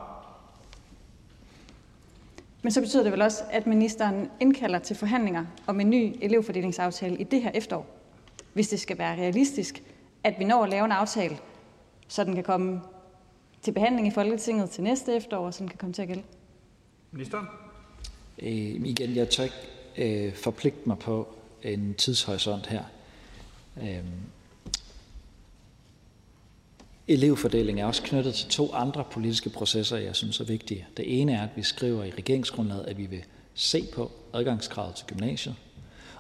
Men 2.62 2.72
så 2.72 2.82
betyder 2.82 3.04
det 3.04 3.12
vel 3.12 3.22
også, 3.22 3.44
at 3.52 3.68
ministeren 3.68 4.30
indkalder 4.40 4.80
til 4.80 4.96
forhandlinger 4.96 5.46
om 5.68 5.80
en 5.80 5.90
ny 5.90 6.16
elevfordelingsaftale 6.22 7.18
i 7.18 7.24
det 7.24 7.44
her 7.44 7.52
efterår, 7.54 7.86
hvis 8.54 8.70
det 8.70 8.80
skal 8.80 8.98
være 8.98 9.16
realistisk, 9.16 9.84
at 10.24 10.34
vi 10.40 10.44
når 10.44 10.64
at 10.64 10.70
lave 10.70 10.86
en 10.86 10.92
aftale, 10.92 11.38
så 12.08 12.24
den 12.24 12.36
kan 12.36 12.44
komme 12.44 12.82
til 13.62 13.72
behandling 13.72 14.08
i 14.08 14.12
Folketinget 14.12 14.70
til 14.70 14.84
næste 14.84 15.16
efterår, 15.16 15.46
og 15.46 15.54
så 15.54 15.60
den 15.60 15.68
kan 15.68 15.78
komme 15.78 15.94
til 15.94 16.02
at 16.02 16.08
gælde? 16.08 16.24
Ministeren? 17.12 17.46
Øh, 18.40 18.88
igen, 18.88 19.16
jeg 19.16 19.30
tør 19.30 19.44
ikke 19.44 19.56
øh, 19.98 20.34
forpligte 20.36 20.80
mig 20.86 21.00
på 21.00 21.28
en 21.64 21.94
tidshorisont 21.94 22.68
her. 22.68 22.84
Øhm, 23.82 24.06
elevfordeling 27.08 27.82
er 27.82 27.86
også 27.86 28.04
knyttet 28.04 28.34
til 28.34 28.50
to 28.50 28.74
andre 28.74 29.04
politiske 29.12 29.50
processer, 29.50 29.98
jeg 29.98 30.16
synes 30.16 30.40
er 30.40 30.46
vigtige. 30.46 30.88
Det 30.98 31.22
ene 31.22 31.34
er, 31.34 31.44
at 31.44 31.50
vi 31.56 31.64
skriver 31.64 32.04
i 32.04 32.12
regeringsgrundlaget, 32.12 32.86
at 32.86 32.98
vi 32.98 33.06
vil 33.06 33.24
se 33.54 33.88
på 33.94 34.12
adgangskravet 34.34 34.96
til 34.96 35.06
gymnasiet. 35.08 35.56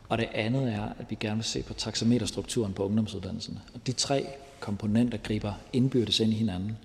Og 0.09 0.17
det 0.17 0.29
andet 0.33 0.73
er, 0.73 0.83
at 0.99 1.05
vi 1.09 1.17
gerne 1.19 1.35
vil 1.35 1.45
se 1.45 1.63
på 1.63 1.73
taxameterstrukturen 1.73 2.73
på 2.73 2.85
ungdomsuddannelserne. 2.85 3.61
Og 3.73 3.87
de 3.87 3.91
tre 3.91 4.25
komponenter 4.59 5.17
griber 5.17 5.53
indbyrdes 5.73 6.19
ind 6.19 6.31
i 6.31 6.35
hinanden. 6.35 6.77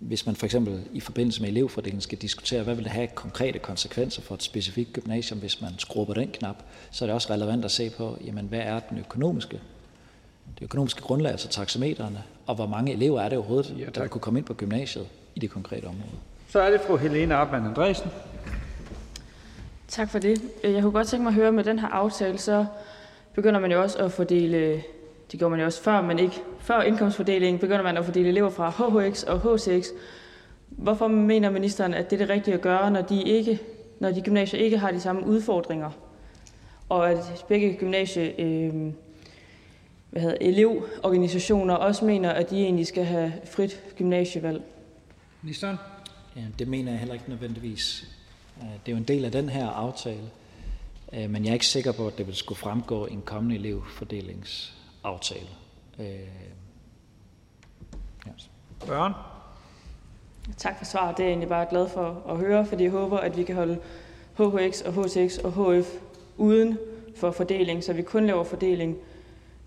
Hvis 0.00 0.26
man 0.26 0.36
for 0.36 0.46
eksempel 0.46 0.80
i 0.92 1.00
forbindelse 1.00 1.40
med 1.40 1.48
elevfordelingen 1.48 2.00
skal 2.00 2.18
diskutere, 2.18 2.62
hvad 2.62 2.74
vil 2.74 2.84
det 2.84 2.92
have 2.92 3.06
konkrete 3.06 3.58
konsekvenser 3.58 4.22
for 4.22 4.34
et 4.34 4.42
specifikt 4.42 4.92
gymnasium, 4.92 5.40
hvis 5.40 5.60
man 5.60 5.70
skruer 5.78 6.04
på 6.04 6.14
den 6.14 6.28
knap, 6.28 6.56
så 6.90 7.04
er 7.04 7.06
det 7.06 7.14
også 7.14 7.32
relevant 7.32 7.64
at 7.64 7.70
se 7.70 7.90
på, 7.90 8.18
jamen, 8.24 8.46
hvad 8.46 8.58
er 8.58 8.80
den 8.80 8.98
økonomiske, 8.98 9.60
det 10.58 10.64
økonomiske 10.64 11.00
grundlag, 11.02 11.32
altså 11.32 11.48
taxameterne, 11.48 12.22
og 12.46 12.54
hvor 12.54 12.66
mange 12.66 12.92
elever 12.92 13.20
er 13.20 13.28
det 13.28 13.38
overhovedet, 13.38 13.74
ja, 13.78 13.84
der 13.94 14.00
vil 14.00 14.10
kunne 14.10 14.20
komme 14.20 14.38
ind 14.38 14.46
på 14.46 14.54
gymnasiet 14.54 15.06
i 15.34 15.40
det 15.40 15.50
konkrete 15.50 15.84
område. 15.84 16.18
Så 16.48 16.60
er 16.60 16.70
det 16.70 16.80
fru 16.80 16.96
Helene 16.96 17.34
Arpmann 17.34 17.66
Andresen. 17.66 18.10
Tak 19.88 20.10
for 20.10 20.18
det. 20.18 20.42
Jeg 20.64 20.82
kunne 20.82 20.92
godt 20.92 21.06
tænke 21.06 21.22
mig 21.22 21.30
at 21.30 21.34
høre, 21.34 21.52
med 21.52 21.64
den 21.64 21.78
her 21.78 21.88
aftale, 21.88 22.38
så 22.38 22.66
begynder 23.34 23.60
man 23.60 23.72
jo 23.72 23.82
også 23.82 23.98
at 23.98 24.12
fordele, 24.12 24.82
det 25.32 25.38
gjorde 25.38 25.50
man 25.50 25.60
jo 25.60 25.66
også 25.66 25.82
før, 25.82 26.02
men 26.02 26.18
ikke 26.18 26.42
før 26.58 26.82
indkomstfordelingen, 26.82 27.60
begynder 27.60 27.82
man 27.82 27.96
at 27.96 28.04
fordele 28.04 28.28
elever 28.28 28.50
fra 28.50 28.70
HHX 28.70 29.22
og 29.22 29.40
HCX. 29.40 29.86
Hvorfor 30.68 31.08
mener 31.08 31.50
ministeren, 31.50 31.94
at 31.94 32.10
det 32.10 32.16
er 32.16 32.26
det 32.26 32.34
rigtige 32.34 32.54
at 32.54 32.60
gøre, 32.60 32.90
når 32.90 33.02
de, 33.02 33.22
ikke, 33.22 33.60
når 34.00 34.10
de 34.10 34.22
gymnasier 34.22 34.60
ikke 34.60 34.78
har 34.78 34.90
de 34.90 35.00
samme 35.00 35.26
udfordringer? 35.26 35.90
Og 36.88 37.10
at 37.10 37.44
begge 37.48 37.76
gymnasie, 37.76 38.40
øh, 38.40 38.92
hvad 40.10 40.22
hedder, 40.22 40.36
elevorganisationer 40.40 41.74
også 41.74 42.04
mener, 42.04 42.30
at 42.30 42.50
de 42.50 42.62
egentlig 42.62 42.86
skal 42.86 43.04
have 43.04 43.32
frit 43.44 43.82
gymnasievalg? 43.96 44.62
Ministeren? 45.42 45.76
Ja, 46.36 46.42
det 46.58 46.68
mener 46.68 46.90
jeg 46.90 46.98
heller 46.98 47.14
ikke 47.14 47.28
nødvendigvis. 47.28 48.08
Øh, 48.62 48.68
det 48.68 48.92
er 48.92 48.92
jo 48.92 48.96
en 48.96 49.04
del 49.04 49.24
af 49.24 49.32
den 49.32 49.48
her 49.48 49.68
aftale, 49.68 50.30
øh, 51.12 51.30
men 51.30 51.44
jeg 51.44 51.50
er 51.50 51.54
ikke 51.54 51.66
sikker 51.66 51.92
på, 51.92 52.06
at 52.06 52.18
det 52.18 52.26
vil 52.26 52.36
skulle 52.36 52.58
fremgå 52.58 53.06
i 53.06 53.12
en 53.12 53.22
kommende 53.22 53.56
elevfordelingsaftale. 55.04 55.46
Øh, 55.98 56.40
Børn? 58.86 59.12
Tak 60.56 60.78
for 60.78 60.84
svaret. 60.84 61.16
Det 61.16 61.22
er 61.22 61.26
jeg 61.26 61.32
egentlig 61.32 61.48
bare 61.48 61.66
glad 61.70 61.88
for 61.88 62.22
at 62.28 62.36
høre, 62.36 62.66
fordi 62.66 62.84
jeg 62.84 62.90
håber, 62.92 63.18
at 63.18 63.36
vi 63.36 63.42
kan 63.42 63.54
holde 63.54 63.78
HHX 64.38 64.80
og 64.80 64.92
HTX 64.92 65.38
og 65.38 65.52
HF 65.52 65.88
uden 66.36 66.78
for 67.16 67.30
fordeling, 67.30 67.84
så 67.84 67.92
vi 67.92 68.02
kun 68.02 68.26
laver 68.26 68.44
fordeling, 68.44 68.96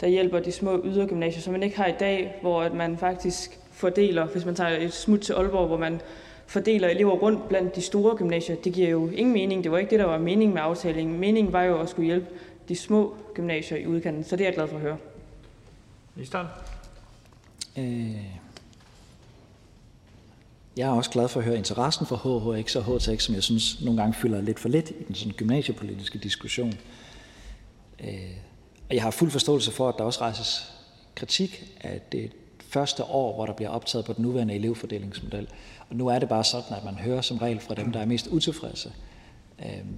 der 0.01 0.07
hjælper 0.07 0.39
de 0.39 0.51
små 0.51 0.81
ydergymnasier, 0.83 1.41
som 1.41 1.53
man 1.53 1.63
ikke 1.63 1.77
har 1.77 1.87
i 1.87 1.93
dag, 1.99 2.35
hvor 2.41 2.69
man 2.69 2.97
faktisk 2.97 3.59
fordeler, 3.71 4.25
hvis 4.25 4.45
man 4.45 4.55
tager 4.55 4.77
et 4.77 4.93
smut 4.93 5.19
til 5.19 5.33
Aalborg, 5.33 5.67
hvor 5.67 5.77
man 5.77 6.01
fordeler 6.47 6.87
elever 6.87 7.13
rundt 7.13 7.49
blandt 7.49 7.75
de 7.75 7.81
store 7.81 8.17
gymnasier. 8.17 8.55
Det 8.55 8.73
giver 8.73 8.89
jo 8.89 9.09
ingen 9.09 9.33
mening. 9.33 9.63
Det 9.63 9.71
var 9.71 9.77
ikke 9.77 9.89
det, 9.89 9.99
der 9.99 10.05
var 10.05 10.17
meningen 10.17 10.53
med 10.53 10.61
aftalingen. 10.61 11.19
Meningen 11.19 11.53
var 11.53 11.63
jo 11.63 11.79
at 11.79 11.89
skulle 11.89 12.05
hjælpe 12.05 12.27
de 12.69 12.75
små 12.75 13.15
gymnasier 13.33 13.77
i 13.77 13.87
udkanten, 13.87 14.23
så 14.23 14.35
det 14.35 14.43
er 14.43 14.47
jeg 14.47 14.53
glad 14.53 14.67
for 14.67 14.75
at 14.75 14.81
høre. 14.81 14.97
Ministeren? 16.15 16.47
Øh, 17.77 18.25
jeg 20.77 20.87
er 20.87 20.91
også 20.91 21.09
glad 21.09 21.27
for 21.27 21.39
at 21.39 21.45
høre 21.45 21.57
interessen 21.57 22.05
for 22.05 22.15
HHX 22.15 22.75
og 22.75 22.83
HTX, 22.83 23.23
som 23.23 23.35
jeg 23.35 23.43
synes 23.43 23.81
nogle 23.81 24.01
gange 24.01 24.13
fylder 24.13 24.41
lidt 24.41 24.59
for 24.59 24.69
lidt 24.69 24.89
i 24.89 25.03
den 25.07 25.15
sådan 25.15 25.33
gymnasiepolitiske 25.33 26.19
diskussion. 26.19 26.73
Øh, 27.99 28.37
og 28.89 28.95
jeg 28.95 29.03
har 29.03 29.11
fuld 29.11 29.31
forståelse 29.31 29.71
for, 29.71 29.89
at 29.89 29.95
der 29.97 30.03
også 30.03 30.21
rejses 30.21 30.73
kritik 31.15 31.77
af 31.81 32.01
det 32.11 32.31
første 32.59 33.03
år, 33.03 33.35
hvor 33.35 33.45
der 33.45 33.53
bliver 33.53 33.69
optaget 33.69 34.05
på 34.05 34.13
den 34.13 34.21
nuværende 34.21 34.53
elevfordelingsmodel. 34.53 35.47
Og 35.89 35.95
nu 35.95 36.07
er 36.07 36.19
det 36.19 36.29
bare 36.29 36.43
sådan, 36.43 36.77
at 36.77 36.83
man 36.83 36.95
hører 36.95 37.21
som 37.21 37.37
regel 37.37 37.59
fra 37.59 37.75
dem, 37.75 37.91
der 37.91 37.99
er 37.99 38.05
mest 38.05 38.27
utilfredse. 38.27 38.93
Øhm, 39.59 39.97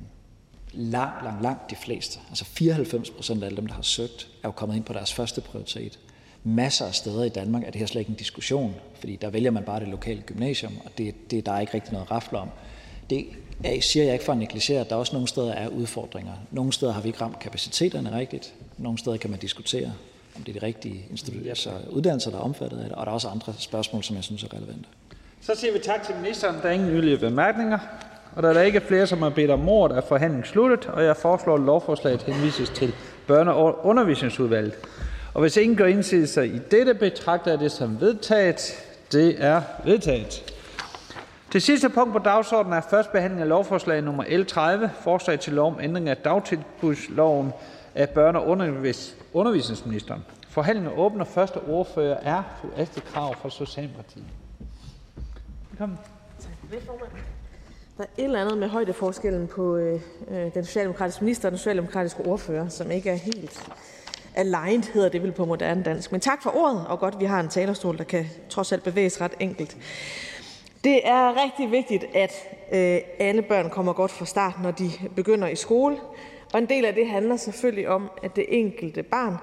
langt, 0.74 1.24
langt, 1.24 1.42
langt 1.42 1.69
de 1.69 1.76
fleste, 1.76 2.19
altså 2.30 2.45
94 2.45 3.10
procent 3.10 3.44
af 3.44 3.48
alle 3.48 3.58
dem, 3.58 3.68
der 3.68 3.74
har 3.74 3.82
søgt, 3.82 4.30
er 4.44 4.48
jo 4.48 4.52
kommet 4.52 4.76
ind 4.76 4.84
på 4.84 4.94
deres 4.94 5.14
første 5.14 5.42
prioritet. 5.42 6.00
Masser 6.48 6.86
af 6.86 6.94
steder 6.94 7.24
i 7.24 7.30
Danmark 7.30 7.64
er 7.64 7.72
det 7.72 7.80
her 7.80 7.86
slet 7.86 8.00
ikke 8.00 8.10
en 8.10 8.16
diskussion, 8.16 8.76
fordi 9.00 9.16
der 9.16 9.30
vælger 9.30 9.52
man 9.52 9.64
bare 9.64 9.80
det 9.80 9.88
lokale 9.88 10.22
gymnasium, 10.26 10.74
og 10.86 10.92
det, 10.98 11.32
det 11.32 11.46
der 11.46 11.52
er 11.52 11.60
ikke 11.60 11.74
rigtig 11.74 11.94
noget 11.94 12.12
rafler 12.12 12.40
om. 12.40 12.50
Det 13.10 13.26
er, 13.64 13.82
siger 13.82 14.06
jeg 14.06 14.14
ikke 14.14 14.26
for 14.26 14.32
at 14.32 14.38
negligere, 14.38 14.82
at 14.82 14.90
der 14.90 14.96
også 14.96 15.14
nogle 15.14 15.28
steder 15.28 15.54
er 15.54 15.68
udfordringer. 15.68 16.34
Nogle 16.52 16.74
steder 16.74 16.92
har 16.92 17.02
vi 17.02 17.08
ikke 17.08 17.22
ramt 17.22 17.40
kapaciteterne 17.40 18.18
rigtigt. 18.18 18.54
Nogle 18.78 18.98
steder 18.98 19.18
kan 19.18 19.30
man 19.30 19.40
diskutere, 19.40 19.94
om 20.36 20.44
det 20.44 20.56
er 20.56 20.60
de 20.60 20.66
rigtige 20.66 21.06
altså 21.50 21.70
uddannelser, 21.90 22.32
der 22.32 22.38
er 22.38 22.42
omfattet 22.42 22.78
af 22.78 22.84
det, 22.84 22.94
og 22.94 23.06
der 23.06 23.12
er 23.12 23.16
også 23.16 23.28
andre 23.28 23.54
spørgsmål, 23.60 24.04
som 24.04 24.16
jeg 24.16 24.24
synes 24.24 24.44
er 24.44 24.54
relevante. 24.54 24.86
Så 25.42 25.56
siger 25.56 25.74
vi 25.74 25.80
tak 25.80 26.04
til 26.04 26.16
ministeren. 26.22 26.56
Der 26.62 26.70
er 26.70 26.74
ingen 26.74 26.90
yderligere 26.90 27.20
bemærkninger. 27.20 27.80
Og 28.36 28.44
da 28.44 28.54
der 28.54 28.62
ikke 28.62 28.78
er 28.78 28.88
flere, 28.88 29.08
som 29.08 29.22
har 29.22 29.30
bedt 29.30 29.52
om 29.52 29.70
ordet, 29.70 29.98
er 29.98 30.02
forhandlingen 30.02 30.46
sluttet, 30.46 30.86
og 30.86 31.04
jeg 31.04 31.18
foreslår, 31.18 31.56
at 31.56 31.62
lovforslaget 31.62 32.22
henvises 32.22 32.70
til 32.70 32.94
børne- 33.30 33.50
og 33.50 33.86
undervisningsudvalget. 33.86 34.74
Og 35.36 35.42
hvis 35.42 35.58
ingen 35.58 35.78
gør 35.78 36.02
sig 36.26 36.48
i 36.48 36.60
dette, 36.72 36.94
betragter 36.94 37.52
jeg 37.52 37.60
det 37.60 37.72
som 37.72 38.02
vedtaget. 38.02 38.86
Det 39.12 39.44
er 39.44 39.62
vedtaget. 39.86 40.56
Det 41.54 41.64
sidste 41.64 41.90
punkt 41.90 42.14
på 42.14 42.20
dagsordenen 42.20 42.78
er 42.78 42.82
første 42.90 43.12
behandling 43.12 43.42
af 43.42 43.48
lovforslag 43.48 44.02
nummer 44.02 44.24
L 44.38 44.46
30, 44.46 44.92
forslag 45.02 45.40
til 45.40 45.54
lov 45.54 45.72
om 45.74 45.80
ændring 45.82 46.10
af 46.10 46.18
dagtilbudsloven 46.18 47.52
af 47.96 48.06
børne- 48.06 48.38
og 48.38 48.48
undervisningsministeren. 49.34 50.26
Forhandlingen 50.50 50.94
åbner. 50.98 51.26
første 51.26 51.58
ordfører 51.58 52.18
er 52.22 52.44
fru 52.62 52.68
Astrid 52.78 53.04
Krav 53.14 53.36
fra 53.36 53.50
Socialdemokratiet. 53.50 54.26
Velkommen. 55.70 55.98
Tak 56.40 56.52
for 56.60 56.76
det, 56.76 56.84
formand. 56.86 57.12
Der 57.98 58.04
er 58.04 58.08
et 58.18 58.24
eller 58.24 58.42
andet 58.42 58.58
med 58.58 58.68
højdeforskellen 58.68 59.48
på 59.48 59.76
øh, 59.76 60.02
øh, 60.32 60.54
den 60.54 60.66
socialdemokratiske 60.66 61.24
minister 61.24 61.48
og 61.48 61.52
den 61.52 61.58
socialdemokratiske 61.58 62.26
ordfører, 62.26 62.70
som 62.70 62.92
ikke 62.92 63.10
er 63.10 63.16
helt 63.16 63.70
aligned, 64.36 64.94
hedder 64.94 65.10
det 65.10 65.24
vel 65.24 65.32
på 65.32 65.46
moderne 65.46 65.84
dansk. 65.84 66.12
Men 66.12 66.22
tak 66.22 66.44
for 66.44 66.58
ordet, 66.58 66.86
og 66.88 67.00
godt, 67.00 67.20
vi 67.20 67.26
har 67.26 67.40
en 67.40 67.50
talerstol, 67.50 67.98
der 67.98 68.04
kan 68.04 68.26
trods 68.50 68.72
alt 68.72 68.84
bevæges 68.84 69.22
ret 69.22 69.34
enkelt. 69.40 69.78
Det 70.84 71.08
er 71.08 71.44
rigtig 71.44 71.72
vigtigt, 71.72 72.06
at 72.14 72.32
øh, 72.72 73.00
alle 73.20 73.42
børn 73.42 73.70
kommer 73.70 73.94
godt 73.94 74.12
fra 74.12 74.26
start, 74.26 74.54
når 74.64 74.72
de 74.72 74.92
begynder 75.16 75.48
i 75.48 75.56
skole. 75.56 75.98
Og 76.54 76.60
en 76.60 76.70
del 76.70 76.86
af 76.86 76.94
det 76.94 77.08
handler 77.08 77.38
selvfølgelig 77.38 77.90
om, 77.90 78.10
at 78.24 78.36
det 78.36 78.46
enkelte 78.48 79.04
barn 79.04 79.34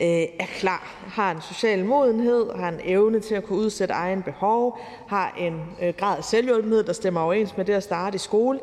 øh, 0.00 0.26
er 0.40 0.46
klar, 0.58 0.94
har 1.06 1.30
en 1.30 1.40
social 1.40 1.84
modenhed, 1.84 2.52
har 2.56 2.68
en 2.68 2.80
evne 2.84 3.20
til 3.20 3.34
at 3.34 3.44
kunne 3.44 3.58
udsætte 3.58 3.94
egen 3.94 4.22
behov, 4.22 4.78
har 5.08 5.34
en 5.38 5.60
øh, 5.82 5.94
grad 5.94 6.16
af 6.18 6.24
selvhjulpenhed, 6.24 6.82
der 6.82 6.92
stemmer 6.92 7.20
overens 7.20 7.56
med 7.56 7.64
det 7.64 7.72
at 7.72 7.82
starte 7.82 8.14
i 8.14 8.18
skole. 8.18 8.60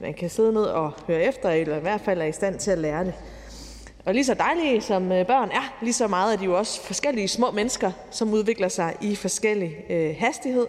Man 0.00 0.14
kan 0.14 0.30
sidde 0.30 0.52
ned 0.52 0.64
og 0.64 0.92
høre 1.06 1.22
efter, 1.22 1.50
eller 1.50 1.76
i 1.76 1.80
hvert 1.80 2.00
fald 2.00 2.20
er 2.20 2.26
i 2.26 2.32
stand 2.32 2.58
til 2.58 2.70
at 2.70 2.78
lære 2.78 3.04
det. 3.04 3.14
Og 4.04 4.14
lige 4.14 4.24
så 4.24 4.34
dejlige 4.34 4.80
som 4.80 5.12
øh, 5.12 5.26
børn 5.26 5.50
er, 5.50 5.76
lige 5.82 5.92
så 5.92 6.06
meget 6.06 6.32
er 6.32 6.38
de 6.38 6.44
jo 6.44 6.58
også 6.58 6.80
forskellige 6.80 7.28
små 7.28 7.50
mennesker, 7.50 7.92
som 8.10 8.32
udvikler 8.32 8.68
sig 8.68 8.96
i 9.00 9.14
forskellig 9.14 9.76
øh, 9.90 10.14
hastighed 10.18 10.66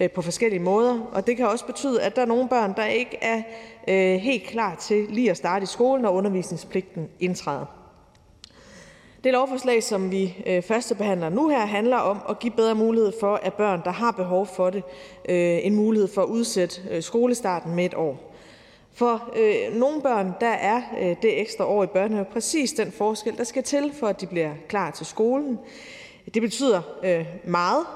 øh, 0.00 0.10
på 0.10 0.22
forskellige 0.22 0.60
måder. 0.60 1.00
Og 1.12 1.26
det 1.26 1.36
kan 1.36 1.48
også 1.48 1.66
betyde, 1.66 2.02
at 2.02 2.16
der 2.16 2.22
er 2.22 2.26
nogle 2.26 2.48
børn, 2.48 2.74
der 2.76 2.84
ikke 2.84 3.18
er 3.22 3.42
øh, 3.88 4.20
helt 4.20 4.42
klar 4.42 4.74
til 4.74 5.06
lige 5.08 5.30
at 5.30 5.36
starte 5.36 5.62
i 5.62 5.66
skolen, 5.66 6.02
når 6.02 6.10
undervisningspligten 6.10 7.08
indtræder. 7.20 7.66
Det 9.24 9.32
lovforslag, 9.32 9.82
som 9.82 10.10
vi 10.10 10.44
øh, 10.46 10.62
førstebehandler 10.62 11.28
nu 11.28 11.48
her, 11.48 11.66
handler 11.66 11.96
om 11.96 12.18
at 12.28 12.38
give 12.38 12.52
bedre 12.52 12.74
mulighed 12.74 13.12
for, 13.20 13.40
at 13.42 13.54
børn, 13.54 13.80
der 13.84 13.90
har 13.90 14.10
behov 14.10 14.46
for 14.46 14.70
det, 14.70 14.82
øh, 15.28 15.58
en 15.66 15.74
mulighed 15.74 16.08
for 16.14 16.22
at 16.22 16.28
udsætte 16.28 16.80
øh, 16.90 17.02
skolestarten 17.02 17.74
med 17.74 17.84
et 17.84 17.94
år. 17.94 18.25
For 18.96 19.32
øh, 19.36 19.78
nogle 19.78 20.02
børn 20.02 20.32
der 20.40 20.46
er 20.46 20.82
øh, 21.00 21.16
det 21.22 21.40
ekstra 21.40 21.66
år 21.66 21.84
i 21.84 21.86
børnehaven 21.86 22.32
præcis 22.32 22.72
den 22.72 22.92
forskel, 22.92 23.36
der 23.36 23.44
skal 23.44 23.62
til, 23.62 23.92
for 24.00 24.06
at 24.06 24.20
de 24.20 24.26
bliver 24.26 24.52
klar 24.68 24.90
til 24.90 25.06
skolen. 25.06 25.58
Det 26.34 26.42
betyder 26.42 26.82
øh, 27.04 27.26
meget 27.44 27.86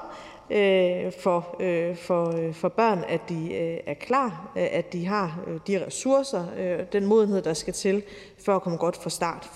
øh, 0.49 1.11
for, 1.19 1.55
øh, 1.59 1.95
for, 1.95 2.37
øh, 2.37 2.53
for 2.53 2.69
børn, 2.69 3.03
at 3.07 3.21
de 3.29 3.53
øh, 3.53 3.77
er 3.85 3.93
klar, 3.93 4.51
øh, 4.57 4.67
at 4.71 4.93
de 4.93 5.05
har 5.05 5.39
øh, 5.47 5.59
de 5.67 5.85
ressourcer, 5.85 6.45
øh, 6.57 6.79
den 6.93 7.05
modenhed, 7.05 7.41
der 7.41 7.53
skal 7.53 7.73
til, 7.73 8.03
for 8.45 8.55
at 8.55 8.61
komme 8.61 8.77
godt 8.77 8.97
fra 8.97 9.09
start. 9.09 9.49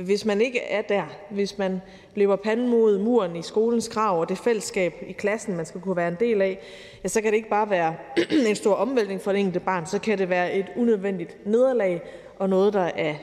Hvis 0.00 0.24
man 0.24 0.40
ikke 0.40 0.60
er 0.60 0.82
der, 0.82 1.02
hvis 1.30 1.58
man 1.58 1.80
løber 2.14 2.36
panden 2.36 2.68
mod 2.68 2.98
muren 2.98 3.36
i 3.36 3.42
skolens 3.42 3.88
krav 3.88 4.20
og 4.20 4.28
det 4.28 4.38
fællesskab 4.38 4.94
i 5.06 5.12
klassen, 5.12 5.56
man 5.56 5.66
skal 5.66 5.80
kunne 5.80 5.96
være 5.96 6.08
en 6.08 6.16
del 6.20 6.42
af, 6.42 6.58
ja, 7.04 7.08
så 7.08 7.20
kan 7.20 7.30
det 7.30 7.36
ikke 7.36 7.48
bare 7.48 7.70
være 7.70 7.94
en 8.48 8.56
stor 8.56 8.74
omvæltning 8.74 9.20
for 9.20 9.32
det 9.32 9.38
enkelte 9.38 9.60
barn, 9.60 9.86
så 9.86 9.98
kan 9.98 10.18
det 10.18 10.28
være 10.28 10.54
et 10.54 10.66
unødvendigt 10.76 11.46
nederlag 11.46 12.02
og 12.38 12.48
noget, 12.48 12.72
der 12.72 12.90
er 12.96 13.14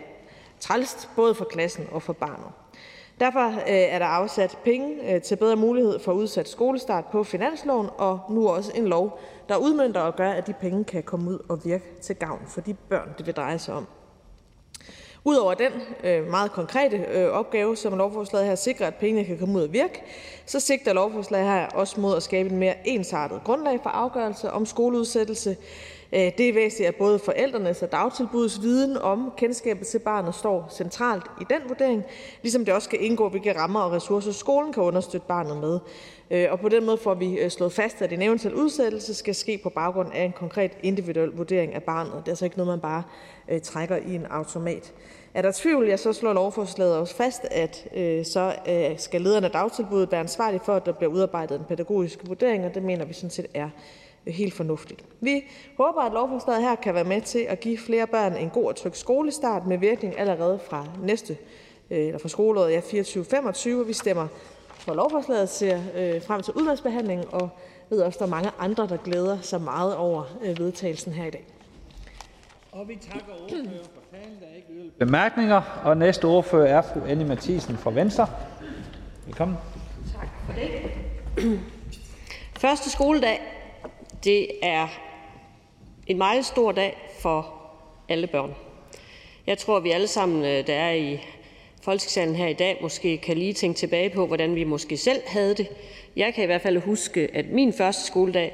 trælst 0.60 1.10
både 1.16 1.36
for 1.36 1.46
klassen 1.46 1.88
og 1.92 2.02
for 2.02 2.14
barnet. 2.14 2.52
Derfor 3.20 3.48
øh, 3.48 3.64
er 3.68 4.00
der 4.00 4.06
afsat 4.06 4.58
penge 4.64 5.14
øh, 5.14 5.22
til 5.22 5.36
bedre 5.36 5.56
mulighed 5.56 6.00
for 6.00 6.12
udsat 6.12 6.50
skolestart 6.50 7.06
på 7.06 7.24
finansloven, 7.24 7.90
og 7.98 8.20
nu 8.30 8.50
også 8.50 8.72
en 8.76 8.88
lov, 8.88 9.20
der 9.50 9.58
udmønter 9.58 10.02
og 10.02 10.16
gør, 10.16 10.30
at 10.30 10.48
de 10.48 10.54
penge 10.54 10.84
kan 10.84 11.04
komme 11.04 11.32
ud 11.32 11.40
og 11.50 11.66
virke 11.66 11.86
til 12.02 12.16
gavn 12.16 12.42
for 12.48 12.62
de 12.62 12.74
børn, 12.74 13.10
det 13.18 13.26
vil 13.26 13.34
dreje 13.34 13.60
sig 13.60 13.74
om. 13.74 13.88
Udover 15.28 15.54
den 15.54 15.72
øh, 16.04 16.30
meget 16.30 16.52
konkrete 16.52 16.98
øh, 16.98 17.30
opgave, 17.30 17.78
som 17.78 17.98
lovforslaget 17.98 18.48
her 18.48 18.56
sikrer, 18.56 18.88
at 18.88 18.96
pengene 18.96 19.26
kan 19.26 19.38
komme 19.38 19.58
ud 19.60 19.64
at 19.64 19.74
virke, 19.74 20.02
så 20.46 20.60
sigter 20.60 20.94
lovforslaget 20.94 21.48
her 21.48 21.68
også 21.68 22.02
mod 22.02 22.16
at 22.16 22.24
skabe 22.24 22.50
en 22.50 22.58
mere 22.58 22.76
ensartet 22.86 23.42
grundlag 23.44 23.80
for 23.84 23.90
afgørelse 23.90 24.52
om 24.52 24.66
skoleudsættelse. 24.66 25.58
Øh, 26.14 26.32
det 26.38 26.50
er 26.50 26.54
væsentligt, 26.54 26.88
at 26.88 26.96
både 26.96 27.20
forældrenes 27.20 27.82
og 27.82 27.92
dagtilbudets 27.92 28.62
viden 28.62 28.98
om 28.98 29.32
kendskabet 29.38 29.88
til 29.88 30.00
barnet 30.00 30.36
står 30.36 30.68
centralt 30.72 31.24
i 31.42 31.44
den 31.50 31.62
vurdering, 31.68 32.04
ligesom 32.42 32.66
det 32.66 32.74
også 32.74 32.86
skal 32.86 33.06
indgå, 33.06 33.30
hvilke 33.30 33.58
rammer 33.58 33.80
og 33.80 33.92
ressourcer 33.92 34.32
skolen 34.32 34.74
kan 34.74 34.84
understøtte 34.84 35.28
barnet 35.28 35.58
med. 35.58 35.80
Øh, 36.32 36.48
og 36.52 36.60
på 36.60 36.70
den 36.70 36.86
måde 36.86 36.98
får 36.98 37.14
vi 37.14 37.40
øh, 37.40 37.52
slået 37.52 37.74
fast, 37.74 38.02
at 38.02 38.14
en 38.14 38.22
eventuel 38.22 38.54
udsættelse 38.54 39.14
skal 39.14 39.36
ske 39.36 39.60
på 39.64 39.70
baggrund 39.70 40.14
af 40.14 40.24
en 40.24 40.32
konkret 40.32 40.72
individuel 40.84 41.30
vurdering 41.30 41.74
af 41.74 41.84
barnet. 41.84 42.14
Det 42.14 42.28
er 42.28 42.32
altså 42.32 42.46
ikke 42.46 42.58
noget, 42.58 42.68
man 42.68 42.80
bare 42.80 43.04
øh, 43.50 43.62
trækker 43.62 43.96
i 43.96 44.16
en 44.16 44.26
automat. 44.26 44.94
Er 45.34 45.42
der 45.42 45.52
tvivl, 45.52 45.88
ja, 45.88 45.98
så 45.98 46.14
slår 46.14 46.34
lovforslaget 46.34 46.96
også 46.96 47.16
fast, 47.16 47.46
at 47.52 47.88
øh, 47.96 48.26
så 48.26 48.56
øh, 48.70 49.00
skal 49.00 49.22
lederen 49.22 49.44
af 49.44 49.52
dagtilbuddet 49.52 50.12
være 50.12 50.20
ansvarlig 50.20 50.62
for, 50.66 50.74
at 50.74 50.86
der 50.86 50.92
bliver 50.92 51.12
udarbejdet 51.12 51.60
en 51.60 51.66
pædagogisk 51.66 52.20
vurdering, 52.28 52.66
og 52.66 52.76
det 52.76 52.84
mener 52.84 53.06
vi 53.06 53.14
sådan 53.14 53.30
set 53.30 53.48
er 53.54 53.70
øh, 54.28 54.34
helt 54.34 54.54
fornuftigt. 54.54 55.04
Vi 55.22 55.44
håber, 55.78 56.02
at 56.02 56.14
lovforslaget 56.14 56.62
her 56.62 56.76
kan 56.76 56.94
være 56.94 57.04
med 57.04 57.22
til 57.22 57.40
at 57.40 57.60
give 57.60 57.78
flere 57.78 58.08
børn 58.08 58.36
en 58.38 58.50
god 58.50 58.66
og 58.66 58.76
tryg 58.76 58.96
skolestart 58.96 59.68
med 59.68 59.78
virkning 59.78 60.20
allerede 60.20 60.60
fra 60.70 60.86
næste 61.04 61.38
øh, 61.92 62.06
eller 62.06 62.20
fra 62.20 62.30
skoleåret 62.30 62.72
ja, 62.72 62.80
24-25. 62.80 63.70
Vi 63.88 63.94
stemmer 63.94 64.28
for 64.70 64.94
lovforslaget, 64.94 65.50
ser 65.50 65.80
øh, 65.96 66.22
frem 66.22 66.42
til 66.42 66.54
udvalgsbehandlingen 66.54 67.28
og 67.32 67.50
ved 67.90 68.02
også, 68.02 68.18
at 68.18 68.20
der 68.20 68.26
er 68.26 68.30
mange 68.30 68.52
andre, 68.60 68.88
der 68.88 68.98
glæder 68.98 69.38
sig 69.42 69.62
meget 69.62 69.96
over 69.96 70.24
øh, 70.44 70.60
vedtagelsen 70.60 71.14
her 71.14 71.26
i 71.26 71.30
dag. 71.30 71.57
Og 72.78 72.88
vi 72.88 72.96
takker 72.96 73.34
ordfører 73.44 73.84
for 73.84 74.02
talen. 74.12 74.38
Der 74.42 74.48
er 74.52 74.56
ikke 74.56 74.68
yderligere 74.70 74.96
bemærkninger. 75.00 75.82
Og 75.84 75.98
næste 75.98 76.26
ordfører 76.26 76.78
er 76.78 76.82
fru 76.82 77.06
Annie 77.06 77.28
Mathisen 77.28 77.78
fra 77.78 77.92
Venstre. 77.92 78.28
Velkommen. 79.26 79.58
Tak 80.14 80.28
for 80.46 80.54
det. 80.54 81.60
Første 82.58 82.90
skoledag, 82.90 83.42
det 84.24 84.48
er 84.62 84.88
en 86.08 86.18
meget 86.18 86.46
stor 86.46 86.72
dag 86.72 86.98
for 87.22 87.54
alle 88.10 88.28
børn. 88.28 88.56
Jeg 89.48 89.58
tror, 89.58 89.80
vi 89.80 89.92
alle 89.92 90.08
sammen, 90.08 90.46
øh, 90.46 90.68
der 90.68 90.74
er 90.74 90.92
i 90.92 91.20
folketingssalen 91.82 92.36
her 92.36 92.48
i 92.48 92.54
dag, 92.54 92.78
måske 92.82 93.18
kan 93.18 93.38
lige 93.38 93.54
tænke 93.54 93.78
tilbage 93.78 94.10
på, 94.10 94.28
hvordan 94.28 94.56
vi 94.56 94.64
måske 94.64 94.98
selv 94.98 95.22
havde 95.28 95.56
det. 95.56 95.68
Jeg 96.16 96.34
kan 96.34 96.44
i 96.44 96.46
hvert 96.46 96.62
fald 96.62 96.78
huske, 96.78 97.30
at 97.34 97.46
min 97.50 97.74
første 97.74 98.04
skoledag 98.06 98.54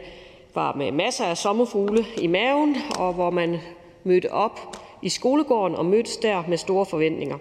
var 0.56 0.74
med 0.74 0.92
masser 0.92 1.26
af 1.26 1.38
sommerfugle 1.38 2.06
i 2.18 2.28
maven, 2.28 2.76
og 3.00 3.14
hvor 3.14 3.30
man 3.30 3.60
mødte 4.04 4.32
op 4.32 4.60
i 5.02 5.10
skolegården 5.10 5.76
og 5.76 5.86
mødtes 5.86 6.18
der 6.18 6.44
med 6.48 6.58
store 6.58 6.86
forventninger. 6.86 7.38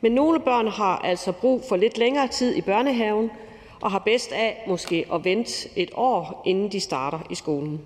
Men 0.00 0.12
nogle 0.12 0.40
børn 0.40 0.68
har 0.68 0.98
altså 0.98 1.32
brug 1.32 1.62
for 1.68 1.76
lidt 1.76 1.98
længere 1.98 2.28
tid 2.28 2.56
i 2.56 2.60
børnehaven 2.60 3.30
og 3.80 3.90
har 3.90 3.98
bedst 3.98 4.32
af 4.32 4.64
måske 4.66 5.06
at 5.12 5.24
vente 5.24 5.68
et 5.76 5.90
år, 5.94 6.42
inden 6.46 6.72
de 6.72 6.80
starter 6.80 7.18
i 7.30 7.34
skolen. 7.34 7.80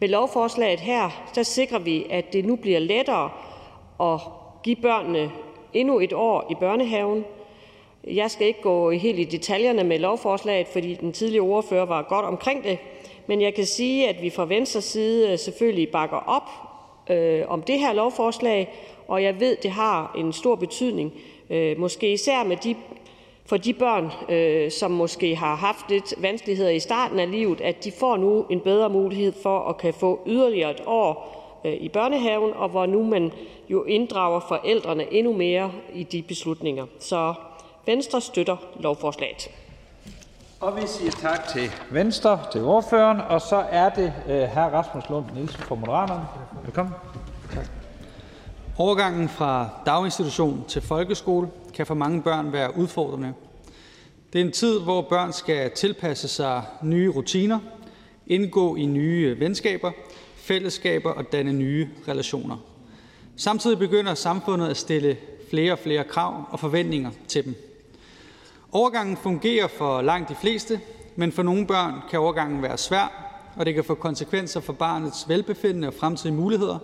Med 0.00 0.08
lovforslaget 0.08 0.80
her 0.80 1.30
der 1.34 1.42
sikrer 1.42 1.78
vi, 1.78 2.06
at 2.10 2.32
det 2.32 2.44
nu 2.44 2.56
bliver 2.56 2.78
lettere 2.78 3.30
at 4.00 4.20
give 4.62 4.76
børnene 4.76 5.30
endnu 5.72 6.00
et 6.00 6.12
år 6.12 6.46
i 6.50 6.54
børnehaven. 6.54 7.24
Jeg 8.04 8.30
skal 8.30 8.46
ikke 8.46 8.62
gå 8.62 8.90
helt 8.90 9.18
i 9.18 9.24
detaljerne 9.24 9.84
med 9.84 9.98
lovforslaget, 9.98 10.66
fordi 10.66 10.94
den 10.94 11.12
tidligere 11.12 11.44
ordfører 11.44 11.84
var 11.84 12.02
godt 12.02 12.24
omkring 12.24 12.64
det, 12.64 12.78
men 13.28 13.40
jeg 13.40 13.54
kan 13.54 13.66
sige, 13.66 14.08
at 14.08 14.22
vi 14.22 14.30
fra 14.30 14.44
Venstres 14.44 14.84
side 14.84 15.32
øh, 15.32 15.38
selvfølgelig 15.38 15.88
bakker 15.88 16.16
op 16.16 16.50
øh, 17.10 17.44
om 17.48 17.62
det 17.62 17.78
her 17.78 17.92
lovforslag, 17.92 18.74
og 19.08 19.22
jeg 19.22 19.40
ved, 19.40 19.56
det 19.62 19.70
har 19.70 20.14
en 20.18 20.32
stor 20.32 20.54
betydning, 20.54 21.12
øh, 21.50 21.78
måske 21.78 22.12
især 22.12 22.44
med 22.44 22.56
de, 22.56 22.74
for 23.46 23.56
de 23.56 23.72
børn, 23.72 24.12
øh, 24.28 24.70
som 24.70 24.90
måske 24.90 25.36
har 25.36 25.54
haft 25.54 25.90
lidt 25.90 26.14
vanskeligheder 26.18 26.70
i 26.70 26.80
starten 26.80 27.18
af 27.18 27.30
livet, 27.30 27.60
at 27.60 27.84
de 27.84 27.92
får 27.92 28.16
nu 28.16 28.46
en 28.50 28.60
bedre 28.60 28.90
mulighed 28.90 29.32
for 29.42 29.58
at 29.58 29.78
kan 29.78 29.94
få 29.94 30.20
yderligere 30.26 30.70
et 30.70 30.82
år 30.86 31.34
øh, 31.64 31.72
i 31.72 31.88
børnehaven, 31.88 32.52
og 32.52 32.68
hvor 32.68 32.86
nu 32.86 33.02
man 33.02 33.32
jo 33.68 33.84
inddrager 33.84 34.40
forældrene 34.48 35.12
endnu 35.12 35.32
mere 35.32 35.72
i 35.94 36.02
de 36.02 36.22
beslutninger. 36.22 36.86
Så 36.98 37.34
Venstre 37.86 38.20
støtter 38.20 38.56
lovforslaget. 38.80 39.57
Og 40.60 40.76
vi 40.76 40.86
siger 40.86 41.10
tak 41.10 41.48
til 41.48 41.70
Venstre, 41.90 42.40
til 42.52 42.62
ordføreren, 42.62 43.20
og 43.20 43.40
så 43.40 43.56
er 43.70 43.88
det 43.88 44.12
uh, 44.26 44.32
hr. 44.32 44.58
Rasmus 44.58 45.04
Lund 45.10 45.24
Nielsen 45.34 45.60
fra 45.60 45.74
Moderaterne. 45.74 46.26
Velkommen. 46.64 46.94
Tak. 47.54 47.66
Overgangen 48.78 49.28
fra 49.28 49.68
daginstitution 49.86 50.64
til 50.68 50.82
folkeskole 50.82 51.48
kan 51.74 51.86
for 51.86 51.94
mange 51.94 52.22
børn 52.22 52.52
være 52.52 52.76
udfordrende. 52.76 53.32
Det 54.32 54.40
er 54.40 54.44
en 54.44 54.52
tid, 54.52 54.80
hvor 54.80 55.02
børn 55.02 55.32
skal 55.32 55.70
tilpasse 55.70 56.28
sig 56.28 56.62
nye 56.82 57.08
rutiner, 57.08 57.58
indgå 58.26 58.76
i 58.76 58.86
nye 58.86 59.40
venskaber, 59.40 59.90
fællesskaber 60.36 61.10
og 61.10 61.32
danne 61.32 61.52
nye 61.52 61.88
relationer. 62.08 62.56
Samtidig 63.36 63.78
begynder 63.78 64.14
samfundet 64.14 64.68
at 64.68 64.76
stille 64.76 65.16
flere 65.50 65.72
og 65.72 65.78
flere 65.78 66.04
krav 66.04 66.44
og 66.50 66.60
forventninger 66.60 67.10
til 67.28 67.44
dem. 67.44 67.67
Overgangen 68.72 69.16
fungerer 69.16 69.66
for 69.66 70.02
langt 70.02 70.28
de 70.28 70.34
fleste, 70.34 70.80
men 71.16 71.32
for 71.32 71.42
nogle 71.42 71.66
børn 71.66 71.94
kan 72.10 72.18
overgangen 72.18 72.62
være 72.62 72.78
svær, 72.78 73.24
og 73.56 73.66
det 73.66 73.74
kan 73.74 73.84
få 73.84 73.94
konsekvenser 73.94 74.60
for 74.60 74.72
barnets 74.72 75.28
velbefindende 75.28 75.88
og 75.88 75.94
fremtidige 75.94 76.36
muligheder, 76.36 76.78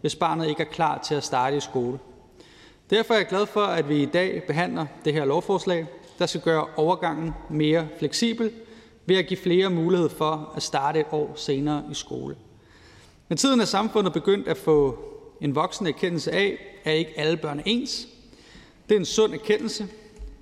hvis 0.00 0.14
barnet 0.14 0.48
ikke 0.48 0.62
er 0.62 0.72
klar 0.72 0.98
til 0.98 1.14
at 1.14 1.24
starte 1.24 1.56
i 1.56 1.60
skole. 1.60 1.98
Derfor 2.90 3.14
er 3.14 3.18
jeg 3.18 3.26
glad 3.26 3.46
for, 3.46 3.60
at 3.60 3.88
vi 3.88 4.02
i 4.02 4.06
dag 4.06 4.42
behandler 4.46 4.86
det 5.04 5.12
her 5.12 5.24
lovforslag, 5.24 5.86
der 6.18 6.26
skal 6.26 6.40
gøre 6.40 6.66
overgangen 6.76 7.32
mere 7.50 7.88
fleksibel 7.98 8.50
ved 9.06 9.16
at 9.16 9.26
give 9.26 9.40
flere 9.40 9.70
mulighed 9.70 10.08
for 10.08 10.52
at 10.56 10.62
starte 10.62 11.00
et 11.00 11.06
år 11.12 11.32
senere 11.36 11.84
i 11.90 11.94
skole. 11.94 12.36
Med 13.28 13.36
tiden 13.36 13.60
er 13.60 13.64
samfundet 13.64 14.12
begyndt 14.12 14.48
at 14.48 14.56
få 14.56 14.98
en 15.40 15.54
voksen 15.54 15.86
erkendelse 15.86 16.32
af, 16.32 16.58
at 16.84 16.96
ikke 16.96 17.12
alle 17.16 17.36
børn 17.36 17.58
er 17.58 17.62
ens. 17.66 18.08
Det 18.88 18.94
er 18.94 18.98
en 18.98 19.04
sund 19.04 19.34
erkendelse, 19.34 19.86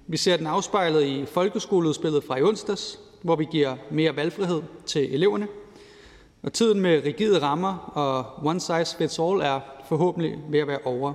vi 0.08 0.16
ser 0.16 0.36
den 0.36 0.46
afspejlet 0.46 1.02
i 1.02 1.26
folkeskoleudspillet 1.26 2.24
fra 2.24 2.36
i 2.36 2.42
onsdags, 2.42 3.00
hvor 3.22 3.36
vi 3.36 3.46
giver 3.50 3.76
mere 3.90 4.16
valgfrihed 4.16 4.62
til 4.86 5.14
eleverne. 5.14 5.48
Og 6.42 6.52
tiden 6.52 6.80
med 6.80 7.04
rigide 7.04 7.42
rammer 7.42 7.92
og 7.94 8.46
one 8.46 8.60
size 8.60 8.96
fits 8.98 9.18
all 9.18 9.40
er 9.40 9.60
forhåbentlig 9.88 10.38
ved 10.50 10.60
at 10.60 10.68
være 10.68 10.78
over. 10.84 11.12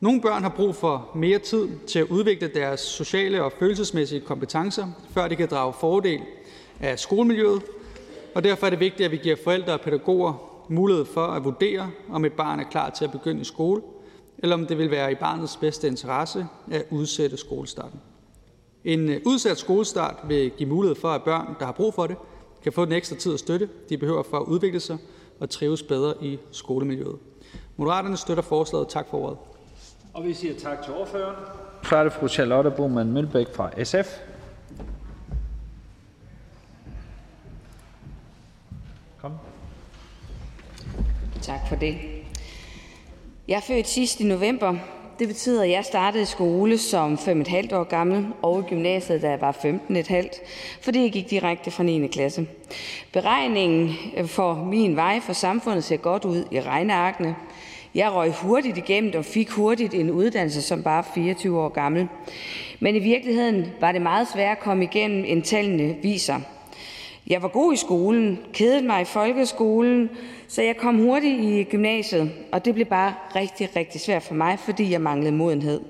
Nogle 0.00 0.20
børn 0.20 0.42
har 0.42 0.50
brug 0.56 0.74
for 0.74 1.10
mere 1.14 1.38
tid 1.38 1.68
til 1.86 1.98
at 1.98 2.06
udvikle 2.06 2.48
deres 2.48 2.80
sociale 2.80 3.44
og 3.44 3.52
følelsesmæssige 3.58 4.20
kompetencer, 4.20 4.86
før 5.10 5.28
de 5.28 5.36
kan 5.36 5.48
drage 5.48 5.72
fordel 5.80 6.20
af 6.80 6.98
skolemiljøet, 6.98 7.62
og 8.34 8.44
derfor 8.44 8.66
er 8.66 8.70
det 8.70 8.80
vigtigt, 8.80 9.04
at 9.04 9.10
vi 9.10 9.16
giver 9.16 9.36
forældre 9.44 9.72
og 9.72 9.80
pædagoger 9.80 10.62
mulighed 10.68 11.04
for 11.04 11.26
at 11.26 11.44
vurdere, 11.44 11.90
om 12.10 12.24
et 12.24 12.32
barn 12.32 12.60
er 12.60 12.64
klar 12.64 12.90
til 12.90 13.04
at 13.04 13.12
begynde 13.12 13.40
i 13.40 13.44
skole, 13.44 13.82
eller 14.38 14.56
om 14.56 14.66
det 14.66 14.78
vil 14.78 14.90
være 14.90 15.12
i 15.12 15.14
barnets 15.14 15.56
bedste 15.56 15.86
interesse 15.86 16.46
at 16.70 16.86
udsætte 16.90 17.36
skolestarten. 17.36 18.00
En 18.86 19.08
øh, 19.08 19.20
udsat 19.24 19.58
skolestart 19.58 20.16
vil 20.28 20.50
give 20.50 20.68
mulighed 20.68 20.96
for, 20.96 21.08
at 21.08 21.22
børn, 21.22 21.56
der 21.58 21.64
har 21.64 21.72
brug 21.72 21.94
for 21.94 22.06
det, 22.06 22.16
kan 22.62 22.72
få 22.72 22.84
den 22.84 22.92
ekstra 22.92 23.16
tid 23.16 23.32
og 23.32 23.38
støtte, 23.38 23.68
de 23.88 23.98
behøver 23.98 24.22
for 24.22 24.36
at 24.36 24.42
udvikle 24.42 24.80
sig 24.80 24.98
og 25.40 25.50
trives 25.50 25.82
bedre 25.82 26.14
i 26.22 26.38
skolemiljøet. 26.52 27.16
Moderaterne 27.76 28.16
støtter 28.16 28.42
forslaget. 28.42 28.88
Tak 28.88 29.08
for 29.10 29.18
ordet. 29.18 29.38
Og 30.14 30.24
vi 30.24 30.34
siger 30.34 30.54
tak 30.58 30.84
til 30.84 30.94
ordføreren. 30.94 31.36
Så 31.82 31.96
er 31.96 32.02
det 32.02 32.12
fru 32.12 32.28
Charlotte 32.28 32.70
Boman 32.70 33.12
Mølbæk 33.12 33.46
fra 33.54 33.84
SF. 33.84 34.18
Kom. 39.20 39.32
Tak 41.42 41.60
for 41.68 41.76
det. 41.76 41.96
Jeg 43.48 43.56
er 43.56 43.60
født 43.60 43.88
sidst 43.88 44.20
i 44.20 44.24
november. 44.24 44.76
Det 45.18 45.28
betyder, 45.28 45.62
at 45.62 45.70
jeg 45.70 45.84
startede 45.84 46.22
i 46.22 46.26
skole 46.26 46.78
som 46.78 47.14
5,5 47.14 47.74
år 47.74 47.84
gammel 47.84 48.26
og 48.42 48.60
i 48.60 48.62
gymnasiet, 48.68 49.22
da 49.22 49.30
jeg 49.30 49.40
var 49.40 49.52
15,5, 49.52 50.40
fordi 50.80 51.02
jeg 51.02 51.12
gik 51.12 51.30
direkte 51.30 51.70
fra 51.70 51.82
9. 51.82 52.06
klasse. 52.06 52.46
Beregningen 53.12 53.94
øh, 54.16 54.26
for 54.26 54.54
min 54.54 54.96
vej 54.96 55.20
for 55.20 55.32
samfundet 55.32 55.84
ser 55.84 55.96
godt 55.96 56.24
ud 56.24 56.44
i 56.50 56.60
regnearkene. 56.60 57.36
Jeg 57.94 58.12
røg 58.12 58.32
hurtigt 58.32 58.78
igennem 58.78 59.12
og 59.16 59.24
fik 59.24 59.50
hurtigt 59.50 59.94
en 59.94 60.10
uddannelse 60.10 60.62
som 60.62 60.82
bare 60.82 61.04
24 61.14 61.60
år 61.60 61.68
gammel. 61.68 62.08
Men 62.80 62.96
i 62.96 62.98
virkeligheden 62.98 63.66
var 63.80 63.92
det 63.92 64.02
meget 64.02 64.28
svært 64.32 64.56
at 64.56 64.62
komme 64.62 64.84
igennem, 64.84 65.24
end 65.26 65.42
tallene 65.42 65.96
viser. 66.02 66.40
Jeg 67.26 67.42
var 67.42 67.48
god 67.48 67.72
i 67.72 67.76
skolen, 67.76 68.38
kedede 68.52 68.86
mig 68.86 69.02
i 69.02 69.04
folkeskolen, 69.04 70.10
så 70.48 70.62
jeg 70.62 70.76
kom 70.76 70.98
hurtigt 70.98 71.40
i 71.40 71.62
gymnasiet, 71.62 72.30
og 72.52 72.64
det 72.64 72.74
blev 72.74 72.86
bare 72.86 73.14
rigtig, 73.36 73.68
rigtig 73.76 74.00
svært 74.00 74.22
for 74.22 74.34
mig, 74.34 74.58
fordi 74.58 74.90
jeg 74.92 75.00
manglede 75.00 75.32
modenhed. 75.32 75.80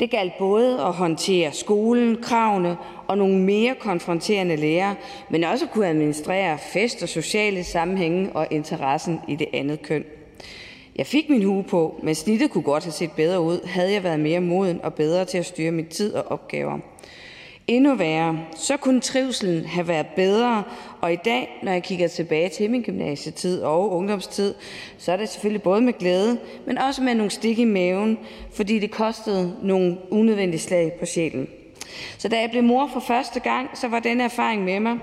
Det 0.00 0.10
galt 0.10 0.32
både 0.38 0.80
at 0.80 0.92
håndtere 0.92 1.52
skolen, 1.52 2.16
kravene 2.22 2.76
og 3.06 3.18
nogle 3.18 3.38
mere 3.38 3.74
konfronterende 3.74 4.56
lærere, 4.56 4.94
men 5.30 5.44
også 5.44 5.64
at 5.64 5.70
kunne 5.70 5.86
administrere 5.86 6.58
fest 6.58 7.02
og 7.02 7.08
sociale 7.08 7.64
sammenhænge 7.64 8.30
og 8.32 8.46
interessen 8.50 9.20
i 9.28 9.36
det 9.36 9.48
andet 9.52 9.82
køn. 9.82 10.04
Jeg 10.96 11.06
fik 11.06 11.28
min 11.28 11.42
hue 11.42 11.64
på, 11.64 12.00
men 12.02 12.14
snittet 12.14 12.50
kunne 12.50 12.62
godt 12.62 12.84
have 12.84 12.92
set 12.92 13.12
bedre 13.12 13.40
ud, 13.40 13.66
havde 13.66 13.92
jeg 13.92 14.04
været 14.04 14.20
mere 14.20 14.40
moden 14.40 14.80
og 14.82 14.94
bedre 14.94 15.24
til 15.24 15.38
at 15.38 15.46
styre 15.46 15.70
min 15.70 15.86
tid 15.86 16.14
og 16.14 16.24
opgaver. 16.30 16.78
Endnu 17.68 17.94
værre, 17.94 18.38
så 18.56 18.76
kunne 18.76 19.00
trivselen 19.00 19.64
have 19.64 19.88
været 19.88 20.06
bedre, 20.06 20.62
og 21.00 21.12
i 21.12 21.16
dag, 21.24 21.58
når 21.62 21.72
jeg 21.72 21.82
kigger 21.82 22.08
tilbage 22.08 22.48
til 22.48 22.70
min 22.70 22.82
gymnasietid 22.82 23.62
og 23.62 23.92
ungdomstid, 23.92 24.54
så 24.98 25.12
er 25.12 25.16
det 25.16 25.28
selvfølgelig 25.28 25.62
både 25.62 25.80
med 25.80 25.92
glæde, 25.92 26.38
men 26.66 26.78
også 26.78 27.02
med 27.02 27.14
nogle 27.14 27.30
stik 27.30 27.58
i 27.58 27.64
maven, 27.64 28.18
fordi 28.52 28.78
det 28.78 28.90
kostede 28.90 29.56
nogle 29.62 29.98
unødvendige 30.10 30.60
slag 30.60 30.92
på 31.00 31.06
sjælen. 31.06 31.48
Så 32.18 32.28
da 32.28 32.40
jeg 32.40 32.50
blev 32.50 32.62
mor 32.62 32.90
for 32.92 33.00
første 33.00 33.40
gang, 33.40 33.70
så 33.74 33.88
var 33.88 34.00
den 34.00 34.20
erfaring 34.20 34.64
med 34.64 34.80
mig. 34.80 34.98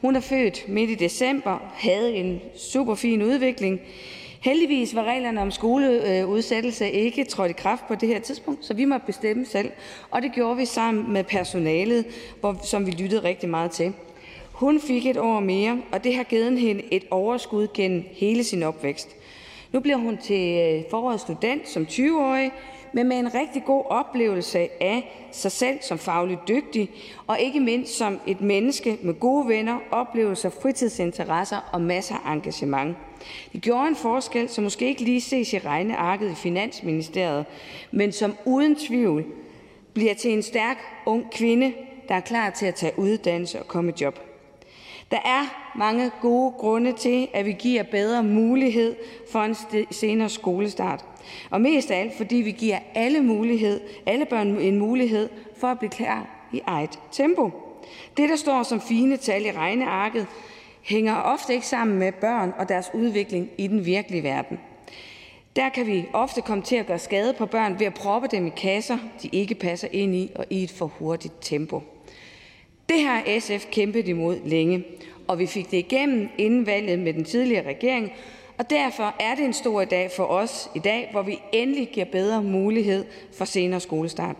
Hun 0.00 0.16
er 0.16 0.20
født 0.20 0.68
midt 0.68 0.90
i 0.90 0.94
december, 0.94 1.72
havde 1.74 2.14
en 2.14 2.40
super 2.56 2.94
fin 2.94 3.22
udvikling. 3.22 3.80
Heldigvis 4.40 4.94
var 4.94 5.04
reglerne 5.04 5.40
om 5.40 5.50
skoleudsættelse 5.50 6.90
ikke 6.90 7.24
trådt 7.24 7.50
i 7.50 7.54
kraft 7.54 7.88
på 7.88 7.94
det 7.94 8.08
her 8.08 8.20
tidspunkt, 8.20 8.64
så 8.64 8.74
vi 8.74 8.84
måtte 8.84 9.06
bestemme 9.06 9.46
selv, 9.46 9.70
og 10.10 10.22
det 10.22 10.32
gjorde 10.32 10.56
vi 10.56 10.64
sammen 10.64 11.12
med 11.12 11.24
personalet, 11.24 12.06
hvor, 12.40 12.56
som 12.62 12.86
vi 12.86 12.90
lyttede 12.90 13.22
rigtig 13.22 13.48
meget 13.48 13.70
til. 13.70 13.92
Hun 14.52 14.80
fik 14.80 15.06
et 15.06 15.16
år 15.16 15.40
mere, 15.40 15.78
og 15.92 16.04
det 16.04 16.14
har 16.14 16.22
givet 16.22 16.58
hende 16.58 16.82
et 16.90 17.04
overskud 17.10 17.68
gennem 17.74 18.04
hele 18.12 18.44
sin 18.44 18.62
opvækst. 18.62 19.16
Nu 19.72 19.80
bliver 19.80 19.96
hun 19.96 20.16
til 20.16 20.58
øh, 20.58 20.82
foråret 20.90 21.20
student 21.20 21.68
som 21.68 21.82
20-årig, 21.82 22.52
men 22.92 23.08
med 23.08 23.16
en 23.18 23.34
rigtig 23.34 23.64
god 23.64 23.84
oplevelse 23.90 24.82
af 24.82 25.28
sig 25.32 25.52
selv 25.52 25.78
som 25.82 25.98
fagligt 25.98 26.40
dygtig, 26.48 26.90
og 27.26 27.40
ikke 27.40 27.60
mindst 27.60 27.96
som 27.96 28.20
et 28.26 28.40
menneske 28.40 28.98
med 29.02 29.14
gode 29.14 29.48
venner, 29.48 29.78
oplevelser, 29.90 30.50
fritidsinteresser 30.62 31.70
og 31.72 31.80
masser 31.80 32.14
af 32.26 32.32
engagement. 32.32 32.96
Det 33.52 33.62
gjorde 33.62 33.88
en 33.88 33.96
forskel, 33.96 34.48
som 34.48 34.64
måske 34.64 34.86
ikke 34.86 35.02
lige 35.02 35.20
ses 35.20 35.52
i 35.52 35.58
regnearket 35.58 36.30
i 36.30 36.34
Finansministeriet, 36.34 37.44
men 37.90 38.12
som 38.12 38.36
uden 38.44 38.76
tvivl 38.76 39.24
bliver 39.94 40.14
til 40.14 40.32
en 40.32 40.42
stærk 40.42 40.78
ung 41.06 41.30
kvinde, 41.32 41.72
der 42.08 42.14
er 42.14 42.20
klar 42.20 42.50
til 42.50 42.66
at 42.66 42.74
tage 42.74 42.98
uddannelse 42.98 43.58
og 43.58 43.68
komme 43.68 43.92
i 43.96 44.02
job. 44.02 44.20
Der 45.10 45.18
er 45.24 45.72
mange 45.78 46.10
gode 46.22 46.52
grunde 46.58 46.92
til, 46.92 47.28
at 47.34 47.46
vi 47.46 47.52
giver 47.52 47.82
bedre 47.82 48.22
mulighed 48.22 48.96
for 49.32 49.40
en 49.40 49.56
senere 49.90 50.28
skolestart. 50.28 51.04
Og 51.50 51.60
mest 51.60 51.90
af 51.90 52.00
alt, 52.00 52.16
fordi 52.16 52.36
vi 52.36 52.50
giver 52.50 52.78
alle, 52.94 53.20
mulighed, 53.20 53.80
alle 54.06 54.24
børn 54.26 54.56
en 54.56 54.78
mulighed 54.78 55.28
for 55.56 55.66
at 55.66 55.78
blive 55.78 55.90
klar 55.90 56.48
i 56.52 56.60
eget 56.66 56.98
tempo. 57.12 57.50
Det, 58.16 58.28
der 58.28 58.36
står 58.36 58.62
som 58.62 58.80
fine 58.80 59.16
tal 59.16 59.46
i 59.46 59.50
regnearket, 59.50 60.26
hænger 60.86 61.14
ofte 61.14 61.54
ikke 61.54 61.66
sammen 61.66 61.98
med 61.98 62.12
børn 62.12 62.52
og 62.58 62.68
deres 62.68 62.90
udvikling 62.94 63.50
i 63.58 63.66
den 63.66 63.86
virkelige 63.86 64.22
verden. 64.22 64.60
Der 65.56 65.68
kan 65.68 65.86
vi 65.86 66.04
ofte 66.12 66.40
komme 66.40 66.64
til 66.64 66.76
at 66.76 66.86
gøre 66.86 66.98
skade 66.98 67.34
på 67.38 67.46
børn 67.46 67.78
ved 67.78 67.86
at 67.86 67.94
proppe 67.94 68.28
dem 68.30 68.46
i 68.46 68.50
kasser, 68.50 68.98
de 69.22 69.28
ikke 69.32 69.54
passer 69.54 69.88
ind 69.92 70.14
i, 70.14 70.30
og 70.34 70.44
i 70.50 70.62
et 70.62 70.70
for 70.70 70.86
hurtigt 70.86 71.34
tempo. 71.40 71.82
Det 72.88 73.00
har 73.00 73.40
SF 73.40 73.66
kæmpet 73.70 74.08
imod 74.08 74.38
længe, 74.44 74.84
og 75.28 75.38
vi 75.38 75.46
fik 75.46 75.70
det 75.70 75.76
igennem 75.76 76.28
inden 76.38 76.66
valget 76.66 76.98
med 76.98 77.14
den 77.14 77.24
tidligere 77.24 77.68
regering, 77.68 78.12
og 78.58 78.70
derfor 78.70 79.14
er 79.20 79.34
det 79.34 79.44
en 79.44 79.52
stor 79.52 79.84
dag 79.84 80.10
for 80.16 80.24
os 80.24 80.70
i 80.74 80.78
dag, 80.78 81.08
hvor 81.12 81.22
vi 81.22 81.38
endelig 81.52 81.88
giver 81.92 82.06
bedre 82.06 82.42
mulighed 82.42 83.04
for 83.38 83.44
senere 83.44 83.80
skolestart. 83.80 84.36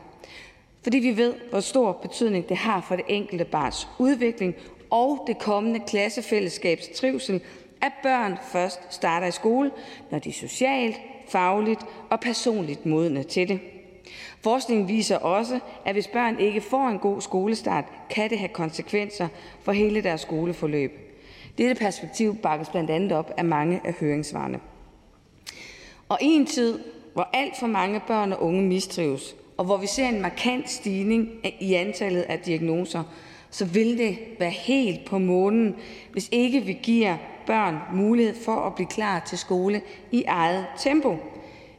Fordi 0.82 0.98
vi 0.98 1.16
ved, 1.16 1.34
hvor 1.50 1.60
stor 1.60 1.92
betydning 1.92 2.48
det 2.48 2.56
har 2.56 2.80
for 2.88 2.96
det 2.96 3.04
enkelte 3.08 3.44
barns 3.44 3.88
udvikling 3.98 4.54
og 4.90 5.24
det 5.26 5.38
kommende 5.38 5.80
klassefællesskabs 5.80 6.88
trivsel, 6.88 7.40
at 7.82 7.92
børn 8.02 8.38
først 8.52 8.80
starter 8.90 9.26
i 9.26 9.30
skole, 9.30 9.70
når 10.10 10.18
de 10.18 10.28
er 10.28 10.32
socialt, 10.32 10.96
fagligt 11.28 11.80
og 12.10 12.20
personligt 12.20 12.86
modne 12.86 13.22
til 13.22 13.48
det. 13.48 13.60
Forskningen 14.40 14.88
viser 14.88 15.16
også, 15.18 15.60
at 15.84 15.94
hvis 15.94 16.08
børn 16.08 16.38
ikke 16.38 16.60
får 16.60 16.88
en 16.88 16.98
god 16.98 17.20
skolestart, 17.20 17.84
kan 18.10 18.30
det 18.30 18.38
have 18.38 18.48
konsekvenser 18.48 19.28
for 19.62 19.72
hele 19.72 20.02
deres 20.02 20.20
skoleforløb. 20.20 20.92
Dette 21.58 21.74
perspektiv 21.74 22.36
bakkes 22.36 22.68
blandt 22.68 22.90
andet 22.90 23.12
op 23.12 23.32
af 23.36 23.44
mange 23.44 23.80
af 23.84 23.92
høringssvarene. 23.92 24.60
Og 26.08 26.18
i 26.20 26.26
en 26.26 26.46
tid, 26.46 26.78
hvor 27.14 27.28
alt 27.32 27.58
for 27.60 27.66
mange 27.66 28.00
børn 28.06 28.32
og 28.32 28.42
unge 28.42 28.62
mistrives, 28.62 29.36
og 29.56 29.64
hvor 29.64 29.76
vi 29.76 29.86
ser 29.86 30.08
en 30.08 30.22
markant 30.22 30.70
stigning 30.70 31.28
i 31.60 31.74
antallet 31.74 32.22
af 32.22 32.38
diagnoser, 32.38 33.02
så 33.50 33.64
vil 33.64 33.98
det 33.98 34.18
være 34.38 34.50
helt 34.50 35.04
på 35.04 35.18
månen, 35.18 35.74
hvis 36.12 36.28
ikke 36.32 36.60
vi 36.60 36.78
giver 36.82 37.16
børn 37.46 37.78
mulighed 37.94 38.34
for 38.44 38.56
at 38.56 38.74
blive 38.74 38.88
klar 38.88 39.22
til 39.26 39.38
skole 39.38 39.82
i 40.12 40.24
eget 40.24 40.66
tempo. 40.78 41.16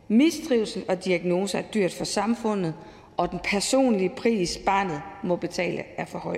Mistrivsel 0.07 0.85
og 0.87 1.05
diagnoser 1.05 1.59
er 1.59 1.63
dyrt 1.73 1.93
for 1.93 2.05
samfundet, 2.05 2.73
og 3.17 3.31
den 3.31 3.39
personlige 3.43 4.09
pris, 4.09 4.57
barnet 4.57 5.01
må 5.23 5.35
betale, 5.35 5.83
er 5.97 6.05
for 6.05 6.19
høj. 6.19 6.37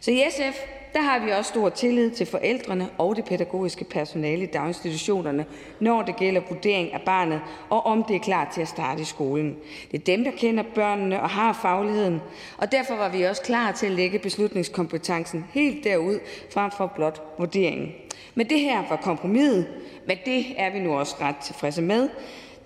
Så 0.00 0.10
i 0.10 0.22
SF 0.30 0.79
der 0.92 1.00
har 1.00 1.18
vi 1.24 1.30
også 1.30 1.48
stor 1.48 1.68
tillid 1.68 2.10
til 2.10 2.26
forældrene 2.26 2.88
og 2.98 3.16
det 3.16 3.24
pædagogiske 3.24 3.84
personale 3.84 4.42
i 4.42 4.46
daginstitutionerne, 4.46 5.46
når 5.80 6.02
det 6.02 6.16
gælder 6.16 6.40
vurdering 6.48 6.92
af 6.92 7.00
barnet, 7.06 7.40
og 7.70 7.86
om 7.86 8.04
det 8.04 8.16
er 8.16 8.20
klar 8.20 8.50
til 8.54 8.60
at 8.60 8.68
starte 8.68 9.02
i 9.02 9.04
skolen. 9.04 9.56
Det 9.90 10.00
er 10.00 10.04
dem, 10.04 10.24
der 10.24 10.30
kender 10.30 10.64
børnene 10.74 11.22
og 11.22 11.30
har 11.30 11.52
fagligheden, 11.52 12.20
og 12.58 12.72
derfor 12.72 12.94
var 12.94 13.08
vi 13.08 13.22
også 13.22 13.42
klar 13.42 13.72
til 13.72 13.86
at 13.86 13.92
lægge 13.92 14.18
beslutningskompetencen 14.18 15.44
helt 15.52 15.84
derud, 15.84 16.18
frem 16.52 16.70
for 16.70 16.86
blot 16.86 17.22
vurderingen. 17.38 17.92
Men 18.34 18.48
det 18.48 18.60
her 18.60 18.82
var 18.88 18.96
kompromiset, 18.96 19.66
men 20.06 20.16
det 20.24 20.44
er 20.56 20.72
vi 20.72 20.78
nu 20.78 20.98
også 20.98 21.16
ret 21.20 21.36
tilfredse 21.36 21.82
med. 21.82 22.08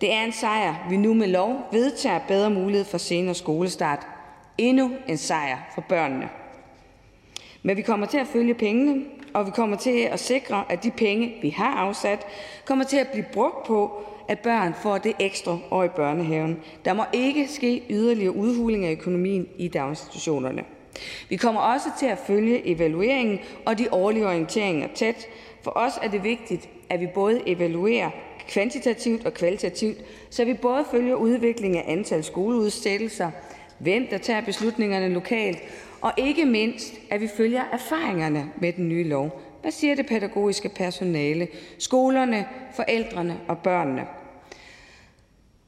Det 0.01 0.13
er 0.13 0.25
en 0.25 0.33
sejr, 0.33 0.75
vi 0.91 0.97
nu 0.97 1.15
med 1.15 1.27
lov 1.27 1.61
vedtager 1.73 2.19
bedre 2.29 2.51
mulighed 2.51 2.85
for 2.85 2.99
senere 2.99 3.35
skolestart. 3.35 4.07
Endnu 4.59 4.91
en 5.09 5.17
sejr 5.17 5.59
for 5.75 5.81
børnene. 5.81 6.29
Men 7.67 7.77
vi 7.77 7.83
kommer 7.83 8.07
til 8.07 8.19
at 8.19 8.27
følge 8.27 8.55
pengene, 8.55 9.05
og 9.33 9.47
vi 9.47 9.51
kommer 9.51 9.77
til 9.77 9.99
at 10.11 10.21
sikre, 10.21 10.65
at 10.69 10.85
de 10.85 10.91
penge, 10.91 11.35
vi 11.43 11.51
har 11.51 11.75
afsat, 11.75 12.27
kommer 12.65 12.85
til 12.85 12.97
at 12.97 13.09
blive 13.09 13.25
brugt 13.33 13.67
på, 13.67 14.03
at 14.29 14.39
børn 14.39 14.75
får 14.83 14.99
det 14.99 15.13
ekstra 15.19 15.59
år 15.71 15.85
i 15.85 15.89
børnehaven. 15.89 16.59
Der 16.85 16.93
må 16.93 17.03
ikke 17.13 17.49
ske 17.49 17.83
yderligere 17.91 18.37
udhuling 18.37 18.85
af 18.85 18.93
økonomien 18.93 19.49
i 19.59 19.69
daginstitutionerne. 19.69 20.65
Vi 21.29 21.37
kommer 21.37 21.61
også 21.61 21.89
til 21.99 22.07
at 22.07 22.19
følge 22.27 22.67
evalueringen 22.69 23.39
og 23.67 23.79
de 23.79 23.89
årlige 23.93 24.27
orienteringer 24.27 24.89
tæt. 24.95 25.27
For 25.63 25.71
os 25.77 25.93
er 26.03 26.09
det 26.09 26.25
vigtigt, 26.25 26.69
at 26.91 27.01
vi 27.01 27.07
både 27.07 27.41
evaluerer 27.47 28.11
kvantitativt 28.49 29.27
og 29.27 29.35
kvalitativt, 29.35 29.99
så 30.31 30.45
vi 30.45 30.55
både 30.55 30.85
følger 30.91 31.15
udviklingen 31.15 31.81
af 31.81 31.93
antal 31.93 32.25
skoleudsættelser, 32.25 33.31
hvem 33.79 34.07
der 34.11 34.19
tager 34.19 34.41
beslutningerne 34.41 35.09
lokalt, 35.09 35.59
og 36.05 36.13
ikke 36.17 36.45
mindst, 36.45 36.95
at 37.11 37.21
vi 37.21 37.29
følger 37.37 37.63
erfaringerne 37.73 38.51
med 38.61 38.73
den 38.73 38.89
nye 38.89 39.09
lov. 39.09 39.41
Hvad 39.63 39.73
siger 39.73 39.95
det 39.95 40.07
pædagogiske 40.07 40.69
personale, 40.69 41.49
skolerne, 41.79 42.47
forældrene 42.77 43.41
og 43.49 43.59
børnene? 43.59 44.07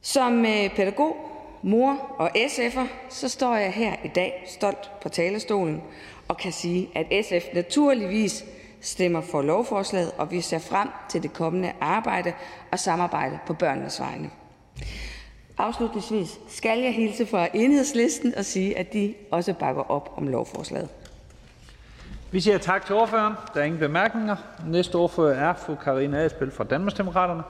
Som 0.01 0.45
øh, 0.45 0.75
pædagog, 0.75 1.15
mor 1.63 2.15
og 2.17 2.29
SF'er, 2.35 2.87
så 3.09 3.29
står 3.29 3.55
jeg 3.55 3.73
her 3.73 3.95
i 4.05 4.07
dag 4.07 4.43
stolt 4.47 4.91
på 5.01 5.09
talerstolen 5.09 5.81
og 6.27 6.37
kan 6.37 6.51
sige, 6.51 6.89
at 6.95 7.25
SF 7.25 7.53
naturligvis 7.53 8.45
stemmer 8.81 9.21
for 9.21 9.41
lovforslaget, 9.41 10.11
og 10.17 10.31
vi 10.31 10.41
ser 10.41 10.59
frem 10.59 10.89
til 11.09 11.23
det 11.23 11.33
kommende 11.33 11.71
arbejde 11.81 12.33
og 12.71 12.79
samarbejde 12.79 13.39
på 13.47 13.53
børnenes 13.53 13.99
vegne. 13.99 14.29
Afslutningsvis 15.57 16.39
skal 16.47 16.79
jeg 16.79 16.93
hilse 16.93 17.25
fra 17.25 17.47
Enhedslisten 17.53 18.35
og 18.35 18.45
sige, 18.45 18.77
at 18.77 18.93
de 18.93 19.13
også 19.31 19.53
bakker 19.53 19.91
op 19.91 20.13
om 20.17 20.27
lovforslaget. 20.27 20.89
Vi 22.31 22.39
siger 22.39 22.57
tak 22.57 22.85
til 22.85 22.95
ordføreren. 22.95 23.33
Der 23.53 23.59
er 23.59 23.65
ingen 23.65 23.79
bemærkninger. 23.79 24.35
Næste 24.67 24.95
ordfører 24.95 25.49
er 25.49 25.53
fru 25.53 25.75
Karina 25.75 26.17
Adsbøl 26.17 26.51
fra 26.51 26.63
Danmarksdemokraterne. 26.63 27.43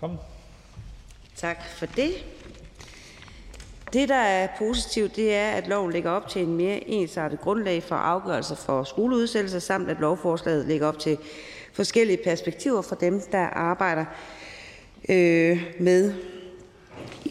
Kom. 0.00 0.18
Tak 1.36 1.64
for 1.64 1.86
det. 1.86 2.12
Det, 3.92 4.08
der 4.08 4.14
er 4.14 4.48
positivt, 4.58 5.16
det 5.16 5.34
er, 5.34 5.50
at 5.50 5.68
loven 5.68 5.92
lægger 5.92 6.10
op 6.10 6.28
til 6.28 6.42
en 6.42 6.56
mere 6.56 6.88
ensartet 6.88 7.40
grundlag 7.40 7.82
for 7.82 7.94
afgørelser 7.94 8.54
for 8.56 8.84
skoleudsættelser, 8.84 9.58
samt 9.58 9.90
at 9.90 10.00
lovforslaget 10.00 10.66
lægger 10.66 10.86
op 10.86 10.98
til 10.98 11.18
forskellige 11.72 12.18
perspektiver 12.24 12.82
for 12.82 12.94
dem, 12.94 13.20
der 13.32 13.46
arbejder 13.46 14.04
øh, 15.08 15.62
med 15.80 16.12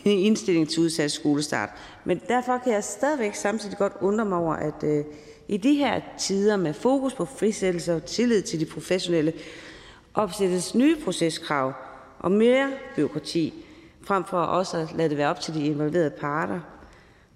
indstilling 0.05 0.69
til 0.69 0.79
udsat 0.79 1.11
skolestart. 1.11 1.69
Men 2.05 2.21
derfor 2.27 2.57
kan 2.57 2.73
jeg 2.73 2.83
stadigvæk 2.83 3.35
samtidig 3.35 3.77
godt 3.77 3.93
undre 4.01 4.25
mig 4.25 4.37
over, 4.37 4.53
at 4.53 4.83
øh, 4.83 5.05
i 5.47 5.57
de 5.57 5.73
her 5.73 6.01
tider 6.17 6.57
med 6.57 6.73
fokus 6.73 7.13
på 7.13 7.25
frisættelse 7.25 7.95
og 7.95 8.05
tillid 8.05 8.41
til 8.41 8.59
de 8.59 8.65
professionelle, 8.65 9.33
opsættes 10.13 10.75
nye 10.75 10.95
proceskrav 11.03 11.73
og 12.19 12.31
mere 12.31 12.69
byråkrati 12.95 13.65
frem 14.09 14.23
for 14.23 14.37
også 14.37 14.77
at 14.77 14.93
lade 14.95 15.09
det 15.09 15.17
være 15.17 15.29
op 15.29 15.39
til 15.39 15.53
de 15.53 15.65
involverede 15.65 16.09
parter. 16.09 16.59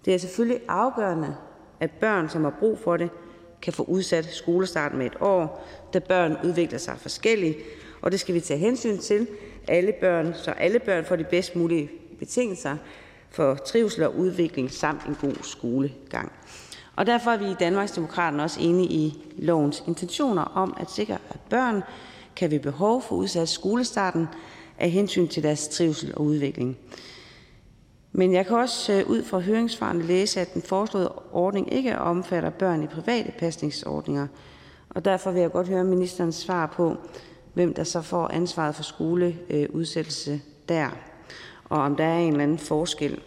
Det 0.05 0.13
er 0.13 0.17
selvfølgelig 0.17 0.61
afgørende, 0.67 1.35
at 1.79 1.91
børn, 1.91 2.29
som 2.29 2.43
har 2.43 2.53
brug 2.59 2.79
for 2.83 2.97
det, 2.97 3.09
kan 3.61 3.73
få 3.73 3.83
udsat 3.83 4.25
skolestarten 4.25 4.97
med 4.97 5.05
et 5.05 5.15
år, 5.21 5.67
da 5.93 5.99
børn 5.99 6.37
udvikler 6.43 6.79
sig 6.79 6.97
forskelligt, 6.97 7.57
og 8.01 8.11
det 8.11 8.19
skal 8.19 8.35
vi 8.35 8.39
tage 8.39 8.59
hensyn 8.59 8.97
til, 8.97 9.27
alle 9.67 9.93
børn, 10.01 10.33
så 10.33 10.51
alle 10.51 10.79
børn 10.79 11.05
får 11.05 11.15
de 11.15 11.23
bedst 11.23 11.55
mulige 11.55 11.89
betingelser 12.19 12.77
for 13.29 13.55
trivsel 13.55 14.03
og 14.03 14.15
udvikling 14.15 14.71
samt 14.71 15.05
en 15.05 15.17
god 15.21 15.43
skolegang. 15.43 16.31
Og 16.95 17.05
derfor 17.05 17.31
er 17.31 17.37
vi 17.37 17.45
i 17.45 17.55
Danmarksdemokraterne 17.59 18.43
også 18.43 18.59
enige 18.61 18.89
i 18.89 19.33
lovens 19.37 19.83
intentioner 19.87 20.43
om 20.43 20.77
at 20.79 20.91
sikre, 20.91 21.17
at 21.29 21.39
børn 21.49 21.83
kan 22.35 22.51
ved 22.51 22.59
behov 22.59 23.01
få 23.01 23.15
udsat 23.15 23.49
skolestarten 23.49 24.27
af 24.79 24.89
hensyn 24.89 25.27
til 25.27 25.43
deres 25.43 25.67
trivsel 25.67 26.13
og 26.15 26.21
udvikling. 26.21 26.77
Men 28.11 28.33
jeg 28.33 28.45
kan 28.45 28.57
også 28.57 28.93
øh, 28.93 29.09
ud 29.09 29.23
fra 29.23 29.39
høringsfarene 29.39 30.03
læse, 30.03 30.41
at 30.41 30.53
den 30.53 30.61
foreslåede 30.61 31.13
ordning 31.31 31.73
ikke 31.73 31.97
omfatter 31.97 32.49
børn 32.49 32.83
i 32.83 32.87
private 32.87 33.31
pasningsordninger. 33.39 34.27
Og 34.89 35.05
derfor 35.05 35.31
vil 35.31 35.41
jeg 35.41 35.51
godt 35.51 35.67
høre 35.67 35.83
ministerens 35.83 36.35
svar 36.35 36.65
på, 36.65 36.97
hvem 37.53 37.73
der 37.73 37.83
så 37.83 38.01
får 38.01 38.27
ansvaret 38.27 38.75
for 38.75 38.83
skoleudsættelse 38.83 40.31
øh, 40.31 40.39
der, 40.69 40.89
og 41.69 41.79
om 41.79 41.95
der 41.95 42.03
er 42.03 42.19
en 42.19 42.31
eller 42.31 42.43
anden 42.43 42.59
forskel. 42.59 43.19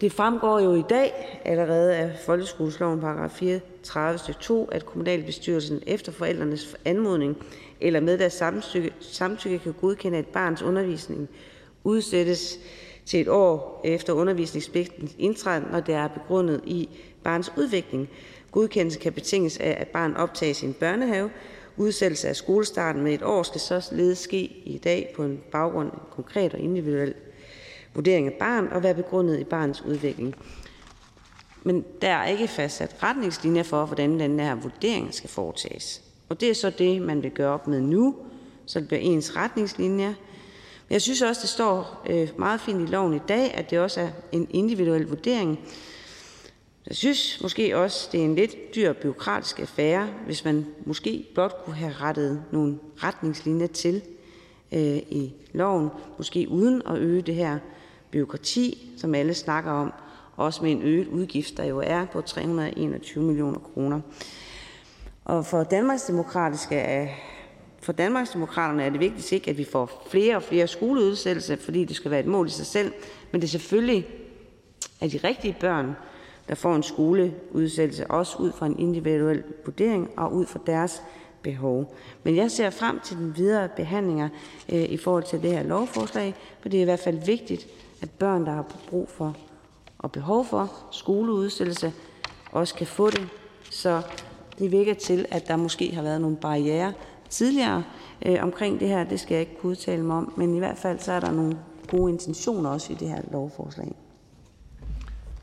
Det 0.00 0.12
fremgår 0.12 0.60
jo 0.60 0.74
i 0.74 0.82
dag 0.90 1.40
allerede 1.44 1.96
af 1.96 2.18
folkeskoleloven 2.26 3.00
paragraf 3.00 3.30
34 3.30 4.18
stykke 4.18 4.40
2, 4.40 4.64
at 4.64 4.86
kommunalbestyrelsen 4.86 5.82
efter 5.86 6.12
forældrenes 6.12 6.76
anmodning 6.84 7.36
eller 7.80 8.00
med 8.00 8.18
deres 8.18 8.32
samtykke, 8.32 8.92
samtykke 9.00 9.58
kan 9.58 9.74
godkende, 9.80 10.18
at 10.18 10.26
barns 10.26 10.62
undervisning 10.62 11.28
udsættes 11.84 12.58
til 13.06 13.20
et 13.20 13.28
år 13.28 13.80
efter 13.84 14.12
undervisningspligtens 14.12 15.14
indtræden, 15.18 15.64
når 15.72 15.80
det 15.80 15.94
er 15.94 16.08
begrundet 16.08 16.60
i 16.64 16.88
barns 17.24 17.52
udvikling. 17.56 18.08
Godkendelse 18.52 18.98
kan 18.98 19.12
betinges 19.12 19.58
af, 19.58 19.76
at 19.80 19.88
barn 19.88 20.14
optages 20.14 20.62
i 20.62 20.66
en 20.66 20.72
børnehave. 20.72 21.30
Udsættelse 21.76 22.28
af 22.28 22.36
skolestarten 22.36 23.02
med 23.02 23.14
et 23.14 23.22
år 23.22 23.42
skal 23.42 23.60
således 23.60 24.18
ske 24.18 24.42
i 24.64 24.80
dag 24.84 25.12
på 25.16 25.22
en 25.22 25.40
baggrund 25.52 25.90
af 25.90 25.94
en 25.94 26.00
konkret 26.10 26.54
og 26.54 26.60
individuel 26.60 27.14
vurdering 27.94 28.26
af 28.26 28.32
barn 28.32 28.68
og 28.68 28.82
være 28.82 28.94
begrundet 28.94 29.40
i 29.40 29.44
barnets 29.44 29.82
udvikling. 29.82 30.34
Men 31.62 31.84
der 32.02 32.08
er 32.08 32.26
ikke 32.26 32.48
fastsat 32.48 32.96
retningslinjer 33.02 33.62
for, 33.62 33.86
hvordan 33.86 34.20
den 34.20 34.40
her 34.40 34.54
vurdering 34.54 35.14
skal 35.14 35.30
foretages. 35.30 36.03
Og 36.34 36.40
det 36.40 36.50
er 36.50 36.54
så 36.54 36.70
det, 36.70 37.02
man 37.02 37.22
vil 37.22 37.30
gøre 37.30 37.52
op 37.52 37.66
med 37.66 37.80
nu, 37.80 38.16
så 38.66 38.80
det 38.80 38.88
bliver 38.88 39.00
ens 39.00 39.36
retningslinjer. 39.36 40.14
Jeg 40.90 41.02
synes 41.02 41.22
også, 41.22 41.40
det 41.40 41.50
står 41.50 42.02
øh, 42.10 42.28
meget 42.38 42.60
fint 42.60 42.88
i 42.88 42.92
loven 42.92 43.14
i 43.14 43.20
dag, 43.28 43.54
at 43.54 43.70
det 43.70 43.78
også 43.78 44.00
er 44.00 44.08
en 44.32 44.46
individuel 44.50 45.06
vurdering. 45.06 45.60
Jeg 46.86 46.96
synes 46.96 47.42
måske 47.42 47.76
også, 47.76 48.08
det 48.12 48.20
er 48.20 48.24
en 48.24 48.34
lidt 48.34 48.74
dyr 48.74 48.92
byråkratisk 48.92 49.60
affære, 49.60 50.08
hvis 50.26 50.44
man 50.44 50.66
måske 50.86 51.26
blot 51.34 51.64
kunne 51.64 51.76
have 51.76 51.92
rettet 51.92 52.42
nogle 52.52 52.78
retningslinjer 52.96 53.66
til 53.66 54.02
øh, 54.72 54.96
i 54.96 55.34
loven, 55.52 55.88
måske 56.18 56.48
uden 56.48 56.82
at 56.86 56.98
øge 56.98 57.22
det 57.22 57.34
her 57.34 57.58
byråkrati, 58.10 58.90
som 58.96 59.14
alle 59.14 59.34
snakker 59.34 59.70
om, 59.70 59.92
også 60.36 60.62
med 60.62 60.72
en 60.72 60.82
øget 60.82 61.08
udgift, 61.08 61.56
der 61.56 61.64
jo 61.64 61.80
er 61.84 62.04
på 62.04 62.20
321 62.20 63.24
millioner 63.24 63.58
kroner. 63.58 64.00
Og 65.24 65.46
for 65.46 65.62
Danmarksdemokratiske 65.62 67.10
for 67.80 67.92
Danmarksdemokraterne 67.92 68.84
er 68.84 68.90
det 68.90 69.00
vigtigt 69.00 69.32
ikke, 69.32 69.50
at 69.50 69.58
vi 69.58 69.64
får 69.64 70.06
flere 70.10 70.36
og 70.36 70.42
flere 70.42 70.66
skoleudsættelser, 70.66 71.56
fordi 71.56 71.84
det 71.84 71.96
skal 71.96 72.10
være 72.10 72.20
et 72.20 72.26
mål 72.26 72.46
i 72.46 72.50
sig 72.50 72.66
selv, 72.66 72.92
men 73.32 73.40
det 73.40 73.46
er 73.46 73.50
selvfølgelig 73.50 74.06
at 75.00 75.12
de 75.12 75.20
rigtige 75.24 75.56
børn, 75.60 75.96
der 76.48 76.54
får 76.54 76.74
en 76.74 76.82
skoleudsættelse, 76.82 78.10
også 78.10 78.38
ud 78.38 78.52
fra 78.52 78.66
en 78.66 78.78
individuel 78.78 79.42
vurdering 79.64 80.10
og 80.16 80.34
ud 80.34 80.46
fra 80.46 80.60
deres 80.66 81.02
behov. 81.42 81.96
Men 82.22 82.36
jeg 82.36 82.50
ser 82.50 82.70
frem 82.70 83.00
til 83.00 83.16
den 83.16 83.36
videre 83.36 83.68
behandlinger 83.68 84.28
øh, 84.72 84.82
i 84.82 84.96
forhold 84.96 85.22
til 85.22 85.42
det 85.42 85.52
her 85.52 85.62
lovforslag, 85.62 86.34
for 86.60 86.68
det 86.68 86.78
er 86.78 86.82
i 86.82 86.84
hvert 86.84 87.00
fald 87.00 87.26
vigtigt, 87.26 87.66
at 88.02 88.10
børn, 88.10 88.46
der 88.46 88.52
har 88.52 88.66
brug 88.88 89.08
for 89.08 89.36
og 89.98 90.12
behov 90.12 90.44
for 90.44 90.72
skoleudsættelse, 90.90 91.92
også 92.52 92.74
kan 92.74 92.86
få 92.86 93.10
det. 93.10 93.28
Så 93.70 94.02
det 94.58 94.72
virker 94.72 94.94
til, 94.94 95.26
at 95.30 95.48
der 95.48 95.56
måske 95.56 95.94
har 95.94 96.02
været 96.02 96.20
nogle 96.20 96.36
barriere 96.36 96.92
tidligere 97.30 97.84
øh, 98.26 98.42
omkring 98.42 98.80
det 98.80 98.88
her. 98.88 99.04
Det 99.04 99.20
skal 99.20 99.34
jeg 99.34 99.40
ikke 99.40 99.60
kunne 99.60 99.70
udtale 99.70 100.02
mig 100.02 100.16
om, 100.16 100.32
men 100.36 100.54
i 100.54 100.58
hvert 100.58 100.78
fald 100.78 100.98
så 100.98 101.12
er 101.12 101.20
der 101.20 101.32
nogle 101.32 101.58
gode 101.90 102.12
intentioner 102.12 102.70
også 102.70 102.92
i 102.92 102.96
det 102.96 103.08
her 103.08 103.22
lovforslag. 103.32 103.94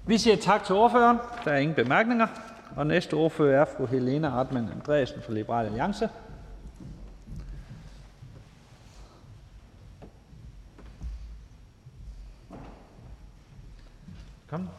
Vi 0.06 0.18
siger 0.18 0.36
tak 0.36 0.64
til 0.64 0.76
ordføreren. 0.76 1.18
Der 1.46 1.52
er 1.52 1.58
ingen 1.58 1.76
bemærkninger. 1.76 2.28
Og 2.76 2.88
næste 2.88 3.14
ordfører 3.14 3.62
er 3.62 3.66
fru 3.78 3.86
Helena 3.86 4.28
Artmann 4.28 4.70
Andreasen 4.76 5.22
fra 5.22 5.34
Liberal 5.34 5.66
Alliance. 5.66 6.10
Kom. 14.50 14.70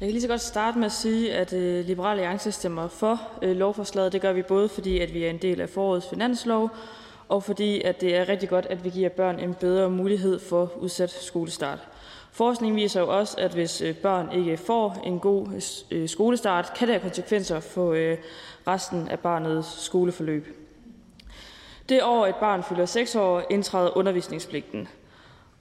Jeg 0.00 0.06
kan 0.06 0.12
lige 0.12 0.22
så 0.22 0.28
godt 0.28 0.40
starte 0.40 0.78
med 0.78 0.86
at 0.86 0.92
sige, 0.92 1.34
at 1.34 1.52
øh, 1.52 1.86
Liberal 1.86 2.10
Alliance 2.18 2.52
stemmer 2.52 2.88
for 2.88 3.20
øh, 3.42 3.56
lovforslaget. 3.56 4.12
Det 4.12 4.20
gør 4.20 4.32
vi 4.32 4.42
både, 4.42 4.68
fordi 4.68 4.98
at 4.98 5.14
vi 5.14 5.24
er 5.24 5.30
en 5.30 5.38
del 5.38 5.60
af 5.60 5.68
forårets 5.68 6.08
finanslov, 6.08 6.70
og 7.28 7.42
fordi 7.42 7.82
at 7.82 8.00
det 8.00 8.16
er 8.16 8.28
rigtig 8.28 8.48
godt, 8.48 8.66
at 8.66 8.84
vi 8.84 8.90
giver 8.90 9.08
børn 9.08 9.38
en 9.38 9.54
bedre 9.54 9.90
mulighed 9.90 10.38
for 10.38 10.72
udsat 10.76 11.10
skolestart. 11.10 11.78
Forskning 12.32 12.76
viser 12.76 13.00
jo 13.00 13.18
også, 13.18 13.36
at 13.38 13.54
hvis 13.54 13.80
øh, 13.80 13.94
børn 13.94 14.32
ikke 14.32 14.56
får 14.56 15.02
en 15.04 15.20
god 15.20 15.46
øh, 15.90 16.08
skolestart, 16.08 16.72
kan 16.76 16.88
det 16.88 16.94
have 16.94 17.02
konsekvenser 17.02 17.60
for 17.60 17.92
øh, 17.92 18.16
resten 18.66 19.08
af 19.08 19.18
barnets 19.18 19.82
skoleforløb. 19.84 20.46
Det 21.88 22.02
år, 22.02 22.26
et 22.26 22.36
barn 22.36 22.62
fylder 22.62 22.86
6 22.86 23.14
år, 23.14 23.42
indtræder 23.50 23.96
undervisningspligten. 23.96 24.88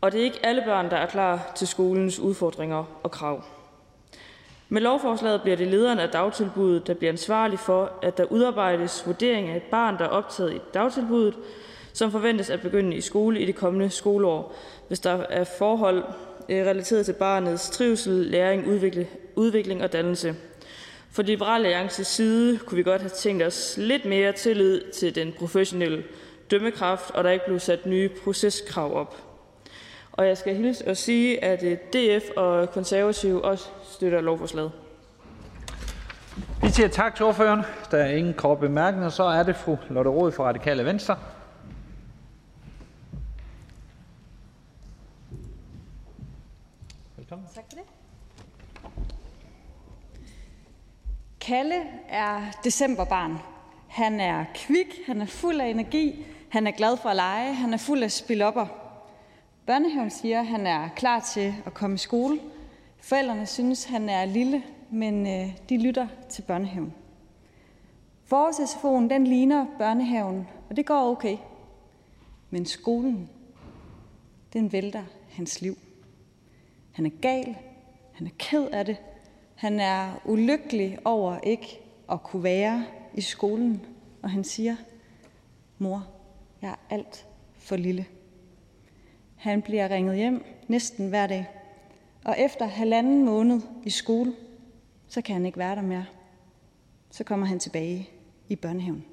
Og 0.02 0.12
det 0.12 0.20
er 0.20 0.24
ikke 0.24 0.46
alle 0.46 0.62
børn, 0.66 0.90
der 0.90 0.98
er 0.98 1.06
klar 1.06 1.52
til 1.56 1.68
skolens 1.68 2.20
udfordringer 2.20 2.84
og 3.04 3.12
krav. 3.12 3.44
Med 4.70 4.82
lovforslaget 4.82 5.42
bliver 5.42 5.58
det 5.58 5.68
lederen 5.68 6.00
af 6.00 6.10
dagtilbuddet, 6.10 6.88
der 6.88 6.94
bliver 6.94 7.12
ansvarlig 7.12 7.60
for, 7.60 7.92
at 8.02 8.18
der 8.18 8.24
udarbejdes 8.24 9.04
vurdering 9.06 9.50
af 9.50 9.56
et 9.56 9.64
barn, 9.64 9.98
der 9.98 10.04
er 10.04 10.10
optaget 10.10 10.54
i 10.54 10.60
dagtilbuddet, 10.74 11.34
som 11.94 12.12
forventes 12.12 12.50
at 12.50 12.62
begynde 12.62 12.96
i 12.96 13.02
skole 13.02 13.40
i 13.40 13.46
det 13.46 13.56
kommende 13.56 13.90
skoleår, 13.90 14.56
hvis 14.88 15.00
der 15.00 15.24
er 15.30 15.44
forhold 15.44 16.04
eh, 16.50 16.66
relateret 16.66 17.06
til 17.06 17.14
barnets 17.14 17.70
trivsel, 17.70 18.14
læring, 18.14 18.68
udvikling 19.36 19.84
og 19.84 19.94
dannelse. 19.94 20.36
For 21.12 21.24
Liberal 21.24 21.66
Alliances 21.66 22.08
side 22.08 22.58
kunne 22.58 22.76
vi 22.76 22.84
godt 22.84 23.02
have 23.02 23.10
tænkt 23.10 23.44
os 23.44 23.76
lidt 23.78 24.06
mere 24.06 24.32
tillid 24.32 24.82
til 24.92 25.16
den 25.16 25.34
professionelle 25.40 26.04
dømmekraft, 26.52 27.12
og 27.12 27.24
der 27.24 27.30
ikke 27.30 27.46
blev 27.46 27.60
sat 27.60 27.86
nye 27.86 28.10
proceskrav 28.24 28.96
op. 28.96 29.27
Og 30.18 30.28
jeg 30.28 30.38
skal 30.38 30.56
hilse 30.56 30.88
og 30.88 30.98
sige, 30.98 31.44
at 31.44 31.64
øh, 31.64 31.78
DF 31.78 32.24
og 32.38 32.72
Konservative 32.72 33.46
også 33.46 33.70
støtter 33.84 34.22
lovforslaget. 34.22 34.72
Vi 36.62 36.70
siger 36.70 36.88
tak 36.88 37.16
til 37.16 37.26
ordføreren. 37.26 37.62
Der 37.92 37.98
er 37.98 38.16
ingen 38.16 38.34
korte 38.34 38.60
bemærkninger. 38.60 39.10
Så 39.10 39.24
er 39.24 39.44
det 39.44 39.56
fru 39.56 39.78
Lotte 39.90 40.10
Rod 40.10 40.32
fra 40.32 40.44
Radikale 40.44 40.86
Venstre. 40.86 41.18
Velkommen. 47.18 47.48
Tak 47.56 47.64
for 47.70 47.78
det. 47.78 47.86
Kalle 51.42 51.76
er 52.10 52.42
decemberbarn. 52.64 53.38
Han 53.88 54.20
er 54.20 54.46
kvik, 54.56 55.00
han 55.06 55.22
er 55.22 55.26
fuld 55.26 55.62
af 55.62 55.68
energi, 55.68 56.26
han 56.50 56.68
er 56.68 56.72
glad 56.72 56.98
for 56.98 57.10
at 57.10 57.16
lege, 57.16 57.54
han 57.54 57.74
er 57.74 57.78
fuld 57.78 58.04
af 58.04 58.12
spilopper. 58.12 58.87
Børnehaven 59.68 60.10
siger, 60.10 60.40
at 60.40 60.48
han 60.48 60.68
er 60.68 60.90
klar 60.96 61.20
til 61.20 61.56
at 61.66 61.74
komme 61.74 61.94
i 61.94 61.98
skole. 61.98 62.40
Forældrene 62.98 63.46
synes, 63.46 63.84
han 63.84 64.10
er 64.10 64.26
lille, 64.26 64.64
men 64.92 65.28
øh, 65.28 65.58
de 65.70 65.78
lytter 65.78 66.08
til 66.30 66.42
børnehaven. 66.42 66.94
Forårs-SFO'en 68.24 69.10
den 69.10 69.28
ligner 69.28 69.66
børnehaven, 69.78 70.48
og 70.70 70.76
det 70.76 70.86
går 70.86 71.12
okay. 71.12 71.38
Men 72.50 72.66
skolen, 72.66 73.30
den 74.54 74.72
vælter 74.72 75.04
hans 75.32 75.62
liv. 75.62 75.78
Han 76.92 77.06
er 77.06 77.12
gal, 77.22 77.56
han 78.14 78.28
er 78.28 78.32
ked 78.40 78.68
af 78.68 78.86
det, 78.86 78.98
han 79.56 79.80
er 79.80 80.22
ulykkelig 80.26 80.98
over 81.06 81.40
ikke 81.44 81.80
at 82.12 82.24
kunne 82.24 82.44
være 82.44 82.86
i 83.14 83.22
skolen, 83.22 83.86
og 84.24 84.30
han 84.30 84.44
siger, 84.44 84.76
mor, 85.78 86.08
jeg 86.62 86.70
er 86.70 86.96
alt 86.96 87.28
for 87.56 87.76
lille. 87.76 88.06
Han 89.38 89.62
bliver 89.62 89.90
ringet 89.90 90.16
hjem 90.16 90.46
næsten 90.68 91.10
hver 91.10 91.28
dag, 91.28 91.48
og 92.24 92.36
efter 92.40 92.66
halvanden 92.66 93.26
måned 93.26 93.62
i 93.86 93.90
skole, 93.90 94.34
så 95.08 95.22
kan 95.22 95.34
han 95.34 95.46
ikke 95.46 95.58
være 95.58 95.76
der 95.76 95.82
mere. 95.82 96.06
Så 97.12 97.24
kommer 97.24 97.46
han 97.46 97.60
tilbage 97.60 98.10
i 98.50 98.56
børnehaven. 98.56 99.06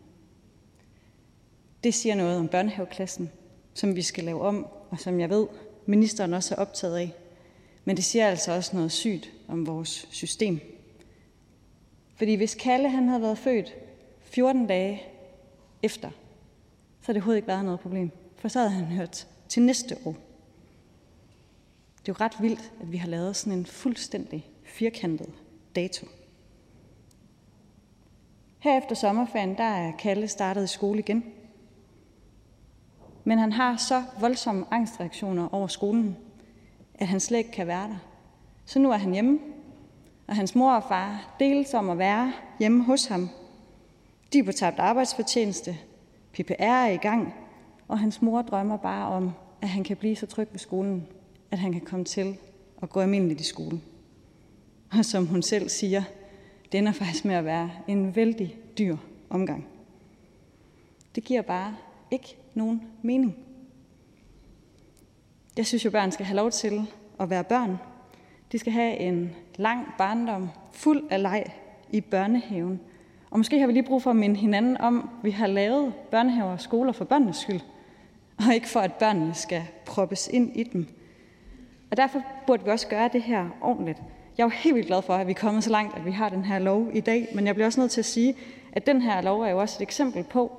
Det 1.84 1.94
siger 1.94 2.14
noget 2.14 2.38
om 2.38 2.48
børnehaveklassen, 2.48 3.30
som 3.74 3.96
vi 3.96 4.02
skal 4.02 4.24
lave 4.24 4.40
om 4.40 4.66
og 4.90 5.00
som 5.00 5.20
jeg 5.20 5.30
ved, 5.30 5.46
ministeren 5.86 6.34
også 6.34 6.54
er 6.54 6.58
optaget 6.58 6.96
af. 6.96 7.12
Men 7.84 7.96
det 7.96 8.04
siger 8.04 8.28
altså 8.28 8.52
også 8.52 8.76
noget 8.76 8.92
sygt 8.92 9.32
om 9.48 9.66
vores 9.66 10.08
system. 10.10 10.60
Fordi 12.16 12.34
hvis 12.34 12.54
Kalle 12.54 12.88
han 12.90 13.08
havde 13.08 13.22
været 13.22 13.38
født 13.38 13.74
14 14.20 14.66
dage 14.66 15.02
efter, 15.82 16.10
så 17.00 17.06
havde 17.06 17.14
det 17.14 17.22
overhovedet 17.22 17.38
ikke 17.38 17.48
været 17.48 17.64
noget 17.64 17.80
problem. 17.80 18.10
For 18.36 18.48
så 18.48 18.58
havde 18.58 18.70
han 18.70 18.84
hørt 18.84 19.26
til 19.54 19.62
næste 19.62 19.96
år. 20.04 20.14
Det 22.00 22.08
er 22.08 22.14
jo 22.18 22.24
ret 22.24 22.36
vildt, 22.40 22.72
at 22.80 22.92
vi 22.92 22.96
har 22.96 23.08
lavet 23.08 23.36
sådan 23.36 23.58
en 23.58 23.66
fuldstændig 23.66 24.46
firkantet 24.64 25.32
dato. 25.76 26.06
Her 28.58 28.78
efter 28.78 28.94
sommerferien, 28.94 29.56
der 29.56 29.64
er 29.64 29.92
Kalle 29.96 30.28
startet 30.28 30.64
i 30.64 30.66
skole 30.66 30.98
igen. 30.98 31.24
Men 33.24 33.38
han 33.38 33.52
har 33.52 33.76
så 33.76 34.02
voldsomme 34.20 34.66
angstreaktioner 34.70 35.54
over 35.54 35.66
skolen, 35.66 36.16
at 36.94 37.08
han 37.08 37.20
slet 37.20 37.38
ikke 37.38 37.52
kan 37.52 37.66
være 37.66 37.88
der. 37.88 37.98
Så 38.64 38.78
nu 38.78 38.90
er 38.90 38.96
han 38.96 39.12
hjemme, 39.12 39.38
og 40.26 40.36
hans 40.36 40.54
mor 40.54 40.72
og 40.72 40.84
far 40.88 41.36
deles 41.40 41.74
om 41.74 41.90
at 41.90 41.98
være 41.98 42.32
hjemme 42.58 42.84
hos 42.84 43.06
ham. 43.06 43.28
De 44.32 44.38
er 44.38 44.44
på 44.44 44.52
tabt 44.52 44.78
arbejdsfortjeneste, 44.78 45.78
PPR 46.32 46.52
er 46.58 46.86
i 46.86 46.96
gang, 46.96 47.34
og 47.88 47.98
hans 47.98 48.22
mor 48.22 48.42
drømmer 48.42 48.76
bare 48.76 49.08
om, 49.08 49.32
at 49.64 49.70
han 49.70 49.84
kan 49.84 49.96
blive 49.96 50.16
så 50.16 50.26
tryg 50.26 50.48
ved 50.52 50.58
skolen, 50.58 51.06
at 51.50 51.58
han 51.58 51.72
kan 51.72 51.80
komme 51.80 52.04
til 52.04 52.36
at 52.82 52.90
gå 52.90 53.00
almindeligt 53.00 53.40
i 53.40 53.44
skole. 53.44 53.80
Og 54.92 55.04
som 55.04 55.26
hun 55.26 55.42
selv 55.42 55.68
siger, 55.68 56.02
det 56.72 56.78
ender 56.78 56.92
faktisk 56.92 57.24
med 57.24 57.34
at 57.34 57.44
være 57.44 57.70
en 57.88 58.16
vældig 58.16 58.56
dyr 58.78 58.96
omgang. 59.30 59.66
Det 61.14 61.24
giver 61.24 61.42
bare 61.42 61.76
ikke 62.10 62.36
nogen 62.54 62.82
mening. 63.02 63.36
Jeg 65.56 65.66
synes 65.66 65.84
jo, 65.84 65.90
børn 65.90 66.12
skal 66.12 66.26
have 66.26 66.36
lov 66.36 66.50
til 66.50 66.86
at 67.20 67.30
være 67.30 67.44
børn. 67.44 67.76
De 68.52 68.58
skal 68.58 68.72
have 68.72 68.96
en 68.96 69.34
lang 69.56 69.86
barndom, 69.98 70.48
fuld 70.72 71.04
af 71.10 71.22
leg 71.22 71.44
i 71.92 72.00
børnehaven. 72.00 72.80
Og 73.30 73.38
måske 73.38 73.58
har 73.58 73.66
vi 73.66 73.72
lige 73.72 73.86
brug 73.86 74.02
for 74.02 74.10
at 74.10 74.16
minde 74.16 74.36
hinanden 74.36 74.76
om, 74.76 75.10
at 75.18 75.24
vi 75.24 75.30
har 75.30 75.46
lavet 75.46 75.94
børnehaver 76.10 76.52
og 76.52 76.60
skoler 76.60 76.92
for 76.92 77.04
børnenes 77.04 77.36
skyld, 77.36 77.60
og 78.38 78.54
ikke 78.54 78.68
for, 78.68 78.80
at 78.80 78.94
børnene 78.94 79.34
skal 79.34 79.62
proppes 79.86 80.28
ind 80.32 80.56
i 80.56 80.62
dem. 80.62 80.86
Og 81.90 81.96
derfor 81.96 82.22
burde 82.46 82.64
vi 82.64 82.70
også 82.70 82.88
gøre 82.88 83.10
det 83.12 83.22
her 83.22 83.48
ordentligt. 83.62 83.98
Jeg 84.38 84.44
er 84.44 84.46
jo 84.46 84.50
helt 84.50 84.74
vildt 84.74 84.86
glad 84.86 85.02
for, 85.02 85.14
at 85.14 85.26
vi 85.26 85.32
er 85.32 85.36
kommet 85.36 85.64
så 85.64 85.70
langt, 85.70 85.96
at 85.96 86.04
vi 86.04 86.10
har 86.10 86.28
den 86.28 86.44
her 86.44 86.58
lov 86.58 86.88
i 86.92 87.00
dag, 87.00 87.28
men 87.34 87.46
jeg 87.46 87.54
bliver 87.54 87.66
også 87.66 87.80
nødt 87.80 87.90
til 87.90 88.00
at 88.00 88.04
sige, 88.04 88.36
at 88.72 88.86
den 88.86 89.02
her 89.02 89.22
lov 89.22 89.40
er 89.40 89.48
jo 89.48 89.58
også 89.58 89.76
et 89.78 89.82
eksempel 89.82 90.24
på, 90.24 90.52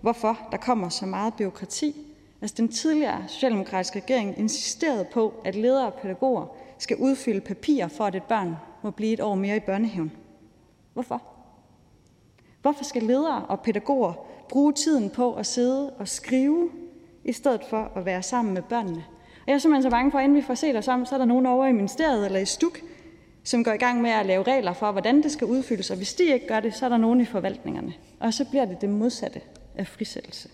hvorfor 0.00 0.38
der 0.50 0.56
kommer 0.56 0.88
så 0.88 1.06
meget 1.06 1.34
byråkrati. 1.34 1.96
Altså 2.40 2.54
den 2.58 2.68
tidligere 2.68 3.24
socialdemokratiske 3.28 3.98
regering 4.00 4.38
insisterede 4.38 5.06
på, 5.12 5.34
at 5.44 5.54
ledere 5.54 5.86
og 5.86 5.94
pædagoger 5.94 6.46
skal 6.78 6.96
udfylde 6.96 7.40
papirer 7.40 7.88
for, 7.88 8.04
at 8.04 8.14
et 8.14 8.22
barn 8.22 8.56
må 8.82 8.90
blive 8.90 9.12
et 9.12 9.20
år 9.20 9.34
mere 9.34 9.56
i 9.56 9.60
børnehaven. 9.60 10.12
Hvorfor? 10.92 11.22
Hvorfor 12.62 12.84
skal 12.84 13.02
ledere 13.02 13.44
og 13.44 13.60
pædagoger 13.60 14.12
bruge 14.48 14.72
tiden 14.72 15.10
på 15.10 15.34
at 15.34 15.46
sidde 15.46 15.90
og 15.90 16.08
skrive, 16.08 16.70
i 17.24 17.32
stedet 17.32 17.60
for 17.70 17.92
at 17.96 18.04
være 18.04 18.22
sammen 18.22 18.54
med 18.54 18.62
børnene? 18.62 19.04
Og 19.42 19.48
jeg 19.48 19.54
er 19.54 19.58
simpelthen 19.58 19.82
så 19.82 19.90
bange 19.90 20.10
for, 20.10 20.18
at 20.18 20.24
inden 20.24 20.36
vi 20.36 20.42
får 20.42 20.54
set 20.54 20.76
os 20.76 20.88
om, 20.88 21.06
så 21.06 21.14
er 21.14 21.18
der 21.18 21.24
nogen 21.24 21.46
over 21.46 21.66
i 21.66 21.72
ministeriet 21.72 22.26
eller 22.26 22.38
i 22.38 22.44
STUK, 22.44 22.82
som 23.44 23.64
går 23.64 23.72
i 23.72 23.76
gang 23.76 24.02
med 24.02 24.10
at 24.10 24.26
lave 24.26 24.42
regler 24.42 24.72
for, 24.72 24.92
hvordan 24.92 25.22
det 25.22 25.32
skal 25.32 25.46
udfyldes, 25.46 25.90
og 25.90 25.96
hvis 25.96 26.14
de 26.14 26.24
ikke 26.24 26.46
gør 26.46 26.60
det, 26.60 26.74
så 26.74 26.84
er 26.84 26.88
der 26.88 26.96
nogen 26.96 27.20
i 27.20 27.24
forvaltningerne. 27.24 27.94
Og 28.20 28.34
så 28.34 28.44
bliver 28.50 28.64
det 28.64 28.80
det 28.80 28.88
modsatte 28.88 29.40
af 29.74 29.86
frisættelse. 29.86 30.48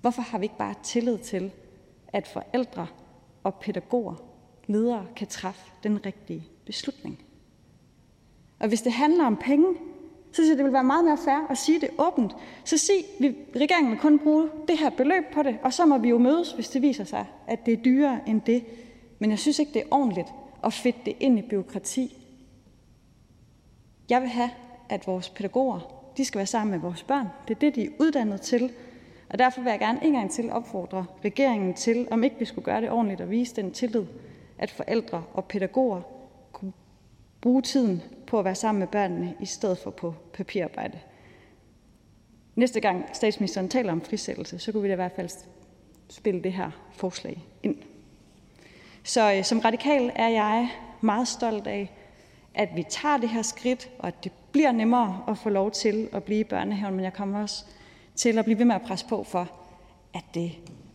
Hvorfor 0.00 0.22
har 0.22 0.38
vi 0.38 0.44
ikke 0.44 0.58
bare 0.58 0.74
tillid 0.82 1.18
til, 1.18 1.50
at 2.08 2.26
forældre 2.26 2.86
og 3.42 3.54
pædagoger, 3.54 4.14
ledere, 4.66 5.06
kan 5.16 5.26
træffe 5.26 5.60
den 5.82 6.06
rigtige 6.06 6.44
beslutning? 6.66 7.18
Og 8.60 8.68
hvis 8.68 8.82
det 8.82 8.92
handler 8.92 9.24
om 9.24 9.36
penge, 9.36 9.66
synes 10.32 10.48
jeg, 10.48 10.56
det 10.56 10.64
vil 10.64 10.72
være 10.72 10.84
meget 10.84 11.04
mere 11.04 11.18
fair 11.24 11.46
at 11.50 11.58
sige 11.58 11.80
det 11.80 11.90
åbent. 11.98 12.32
Så 12.64 12.78
sig, 12.78 12.94
vi, 13.20 13.36
regeringen 13.56 13.90
vil 13.90 14.00
kun 14.00 14.18
bruge 14.18 14.48
det 14.68 14.78
her 14.78 14.90
beløb 14.90 15.24
på 15.32 15.42
det, 15.42 15.58
og 15.62 15.72
så 15.72 15.86
må 15.86 15.98
vi 15.98 16.08
jo 16.08 16.18
mødes, 16.18 16.52
hvis 16.52 16.68
det 16.68 16.82
viser 16.82 17.04
sig, 17.04 17.26
at 17.46 17.66
det 17.66 17.72
er 17.72 17.82
dyrere 17.82 18.20
end 18.26 18.40
det. 18.40 18.64
Men 19.18 19.30
jeg 19.30 19.38
synes 19.38 19.58
ikke, 19.58 19.72
det 19.74 19.82
er 19.82 19.86
ordentligt 19.90 20.28
at 20.64 20.72
fedte 20.72 20.98
det 21.04 21.16
ind 21.20 21.38
i 21.38 21.42
byråkrati. 21.42 22.26
Jeg 24.10 24.20
vil 24.20 24.28
have, 24.28 24.50
at 24.88 25.06
vores 25.06 25.28
pædagoger 25.28 26.02
de 26.16 26.24
skal 26.24 26.38
være 26.38 26.46
sammen 26.46 26.70
med 26.70 26.78
vores 26.78 27.02
børn. 27.02 27.26
Det 27.48 27.54
er 27.54 27.58
det, 27.58 27.74
de 27.74 27.84
er 27.84 27.90
uddannet 28.00 28.40
til. 28.40 28.72
Og 29.30 29.38
derfor 29.38 29.60
vil 29.60 29.70
jeg 29.70 29.78
gerne 29.78 30.04
en 30.04 30.12
gang 30.12 30.30
til 30.30 30.50
opfordre 30.50 31.06
regeringen 31.24 31.74
til, 31.74 32.08
om 32.10 32.24
ikke 32.24 32.36
vi 32.38 32.44
skulle 32.44 32.64
gøre 32.64 32.80
det 32.80 32.90
ordentligt 32.90 33.20
og 33.20 33.30
vise 33.30 33.56
den 33.56 33.72
tillid, 33.72 34.04
at 34.58 34.70
forældre 34.70 35.22
og 35.34 35.44
pædagoger 35.44 36.00
kunne 36.52 36.72
bruge 37.40 37.62
tiden 37.62 38.02
på 38.32 38.38
at 38.38 38.44
være 38.44 38.54
sammen 38.54 38.78
med 38.78 38.88
børnene, 38.88 39.34
i 39.40 39.46
stedet 39.46 39.78
for 39.78 39.90
på 39.90 40.14
papirarbejde. 40.32 40.98
Næste 42.56 42.80
gang 42.80 43.04
statsministeren 43.12 43.68
taler 43.68 43.92
om 43.92 44.00
frisættelse, 44.00 44.58
så 44.58 44.72
kunne 44.72 44.82
vi 44.82 44.88
da 44.88 44.92
i 44.92 44.96
hvert 44.96 45.12
fald 45.16 45.30
spille 46.08 46.42
det 46.42 46.52
her 46.52 46.70
forslag 46.92 47.44
ind. 47.62 47.76
Så 49.02 49.34
øh, 49.34 49.44
som 49.44 49.58
radikal 49.58 50.12
er 50.14 50.28
jeg 50.28 50.68
meget 51.00 51.28
stolt 51.28 51.66
af, 51.66 51.90
at 52.54 52.68
vi 52.76 52.84
tager 52.88 53.16
det 53.16 53.28
her 53.28 53.42
skridt, 53.42 53.90
og 53.98 54.08
at 54.08 54.24
det 54.24 54.32
bliver 54.52 54.72
nemmere 54.72 55.24
at 55.28 55.38
få 55.38 55.48
lov 55.48 55.70
til 55.70 56.08
at 56.12 56.24
blive 56.24 56.40
i 56.40 56.44
børnehaven, 56.44 56.94
men 56.94 57.04
jeg 57.04 57.12
kommer 57.12 57.42
også 57.42 57.64
til 58.14 58.38
at 58.38 58.44
blive 58.44 58.58
ved 58.58 58.64
med 58.64 58.74
at 58.74 58.82
presse 58.82 59.06
på 59.06 59.24
for, 59.24 59.50
at 60.14 60.24
det 60.34 60.52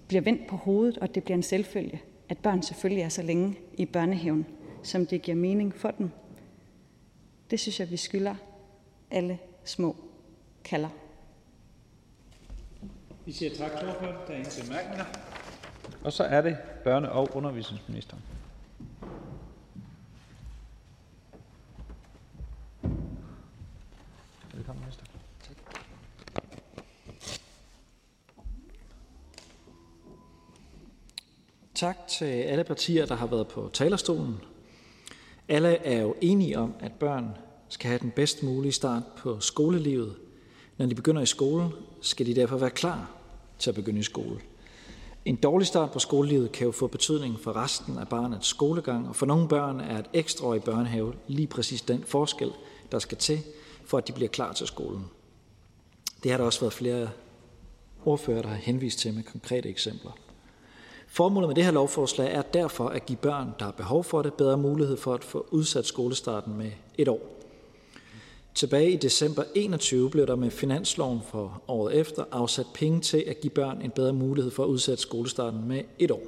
bliver 0.08 0.22
vendt 0.22 0.48
på 0.48 0.56
hovedet, 0.56 0.98
og 0.98 1.04
at 1.04 1.16
det 1.16 1.24
bliver 1.24 1.38
en 1.38 1.44
selvfølge, 1.44 2.02
at 2.30 2.38
børn 2.38 2.62
selvfølgelig 2.62 3.04
er 3.04 3.10
så 3.10 3.22
længe 3.22 3.56
i 3.74 3.86
børnehaven, 3.86 4.46
som 4.84 5.06
det 5.06 5.22
giver 5.22 5.38
mening 5.38 5.76
for 5.76 5.92
dem. 5.92 6.12
Det 7.52 7.60
synes 7.60 7.80
jeg, 7.80 7.92
vi 7.92 7.98
skylder 7.98 8.36
alle 9.12 9.40
små 9.66 9.96
kalder. 10.64 10.90
Vi 13.26 13.32
siger 13.32 13.56
tak 13.56 13.80
til 13.80 13.88
ordføreren. 13.88 14.16
Der 14.28 14.34
er 14.34 14.38
ingen 14.38 14.64
bemærkninger. 14.64 15.06
Og 16.04 16.14
så 16.14 16.24
er 16.24 16.42
det 16.42 16.58
børne- 16.86 17.10
og 17.10 17.30
undervisningsministeren. 17.36 18.22
Velkommen, 24.54 24.82
minister. 24.84 25.06
Tak 31.76 32.08
til 32.08 32.26
alle 32.26 32.64
partier, 32.64 33.06
der 33.06 33.16
har 33.16 33.28
været 33.28 33.48
på 33.48 33.70
talerstolen. 33.74 34.40
Alle 35.50 35.70
er 35.70 36.02
jo 36.02 36.16
enige 36.22 36.60
om, 36.60 36.74
at 36.80 36.92
børn 36.92 37.38
skal 37.70 37.88
have 37.88 38.00
den 38.00 38.12
bedst 38.12 38.44
mulige 38.44 38.72
start 38.72 39.04
på 39.18 39.40
skolelivet. 39.40 40.16
Når 40.78 40.86
de 40.86 40.96
begynder 40.96 41.22
i 41.22 41.26
skole, 41.26 41.70
skal 42.02 42.26
de 42.26 42.36
derfor 42.36 42.58
være 42.58 42.70
klar 42.70 43.12
til 43.60 43.70
at 43.70 43.76
begynde 43.76 44.00
i 44.00 44.04
skole. 44.04 44.40
En 45.26 45.36
dårlig 45.36 45.68
start 45.68 45.92
på 45.92 46.00
skolelivet 46.00 46.52
kan 46.52 46.66
jo 46.66 46.72
få 46.72 46.88
betydning 46.88 47.40
for 47.40 47.56
resten 47.56 47.98
af 47.98 48.08
barnets 48.08 48.48
skolegang, 48.48 49.10
og 49.10 49.16
for 49.16 49.26
nogle 49.26 49.48
børn 49.48 49.80
er 49.80 50.00
et 50.00 50.10
ekstra 50.14 50.48
år 50.48 50.56
i 50.56 50.60
børnehave 50.60 51.14
lige 51.28 51.48
præcis 51.48 51.82
den 51.82 52.04
forskel, 52.04 52.52
der 52.92 53.00
skal 53.00 53.18
til, 53.18 53.40
for 53.86 53.98
at 53.98 54.08
de 54.08 54.14
bliver 54.14 54.30
klar 54.30 54.54
til 54.54 54.68
skolen. 54.68 55.06
Det 56.24 56.32
har 56.32 56.38
der 56.38 56.46
også 56.46 56.60
været 56.60 56.74
flere 56.74 57.10
ordfører, 58.06 58.42
der 58.42 58.50
har 58.50 58.56
henvist 58.56 59.00
til 59.00 59.14
med 59.14 59.24
konkrete 59.24 59.70
eksempler. 59.70 60.12
Formålet 61.18 61.50
med 61.50 61.56
det 61.56 61.64
her 61.64 61.72
lovforslag 61.72 62.34
er 62.34 62.42
derfor 62.42 62.88
at 62.88 63.06
give 63.06 63.18
børn, 63.18 63.50
der 63.60 63.66
har 63.66 63.72
behov 63.72 64.04
for 64.04 64.22
det, 64.22 64.34
bedre 64.34 64.58
mulighed 64.58 64.98
for 64.98 65.14
at 65.14 65.24
få 65.24 65.48
udsat 65.52 65.86
skolestarten 65.86 66.58
med 66.58 66.72
et 66.98 67.08
år. 67.08 67.20
Tilbage 68.56 68.92
i 68.92 68.96
december 68.96 69.44
21 69.56 70.10
blev 70.10 70.28
der 70.28 70.36
med 70.36 70.52
finansloven 70.52 71.20
for 71.32 71.62
året 71.68 71.96
efter 71.96 72.24
afsat 72.32 72.66
penge 72.74 73.02
til 73.02 73.24
at 73.28 73.40
give 73.42 73.52
børn 73.52 73.82
en 73.82 73.92
bedre 73.92 74.14
mulighed 74.14 74.52
for 74.52 74.64
at 74.64 74.68
udsætte 74.68 75.02
skolestarten 75.02 75.68
med 75.68 75.82
et 76.00 76.12
år. 76.12 76.24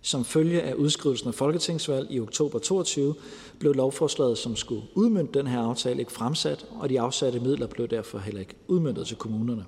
Som 0.00 0.24
følge 0.24 0.62
af 0.62 0.74
udskrivelsen 0.74 1.28
af 1.28 1.34
folketingsvalg 1.34 2.10
i 2.10 2.20
oktober 2.20 2.58
22 2.58 3.14
blev 3.58 3.74
lovforslaget, 3.74 4.38
som 4.38 4.56
skulle 4.56 4.82
udmynde 4.94 5.32
den 5.34 5.46
her 5.46 5.60
aftale, 5.60 6.00
ikke 6.00 6.12
fremsat, 6.12 6.66
og 6.80 6.88
de 6.88 7.00
afsatte 7.00 7.40
midler 7.40 7.66
blev 7.66 7.88
derfor 7.88 8.18
heller 8.18 8.40
ikke 8.40 8.54
udmyndtet 8.68 9.06
til 9.06 9.16
kommunerne. 9.16 9.64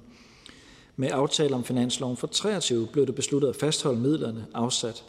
Med 0.97 1.11
aftale 1.13 1.55
om 1.55 1.65
finansloven 1.65 2.17
for 2.17 2.27
23 2.27 2.87
blev 2.87 3.07
det 3.07 3.15
besluttet 3.15 3.49
at 3.49 3.57
fastholde 3.57 4.01
midlerne 4.01 4.47
afsat 4.55 5.05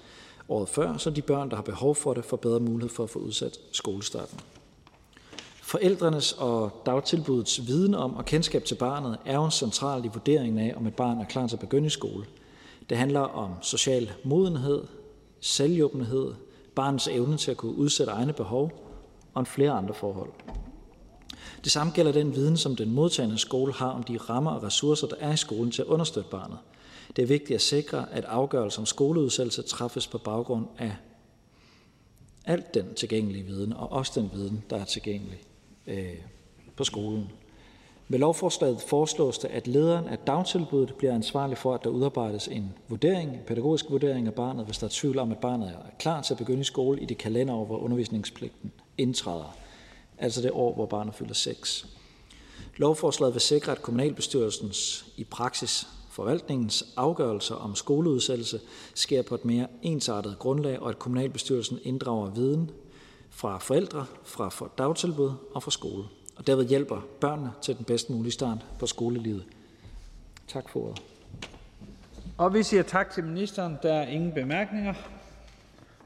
året 0.49 0.69
før, 0.69 0.97
så 0.97 1.09
de 1.09 1.21
børn, 1.21 1.49
der 1.49 1.55
har 1.55 1.63
behov 1.63 1.95
for 1.95 2.13
det, 2.13 2.25
får 2.25 2.37
bedre 2.37 2.59
mulighed 2.59 2.89
for 2.89 3.03
at 3.03 3.09
få 3.09 3.19
udsat 3.19 3.59
skolestarten. 3.71 4.39
Forældrenes 5.61 6.31
og 6.31 6.81
dagtilbudets 6.85 7.67
viden 7.67 7.95
om 7.95 8.15
og 8.15 8.25
kendskab 8.25 8.63
til 8.63 8.75
barnet 8.75 9.17
er 9.25 9.35
jo 9.35 9.49
central 9.49 10.05
i 10.05 10.07
vurderingen 10.07 10.59
af, 10.59 10.73
om 10.77 10.87
et 10.87 10.95
barn 10.95 11.21
er 11.21 11.25
klar 11.25 11.47
til 11.47 11.55
at 11.55 11.59
begynde 11.59 11.87
i 11.87 11.89
skole. 11.89 12.25
Det 12.89 12.97
handler 12.97 13.19
om 13.19 13.51
social 13.61 14.11
modenhed, 14.23 14.83
selvhjulpenhed, 15.39 16.33
barnets 16.75 17.07
evne 17.07 17.37
til 17.37 17.51
at 17.51 17.57
kunne 17.57 17.75
udsætte 17.75 18.13
egne 18.13 18.33
behov 18.33 18.71
og 19.33 19.39
en 19.39 19.45
flere 19.45 19.71
andre 19.71 19.93
forhold. 19.93 20.29
Det 21.65 21.71
samme 21.71 21.93
gælder 21.93 22.11
den 22.11 22.35
viden, 22.35 22.57
som 22.57 22.75
den 22.75 22.91
modtagende 22.91 23.37
skole 23.37 23.73
har 23.73 23.89
om 23.89 24.03
de 24.03 24.17
rammer 24.17 24.51
og 24.51 24.63
ressourcer, 24.63 25.07
der 25.07 25.15
er 25.19 25.33
i 25.33 25.37
skolen 25.37 25.71
til 25.71 25.81
at 25.81 25.87
understøtte 25.87 26.29
barnet. 26.29 26.57
Det 27.15 27.21
er 27.21 27.27
vigtigt 27.27 27.55
at 27.55 27.61
sikre, 27.61 28.05
at 28.11 28.25
afgørelser 28.25 28.79
om 28.79 28.85
skoleudsættelse 28.85 29.61
træffes 29.61 30.07
på 30.07 30.17
baggrund 30.17 30.65
af 30.77 30.95
alt 32.45 32.73
den 32.73 32.93
tilgængelige 32.93 33.43
viden, 33.43 33.73
og 33.73 33.91
også 33.91 34.21
den 34.21 34.31
viden, 34.33 34.63
der 34.69 34.77
er 34.77 34.85
tilgængelig 34.85 35.41
øh, 35.87 36.15
på 36.75 36.83
skolen. 36.83 37.31
Med 38.07 38.19
lovforslaget 38.19 38.81
foreslås 38.81 39.37
det, 39.37 39.47
at 39.47 39.67
lederen 39.67 40.07
af 40.07 40.17
dagtilbuddet 40.17 40.95
bliver 40.95 41.15
ansvarlig 41.15 41.57
for, 41.57 41.73
at 41.73 41.83
der 41.83 41.89
udarbejdes 41.89 42.47
en 42.47 42.73
vurdering, 42.87 43.29
en 43.29 43.39
pædagogisk 43.47 43.85
vurdering 43.89 44.27
af 44.27 44.33
barnet, 44.33 44.65
hvis 44.65 44.77
der 44.77 44.85
er 44.85 44.91
tvivl 44.93 45.19
om, 45.19 45.31
at 45.31 45.37
barnet 45.37 45.69
er 45.69 45.89
klar 45.99 46.21
til 46.21 46.33
at 46.33 46.37
begynde 46.37 46.61
i 46.61 46.63
skole 46.63 47.01
i 47.01 47.05
det 47.05 47.17
kalenderår, 47.17 47.65
hvor 47.65 47.77
undervisningspligten 47.77 48.71
indtræder, 48.97 49.57
altså 50.17 50.41
det 50.41 50.51
år, 50.51 50.73
hvor 50.73 50.85
barnet 50.85 51.15
fylder 51.15 51.33
6. 51.33 51.87
Lovforslaget 52.77 53.33
vil 53.33 53.41
sikre, 53.41 53.71
at 53.71 53.81
kommunalbestyrelsens 53.81 55.05
i 55.17 55.23
praksis 55.23 55.87
forvaltningens 56.09 56.93
afgørelser 56.97 57.55
om 57.55 57.75
skoleudsættelse 57.75 58.59
sker 58.93 59.21
på 59.21 59.35
et 59.35 59.45
mere 59.45 59.67
ensartet 59.81 60.35
grundlag, 60.39 60.79
og 60.79 60.89
at 60.89 60.99
kommunalbestyrelsen 60.99 61.79
inddrager 61.83 62.29
viden 62.29 62.71
fra 63.29 63.57
forældre, 63.57 64.05
fra 64.23 64.69
dagtilbud 64.77 65.31
og 65.53 65.63
fra 65.63 65.71
skole 65.71 66.03
og 66.35 66.47
derved 66.47 66.67
hjælper 66.67 67.01
børnene 67.19 67.51
til 67.61 67.77
den 67.77 67.85
bedst 67.85 68.09
mulige 68.09 68.31
start 68.31 68.65
på 68.79 68.87
skolelivet. 68.87 69.43
Tak 70.47 70.69
for 70.69 70.79
ordet. 70.79 71.01
Og 72.37 72.53
vi 72.53 72.63
siger 72.63 72.83
tak 72.83 73.11
til 73.11 73.23
ministeren. 73.23 73.77
Der 73.83 73.93
er 73.93 74.07
ingen 74.07 74.31
bemærkninger. 74.31 74.93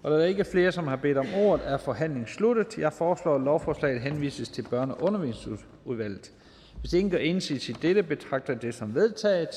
Og 0.03 0.11
da 0.11 0.17
der 0.17 0.25
ikke 0.25 0.39
er 0.39 0.49
flere, 0.51 0.71
som 0.71 0.87
har 0.87 0.95
bedt 0.95 1.17
om 1.17 1.27
ordet, 1.35 1.67
er 1.67 1.77
forhandlingen 1.77 2.27
sluttet. 2.27 2.77
Jeg 2.77 2.93
foreslår, 2.93 3.35
at 3.35 3.41
lovforslaget 3.41 4.01
henvises 4.01 4.49
til 4.49 4.61
børne- 4.61 4.93
og 4.93 5.03
undervisningsudvalget. 5.03 6.31
Hvis 6.79 6.93
ingen 6.93 7.11
gør 7.11 7.17
indsigelse 7.17 7.73
til 7.73 7.81
dette, 7.81 8.03
betragter 8.03 8.55
det 8.55 8.75
som 8.75 8.95
vedtaget. 8.95 9.49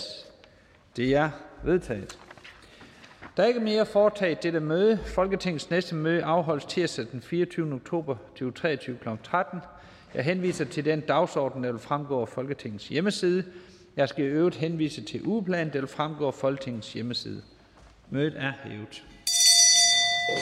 Det 0.97 1.15
er 1.17 1.31
vedtaget. 1.65 2.19
Der 3.37 3.43
er 3.43 3.47
ikke 3.47 3.61
mere 3.61 3.87
foretaget 3.87 4.43
dette 4.43 4.61
møde. 4.61 4.99
Folketingets 5.07 5.71
næste 5.71 5.95
møde 5.95 6.25
afholdes 6.25 6.65
tirsdag 6.65 7.07
den 7.13 7.23
24. 7.23 7.75
oktober 7.75 8.17
2023 8.29 8.97
kl. 8.97 9.09
13. 9.25 9.61
Jeg 10.15 10.25
henviser 10.25 10.65
til 10.65 10.85
den 10.85 11.01
dagsorden, 11.01 11.65
der 11.65 11.73
vil 11.73 11.81
fremgå 11.81 12.21
af 12.21 12.29
Folketingets 12.29 12.89
hjemmeside. 12.89 13.45
Jeg 13.97 14.09
skal 14.09 14.25
i 14.25 14.29
øvrigt 14.29 14.57
henvise 14.57 15.05
til 15.05 15.27
ugeplanen, 15.27 15.73
der 15.73 15.79
vil 15.79 15.89
fremgå 15.89 16.27
af 16.27 16.35
Folketingets 16.35 16.93
hjemmeside. 16.93 17.43
Mødet 18.11 18.35
er 18.37 18.53
hævet. 18.65 19.05